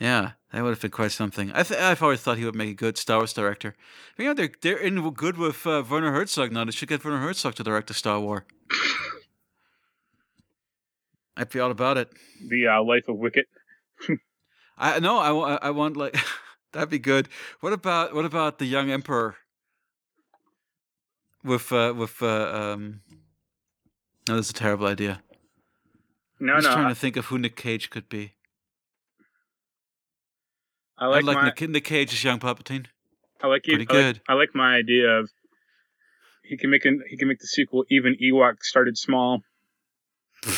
Yeah, 0.00 0.32
that 0.54 0.62
would 0.62 0.70
have 0.70 0.80
been 0.80 0.92
quite 0.92 1.10
something. 1.10 1.50
I 1.52 1.64
th- 1.64 1.80
I've 1.80 2.00
always 2.00 2.20
thought 2.20 2.38
he 2.38 2.44
would 2.44 2.54
make 2.54 2.70
a 2.70 2.74
good 2.74 2.96
Star 2.96 3.18
Wars 3.18 3.32
director. 3.32 3.74
You 4.16 4.26
know, 4.26 4.34
they're 4.34 4.52
they're 4.62 4.78
in 4.78 5.10
good 5.10 5.36
with 5.36 5.66
uh, 5.66 5.82
Werner 5.90 6.12
Herzog 6.12 6.52
now. 6.52 6.64
They 6.64 6.70
should 6.70 6.88
get 6.88 7.04
Werner 7.04 7.18
Herzog 7.18 7.56
to 7.56 7.64
direct 7.64 7.90
a 7.90 7.94
Star 7.94 8.20
Wars. 8.20 8.42
I'd 11.36 11.50
be 11.50 11.58
all 11.58 11.72
about 11.72 11.98
it. 11.98 12.08
The 12.48 12.68
uh, 12.68 12.84
life 12.84 13.08
of 13.08 13.18
Wicket. 13.18 13.46
I 14.78 15.00
no, 15.00 15.18
I, 15.18 15.56
I 15.56 15.70
want 15.70 15.96
like 15.96 16.16
that'd 16.72 16.88
be 16.88 17.00
good. 17.00 17.28
What 17.58 17.72
about 17.72 18.14
what 18.14 18.24
about 18.24 18.60
the 18.60 18.66
young 18.66 18.92
emperor 18.92 19.34
with 21.42 21.72
uh, 21.72 21.94
with 21.96 22.22
uh, 22.22 22.52
um? 22.54 23.00
No, 24.28 24.36
that's 24.36 24.50
a 24.50 24.54
terrible 24.54 24.86
idea. 24.86 25.20
No, 26.38 26.46
no 26.46 26.52
I'm 26.52 26.58
just 26.60 26.68
no, 26.68 26.74
trying 26.74 26.86
I, 26.86 26.90
to 26.90 26.94
think 26.94 27.16
of 27.16 27.24
who 27.24 27.38
Nick 27.38 27.56
Cage 27.56 27.90
could 27.90 28.08
be. 28.08 28.33
I 30.98 31.06
like, 31.06 31.14
I 31.14 31.16
like, 31.16 31.24
like 31.24 31.36
my, 31.36 31.44
Nick, 31.66 31.70
Nick 31.70 31.84
Cage 31.84 32.12
as 32.12 32.22
young 32.22 32.38
Palpatine. 32.38 32.86
I 33.42 33.46
like 33.48 33.66
you. 33.66 33.76
pretty 33.76 33.90
I 33.90 33.94
like- 33.94 34.14
good. 34.14 34.20
I 34.28 34.34
like 34.34 34.54
my 34.54 34.74
idea 34.76 35.08
of 35.18 35.30
he 36.42 36.56
can 36.56 36.70
make 36.70 36.84
an, 36.84 37.02
he 37.08 37.16
can 37.16 37.28
make 37.28 37.38
the 37.40 37.46
sequel 37.46 37.84
even 37.90 38.16
Ewok 38.22 38.62
started 38.62 38.96
small 38.98 39.42
and 40.44 40.52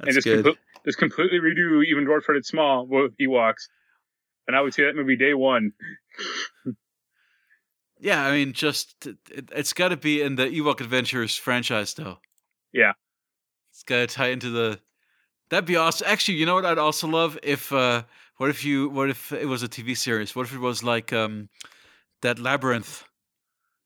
That's 0.00 0.14
just 0.14 0.24
good. 0.26 0.56
just 0.84 0.98
completely 0.98 1.38
redo 1.38 1.84
even 1.84 2.06
Dwarf 2.06 2.22
started 2.22 2.46
small 2.46 2.86
with 2.86 3.12
Ewoks. 3.18 3.68
And 4.48 4.56
I 4.56 4.60
would 4.62 4.74
see 4.74 4.82
that 4.84 4.96
movie 4.96 5.16
day 5.16 5.34
one. 5.34 5.72
Yeah, 8.02 8.24
I 8.24 8.32
mean, 8.32 8.54
just 8.54 9.06
it, 9.06 9.50
it's 9.54 9.74
got 9.74 9.88
to 9.90 9.96
be 9.98 10.22
in 10.22 10.36
the 10.36 10.46
Ewok 10.46 10.80
Adventures 10.80 11.36
franchise, 11.36 11.92
though. 11.92 12.16
Yeah. 12.72 12.92
it's 13.70 13.82
got 13.82 13.96
to 13.98 14.06
tie 14.06 14.28
into 14.28 14.48
the. 14.48 14.80
That'd 15.50 15.66
be 15.66 15.76
awesome. 15.76 16.06
Actually, 16.08 16.38
you 16.38 16.46
know 16.46 16.54
what? 16.54 16.64
I'd 16.64 16.78
also 16.78 17.06
love 17.08 17.38
if. 17.42 17.72
uh 17.72 18.02
What 18.36 18.50
if 18.50 18.64
you? 18.64 18.88
What 18.88 19.10
if 19.10 19.32
it 19.32 19.46
was 19.46 19.62
a 19.62 19.68
TV 19.68 19.94
series? 19.96 20.34
What 20.34 20.46
if 20.46 20.54
it 20.54 20.60
was 20.60 20.82
like 20.82 21.12
um 21.12 21.48
that 22.22 22.38
Labyrinth 22.38 23.04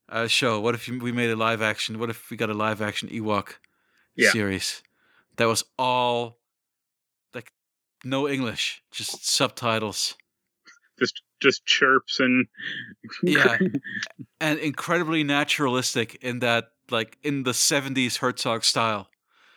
uh, 0.09 0.27
show? 0.27 0.61
What 0.61 0.75
if 0.75 0.87
you, 0.87 0.99
we 0.99 1.11
made 1.11 1.29
a 1.31 1.35
live 1.35 1.61
action? 1.61 1.99
What 1.99 2.09
if 2.09 2.29
we 2.29 2.37
got 2.37 2.49
a 2.49 2.53
live 2.53 2.81
action 2.81 3.09
Ewok 3.09 3.57
Yeah. 4.15 4.31
series 4.31 4.83
that 5.37 5.47
was 5.47 5.63
all 5.77 6.37
like 7.33 7.51
no 8.03 8.27
English, 8.29 8.83
just 8.91 9.27
subtitles. 9.27 10.15
Just 10.99 11.21
just 11.41 11.65
chirps 11.65 12.19
and 12.19 12.47
Yeah. 13.23 13.57
and 14.39 14.59
incredibly 14.59 15.23
naturalistic 15.23 16.15
in 16.21 16.39
that 16.39 16.69
like 16.91 17.17
in 17.23 17.43
the 17.43 17.51
70s 17.53 18.17
Herzog 18.17 18.63
style 18.63 19.09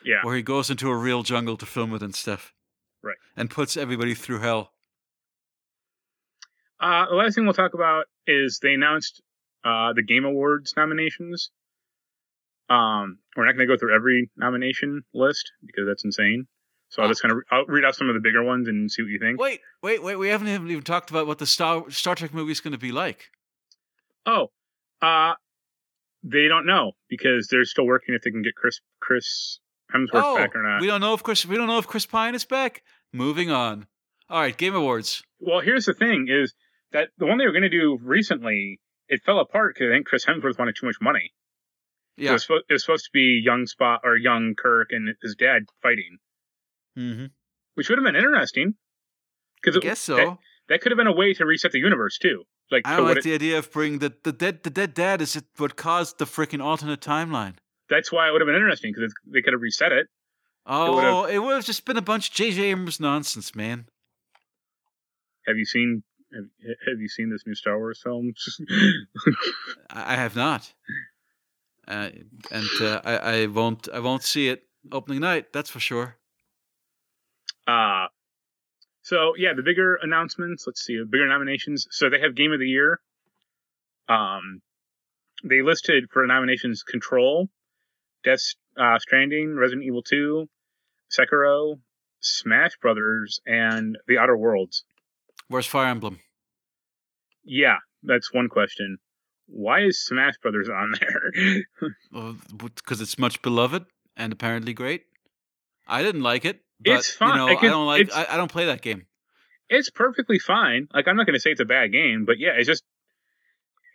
yeah. 0.08 0.20
where 0.22 0.34
he 0.34 0.42
goes 0.42 0.70
into 0.70 0.88
a 0.88 0.96
real 0.96 1.22
jungle 1.22 1.56
to 1.58 1.66
film 1.66 1.94
it 1.94 2.02
and 2.02 2.14
stuff. 2.14 2.54
Right. 3.02 3.16
And 3.36 3.50
puts 3.50 3.76
everybody 3.76 4.14
through 4.14 4.40
hell. 4.40 4.72
Uh, 6.80 7.06
the 7.08 7.14
last 7.14 7.34
thing 7.34 7.44
we'll 7.44 7.54
talk 7.54 7.74
about 7.74 8.06
is 8.26 8.60
they 8.62 8.72
announced 8.72 9.20
uh, 9.64 9.92
the 9.92 10.02
Game 10.02 10.24
Awards 10.24 10.72
nominations. 10.76 11.50
Um, 12.70 13.18
we're 13.36 13.44
not 13.44 13.52
going 13.52 13.68
to 13.68 13.74
go 13.74 13.78
through 13.78 13.94
every 13.94 14.30
nomination 14.36 15.02
list 15.12 15.52
because 15.64 15.84
that's 15.86 16.04
insane. 16.04 16.46
So 16.90 17.02
I'll 17.02 17.08
just 17.08 17.20
kind 17.20 17.32
of 17.32 17.38
I'll 17.50 17.66
read 17.66 17.84
out 17.84 17.94
some 17.94 18.08
of 18.08 18.14
the 18.14 18.20
bigger 18.20 18.42
ones 18.42 18.66
and 18.66 18.90
see 18.90 19.02
what 19.02 19.10
you 19.10 19.18
think. 19.18 19.38
Wait, 19.38 19.60
wait, 19.82 20.02
wait, 20.02 20.16
we 20.16 20.28
haven't 20.28 20.48
even 20.48 20.70
even 20.70 20.82
talked 20.82 21.10
about 21.10 21.26
what 21.26 21.38
the 21.38 21.44
Star 21.44 21.90
Star 21.90 22.14
Trek 22.14 22.32
movie 22.32 22.52
is 22.52 22.60
going 22.60 22.72
to 22.72 22.78
be 22.78 22.92
like. 22.92 23.30
Oh, 24.24 24.48
uh, 25.02 25.34
they 26.22 26.48
don't 26.48 26.64
know 26.64 26.92
because 27.10 27.48
they're 27.48 27.66
still 27.66 27.86
working 27.86 28.14
if 28.14 28.22
they 28.22 28.30
can 28.30 28.42
get 28.42 28.54
Chris 28.54 28.80
Chris 29.00 29.60
Hemsworth 29.94 30.08
oh, 30.22 30.36
back 30.36 30.54
or 30.54 30.62
not. 30.62 30.80
we 30.80 30.86
don't 30.86 31.00
know 31.00 31.14
if 31.14 31.22
Chris 31.22 31.46
we 31.46 31.56
don't 31.56 31.66
know 31.66 31.78
if 31.78 31.86
Chris 31.86 32.06
Pine 32.06 32.34
is 32.34 32.44
back. 32.44 32.82
Moving 33.12 33.50
on. 33.50 33.86
All 34.28 34.40
right, 34.40 34.56
Game 34.56 34.74
Awards. 34.74 35.22
Well, 35.40 35.60
here's 35.60 35.86
the 35.86 35.94
thing: 35.94 36.26
is 36.28 36.54
that 36.92 37.08
the 37.18 37.26
one 37.26 37.38
they 37.38 37.46
were 37.46 37.52
going 37.52 37.62
to 37.62 37.68
do 37.70 37.98
recently 38.02 38.80
it 39.08 39.22
fell 39.24 39.38
apart 39.40 39.74
because 39.74 39.90
I 39.90 39.94
think 39.94 40.06
Chris 40.06 40.26
Hemsworth 40.26 40.58
wanted 40.58 40.76
too 40.78 40.86
much 40.86 40.96
money. 41.00 41.32
It, 42.18 42.24
Yeah. 42.24 42.32
was, 42.32 42.46
it 42.50 42.72
was 42.72 42.82
supposed 42.84 43.04
to 43.06 43.10
be 43.12 43.40
young 43.42 43.64
Spock 43.64 44.00
or 44.04 44.16
young 44.16 44.54
Kirk 44.58 44.88
and 44.90 45.14
his 45.22 45.34
dad 45.34 45.62
fighting, 45.82 46.18
Mm-hmm. 46.98 47.26
which 47.74 47.88
would 47.88 47.98
have 47.98 48.04
been 48.04 48.16
interesting. 48.16 48.74
Because 49.62 49.76
I 49.76 49.80
guess 49.80 49.98
so. 50.00 50.16
That, 50.16 50.38
that 50.68 50.80
could 50.82 50.92
have 50.92 50.96
been 50.98 51.06
a 51.06 51.12
way 51.14 51.32
to 51.34 51.46
reset 51.46 51.72
the 51.72 51.78
universe 51.78 52.18
too. 52.18 52.42
Like, 52.70 52.82
I 52.86 52.96
don't 52.96 53.06
like 53.06 53.16
it- 53.18 53.24
the 53.24 53.32
idea 53.34 53.56
of 53.58 53.72
bringing 53.72 53.98
the 54.00 54.12
the 54.22 54.32
dead 54.32 54.62
the 54.62 54.70
dead 54.70 54.92
dad 54.92 55.22
is 55.22 55.40
what 55.56 55.76
caused 55.76 56.18
the 56.18 56.26
freaking 56.26 56.62
alternate 56.62 57.00
timeline. 57.00 57.54
That's 57.88 58.12
why 58.12 58.28
it 58.28 58.32
would 58.32 58.40
have 58.40 58.46
been 58.46 58.56
interesting 58.56 58.92
because 58.94 59.14
they 59.26 59.42
could 59.42 59.52
have 59.52 59.62
reset 59.62 59.92
it. 59.92 60.06
Oh, 60.66 61.24
it 61.24 61.38
would 61.38 61.54
have 61.54 61.64
just 61.64 61.84
been 61.84 61.96
a 61.96 62.02
bunch 62.02 62.28
of 62.28 62.34
J.J. 62.34 62.62
Abrams 62.62 63.00
nonsense, 63.00 63.54
man. 63.54 63.86
Have 65.46 65.56
you 65.56 65.64
seen? 65.64 66.02
Have, 66.34 66.44
have 66.86 67.00
you 67.00 67.08
seen 67.08 67.30
this 67.30 67.44
new 67.46 67.54
Star 67.54 67.78
Wars 67.78 68.00
film? 68.02 68.34
I, 69.90 70.12
I 70.12 70.16
have 70.16 70.36
not, 70.36 70.72
uh, 71.86 72.10
and 72.50 72.68
uh, 72.82 73.00
I, 73.02 73.16
I 73.16 73.46
won't. 73.46 73.88
I 73.92 74.00
won't 74.00 74.22
see 74.22 74.48
it 74.48 74.64
opening 74.92 75.20
night. 75.20 75.52
That's 75.52 75.70
for 75.70 75.80
sure. 75.80 76.16
Uh 77.66 78.06
so 79.08 79.32
yeah, 79.38 79.54
the 79.56 79.62
bigger 79.62 79.98
announcements. 80.02 80.64
Let's 80.66 80.84
see, 80.84 80.98
the 80.98 81.06
bigger 81.06 81.26
nominations. 81.26 81.86
So 81.90 82.10
they 82.10 82.20
have 82.20 82.34
Game 82.34 82.52
of 82.52 82.60
the 82.60 82.68
Year. 82.68 83.00
Um, 84.06 84.60
they 85.42 85.62
listed 85.62 86.10
for 86.12 86.26
nominations: 86.26 86.82
Control, 86.82 87.48
Death 88.28 88.42
uh, 88.76 88.98
Stranding, 88.98 89.54
Resident 89.56 89.84
Evil 89.86 90.02
Two, 90.02 90.48
Sekiro, 91.10 91.78
Smash 92.20 92.72
Brothers, 92.82 93.40
and 93.46 93.96
The 94.06 94.18
Outer 94.18 94.36
Worlds. 94.36 94.84
Where's 95.48 95.66
Fire 95.66 95.86
Emblem? 95.88 96.20
Yeah, 97.44 97.76
that's 98.02 98.32
one 98.32 98.48
question. 98.48 98.98
Why 99.46 99.80
is 99.84 100.04
Smash 100.04 100.34
Brothers 100.42 100.68
on 100.68 100.92
there? 101.00 101.92
Because 102.58 103.00
it's 103.00 103.18
much 103.18 103.40
beloved 103.40 103.86
and 104.16 104.32
apparently 104.32 104.74
great. 104.74 105.04
I 105.86 106.02
didn't 106.02 106.22
like 106.22 106.44
it. 106.44 106.60
But, 106.84 106.98
It's 106.98 107.10
fine. 107.10 107.30
You 107.30 107.36
know, 107.36 107.46
Like, 107.46 107.62
I 107.64 107.66
don't 107.68 107.86
like. 107.86 108.14
I, 108.14 108.34
I 108.34 108.36
don't 108.36 108.52
play 108.52 108.66
that 108.66 108.82
game. 108.82 109.06
it's 109.70 109.88
perfectly 109.90 110.38
fine. 110.38 110.88
Like 110.92 111.08
I'm 111.08 111.16
not 111.16 111.26
going 111.26 111.34
to 111.34 111.40
say 111.40 111.50
it's 111.50 111.60
a 111.60 111.64
bad 111.64 111.92
game, 111.92 112.24
but 112.26 112.38
yeah, 112.38 112.50
it's 112.58 112.66
just 112.68 112.84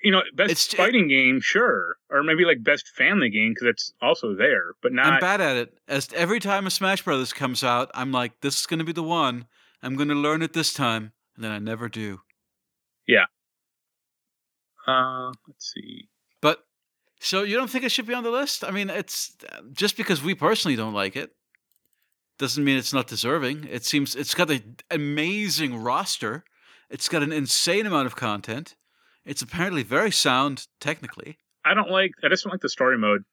you 0.04 0.12
know 0.12 0.22
best 0.36 0.52
It's 0.52 0.74
fighting 0.74 1.08
game, 1.08 1.40
sure, 1.42 1.98
or 2.10 2.24
maybe 2.24 2.46
like 2.46 2.64
best 2.64 2.88
family 2.90 3.30
game 3.30 3.52
because 3.52 3.68
it's 3.68 3.94
also 4.02 4.36
there, 4.36 4.74
but 4.82 4.94
not. 4.94 5.06
I'm 5.06 5.20
bad 5.20 5.42
at 5.42 5.58
it. 5.58 5.74
As 5.88 6.10
every 6.14 6.40
time 6.40 6.68
a 6.68 6.70
Smash 6.70 7.02
Brothers 7.02 7.34
comes 7.34 7.64
out, 7.64 7.90
I'm 7.94 8.12
like, 8.12 8.42
this 8.42 8.60
is 8.60 8.66
going 8.66 8.80
to 8.80 8.86
be 8.86 8.92
the 8.92 9.04
one. 9.04 9.48
I'm 9.82 9.96
going 9.96 10.10
to 10.10 10.16
learn 10.16 10.42
it 10.42 10.54
this 10.54 10.74
time, 10.74 11.14
and 11.36 11.44
then 11.44 11.52
I 11.52 11.60
never 11.60 11.90
do. 11.90 12.22
Yeah. 13.08 13.26
Uh, 14.88 15.32
let's 15.48 15.74
see. 15.74 16.10
But 16.42 16.66
so 17.20 17.44
you 17.44 17.56
don't 17.56 17.70
think 17.70 17.84
it 17.84 17.92
should 17.92 18.06
be 18.06 18.14
on 18.14 18.24
the 18.24 18.32
list? 18.32 18.64
I 18.64 18.72
mean, 18.72 18.90
it's 18.90 19.36
just 19.72 19.98
because 19.98 20.22
we 20.22 20.36
personally 20.36 20.76
don't 20.76 20.94
like 20.94 21.16
it 21.16 21.32
doesn't 22.38 22.64
mean 22.64 22.78
it's 22.78 22.94
not 22.94 23.08
deserving. 23.08 23.68
It 23.70 23.86
seems 23.86 24.16
it's 24.16 24.34
got 24.34 24.50
an 24.50 24.78
amazing 24.92 25.82
roster. 25.82 26.44
It's 26.90 27.10
got 27.10 27.24
an 27.24 27.32
insane 27.32 27.86
amount 27.86 28.08
of 28.08 28.16
content. 28.16 28.76
It's 29.26 29.41
apparently 29.41 29.84
very 29.84 30.12
sound 30.12 30.68
technically. 30.80 31.38
I 31.66 31.74
don't 31.74 31.90
like. 31.90 32.12
I 32.24 32.30
just 32.30 32.44
don't 32.44 32.52
like 32.52 32.62
the 32.62 32.70
story 32.70 32.98
mode, 32.98 33.24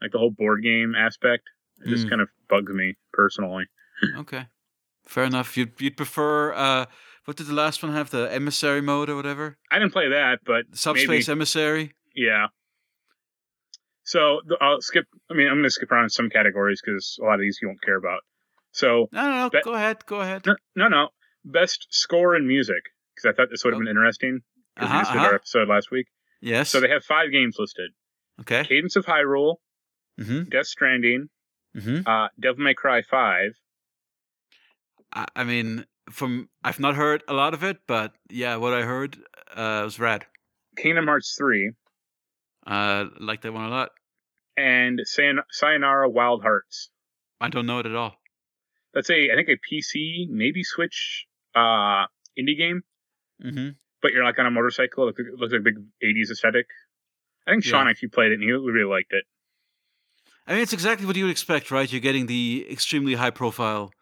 like 0.00 0.12
the 0.12 0.18
whole 0.18 0.30
board 0.30 0.62
game 0.62 0.94
aspect. 0.96 1.44
It 1.84 1.88
just 1.88 2.06
Mm. 2.06 2.10
kind 2.10 2.20
of 2.22 2.28
bugs 2.48 2.72
me 2.72 2.96
personally. 3.12 3.64
Okay, 4.16 4.46
fair 5.06 5.24
enough. 5.24 5.56
You'd 5.56 5.72
you'd 5.80 5.96
prefer 5.96 6.52
uh, 6.54 6.86
what 7.24 7.36
did 7.36 7.46
the 7.48 7.52
last 7.54 7.82
one 7.82 7.92
have? 7.92 8.10
The 8.10 8.32
emissary 8.32 8.80
mode 8.80 9.10
or 9.10 9.16
whatever? 9.16 9.58
I 9.72 9.78
didn't 9.80 9.92
play 9.92 10.08
that, 10.10 10.38
but 10.46 10.66
Subspace 10.72 11.08
maybe, 11.26 11.32
emissary. 11.32 11.92
yeah. 12.14 12.46
So 14.04 14.40
I'll 14.60 14.80
skip. 14.80 15.04
I 15.30 15.34
mean, 15.34 15.48
I'm 15.48 15.54
going 15.54 15.64
to 15.64 15.70
skip 15.70 15.90
around 15.92 16.10
some 16.10 16.30
categories 16.30 16.80
because 16.82 17.18
a 17.20 17.24
lot 17.24 17.34
of 17.34 17.40
these 17.40 17.58
you 17.60 17.68
won't 17.68 17.82
care 17.82 17.96
about. 17.96 18.20
So 18.72 19.08
No, 19.12 19.22
no, 19.22 19.30
no. 19.42 19.48
That- 19.52 19.64
go 19.64 19.74
ahead. 19.74 20.06
Go 20.06 20.20
ahead. 20.20 20.46
no, 20.46 20.56
no, 20.76 20.88
no. 20.88 21.08
Best 21.44 21.86
score 21.90 22.34
in 22.36 22.46
music 22.46 22.82
because 23.14 23.28
I 23.28 23.32
thought 23.36 23.48
this 23.50 23.64
would 23.64 23.74
have 23.74 23.78
Oh. 23.78 23.84
been 23.84 23.88
interesting 23.88 24.40
because 24.78 24.90
Uh-huh, 24.90 24.98
we 24.98 25.02
just 25.02 25.12
did 25.12 25.18
uh-huh. 25.18 25.28
our 25.28 25.34
episode 25.34 25.68
last 25.68 25.90
week. 25.90 26.06
Yes. 26.40 26.68
So 26.70 26.80
they 26.80 26.88
have 26.88 27.04
five 27.04 27.32
games 27.32 27.56
listed: 27.58 27.90
okay. 28.42 28.64
Cadence 28.64 28.96
of 28.96 29.04
Hyrule, 29.06 29.56
Mm-hmm. 30.20 30.48
Death 30.50 30.66
Stranding, 30.66 31.28
Mm-hmm. 31.76 32.08
uh, 32.08 32.28
Devil 32.40 32.62
May 32.64 32.74
Cry 32.74 33.02
Five, 33.02 33.52
I, 35.12 35.26
I 35.36 35.44
mean, 35.44 35.84
from 36.10 36.48
I've 36.64 36.80
not 36.80 36.94
heard 36.96 37.22
a 37.28 37.32
lot 37.34 37.54
of 37.54 37.62
it, 37.64 37.78
but 37.86 38.12
yeah, 38.30 38.56
what 38.56 38.72
I 38.74 38.82
heard 38.82 39.16
uh, 39.54 39.82
was 39.84 39.98
rad. 39.98 40.26
Kingdom 40.76 41.06
Hearts 41.06 41.34
Three, 41.36 41.72
Uh, 42.66 43.06
like 43.20 43.42
that 43.42 43.52
one 43.52 43.64
a 43.64 43.68
lot. 43.70 43.90
and 44.56 45.00
Sayon- 45.00 45.42
Sayonara 45.50 46.08
Wild 46.08 46.42
Hearts. 46.42 46.90
I 47.40 47.48
don't 47.48 47.66
know 47.66 47.78
it 47.78 47.86
at 47.86 47.94
all. 47.94 48.16
That's 48.94 49.10
a 49.10 49.30
I 49.30 49.34
think 49.36 49.48
a 49.48 49.58
PC, 49.74 50.28
maybe 50.28 50.62
Switch, 50.64 51.26
uh, 51.54 52.06
indie 52.38 52.56
game. 52.58 52.82
Mm-hmm. 53.44 53.68
But 54.08 54.14
you're 54.14 54.24
like 54.24 54.38
on 54.38 54.46
a 54.46 54.50
motorcycle. 54.50 55.04
It 55.04 55.06
looks, 55.08 55.20
it 55.20 55.38
looks 55.38 55.52
like 55.52 55.60
a 55.60 55.64
big 55.64 55.76
80s 56.02 56.30
aesthetic. 56.30 56.66
I 57.46 57.50
think 57.52 57.62
Sean 57.64 57.84
Yeah. 57.84 57.90
actually 57.90 58.08
played 58.08 58.32
it 58.32 58.36
and 58.36 58.42
he 58.42 58.50
really 58.50 58.88
liked 58.88 59.12
it. 59.12 59.24
I 60.46 60.52
mean, 60.52 60.62
it's 60.62 60.72
exactly 60.72 61.06
what 61.06 61.14
you 61.16 61.24
would 61.24 61.30
expect, 61.30 61.70
right? 61.70 61.90
You're 61.92 62.00
getting 62.00 62.24
the 62.26 62.66
extremely 62.70 63.14
high-profile 63.14 63.92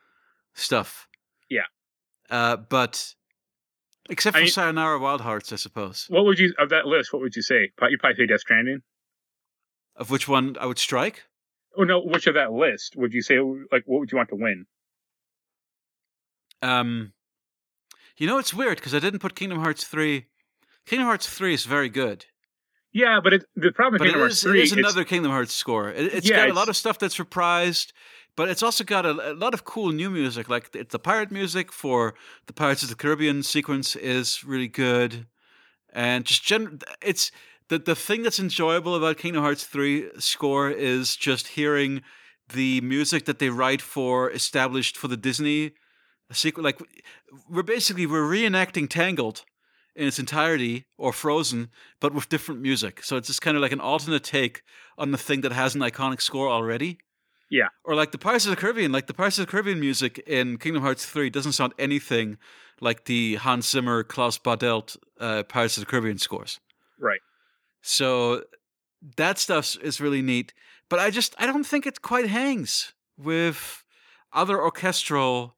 stuff. 0.54 1.08
Yeah. 1.50 1.66
Uh, 2.30 2.56
but 2.56 3.14
except 4.08 4.36
I 4.36 4.40
for 4.40 4.44
mean- 4.44 4.52
Sayonara 4.52 4.98
Wild 5.00 5.22
Hearts, 5.22 5.52
I 5.52 5.56
suppose. 5.56 6.06
What 6.08 6.24
would 6.24 6.38
you, 6.38 6.54
of 6.58 6.68
that 6.70 6.86
list, 6.86 7.12
what 7.12 7.20
would 7.22 7.34
you 7.34 7.42
say? 7.42 7.72
You'd 7.88 7.98
probably 8.00 8.14
say 8.16 8.26
Death 8.26 8.40
Stranding? 8.40 8.82
Of 9.96 10.10
which 10.10 10.28
one 10.28 10.56
I 10.60 10.66
would 10.66 10.78
strike? 10.78 11.24
Oh, 11.76 11.82
no, 11.82 12.00
which 12.00 12.26
of 12.28 12.34
that 12.34 12.52
list 12.52 12.94
would 12.96 13.12
you 13.12 13.22
say, 13.22 13.38
like, 13.72 13.82
what 13.86 13.98
would 14.00 14.12
you 14.12 14.16
want 14.16 14.28
to 14.30 14.36
win? 14.36 14.66
Um, 16.62 17.12
you 18.16 18.26
know, 18.26 18.38
it's 18.38 18.54
weird 18.54 18.78
because 18.78 18.94
I 18.94 18.98
didn't 18.98 19.20
put 19.20 19.34
Kingdom 19.34 19.60
Hearts 19.60 19.84
three. 19.84 20.26
Kingdom 20.86 21.06
Hearts 21.06 21.28
three 21.28 21.54
is 21.54 21.64
very 21.64 21.88
good, 21.88 22.26
Yeah, 22.92 23.20
but 23.22 23.32
it, 23.34 23.44
the 23.56 23.72
problem 23.72 23.94
with 23.94 23.98
but 24.00 24.04
Kingdom 24.06 24.20
Hearts 24.20 24.36
is, 24.36 24.42
3 24.42 24.58
it 24.58 24.62
is 24.62 24.72
another 24.72 25.04
Kingdom 25.04 25.32
Hearts 25.32 25.54
score. 25.54 25.90
It, 25.90 26.14
it's 26.14 26.28
Yeah, 26.28 26.36
got 26.36 26.50
a 26.50 26.54
lot 26.54 26.68
of 26.68 26.76
stuff 26.76 26.98
that's 26.98 27.18
reprised, 27.18 27.92
but 28.36 28.48
it's 28.48 28.62
also 28.62 28.84
got 28.84 29.04
a, 29.04 29.32
a 29.32 29.34
lot 29.34 29.54
of 29.54 29.64
cool 29.64 29.92
new 29.92 30.10
music. 30.10 30.48
Like 30.48 30.74
it's 30.74 30.92
the 30.92 30.98
pirate 30.98 31.30
music 31.30 31.72
for 31.72 32.14
the 32.46 32.52
Pirates 32.52 32.82
of 32.82 32.88
the 32.88 32.94
Caribbean 32.94 33.42
sequence 33.42 33.96
is 33.96 34.44
really 34.44 34.68
good, 34.68 35.26
and 35.92 36.24
just 36.24 36.42
gen- 36.44 36.80
it's 37.02 37.30
the 37.68 37.78
the 37.78 37.96
thing 37.96 38.22
that's 38.22 38.38
enjoyable 38.38 38.94
about 38.94 39.18
Kingdom 39.18 39.42
Hearts 39.42 39.64
three 39.64 40.08
score 40.18 40.70
is 40.70 41.16
just 41.16 41.48
hearing 41.48 42.02
the 42.52 42.80
music 42.80 43.24
that 43.24 43.40
they 43.40 43.50
write 43.50 43.82
for 43.82 44.30
established 44.30 44.96
for 44.96 45.08
the 45.08 45.16
Disney 45.16 45.72
sequel. 46.32 46.64
Like 46.64 46.80
we're 47.48 47.62
basically 47.62 48.06
we're 48.06 48.22
reenacting 48.22 48.88
Tangled 48.88 49.44
in 49.94 50.06
its 50.06 50.18
entirety 50.18 50.84
or 50.98 51.12
Frozen, 51.12 51.70
but 52.00 52.12
with 52.12 52.28
different 52.28 52.60
music. 52.60 53.02
So 53.02 53.16
it's 53.16 53.28
just 53.28 53.42
kind 53.42 53.56
of 53.56 53.62
like 53.62 53.72
an 53.72 53.80
alternate 53.80 54.24
take 54.24 54.62
on 54.98 55.10
the 55.10 55.18
thing 55.18 55.40
that 55.40 55.52
has 55.52 55.74
an 55.74 55.80
iconic 55.80 56.20
score 56.20 56.48
already. 56.48 56.98
Yeah. 57.50 57.68
Or 57.84 57.94
like 57.94 58.12
the 58.12 58.18
Pirates 58.18 58.44
of 58.44 58.50
the 58.50 58.56
Caribbean, 58.56 58.92
like 58.92 59.06
the 59.06 59.14
Pirates 59.14 59.38
of 59.38 59.46
the 59.46 59.50
Caribbean 59.50 59.80
music 59.80 60.18
in 60.26 60.58
Kingdom 60.58 60.82
Hearts 60.82 61.06
3 61.06 61.30
doesn't 61.30 61.52
sound 61.52 61.72
anything 61.78 62.38
like 62.80 63.04
the 63.04 63.36
Hans 63.36 63.68
Zimmer, 63.68 64.02
Klaus 64.02 64.38
Badelt 64.38 64.96
uh, 65.20 65.44
Pirates 65.44 65.76
of 65.76 65.82
the 65.82 65.90
Caribbean 65.90 66.18
scores. 66.18 66.60
Right. 67.00 67.20
So 67.82 68.42
that 69.16 69.38
stuff 69.38 69.76
is 69.80 70.00
really 70.00 70.22
neat. 70.22 70.52
But 70.88 70.98
I 70.98 71.10
just, 71.10 71.34
I 71.38 71.46
don't 71.46 71.64
think 71.64 71.86
it 71.86 72.02
quite 72.02 72.28
hangs 72.28 72.92
with 73.16 73.84
other 74.32 74.60
orchestral. 74.60 75.55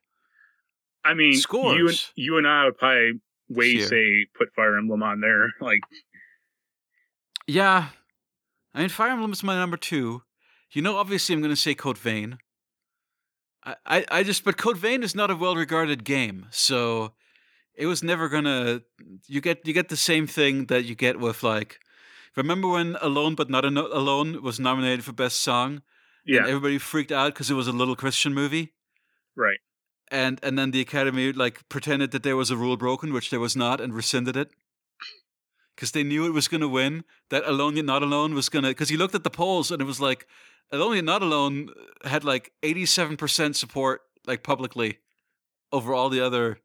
I 1.04 1.14
mean, 1.14 1.32
you 1.32 1.88
and, 1.88 2.04
you 2.16 2.38
and 2.38 2.46
I 2.46 2.64
would 2.64 2.76
probably 2.76 3.20
way 3.48 3.78
say 3.78 4.26
put 4.36 4.52
Fire 4.54 4.76
Emblem 4.76 5.02
on 5.02 5.20
there. 5.20 5.52
Like, 5.60 5.80
Yeah. 7.46 7.88
I 8.74 8.80
mean, 8.80 8.88
Fire 8.88 9.10
Emblem 9.10 9.32
is 9.32 9.42
my 9.42 9.54
number 9.54 9.76
two. 9.76 10.22
You 10.72 10.82
know, 10.82 10.96
obviously, 10.96 11.34
I'm 11.34 11.40
going 11.40 11.54
to 11.54 11.56
say 11.56 11.74
Code 11.74 11.98
Vein. 11.98 12.38
I, 13.64 13.76
I, 13.86 14.04
I 14.10 14.22
just, 14.22 14.44
but 14.44 14.58
Code 14.58 14.76
Vein 14.76 15.02
is 15.02 15.14
not 15.14 15.30
a 15.30 15.36
well-regarded 15.36 16.04
game, 16.04 16.46
so 16.50 17.14
it 17.74 17.86
was 17.86 18.02
never 18.02 18.28
gonna. 18.28 18.82
You 19.26 19.40
get, 19.40 19.66
you 19.66 19.72
get 19.72 19.88
the 19.88 19.96
same 19.96 20.26
thing 20.26 20.66
that 20.66 20.84
you 20.84 20.94
get 20.94 21.18
with 21.18 21.42
like. 21.42 21.80
Remember 22.36 22.68
when 22.68 22.96
Alone 23.00 23.34
but 23.34 23.50
Not 23.50 23.64
Alone 23.64 24.42
was 24.42 24.60
nominated 24.60 25.04
for 25.04 25.12
Best 25.12 25.40
Song? 25.40 25.82
yeah, 26.24 26.40
And 26.40 26.48
everybody 26.48 26.78
freaked 26.78 27.10
out 27.10 27.32
because 27.32 27.50
it 27.50 27.54
was 27.54 27.66
a 27.66 27.72
little 27.72 27.96
Christian 27.96 28.34
movie, 28.34 28.74
right. 29.34 29.58
And 30.10 30.40
and 30.42 30.58
then 30.58 30.70
the 30.70 30.80
Academy 30.80 31.32
like 31.32 31.68
pretended 31.68 32.10
that 32.12 32.22
there 32.22 32.36
was 32.36 32.50
a 32.50 32.56
rule 32.56 32.76
broken, 32.76 33.12
which 33.12 33.30
there 33.30 33.40
was 33.40 33.56
not, 33.56 33.80
and 33.80 33.94
rescinded 33.94 34.36
it. 34.36 34.50
Because 35.74 35.92
they 35.92 36.02
knew 36.02 36.26
it 36.26 36.32
was 36.32 36.48
going 36.48 36.60
to 36.60 36.68
win. 36.68 37.04
That 37.30 37.44
Alone 37.46 37.76
Yet 37.76 37.84
Not 37.84 38.02
Alone 38.02 38.34
was 38.34 38.48
going 38.48 38.64
to. 38.64 38.70
Because 38.70 38.88
he 38.88 38.96
looked 38.96 39.14
at 39.14 39.22
the 39.22 39.30
polls 39.30 39.70
and 39.70 39.80
it 39.80 39.84
was 39.84 40.00
like, 40.00 40.26
Alone 40.72 40.96
Yet 40.96 41.04
Not 41.04 41.22
Alone 41.22 41.68
had 42.02 42.24
like 42.24 42.50
87% 42.64 43.54
support, 43.54 44.00
like 44.26 44.42
publicly, 44.42 44.98
over 45.70 45.94
all 45.94 46.08
the 46.08 46.20
other 46.20 46.58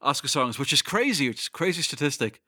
Oscar 0.00 0.28
songs, 0.28 0.58
which 0.58 0.72
is 0.72 0.80
crazy. 0.80 1.28
It's 1.28 1.48
a 1.48 1.50
crazy 1.50 1.82
statistic. 1.82 2.40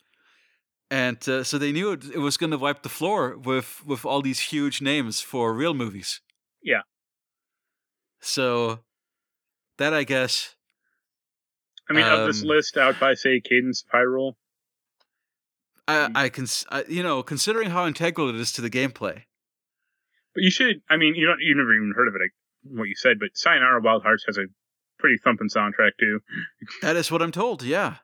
And 0.90 1.16
uh, 1.28 1.42
so 1.44 1.58
they 1.58 1.72
knew 1.72 1.92
it, 1.92 2.04
it 2.14 2.18
was 2.18 2.36
going 2.36 2.52
to 2.52 2.58
wipe 2.58 2.82
the 2.82 2.88
floor 2.88 3.36
with 3.36 3.82
with 3.84 4.04
all 4.04 4.22
these 4.22 4.38
huge 4.38 4.80
names 4.80 5.20
for 5.20 5.52
real 5.52 5.74
movies. 5.74 6.20
Yeah. 6.62 6.82
So 8.20 8.80
that 9.78 9.94
I 9.94 10.04
guess 10.04 10.54
I 11.88 11.92
mean, 11.92 12.04
of 12.04 12.26
this 12.26 12.42
Um, 12.42 12.48
list, 12.48 12.76
would 12.76 12.96
probably 12.96 13.16
say 13.16 13.40
Cadence 13.40 13.84
Hyrule. 13.92 14.34
I 15.88 16.10
I 16.14 16.28
can 16.28 16.46
you 16.88 17.02
know 17.02 17.22
considering 17.22 17.70
how 17.70 17.86
integral 17.86 18.28
it 18.28 18.36
is 18.36 18.52
to 18.52 18.60
the 18.60 18.70
gameplay. 18.70 19.22
But 20.34 20.42
you 20.42 20.50
should, 20.50 20.82
I 20.90 20.98
mean, 20.98 21.14
you 21.14 21.26
don't, 21.26 21.40
you 21.40 21.54
never 21.54 21.74
even 21.74 21.94
heard 21.96 22.08
of 22.08 22.14
it, 22.14 22.20
like, 22.20 22.34
what 22.62 22.88
you 22.88 22.94
said, 22.94 23.18
but 23.18 23.30
Sayonara 23.32 23.80
Wild 23.80 24.02
Hearts 24.02 24.24
has 24.26 24.36
a 24.36 24.44
pretty 24.98 25.16
thumping 25.16 25.48
soundtrack, 25.48 25.92
too. 25.98 26.20
That 26.82 26.94
is 26.94 27.10
what 27.10 27.22
I'm 27.22 27.32
told. 27.32 27.62
Yeah. 27.62 27.96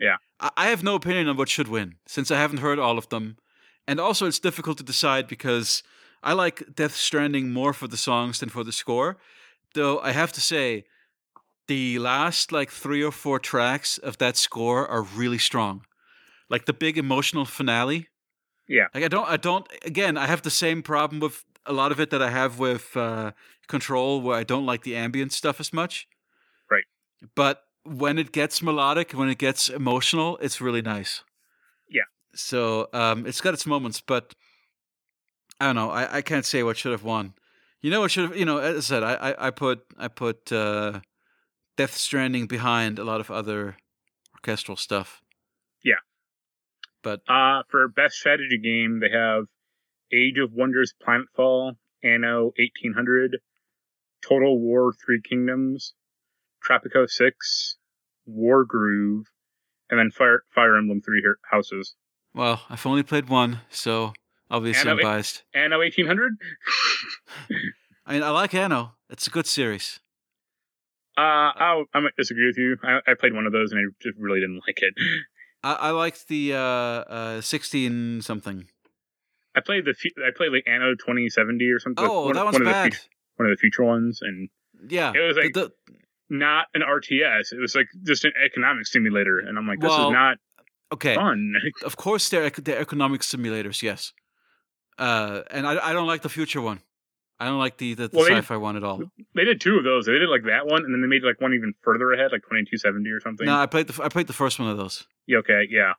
Yeah. 0.00 0.16
I, 0.40 0.50
I 0.56 0.66
have 0.70 0.82
no 0.82 0.96
opinion 0.96 1.28
on 1.28 1.36
what 1.36 1.48
should 1.48 1.68
win 1.68 1.94
since 2.04 2.32
I 2.32 2.36
haven't 2.38 2.58
heard 2.58 2.80
all 2.80 2.98
of 2.98 3.08
them, 3.10 3.36
and 3.86 4.00
also 4.00 4.26
it's 4.26 4.40
difficult 4.40 4.78
to 4.78 4.82
decide 4.84 5.28
because 5.28 5.84
I 6.20 6.32
like 6.32 6.74
Death 6.74 6.96
Stranding 6.96 7.52
more 7.52 7.72
for 7.72 7.86
the 7.86 7.96
songs 7.96 8.40
than 8.40 8.48
for 8.48 8.64
the 8.64 8.72
score. 8.72 9.18
Though 9.74 10.00
I 10.00 10.10
have 10.10 10.32
to 10.32 10.40
say, 10.40 10.84
the 11.68 11.98
last 11.98 12.50
like 12.50 12.70
three 12.70 13.02
or 13.02 13.12
four 13.12 13.38
tracks 13.38 13.98
of 13.98 14.18
that 14.18 14.36
score 14.36 14.86
are 14.88 15.02
really 15.02 15.38
strong. 15.38 15.84
Like 16.50 16.64
the 16.64 16.72
big 16.72 16.98
emotional 16.98 17.44
finale. 17.44 18.08
Yeah. 18.66 18.88
Like 18.94 19.04
I 19.04 19.08
don't 19.08 19.28
I 19.28 19.36
don't 19.36 19.66
again, 19.84 20.16
I 20.16 20.26
have 20.26 20.42
the 20.42 20.50
same 20.50 20.82
problem 20.82 21.20
with 21.20 21.44
a 21.66 21.72
lot 21.72 21.92
of 21.92 22.00
it 22.00 22.10
that 22.10 22.22
I 22.22 22.30
have 22.30 22.58
with 22.58 22.96
uh 22.96 23.32
control 23.68 24.20
where 24.20 24.36
I 24.36 24.44
don't 24.44 24.66
like 24.66 24.82
the 24.82 24.96
ambient 24.96 25.32
stuff 25.32 25.60
as 25.60 25.72
much. 25.72 26.08
Right. 26.70 26.84
But 27.34 27.62
when 27.84 28.18
it 28.18 28.32
gets 28.32 28.62
melodic, 28.62 29.12
when 29.12 29.28
it 29.28 29.38
gets 29.38 29.68
emotional, 29.68 30.38
it's 30.38 30.60
really 30.60 30.82
nice. 30.82 31.22
Yeah. 31.88 32.08
So 32.34 32.88
um 32.94 33.26
it's 33.26 33.42
got 33.42 33.54
its 33.54 33.66
moments, 33.66 34.00
but 34.00 34.34
I 35.60 35.66
don't 35.66 35.76
know. 35.76 35.90
I, 35.90 36.16
I 36.18 36.22
can't 36.22 36.46
say 36.46 36.62
what 36.62 36.78
should 36.78 36.92
have 36.92 37.04
won. 37.04 37.34
You 37.82 37.90
know 37.90 38.00
what 38.00 38.10
should 38.10 38.30
have 38.30 38.36
you 38.38 38.46
know, 38.46 38.58
as 38.58 38.76
I 38.76 38.80
said, 38.80 39.02
I, 39.02 39.14
I, 39.14 39.46
I 39.48 39.50
put 39.50 39.84
I 39.98 40.08
put 40.08 40.50
uh 40.50 41.00
Death 41.78 41.96
Stranding 41.96 42.48
behind 42.48 42.98
a 42.98 43.04
lot 43.04 43.20
of 43.20 43.30
other 43.30 43.76
orchestral 44.34 44.76
stuff. 44.76 45.22
Yeah. 45.84 46.02
But 47.04 47.20
Uh, 47.28 47.62
for 47.70 47.86
best 47.86 48.16
strategy 48.16 48.58
game, 48.58 48.98
they 48.98 49.10
have 49.10 49.44
Age 50.12 50.38
of 50.38 50.52
Wonders 50.52 50.92
Planetfall, 51.00 51.74
Anno 52.02 52.52
1800, 52.58 53.38
Total 54.22 54.58
War 54.58 54.92
Three 54.92 55.20
Kingdoms, 55.22 55.94
Tropico 56.66 57.08
6, 57.08 57.76
Wargroove, 58.28 59.22
and 59.88 60.00
then 60.00 60.10
Fire, 60.10 60.42
Fire 60.52 60.76
Emblem 60.76 61.00
Three 61.00 61.22
Houses. 61.48 61.94
well, 62.34 62.62
I've 62.68 62.84
only 62.86 63.04
played 63.04 63.28
one, 63.28 63.60
so 63.70 64.14
obviously 64.50 64.90
And 64.90 64.98
I'm 64.98 65.04
biased. 65.04 65.44
Anno 65.54 65.78
1800? 65.78 66.32
I 68.04 68.12
mean, 68.14 68.24
I 68.24 68.30
like 68.30 68.52
Anno. 68.52 68.94
It's 69.08 69.28
a 69.28 69.30
good 69.30 69.46
series. 69.46 70.00
Uh, 71.18 71.50
I'll, 71.56 71.84
I 71.92 72.00
might 72.00 72.14
disagree 72.16 72.46
with 72.46 72.56
you. 72.58 72.76
I, 72.84 73.00
I 73.10 73.14
played 73.14 73.34
one 73.34 73.44
of 73.46 73.52
those 73.52 73.72
and 73.72 73.80
I 73.80 73.84
just 74.00 74.16
really 74.18 74.38
didn't 74.40 74.60
like 74.66 74.78
it. 74.80 74.94
I, 75.64 75.72
I 75.74 75.90
liked 75.90 76.28
the 76.28 76.54
uh, 76.54 76.58
uh, 76.58 77.40
16 77.40 78.22
something. 78.22 78.66
I 79.56 79.60
played 79.60 79.84
the 79.84 79.94
I 80.24 80.30
played 80.36 80.52
like 80.52 80.62
Anno 80.68 80.94
2070 80.94 81.64
or 81.70 81.80
something. 81.80 82.04
Oh, 82.06 82.26
one, 82.26 82.34
that 82.34 82.44
one's 82.44 82.54
one 82.54 82.62
of 82.62 82.66
the 82.66 82.72
bad. 82.72 82.96
one 83.36 83.50
of 83.50 83.56
the 83.56 83.60
future 83.60 83.82
ones, 83.82 84.20
and 84.22 84.48
Yeah, 84.88 85.12
It 85.12 85.26
was 85.26 85.36
like- 85.36 85.54
the, 85.54 85.72
not 86.30 86.66
an 86.74 86.82
RTS. 86.82 87.52
It 87.52 87.58
was 87.58 87.74
like 87.74 87.86
just 88.04 88.24
an 88.24 88.32
economic 88.44 88.86
simulator, 88.86 89.40
and 89.40 89.58
I'm 89.58 89.66
like, 89.66 89.80
this 89.80 89.88
Well, 89.88 90.08
is 90.08 90.12
not 90.12 90.36
okay. 90.92 91.14
fun. 91.16 91.54
Of 91.84 91.96
course, 91.96 92.28
they're 92.28 92.50
they're 92.50 92.78
economic 92.78 93.22
simulators. 93.22 93.82
Yes, 93.82 94.12
uh, 94.98 95.42
and 95.50 95.66
I 95.66 95.88
I 95.88 95.92
don't 95.92 96.06
like 96.06 96.22
the 96.22 96.28
future 96.28 96.60
one. 96.60 96.80
I 97.40 97.44
don't 97.46 97.58
like 97.58 97.76
the 97.78 97.94
the, 97.94 98.08
the 98.08 98.16
Well, 98.16 98.26
sci-fi 98.26 98.56
one 98.56 98.76
at 98.76 98.82
all. 98.84 99.00
they 99.34 99.44
did 99.44 99.60
two 99.60 99.76
of 99.76 99.84
those. 99.84 100.06
They 100.06 100.18
did 100.18 100.28
like 100.28 100.44
that 100.44 100.66
one, 100.66 100.84
and 100.84 100.92
then 100.92 101.00
they 101.02 101.06
made 101.08 101.22
like 101.22 101.40
one 101.40 101.54
even 101.54 101.74
further 101.82 102.12
ahead, 102.12 102.32
like 102.32 102.42
2270 102.42 103.10
or 103.10 103.20
something. 103.20 103.46
No, 103.46 103.56
I 103.56 103.66
played 103.66 103.86
the 103.86 104.02
I 104.02 104.08
played 104.08 104.26
the 104.26 104.32
first 104.32 104.58
one 104.58 104.68
of 104.68 104.76
those. 104.76 105.06
Yeah, 105.26 105.38
okay, 105.38 105.66
yeah. 105.70 105.92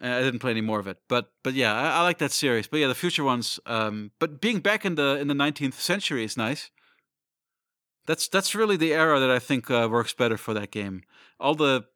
I 0.00 0.20
didn't 0.22 0.40
play 0.40 0.50
any 0.50 0.60
more 0.60 0.78
of 0.80 0.86
it, 0.86 0.98
but 1.08 1.30
but 1.42 1.54
yeah, 1.54 1.72
I, 1.74 1.98
I 1.98 2.02
like 2.02 2.18
that 2.18 2.32
series. 2.32 2.66
But 2.66 2.78
yeah, 2.80 2.88
the 2.88 2.94
future 2.94 3.24
ones. 3.24 3.58
Um, 3.66 4.10
but 4.18 4.40
being 4.40 4.60
back 4.60 4.84
in 4.84 4.94
the 4.96 5.18
in 5.20 5.28
the 5.28 5.34
nineteenth 5.34 5.80
century 5.80 6.24
is 6.24 6.36
nice. 6.36 6.70
That's 8.06 8.28
that's 8.28 8.54
really 8.54 8.76
the 8.76 8.92
era 8.92 9.18
that 9.18 9.30
I 9.30 9.38
think 9.38 9.70
uh, 9.70 9.88
works 9.90 10.12
better 10.12 10.36
for 10.36 10.52
that 10.54 10.70
game. 10.70 11.02
All 11.40 11.54
the, 11.54 11.86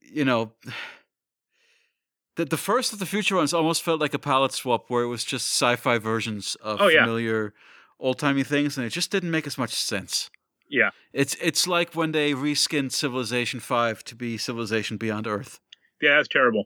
you 0.00 0.24
know, 0.24 0.52
the 2.36 2.44
the 2.44 2.56
first 2.56 2.92
of 2.92 2.98
the 2.98 3.06
future 3.06 3.36
ones 3.36 3.52
almost 3.52 3.82
felt 3.82 4.00
like 4.00 4.14
a 4.14 4.18
palette 4.18 4.52
swap, 4.52 4.86
where 4.88 5.02
it 5.02 5.08
was 5.08 5.24
just 5.24 5.46
sci-fi 5.46 5.98
versions 5.98 6.56
of 6.56 6.80
Oh, 6.80 6.88
yeah. 6.88 7.02
familiar 7.04 7.54
old 8.00 8.18
timey 8.18 8.42
things, 8.44 8.76
and 8.76 8.86
it 8.86 8.90
just 8.90 9.10
didn't 9.10 9.30
make 9.30 9.46
as 9.46 9.58
much 9.58 9.74
sense. 9.74 10.30
Yeah. 10.68 10.90
It's 11.12 11.36
it's 11.40 11.66
like 11.66 11.94
when 11.94 12.12
they 12.12 12.32
reskinned 12.32 12.92
Civilization 12.92 13.60
Five 13.60 14.02
to 14.04 14.14
be 14.16 14.36
Civilization 14.38 14.96
Beyond 14.96 15.26
Earth. 15.26 15.60
Yeah, 16.00 16.16
that's 16.16 16.28
terrible. 16.28 16.64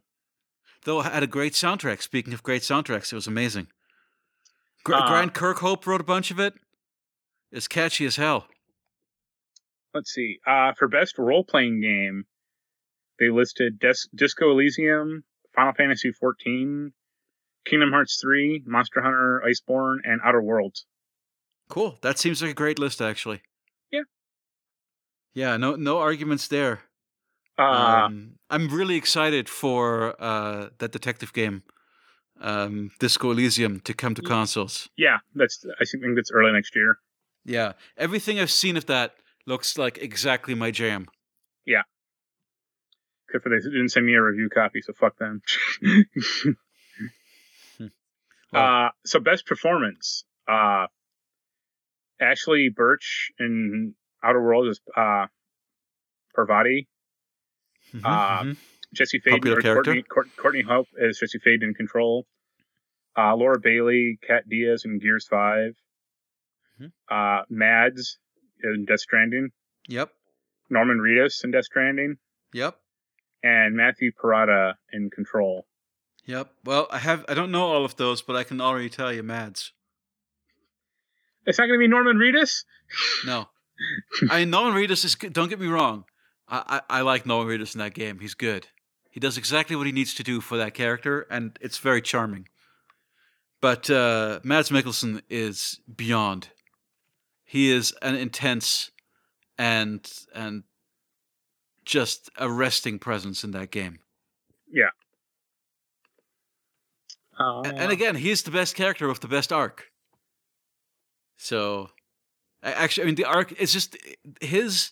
Though 0.85 1.01
it 1.01 1.13
had 1.13 1.23
a 1.23 1.27
great 1.27 1.53
soundtrack. 1.53 2.01
Speaking 2.03 2.33
of 2.33 2.43
great 2.43 2.63
soundtracks, 2.63 3.13
it 3.13 3.17
was 3.17 3.27
amazing. 3.27 3.67
Gr- 4.85 4.95
Uh, 4.95 5.09
Grant 5.09 5.35
Kirkhope 5.35 5.87
wrote 5.87 6.01
a 6.01 6.05
bunch 6.05 6.31
of 6.31 6.39
it. 6.39 6.55
It's 7.51 7.69
catchy 7.69 8.07
as 8.07 8.17
hell. 8.17 8.47
Let's 9.95 10.13
see. 10.13 10.39
Uh, 10.47 10.73
for 10.79 10.87
best 10.89 11.19
role 11.19 11.45
playing 11.45 11.81
game, 11.81 12.25
they 13.19 13.31
listed 13.31 13.79
Dis- 13.81 14.09
Disco 14.15 14.51
Elysium, 14.53 15.25
Final 15.55 15.73
Fantasy 15.73 16.11
XIV, 16.13 16.93
Kingdom 17.67 17.91
Hearts 17.91 18.19
3, 18.21 18.63
Monster 18.67 19.03
Hunter 19.03 19.43
Iceborne, 19.47 19.97
and 20.05 20.21
Outer 20.25 20.43
Worlds. 20.43 20.87
Cool. 21.69 21.99
That 22.03 22.19
seems 22.19 22.41
like 22.43 22.51
a 22.51 22.55
great 22.55 22.79
list, 22.79 23.01
actually. 23.01 23.43
Yeah. 23.93 24.03
Yeah. 25.35 25.57
No. 25.57 25.77
No 25.77 25.99
arguments 25.99 26.49
there. 26.49 26.81
Uh, 27.59 27.63
um, 28.07 28.33
I'm 28.51 28.69
really 28.69 28.95
excited 28.97 29.49
for 29.49 30.15
uh, 30.23 30.69
that 30.79 30.93
detective 30.93 31.33
game, 31.33 31.65
um, 32.41 32.93
Disco 33.01 33.33
Elysium, 33.33 33.81
to 33.81 33.93
come 33.93 34.15
to 34.15 34.23
consoles. 34.23 34.89
yeah, 34.97 35.19
that's. 35.35 35.67
I 35.81 35.85
think 35.85 36.05
that's 36.15 36.31
early 36.31 36.53
next 36.53 36.77
year. 36.77 36.99
Yeah. 37.45 37.73
Everything 37.97 38.39
I've 38.39 38.51
seen 38.51 38.77
of 38.77 38.87
that 38.87 39.15
looks 39.45 39.77
like 39.77 39.99
exactly 39.99 40.55
my 40.55 40.71
jam. 40.71 41.09
Yeah. 41.67 41.83
Except 43.27 43.43
for 43.43 43.49
they 43.51 43.59
didn't 43.59 43.89
send 43.89 44.07
me 44.07 44.15
a 44.15 44.23
review 44.23 44.49
copy, 44.49 44.81
so 44.81 44.93
fuck 44.93 45.19
them. 45.19 45.43
Well- 48.51 48.87
uh, 48.87 48.91
so 49.05 49.21
best 49.21 49.45
performance. 49.47 50.25
Uh, 50.47 50.87
Ashly 52.21 52.69
Burch 52.75 53.31
in 53.39 53.95
Outer 54.23 54.43
Worlds 54.43 54.79
is 54.79 54.81
uh, 54.97 55.27
Parvati. 56.35 56.89
Mhm, 57.95 58.05
Uh, 58.05 58.43
mhm. 58.45 58.57
Jesse 58.95 59.21
Faden 59.21 59.31
Popular 59.33 59.59
or 59.59 59.61
character. 59.61 60.03
Courtney, 60.03 60.33
Courtney 60.37 60.63
Hope 60.63 60.89
is 60.97 61.19
Jesse 61.19 61.39
Faden 61.39 61.63
in 61.63 61.75
Control. 61.75 62.27
Uh, 63.17 63.35
Laura 63.37 63.59
Bailey, 63.59 64.19
Kat 64.27 64.49
Diaz 64.49 64.85
in 64.85 64.99
Gears 64.99 65.27
5. 65.29 65.75
Mhm. 66.81 66.93
Uh, 67.11 67.45
Mads 67.51 68.19
in 68.63 68.85
Death 68.85 69.01
Stranding. 69.01 69.51
Yep. 69.89 70.13
Norman 70.71 70.99
Reedus 70.99 71.43
in 71.45 71.51
Death 71.51 71.65
Stranding. 71.65 72.19
Yep. 72.53 72.79
And 73.43 73.77
Matthew 73.77 74.13
Porretta 74.13 74.75
in 74.93 75.11
Control. 75.11 75.67
Yep. 76.27 76.53
Well, 76.65 76.89
I 76.91 76.99
have 76.99 77.25
I 77.29 77.35
don't 77.35 77.51
know 77.51 77.65
all 77.67 77.85
of 77.85 77.97
those, 77.97 78.21
but 78.23 78.37
I 78.37 78.45
can 78.45 78.61
already 78.61 78.91
tell 78.91 79.13
you 79.13 79.23
Mads. 79.23 79.73
It's 81.49 81.59
not 81.59 81.67
going 81.67 81.79
to 81.81 81.83
be 81.83 81.89
Norman 81.89 82.19
Reedus? 82.19 82.65
No. 83.27 83.49
I 84.31 84.41
mean, 84.41 84.51
Nolan 84.51 84.75
Reedus 84.75 85.05
is 85.05 85.15
good. 85.15 85.33
Don't 85.33 85.49
get 85.49 85.59
me 85.59 85.67
wrong. 85.67 86.05
I, 86.47 86.83
I, 86.91 86.99
I 86.99 87.01
like 87.01 87.25
Norman 87.25 87.59
Reedus 87.59 87.75
in 87.75 87.79
that 87.79 87.95
game. 87.95 88.19
He's 88.21 88.35
good. 88.35 88.67
He 89.11 89.19
does 89.19 89.39
exactly 89.39 89.75
what 89.75 89.87
he 89.87 89.93
needs 89.93 90.13
to 90.15 90.23
do 90.23 90.41
for 90.43 90.59
that 90.59 90.75
character, 90.75 91.27
and 91.31 91.59
it's 91.63 91.79
very 91.79 92.03
charming. 92.03 92.49
But 93.63 93.89
uh, 93.89 94.41
Mads 94.45 94.69
Mikkelsen 94.69 95.23
is 95.31 95.81
beyond. 95.97 96.51
He 97.45 97.71
is 97.73 97.95
an 98.03 98.15
intense 98.15 98.91
and 99.57 100.07
and 100.35 100.65
just 101.87 102.29
arresting 102.39 102.99
presence 102.99 103.43
in 103.43 103.53
that 103.53 103.71
game. 103.71 104.01
Uh, 107.41 107.63
A- 107.65 107.75
and 107.75 107.91
again, 107.91 108.17
he's 108.17 108.43
the 108.43 108.51
best 108.51 108.77
character 108.77 109.09
with 109.09 109.21
the 109.21 109.29
best 109.29 109.53
arc. 109.53 109.91
So, 111.39 111.91
actually, 112.63 113.05
I 113.05 113.07
mean, 113.07 113.15
the 113.15 113.25
arc 113.25 113.53
is 113.53 113.73
just 113.73 113.97
his. 114.41 114.91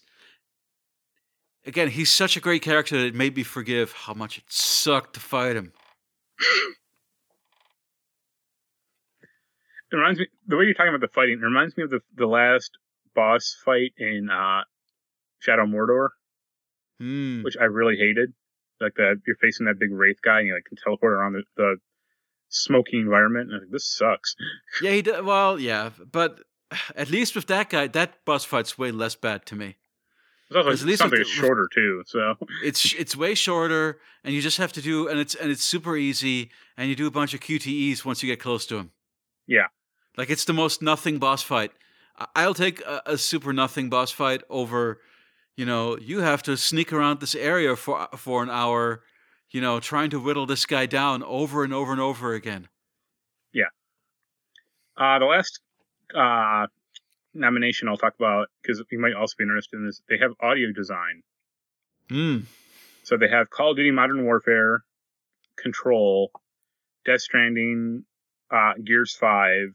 Again, 1.67 1.89
he's 1.89 2.13
such 2.13 2.37
a 2.37 2.41
great 2.41 2.63
character 2.63 2.97
that 2.97 3.07
it 3.07 3.15
made 3.15 3.37
me 3.37 3.43
forgive 3.43 3.91
how 3.93 4.15
much 4.15 4.39
it 4.39 4.45
sucked 4.49 5.15
to 5.15 5.21
fight 5.21 5.57
him. 5.57 5.73
It 9.93 9.97
reminds 9.97 10.19
me, 10.21 10.27
the 10.47 10.57
way 10.57 10.65
you're 10.65 10.75
talking 10.75 10.95
about 10.95 11.01
the 11.01 11.13
fighting, 11.13 11.39
it 11.41 11.45
reminds 11.45 11.77
me 11.77 11.85
of 11.85 11.91
the, 11.91 12.01
the 12.17 12.27
last 12.27 12.71
boss 13.15 13.57
fight 13.65 13.93
in 13.99 14.29
uh, 14.31 14.63
Shadow 15.41 15.67
Mordor, 15.67 16.09
Hmm. 17.01 17.43
which 17.43 17.57
I 17.61 17.65
really 17.65 17.97
hated. 17.97 18.33
Like 18.81 18.95
that, 18.97 19.21
you're 19.27 19.37
facing 19.37 19.67
that 19.67 19.79
big 19.79 19.93
wraith 19.93 20.21
guy, 20.23 20.39
and 20.41 20.49
you 20.49 20.55
like 20.55 20.65
can 20.65 20.77
teleport 20.77 21.13
around 21.15 21.33
the, 21.33 21.43
the 21.57 21.77
smoky 22.49 22.99
environment. 22.99 23.51
And 23.53 23.61
like, 23.63 23.71
this 23.71 23.87
sucks. 23.87 24.35
Yeah, 24.83 24.91
he 24.93 25.03
did. 25.03 25.25
Well, 25.25 25.59
yeah, 25.59 25.91
but 26.13 26.41
at 26.95 27.11
least 27.11 27.35
with 27.35 27.47
that 27.47 27.71
guy, 27.71 27.87
that 27.89 28.25
boss 28.25 28.45
fight's 28.45 28.77
way 28.79 28.91
less 28.93 29.15
bad 29.15 29.47
to 29.47 29.55
me. 29.57 29.77
It's 30.49 30.57
also 30.57 30.71
At 30.71 30.81
least 30.83 31.01
like 31.03 31.11
with 31.11 31.27
shorter 31.27 31.69
too. 31.75 32.03
So 32.07 32.37
It's 32.63 32.95
it's 32.95 33.17
way 33.17 33.35
shorter, 33.35 33.99
and 34.23 34.33
you 34.35 34.41
just 34.41 34.59
have 34.59 34.73
to 34.75 34.83
do, 34.83 35.09
and 35.09 35.19
it's 35.19 35.35
and 35.35 35.51
it's 35.51 35.65
super 35.65 35.97
easy, 35.97 36.51
and 36.77 36.89
you 36.89 36.95
do 36.95 37.07
a 37.09 37.11
bunch 37.11 37.35
of 37.35 37.41
QTEs 37.41 38.05
once 38.05 38.23
you 38.23 38.29
get 38.29 38.39
close 38.41 38.65
to 38.67 38.77
him. 38.77 38.91
Yeah. 39.49 39.67
like 40.17 40.31
it's 40.31 40.45
the 40.45 40.53
most 40.53 40.83
nothing 40.83 41.19
boss 41.19 41.43
fight. 41.43 41.73
I- 42.19 42.27
I'll 42.37 42.55
take 42.55 42.81
a, 42.83 43.03
a 43.07 43.19
super 43.19 43.53
nothing 43.53 43.91
boss 43.91 44.11
fight 44.13 44.43
over, 44.49 45.01
you 45.57 45.67
know, 45.67 45.97
you 45.99 46.21
have 46.21 46.43
to 46.45 46.57
sneak 46.57 46.93
around 46.93 47.21
this 47.21 47.35
area 47.35 47.75
for 47.77 48.09
for 48.17 48.43
an 48.45 48.51
hour, 48.51 49.03
you 49.57 49.63
know, 49.63 49.81
trying 49.81 50.11
to 50.11 50.21
whittle 50.21 50.45
this 50.45 50.67
guy 50.67 50.85
down 50.85 51.23
over 51.23 51.65
and 51.65 51.73
over 51.73 51.91
and 51.91 51.99
over 51.99 52.35
again. 52.35 52.69
Yeah. 53.55 53.71
Uh, 54.99 55.19
the 55.19 55.25
last 55.25 55.61
uh, 56.15 56.67
nomination 57.33 57.89
I'll 57.89 57.97
talk 57.97 58.17
about 58.19 58.49
because 58.61 58.85
you 58.91 58.99
might 58.99 59.15
also 59.15 59.35
be 59.39 59.45
interested 59.45 59.79
in 59.79 59.87
this. 59.87 60.03
They 60.11 60.19
have 60.19 60.33
audio 60.43 60.73
design. 60.73 61.23
Hmm. 62.11 62.41
So 63.05 63.17
they 63.17 63.29
have 63.31 63.49
Call 63.49 63.71
of 63.71 63.79
Duty 63.79 63.93
Modern 63.93 64.27
Warfare, 64.27 64.85
Control, 65.57 66.33
Death 67.07 67.23
Stranding, 67.23 68.05
uh, 68.51 68.75
Gears 68.85 69.17
5, 69.19 69.69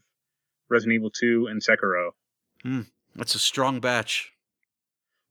Resident 0.68 0.94
Evil 0.94 1.10
2, 1.10 1.48
and 1.50 1.60
Sekiro. 1.60 2.10
That's 3.16 3.34
a 3.34 3.40
strong 3.40 3.80
batch. 3.80 4.30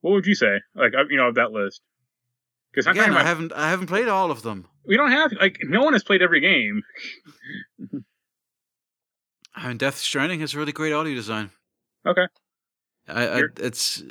What 0.02 0.10
would 0.10 0.26
you 0.26 0.34
say? 0.34 0.60
Like, 0.74 0.92
uh, 0.94 1.04
you 1.08 1.16
know, 1.16 1.28
of 1.28 1.36
that 1.36 1.52
list? 1.52 1.80
Because 2.72 2.86
Again, 2.86 3.04
talking 3.04 3.12
I 3.12 3.20
about, 3.20 3.26
haven't 3.26 3.52
I 3.52 3.70
haven't 3.70 3.86
played 3.88 4.08
all 4.08 4.30
of 4.30 4.42
them. 4.42 4.66
we 4.86 4.96
don't 4.96 5.10
have, 5.12 5.32
like, 5.32 5.58
no 5.62 5.82
one 5.82 5.92
has 5.92 6.02
played 6.02 6.22
every 6.22 6.40
game. 6.40 6.82
I 9.54 9.68
mean, 9.68 9.76
Death 9.76 9.98
Stranding 9.98 10.40
has 10.40 10.54
really 10.56 10.72
great 10.72 10.92
audio 10.92 11.14
design. 11.14 11.50
Okay. 12.06 12.26
I, 13.06 13.26
I 13.26 13.42
it's, 13.58 14.02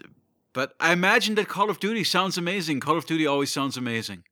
but 0.53 0.73
I 0.80 0.93
imagine 0.93 1.35
that 1.35 1.48
Call 1.48 1.69
of 1.69 1.80
Duty 1.80 2.03
sounds 2.03 2.38
amazing. 2.38 2.80
Call 2.80 2.98
of 2.98 3.06
Duty 3.06 3.25
always 3.25 3.51
sounds 3.51 3.77
amazing. 3.77 4.23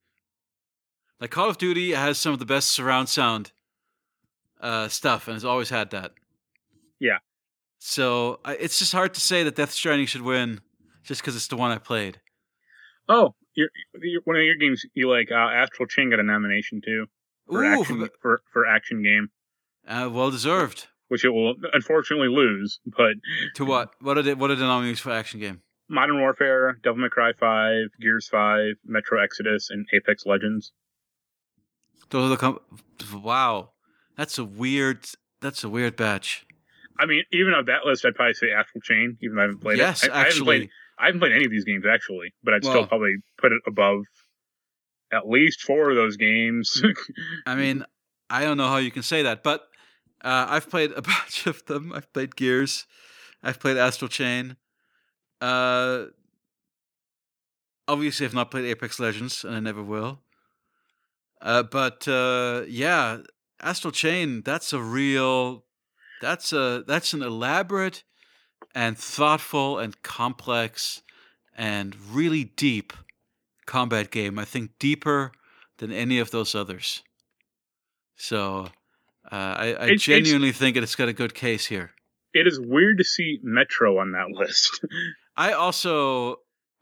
Like 1.20 1.32
Call 1.32 1.50
of 1.50 1.58
Duty 1.58 1.92
has 1.94 2.18
some 2.20 2.34
of 2.34 2.40
the 2.40 2.46
best 2.46 2.70
surround 2.70 3.10
sound 3.10 3.52
uh, 4.62 4.88
stuff, 4.90 5.28
and 5.28 5.34
has 5.36 5.44
always 5.46 5.70
had 5.70 5.90
that. 5.92 6.12
Yeah. 7.00 7.18
So 7.80 8.40
I, 8.46 8.54
it's 8.56 8.78
just 8.78 8.92
hard 8.92 9.14
to 9.16 9.20
say 9.22 9.44
that 9.44 9.56
Death 9.56 9.72
Stranding 9.72 10.06
should 10.08 10.22
win, 10.22 10.62
just 11.04 11.22
because 11.22 11.36
it's 11.36 11.48
the 11.48 11.58
one 11.58 11.72
I 11.72 11.78
played. 11.80 12.20
Oh, 13.08 13.34
one 14.24 14.36
of 14.38 14.44
your 14.44 14.56
games, 14.56 14.86
you 14.94 15.10
like, 15.10 15.30
uh, 15.32 15.36
Astral 15.36 15.88
Chain 15.88 16.10
got 16.10 16.20
a 16.20 16.24
nomination 16.24 16.82
too 16.84 17.06
for, 17.48 17.64
Ooh, 17.64 17.82
action, 17.82 18.10
for, 18.22 18.42
for 18.52 18.66
action 18.66 19.04
game, 19.04 19.30
uh, 19.88 20.10
well 20.12 20.32
deserved. 20.32 20.88
which 21.08 21.26
it 21.26 21.30
will 21.30 21.56
unfortunately 21.74 22.28
lose, 22.30 22.80
but 22.86 23.14
To 23.56 23.66
what? 23.66 23.94
What 24.02 24.18
are 24.18 24.22
the 24.22 24.36
what 24.36 24.52
are 24.52 24.56
the 24.56 24.66
nominees 24.66 25.00
for 25.00 25.12
action 25.12 25.40
game? 25.40 25.62
Modern 25.90 26.20
Warfare, 26.20 26.78
Devil 26.84 27.02
May 27.02 27.10
Cry 27.10 27.34
5, 27.34 27.88
Gears 28.00 28.28
5, 28.28 28.76
Metro 28.86 29.22
Exodus, 29.22 29.70
and 29.72 29.88
Apex 29.92 30.24
Legends. 30.28 30.72
Those 32.12 32.26
are 32.26 32.30
the 32.30 32.38
com- 32.38 32.60
wow. 33.24 33.72
That's 34.16 34.38
a 34.38 34.46
weird. 34.46 35.08
That's 35.42 35.64
a 35.64 35.70
weird 35.70 35.96
batch. 35.96 36.46
I 37.00 37.06
mean, 37.06 37.24
even 37.32 37.54
on 37.54 37.66
that 37.66 37.86
list, 37.86 38.06
I'd 38.06 38.14
probably 38.16 38.34
say 38.34 38.52
Astral 38.52 38.82
Chain, 38.82 39.18
even 39.22 39.36
though 39.36 39.42
I 39.42 39.46
haven't 39.46 39.62
played 39.62 39.78
yes, 39.78 40.04
it. 40.04 40.12
I, 40.12 40.14
I 40.14 40.18
haven't 40.18 40.32
actually. 40.32 40.46
played. 40.46 40.70
I 41.00 41.06
haven't 41.08 41.22
played 41.22 41.32
any 41.34 41.46
of 41.46 41.52
these 41.52 41.66
games 41.66 41.86
actually, 41.90 42.34
but 42.44 42.54
I'd 42.54 42.64
Well- 42.64 42.74
still 42.74 42.88
probably 42.88 43.16
put 43.38 43.52
it 43.52 43.62
above 43.68 44.02
at 45.12 45.28
least 45.28 45.62
four 45.64 45.90
of 45.90 45.96
those 45.96 46.18
games. 46.18 46.82
I 47.48 47.56
mean, 47.56 47.84
I 48.30 48.44
don't 48.44 48.58
know 48.58 48.68
how 48.68 48.78
you 48.78 48.92
can 48.92 49.02
say 49.04 49.24
that, 49.24 49.42
but 49.44 49.62
uh, 50.24 50.46
I've 50.50 50.70
played 50.70 50.92
a 50.92 51.02
bunch 51.14 51.48
of 51.48 51.66
them. 51.66 51.92
I've 51.94 52.12
played 52.14 52.36
Gears. 52.36 52.86
I've 53.42 53.60
played 53.60 53.78
Astral 53.78 54.10
Chain. 54.10 54.58
Uh, 55.42 56.08
obviously, 57.88 58.26
I've 58.26 58.34
not 58.34 58.52
played 58.52 58.66
Apex 58.66 59.00
Legends, 59.00 59.44
and 59.44 59.56
I 59.56 59.60
never 59.60 59.82
will. 59.82 60.22
Uh, 61.42 61.64
but 61.64 62.08
uh, 62.08 62.64
yeah, 62.68 63.20
Astral 63.62 63.92
Chain. 63.94 64.42
That's 64.44 64.74
a 64.74 64.82
real. 64.82 65.66
That's 66.22 66.52
a 66.52 66.84
that's 66.86 67.14
an 67.14 67.24
elaborate 67.24 68.04
and 68.76 68.98
thoughtful 68.98 69.78
and 69.80 70.02
complex 70.04 71.02
and 71.58 71.96
really 72.12 72.44
deep 72.46 72.94
combat 73.66 74.12
game. 74.12 74.40
I 74.40 74.46
think 74.46 74.72
deeper 74.80 75.32
than 75.78 75.92
any 75.92 76.20
of 76.20 76.32
those 76.32 76.56
others. 76.56 77.04
So 78.16 78.68
uh, 79.32 79.36
I, 79.36 79.66
I 79.68 79.84
It's- 79.86 80.02
genuinely 80.02 80.52
think 80.52 80.76
it's 80.78 80.96
got 80.96 81.08
a 81.10 81.14
good 81.14 81.34
case 81.34 81.66
here. 81.68 81.92
it 82.34 82.46
is 82.48 82.60
weird 82.60 82.98
to 83.00 83.04
see 83.04 83.40
Metro 83.44 83.98
on 84.00 84.12
that 84.12 84.30
list. 84.32 84.84
I 85.38 85.54
also, 85.54 86.38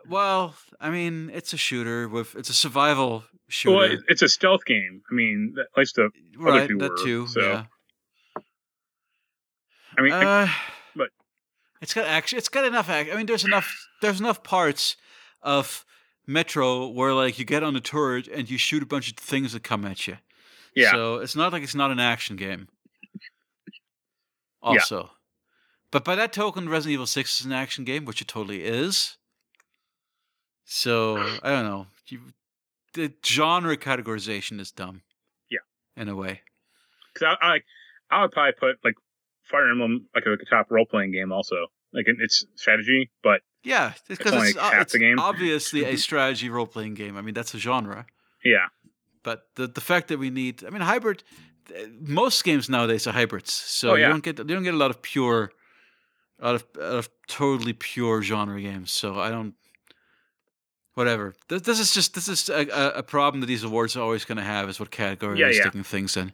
well, 0.10 0.56
I 0.80 0.90
mean, 0.90 1.30
it's 1.34 1.54
a 1.54 1.58
shooter 1.58 2.08
with 2.10 2.36
it's 2.36 2.50
a 2.50 2.54
survival 2.54 3.24
shooter, 3.50 3.76
well, 3.76 3.98
it's 4.08 4.22
a 4.22 4.30
stealth 4.30 4.66
game. 4.66 5.02
I 5.12 5.14
mean, 5.14 5.56
at 5.60 5.68
least 5.78 5.96
the 5.96 6.10
right? 6.38 6.68
two 6.68 6.78
That 6.80 6.92
were, 6.92 6.98
too. 6.98 7.28
so- 7.28 7.40
Yeah. 7.42 7.64
I 9.98 10.02
mean, 10.02 10.12
Uh, 10.14 10.20
but- 10.48 10.50
it's 11.82 11.94
got 11.94 12.06
action. 12.08 12.38
It's 12.38 12.50
got 12.50 12.66
enough 12.66 12.90
action. 12.90 13.14
I 13.14 13.18
mean, 13.18 13.26
there's 13.26 13.46
enough. 13.46 13.88
There's 14.02 14.20
enough 14.20 14.44
parts 14.44 14.96
of 15.42 15.86
Metro 16.26 16.88
where 16.88 17.14
like 17.14 17.40
you 17.40 17.46
get 17.46 17.64
on 17.64 17.76
a 17.76 17.80
turret 17.82 18.28
and 18.28 18.50
you 18.50 18.58
shoot 18.58 18.84
a 18.84 18.86
bunch 18.86 19.10
of 19.10 19.18
things 19.18 19.54
that 19.54 19.64
come 19.64 19.86
at 19.86 20.08
you. 20.08 20.18
yeah, 20.76 20.92
So 20.92 21.16
it's 21.18 21.36
not 21.36 21.52
like 21.54 21.64
it's 21.64 21.76
not 21.76 21.92
an 21.92 22.00
action 22.00 22.36
game. 22.36 22.68
Also, 24.62 25.04
Yeah. 25.04 25.10
But 25.92 26.04
by 26.04 26.16
that 26.16 26.34
token, 26.34 26.68
Resident 26.68 26.94
Evil 26.94 27.06
6 27.08 27.40
is 27.40 27.46
an 27.46 27.54
action 27.54 27.86
game, 27.86 28.04
which 28.04 28.22
it 28.22 28.28
totally 28.28 28.64
is. 28.66 29.18
So, 30.66 31.18
I 31.42 31.50
don't 31.50 31.64
know. 31.66 31.88
You, 32.08 32.20
the 32.94 33.14
genre 33.26 33.78
categorization 33.78 34.60
is 34.60 34.72
dumb. 34.72 35.04
Yeah. 35.50 35.60
In 35.96 36.10
a 36.10 36.16
way. 36.16 36.42
because 37.14 37.38
I, 37.42 37.48
I 37.48 37.60
I 38.10 38.22
would 38.22 38.32
probably 38.32 38.54
put 38.54 38.78
like 38.84 38.96
Fire 39.50 39.70
Emblem 39.72 40.08
like 40.16 40.26
a, 40.26 40.30
like 40.30 40.40
a 40.42 40.46
top 40.46 40.68
role 40.70 40.86
playing 40.86 41.12
game 41.12 41.32
also. 41.32 41.56
Like 41.94 42.06
its 42.08 42.46
strategy, 42.56 43.10
but 43.24 43.42
Yeah, 43.64 43.94
because 44.10 44.34
it's, 44.50 44.58
uh, 44.58 44.72
it's 44.82 44.96
game. 44.96 45.20
obviously 45.20 45.86
a 45.86 45.96
strategy 46.08 46.50
role 46.50 46.68
playing 46.68 46.96
game. 46.96 47.16
I 47.18 47.22
mean, 47.22 47.34
that's 47.34 47.54
a 47.54 47.58
genre. 47.60 48.06
yeah, 48.44 48.68
But 49.24 49.48
the 49.56 49.68
the 49.68 49.82
fact 49.82 50.08
that 50.10 50.20
we 50.20 50.30
need, 50.30 50.64
I 50.66 50.70
mean, 50.70 50.82
hybrid. 50.82 51.24
uh, 51.70 51.88
Most 52.02 52.44
games 52.44 52.68
nowadays 52.70 53.08
are 53.08 53.14
hybrids, 53.14 53.54
so 53.54 53.92
Oh, 53.92 53.96
you 53.96 54.08
don't 54.08 54.24
get 54.24 54.38
you 54.38 54.44
don't 54.56 54.64
get 54.64 54.74
a 54.74 54.78
lot 54.86 54.92
of 54.92 55.02
pure, 55.02 55.52
out 56.42 56.56
of 56.56 56.64
out 56.76 56.98
of 57.00 57.10
totally 57.28 57.74
pure 57.74 58.22
genre 58.22 58.60
games. 58.62 58.92
So 58.92 59.08
I 59.20 59.30
don't. 59.32 59.54
Whatever. 60.94 61.34
This, 61.48 61.62
this 61.62 61.80
is 61.80 61.94
just 61.94 62.14
this 62.16 62.28
is 62.28 62.50
a, 62.50 62.68
a, 62.70 62.88
a 63.00 63.04
problem 63.04 63.42
that 63.42 63.48
these 63.48 63.64
awards 63.64 63.96
are 63.96 64.02
always 64.02 64.26
going 64.26 64.38
to 64.40 64.44
have 64.44 64.68
is 64.70 64.80
what 64.80 64.90
category 64.92 65.40
Yeah, 65.40 65.46
they're 65.46 65.54
yeah. 65.56 65.62
sticking 65.62 65.84
things 65.84 66.18
in. 66.18 66.32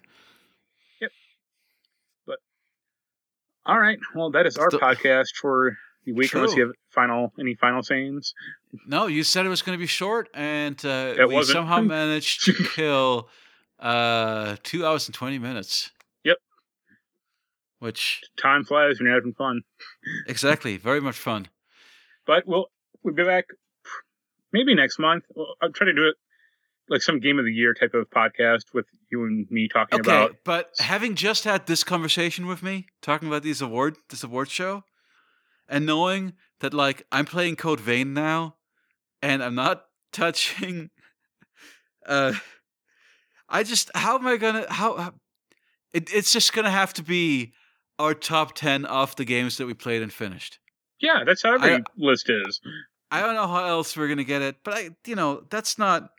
All 3.66 3.80
right. 3.80 3.98
Well, 4.16 4.32
that 4.32 4.46
is 4.46 4.58
our 4.58 4.70
Still- 4.70 4.80
podcast 4.80 5.36
for 5.42 5.78
the 6.06 6.12
week. 6.14 6.34
Unless 6.34 6.56
you 6.56 6.64
have 6.68 6.72
final 6.90 7.32
any 7.40 7.56
final 7.56 7.82
sayings. 7.84 8.34
No, 8.88 9.08
you 9.08 9.24
said 9.24 9.46
it 9.46 9.50
was 9.50 9.62
going 9.62 9.78
to 9.78 9.82
be 9.82 9.88
short, 9.88 10.30
and 10.34 10.84
uh, 10.86 11.14
It 11.18 11.28
we 11.30 11.36
wasn't. 11.36 11.56
somehow 11.58 11.80
managed 12.00 12.46
to 12.46 12.54
kill 12.76 13.30
uh, 13.80 14.58
two 14.64 14.86
hours 14.86 15.08
and 15.08 15.16
twenty 15.16 15.40
minutes. 15.40 15.92
Yep. 16.24 16.38
Which 17.80 18.22
Time 18.38 18.64
flies 18.64 19.00
when 19.00 19.08
you're 19.08 19.16
having 19.16 19.34
fun. 19.34 19.62
exactly 20.28 20.78
very 20.78 21.02
much 21.02 21.16
fun. 21.18 21.48
But 22.26 22.48
we'll 22.48 22.68
we'll 23.04 23.14
be 23.14 23.24
back 23.24 23.46
maybe 24.52 24.74
next 24.76 25.00
month. 25.00 25.24
I'll 25.62 25.72
try 25.72 25.86
to 25.86 25.94
do 25.94 26.08
it 26.08 26.16
like 26.94 27.02
some 27.02 27.20
game 27.20 27.40
of 27.40 27.46
the 27.46 27.52
year 27.52 27.74
type 27.74 27.94
of 27.94 28.10
podcast 28.10 28.74
with 28.74 28.86
you 29.12 29.26
and 29.26 29.46
me 29.52 29.68
talking 29.68 30.00
Okay, 30.00 30.10
about. 30.10 30.36
but 30.46 30.70
having 30.80 31.16
just 31.16 31.44
had 31.44 31.66
this 31.68 31.84
conversation 31.84 32.46
with 32.48 32.64
me, 32.64 32.86
talking 33.02 33.28
about 33.28 33.44
these 33.44 33.62
award 33.62 33.98
this 34.10 34.24
award 34.24 34.50
show, 34.50 34.84
and 35.68 35.86
knowing 35.86 36.34
that 36.62 36.74
like 36.74 37.06
I'm 37.12 37.26
playing 37.26 37.56
Code 37.58 37.80
Vein 37.82 38.14
now, 38.14 38.56
and 39.22 39.44
I'm 39.44 39.56
not 39.56 39.86
touching, 40.14 40.92
uh, 42.06 42.34
I 43.50 43.64
just 43.64 43.92
how 43.96 44.18
am 44.18 44.28
I 44.28 44.38
gonna 44.38 44.66
how, 44.72 44.98
how 44.98 45.14
it, 45.94 46.14
it's 46.14 46.32
just 46.32 46.54
gonna 46.54 46.72
have 46.72 46.94
to 46.94 47.04
be 47.04 47.54
our 48.00 48.14
top 48.14 48.56
ten 48.56 48.86
of 48.86 49.16
the 49.16 49.26
games 49.26 49.58
that 49.58 49.66
we 49.68 49.74
played 49.74 50.02
and 50.02 50.12
finished. 50.14 50.60
Yeah, 51.02 51.24
that's 51.26 51.44
how 51.44 51.56
every 51.56 51.74
I- 51.76 51.82
list 51.98 52.30
is. 52.30 52.62
I 53.12 53.22
don't 53.22 53.36
know 53.36 53.48
how 53.48 53.66
else 53.66 53.96
we're 53.96 54.08
gonna 54.08 54.24
get 54.24 54.42
it, 54.42 54.58
but 54.64 54.74
I 54.74 54.90
you 55.06 55.16
know 55.16 55.44
that's 55.50 55.78
not. 55.78 56.10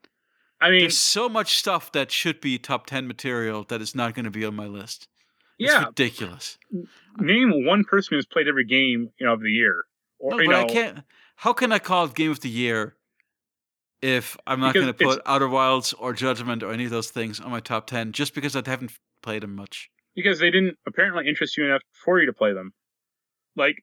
I 0.60 0.70
mean, 0.70 0.80
There's 0.80 0.98
so 0.98 1.28
much 1.28 1.56
stuff 1.56 1.92
that 1.92 2.10
should 2.10 2.40
be 2.40 2.58
top 2.58 2.86
ten 2.86 3.06
material 3.06 3.64
that 3.68 3.82
is 3.82 3.94
not 3.94 4.14
going 4.14 4.24
to 4.24 4.30
be 4.30 4.44
on 4.44 4.54
my 4.54 4.66
list. 4.66 5.08
It's 5.58 5.72
yeah, 5.72 5.86
ridiculous. 5.86 6.58
name 7.18 7.64
one 7.66 7.84
person 7.84 8.16
who's 8.16 8.26
played 8.26 8.48
every 8.48 8.64
game 8.64 9.10
you 9.18 9.26
know 9.26 9.34
of 9.34 9.40
the 9.40 9.50
year. 9.50 9.84
Or 10.18 10.30
No, 10.32 10.36
but 10.38 10.46
know, 10.46 10.60
I 10.60 10.64
can't. 10.64 11.00
How 11.36 11.52
can 11.52 11.70
I 11.72 11.78
call 11.78 12.06
it 12.06 12.14
Game 12.14 12.30
of 12.30 12.40
the 12.40 12.48
Year 12.48 12.96
if 14.00 14.36
I'm 14.46 14.60
not 14.60 14.74
going 14.74 14.86
to 14.86 14.94
put 14.94 15.20
Outer 15.26 15.48
Wilds 15.48 15.92
or 15.92 16.12
Judgment 16.12 16.62
or 16.62 16.72
any 16.72 16.84
of 16.84 16.90
those 16.90 17.10
things 17.10 17.40
on 17.40 17.50
my 17.50 17.60
top 17.60 17.86
ten 17.86 18.12
just 18.12 18.34
because 18.34 18.56
I 18.56 18.62
haven't 18.64 18.92
played 19.22 19.42
them 19.42 19.54
much? 19.54 19.90
because 20.16 20.38
they 20.38 20.50
didn't 20.50 20.76
apparently 20.86 21.28
interest 21.28 21.56
you 21.56 21.64
enough 21.64 21.82
for 22.04 22.20
you 22.20 22.26
to 22.26 22.32
play 22.32 22.52
them. 22.52 22.72
Like, 23.56 23.76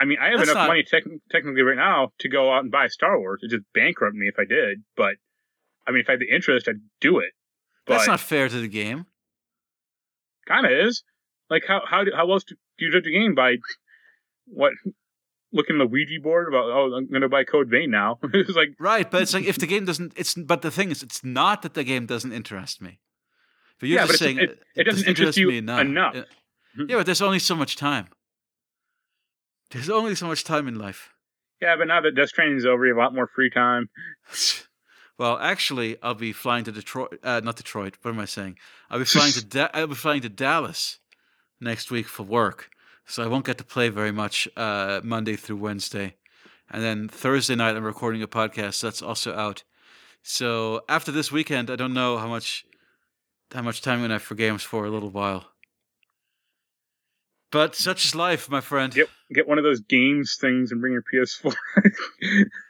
I 0.00 0.06
mean, 0.06 0.16
I 0.18 0.30
have 0.30 0.38
That's 0.38 0.50
enough 0.50 0.62
not- 0.62 0.68
money 0.68 0.82
tec- 0.82 1.04
technically 1.30 1.60
right 1.62 1.76
now 1.76 2.12
to 2.20 2.28
go 2.28 2.50
out 2.52 2.62
and 2.62 2.70
buy 2.72 2.86
Star 2.86 3.18
Wars. 3.18 3.40
It 3.42 3.50
just 3.50 3.64
bankrupt 3.74 4.14
me 4.16 4.28
if 4.28 4.36
I 4.38 4.44
did. 4.44 4.82
But 4.96 5.16
I 5.88 5.92
mean, 5.92 6.00
if 6.02 6.08
I 6.08 6.12
had 6.12 6.20
the 6.20 6.32
interest, 6.32 6.68
I'd 6.68 6.76
do 7.00 7.18
it. 7.18 7.30
But 7.86 7.94
That's 7.94 8.06
not 8.08 8.20
fair 8.20 8.48
to 8.48 8.60
the 8.60 8.68
game. 8.68 9.06
kind 10.46 10.66
of 10.66 10.72
is. 10.72 11.02
Like, 11.50 11.64
how 11.66 11.80
how 11.88 12.04
do, 12.04 12.12
how 12.14 12.30
else 12.30 12.44
do 12.44 12.54
you 12.78 12.92
judge 12.92 13.06
a 13.06 13.10
game 13.10 13.34
by 13.34 13.56
what? 14.46 14.72
Looking 15.50 15.76
at 15.76 15.78
the 15.78 15.86
Ouija 15.86 16.20
board 16.22 16.46
about 16.46 16.64
oh 16.66 16.92
I'm 16.94 17.08
gonna 17.10 17.28
buy 17.30 17.42
Code 17.44 17.70
Vein 17.70 17.90
now. 17.90 18.18
it's 18.34 18.50
like 18.54 18.68
Right, 18.78 19.10
but 19.10 19.22
it's 19.22 19.32
like 19.32 19.44
if 19.46 19.56
the 19.58 19.66
game 19.66 19.86
doesn't, 19.86 20.12
it's 20.14 20.34
but 20.34 20.60
the 20.60 20.70
thing 20.70 20.90
is, 20.90 21.02
it's 21.02 21.24
not 21.24 21.62
that 21.62 21.72
the 21.72 21.84
game 21.84 22.04
doesn't 22.04 22.32
interest 22.32 22.82
me. 22.82 23.00
But 23.80 23.88
you're 23.88 24.00
Yeah, 24.00 24.06
just 24.06 24.20
it's- 24.20 24.36
saying 24.36 24.38
it- 24.50 24.62
it 24.76 24.84
doesn't 24.84 25.08
interest 25.08 25.38
you 25.38 25.48
enough. 25.48 25.86
Yeah. 25.86 26.20
Mm-hmm. 26.22 26.90
yeah, 26.90 26.96
but 26.98 27.06
there's 27.06 27.22
only 27.22 27.38
so 27.38 27.54
much 27.54 27.76
time. 27.76 28.08
There's 29.70 29.88
only 29.88 30.14
so 30.14 30.26
much 30.26 30.44
time 30.44 30.68
in 30.68 30.78
life. 30.78 31.10
yeah, 31.62 31.76
but 31.76 31.88
now 31.88 32.00
that 32.02 32.14
Death 32.14 32.28
Stranding's 32.28 32.66
over, 32.66 32.84
you 32.86 32.92
have 32.92 32.98
a 32.98 33.00
lot 33.00 33.14
more 33.14 33.26
free 33.34 33.48
time. 33.50 33.88
Well, 35.18 35.36
actually, 35.38 35.96
I'll 36.00 36.14
be 36.14 36.32
flying 36.32 36.64
to 36.64 36.72
Detroit. 36.72 37.18
Uh, 37.24 37.40
not 37.42 37.56
Detroit. 37.56 37.96
What 38.02 38.12
am 38.12 38.20
I 38.20 38.24
saying? 38.24 38.56
I'll 38.88 39.00
be 39.00 39.04
flying 39.04 39.32
to. 39.32 39.44
Da- 39.48 39.70
I'll 39.74 39.88
be 39.88 39.94
flying 39.94 40.22
to 40.22 40.28
Dallas 40.28 40.98
next 41.60 41.90
week 41.90 42.06
for 42.06 42.22
work, 42.22 42.70
so 43.04 43.24
I 43.24 43.26
won't 43.26 43.44
get 43.44 43.58
to 43.58 43.64
play 43.64 43.88
very 43.88 44.12
much 44.12 44.48
uh, 44.56 45.00
Monday 45.02 45.34
through 45.34 45.56
Wednesday, 45.56 46.14
and 46.70 46.82
then 46.84 47.08
Thursday 47.08 47.56
night 47.56 47.76
I'm 47.76 47.82
recording 47.82 48.22
a 48.22 48.28
podcast 48.28 48.80
that's 48.80 49.02
also 49.02 49.34
out. 49.34 49.64
So 50.22 50.82
after 50.88 51.10
this 51.10 51.32
weekend, 51.32 51.68
I 51.68 51.76
don't 51.76 51.94
know 51.94 52.18
how 52.18 52.28
much 52.28 52.64
how 53.52 53.62
much 53.62 53.82
time 53.82 53.94
I'm 53.94 54.04
gonna 54.04 54.14
have 54.14 54.22
for 54.22 54.36
games 54.36 54.62
for 54.62 54.84
a 54.86 54.90
little 54.90 55.10
while. 55.10 55.46
But 57.50 57.74
such 57.74 58.04
is 58.04 58.14
life, 58.14 58.48
my 58.48 58.60
friend. 58.60 58.94
Get 58.94 59.08
get 59.34 59.48
one 59.48 59.58
of 59.58 59.64
those 59.64 59.80
games 59.80 60.36
things 60.40 60.70
and 60.70 60.80
bring 60.80 60.92
your 60.92 61.02
PS4. 61.12 61.54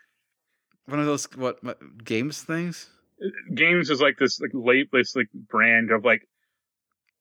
One 0.89 1.00
of 1.00 1.07
those 1.07 1.28
what, 1.36 1.62
what 1.62 1.78
games 2.02 2.42
things. 2.42 2.89
games 3.55 3.91
is 3.91 4.00
like 4.00 4.17
this 4.18 4.41
like 4.41 4.52
late 4.55 4.89
this 4.91 5.15
like 5.15 5.28
brand 5.34 5.91
of 5.91 6.02
like 6.05 6.23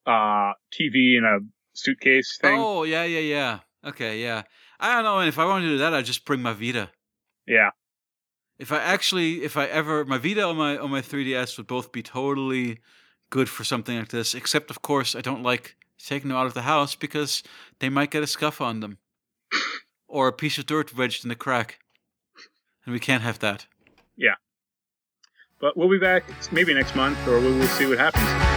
uh 0.06 0.54
TV 0.74 1.18
in 1.18 1.24
a 1.26 1.40
suitcase 1.74 2.38
thing. 2.42 2.58
Oh 2.58 2.84
yeah, 2.84 3.04
yeah, 3.04 3.20
yeah. 3.20 3.60
Okay, 3.86 4.22
yeah. 4.22 4.44
I 4.80 4.94
don't 4.94 5.04
know. 5.04 5.20
And 5.20 5.28
if 5.28 5.38
I 5.38 5.46
wanted 5.46 5.66
to 5.66 5.72
do 5.72 5.78
that, 5.80 5.94
I'd 5.94 6.06
just 6.06 6.24
bring 6.24 6.42
my 6.42 6.54
Vita. 6.54 6.90
Yeah. 7.46 7.72
If 8.58 8.72
I 8.72 8.78
actually, 8.78 9.44
if 9.44 9.58
I 9.58 9.66
ever, 9.66 10.06
my 10.06 10.18
Vita 10.18 10.44
on 10.44 10.56
my 10.56 10.78
on 10.78 10.90
my 10.90 11.02
3DS 11.02 11.58
would 11.58 11.68
both 11.68 11.92
be 11.92 12.02
totally 12.02 12.80
good 13.30 13.50
for 13.50 13.64
something 13.64 13.98
like 13.98 14.10
this. 14.10 14.34
Except, 14.34 14.70
of 14.70 14.82
course, 14.82 15.16
I 15.16 15.22
don't 15.22 15.44
like 15.44 15.76
taking 16.00 16.30
them 16.30 16.38
out 16.38 16.46
of 16.46 16.54
the 16.54 16.62
house 16.62 16.96
because 16.96 17.44
they 17.80 17.90
might 17.90 18.12
get 18.12 18.24
a 18.24 18.28
scuff 18.28 18.62
on 18.62 18.80
them, 18.80 18.98
or 20.08 20.28
a 20.28 20.34
piece 20.34 20.58
of 20.58 20.66
dirt 20.66 20.96
wedged 20.96 21.26
in 21.26 21.30
the 21.30 21.36
crack, 21.36 21.80
and 22.88 22.94
we 22.94 23.00
can't 23.00 23.22
have 23.22 23.40
that. 23.40 23.68
Yeah. 24.16 24.36
But 25.60 25.76
we'll 25.76 25.90
be 25.90 26.00
back 26.00 26.24
maybe 26.52 26.74
next 26.74 26.96
month 26.96 27.20
or 27.28 27.40
we'll, 27.40 27.56
we'll 27.58 27.68
see 27.68 27.86
what 27.86 28.00
happens. 28.00 28.57